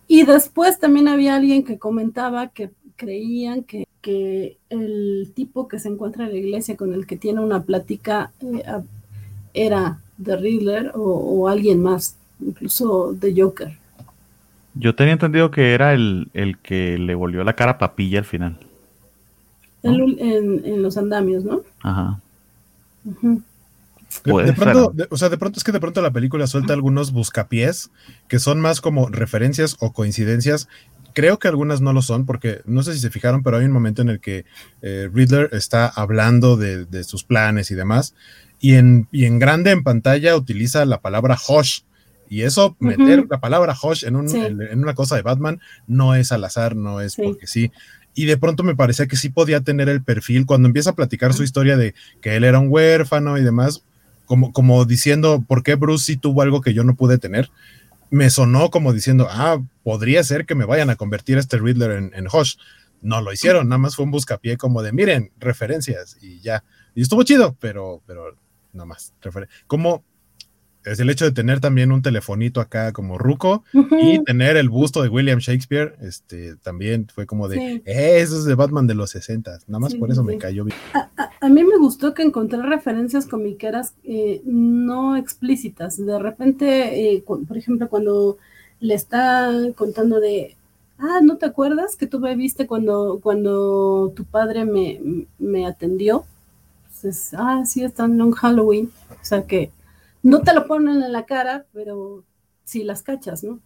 Y 0.07 0.25
después 0.25 0.79
también 0.79 1.07
había 1.07 1.35
alguien 1.35 1.63
que 1.63 1.79
comentaba 1.79 2.49
que 2.49 2.71
creían 2.97 3.63
que, 3.63 3.87
que 4.01 4.57
el 4.69 5.31
tipo 5.33 5.69
que 5.69 5.79
se 5.79 5.87
encuentra 5.87 6.25
en 6.25 6.31
la 6.31 6.37
iglesia 6.37 6.75
con 6.75 6.93
el 6.93 7.07
que 7.07 7.15
tiene 7.15 7.39
una 7.39 7.63
plática 7.63 8.31
eh, 8.41 8.63
era 9.53 9.99
The 10.21 10.35
Riddler 10.35 10.91
o, 10.95 11.01
o 11.01 11.47
alguien 11.47 11.81
más, 11.81 12.17
incluso 12.41 13.15
The 13.19 13.33
Joker. 13.41 13.77
Yo 14.73 14.93
tenía 14.93 15.13
entendido 15.13 15.49
que 15.49 15.73
era 15.73 15.93
el, 15.93 16.27
el 16.33 16.57
que 16.57 16.97
le 16.97 17.15
volvió 17.15 17.43
la 17.43 17.55
cara 17.55 17.73
a 17.73 17.77
papilla 17.77 18.19
al 18.19 18.25
final. 18.25 18.57
El 19.83 20.19
en, 20.19 20.65
en 20.65 20.81
los 20.81 20.97
andamios, 20.97 21.43
¿no? 21.43 21.61
Ajá. 21.81 22.19
De, 24.23 24.31
Puede 24.31 24.47
de 24.47 24.55
ser, 24.55 24.71
pronto, 24.73 25.07
o 25.09 25.17
sea, 25.17 25.29
de 25.29 25.37
pronto 25.37 25.59
es 25.59 25.63
que 25.63 25.71
de 25.71 25.79
pronto 25.79 26.01
la 26.01 26.11
película 26.11 26.47
suelta 26.47 26.73
algunos 26.73 27.11
buscapiés 27.11 27.89
que 28.27 28.39
son 28.39 28.59
más 28.59 28.81
como 28.81 29.09
referencias 29.09 29.75
o 29.79 29.93
coincidencias. 29.93 30.67
Creo 31.17 31.39
que 31.39 31.47
algunas 31.47 31.81
no 31.81 31.93
lo 31.93 32.03
son, 32.03 32.27
porque 32.27 32.61
no 32.65 32.83
sé 32.83 32.93
si 32.93 32.99
se 32.99 33.09
fijaron, 33.09 33.41
pero 33.41 33.57
hay 33.57 33.65
un 33.65 33.71
momento 33.71 34.03
en 34.03 34.09
el 34.09 34.19
que 34.19 34.45
eh, 34.83 35.09
Riddler 35.11 35.49
está 35.51 35.87
hablando 35.87 36.57
de, 36.57 36.85
de 36.85 37.03
sus 37.03 37.23
planes 37.23 37.71
y 37.71 37.75
demás, 37.75 38.13
y 38.59 38.75
en, 38.75 39.07
y 39.11 39.25
en 39.25 39.39
grande 39.39 39.71
en 39.71 39.81
pantalla 39.81 40.35
utiliza 40.35 40.85
la 40.85 41.01
palabra 41.01 41.35
Hosh. 41.47 41.81
Y 42.29 42.43
eso, 42.43 42.75
meter 42.79 43.25
la 43.31 43.39
palabra 43.39 43.75
Hosh 43.81 44.03
en, 44.05 44.15
un- 44.15 44.29
Sí. 44.29 44.37
en, 44.37 44.61
en 44.61 44.79
una 44.83 44.93
cosa 44.93 45.15
de 45.15 45.23
Batman, 45.23 45.59
no 45.87 46.13
es 46.13 46.31
al 46.31 46.43
azar, 46.43 46.75
no 46.75 47.01
es 47.01 47.13
Sí. 47.13 47.23
porque 47.23 47.47
sí. 47.47 47.71
Y 48.13 48.25
de 48.25 48.37
pronto 48.37 48.61
me 48.63 48.75
parecía 48.75 49.07
que 49.07 49.15
sí 49.15 49.29
podía 49.29 49.61
tener 49.61 49.89
el 49.89 50.03
perfil 50.03 50.45
cuando 50.45 50.67
empieza 50.67 50.91
a 50.91 50.95
platicar 50.95 51.33
su 51.33 51.41
historia 51.43 51.77
de 51.77 51.95
que 52.21 52.35
él 52.35 52.43
era 52.43 52.59
un 52.59 52.67
huérfano 52.69 53.39
y 53.39 53.43
demás, 53.43 53.83
como, 54.25 54.51
como 54.53 54.85
diciendo, 54.85 55.43
¿por 55.47 55.63
qué 55.63 55.73
Bruce 55.75 56.05
sí 56.05 56.17
tuvo 56.17 56.41
algo 56.43 56.61
que 56.61 56.73
yo 56.75 56.83
no 56.83 56.95
pude 56.95 57.17
tener? 57.17 57.49
Me 58.09 58.29
sonó 58.29 58.69
como 58.69 58.93
diciendo, 58.93 59.27
ah, 59.29 59.61
podría 59.83 60.23
ser 60.23 60.45
que 60.45 60.55
me 60.55 60.65
vayan 60.65 60.89
a 60.89 60.95
convertir 60.95 61.37
a 61.37 61.41
este 61.41 61.57
Riddler 61.57 61.91
en, 61.91 62.11
en 62.13 62.27
Hush. 62.27 62.55
No 63.01 63.21
lo 63.21 63.31
hicieron, 63.31 63.69
nada 63.69 63.77
más 63.77 63.95
fue 63.95 64.05
un 64.05 64.11
buscapié 64.11 64.57
como 64.57 64.81
de, 64.81 64.91
miren, 64.91 65.31
referencias 65.39 66.17
y 66.21 66.39
ya. 66.41 66.63
Y 66.95 67.01
estuvo 67.01 67.23
chido, 67.23 67.55
pero, 67.59 68.01
pero 68.07 68.35
nada 68.73 68.85
más. 68.85 69.13
Como 69.67 70.03
es 70.91 70.99
el 70.99 71.09
hecho 71.09 71.25
de 71.25 71.31
tener 71.31 71.59
también 71.59 71.91
un 71.91 72.01
telefonito 72.01 72.61
acá 72.61 72.91
como 72.93 73.17
ruco 73.17 73.63
y 74.01 74.23
tener 74.23 74.57
el 74.57 74.69
busto 74.69 75.01
de 75.03 75.09
William 75.09 75.39
Shakespeare, 75.39 75.95
este, 76.01 76.55
también 76.57 77.07
fue 77.13 77.25
como 77.25 77.47
de, 77.47 77.57
Sí. 77.57 77.81
"Eh, 77.85 78.19
eso 78.21 78.37
es 78.37 78.45
de 78.45 78.55
Batman 78.55 78.87
de 78.87 78.95
los 78.95 79.09
60, 79.11 79.59
nada 79.67 79.79
más 79.79 79.91
Sí, 79.93 79.97
por 79.97 80.11
eso 80.11 80.21
sí, 80.21 80.27
me 80.27 80.37
cayó 80.37 80.63
bien. 80.65 80.77
A, 80.93 81.09
a- 81.17 81.29
a 81.41 81.49
mí 81.49 81.63
me 81.63 81.77
gustó 81.77 82.13
que 82.13 82.23
encontré 82.23 82.61
referencias 82.61 83.25
comiqueras 83.25 83.93
eh, 84.03 84.41
no 84.45 85.15
explícitas. 85.15 85.97
De 86.03 86.17
repente, 86.19 87.13
eh, 87.13 87.23
por 87.25 87.57
ejemplo, 87.57 87.87
cuando 87.89 88.37
le 88.79 88.93
está 88.93 89.51
contando 89.75 90.19
de, 90.19 90.55
ah, 90.99 91.19
¿no 91.23 91.37
te 91.37 91.45
acuerdas 91.45 91.95
que 91.95 92.07
tú 92.07 92.19
me 92.19 92.35
viste 92.35 92.67
cuando, 92.67 93.19
cuando 93.21 94.11
tu 94.15 94.23
padre 94.25 94.65
me, 94.65 94.99
me 95.39 95.65
atendió? 95.67 96.25
Entonces, 96.87 97.31
ah, 97.37 97.63
sí, 97.65 97.83
están 97.83 98.19
en 98.19 98.31
Halloween. 98.31 98.89
O 99.11 99.25
sea 99.25 99.43
que 99.45 99.71
no 100.23 100.41
te 100.41 100.53
lo 100.53 100.67
ponen 100.67 101.01
en 101.01 101.11
la 101.11 101.25
cara, 101.25 101.65
pero 101.73 102.23
sí 102.63 102.83
las 102.83 103.03
cachas, 103.03 103.43
¿no? 103.43 103.59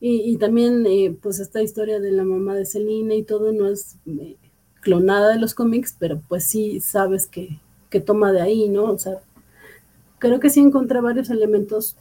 Y, 0.00 0.20
y 0.30 0.36
también, 0.36 0.86
eh, 0.86 1.16
pues, 1.20 1.40
esta 1.40 1.62
historia 1.62 1.98
de 2.00 2.12
la 2.12 2.24
mamá 2.24 2.54
de 2.54 2.66
Selina 2.66 3.14
y 3.14 3.22
todo 3.24 3.52
no 3.52 3.68
es 3.68 3.96
eh, 4.06 4.36
clonada 4.80 5.30
de 5.30 5.40
los 5.40 5.54
cómics, 5.54 5.94
pero 5.98 6.20
pues 6.28 6.44
sí 6.44 6.80
sabes 6.80 7.26
que, 7.26 7.58
que 7.90 8.00
toma 8.00 8.32
de 8.32 8.40
ahí, 8.40 8.68
¿no? 8.68 8.84
O 8.84 8.98
sea, 8.98 9.18
creo 10.18 10.40
que 10.40 10.50
sí 10.50 10.60
encontré 10.60 11.00
varios 11.00 11.30
elementos 11.30 11.96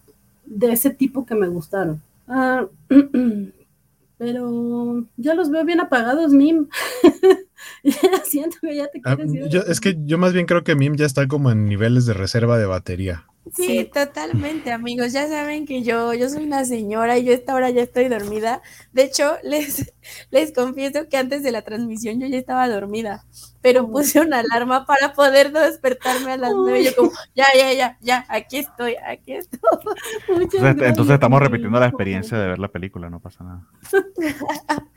de 0.45 0.71
ese 0.71 0.89
tipo 0.91 1.25
que 1.25 1.35
me 1.35 1.47
gustaron. 1.47 2.01
Ah, 2.27 2.67
pero 4.17 5.05
ya 5.17 5.33
los 5.35 5.49
veo 5.49 5.63
bien 5.65 5.79
apagados, 5.79 6.31
Mim. 6.33 6.67
Ya 7.83 8.23
Siento 8.23 8.57
que 8.61 8.75
ya 8.75 8.87
te 8.87 9.01
Ah, 9.03 9.15
quieres 9.15 9.33
ir. 9.33 9.47
yo- 9.49 9.61
es 9.61 9.79
que 9.79 9.97
yo 10.05 10.17
más 10.17 10.33
bien 10.33 10.45
creo 10.45 10.63
que 10.63 10.75
Mim 10.75 10.95
ya 10.95 11.05
está 11.05 11.27
como 11.27 11.51
en 11.51 11.65
niveles 11.65 12.05
de 12.05 12.13
reserva 12.13 12.57
de 12.57 12.65
batería. 12.65 13.25
Sí, 13.53 13.89
totalmente, 13.93 14.71
amigos. 14.71 15.13
Ya 15.13 15.27
saben 15.27 15.65
que 15.65 15.83
yo, 15.83 16.13
yo 16.13 16.29
soy 16.29 16.43
una 16.43 16.65
señora 16.65 17.17
y 17.17 17.25
yo 17.25 17.31
a 17.31 17.35
esta 17.35 17.55
hora 17.55 17.69
ya 17.69 17.81
estoy 17.81 18.07
dormida. 18.07 18.61
De 18.93 19.03
hecho, 19.03 19.37
les, 19.43 19.93
les 20.31 20.51
confieso 20.53 21.07
que 21.09 21.17
antes 21.17 21.43
de 21.43 21.51
la 21.51 21.61
transmisión 21.61 22.19
yo 22.19 22.27
ya 22.27 22.37
estaba 22.37 22.67
dormida, 22.69 23.25
pero 23.61 23.87
puse 23.89 24.19
una 24.19 24.39
alarma 24.39 24.85
para 24.85 25.13
poder 25.13 25.51
despertarme 25.51 26.33
a 26.33 26.37
las 26.37 26.53
nueve. 26.53 26.83
Yo 26.83 26.95
como, 26.95 27.11
ya, 27.35 27.45
ya, 27.57 27.73
ya, 27.73 27.97
ya, 28.01 28.25
aquí 28.29 28.57
estoy, 28.57 28.95
aquí 29.05 29.33
estoy. 29.33 29.59
Entonces, 30.27 30.87
entonces, 30.87 31.13
estamos 31.13 31.41
repitiendo 31.41 31.79
la 31.79 31.87
experiencia 31.87 32.37
de 32.37 32.47
ver 32.47 32.59
la 32.59 32.67
película, 32.67 33.09
no 33.09 33.19
pasa 33.19 33.43
nada. 33.43 33.67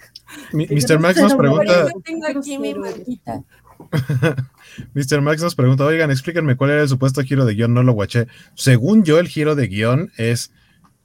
Mr. 0.53 0.99
Max 0.99 1.21
nos 1.21 1.35
pregunta. 1.35 1.89
tengo 2.05 2.27
aquí 2.27 2.59
mi 2.59 2.75
marquita. 2.75 3.43
Mr. 4.95 5.21
Max 5.21 5.43
nos 5.43 5.55
pregunta, 5.55 5.85
oigan, 5.85 6.11
explíquenme 6.11 6.57
cuál 6.57 6.71
era 6.71 6.83
el 6.83 6.89
supuesto 6.89 7.23
giro 7.23 7.45
de 7.45 7.55
guion, 7.55 7.75
no 7.75 7.83
lo 7.83 7.93
guaché. 7.93 8.27
Según 8.55 9.05
yo, 9.05 9.19
el 9.19 9.29
giro 9.29 9.55
de 9.55 9.69
guion 9.69 10.13
es 10.17 10.53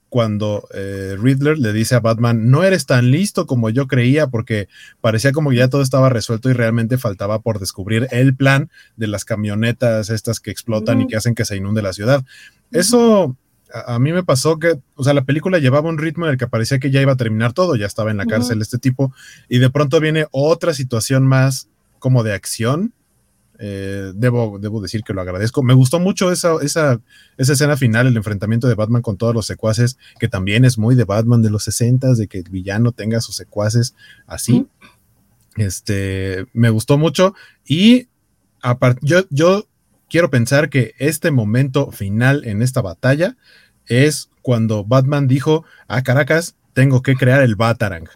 cuando 0.09 0.67
eh, 0.73 1.17
Riddler 1.19 1.57
le 1.57 1.73
dice 1.73 1.95
a 1.95 1.99
Batman, 1.99 2.49
no 2.49 2.63
eres 2.63 2.85
tan 2.85 3.11
listo 3.11 3.45
como 3.45 3.69
yo 3.69 3.87
creía, 3.87 4.27
porque 4.27 4.69
parecía 5.01 5.33
como 5.33 5.49
que 5.49 5.57
ya 5.57 5.67
todo 5.67 5.81
estaba 5.81 6.09
resuelto 6.09 6.49
y 6.49 6.53
realmente 6.53 6.97
faltaba 6.97 7.39
por 7.39 7.59
descubrir 7.59 8.07
el 8.11 8.35
plan 8.35 8.69
de 8.95 9.07
las 9.07 9.25
camionetas 9.25 10.09
estas 10.09 10.39
que 10.39 10.51
explotan 10.51 11.01
y 11.01 11.07
que 11.07 11.17
hacen 11.17 11.35
que 11.35 11.43
se 11.43 11.57
inunde 11.57 11.81
la 11.81 11.91
ciudad. 11.91 12.23
Eso 12.71 13.35
a, 13.73 13.95
a, 13.95 13.99
mí 13.99 14.13
me 14.13 14.23
pasó 14.23 14.57
que, 14.57 14.79
o 14.95 15.03
sea, 15.03 15.13
la 15.13 15.25
película 15.25 15.59
llevaba 15.59 15.89
un 15.89 15.97
ritmo 15.97 16.25
en 16.25 16.31
el 16.31 16.37
que 16.37 16.47
parecía 16.47 16.79
que 16.79 16.91
ya 16.91 17.01
iba 17.01 17.13
a 17.13 17.17
terminar 17.17 17.51
todo, 17.51 17.75
ya 17.75 17.85
estaba 17.85 18.11
en 18.11 18.17
la 18.17 18.25
cárcel 18.25 18.61
este 18.61 18.77
tipo, 18.77 19.13
y 19.49 19.57
de 19.59 19.69
pronto 19.69 19.99
viene 19.99 20.27
otra 20.31 20.73
situación 20.73 21.27
más 21.27 21.67
como 21.99 22.23
de 22.23 22.33
acción. 22.33 22.93
Eh, 23.57 24.11
debo, 24.15 24.59
debo 24.59 24.81
decir 24.81 25.03
que 25.03 25.13
lo 25.13 25.21
agradezco. 25.21 25.63
Me 25.63 25.73
gustó 25.73 25.99
mucho 25.99 26.31
esa, 26.31 26.55
esa, 26.61 26.99
esa, 27.37 27.53
escena 27.53 27.77
final, 27.77 28.07
el 28.07 28.17
enfrentamiento 28.17 28.67
de 28.67 28.75
Batman 28.75 29.01
con 29.01 29.17
todos 29.17 29.33
los 29.33 29.45
secuaces, 29.45 29.97
que 30.19 30.27
también 30.27 30.65
es 30.65 30.77
muy 30.77 30.95
de 30.95 31.05
Batman 31.05 31.41
de 31.41 31.49
los 31.49 31.63
60, 31.63 32.13
de 32.15 32.27
que 32.27 32.39
el 32.39 32.49
villano 32.49 32.91
tenga 32.91 33.21
sus 33.21 33.35
secuaces 33.35 33.95
así. 34.27 34.67
Este, 35.55 36.45
me 36.51 36.69
gustó 36.69 36.97
mucho 36.97 37.33
y 37.65 38.09
yo, 39.01 39.23
yo 39.29 39.67
quiero 40.09 40.29
pensar 40.29 40.69
que 40.69 40.93
este 40.97 41.31
momento 41.31 41.91
final 41.91 42.43
en 42.45 42.61
esta 42.61 42.81
batalla 42.81 43.37
es 43.85 44.29
cuando 44.41 44.83
Batman 44.83 45.27
dijo, 45.27 45.63
a 45.87 46.03
Caracas, 46.03 46.55
tengo 46.73 47.01
que 47.01 47.15
crear 47.15 47.41
el 47.41 47.55
Batarang, 47.55 48.09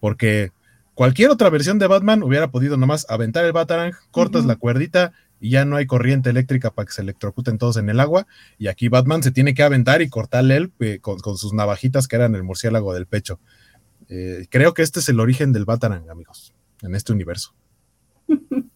porque 0.00 0.52
Cualquier 0.96 1.28
otra 1.28 1.50
versión 1.50 1.78
de 1.78 1.88
Batman 1.88 2.22
hubiera 2.22 2.50
podido 2.50 2.78
nomás 2.78 3.04
aventar 3.10 3.44
el 3.44 3.52
Batarang, 3.52 3.92
cortas 4.10 4.40
uh 4.40 4.44
-huh. 4.46 4.48
la 4.48 4.56
cuerdita 4.56 5.12
y 5.38 5.50
ya 5.50 5.66
no 5.66 5.76
hay 5.76 5.84
corriente 5.84 6.30
eléctrica 6.30 6.70
para 6.70 6.86
que 6.86 6.92
se 6.92 7.02
electrocuten 7.02 7.58
todos 7.58 7.76
en 7.76 7.90
el 7.90 8.00
agua. 8.00 8.26
Y 8.56 8.68
aquí 8.68 8.88
Batman 8.88 9.22
se 9.22 9.30
tiene 9.30 9.52
que 9.52 9.62
aventar 9.62 10.00
y 10.00 10.08
cortarle 10.08 10.56
él 10.56 10.72
eh, 10.80 10.98
con, 11.02 11.18
con, 11.18 11.36
sus 11.36 11.52
navajitas 11.52 12.08
que 12.08 12.16
eran 12.16 12.34
el 12.34 12.44
murciélago 12.44 12.94
del 12.94 13.04
pecho. 13.04 13.38
Eh, 14.08 14.46
creo 14.48 14.72
que 14.72 14.80
este 14.80 15.00
es 15.00 15.08
el 15.10 15.20
origen 15.20 15.52
del 15.52 15.66
Batarang, 15.66 16.08
amigos, 16.08 16.54
en 16.80 16.94
este 16.94 17.12
universo. 17.12 17.54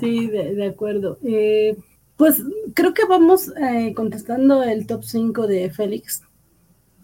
Sí, 0.00 0.28
de, 0.28 0.54
de 0.54 0.66
acuerdo. 0.66 1.18
Eh, 1.24 1.76
pues 2.16 2.42
creo 2.74 2.94
que 2.94 3.04
vamos 3.04 3.52
contestando 3.94 4.62
el 4.62 4.86
top 4.86 5.04
5 5.04 5.46
de 5.46 5.70
Félix, 5.70 6.22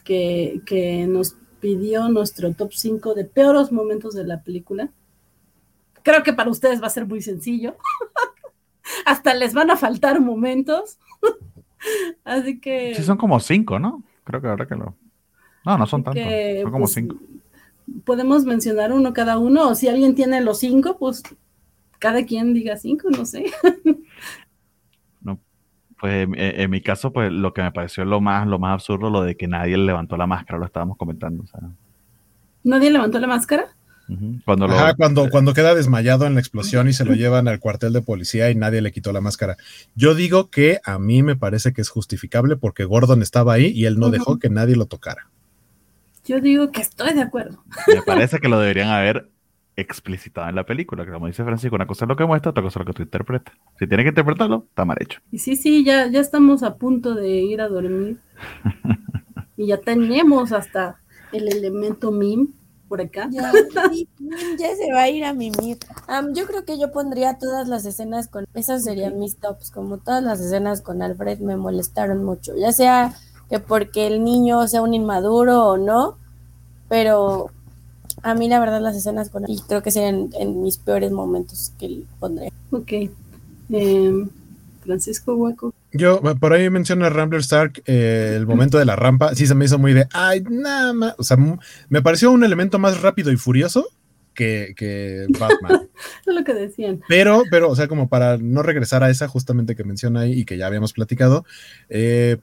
que, 0.05 0.63
que 0.65 1.07
nos 1.07 1.37
pidió 1.67 2.09
nuestro 2.09 2.55
top 2.55 2.73
5 2.73 3.15
de 3.15 3.25
peores 3.25 3.73
momentos 3.73 4.15
de 4.15 4.23
la 4.23 4.41
película. 4.45 4.89
Creo 6.05 6.23
que 6.23 6.33
para 6.33 6.49
ustedes 6.49 6.81
va 6.81 6.87
a 6.87 6.91
ser 6.91 7.07
muy 7.07 7.21
sencillo. 7.21 7.75
Hasta 9.05 9.35
les 9.35 9.53
van 9.53 9.73
a 9.73 9.77
faltar 9.77 10.21
momentos. 10.21 11.01
Así 12.25 12.61
que. 12.61 12.95
Sí, 12.95 13.03
son 13.03 13.17
como 13.19 13.41
cinco, 13.41 13.81
¿no? 13.81 14.05
Creo 14.23 14.41
que 14.41 14.47
ahora 14.47 14.69
que 14.69 14.77
lo. 14.77 14.95
No, 15.65 15.77
no 15.77 15.87
son 15.89 16.05
tantos. 16.05 16.23
Son 16.23 16.71
como 16.71 16.85
pues, 16.85 16.93
cinco. 16.93 17.17
Podemos 18.05 18.45
mencionar 18.45 18.93
uno 18.93 19.13
cada 19.13 19.37
uno, 19.37 19.71
o 19.71 19.75
si 19.75 19.89
alguien 19.89 20.15
tiene 20.15 20.41
los 20.43 20.61
cinco, 20.61 20.99
pues 20.99 21.25
cada 21.99 22.25
quien 22.25 22.55
diga 22.55 22.77
cinco, 22.77 23.11
no 23.11 23.27
sé. 23.27 23.47
pues 26.01 26.25
en, 26.25 26.35
en, 26.37 26.71
mi 26.71 26.81
caso, 26.81 27.13
pues 27.13 27.33
lo 27.33 27.55
que 27.55 27.63
me 27.63 27.73
pareció 27.73 28.05
lo 28.05 28.21
más, 28.21 28.47
lo 28.47 28.59
más 28.59 28.75
absurdo, 28.75 29.11
lo 29.11 29.23
de 29.23 29.37
que 29.37 29.49
nadie 29.49 29.77
levantó 29.77 30.17
la 30.17 30.27
máscara, 30.27 30.59
lo 30.59 30.67
estábamos 30.67 30.97
comentando. 30.97 31.45
O 31.45 31.47
sea. 31.47 31.61
¿Nadie 32.65 32.91
levantó 32.91 33.19
la 33.19 33.27
máscara? 33.27 33.77
Uh 34.09 34.13
-huh. 34.13 34.43
Cuando, 34.45 34.67
Ajá, 34.67 34.95
cuando, 34.95 35.29
cuando 35.31 35.55
queda 35.55 35.75
desmayado 35.75 36.27
en 36.27 36.35
la 36.35 36.41
explosión 36.41 36.89
y 36.89 36.93
se 36.93 37.05
lo 37.05 37.15
llevan 37.15 37.49
al 37.49 37.61
cuartel 37.61 37.93
de 37.93 38.03
policía 38.03 38.51
y 38.51 38.55
nadie 38.55 38.83
le 38.83 38.93
quitó 38.93 39.13
la 39.13 39.21
máscara. 39.21 39.57
Yo 39.95 40.15
digo 40.15 40.51
que 40.51 40.81
a 40.85 40.99
mí 40.99 41.23
me 41.23 41.35
parece 41.35 41.73
que 41.73 41.81
es 41.81 41.89
justificable 41.89 42.57
porque 42.57 42.85
Gordon 42.85 43.23
estaba 43.23 43.55
ahí 43.55 43.67
y 43.67 43.87
él 43.87 43.99
no 43.99 44.07
uh 44.07 44.09
-huh. 44.09 44.13
dejó 44.13 44.39
que 44.39 44.51
nadie 44.51 44.77
lo 44.77 44.87
tocara. 44.87 45.29
Yo 46.25 46.41
digo 46.41 46.71
que 46.73 46.83
estoy 46.83 47.15
de 47.15 47.23
acuerdo. 47.23 47.63
Me 47.87 48.03
parece 48.03 48.39
que 48.39 48.49
lo 48.49 48.59
deberían 48.59 48.89
haber 48.89 49.29
explicitado 49.77 50.49
en 50.49 50.55
la 50.55 50.65
película, 50.65 51.05
que 51.05 51.13
como 51.13 51.27
dice 51.27 51.45
Francisco, 51.45 51.77
una 51.77 51.87
cosa 51.87 52.07
es 52.07 52.09
lo 52.09 52.17
que 52.17 52.25
muestra, 52.25 52.51
otra 52.51 52.63
cosa 52.63 52.81
es 52.81 52.87
lo 52.87 52.93
que 52.93 52.97
tú 52.97 53.03
interpretas. 53.03 53.55
Si 53.79 53.87
tienes 53.87 54.05
que 54.05 54.09
interpretarlo, 54.09 54.65
está 54.69 54.85
mal 54.85 54.97
hecho. 55.01 55.21
Y 55.31 55.39
sí, 55.39 55.57
sí, 55.57 55.85
ya, 55.85 56.07
ya 56.09 56.21
estamos 56.21 56.63
a 56.63 56.77
punto 56.77 57.15
de 57.15 57.29
ir 57.29 57.61
a 57.61 57.69
dormir. 57.69 58.19
y 59.57 59.67
ya 59.67 59.79
tenemos 59.79 60.53
hasta 60.53 60.99
el 61.33 61.49
elemento 61.53 62.11
meme 62.11 62.49
por 62.89 63.01
acá. 63.01 63.29
Ya, 63.31 63.53
ya 64.59 64.77
se 64.77 64.93
va 64.93 65.03
a 65.03 65.09
ir 65.11 65.25
a 65.25 65.35
mimir. 65.35 65.79
Um, 66.09 66.33
yo 66.35 66.47
creo 66.47 66.65
que 66.65 66.79
yo 66.79 66.93
pondría 66.93 67.39
todas 67.39 67.69
las 67.69 67.85
escenas 67.85 68.29
con, 68.29 68.47
esas 68.55 68.85
serían 68.85 69.13
okay. 69.13 69.21
mis 69.21 69.37
tops, 69.37 69.71
como 69.71 69.99
todas 69.99 70.23
las 70.23 70.41
escenas 70.41 70.83
con 70.83 71.03
Alfred 71.03 71.41
me 71.41 71.57
molestaron 71.57 72.25
mucho, 72.25 72.57
ya 72.57 72.73
sea 72.73 73.15
que 73.51 73.61
porque 73.61 74.07
el 74.07 74.25
niño 74.25 74.67
sea 74.67 74.83
un 74.83 74.95
inmaduro 74.95 75.67
o 75.67 75.77
no, 75.77 76.19
pero 76.89 77.51
a 78.27 78.35
mí 78.35 78.49
la 78.49 78.59
verdad 78.59 78.81
las 78.81 78.97
escenas 78.97 79.31
con 79.31 79.45
él, 79.45 79.51
y 79.53 79.61
creo 79.61 79.83
que 79.83 79.93
serían 79.93 80.31
en 80.39 80.61
mis 80.61 80.79
peores 80.79 81.13
momentos 81.13 81.73
que 81.79 82.03
pondré. 82.19 82.53
Ok. 82.73 82.93
Eh, 83.71 84.27
Francisco 84.83 85.37
Hueco. 85.37 85.73
Yo, 85.93 86.21
por 86.21 86.53
ahí 86.53 86.69
menciona 86.69 87.09
Rambler 87.09 87.41
Stark, 87.41 87.83
eh, 87.87 88.35
el 88.37 88.47
momento 88.47 88.79
de 88.79 88.85
la 88.85 88.97
rampa, 88.97 89.35
sí 89.37 89.47
se 89.47 89.55
me 89.55 89.65
hizo 89.65 89.79
muy 89.79 89.95
de, 89.95 90.09
ay, 90.13 90.43
nada 90.51 90.93
más, 90.93 91.15
o 91.19 91.23
sea, 91.23 91.37
me 91.89 92.03
pareció 92.03 92.33
un 92.33 92.43
elemento 92.43 92.81
más 92.81 93.01
rápido 93.01 93.31
y 93.31 93.37
furioso 93.37 93.87
que, 94.35 94.75
que 94.77 95.27
Batman. 95.39 95.89
es 96.27 96.35
lo 96.35 96.43
que 96.43 96.53
decían. 96.53 97.01
Pero, 97.09 97.45
pero, 97.49 97.71
o 97.71 97.77
sea, 97.77 97.87
como 97.87 98.09
para 98.09 98.39
no 98.39 98.65
regresar 98.65 99.05
a 99.05 99.11
esa 99.11 99.29
justamente 99.29 99.77
que 99.77 99.85
menciona 99.85 100.21
ahí 100.21 100.41
y 100.41 100.45
que 100.45 100.57
ya 100.57 100.67
habíamos 100.67 100.93
platicado, 100.93 101.45
eh, 101.89 102.39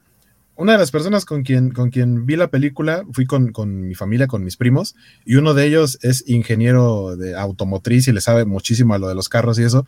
una 0.56 0.72
de 0.72 0.78
las 0.78 0.90
personas 0.90 1.24
con 1.24 1.42
quien, 1.42 1.70
con 1.70 1.90
quien 1.90 2.26
vi 2.26 2.36
la 2.36 2.48
película, 2.48 3.04
fui 3.12 3.26
con, 3.26 3.52
con, 3.52 3.88
mi 3.88 3.94
familia, 3.94 4.26
con 4.26 4.44
mis 4.44 4.56
primos, 4.56 4.94
y 5.24 5.34
uno 5.34 5.52
de 5.54 5.66
ellos 5.66 5.98
es 6.02 6.28
ingeniero 6.28 7.16
de 7.16 7.36
automotriz 7.36 8.06
y 8.06 8.12
le 8.12 8.20
sabe 8.20 8.44
muchísimo 8.44 8.94
a 8.94 8.98
lo 8.98 9.08
de 9.08 9.14
los 9.14 9.28
carros 9.28 9.58
y 9.58 9.64
eso, 9.64 9.86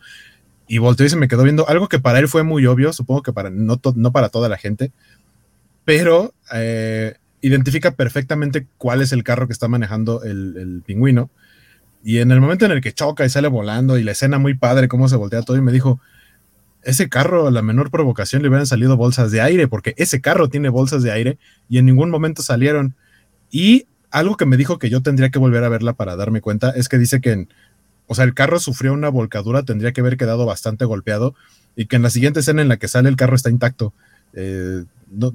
y 0.67 0.79
volteó 0.79 1.05
y 1.05 1.09
se 1.09 1.15
me 1.15 1.29
quedó 1.29 1.43
viendo. 1.43 1.67
Algo 1.69 1.87
que 1.87 1.99
para 1.99 2.19
él 2.19 2.27
fue 2.27 2.43
muy 2.43 2.65
obvio, 2.65 2.91
supongo 2.91 3.23
que 3.23 3.31
para, 3.31 3.49
no, 3.49 3.77
to, 3.77 3.93
no 3.95 4.11
para 4.11 4.29
toda 4.29 4.49
la 4.49 4.57
gente, 4.57 4.91
pero 5.85 6.33
eh, 6.53 7.15
identifica 7.39 7.91
perfectamente 7.91 8.67
cuál 8.77 9.01
es 9.01 9.13
el 9.13 9.23
carro 9.23 9.47
que 9.47 9.53
está 9.53 9.69
manejando 9.69 10.23
el, 10.23 10.57
el 10.57 10.81
pingüino, 10.85 11.29
y 12.03 12.19
en 12.19 12.31
el 12.31 12.41
momento 12.41 12.65
en 12.65 12.71
el 12.71 12.81
que 12.81 12.93
choca 12.93 13.25
y 13.25 13.29
sale 13.29 13.47
volando, 13.47 13.97
y 13.97 14.03
la 14.03 14.11
escena 14.11 14.37
muy 14.37 14.53
padre, 14.53 14.89
cómo 14.89 15.07
se 15.07 15.15
voltea 15.15 15.43
todo, 15.43 15.55
y 15.55 15.61
me 15.61 15.71
dijo, 15.71 16.01
ese 16.83 17.09
carro 17.09 17.47
a 17.47 17.51
la 17.51 17.61
menor 17.61 17.91
provocación 17.91 18.41
le 18.41 18.49
hubieran 18.49 18.67
salido 18.67 18.95
bolsas 18.97 19.31
de 19.31 19.41
aire, 19.41 19.67
porque 19.67 19.93
ese 19.97 20.21
carro 20.21 20.49
tiene 20.49 20.69
bolsas 20.69 21.03
de 21.03 21.11
aire 21.11 21.37
y 21.69 21.77
en 21.77 21.85
ningún 21.85 22.09
momento 22.09 22.41
salieron. 22.41 22.95
Y 23.51 23.87
algo 24.11 24.37
que 24.37 24.45
me 24.45 24.57
dijo 24.57 24.79
que 24.79 24.89
yo 24.89 25.01
tendría 25.01 25.29
que 25.29 25.39
volver 25.39 25.63
a 25.63 25.69
verla 25.69 25.93
para 25.93 26.15
darme 26.15 26.41
cuenta 26.41 26.71
es 26.71 26.89
que 26.89 26.97
dice 26.97 27.19
que, 27.21 27.31
en, 27.31 27.49
o 28.07 28.15
sea, 28.15 28.25
el 28.25 28.33
carro 28.33 28.59
sufrió 28.59 28.93
una 28.93 29.09
volcadura, 29.09 29.63
tendría 29.63 29.91
que 29.91 30.01
haber 30.01 30.17
quedado 30.17 30.45
bastante 30.45 30.85
golpeado 30.85 31.35
y 31.75 31.87
que 31.87 31.97
en 31.97 32.03
la 32.03 32.09
siguiente 32.09 32.39
escena 32.39 32.61
en 32.61 32.69
la 32.69 32.77
que 32.77 32.87
sale 32.87 33.09
el 33.09 33.15
carro 33.15 33.35
está 33.35 33.49
intacto. 33.49 33.93
Eh, 34.33 34.85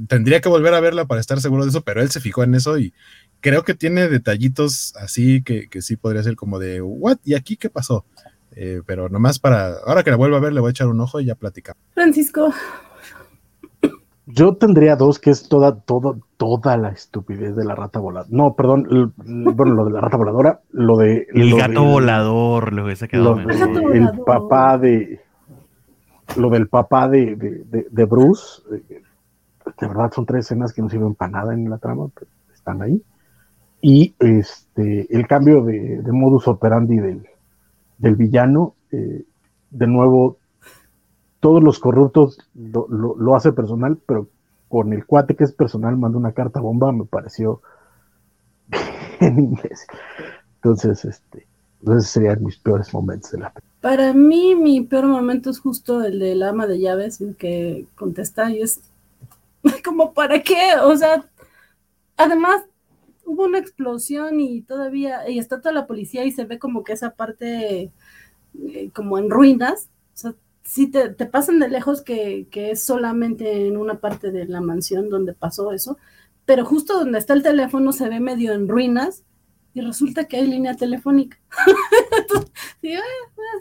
tendría 0.08 0.40
que 0.40 0.48
volver 0.48 0.74
a 0.74 0.80
verla 0.80 1.06
para 1.06 1.20
estar 1.20 1.40
seguro 1.40 1.64
de 1.64 1.70
eso, 1.70 1.82
pero 1.82 2.02
él 2.02 2.10
se 2.10 2.20
fijó 2.20 2.44
en 2.44 2.54
eso 2.54 2.78
y 2.78 2.92
creo 3.40 3.64
que 3.64 3.74
tiene 3.74 4.08
detallitos 4.08 4.94
así 4.96 5.42
que, 5.42 5.68
que 5.68 5.82
sí 5.82 5.96
podría 5.96 6.22
ser 6.22 6.36
como 6.36 6.58
de, 6.58 6.80
¿what? 6.80 7.18
¿Y 7.24 7.34
aquí 7.34 7.56
qué 7.56 7.70
pasó? 7.70 8.04
Eh, 8.54 8.82
pero 8.86 9.08
nomás 9.08 9.38
para, 9.38 9.74
ahora 9.86 10.02
que 10.02 10.10
la 10.10 10.16
vuelva 10.16 10.36
a 10.36 10.40
ver, 10.40 10.52
le 10.52 10.60
voy 10.60 10.68
a 10.68 10.70
echar 10.70 10.88
un 10.88 11.00
ojo 11.00 11.20
y 11.20 11.26
ya 11.26 11.34
platicamos. 11.34 11.82
Francisco. 11.94 12.52
Yo 14.26 14.56
tendría 14.56 14.94
dos, 14.94 15.18
que 15.18 15.30
es 15.30 15.48
toda, 15.48 15.80
toda, 15.80 16.16
toda 16.36 16.76
la 16.76 16.90
estupidez 16.90 17.56
de 17.56 17.64
la 17.64 17.74
rata 17.74 17.98
voladora. 17.98 18.28
No, 18.30 18.54
perdón, 18.54 19.12
bueno, 19.16 19.74
lo 19.74 19.84
de 19.84 19.90
la 19.90 20.00
rata 20.00 20.16
voladora, 20.16 20.60
lo 20.70 20.96
de. 20.96 21.26
El 21.34 21.50
lo 21.50 21.56
gato 21.56 21.82
de, 21.82 21.92
volador, 21.92 22.72
lo 22.72 22.84
hubiese 22.84 23.08
quedado. 23.08 23.40
Lo 23.40 23.46
de, 23.46 23.98
el 23.98 24.10
papá 24.24 24.78
de. 24.78 25.20
Lo 26.36 26.50
del 26.50 26.68
papá 26.68 27.08
de, 27.08 27.34
de, 27.36 27.86
de 27.90 28.04
Bruce. 28.04 28.62
Eh, 28.72 29.02
de 29.80 29.86
verdad 29.86 30.12
son 30.12 30.26
tres 30.26 30.46
escenas 30.46 30.72
que 30.72 30.82
no 30.82 30.88
sirven 30.88 31.14
para 31.14 31.32
nada 31.32 31.54
en 31.54 31.68
la 31.68 31.78
trama, 31.78 32.06
pero 32.14 32.30
están 32.54 32.80
ahí. 32.80 33.02
Y 33.80 34.14
este 34.20 35.08
el 35.10 35.26
cambio 35.26 35.62
de, 35.62 36.00
de 36.00 36.12
modus 36.12 36.46
operandi 36.46 36.96
del, 36.98 37.26
del 38.02 38.16
villano, 38.16 38.74
eh, 38.90 39.24
de 39.70 39.86
nuevo, 39.86 40.36
todos 41.40 41.62
los 41.62 41.78
corruptos 41.78 42.38
lo, 42.54 42.86
lo, 42.88 43.36
hace 43.36 43.52
personal, 43.52 43.96
pero 44.06 44.28
con 44.68 44.92
el 44.92 45.06
cuate 45.06 45.34
que 45.36 45.44
es 45.44 45.52
personal 45.52 45.96
manda 45.96 46.18
una 46.18 46.32
carta 46.32 46.60
bomba, 46.60 46.92
me 46.92 47.04
pareció 47.04 47.62
en 49.20 49.38
inglés. 49.38 49.86
Entonces, 50.56 51.04
este, 51.04 51.46
esos 51.82 52.06
serían 52.06 52.42
mis 52.42 52.58
peores 52.58 52.92
momentos 52.92 53.30
de 53.30 53.38
la 53.38 53.50
película. 53.50 53.80
Para 53.80 54.12
mí, 54.12 54.54
mi 54.56 54.80
peor 54.82 55.06
momento 55.06 55.50
es 55.50 55.60
justo 55.60 56.02
el 56.02 56.18
del 56.18 56.42
ama 56.42 56.66
de 56.66 56.80
llaves, 56.80 57.20
el 57.20 57.36
que 57.36 57.86
contesta 57.94 58.50
y 58.50 58.62
es 58.62 58.80
como, 59.84 60.12
¿para 60.12 60.42
qué? 60.42 60.74
O 60.82 60.96
sea, 60.96 61.24
además 62.16 62.62
hubo 63.24 63.44
una 63.44 63.58
explosión 63.58 64.40
y 64.40 64.62
todavía, 64.62 65.28
y 65.28 65.38
está 65.38 65.60
toda 65.60 65.74
la 65.74 65.86
policía 65.86 66.24
y 66.24 66.32
se 66.32 66.44
ve 66.44 66.58
como 66.58 66.84
que 66.84 66.92
esa 66.92 67.10
parte 67.10 67.90
eh, 68.58 68.90
como 68.92 69.18
en 69.18 69.30
ruinas. 69.30 69.88
O 70.14 70.16
sea, 70.16 70.34
sí 70.62 70.90
te, 70.90 71.08
te 71.10 71.26
pasan 71.26 71.58
de 71.58 71.68
lejos 71.68 72.02
que, 72.02 72.46
que, 72.50 72.70
es 72.70 72.84
solamente 72.84 73.66
en 73.66 73.76
una 73.76 73.98
parte 74.00 74.30
de 74.30 74.46
la 74.46 74.60
mansión 74.60 75.08
donde 75.08 75.32
pasó 75.32 75.72
eso, 75.72 75.98
pero 76.44 76.64
justo 76.64 76.98
donde 76.98 77.18
está 77.18 77.34
el 77.34 77.42
teléfono 77.42 77.92
se 77.92 78.08
ve 78.08 78.20
medio 78.20 78.52
en 78.52 78.68
ruinas 78.68 79.24
y 79.74 79.80
resulta 79.80 80.24
que 80.24 80.36
hay 80.36 80.46
línea 80.46 80.74
telefónica. 80.74 81.38
Entonces, 82.18 82.52
sí, 82.80 82.94
ah, 82.94 83.02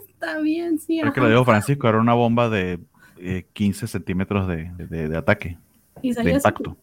está 0.06 0.38
bien, 0.40 0.78
sí. 0.78 1.00
Creo 1.00 1.12
que 1.12 1.20
lo 1.20 1.28
dijo 1.28 1.44
Francisco, 1.44 1.88
era 1.88 2.00
una 2.00 2.14
bomba 2.14 2.48
de 2.48 2.80
eh, 3.18 3.46
15 3.52 3.86
centímetros 3.86 4.46
de, 4.46 4.70
de, 4.76 5.08
de 5.08 5.16
ataque, 5.16 5.58
Isaías, 6.02 6.24
de 6.24 6.32
impacto. 6.32 6.76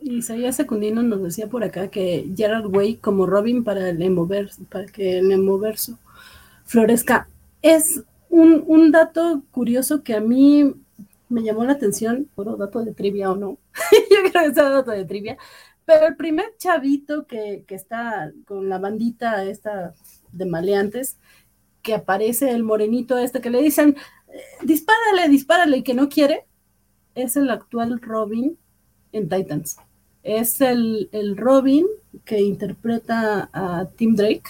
Isaías 0.00 0.56
Secundino 0.56 1.02
nos 1.02 1.22
decía 1.22 1.48
por 1.48 1.64
acá 1.64 1.88
que 1.88 2.30
Gerard 2.36 2.66
Way 2.66 2.96
como 2.96 3.26
Robin 3.26 3.64
para 3.64 3.90
el 3.90 4.00
Emoverso, 4.02 4.64
para 4.64 4.86
que 4.86 5.18
el 5.18 5.30
Emoverso 5.32 5.98
florezca. 6.64 7.28
Es 7.62 8.02
un, 8.28 8.64
un, 8.66 8.92
dato 8.92 9.42
curioso 9.50 10.02
que 10.02 10.14
a 10.14 10.20
mí 10.20 10.74
me 11.28 11.42
llamó 11.42 11.64
la 11.64 11.72
atención, 11.72 12.28
por 12.34 12.56
dato 12.58 12.84
de 12.84 12.94
trivia 12.94 13.30
o 13.30 13.36
no, 13.36 13.58
yo 14.10 14.30
creo 14.30 14.42
que 14.44 14.48
es 14.48 14.54
dato 14.54 14.90
de 14.90 15.04
trivia, 15.04 15.36
pero 15.84 16.06
el 16.06 16.16
primer 16.16 16.56
chavito 16.58 17.26
que, 17.26 17.64
que, 17.66 17.74
está 17.74 18.32
con 18.46 18.68
la 18.68 18.78
bandita 18.78 19.44
esta 19.44 19.94
de 20.32 20.46
maleantes, 20.46 21.18
que 21.82 21.94
aparece 21.94 22.50
el 22.50 22.62
morenito 22.62 23.16
este 23.18 23.40
que 23.40 23.50
le 23.50 23.62
dicen, 23.62 23.96
dispárale, 24.62 25.28
dispárale, 25.28 25.78
y 25.78 25.82
que 25.82 25.94
no 25.94 26.08
quiere, 26.08 26.46
es 27.14 27.36
el 27.36 27.50
actual 27.50 28.00
Robin 28.00 28.58
en 29.12 29.28
Titans. 29.28 29.78
Es 30.28 30.60
el, 30.60 31.08
el 31.12 31.36
Robin 31.36 31.86
que 32.24 32.40
interpreta 32.40 33.48
a 33.52 33.86
Tim 33.96 34.14
Drake 34.14 34.44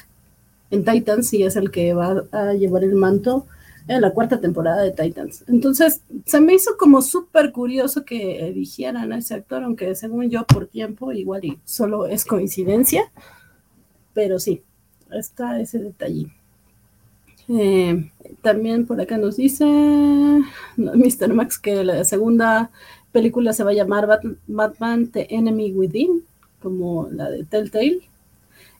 en 0.71 0.85
Titans 0.85 1.33
y 1.35 1.45
es 1.45 1.57
el 1.57 1.71
que 1.71 1.95
va 1.95 2.25
a 2.33 2.53
llevar 2.55 2.85
el 2.85 2.95
manto 2.95 3.47
en 3.87 4.03
la 4.03 4.11
cuarta 4.11 4.41
temporada 4.41 4.83
de 4.83 4.93
Titans. 4.93 5.45
Entonces, 5.49 6.03
se 6.27 6.41
me 6.41 6.55
hizo 6.55 6.77
como 6.77 7.01
súper 7.01 7.53
curioso 7.53 8.05
que 8.05 8.47
eligieran 8.47 9.13
a 9.13 9.19
ese 9.19 9.35
actor, 9.35 9.63
aunque 9.63 9.95
según 9.95 10.29
yo 10.29 10.45
por 10.45 10.67
tiempo 10.67 11.13
igual 11.13 11.45
y 11.45 11.59
solo 11.65 12.07
es 12.07 12.25
coincidencia, 12.25 13.11
pero 14.13 14.39
sí, 14.39 14.63
está 15.11 15.59
ese 15.61 15.79
detalle. 15.79 16.27
Eh, 17.49 18.11
también 18.43 18.87
por 18.87 19.01
acá 19.01 19.17
nos 19.17 19.37
dice 19.37 19.65
Mr. 20.77 21.33
Max 21.33 21.59
que 21.59 21.83
la 21.83 22.05
segunda 22.05 22.71
película 23.13 23.53
se 23.53 23.65
va 23.65 23.71
a 23.71 23.75
llamar 23.75 24.09
Batman 24.47 25.09
The 25.09 25.27
Enemy 25.31 25.73
Within, 25.73 26.23
como 26.61 27.09
la 27.11 27.31
de 27.31 27.45
Telltale. 27.45 28.01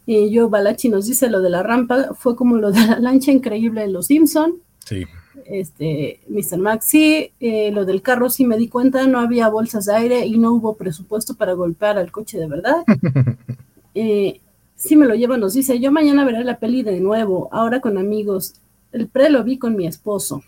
Y 0.07 0.31
yo 0.31 0.49
Balachi 0.49 0.89
nos 0.89 1.07
dice 1.07 1.29
lo 1.29 1.41
de 1.43 1.51
la 1.51 1.63
rampa 1.63 2.15
fue 2.15 2.35
como 2.35 2.57
lo 2.57 2.73
de 2.73 2.87
la 2.87 2.99
lancha 2.99 3.31
increíble 3.31 3.83
de 3.83 3.89
los 3.89 4.07
Simpson. 4.07 4.55
Sí. 4.85 5.05
Este, 5.45 6.21
Mr. 6.29 6.59
Max, 6.59 6.87
sí, 6.87 7.31
eh, 7.41 7.71
lo 7.73 7.85
del 7.85 8.03
carro 8.03 8.29
sí 8.29 8.45
me 8.45 8.57
di 8.57 8.69
cuenta, 8.69 9.07
no 9.07 9.19
había 9.19 9.49
bolsas 9.49 9.87
de 9.87 9.95
aire 9.95 10.27
y 10.27 10.39
no 10.39 10.53
hubo 10.53 10.77
presupuesto 10.77 11.35
para 11.35 11.53
golpear 11.55 11.99
al 11.99 12.11
coche 12.11 12.39
de 12.39 12.47
verdad. 12.47 12.85
eh, 13.95 14.41
sí 14.77 14.97
me 14.97 15.07
lo 15.07 15.15
lleva, 15.15 15.37
nos 15.37 15.55
dice, 15.55 15.79
yo 15.81 15.91
mañana 15.91 16.25
veré 16.25 16.45
la 16.45 16.59
peli 16.59 16.83
de 16.83 17.01
nuevo, 17.01 17.49
ahora 17.53 17.81
con 17.81 17.99
amigos. 17.99 18.55
El 18.93 19.09
pre 19.09 19.31
lo 19.31 19.45
vi 19.45 19.59
con 19.59 19.77
mi 19.77 19.87
esposo. 19.87 20.43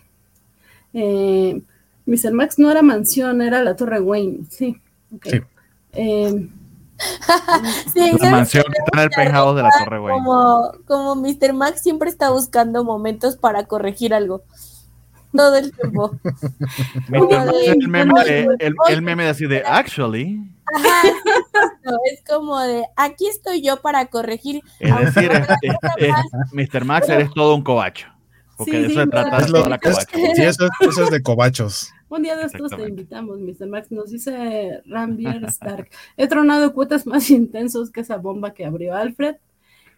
Eh, 0.93 1.61
Mr. 2.05 2.31
Max 2.33 2.59
no 2.59 2.71
era 2.71 2.81
mansión, 2.81 3.41
era 3.41 3.63
la 3.63 3.75
Torre 3.75 3.99
Wayne, 3.99 4.45
sí. 4.49 4.81
Okay. 5.15 5.39
Sí. 5.39 5.45
Eh, 5.93 6.49
sí, 7.93 8.11
la 8.19 8.29
mansión 8.29 8.63
que 8.63 8.79
está 8.79 8.97
en 8.97 9.03
el 9.03 9.09
penthouse 9.09 9.55
de 9.55 9.63
la 9.63 9.69
Torre 9.83 9.99
Wayne. 9.99 10.23
Como, 10.23 10.71
como 10.85 11.15
Mr. 11.15 11.53
Max 11.53 11.81
siempre 11.81 12.09
está 12.09 12.29
buscando 12.29 12.83
momentos 12.83 13.37
para 13.37 13.65
corregir 13.65 14.13
algo. 14.13 14.43
Todo 15.33 15.55
el 15.57 15.71
tiempo. 15.71 16.11
Mr. 17.09 17.45
Max, 17.45 17.57
el, 17.65 17.87
meme 17.87 18.23
de, 18.23 18.47
el, 18.59 18.75
el 18.89 19.01
meme 19.01 19.23
de 19.23 19.29
así 19.29 19.47
de 19.47 19.63
actually. 19.65 20.41
Ajá, 20.73 21.09
es 22.11 22.23
como 22.27 22.59
de 22.59 22.85
aquí 22.95 23.27
estoy 23.27 23.61
yo 23.61 23.81
para 23.81 24.05
corregir. 24.07 24.61
Es 24.79 25.13
decir, 25.13 25.31
es, 25.31 25.75
es, 25.97 26.13
Mr. 26.53 26.85
Max, 26.85 27.09
eres 27.09 27.31
todo 27.33 27.55
un 27.55 27.63
cobacho. 27.63 28.07
Porque 28.65 28.71
Sí, 28.71 28.77
de 28.77 28.83
eso 28.87 28.89
sí, 28.89 28.99
se 29.05 29.09
claro. 29.09 29.29
trata 29.29 29.37
Es 29.37 29.45
de 29.45 29.51
lo- 29.51 29.57
toda 29.59 29.69
la 29.69 29.75
es- 29.75 29.81
covacha. 29.81 30.17
sí, 30.35 30.41
eso, 30.43 30.65
es- 30.65 30.89
eso 30.89 31.03
es 31.03 31.09
de 31.11 31.21
cobachos. 31.21 31.91
Un 32.09 32.23
día 32.23 32.35
de 32.35 32.43
estos 32.45 32.71
te 32.71 32.87
invitamos, 32.89 33.39
Mr. 33.39 33.67
Max. 33.67 33.91
Nos 33.91 34.09
dice 34.11 34.81
Rambier 34.85 35.43
Stark. 35.45 35.89
He 36.17 36.27
tronado 36.27 36.73
cuotas 36.73 37.05
más 37.07 37.29
intensos 37.31 37.89
que 37.91 38.01
esa 38.01 38.17
bomba 38.17 38.53
que 38.53 38.65
abrió 38.65 38.95
Alfred. 38.95 39.35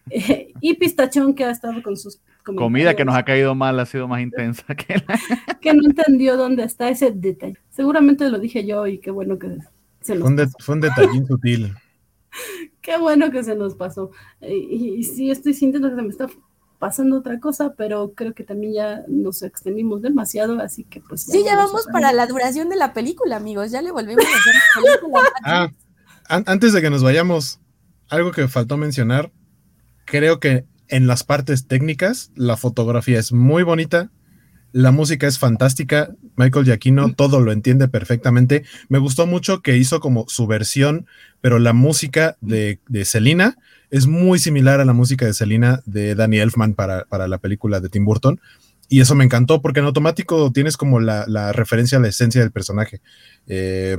Eh, 0.09 0.51
y 0.61 0.73
Pistachón, 0.75 1.33
que 1.33 1.45
ha 1.45 1.51
estado 1.51 1.81
con 1.83 1.95
sus 1.97 2.19
Comida 2.43 2.93
que 2.93 3.05
nos 3.05 3.15
ha 3.15 3.23
caído 3.23 3.55
mal 3.55 3.79
ha 3.79 3.85
sido 3.85 4.05
más 4.05 4.19
intensa 4.21 4.75
que 4.75 4.95
la... 5.07 5.17
que 5.61 5.73
no 5.73 5.85
entendió 5.85 6.35
dónde 6.35 6.65
está 6.65 6.89
ese 6.89 7.09
detalle. 7.11 7.55
Seguramente 7.69 8.29
lo 8.29 8.37
dije 8.37 8.65
yo 8.65 8.85
y 8.85 8.97
qué 8.97 9.11
bueno 9.11 9.39
que 9.39 9.47
se 10.01 10.13
Fue 10.13 10.15
nos 10.17 10.27
un, 10.29 10.35
de- 10.35 10.43
pasó. 10.47 10.57
fue 10.59 10.75
un 10.75 10.81
detallín 10.81 11.25
sutil. 11.25 11.73
Qué 12.81 12.97
bueno 12.97 13.31
que 13.31 13.43
se 13.45 13.55
nos 13.55 13.75
pasó. 13.75 14.11
Eh, 14.41 14.57
y, 14.57 14.89
y 14.95 15.03
sí 15.03 15.31
estoy 15.31 15.53
sintiendo 15.53 15.89
que 15.89 15.95
se 15.95 16.01
me 16.01 16.09
está 16.09 16.27
pasando 16.83 17.17
otra 17.19 17.39
cosa, 17.39 17.75
pero 17.77 18.11
creo 18.13 18.33
que 18.33 18.43
también 18.43 18.73
ya 18.73 19.03
nos 19.07 19.41
extendimos 19.41 20.01
demasiado, 20.01 20.59
así 20.59 20.83
que 20.83 20.99
pues 20.99 21.21
Sí, 21.21 21.41
ya 21.45 21.55
vamos 21.55 21.85
para 21.93 22.11
la 22.11 22.27
duración 22.27 22.67
de 22.67 22.75
la 22.75 22.91
película, 22.93 23.37
amigos. 23.37 23.71
Ya 23.71 23.81
le 23.81 23.91
volvimos 23.91 24.25
a 24.25 24.27
hacer 24.27 24.53
película. 24.83 25.29
Ah, 25.45 25.71
an- 26.27 26.43
antes 26.45 26.73
de 26.73 26.81
que 26.81 26.89
nos 26.89 27.01
vayamos, 27.01 27.61
algo 28.09 28.31
que 28.33 28.49
faltó 28.49 28.75
mencionar, 28.75 29.31
creo 30.03 30.41
que 30.41 30.65
en 30.89 31.07
las 31.07 31.23
partes 31.23 31.67
técnicas 31.67 32.31
la 32.35 32.57
fotografía 32.57 33.17
es 33.17 33.31
muy 33.31 33.63
bonita, 33.63 34.11
la 34.73 34.91
música 34.91 35.25
es 35.25 35.39
fantástica, 35.39 36.13
Michael 36.35 36.65
Giacchino 36.65 37.13
todo 37.13 37.39
lo 37.39 37.53
entiende 37.53 37.87
perfectamente. 37.87 38.65
Me 38.89 38.99
gustó 38.99 39.25
mucho 39.25 39.61
que 39.61 39.77
hizo 39.77 40.01
como 40.01 40.25
su 40.27 40.47
versión, 40.47 41.07
pero 41.39 41.59
la 41.59 41.71
música 41.71 42.35
de, 42.41 42.81
de 42.89 43.05
Selina 43.05 43.57
es 43.93 44.07
muy 44.07 44.39
similar 44.39 44.81
a 44.81 44.85
la 44.85 44.93
música 44.93 45.27
de 45.27 45.35
Selina 45.35 45.83
de 45.85 46.15
Danny 46.15 46.39
Elfman 46.39 46.73
para, 46.73 47.05
para 47.05 47.27
la 47.27 47.37
película 47.37 47.79
de 47.79 47.89
Tim 47.89 48.05
Burton. 48.05 48.41
Y 48.89 49.01
eso 49.01 49.13
me 49.13 49.23
encantó 49.23 49.61
porque 49.61 49.81
en 49.81 49.85
automático 49.85 50.51
tienes 50.51 50.77
como 50.77 50.99
la, 50.99 51.25
la 51.27 51.51
referencia 51.53 51.99
a 51.99 52.01
la 52.01 52.07
esencia 52.07 52.41
del 52.41 52.51
personaje. 52.51 53.01
Eh, 53.45 53.97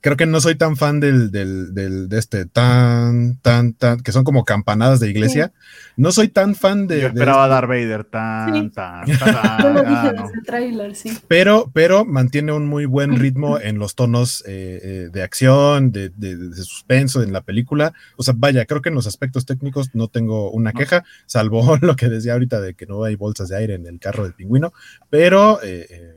creo 0.00 0.16
que 0.16 0.26
no 0.26 0.40
soy 0.40 0.54
tan 0.54 0.76
fan 0.76 1.00
del, 1.00 1.30
del, 1.32 1.74
del- 1.74 2.08
de 2.08 2.18
este 2.18 2.46
tan, 2.46 3.38
tan, 3.40 3.72
tan, 3.72 4.00
que 4.00 4.12
son 4.12 4.22
como 4.24 4.44
campanadas 4.44 5.00
de 5.00 5.08
iglesia. 5.10 5.52
No 5.96 6.12
soy 6.12 6.28
tan 6.28 6.54
fan 6.54 6.86
de. 6.86 6.96
Yo 6.96 7.02
de 7.02 7.06
esperaba 7.08 7.44
este, 7.44 7.54
Darth 7.54 7.68
Vader 7.68 8.04
tan, 8.04 8.54
Sí. 8.54 8.70
tan, 8.70 9.06
tan, 9.18 9.58
Yo 9.62 9.70
lo 9.72 9.80
ah, 9.80 9.82
dije 9.82 10.14
no. 10.16 10.22
desde 10.24 10.38
el 10.38 10.44
tráiler, 10.44 10.94
sí. 10.94 11.18
pero, 11.26 11.70
pero 11.72 12.04
mantiene 12.04 12.52
un 12.52 12.66
muy 12.66 12.84
buen 12.84 13.16
ritmo 13.18 13.58
en 13.58 13.78
los 13.78 13.94
tonos 13.94 14.44
eh, 14.46 14.80
eh, 14.82 15.08
de 15.12 15.22
acción, 15.22 15.90
de, 15.92 16.10
de- 16.10 16.36
de 16.36 16.56
suspenso 16.56 17.22
en 17.22 17.32
la 17.32 17.40
película. 17.40 17.92
O 18.16 18.22
sea, 18.22 18.34
vaya, 18.36 18.64
creo 18.66 18.82
que 18.82 18.90
en 18.90 18.94
los 18.94 19.06
aspectos 19.06 19.46
técnicos 19.46 19.90
no 19.94 20.08
tengo 20.08 20.50
una 20.50 20.72
No. 20.72 20.78
queja, 20.78 21.04
salvo 21.26 21.76
lo 21.80 21.96
que 21.96 22.08
decía 22.08 22.34
ahorita 22.34 22.60
de 22.60 22.74
que 22.74 22.86
no 22.86 23.02
hay 23.04 23.16
bolsas 23.16 23.48
de 23.48 23.56
aire 23.56 23.74
en 23.74 23.86
el 23.86 23.98
carro 23.98 24.24
del 24.24 24.34
pingüino, 24.34 24.72
pero, 25.10 25.60
eh, 25.62 25.86
eh, 25.90 26.16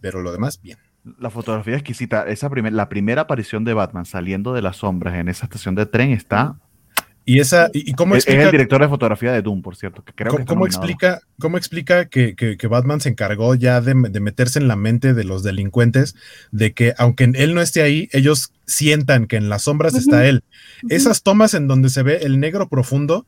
pero 0.00 0.20
lo 0.22 0.32
demás, 0.32 0.60
bien. 0.62 0.78
La 1.18 1.30
fotografía 1.30 1.74
es 1.74 1.80
exquisita. 1.80 2.24
Esa 2.26 2.50
primer, 2.50 2.72
la 2.72 2.88
primera 2.88 3.22
aparición 3.22 3.64
de 3.64 3.74
Batman 3.74 4.06
saliendo 4.06 4.52
de 4.52 4.62
las 4.62 4.78
sombras 4.78 5.14
en 5.14 5.28
esa 5.28 5.46
estación 5.46 5.74
de 5.74 5.86
tren 5.86 6.10
está. 6.10 6.56
Y 7.28 7.40
esa, 7.40 7.70
y, 7.72 7.90
y 7.90 7.94
cómo 7.94 8.14
Es, 8.14 8.22
es 8.22 8.26
explica 8.28 8.44
el 8.44 8.50
director 8.52 8.80
de 8.80 8.88
fotografía 8.88 9.32
de 9.32 9.42
Doom, 9.42 9.60
por 9.60 9.74
cierto. 9.74 10.04
Que 10.04 10.12
creo 10.12 10.30
que 10.30 10.36
¿Cómo, 10.36 10.42
está 10.44 10.54
cómo 10.54 10.66
explica, 10.66 11.20
cómo 11.40 11.56
explica 11.58 12.04
que, 12.08 12.36
que- 12.36 12.56
que 12.56 12.66
Batman 12.68 13.00
se 13.00 13.08
encargó 13.08 13.54
ya 13.56 13.80
de, 13.80 13.94
de 13.94 14.20
meterse 14.20 14.60
en 14.60 14.68
la 14.68 14.76
mente 14.76 15.12
de 15.12 15.24
los 15.24 15.42
delincuentes, 15.42 16.14
de 16.52 16.72
que 16.72 16.94
aunque 16.98 17.24
él 17.34 17.54
no 17.54 17.60
esté 17.62 17.82
ahí, 17.82 18.08
ellos 18.12 18.52
sientan 18.66 19.26
que 19.26 19.36
en 19.36 19.48
las 19.48 19.62
sombras 19.62 19.94
está 19.96 20.24
él? 20.26 20.44
Esas 20.88 21.22
tomas 21.24 21.54
en 21.54 21.66
donde 21.66 21.88
se 21.88 22.04
ve 22.04 22.18
el 22.22 22.38
negro 22.38 22.68
profundo, 22.68 23.26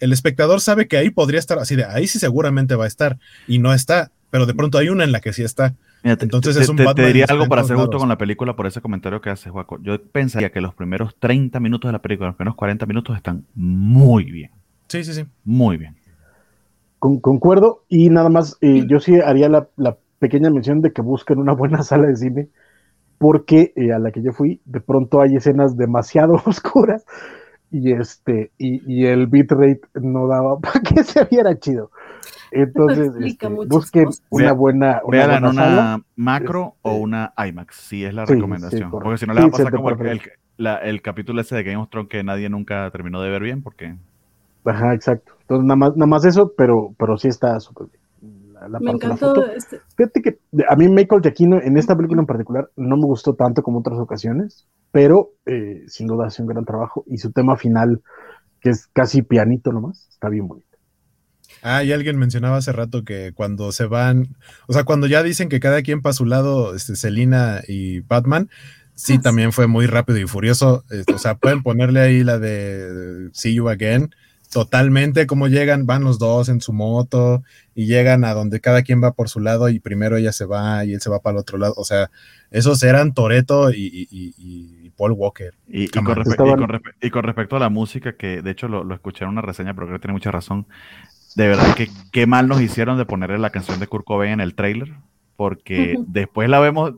el 0.00 0.12
espectador 0.12 0.60
sabe 0.60 0.86
que 0.86 0.98
ahí 0.98 1.08
podría 1.08 1.40
estar 1.40 1.58
así 1.58 1.76
de 1.76 1.84
ahí 1.86 2.06
sí 2.06 2.18
seguramente 2.18 2.74
va 2.74 2.84
a 2.84 2.88
estar 2.88 3.18
y 3.48 3.58
no 3.58 3.72
está, 3.72 4.10
pero 4.30 4.44
de 4.44 4.52
pronto 4.52 4.76
hay 4.76 4.90
una 4.90 5.04
en 5.04 5.12
la 5.12 5.20
que 5.20 5.32
sí 5.32 5.42
está. 5.42 5.74
Mira, 6.04 6.16
te- 6.16 6.24
Entonces 6.26 6.54
te, 6.56 6.62
es 6.62 6.68
un 6.68 6.76
te- 6.76 6.82
te 6.82 6.86
Batman 6.86 7.06
diría 7.06 7.26
algo 7.28 7.48
para 7.48 7.62
gusto 7.62 7.74
lados. 7.74 7.96
con 7.96 8.08
la 8.08 8.18
película 8.18 8.54
por 8.54 8.66
ese 8.66 8.80
comentario 8.80 9.20
que 9.20 9.30
haces, 9.30 9.50
Juaco. 9.50 9.78
Yo 9.82 10.00
pensaría 10.02 10.52
que 10.52 10.60
los 10.60 10.74
primeros 10.74 11.16
30 11.18 11.58
minutos 11.60 11.88
de 11.88 11.92
la 11.92 12.02
película, 12.02 12.28
los 12.28 12.36
primeros 12.36 12.54
40 12.56 12.86
minutos 12.86 13.16
están 13.16 13.44
muy 13.54 14.24
bien. 14.30 14.50
Sí, 14.88 15.02
sí, 15.02 15.14
sí. 15.14 15.24
Muy 15.44 15.78
bien. 15.78 15.96
Con- 16.98 17.20
concuerdo 17.20 17.84
y 17.88 18.10
nada 18.10 18.28
más, 18.28 18.56
eh, 18.60 18.84
yo 18.88 19.00
sí 19.00 19.18
haría 19.20 19.48
la, 19.48 19.68
la 19.76 19.96
pequeña 20.18 20.50
mención 20.50 20.80
de 20.80 20.92
que 20.92 21.02
busquen 21.02 21.38
una 21.38 21.52
buena 21.52 21.82
sala 21.82 22.06
de 22.06 22.16
cine 22.16 22.48
porque 23.18 23.72
eh, 23.76 23.92
a 23.92 23.98
la 23.98 24.10
que 24.10 24.22
yo 24.22 24.32
fui, 24.32 24.60
de 24.64 24.80
pronto 24.80 25.20
hay 25.20 25.36
escenas 25.36 25.76
demasiado 25.76 26.34
oscuras 26.46 27.04
y 27.70 27.92
este 27.92 28.52
y, 28.58 28.82
y 28.92 29.06
el 29.06 29.26
bitrate 29.26 29.80
no 29.94 30.28
daba 30.28 30.58
para 30.60 30.80
que 30.80 31.02
se 31.02 31.24
viera 31.24 31.58
chido. 31.58 31.90
Entonces, 32.50 33.12
este, 33.20 33.48
busquen 33.48 34.04
cosas. 34.06 34.22
una 34.30 34.52
buena, 34.52 35.00
una 35.04 35.26
buena 35.26 35.38
una 35.50 35.52
sala. 35.52 36.00
macro 36.16 36.76
o 36.82 36.90
Este- 36.92 37.02
una 37.02 37.32
IMAX, 37.36 37.76
sí 37.76 38.04
es 38.04 38.14
la 38.14 38.26
Sí, 38.26 38.34
recomendación. 38.34 38.82
sí, 38.84 38.86
porque 38.90 39.18
si 39.18 39.26
no 39.26 39.34
le 39.34 39.40
va 39.40 39.46
a 39.46 39.50
pasar 39.50 39.72
como 39.72 39.90
el, 39.90 39.96
puede 39.96 40.12
el- 40.12 40.20
la- 40.56 40.78
el 40.78 41.02
capítulo 41.02 41.40
ese 41.40 41.56
de 41.56 41.62
Game 41.64 41.76
of 41.78 41.90
Thrones 41.90 42.08
que 42.08 42.22
nadie 42.22 42.48
nunca 42.48 42.90
terminó 42.90 43.20
de 43.22 43.30
ver 43.30 43.42
bien, 43.42 43.62
porque 43.62 43.96
Ajá, 44.64 44.94
exacto. 44.94 45.32
Entonces, 45.42 45.66
nada 45.66 45.76
más, 45.76 45.96
nada 45.96 46.06
más 46.06 46.24
eso, 46.24 46.52
pero, 46.56 46.94
pero 46.98 47.18
sí 47.18 47.28
está 47.28 47.60
súper 47.60 47.88
bien. 47.88 48.02
La, 48.54 48.68
la 48.68 48.80
Me 48.80 48.92
encantó 48.92 49.44
este. 49.48 49.80
Fíjate 49.96 50.22
que 50.22 50.38
a 50.66 50.76
mí 50.76 50.88
Michael 50.88 51.20
Giacchino 51.20 51.60
en 51.60 51.76
esta 51.76 51.94
película 51.94 52.22
en 52.22 52.26
particular 52.26 52.70
no 52.76 52.96
me 52.96 53.04
gustó 53.04 53.34
tanto 53.34 53.62
como 53.62 53.80
otras 53.80 53.98
ocasiones, 53.98 54.66
pero 54.90 55.32
eh, 55.44 55.82
sin 55.88 56.06
duda 56.06 56.28
hace 56.28 56.40
un 56.40 56.48
gran 56.48 56.64
trabajo 56.64 57.04
y 57.06 57.18
su 57.18 57.30
tema 57.32 57.56
final, 57.56 58.00
que 58.60 58.70
es 58.70 58.86
casi 58.86 59.20
pianito 59.22 59.70
nomás, 59.70 60.08
está 60.08 60.30
bien 60.30 60.48
bonito. 60.48 60.73
Ah, 61.66 61.82
y 61.82 61.92
alguien 61.92 62.18
mencionaba 62.18 62.58
hace 62.58 62.72
rato 62.72 63.04
que 63.04 63.32
cuando 63.34 63.72
se 63.72 63.86
van, 63.86 64.36
o 64.66 64.74
sea, 64.74 64.84
cuando 64.84 65.06
ya 65.06 65.22
dicen 65.22 65.48
que 65.48 65.60
cada 65.60 65.80
quien 65.80 66.02
para 66.02 66.12
su 66.12 66.26
lado, 66.26 66.74
este, 66.74 66.94
Selina 66.94 67.62
y 67.66 68.00
Batman, 68.00 68.50
sí, 68.94 69.14
Ah, 69.14 69.16
sí. 69.16 69.22
también 69.22 69.50
fue 69.50 69.66
muy 69.66 69.86
rápido 69.86 70.18
y 70.18 70.26
furioso. 70.26 70.84
este, 70.90 71.14
o 71.14 71.18
sea, 71.18 71.34
pueden 71.38 71.62
ponerle 71.62 72.00
ahí 72.00 72.22
la 72.22 72.38
de 72.38 73.30
See 73.32 73.54
You 73.54 73.70
Again, 73.70 74.14
totalmente, 74.52 75.26
como 75.26 75.48
llegan, 75.48 75.86
van 75.86 76.04
los 76.04 76.18
dos 76.18 76.50
en 76.50 76.60
su 76.60 76.74
moto 76.74 77.42
y 77.74 77.86
llegan 77.86 78.24
a 78.24 78.34
donde 78.34 78.60
cada 78.60 78.82
quien 78.82 79.02
va 79.02 79.12
por 79.12 79.30
su 79.30 79.40
lado 79.40 79.70
y 79.70 79.80
primero 79.80 80.16
ella 80.18 80.32
se 80.32 80.44
va 80.44 80.84
y 80.84 80.92
él 80.92 81.00
se 81.00 81.08
va 81.10 81.20
para 81.20 81.36
el 81.36 81.40
otro 81.40 81.56
lado. 81.58 81.72
O 81.78 81.84
sea, 81.84 82.10
esos 82.50 82.82
eran 82.82 83.14
Toreto 83.14 83.72
y, 83.72 83.86
y- 83.86 84.06
y- 84.10 84.34
y 84.86 84.90
Paul 84.90 85.12
Walker. 85.12 85.54
Con 85.88 86.04
con 86.58 86.80
y 87.00 87.10
con 87.10 87.22
respecto 87.24 87.56
a 87.56 87.58
la 87.58 87.68
música, 87.70 88.12
que 88.16 88.42
de 88.42 88.50
hecho 88.52 88.68
lo, 88.68 88.84
lo 88.84 88.94
escuché 88.94 89.24
en 89.24 89.30
una 89.30 89.40
reseña, 89.42 89.74
pero 89.74 89.86
creo 89.88 89.98
que 89.98 90.02
tiene 90.02 90.12
mucha 90.12 90.30
razón. 90.30 90.66
De 91.34 91.48
verdad 91.48 91.74
que 91.74 91.88
qué 92.12 92.26
mal 92.26 92.48
nos 92.48 92.60
hicieron 92.60 92.96
de 92.98 93.06
ponerle 93.06 93.38
la 93.38 93.50
canción 93.50 93.80
de 93.80 93.86
Kurt 93.86 94.04
Cobain 94.04 94.32
en 94.32 94.40
el 94.40 94.54
trailer, 94.54 94.92
porque 95.36 95.96
después 96.06 96.48
la 96.48 96.60
vemos 96.60 96.94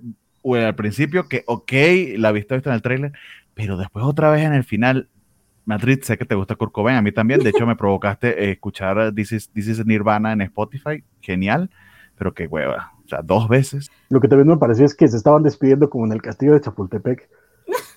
bueno, 0.47 0.69
al 0.69 0.77
principio 0.77 1.29
que, 1.29 1.43
ok, 1.47 1.73
la 2.19 2.31
viste 2.31 2.55
vista 2.55 2.71
en 2.71 2.77
el 2.77 2.83
trailer, 2.83 3.13
pero 3.55 3.77
después 3.77 4.05
otra 4.05 4.31
vez 4.31 4.45
en 4.45 4.55
el 4.55 4.63
final. 4.63 5.09
Madrid, 5.65 5.99
sé 6.03 6.17
que 6.17 6.25
te 6.25 6.37
gusta 6.37 6.55
Kurt 6.55 6.71
Cobain, 6.71 6.97
a 6.97 7.03
mí 7.03 7.11
también. 7.11 7.41
De 7.41 7.51
hecho, 7.51 7.67
me 7.67 7.75
provocaste 7.75 8.45
eh, 8.45 8.53
escuchar 8.53 9.13
This 9.13 9.33
is, 9.33 9.51
This 9.51 9.67
is 9.67 9.85
Nirvana 9.85 10.33
en 10.33 10.43
Spotify, 10.43 11.03
genial, 11.21 11.69
pero 12.17 12.33
qué 12.33 12.47
hueva. 12.47 12.93
O 13.05 13.09
sea, 13.09 13.23
dos 13.23 13.49
veces. 13.49 13.91
Lo 14.09 14.21
que 14.21 14.29
también 14.29 14.47
me 14.47 14.57
pareció 14.57 14.85
es 14.85 14.95
que 14.95 15.09
se 15.09 15.17
estaban 15.17 15.43
despidiendo 15.43 15.91
como 15.91 16.07
en 16.07 16.13
el 16.13 16.23
castillo 16.23 16.53
de 16.53 16.61
Chapultepec, 16.61 17.29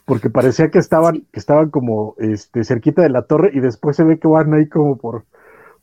porque 0.06 0.32
parecía 0.32 0.72
que 0.72 0.80
estaban, 0.80 1.28
que 1.32 1.40
estaban 1.40 1.70
como 1.70 2.16
este, 2.18 2.64
cerquita 2.64 3.04
de 3.04 3.10
la 3.10 3.28
torre 3.28 3.52
y 3.54 3.60
después 3.60 3.96
se 3.96 4.04
ve 4.04 4.18
que 4.18 4.28
van 4.28 4.52
ahí 4.56 4.68
como 4.68 4.98
por, 4.98 5.26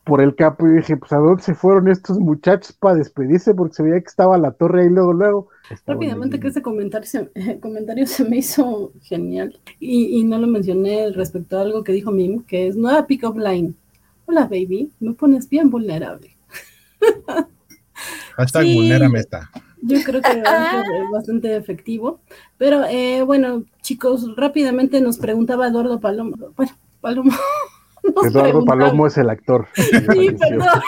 por 0.06 0.20
el 0.20 0.36
campo 0.36 0.68
y 0.68 0.76
dije, 0.76 0.96
pues 0.96 1.12
a 1.12 1.16
dónde 1.16 1.42
se 1.42 1.52
fueron 1.52 1.88
estos 1.88 2.20
muchachos 2.20 2.72
para 2.72 2.94
despedirse 2.94 3.52
porque 3.52 3.74
se 3.74 3.82
veía 3.82 4.00
que 4.00 4.06
estaba 4.06 4.38
la 4.38 4.52
torre 4.52 4.82
ahí 4.82 4.88
luego, 4.88 5.12
luego. 5.12 5.48
Rápidamente 5.84 6.38
que 6.38 6.46
ese 6.46 6.62
comentario 6.62 7.08
se, 7.08 7.28
comentario 7.60 8.06
se 8.06 8.24
me 8.24 8.36
hizo 8.36 8.92
genial. 9.02 9.58
Y, 9.80 10.16
y 10.16 10.22
no 10.22 10.38
lo 10.38 10.46
mencioné 10.46 11.10
respecto 11.10 11.58
a 11.58 11.62
algo 11.62 11.82
que 11.82 11.90
dijo 11.90 12.12
Mim, 12.12 12.44
que 12.44 12.68
es 12.68 12.76
nueva 12.76 13.08
pick-up 13.08 13.36
line. 13.36 13.74
Hola 14.26 14.44
baby, 14.44 14.92
me 15.00 15.12
pones 15.14 15.48
bien 15.48 15.70
vulnerable. 15.70 16.36
Hashtag 18.36 18.62
Sí. 18.62 18.90
esta. 19.16 19.50
Yo 19.82 19.98
creo 20.04 20.22
que 20.22 20.40
va 20.40 20.70
a 20.70 20.84
ser 20.84 21.04
bastante 21.10 21.56
efectivo. 21.56 22.20
Pero 22.58 22.84
eh, 22.84 23.22
bueno, 23.22 23.64
chicos, 23.82 24.36
rápidamente 24.36 25.00
nos 25.00 25.18
preguntaba 25.18 25.66
Eduardo 25.66 25.98
Palomo. 25.98 26.36
Bueno, 26.54 26.72
Palomo. 27.00 27.32
Eduardo 28.26 28.64
Palomo 28.64 29.06
es 29.06 29.16
el 29.18 29.30
actor. 29.30 29.68
Sí, 29.74 30.30
perdón. 30.38 30.68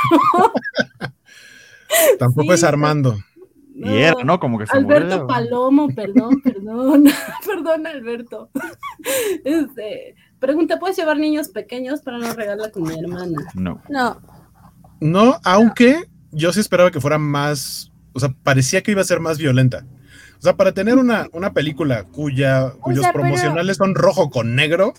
Tampoco 2.19 2.49
Sí, 2.49 2.55
es 2.55 2.65
Armando. 2.65 3.17
Y 3.75 3.99
era, 3.99 4.25
¿no? 4.25 4.41
Como 4.41 4.59
que 4.59 4.67
se 4.67 4.77
Alberto 4.77 5.07
murió. 5.21 5.27
Palomo, 5.29 5.89
perdón, 5.95 6.41
perdón, 6.43 7.05
perdón, 7.47 7.87
Alberto. 7.87 8.51
Este, 9.45 10.17
pregunta, 10.41 10.79
¿puedes 10.81 10.97
llevar 10.97 11.17
niños 11.19 11.49
pequeños 11.49 12.03
para 12.03 12.19
no 12.19 12.33
regarla 12.35 12.71
con 12.73 12.83
mi 12.83 12.99
hermana? 12.99 13.39
No. 13.55 13.81
No, 13.89 14.21
No, 15.01 15.39
aunque 15.45 16.05
yo 16.33 16.53
sí 16.53 16.59
esperaba 16.61 16.91
que 16.91 17.01
fuera 17.01 17.19
más, 17.19 17.93
o 18.13 18.21
sea, 18.21 18.35
parecía 18.43 18.83
que 18.83 18.91
iba 18.91 19.01
a 19.01 19.05
ser 19.05 19.21
más 19.21 19.39
violenta. 19.39 19.87
O 20.39 20.43
sea, 20.43 20.57
para 20.57 20.73
tener 20.73 20.97
una, 20.99 21.29
una 21.33 21.53
película 21.53 22.03
cuya, 22.05 22.73
cuyos 22.81 23.03
sea, 23.03 23.13
pero- 23.13 23.23
promocionales 23.23 23.77
son 23.77 23.95
rojo 23.95 24.29
con 24.31 24.57
negro, 24.57 24.93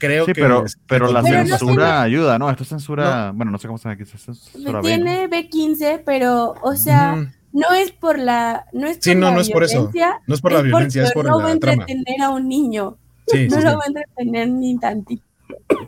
creo 0.00 0.24
Sí, 0.26 0.32
que... 0.32 0.42
pero, 0.42 0.64
este, 0.64 0.80
pero 0.88 1.12
la 1.12 1.22
Pero 1.22 1.38
no 1.44 1.46
censura 1.46 1.74
tiene- 1.74 1.90
ayuda, 2.00 2.38
¿no? 2.40 2.50
Esto 2.50 2.64
es 2.64 2.68
censura, 2.70 3.32
bueno, 3.34 3.52
no 3.52 3.58
sé 3.58 3.68
cómo 3.68 3.78
se 3.78 3.84
llama 3.84 3.94
aquí, 3.94 4.02
es 4.02 4.10
censura 4.10 4.80
B, 4.80 4.88
tiene 4.88 5.28
B15, 5.30 6.02
pero, 6.04 6.54
o 6.62 6.74
sea, 6.74 7.14
no 7.52 7.72
es 7.76 7.92
por 7.92 8.18
la, 8.18 8.64
no 8.72 8.86
es 8.88 8.96
por 8.96 9.04
Sí, 9.04 9.14
no, 9.14 9.28
la 9.28 9.34
no 9.36 9.40
es 9.40 9.50
por 9.50 9.62
eso. 9.62 9.74
violencia, 9.90 10.20
No 10.26 10.34
es 10.34 10.40
por 10.40 10.52
la 10.52 10.62
violencia, 10.62 11.04
es 11.04 11.12
por 11.12 11.24
no 11.26 11.36
va 11.38 11.44
a 11.44 11.46
la 11.48 11.52
entretener 11.52 12.20
a 12.22 12.30
un 12.30 12.48
niño, 12.48 12.96
Sí, 13.28 13.46
no 13.48 13.56
sí, 13.58 13.62
lo 13.62 13.70
sí. 13.70 13.76
va 13.76 13.82
a 13.84 13.86
entretener 13.86 14.48
ni 14.50 14.76
tantito. 14.78 15.22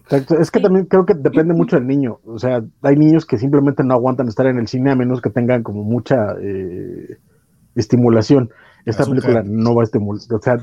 Exacto. 0.04 0.38
Es 0.38 0.50
que 0.50 0.60
también 0.60 0.86
creo 0.86 1.06
que 1.06 1.14
depende 1.14 1.54
mucho 1.54 1.76
del 1.76 1.86
niño. 1.86 2.18
O 2.26 2.38
sea, 2.38 2.62
hay 2.82 2.96
niños 2.96 3.24
que 3.26 3.38
simplemente 3.38 3.82
no 3.84 3.94
aguantan 3.94 4.28
estar 4.28 4.46
en 4.46 4.58
el 4.58 4.66
cine 4.68 4.90
a 4.90 4.96
menos 4.96 5.20
que 5.20 5.30
tengan 5.30 5.62
como 5.62 5.82
mucha 5.84 6.34
eh, 6.40 7.16
estimulación. 7.74 8.50
Esta 8.84 9.04
Azúcar. 9.04 9.22
película 9.22 9.44
no 9.46 9.74
va 9.74 9.82
a 9.82 9.84
estimular. 9.84 10.20
O 10.32 10.40
sea, 10.42 10.56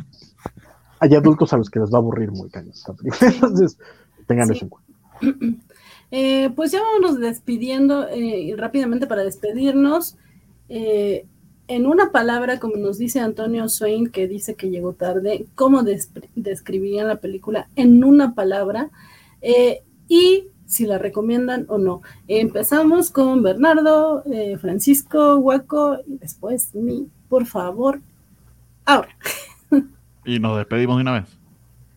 hay 0.99 1.15
adultos 1.15 1.53
a 1.53 1.57
los 1.57 1.69
que 1.69 1.79
les 1.79 1.91
va 1.91 1.97
a 1.97 2.01
aburrir 2.01 2.31
muy 2.31 2.49
cañón. 2.49 2.73
Entonces, 3.21 3.77
tengan 4.27 4.47
Sí. 4.47 4.53
eso 4.53 4.65
en 4.65 4.69
cuenta. 4.69 4.93
Eh, 6.11 6.49
pues 6.55 6.71
ya 6.71 6.81
vámonos 6.81 7.19
despidiendo 7.19 8.07
eh, 8.09 8.55
rápidamente 8.57 9.05
para 9.05 9.23
despedirnos. 9.23 10.17
eh, 10.67 11.25
en 11.67 11.85
una 11.85 12.11
palabra, 12.11 12.59
como 12.59 12.77
nos 12.77 12.97
dice 12.97 13.19
Antonio 13.19 13.69
Swain, 13.69 14.09
que 14.09 14.27
dice 14.27 14.55
que 14.55 14.71
llegó 14.71 14.93
tarde, 14.93 15.45
¿cómo 15.53 15.83
describirían 16.35 17.07
la 17.07 17.17
película 17.17 17.69
en 17.75 18.03
una 18.03 18.33
palabra? 18.33 18.89
Y 20.07 20.47
si 20.65 20.87
la 20.87 20.97
recomiendan 20.97 21.67
o 21.69 21.77
no. 21.77 22.01
Empezamos 22.27 23.11
con 23.11 23.43
Bernardo, 23.43 24.23
Francisco, 24.59 25.35
Huaco 25.37 25.99
y 26.07 26.17
después 26.17 26.73
mi, 26.73 27.07
por 27.29 27.45
favor. 27.45 28.01
Ahora. 28.85 29.09
Y 30.29 30.39
nos 30.39 30.57
despedimos 30.57 30.97
de 30.97 31.01
una 31.01 31.13
vez. 31.13 31.39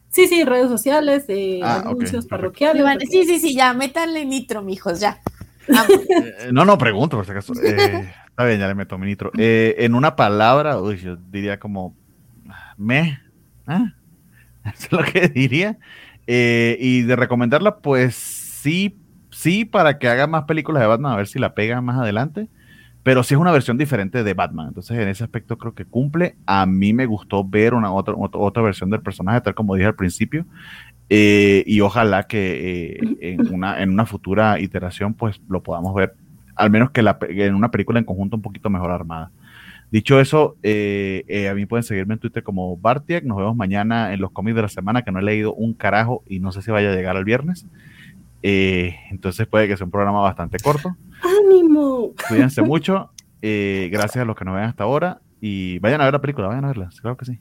Sí, 0.08 0.26
sí, 0.26 0.44
redes 0.44 0.68
sociales, 0.68 1.24
eh, 1.28 1.60
Ah, 1.62 1.82
anuncios 1.86 2.26
parroquiales. 2.26 2.84
Sí, 3.10 3.24
sí, 3.24 3.38
sí, 3.38 3.54
ya, 3.54 3.74
métanle 3.74 4.24
nitro, 4.24 4.62
mijos, 4.62 5.00
ya. 5.00 5.20
Eh, 5.68 6.50
no, 6.52 6.64
no, 6.64 6.76
pregunto 6.76 7.16
por 7.16 7.24
si 7.24 7.30
acaso. 7.30 7.52
Eh, 7.62 8.10
está 8.28 8.44
bien, 8.44 8.58
ya 8.58 8.68
le 8.68 8.74
meto 8.74 8.98
mi 8.98 9.06
nitro. 9.06 9.30
Eh, 9.38 9.76
en 9.78 9.94
una 9.94 10.16
palabra, 10.16 10.80
uy, 10.80 10.96
yo 10.96 11.16
diría 11.16 11.58
como 11.58 11.94
me. 12.76 13.20
¿ah? 13.66 13.92
Eso 14.64 14.86
es 14.86 14.92
lo 14.92 15.04
que 15.04 15.28
diría. 15.28 15.78
Eh, 16.26 16.76
y 16.80 17.02
de 17.02 17.16
recomendarla, 17.16 17.78
pues 17.78 18.14
sí, 18.14 18.98
sí, 19.30 19.64
para 19.64 19.98
que 19.98 20.08
haga 20.08 20.26
más 20.26 20.44
películas 20.44 20.80
de 20.80 20.86
Batman, 20.86 21.12
a 21.12 21.16
ver 21.16 21.26
si 21.26 21.38
la 21.38 21.54
pega 21.54 21.80
más 21.80 21.98
adelante. 21.98 22.48
Pero 23.02 23.22
sí 23.22 23.34
es 23.34 23.40
una 23.40 23.50
versión 23.50 23.78
diferente 23.78 24.22
de 24.22 24.34
Batman. 24.34 24.68
Entonces, 24.68 24.98
en 24.98 25.08
ese 25.08 25.24
aspecto 25.24 25.58
creo 25.58 25.74
que 25.74 25.84
cumple. 25.84 26.36
A 26.46 26.66
mí 26.66 26.92
me 26.92 27.06
gustó 27.06 27.44
ver 27.44 27.74
una 27.74 27.92
otra, 27.92 28.14
otra, 28.16 28.62
versión 28.62 28.90
del 28.90 29.00
personaje, 29.00 29.40
tal 29.40 29.54
como 29.54 29.74
dije 29.74 29.86
al 29.86 29.96
principio. 29.96 30.46
Eh, 31.08 31.64
y 31.66 31.80
ojalá 31.80 32.24
que 32.24 32.92
eh, 32.92 33.00
en, 33.20 33.52
una, 33.52 33.82
en 33.82 33.90
una 33.90 34.06
futura 34.06 34.60
iteración, 34.60 35.14
pues 35.14 35.40
lo 35.48 35.62
podamos 35.62 35.94
ver. 35.94 36.14
Al 36.54 36.70
menos 36.70 36.90
que 36.90 37.02
la, 37.02 37.18
en 37.28 37.54
una 37.54 37.70
película 37.70 37.98
en 37.98 38.04
conjunto 38.04 38.36
un 38.36 38.42
poquito 38.42 38.70
mejor 38.70 38.90
armada. 38.90 39.30
Dicho 39.92 40.18
eso, 40.18 40.56
eh, 40.62 41.22
eh, 41.28 41.50
a 41.50 41.54
mí 41.54 41.66
pueden 41.66 41.82
seguirme 41.82 42.14
en 42.14 42.20
Twitter 42.20 42.42
como 42.42 42.78
Bartiak. 42.78 43.24
Nos 43.24 43.36
vemos 43.36 43.54
mañana 43.54 44.14
en 44.14 44.22
los 44.22 44.30
cómics 44.30 44.56
de 44.56 44.62
la 44.62 44.68
semana, 44.68 45.02
que 45.02 45.12
no 45.12 45.18
he 45.18 45.22
leído 45.22 45.52
un 45.52 45.74
carajo 45.74 46.22
y 46.26 46.40
no 46.40 46.50
sé 46.50 46.62
si 46.62 46.70
vaya 46.70 46.90
a 46.90 46.94
llegar 46.94 47.14
el 47.14 47.24
viernes. 47.24 47.66
Eh, 48.42 48.96
entonces 49.10 49.46
puede 49.46 49.68
que 49.68 49.76
sea 49.76 49.84
un 49.84 49.90
programa 49.90 50.22
bastante 50.22 50.56
corto. 50.60 50.96
¡Ánimo! 51.22 52.12
Cuídense 52.28 52.62
mucho. 52.62 53.10
eh, 53.40 53.88
gracias 53.92 54.22
a 54.22 54.24
los 54.24 54.36
que 54.36 54.44
nos 54.44 54.54
ven 54.54 54.64
hasta 54.64 54.84
ahora. 54.84 55.20
Y 55.40 55.78
vayan 55.80 56.00
a 56.00 56.04
ver 56.04 56.12
la 56.14 56.20
película, 56.20 56.48
vayan 56.48 56.64
a 56.64 56.68
verla. 56.68 56.90
Claro 57.00 57.16
que 57.16 57.24
sí. 57.24 57.38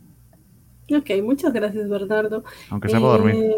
Ok, 0.96 1.24
muchas 1.24 1.54
gracias, 1.54 1.88
Bernardo. 1.88 2.44
Aunque 2.70 2.90
sea 2.90 3.00
para 3.00 3.14
dormir. 3.14 3.36
Eh, 3.36 3.58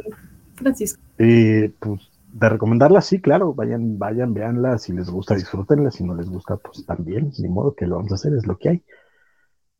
Francisco. 0.56 1.02
Eh, 1.18 1.72
pues 1.80 2.10
de 2.28 2.50
recomendarla, 2.50 3.02
sí, 3.02 3.22
claro. 3.22 3.54
Vayan, 3.54 3.98
vayan, 3.98 4.34
véanla. 4.34 4.78
Si 4.78 4.92
les 4.92 5.10
gusta, 5.10 5.36
disfrútenla. 5.36 5.92
Si 5.92 6.04
no 6.04 6.16
les 6.16 6.30
gusta, 6.30 6.58
pues 6.58 6.86
también. 6.86 7.32
Ni 7.40 7.48
modo 7.48 7.74
que 7.74 7.88
lo 7.88 7.96
vamos 7.96 8.12
a 8.12 8.16
hacer, 8.16 8.34
es 8.34 8.46
lo 8.46 8.58
que 8.58 8.70
hay. 8.70 8.84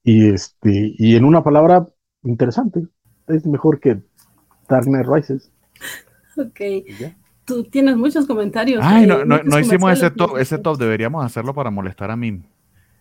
Y 0.04 0.30
este, 0.30 0.94
y 0.98 1.16
en 1.16 1.26
una 1.26 1.44
palabra, 1.44 1.88
interesante. 2.24 2.88
Es 3.28 3.46
mejor 3.46 3.80
que 3.80 4.02
Dark 4.68 4.86
Knight 4.86 5.08
Rises. 5.08 5.52
Ok. 6.38 6.62
Tú 7.46 7.64
tienes 7.66 7.98
muchos 7.98 8.26
comentarios. 8.26 8.82
Ay, 8.84 9.06
no, 9.06 9.26
no, 9.26 9.44
no 9.44 9.60
hicimos 9.60 9.92
ese 9.92 10.12
top, 10.12 10.38
ese 10.38 10.58
top, 10.58 10.78
deberíamos 10.78 11.26
hacerlo 11.26 11.54
para 11.54 11.72
molestar 11.72 12.10
a 12.12 12.16
mí. 12.16 12.42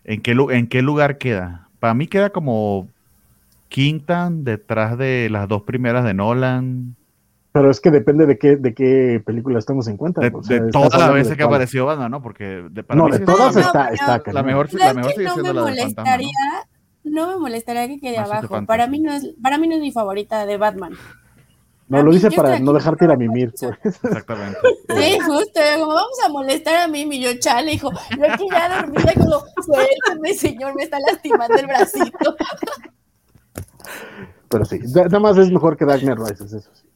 ¿En 0.04 0.20
qué, 0.20 0.32
¿En 0.50 0.66
qué 0.66 0.82
lugar 0.82 1.18
queda? 1.18 1.68
Para 1.78 1.94
mí 1.94 2.06
queda 2.08 2.30
como 2.30 2.88
quinta 3.68 4.28
detrás 4.30 4.98
de 4.98 5.28
las 5.30 5.48
dos 5.48 5.62
primeras 5.62 6.04
de 6.04 6.14
Nolan. 6.14 6.96
Pero 7.52 7.70
es 7.70 7.80
que 7.80 7.90
depende 7.90 8.26
de 8.26 8.38
qué, 8.38 8.56
de 8.56 8.74
qué 8.74 9.22
película 9.24 9.58
estamos 9.58 9.86
en 9.86 9.96
cuenta. 9.96 10.20
De, 10.22 10.32
o 10.34 10.42
sea, 10.42 10.60
de 10.60 10.66
estás 10.66 10.82
todas 10.82 11.00
las 11.00 11.12
veces 11.12 11.36
que 11.36 11.42
apareció 11.42 11.86
Batman, 11.86 12.10
¿no? 12.10 12.22
Porque 12.22 12.64
de, 12.70 12.82
para 12.82 12.98
No, 12.98 13.06
mí 13.06 13.12
de 13.12 13.18
sí 13.18 13.24
todas 13.24 13.56
es 13.56 13.66
está, 13.66 13.88
no, 13.88 13.94
está 13.94 14.32
la 14.32 14.42
mejor, 14.42 14.68
¿Sabes 14.68 14.86
la 14.86 14.94
mejor 14.94 15.12
sigue 15.12 15.24
no 15.24 15.34
siendo 15.34 15.54
me 15.54 15.60
la 15.60 15.66
del 15.66 15.78
fantasma. 15.78 16.02
¿no? 16.02 16.22
molestaría, 16.22 16.68
no 17.04 17.28
me 17.28 17.38
molestaría 17.38 17.88
que 17.88 18.00
quede 18.00 18.16
Más 18.18 18.30
abajo. 18.30 18.66
Para 18.66 18.86
mí 18.86 19.00
no 19.00 19.12
es, 19.12 19.34
para 19.42 19.58
mí 19.58 19.68
no 19.68 19.74
es 19.74 19.80
mi 19.80 19.92
favorita 19.92 20.46
de 20.46 20.56
Batman. 20.56 20.92
No, 21.88 21.98
A 21.98 22.02
lo 22.02 22.12
dice 22.12 22.30
para 22.30 22.58
no 22.58 22.72
dejarte 22.72 23.04
ir 23.04 23.10
a 23.10 23.16
mimir. 23.16 23.52
pues. 23.58 23.72
Exactamente. 24.04 24.58
Sí, 24.88 25.18
justo, 25.20 25.60
como 25.74 25.88
vamos 25.88 26.18
a 26.24 26.28
molestar 26.30 26.76
a 26.76 26.88
mí, 26.88 27.04
mi 27.04 27.20
yo 27.20 27.38
chale, 27.38 27.74
hijo. 27.74 27.90
Yo 28.16 28.32
aquí 28.32 28.46
ya 28.50 28.80
dormida, 28.80 29.12
como, 29.14 29.44
suélteme, 29.64 30.34
señor, 30.34 30.74
me 30.74 30.84
está 30.84 30.98
lastimando 31.00 31.56
el 31.58 31.66
bracito. 31.66 32.36
Pero 34.48 34.64
sí, 34.64 34.78
da- 34.92 35.04
nada 35.04 35.20
más 35.20 35.36
es 35.38 35.50
mejor 35.50 35.76
que 35.76 35.84
Dark 35.84 36.00
Knight 36.02 36.18
Rises, 36.18 36.52
eso 36.52 36.70
sí. 36.74 36.86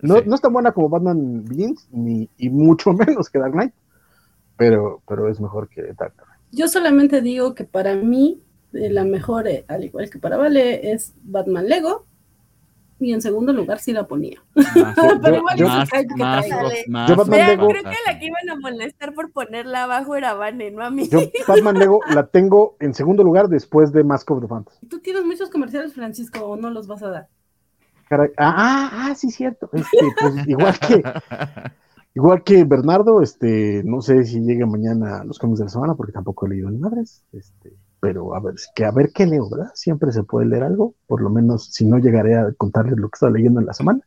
No, 0.00 0.16
Sí. 0.18 0.22
no 0.26 0.34
es 0.34 0.40
tan 0.40 0.52
buena 0.52 0.72
como 0.72 0.88
Batman 0.88 1.44
Begins, 1.44 1.86
ni, 1.90 2.28
y 2.38 2.50
mucho 2.50 2.92
menos 2.92 3.28
que 3.30 3.38
Dark 3.38 3.52
Knight, 3.52 3.72
pero, 4.56 5.02
pero 5.06 5.28
es 5.30 5.40
mejor 5.40 5.68
que 5.68 5.82
Dark 5.98 6.14
Knight. 6.16 6.40
Yo 6.52 6.68
solamente 6.68 7.20
digo 7.20 7.54
que 7.54 7.64
para 7.64 7.94
mí 7.96 8.40
eh, 8.72 8.90
la 8.90 9.04
mejor, 9.04 9.46
eh, 9.48 9.64
al 9.68 9.84
igual 9.84 10.08
que 10.10 10.18
para 10.18 10.36
Vale, 10.36 10.92
es 10.92 11.14
Batman 11.22 11.68
Lego. 11.68 12.06
Y 12.98 13.12
en 13.12 13.20
segundo 13.20 13.52
lugar 13.52 13.78
sí 13.78 13.92
la 13.92 14.06
ponía. 14.06 14.42
Más, 14.54 14.64
Pero 15.22 15.36
igual 15.36 15.56
yo- 15.58 15.68
más, 15.68 15.88
es 15.92 16.00
el 16.00 16.06
que 16.08 16.14
más, 16.16 16.46
traigo. 16.46 16.68
más 16.88 17.08
Yo 17.10 17.16
Batman 17.16 17.36
Vean, 17.36 17.48
Lego- 17.50 17.68
creo 17.68 17.82
que 17.82 17.96
la 18.06 18.18
que 18.18 18.26
iban 18.26 18.48
a 18.50 18.56
molestar 18.58 19.12
por 19.14 19.32
ponerla 19.32 19.84
abajo 19.84 20.16
era 20.16 20.32
Vane, 20.34 20.70
no 20.70 20.82
a 20.82 20.90
mí. 20.90 21.08
Yo 21.08 21.20
Batman 21.48 21.78
Lego 21.78 22.00
la 22.14 22.26
tengo 22.26 22.76
en 22.80 22.94
segundo 22.94 23.22
lugar 23.22 23.48
después 23.48 23.92
de 23.92 24.02
Mask 24.02 24.30
of 24.30 24.40
the 24.40 24.48
Phantasm. 24.48 24.86
Tú 24.88 24.98
tienes 25.00 25.24
muchos 25.24 25.50
comerciales, 25.50 25.92
Francisco, 25.92 26.40
o 26.46 26.56
no 26.56 26.70
los 26.70 26.86
vas 26.86 27.02
a 27.02 27.08
dar. 27.10 27.28
Caray, 28.08 28.30
ah, 28.38 28.54
ah, 28.56 28.90
ah, 29.10 29.14
sí, 29.14 29.30
cierto. 29.30 29.68
Este, 29.72 29.98
pues, 30.20 30.46
igual 30.48 30.78
que 30.78 31.02
igual 32.14 32.42
que 32.44 32.64
Bernardo, 32.64 33.20
este, 33.20 33.82
no 33.84 34.00
sé 34.00 34.24
si 34.24 34.40
llega 34.40 34.64
mañana 34.64 35.18
a 35.20 35.24
los 35.24 35.38
cómics 35.38 35.58
de 35.58 35.64
la 35.66 35.70
semana, 35.70 35.94
porque 35.96 36.12
tampoco 36.12 36.46
he 36.46 36.50
leído 36.50 36.70
ni 36.70 36.78
madres. 36.78 37.24
Este, 37.32 37.74
pero 38.00 38.34
a 38.34 38.40
ver, 38.40 38.54
que 38.74 38.84
a 38.84 38.90
ver 38.92 39.10
qué 39.14 39.26
leo, 39.26 39.48
¿verdad? 39.50 39.70
Siempre 39.74 40.12
se 40.12 40.22
puede 40.24 40.46
leer 40.46 40.64
algo, 40.64 40.94
por 41.06 41.20
lo 41.22 41.30
menos 41.30 41.66
si 41.72 41.86
no 41.86 41.98
llegaré 41.98 42.36
a 42.36 42.52
contarles 42.56 42.98
lo 42.98 43.08
que 43.08 43.16
estaba 43.16 43.32
leyendo 43.32 43.60
en 43.60 43.66
la 43.66 43.72
semana. 43.74 44.00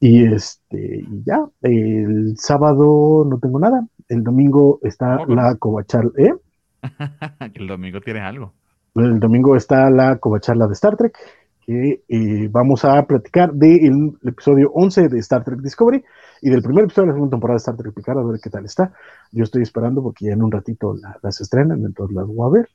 Y 0.00 0.24
este, 0.26 1.04
ya, 1.24 1.46
el 1.62 2.34
sábado 2.38 3.24
no 3.28 3.38
tengo 3.40 3.58
nada. 3.58 3.86
El 4.08 4.22
domingo 4.24 4.78
está 4.82 5.22
la 5.26 5.56
covacharla, 5.56 6.12
¿eh? 6.18 6.34
el 7.54 7.66
domingo 7.66 8.00
tienes 8.00 8.22
algo. 8.22 8.54
El 8.94 9.20
domingo 9.20 9.56
está 9.56 9.90
la 9.90 10.18
covacharla 10.18 10.66
de 10.66 10.72
Star 10.72 10.96
Trek, 10.96 11.16
que 11.60 12.02
eh, 12.08 12.48
vamos 12.50 12.84
a 12.84 13.06
platicar 13.06 13.52
del 13.52 14.12
episodio 14.24 14.70
11 14.72 15.08
de 15.08 15.18
Star 15.18 15.44
Trek 15.44 15.60
Discovery 15.60 16.02
y 16.42 16.50
del 16.50 16.62
primer 16.62 16.84
episodio 16.84 17.06
de 17.06 17.08
la 17.12 17.16
segunda 17.16 17.34
temporada 17.36 17.54
de 17.56 17.58
Star 17.58 17.76
Trek 17.76 17.94
Picard, 17.94 18.18
a 18.18 18.22
ver 18.24 18.40
qué 18.40 18.50
tal 18.50 18.64
está. 18.64 18.92
Yo 19.32 19.44
estoy 19.44 19.62
esperando 19.62 20.02
porque 20.02 20.26
ya 20.26 20.32
en 20.32 20.42
un 20.42 20.52
ratito 20.52 20.94
la- 20.94 21.18
las 21.22 21.40
estrenan, 21.40 21.84
entonces 21.84 22.14
las 22.14 22.26
voy 22.26 22.46
a 22.46 22.60
ver. 22.60 22.68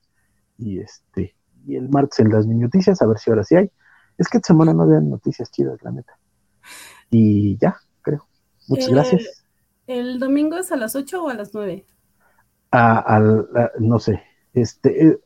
Y 0.62 0.80
este 0.80 1.36
y 1.68 1.76
el 1.76 1.90
martes 1.90 2.20
en 2.20 2.30
las 2.32 2.48
noticias, 2.48 3.02
a 3.02 3.08
ver 3.08 3.18
si 3.20 3.30
ahora 3.30 3.44
sí 3.44 3.56
hay. 3.56 3.70
Es 4.18 4.28
que 4.30 4.38
esta 4.38 4.48
semana 4.48 4.74
no 4.74 4.84
había 4.84 5.00
noticias 5.00 5.52
chidas, 5.52 5.82
la 5.84 5.92
neta. 5.92 6.14
Y 7.10 7.58
ya, 7.58 7.78
creo. 8.02 8.26
Muchas 8.68 8.88
Eh, 8.90 8.92
gracias. 8.94 9.46
¿El 9.88 10.20
domingo 10.20 10.58
es 10.58 10.72
a 10.72 10.76
las 10.78 10.96
8 10.96 11.24
o 11.24 11.30
a 11.30 11.34
las 11.34 11.54
9? 11.54 11.86
a- 12.72 13.00
al- 13.00 13.50
a- 13.56 13.72
no 13.80 14.00
sé, 14.00 14.22
este, 14.54 15.08
eh, 15.08 15.20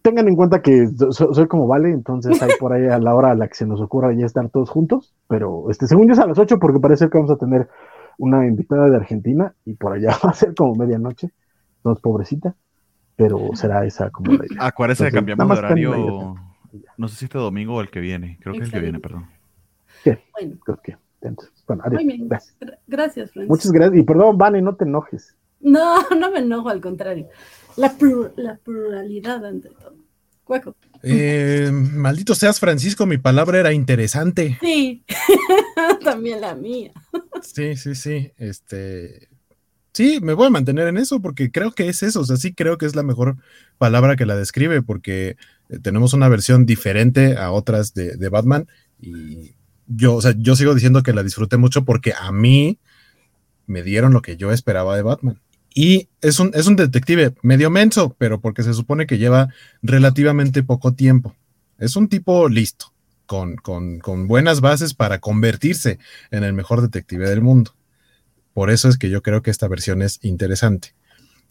tengan 0.00 0.28
en 0.28 0.36
cuenta 0.36 0.62
que 0.62 0.86
so- 1.10 1.34
soy 1.34 1.48
como 1.48 1.66
Vale, 1.66 1.90
entonces 1.90 2.40
hay 2.40 2.50
por 2.60 2.72
ahí 2.72 2.86
a 2.86 2.98
la 3.00 3.14
hora 3.16 3.32
a 3.32 3.34
la 3.34 3.48
que 3.48 3.54
se 3.54 3.66
nos 3.66 3.80
ocurra 3.80 4.12
ya 4.14 4.26
estar 4.26 4.48
todos 4.48 4.70
juntos, 4.70 5.12
pero 5.28 5.70
este, 5.70 5.88
según 5.88 6.06
yo 6.06 6.12
es 6.12 6.20
a 6.20 6.26
las 6.26 6.38
8 6.38 6.58
porque 6.60 6.78
parece 6.78 7.08
que 7.10 7.18
vamos 7.18 7.32
a 7.32 7.36
tener 7.36 7.68
una 8.18 8.46
invitada 8.46 8.88
de 8.88 8.96
Argentina 8.96 9.54
y 9.64 9.74
por 9.74 9.92
allá 9.92 10.10
va 10.24 10.30
a 10.30 10.34
ser 10.34 10.54
como 10.54 10.74
medianoche, 10.76 11.30
no 11.84 11.94
es 11.94 12.00
pobrecita, 12.00 12.54
pero 13.22 13.50
será 13.54 13.84
esa 13.86 14.10
como 14.10 14.32
la 14.32 14.46
idea. 14.46 14.66
Acuérdese 14.66 15.04
que 15.06 15.12
cambiamos 15.12 15.48
de 15.48 15.58
horario. 15.58 16.34
No 16.96 17.08
sé 17.08 17.16
si 17.16 17.24
este 17.26 17.38
domingo 17.38 17.74
o 17.76 17.80
el 17.80 17.90
que 17.90 18.00
viene. 18.00 18.38
Creo 18.40 18.54
que 18.54 18.60
es 18.60 18.66
el 18.66 18.72
que 18.72 18.80
viene, 18.80 18.98
perdón. 18.98 19.26
Bueno, 20.04 20.56
Creo 20.64 20.80
que, 20.82 20.96
entonces, 21.20 21.62
bueno, 21.66 21.82
adiós. 21.86 22.02
muy 22.02 22.12
bien. 22.16 22.28
Gracias. 22.28 22.56
Gra- 22.60 22.78
Gracias, 22.86 23.30
Francisco. 23.30 23.54
Muchas 23.54 23.72
gracias, 23.72 24.00
y 24.00 24.02
perdón, 24.04 24.36
Vane, 24.38 24.60
no 24.62 24.74
te 24.74 24.84
enojes. 24.84 25.36
No, 25.60 25.96
no 26.18 26.30
me 26.30 26.40
enojo, 26.40 26.68
al 26.68 26.80
contrario. 26.80 27.28
La, 27.76 27.96
plur- 27.96 28.32
la 28.36 28.56
pluralidad 28.56 29.44
ante 29.46 29.68
todo. 29.70 29.94
Cueco. 30.44 30.74
Eh, 31.04 31.70
maldito 31.72 32.34
seas, 32.34 32.58
Francisco, 32.58 33.06
mi 33.06 33.16
palabra 33.18 33.60
era 33.60 33.72
interesante. 33.72 34.58
Sí, 34.60 35.04
también 36.04 36.40
la 36.40 36.54
mía. 36.54 36.92
Sí, 37.42 37.76
sí, 37.76 37.94
sí. 37.94 38.32
Este. 38.36 39.28
Sí, 39.92 40.20
me 40.22 40.32
voy 40.32 40.46
a 40.46 40.50
mantener 40.50 40.88
en 40.88 40.96
eso 40.96 41.20
porque 41.20 41.50
creo 41.50 41.72
que 41.72 41.88
es 41.88 42.02
eso. 42.02 42.20
O 42.20 42.24
sea, 42.24 42.36
sí 42.36 42.54
creo 42.54 42.78
que 42.78 42.86
es 42.86 42.96
la 42.96 43.02
mejor 43.02 43.36
palabra 43.78 44.16
que 44.16 44.26
la 44.26 44.36
describe 44.36 44.82
porque 44.82 45.36
eh, 45.68 45.78
tenemos 45.82 46.14
una 46.14 46.28
versión 46.28 46.64
diferente 46.64 47.36
a 47.36 47.50
otras 47.50 47.92
de, 47.94 48.16
de 48.16 48.28
Batman 48.28 48.66
y 49.00 49.54
yo, 49.86 50.14
o 50.14 50.22
sea, 50.22 50.34
yo 50.36 50.56
sigo 50.56 50.74
diciendo 50.74 51.02
que 51.02 51.12
la 51.12 51.22
disfruté 51.22 51.56
mucho 51.56 51.84
porque 51.84 52.14
a 52.18 52.32
mí 52.32 52.78
me 53.66 53.82
dieron 53.82 54.12
lo 54.12 54.22
que 54.22 54.36
yo 54.36 54.52
esperaba 54.52 54.96
de 54.96 55.02
Batman. 55.02 55.40
Y 55.74 56.08
es 56.20 56.38
un, 56.38 56.50
es 56.54 56.66
un 56.66 56.76
detective 56.76 57.34
medio 57.42 57.70
menso, 57.70 58.14
pero 58.18 58.40
porque 58.40 58.62
se 58.62 58.74
supone 58.74 59.06
que 59.06 59.18
lleva 59.18 59.48
relativamente 59.82 60.62
poco 60.62 60.92
tiempo. 60.92 61.34
Es 61.78 61.96
un 61.96 62.08
tipo 62.08 62.48
listo, 62.48 62.92
con, 63.26 63.56
con, 63.56 63.98
con 63.98 64.28
buenas 64.28 64.60
bases 64.60 64.94
para 64.94 65.18
convertirse 65.18 65.98
en 66.30 66.44
el 66.44 66.52
mejor 66.52 66.82
detective 66.82 67.28
del 67.28 67.40
mundo. 67.40 67.74
Por 68.54 68.70
eso 68.70 68.88
es 68.88 68.98
que 68.98 69.10
yo 69.10 69.22
creo 69.22 69.42
que 69.42 69.50
esta 69.50 69.68
versión 69.68 70.02
es 70.02 70.18
interesante. 70.22 70.94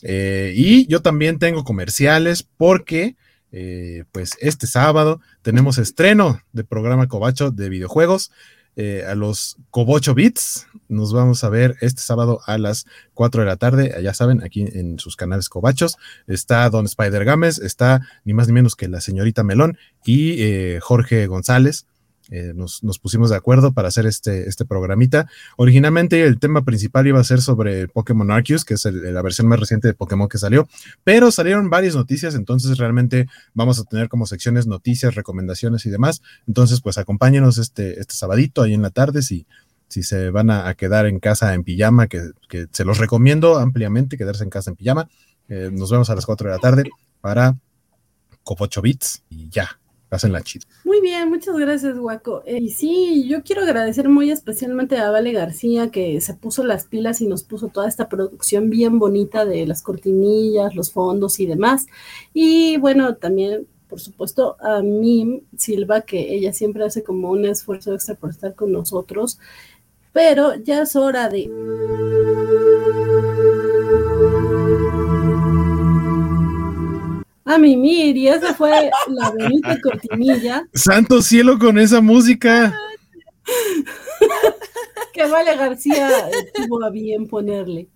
Eh, 0.04 0.54
y 0.56 0.88
yo 0.88 1.02
también 1.02 1.40
tengo 1.40 1.64
comerciales 1.64 2.44
porque, 2.44 3.16
eh, 3.52 4.06
pues, 4.12 4.32
este 4.40 4.68
sábado 4.68 5.22
tenemos 5.42 5.78
estreno 5.78 6.42
de 6.54 6.64
programa 6.64 7.08
Cobacho 7.08 7.52
de 7.52 7.70
videojuegos. 7.70 8.32
eh, 8.78 9.04
a 9.06 9.16
los 9.16 9.58
Cobocho 9.70 10.16
Beats. 10.16 10.66
Nos 10.88 11.12
vamos 11.12 11.44
a 11.44 11.50
ver 11.50 11.76
este 11.82 12.02
sábado 12.02 12.40
a 12.46 12.58
las 12.58 12.86
4 13.16 13.42
de 13.42 13.48
la 13.48 13.58
tarde. 13.58 13.94
Ya 14.02 14.14
saben, 14.14 14.42
aquí 14.46 14.62
en 14.62 14.98
sus 14.98 15.18
canales 15.18 15.50
Cobachos. 15.50 15.98
Está 16.26 16.70
Don 16.70 16.86
Spider 16.86 17.26
Games, 17.26 17.60
está 17.60 18.08
ni 18.24 18.34
más 18.34 18.48
ni 18.48 18.54
menos 18.54 18.78
que 18.78 18.88
la 18.88 19.02
señorita 19.02 19.44
Melón 19.44 19.78
y 20.06 20.40
Jorge 20.80 21.28
González. 21.28 21.86
Eh, 22.32 22.54
nos, 22.56 22.82
pusimos 23.00 23.30
de 23.30 23.36
acuerdo 23.36 23.74
para 23.74 23.90
hacer 23.90 24.06
este, 24.06 24.48
este 24.48 24.64
programita. 24.66 25.28
Originalmente 25.58 26.24
el 26.24 26.40
tema 26.40 26.64
principal 26.64 27.06
iba 27.06 27.20
a 27.20 27.24
ser 27.26 27.42
sobre 27.42 27.90
Pokémon 27.90 28.32
Arceus, 28.32 28.64
que 28.64 28.76
es 28.76 28.86
la 28.86 29.22
versión 29.22 29.48
más 29.48 29.60
reciente 29.60 29.90
de 29.90 29.94
Pokémon 29.94 30.30
que 30.30 30.38
salió, 30.38 30.68
pero 31.04 31.30
salieron 31.30 31.70
varias 31.70 31.96
noticias, 31.96 32.34
entonces 32.36 32.78
realmente 32.78 33.28
vamos 33.54 33.80
a 33.80 33.84
tener 33.84 34.08
como 34.08 34.26
secciones 34.26 34.66
noticias, 34.66 35.14
recomendaciones 35.14 35.86
y 35.86 35.90
demás. 35.90 36.22
Entonces, 36.48 36.80
pues 36.80 36.98
acompáñenos 36.98 37.58
este, 37.58 38.00
este 38.00 38.14
sabadito 38.14 38.62
ahí 38.62 38.74
en 38.74 38.82
la 38.82 38.92
tarde 38.92 39.22
si, 39.22 39.46
si 39.90 40.04
se 40.04 40.30
van 40.30 40.50
a, 40.50 40.70
a 40.70 40.76
quedar 40.76 41.08
en 41.08 41.20
casa 41.20 41.54
en 41.54 41.66
pijama, 41.66 42.08
que, 42.08 42.32
que, 42.48 42.68
se 42.72 42.86
los 42.86 42.98
recomiendo 42.98 43.58
ampliamente 43.58 44.18
quedarse 44.18 44.46
en 44.46 44.50
casa 44.50 44.70
en 44.70 44.78
pijama. 44.78 45.10
Eh, 45.50 45.70
nos 45.70 45.92
vemos 45.92 46.10
a 46.10 46.16
las 46.16 46.26
4 46.26 46.48
de 46.48 46.56
la 46.56 46.62
tarde 46.62 46.84
para 47.20 47.58
Copocho 48.44 48.82
Bits 48.82 49.24
y 49.30 49.50
ya, 49.50 49.81
Pásenla 50.12 50.42
chido. 50.42 50.68
Muy 50.84 51.00
bien, 51.00 51.30
muchas 51.30 51.56
gracias, 51.56 51.98
Guaco. 51.98 52.44
Eh, 52.46 52.58
y 52.60 52.72
sí, 52.72 53.30
yo 53.30 53.44
quiero 53.44 53.62
agradecer 53.62 54.10
muy 54.10 54.30
especialmente 54.30 54.98
a 54.98 55.10
Vale 55.10 55.32
García 55.32 55.90
que 55.90 56.20
se 56.20 56.34
puso 56.34 56.66
las 56.66 56.84
pilas 56.84 57.22
y 57.22 57.28
nos 57.28 57.44
puso 57.44 57.70
toda 57.70 57.88
esta 57.88 58.10
producción 58.10 58.70
bien 58.70 59.00
bonita 59.00 59.46
de 59.46 59.66
las 59.66 59.82
cortinillas, 59.82 60.76
los 60.76 60.92
fondos 60.92 61.40
y 61.40 61.46
demás. 61.46 61.88
Y 62.34 62.76
bueno, 62.76 63.16
también, 63.16 63.68
por 63.88 64.02
supuesto, 64.02 64.58
a 64.60 64.82
mí, 64.82 65.44
Silva, 65.56 66.02
que 66.02 66.36
ella 66.36 66.52
siempre 66.52 66.84
hace 66.84 67.04
como 67.04 67.32
un 67.32 67.46
esfuerzo 67.46 67.94
extra 67.94 68.16
por 68.16 68.32
estar 68.32 68.54
con 68.54 68.74
nosotros. 68.74 69.40
Pero 70.12 70.56
ya 70.56 70.82
es 70.82 70.98
hora 70.98 71.30
de... 71.30 71.50
a 77.52 77.58
mimir 77.58 78.18
y 78.18 78.28
esa 78.28 78.54
fue 78.54 78.90
la 79.08 79.30
bonita 79.30 79.78
cortinilla. 79.82 80.64
Santo 80.74 81.22
cielo 81.22 81.60
con 81.60 81.78
esa 81.78 82.02
música. 82.02 82.74
que 85.14 85.26
Vale 85.28 85.56
García 85.56 86.10
tuvo 86.54 86.84
a 86.84 86.90
bien 86.90 87.28
ponerle. 87.28 87.88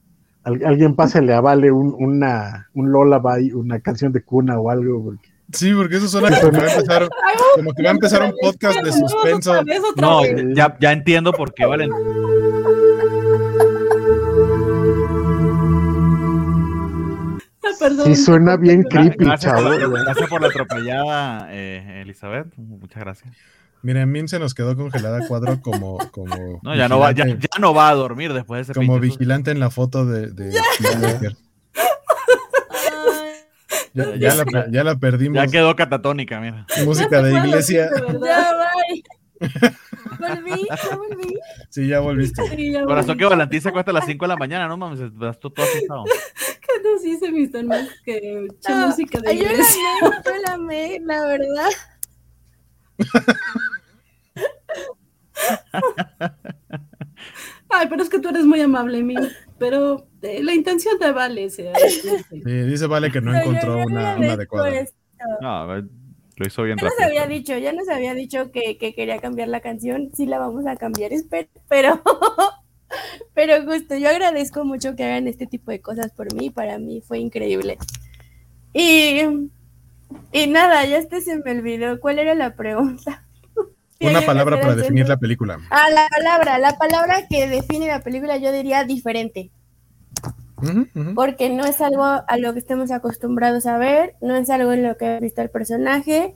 Al, 0.44 0.64
alguien 0.64 0.96
pásale 0.96 1.34
a 1.34 1.42
Vale 1.42 1.72
un, 1.72 1.96
una, 1.98 2.70
un 2.74 2.92
lullaby, 2.92 3.52
una 3.54 3.80
canción 3.80 4.12
de 4.12 4.24
cuna 4.24 4.60
o 4.60 4.70
algo. 4.70 5.04
Porque... 5.04 5.30
Sí, 5.52 5.74
porque 5.74 5.98
eso 5.98 6.08
suena 6.08 6.40
como 6.40 6.52
que 6.52 6.58
va 6.58 6.64
a 6.66 6.74
empezar, 6.74 7.10
como 7.56 7.74
que 7.74 7.84
va 7.84 7.90
a 7.90 7.94
empezar 7.94 8.24
un 8.24 8.34
podcast 8.42 8.80
de 8.84 8.92
suspenso. 8.92 9.54
No, 9.96 10.22
ya, 10.54 10.78
ya 10.80 10.92
entiendo 10.92 11.32
por 11.32 11.54
qué 11.54 11.66
Valen. 11.66 11.90
perdón. 17.80 18.06
Sí, 18.06 18.16
suena 18.16 18.58
bien 18.58 18.84
creepy, 18.84 19.26
Gracias 19.26 19.54
por, 19.54 19.64
chavo. 19.64 19.94
la, 19.94 20.04
gracias 20.04 20.30
por 20.30 20.42
la 20.42 20.48
atropellada, 20.48 21.48
eh, 21.52 22.02
Elizabeth. 22.02 22.48
Muchas 22.58 23.04
gracias. 23.04 23.34
Miren, 23.82 24.12
Mim 24.12 24.28
se 24.28 24.40
nos 24.40 24.56
quedó 24.56 24.76
congelada 24.76 25.28
cuadro 25.28 25.62
como, 25.62 26.00
como 26.12 26.60
No, 26.64 26.76
ya 26.76 26.90
no, 26.90 26.98
va, 26.98 27.12
ya, 27.12 27.26
no 27.60 27.74
va 27.74 27.90
a 27.90 27.94
dormir 27.94 28.34
después 28.34 28.66
de 28.66 28.72
ese 28.72 28.80
como 28.80 29.00
vigilante 29.00 29.52
en 29.52 29.60
la 29.60 29.70
foto 29.70 30.06
de, 30.06 30.32
de. 30.32 30.52
Ya, 33.94 34.36
la, 34.36 34.70
ya 34.72 34.84
la 34.84 34.96
perdimos. 34.98 35.38
Ya 35.38 35.48
quedó 35.48 35.76
catatónica, 35.76 36.42
mira. 36.42 36.66
Música 36.84 37.22
de 37.22 37.34
iglesia. 37.34 37.90
Ya, 38.22 38.54
bye. 38.56 39.04
Volví, 40.20 40.68
ya 40.70 40.96
volví. 40.96 41.40
Sí, 41.70 41.88
ya 41.88 42.00
volviste. 42.00 42.42
Sí, 42.56 42.72
ya 42.72 42.84
Corazón 42.84 43.08
volví. 43.08 43.20
que 43.20 43.26
Valentín 43.26 43.62
se 43.62 43.70
acuesta 43.70 43.92
a 43.92 43.94
las 43.96 44.06
5 44.06 44.26
de 44.26 44.30
la 44.30 44.38
mañana, 44.38 44.68
no 44.68 44.78
mames, 44.78 45.00
estás 45.00 45.40
todo 45.40 45.54
asustado. 45.58 46.04
¿Qué 46.06 46.84
nos 46.84 47.02
dice 47.02 47.32
Mr. 47.32 47.66
Max? 47.66 47.90
Que 48.04 48.46
echa 48.46 48.80
No, 48.80 48.88
música 48.88 49.20
de 49.20 49.38
yo 49.38 49.44
la 49.46 49.54
amé, 49.54 50.40
la 50.46 50.54
amé, 50.54 51.00
la 51.04 51.26
verdad. 51.26 51.70
Ay, 57.70 57.88
pero 57.90 58.04
es 58.04 58.10
que 58.10 58.20
tú 58.20 58.30
eres 58.30 58.46
muy 58.46 58.62
amable, 58.62 59.04
mi. 59.04 59.16
Pero 59.58 60.08
eh, 60.22 60.44
la 60.44 60.54
intención 60.54 60.98
te 61.00 61.12
vale. 61.12 61.50
sea, 61.50 61.74
Sí, 62.30 62.42
dice 62.44 62.88
Vale 62.88 63.12
que 63.12 63.22
no 63.22 63.32
Pero 63.32 63.44
encontró 63.44 63.78
una, 63.86 64.16
una 64.18 64.34
adecuada. 64.34 64.86
No, 65.42 65.50
a 65.50 65.66
ver, 65.66 65.86
lo 66.38 66.48
hizo 66.48 66.64
bien 66.64 66.78
Ya 66.78 66.86
nos 66.86 67.00
había 67.02 67.28
dicho, 67.28 67.58
ya 67.58 67.74
nos 67.74 67.88
había 67.90 68.14
dicho 68.14 68.52
que, 68.52 68.78
que 68.78 68.94
quería 68.94 69.20
cambiar 69.20 69.48
la 69.48 69.62
canción, 69.62 70.10
sí 70.14 70.26
la 70.26 70.38
vamos 70.38 70.66
a 70.68 70.76
cambiar, 70.76 71.14
espero, 71.14 71.48
pero, 71.70 72.02
pero 73.34 73.64
justo, 73.64 73.96
yo 73.98 74.10
agradezco 74.10 74.66
mucho 74.66 74.96
que 74.96 75.04
hagan 75.04 75.28
este 75.28 75.48
tipo 75.48 75.72
de 75.72 75.82
cosas 75.82 76.12
por 76.12 76.34
mí, 76.34 76.50
para 76.50 76.78
mí 76.78 77.02
fue 77.02 77.20
increíble. 77.20 77.78
Y, 78.74 79.22
y 80.34 80.48
nada, 80.48 80.86
ya 80.86 80.98
este 80.98 81.22
se 81.22 81.38
me 81.38 81.52
olvidó, 81.52 82.00
¿cuál 82.00 82.20
era 82.20 82.36
la 82.36 82.56
pregunta? 82.56 83.26
Una 84.02 84.22
palabra 84.22 84.60
para 84.60 84.76
definir 84.76 85.08
la 85.08 85.18
película. 85.18 85.60
Ah, 85.70 85.90
la 85.90 86.08
palabra, 86.10 86.60
la 86.60 86.78
palabra 86.78 87.28
que 87.30 87.48
define 87.48 87.88
la 87.88 88.02
película 88.02 88.36
yo 88.38 88.52
diría 88.52 88.84
diferente. 88.84 89.52
Porque 91.16 91.50
no 91.50 91.66
es 91.66 91.82
algo 91.82 92.04
a 92.04 92.38
lo 92.38 92.54
que 92.54 92.60
estemos 92.60 92.92
acostumbrados 92.92 93.66
a 93.66 93.78
ver, 93.78 94.16
no 94.22 94.36
es 94.36 94.50
algo 94.50 94.72
en 94.72 94.84
lo 94.84 94.98
que 94.98 95.16
he 95.16 95.20
visto 95.20 95.42
el 95.42 95.50
personaje, 95.50 96.36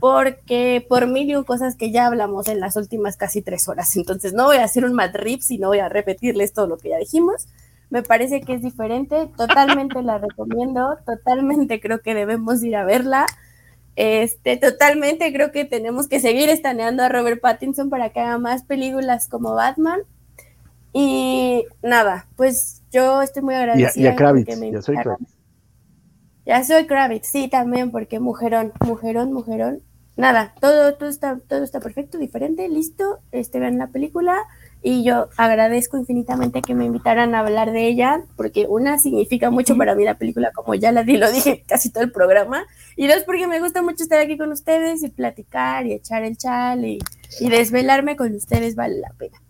porque 0.00 0.84
por 0.88 1.06
mil 1.06 1.30
y 1.30 1.36
un 1.36 1.44
cosas 1.44 1.76
que 1.76 1.90
ya 1.90 2.06
hablamos 2.06 2.48
en 2.48 2.60
las 2.60 2.76
últimas 2.76 3.16
casi 3.16 3.42
tres 3.42 3.68
horas, 3.68 3.96
entonces 3.96 4.34
no 4.34 4.44
voy 4.44 4.58
a 4.58 4.64
hacer 4.64 4.84
un 4.84 4.92
mad 4.92 5.14
rip, 5.14 5.40
sino 5.40 5.68
voy 5.68 5.78
a 5.78 5.88
repetirles 5.88 6.52
todo 6.52 6.66
lo 6.66 6.78
que 6.78 6.90
ya 6.90 6.98
dijimos. 6.98 7.48
Me 7.90 8.02
parece 8.02 8.40
que 8.40 8.54
es 8.54 8.62
diferente, 8.62 9.30
totalmente 9.36 10.02
la 10.02 10.18
recomiendo, 10.18 10.98
totalmente 11.06 11.80
creo 11.80 12.00
que 12.00 12.14
debemos 12.14 12.62
ir 12.62 12.76
a 12.76 12.84
verla. 12.84 13.26
Este, 13.96 14.56
totalmente 14.56 15.32
creo 15.32 15.52
que 15.52 15.64
tenemos 15.64 16.08
que 16.08 16.18
seguir 16.18 16.48
estaneando 16.48 17.04
a 17.04 17.08
Robert 17.08 17.40
Pattinson 17.40 17.90
para 17.90 18.10
que 18.10 18.20
haga 18.20 18.38
más 18.38 18.64
películas 18.64 19.28
como 19.28 19.54
Batman. 19.54 20.00
Y 20.92 21.64
nada, 21.82 22.28
pues 22.36 22.82
yo 22.94 23.20
estoy 23.22 23.42
muy 23.42 23.54
Y 23.54 23.56
a, 23.56 23.60
agradecida. 23.60 24.04
y 24.04 24.06
a 24.06 24.16
Kravitz, 24.16 24.56
me 24.58 24.72
ya 24.72 24.80
soy. 24.80 24.96
Kravitz. 24.96 25.34
Ya 26.46 26.64
soy 26.64 26.86
Kravitz, 26.86 27.26
sí, 27.26 27.48
también, 27.48 27.90
porque 27.90 28.20
mujerón, 28.20 28.72
mujerón, 28.80 29.32
mujerón. 29.32 29.82
Nada, 30.16 30.54
todo, 30.60 30.94
todo 30.94 31.08
está, 31.08 31.40
todo 31.48 31.64
está 31.64 31.80
perfecto, 31.80 32.18
diferente, 32.18 32.68
listo. 32.68 33.18
Este, 33.32 33.58
vean 33.58 33.78
la 33.78 33.88
película 33.88 34.38
y 34.80 35.02
yo 35.02 35.28
agradezco 35.36 35.96
infinitamente 35.96 36.60
que 36.62 36.74
me 36.74 36.84
invitaran 36.84 37.34
a 37.34 37.40
hablar 37.40 37.72
de 37.72 37.88
ella, 37.88 38.22
porque 38.36 38.66
una 38.68 38.98
significa 38.98 39.50
mucho 39.50 39.76
para 39.76 39.94
mí 39.94 40.04
la 40.04 40.18
película, 40.18 40.52
como 40.52 40.74
ya 40.74 40.92
la 40.92 41.02
di, 41.02 41.16
lo 41.16 41.32
dije 41.32 41.64
casi 41.66 41.90
todo 41.90 42.04
el 42.04 42.12
programa, 42.12 42.64
y 42.94 43.08
dos 43.08 43.24
porque 43.24 43.46
me 43.46 43.60
gusta 43.60 43.82
mucho 43.82 44.04
estar 44.04 44.20
aquí 44.20 44.36
con 44.38 44.52
ustedes 44.52 45.02
y 45.02 45.08
platicar 45.08 45.86
y 45.86 45.94
echar 45.94 46.22
el 46.22 46.36
chal 46.36 46.84
y, 46.84 46.98
y 47.40 47.48
desvelarme 47.48 48.14
con 48.14 48.34
ustedes 48.34 48.76
vale 48.76 49.00
la 49.00 49.10
pena. 49.18 49.40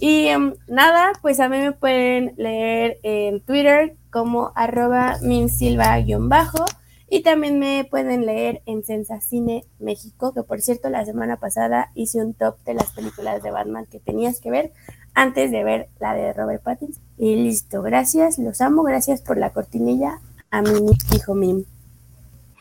Y 0.00 0.26
em, 0.26 0.54
nada, 0.66 1.12
pues 1.22 1.40
a 1.40 1.48
mí 1.48 1.58
me 1.58 1.72
pueden 1.72 2.34
leer 2.36 2.98
en 3.02 3.40
Twitter 3.40 3.96
como 4.10 4.52
arroba 4.54 5.16
minsilva-bajo 5.22 6.64
y 7.08 7.22
también 7.22 7.58
me 7.58 7.86
pueden 7.88 8.26
leer 8.26 8.62
en 8.66 8.84
Sensacine 8.84 9.64
México, 9.78 10.32
que 10.32 10.42
por 10.42 10.60
cierto 10.60 10.88
la 10.88 11.04
semana 11.04 11.36
pasada 11.36 11.90
hice 11.94 12.18
un 12.18 12.34
top 12.34 12.56
de 12.64 12.74
las 12.74 12.90
películas 12.90 13.42
de 13.42 13.50
Batman 13.50 13.86
que 13.86 14.00
tenías 14.00 14.40
que 14.40 14.50
ver 14.50 14.72
antes 15.14 15.50
de 15.50 15.62
ver 15.62 15.88
la 16.00 16.14
de 16.14 16.32
Robert 16.32 16.62
Pattinson. 16.62 17.04
Y 17.16 17.36
listo, 17.36 17.82
gracias, 17.82 18.38
los 18.38 18.60
amo, 18.60 18.82
gracias 18.82 19.22
por 19.22 19.38
la 19.38 19.50
cortinilla 19.50 20.20
a 20.50 20.62
mi 20.62 20.90
hijo 21.14 21.34
Mim. 21.34 21.64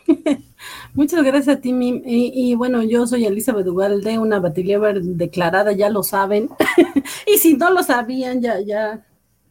Muchas 0.93 1.23
gracias 1.23 1.57
a 1.57 1.61
ti, 1.61 1.73
Mim. 1.73 2.01
Y, 2.06 2.56
bueno, 2.56 2.83
yo 2.83 3.07
soy 3.07 3.25
Elizabeth 3.25 3.67
Ugalde, 3.67 4.19
una 4.19 4.40
Batiliever 4.40 5.01
declarada, 5.01 5.72
ya 5.72 5.90
lo 5.90 6.03
saben. 6.03 6.49
y 7.27 7.38
si 7.38 7.56
no 7.56 7.72
lo 7.72 7.83
sabían, 7.83 8.41
ya, 8.41 8.59
ya 8.59 9.06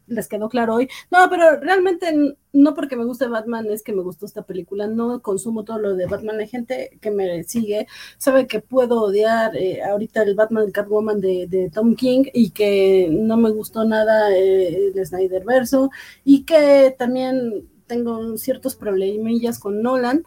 les 0.07 0.27
quedó 0.27 0.49
claro 0.49 0.75
hoy. 0.75 0.89
No, 1.11 1.29
pero 1.29 1.59
realmente 1.59 2.35
no 2.51 2.73
porque 2.73 2.95
me 2.95 3.05
guste 3.05 3.27
Batman 3.27 3.65
es 3.71 3.83
que 3.83 3.93
me 3.93 4.03
gustó 4.03 4.25
esta 4.25 4.43
película. 4.43 4.87
No 4.87 5.21
consumo 5.21 5.63
todo 5.63 5.79
lo 5.79 5.95
de 5.95 6.05
Batman. 6.05 6.39
Hay 6.39 6.47
gente 6.47 6.97
que 7.01 7.11
me 7.11 7.43
sigue, 7.43 7.87
sabe 8.17 8.47
que 8.47 8.59
puedo 8.59 9.01
odiar 9.01 9.55
eh, 9.55 9.81
ahorita 9.83 10.23
el 10.23 10.35
Batman 10.35 10.71
Catwoman 10.71 11.19
de, 11.21 11.47
de 11.47 11.69
Tom 11.69 11.95
King 11.95 12.25
y 12.33 12.51
que 12.51 13.09
no 13.11 13.37
me 13.37 13.49
gustó 13.51 13.85
nada 13.85 14.35
eh, 14.35 14.91
el 14.93 15.05
Snyder 15.05 15.43
verso 15.45 15.89
y 16.23 16.43
que 16.43 16.95
también 16.97 17.67
tengo 17.93 18.37
ciertos 18.37 18.75
problemillas 18.75 19.59
con 19.59 19.81
Nolan. 19.81 20.23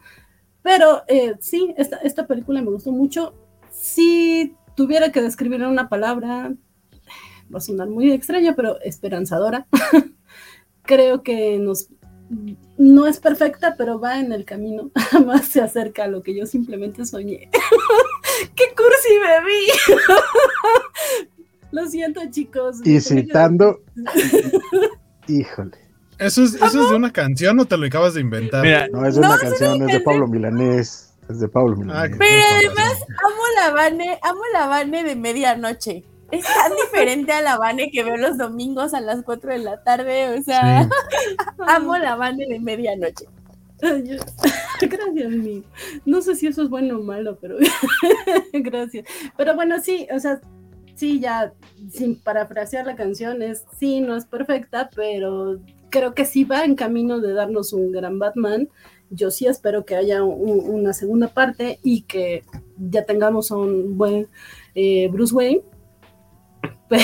Pero 0.63 1.03
eh, 1.09 1.35
sí, 1.41 1.75
esta, 1.77 1.97
esta 1.99 2.27
película 2.27 2.63
me 2.63 2.71
gustó 2.71 2.93
mucho. 2.93 3.35
Si 3.71 4.55
tuviera 4.75 5.11
que 5.11 5.23
describir 5.23 5.63
en 5.63 5.69
una 5.69 5.89
palabra, 5.89 6.55
va 7.53 7.59
a 7.59 7.61
sonar 7.61 7.89
muy 7.89 8.13
extraña, 8.13 8.55
pero 8.55 8.81
esperanzadora. 8.83 9.67
Creo 10.83 11.23
que 11.23 11.59
nos 11.59 11.89
no 12.77 13.07
es 13.07 13.21
perfecta, 13.21 13.77
pero 13.79 14.01
va 14.01 14.19
en 14.19 14.33
el 14.33 14.45
camino. 14.45 14.91
Más 15.27 15.47
se 15.47 15.61
acerca 15.61 16.05
a 16.05 16.09
lo 16.09 16.23
que 16.23 16.37
yo 16.37 16.47
simplemente 16.47 17.05
soñé. 17.05 17.51
¡Qué 18.55 18.65
cursi 18.77 19.15
vi! 19.45 19.97
lo 21.71 21.87
siento, 21.87 22.21
chicos. 22.31 22.81
Y 22.85 23.01
citando, 23.01 23.81
híjole, 25.29 25.86
¿Eso 26.19 26.43
es, 26.45 26.55
¿Eso 26.55 26.83
es 26.85 26.91
de 26.91 26.97
una 26.97 27.13
canción 27.13 27.59
o 27.61 27.65
te 27.67 27.77
lo 27.77 27.87
acabas 27.87 28.15
de 28.15 28.21
inventar? 28.23 28.63
Mira, 28.63 28.89
no 28.89 29.07
es 29.07 29.15
de 29.17 29.21
No, 29.21 29.29
una 29.29 29.39
canción, 29.39 29.83
es 29.89 29.93
de. 29.99 30.01
Pablo 30.01 30.27
Milanés, 30.27 31.13
es 31.29 31.41
de 31.41 31.49
Pablo 31.49 31.75
Ah, 31.75 31.81
Milanés. 32.09 32.17
Pero 32.19 32.43
además, 32.55 32.93
amo 33.09 33.43
la 33.57 33.71
Vane, 33.73 34.19
amo 34.23 34.41
la 34.53 34.67
Vane 34.67 35.05
de 35.05 35.17
medianoche. 35.17 36.05
Es 36.31 36.45
tan 36.45 36.73
diferente 36.85 37.33
a 37.33 37.43
la 37.43 37.59
Vane 37.59 37.91
que 37.91 38.03
veo 38.03 38.17
los 38.17 38.39
domingos 38.39 38.95
a 38.95 39.01
las 39.01 39.23
4 39.23 39.53
de 39.53 39.59
la 39.59 39.83
tarde. 39.83 40.39
O 40.39 40.43
sea, 40.43 40.85
Sí. 40.85 40.89
amo 41.69 41.97
la 41.99 42.17
Vane 42.17 42.47
de 42.47 42.61
medianoche. 42.61 43.27
Gracias, 44.81 45.31
mi. 45.31 45.65
No 46.07 46.23
sé 46.23 46.35
si 46.35 46.47
eso 46.47 46.63
es 46.63 46.69
bueno 46.71 46.97
o 46.99 47.03
malo, 47.03 47.37
pero 47.41 47.57
gracias. 48.53 49.07
Pero 49.37 49.55
bueno, 49.55 49.81
sí, 49.83 50.07
o 50.15 50.19
sea, 50.19 50.41
sí, 50.95 51.21
ya, 51.21 51.53
sin 51.93 52.19
parafrasear 52.21 52.87
la 52.87 52.97
canción, 52.97 53.43
es 53.43 53.65
sí, 53.79 54.01
no 54.01 54.17
es 54.17 54.25
perfecta, 54.25 54.89
pero 54.95 55.59
creo 55.97 56.15
que 56.15 56.25
sí 56.27 56.45
va 56.45 56.65
en 56.65 56.75
camino 56.75 57.21
de 57.21 57.33
darnos 57.33 57.73
un 57.73 57.93
gran 57.93 58.19
Batman. 58.19 58.69
Yo 59.11 59.31
sí 59.31 59.47
espero 59.47 59.85
que 59.87 59.97
haya 59.97 60.23
un- 60.25 60.69
una 60.69 60.93
segunda 60.93 61.29
parte 61.29 61.79
y 61.83 62.03
que 62.03 62.45
ya 62.79 63.05
tengamos 63.05 63.51
a 63.51 63.57
un 63.57 63.97
buen 63.97 64.29
eh, 64.75 65.09
Bruce 65.11 65.35
Wayne. 65.35 65.63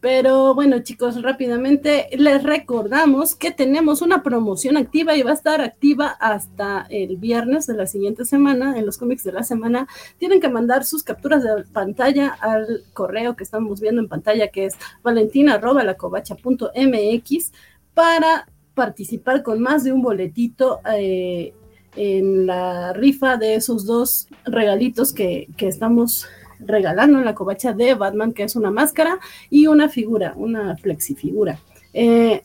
Pero 0.00 0.54
bueno, 0.54 0.80
chicos, 0.80 1.22
rápidamente 1.22 2.08
les 2.18 2.42
recordamos 2.42 3.34
que 3.34 3.50
tenemos 3.50 4.02
una 4.02 4.22
promoción 4.22 4.76
activa 4.76 5.16
y 5.16 5.22
va 5.22 5.30
a 5.30 5.34
estar 5.34 5.62
activa 5.62 6.08
hasta 6.20 6.86
el 6.90 7.16
viernes 7.16 7.66
de 7.66 7.72
la 7.74 7.86
siguiente 7.86 8.24
semana. 8.26 8.78
En 8.78 8.84
los 8.84 8.98
cómics 8.98 9.24
de 9.24 9.32
la 9.32 9.42
semana 9.44 9.88
tienen 10.18 10.40
que 10.40 10.48
mandar 10.50 10.84
sus 10.84 11.02
capturas 11.02 11.42
de 11.42 11.64
pantalla 11.72 12.28
al 12.40 12.82
correo 12.92 13.34
que 13.36 13.44
estamos 13.44 13.80
viendo 13.80 14.02
en 14.02 14.08
pantalla, 14.08 14.48
que 14.48 14.66
es 14.66 14.74
valentina.lacovacha.mx, 15.02 17.52
para 17.96 18.46
participar 18.74 19.42
con 19.42 19.60
más 19.60 19.82
de 19.82 19.90
un 19.92 20.02
boletito. 20.02 20.80
eh, 20.94 21.52
en 21.98 22.44
la 22.46 22.92
rifa 22.92 23.38
de 23.38 23.54
esos 23.54 23.86
dos 23.86 24.28
regalitos 24.44 25.14
que, 25.14 25.48
que 25.56 25.66
estamos 25.66 26.26
regalando 26.60 27.18
en 27.18 27.24
la 27.24 27.34
covacha 27.34 27.72
de 27.72 27.94
Batman, 27.94 28.34
que 28.34 28.42
es 28.42 28.54
una 28.54 28.70
máscara 28.70 29.18
y 29.48 29.66
una 29.66 29.88
figura, 29.88 30.34
una 30.36 30.76
flexifigura. 30.76 31.58
Eh, 31.94 32.42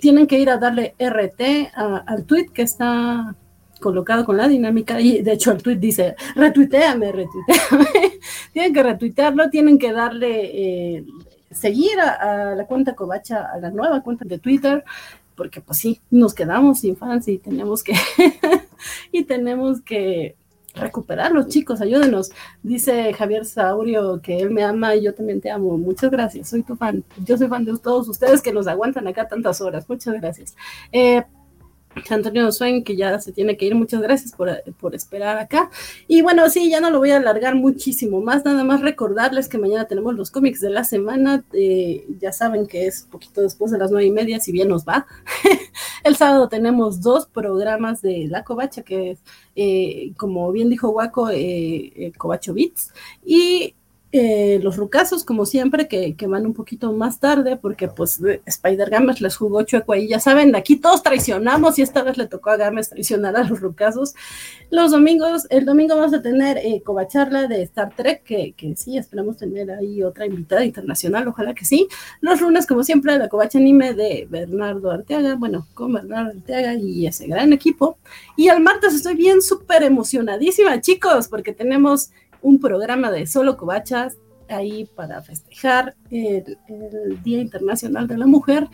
tienen 0.00 0.26
que 0.26 0.40
ir 0.40 0.50
a 0.50 0.56
darle 0.58 0.96
RT 0.98 1.70
a- 1.72 2.02
al 2.04 2.24
tweet 2.24 2.46
que 2.52 2.62
está 2.62 3.36
colocado 3.80 4.24
con 4.24 4.38
la 4.38 4.48
dinámica 4.48 5.00
y 5.00 5.22
de 5.22 5.34
hecho 5.34 5.52
el 5.52 5.62
tweet 5.62 5.76
dice 5.76 6.16
retuiteame, 6.34 7.12
retuiteame. 7.12 7.86
tienen 8.52 8.72
que 8.74 8.82
retuitearlo, 8.82 9.50
tienen 9.50 9.78
que 9.78 9.92
darle 9.92 10.96
eh, 10.96 11.04
seguir 11.54 11.98
a, 12.00 12.54
la 12.54 12.66
cuenta 12.66 12.94
Covacha, 12.94 13.48
a 13.52 13.58
la 13.58 13.70
nueva 13.70 14.02
cuenta 14.02 14.24
de 14.24 14.38
Twitter 14.38 14.84
porque 15.34 15.60
pues 15.60 15.78
sí, 15.78 16.00
nos 16.10 16.34
quedamos 16.34 16.80
sin 16.80 16.96
fans 16.96 17.28
y 17.28 17.38
tenemos 17.38 17.82
que, 17.82 17.94
y 19.12 19.24
tenemos 19.24 19.80
que 19.80 20.36
recuperarlos, 20.74 21.48
chicos, 21.48 21.80
ayúdenos. 21.80 22.30
Dice 22.62 23.12
Javier 23.14 23.44
Saurio 23.44 24.20
que 24.20 24.38
él 24.38 24.50
me 24.50 24.62
ama 24.64 24.94
y 24.96 25.02
yo 25.02 25.14
también 25.14 25.40
te 25.40 25.50
amo. 25.50 25.78
Muchas 25.78 26.10
gracias, 26.10 26.48
soy 26.48 26.62
tu 26.62 26.76
fan. 26.76 27.04
Yo 27.24 27.36
soy 27.36 27.48
fan 27.48 27.64
de 27.64 27.76
todos 27.78 28.08
ustedes 28.08 28.42
que 28.42 28.52
nos 28.52 28.66
aguantan 28.66 29.06
acá 29.06 29.28
tantas 29.28 29.60
horas. 29.60 29.88
Muchas 29.88 30.14
gracias. 30.14 30.56
Eh, 30.92 31.24
Antonio 32.10 32.50
Swain, 32.52 32.84
que 32.84 32.96
ya 32.96 33.18
se 33.20 33.32
tiene 33.32 33.56
que 33.56 33.66
ir, 33.66 33.74
muchas 33.74 34.00
gracias 34.00 34.32
por, 34.32 34.50
por, 34.78 34.94
esperar 34.94 35.38
acá. 35.38 35.70
Y 36.08 36.22
bueno, 36.22 36.48
sí, 36.50 36.70
ya 36.70 36.80
no 36.80 36.90
lo 36.90 36.98
voy 36.98 37.10
a 37.10 37.16
alargar 37.16 37.54
muchísimo 37.54 38.20
más, 38.20 38.44
nada 38.44 38.64
más 38.64 38.80
recordarles 38.80 39.48
que 39.48 39.58
mañana 39.58 39.86
tenemos 39.86 40.14
los 40.14 40.30
cómics 40.30 40.60
de 40.60 40.70
la 40.70 40.84
semana, 40.84 41.44
eh, 41.52 42.06
ya 42.20 42.32
saben 42.32 42.66
que 42.66 42.86
es 42.86 43.06
poquito 43.10 43.42
después 43.42 43.70
de 43.70 43.78
las 43.78 43.90
nueve 43.90 44.06
y 44.06 44.10
media, 44.10 44.40
si 44.40 44.52
bien 44.52 44.68
nos 44.68 44.84
va. 44.84 45.06
El 46.04 46.16
sábado 46.16 46.48
tenemos 46.48 47.00
dos 47.00 47.26
programas 47.26 48.02
de 48.02 48.26
La 48.28 48.44
Covacha, 48.44 48.82
que 48.82 49.12
es, 49.12 49.18
eh, 49.56 50.12
como 50.16 50.50
bien 50.52 50.68
dijo 50.68 50.90
Waco, 50.90 51.30
eh, 51.30 51.92
eh 51.96 52.12
Covacho 52.16 52.54
Beats, 52.54 52.92
y 53.24 53.74
eh, 54.16 54.60
los 54.62 54.76
rucasos, 54.76 55.24
como 55.24 55.44
siempre, 55.44 55.88
que, 55.88 56.14
van 56.28 56.46
un 56.46 56.54
poquito 56.54 56.92
más 56.92 57.18
tarde, 57.18 57.56
porque 57.56 57.88
pues 57.88 58.20
Spider 58.46 58.88
Games 58.88 59.20
les 59.20 59.34
jugó 59.34 59.64
chueco 59.64 59.92
ahí, 59.92 60.06
ya 60.06 60.20
saben, 60.20 60.54
aquí 60.54 60.76
todos 60.76 61.02
traicionamos 61.02 61.80
y 61.80 61.82
esta 61.82 62.04
vez 62.04 62.16
le 62.16 62.28
tocó 62.28 62.50
a 62.50 62.56
Games 62.56 62.90
traicionar 62.90 63.34
a 63.34 63.42
los 63.42 63.58
rucasos. 63.58 64.14
Los 64.70 64.92
domingos, 64.92 65.48
el 65.50 65.64
domingo 65.64 65.96
vamos 65.96 66.14
a 66.14 66.22
tener 66.22 66.58
eh, 66.58 66.80
covacharla 66.84 67.48
de 67.48 67.62
Star 67.62 67.92
Trek, 67.96 68.22
que, 68.22 68.54
que, 68.56 68.76
sí, 68.76 68.96
esperamos 68.96 69.36
tener 69.36 69.72
ahí 69.72 70.04
otra 70.04 70.26
invitada 70.26 70.64
internacional, 70.64 71.26
ojalá 71.26 71.52
que 71.52 71.64
sí. 71.64 71.88
Los 72.20 72.40
lunes, 72.40 72.68
como 72.68 72.84
siempre, 72.84 73.18
la 73.18 73.28
covacha 73.28 73.58
anime 73.58 73.94
de 73.94 74.28
Bernardo 74.30 74.92
Arteaga, 74.92 75.34
bueno, 75.34 75.66
con 75.74 75.92
Bernardo 75.92 76.30
Arteaga 76.30 76.74
y 76.74 77.08
ese 77.08 77.26
gran 77.26 77.52
equipo. 77.52 77.98
Y 78.36 78.46
el 78.46 78.60
martes 78.60 78.94
estoy 78.94 79.16
bien 79.16 79.42
súper 79.42 79.82
emocionadísima, 79.82 80.80
chicos, 80.80 81.26
porque 81.26 81.52
tenemos 81.52 82.12
un 82.44 82.60
programa 82.60 83.10
de 83.10 83.26
solo 83.26 83.56
covachas 83.56 84.18
ahí 84.50 84.84
para 84.94 85.22
festejar 85.22 85.96
el, 86.10 86.58
Día 87.24 87.40
Internacional 87.40 88.06
de 88.06 88.18
la 88.18 88.26
Mujer. 88.26 88.68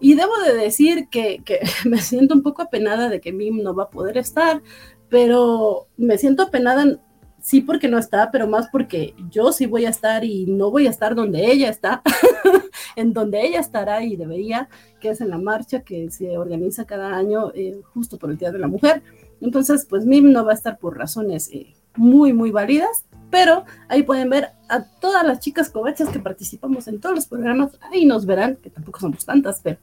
Y 0.00 0.14
debo 0.14 0.32
de 0.46 0.54
decir 0.54 1.08
que, 1.10 1.42
que, 1.44 1.60
me 1.84 1.98
siento 1.98 2.34
un 2.34 2.42
poco 2.42 2.62
apenada 2.62 3.08
de 3.08 3.20
que 3.20 3.32
Mim 3.32 3.62
no 3.62 3.74
va 3.74 3.84
a 3.84 3.90
poder 3.90 4.16
estar, 4.16 4.62
pero 5.08 5.88
me 5.96 6.18
siento 6.18 6.44
apenada 6.44 7.00
sí 7.40 7.60
porque 7.60 7.88
no 7.88 7.98
está, 7.98 8.30
pero 8.30 8.46
más 8.46 8.68
porque 8.70 9.14
yo 9.30 9.52
sí 9.52 9.66
voy 9.66 9.86
a 9.86 9.90
estar 9.90 10.24
y 10.24 10.46
no 10.46 10.70
voy 10.70 10.86
a 10.86 10.90
estar 10.90 11.14
donde 11.14 11.50
ella 11.50 11.68
está, 11.68 12.02
en 12.96 13.12
donde 13.12 13.44
ella 13.44 13.60
estará 13.60 14.04
y 14.04 14.16
debería, 14.16 14.68
que 15.00 15.10
es 15.10 15.20
en 15.20 15.30
la 15.30 15.38
marcha 15.38 15.82
que 15.82 16.10
se 16.10 16.38
organiza 16.38 16.86
cada 16.86 17.16
año 17.16 17.52
eh, 17.54 17.80
justo 17.92 18.18
por 18.18 18.30
el 18.30 18.38
Día 18.38 18.52
de 18.52 18.58
la 18.58 18.68
Mujer. 18.68 19.02
Entonces, 19.40 19.86
pues 19.88 20.06
Mim 20.06 20.32
no 20.32 20.44
va 20.44 20.52
a 20.52 20.54
estar 20.54 20.78
por 20.78 20.96
razones 20.96 21.48
eh, 21.52 21.74
muy, 21.96 22.32
muy 22.32 22.50
válidas, 22.50 23.05
pero 23.30 23.64
ahí 23.88 24.02
pueden 24.02 24.30
ver 24.30 24.50
a 24.68 24.82
todas 24.84 25.26
las 25.26 25.40
chicas 25.40 25.70
covachas 25.70 26.08
que 26.08 26.18
participamos 26.18 26.88
en 26.88 27.00
todos 27.00 27.14
los 27.14 27.26
programas, 27.26 27.78
ahí 27.80 28.04
nos 28.04 28.26
verán, 28.26 28.56
que 28.56 28.70
tampoco 28.70 29.00
somos 29.00 29.24
tantas, 29.24 29.60
pero 29.62 29.78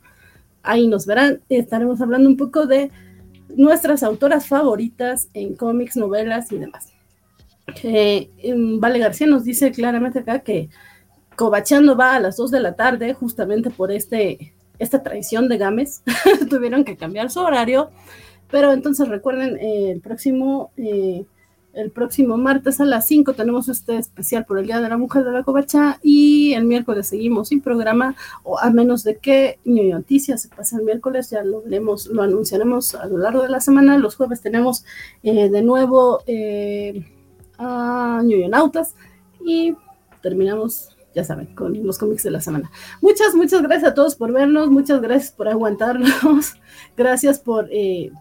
ahí 0.61 0.87
nos 0.87 1.05
verán, 1.05 1.41
estaremos 1.49 2.01
hablando 2.01 2.29
un 2.29 2.37
poco 2.37 2.65
de 2.65 2.91
nuestras 3.55 4.03
autoras 4.03 4.47
favoritas 4.47 5.27
en 5.33 5.55
cómics, 5.55 5.97
novelas 5.97 6.51
y 6.51 6.57
demás. 6.57 6.89
Eh, 7.83 8.29
vale 8.79 8.99
García 8.99 9.27
nos 9.27 9.45
dice 9.45 9.71
claramente 9.71 10.19
acá 10.19 10.39
que 10.39 10.69
Covachando 11.35 11.95
va 11.95 12.15
a 12.15 12.19
las 12.19 12.37
2 12.37 12.51
de 12.51 12.59
la 12.59 12.75
tarde, 12.75 13.13
justamente 13.13 13.69
por 13.69 13.91
este, 13.91 14.53
esta 14.77 15.01
traición 15.01 15.47
de 15.47 15.57
Games, 15.57 16.03
tuvieron 16.49 16.83
que 16.83 16.95
cambiar 16.95 17.31
su 17.31 17.39
horario, 17.39 17.89
pero 18.51 18.71
entonces 18.71 19.07
recuerden, 19.07 19.57
eh, 19.57 19.91
el 19.91 20.01
próximo 20.01 20.71
eh, 20.77 21.25
el 21.73 21.91
próximo 21.91 22.37
martes 22.37 22.79
a 22.79 22.85
las 22.85 23.07
5 23.07 23.33
tenemos 23.33 23.67
este 23.67 23.97
especial 23.97 24.45
por 24.45 24.59
el 24.59 24.67
Día 24.67 24.79
de 24.79 24.89
la 24.89 24.97
Mujer 24.97 25.23
de 25.23 25.31
la 25.31 25.43
Covacha 25.43 25.99
y 26.03 26.53
el 26.53 26.65
miércoles 26.65 27.07
seguimos 27.07 27.49
sin 27.49 27.61
programa, 27.61 28.15
o 28.43 28.59
a 28.59 28.69
menos 28.69 29.03
de 29.03 29.17
que 29.17 29.59
Ñoño 29.65 29.97
Noticias 29.97 30.43
se 30.43 30.49
pase 30.49 30.75
el 30.75 30.83
miércoles, 30.83 31.31
ya 31.31 31.43
lo 31.43 31.63
veremos, 31.63 32.07
lo 32.07 32.21
anunciaremos 32.21 32.93
a 32.95 33.07
lo 33.07 33.17
largo 33.17 33.41
de 33.41 33.49
la 33.49 33.59
semana. 33.59 33.97
Los 33.97 34.15
jueves 34.15 34.41
tenemos 34.41 34.85
eh, 35.23 35.49
de 35.49 35.61
nuevo 35.63 36.21
eh, 36.27 37.05
a 37.57 38.21
Ñoño 38.23 38.49
Nautas 38.49 38.95
y 39.43 39.75
terminamos 40.21 40.89
ya 41.15 41.23
saben, 41.23 41.53
con 41.53 41.85
los 41.85 41.99
cómics 41.99 42.23
de 42.23 42.31
la 42.31 42.41
semana. 42.41 42.71
Muchas, 43.01 43.35
muchas 43.35 43.61
gracias 43.61 43.91
a 43.91 43.93
todos 43.93 44.15
por 44.15 44.31
vernos, 44.31 44.71
muchas 44.71 44.99
gracias 44.99 45.31
por 45.31 45.47
aguantarnos, 45.47 46.55
gracias 46.97 47.37
por, 47.37 47.69
eh, 47.71 48.11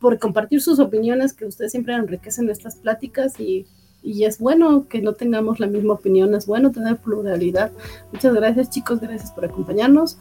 por 0.00 0.18
compartir 0.18 0.60
sus 0.60 0.78
opiniones, 0.78 1.32
que 1.32 1.46
ustedes 1.46 1.72
siempre 1.72 1.94
enriquecen 1.94 2.50
estas 2.50 2.76
pláticas 2.76 3.40
y, 3.40 3.66
y, 4.02 4.24
es 4.24 4.38
bueno 4.38 4.86
que 4.88 5.02
no 5.02 5.14
tengamos 5.14 5.60
la 5.60 5.66
misma 5.66 5.94
opinión, 5.94 6.34
es 6.34 6.46
bueno 6.46 6.70
tener 6.70 6.98
pluralidad. 6.98 7.72
Muchas 8.12 8.34
gracias 8.34 8.70
chicos, 8.70 9.00
gracias 9.00 9.32
por 9.32 9.44
acompañarnos. 9.44 10.18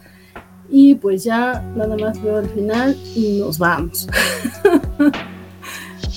Y 0.69 0.95
pues 0.95 1.23
ya 1.23 1.61
nada 1.75 1.95
más 1.95 2.21
veo 2.21 2.37
al 2.37 2.49
final 2.49 2.97
y 3.15 3.39
nos 3.39 3.57
vamos. 3.57 4.07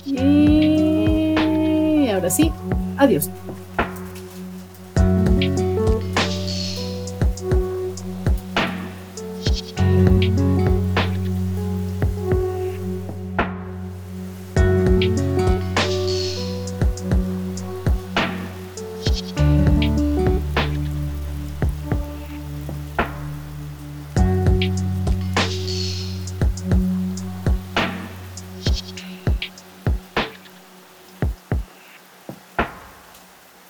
y 0.07 2.09
ahora 2.09 2.31
sí, 2.31 2.51
adiós. 2.97 3.31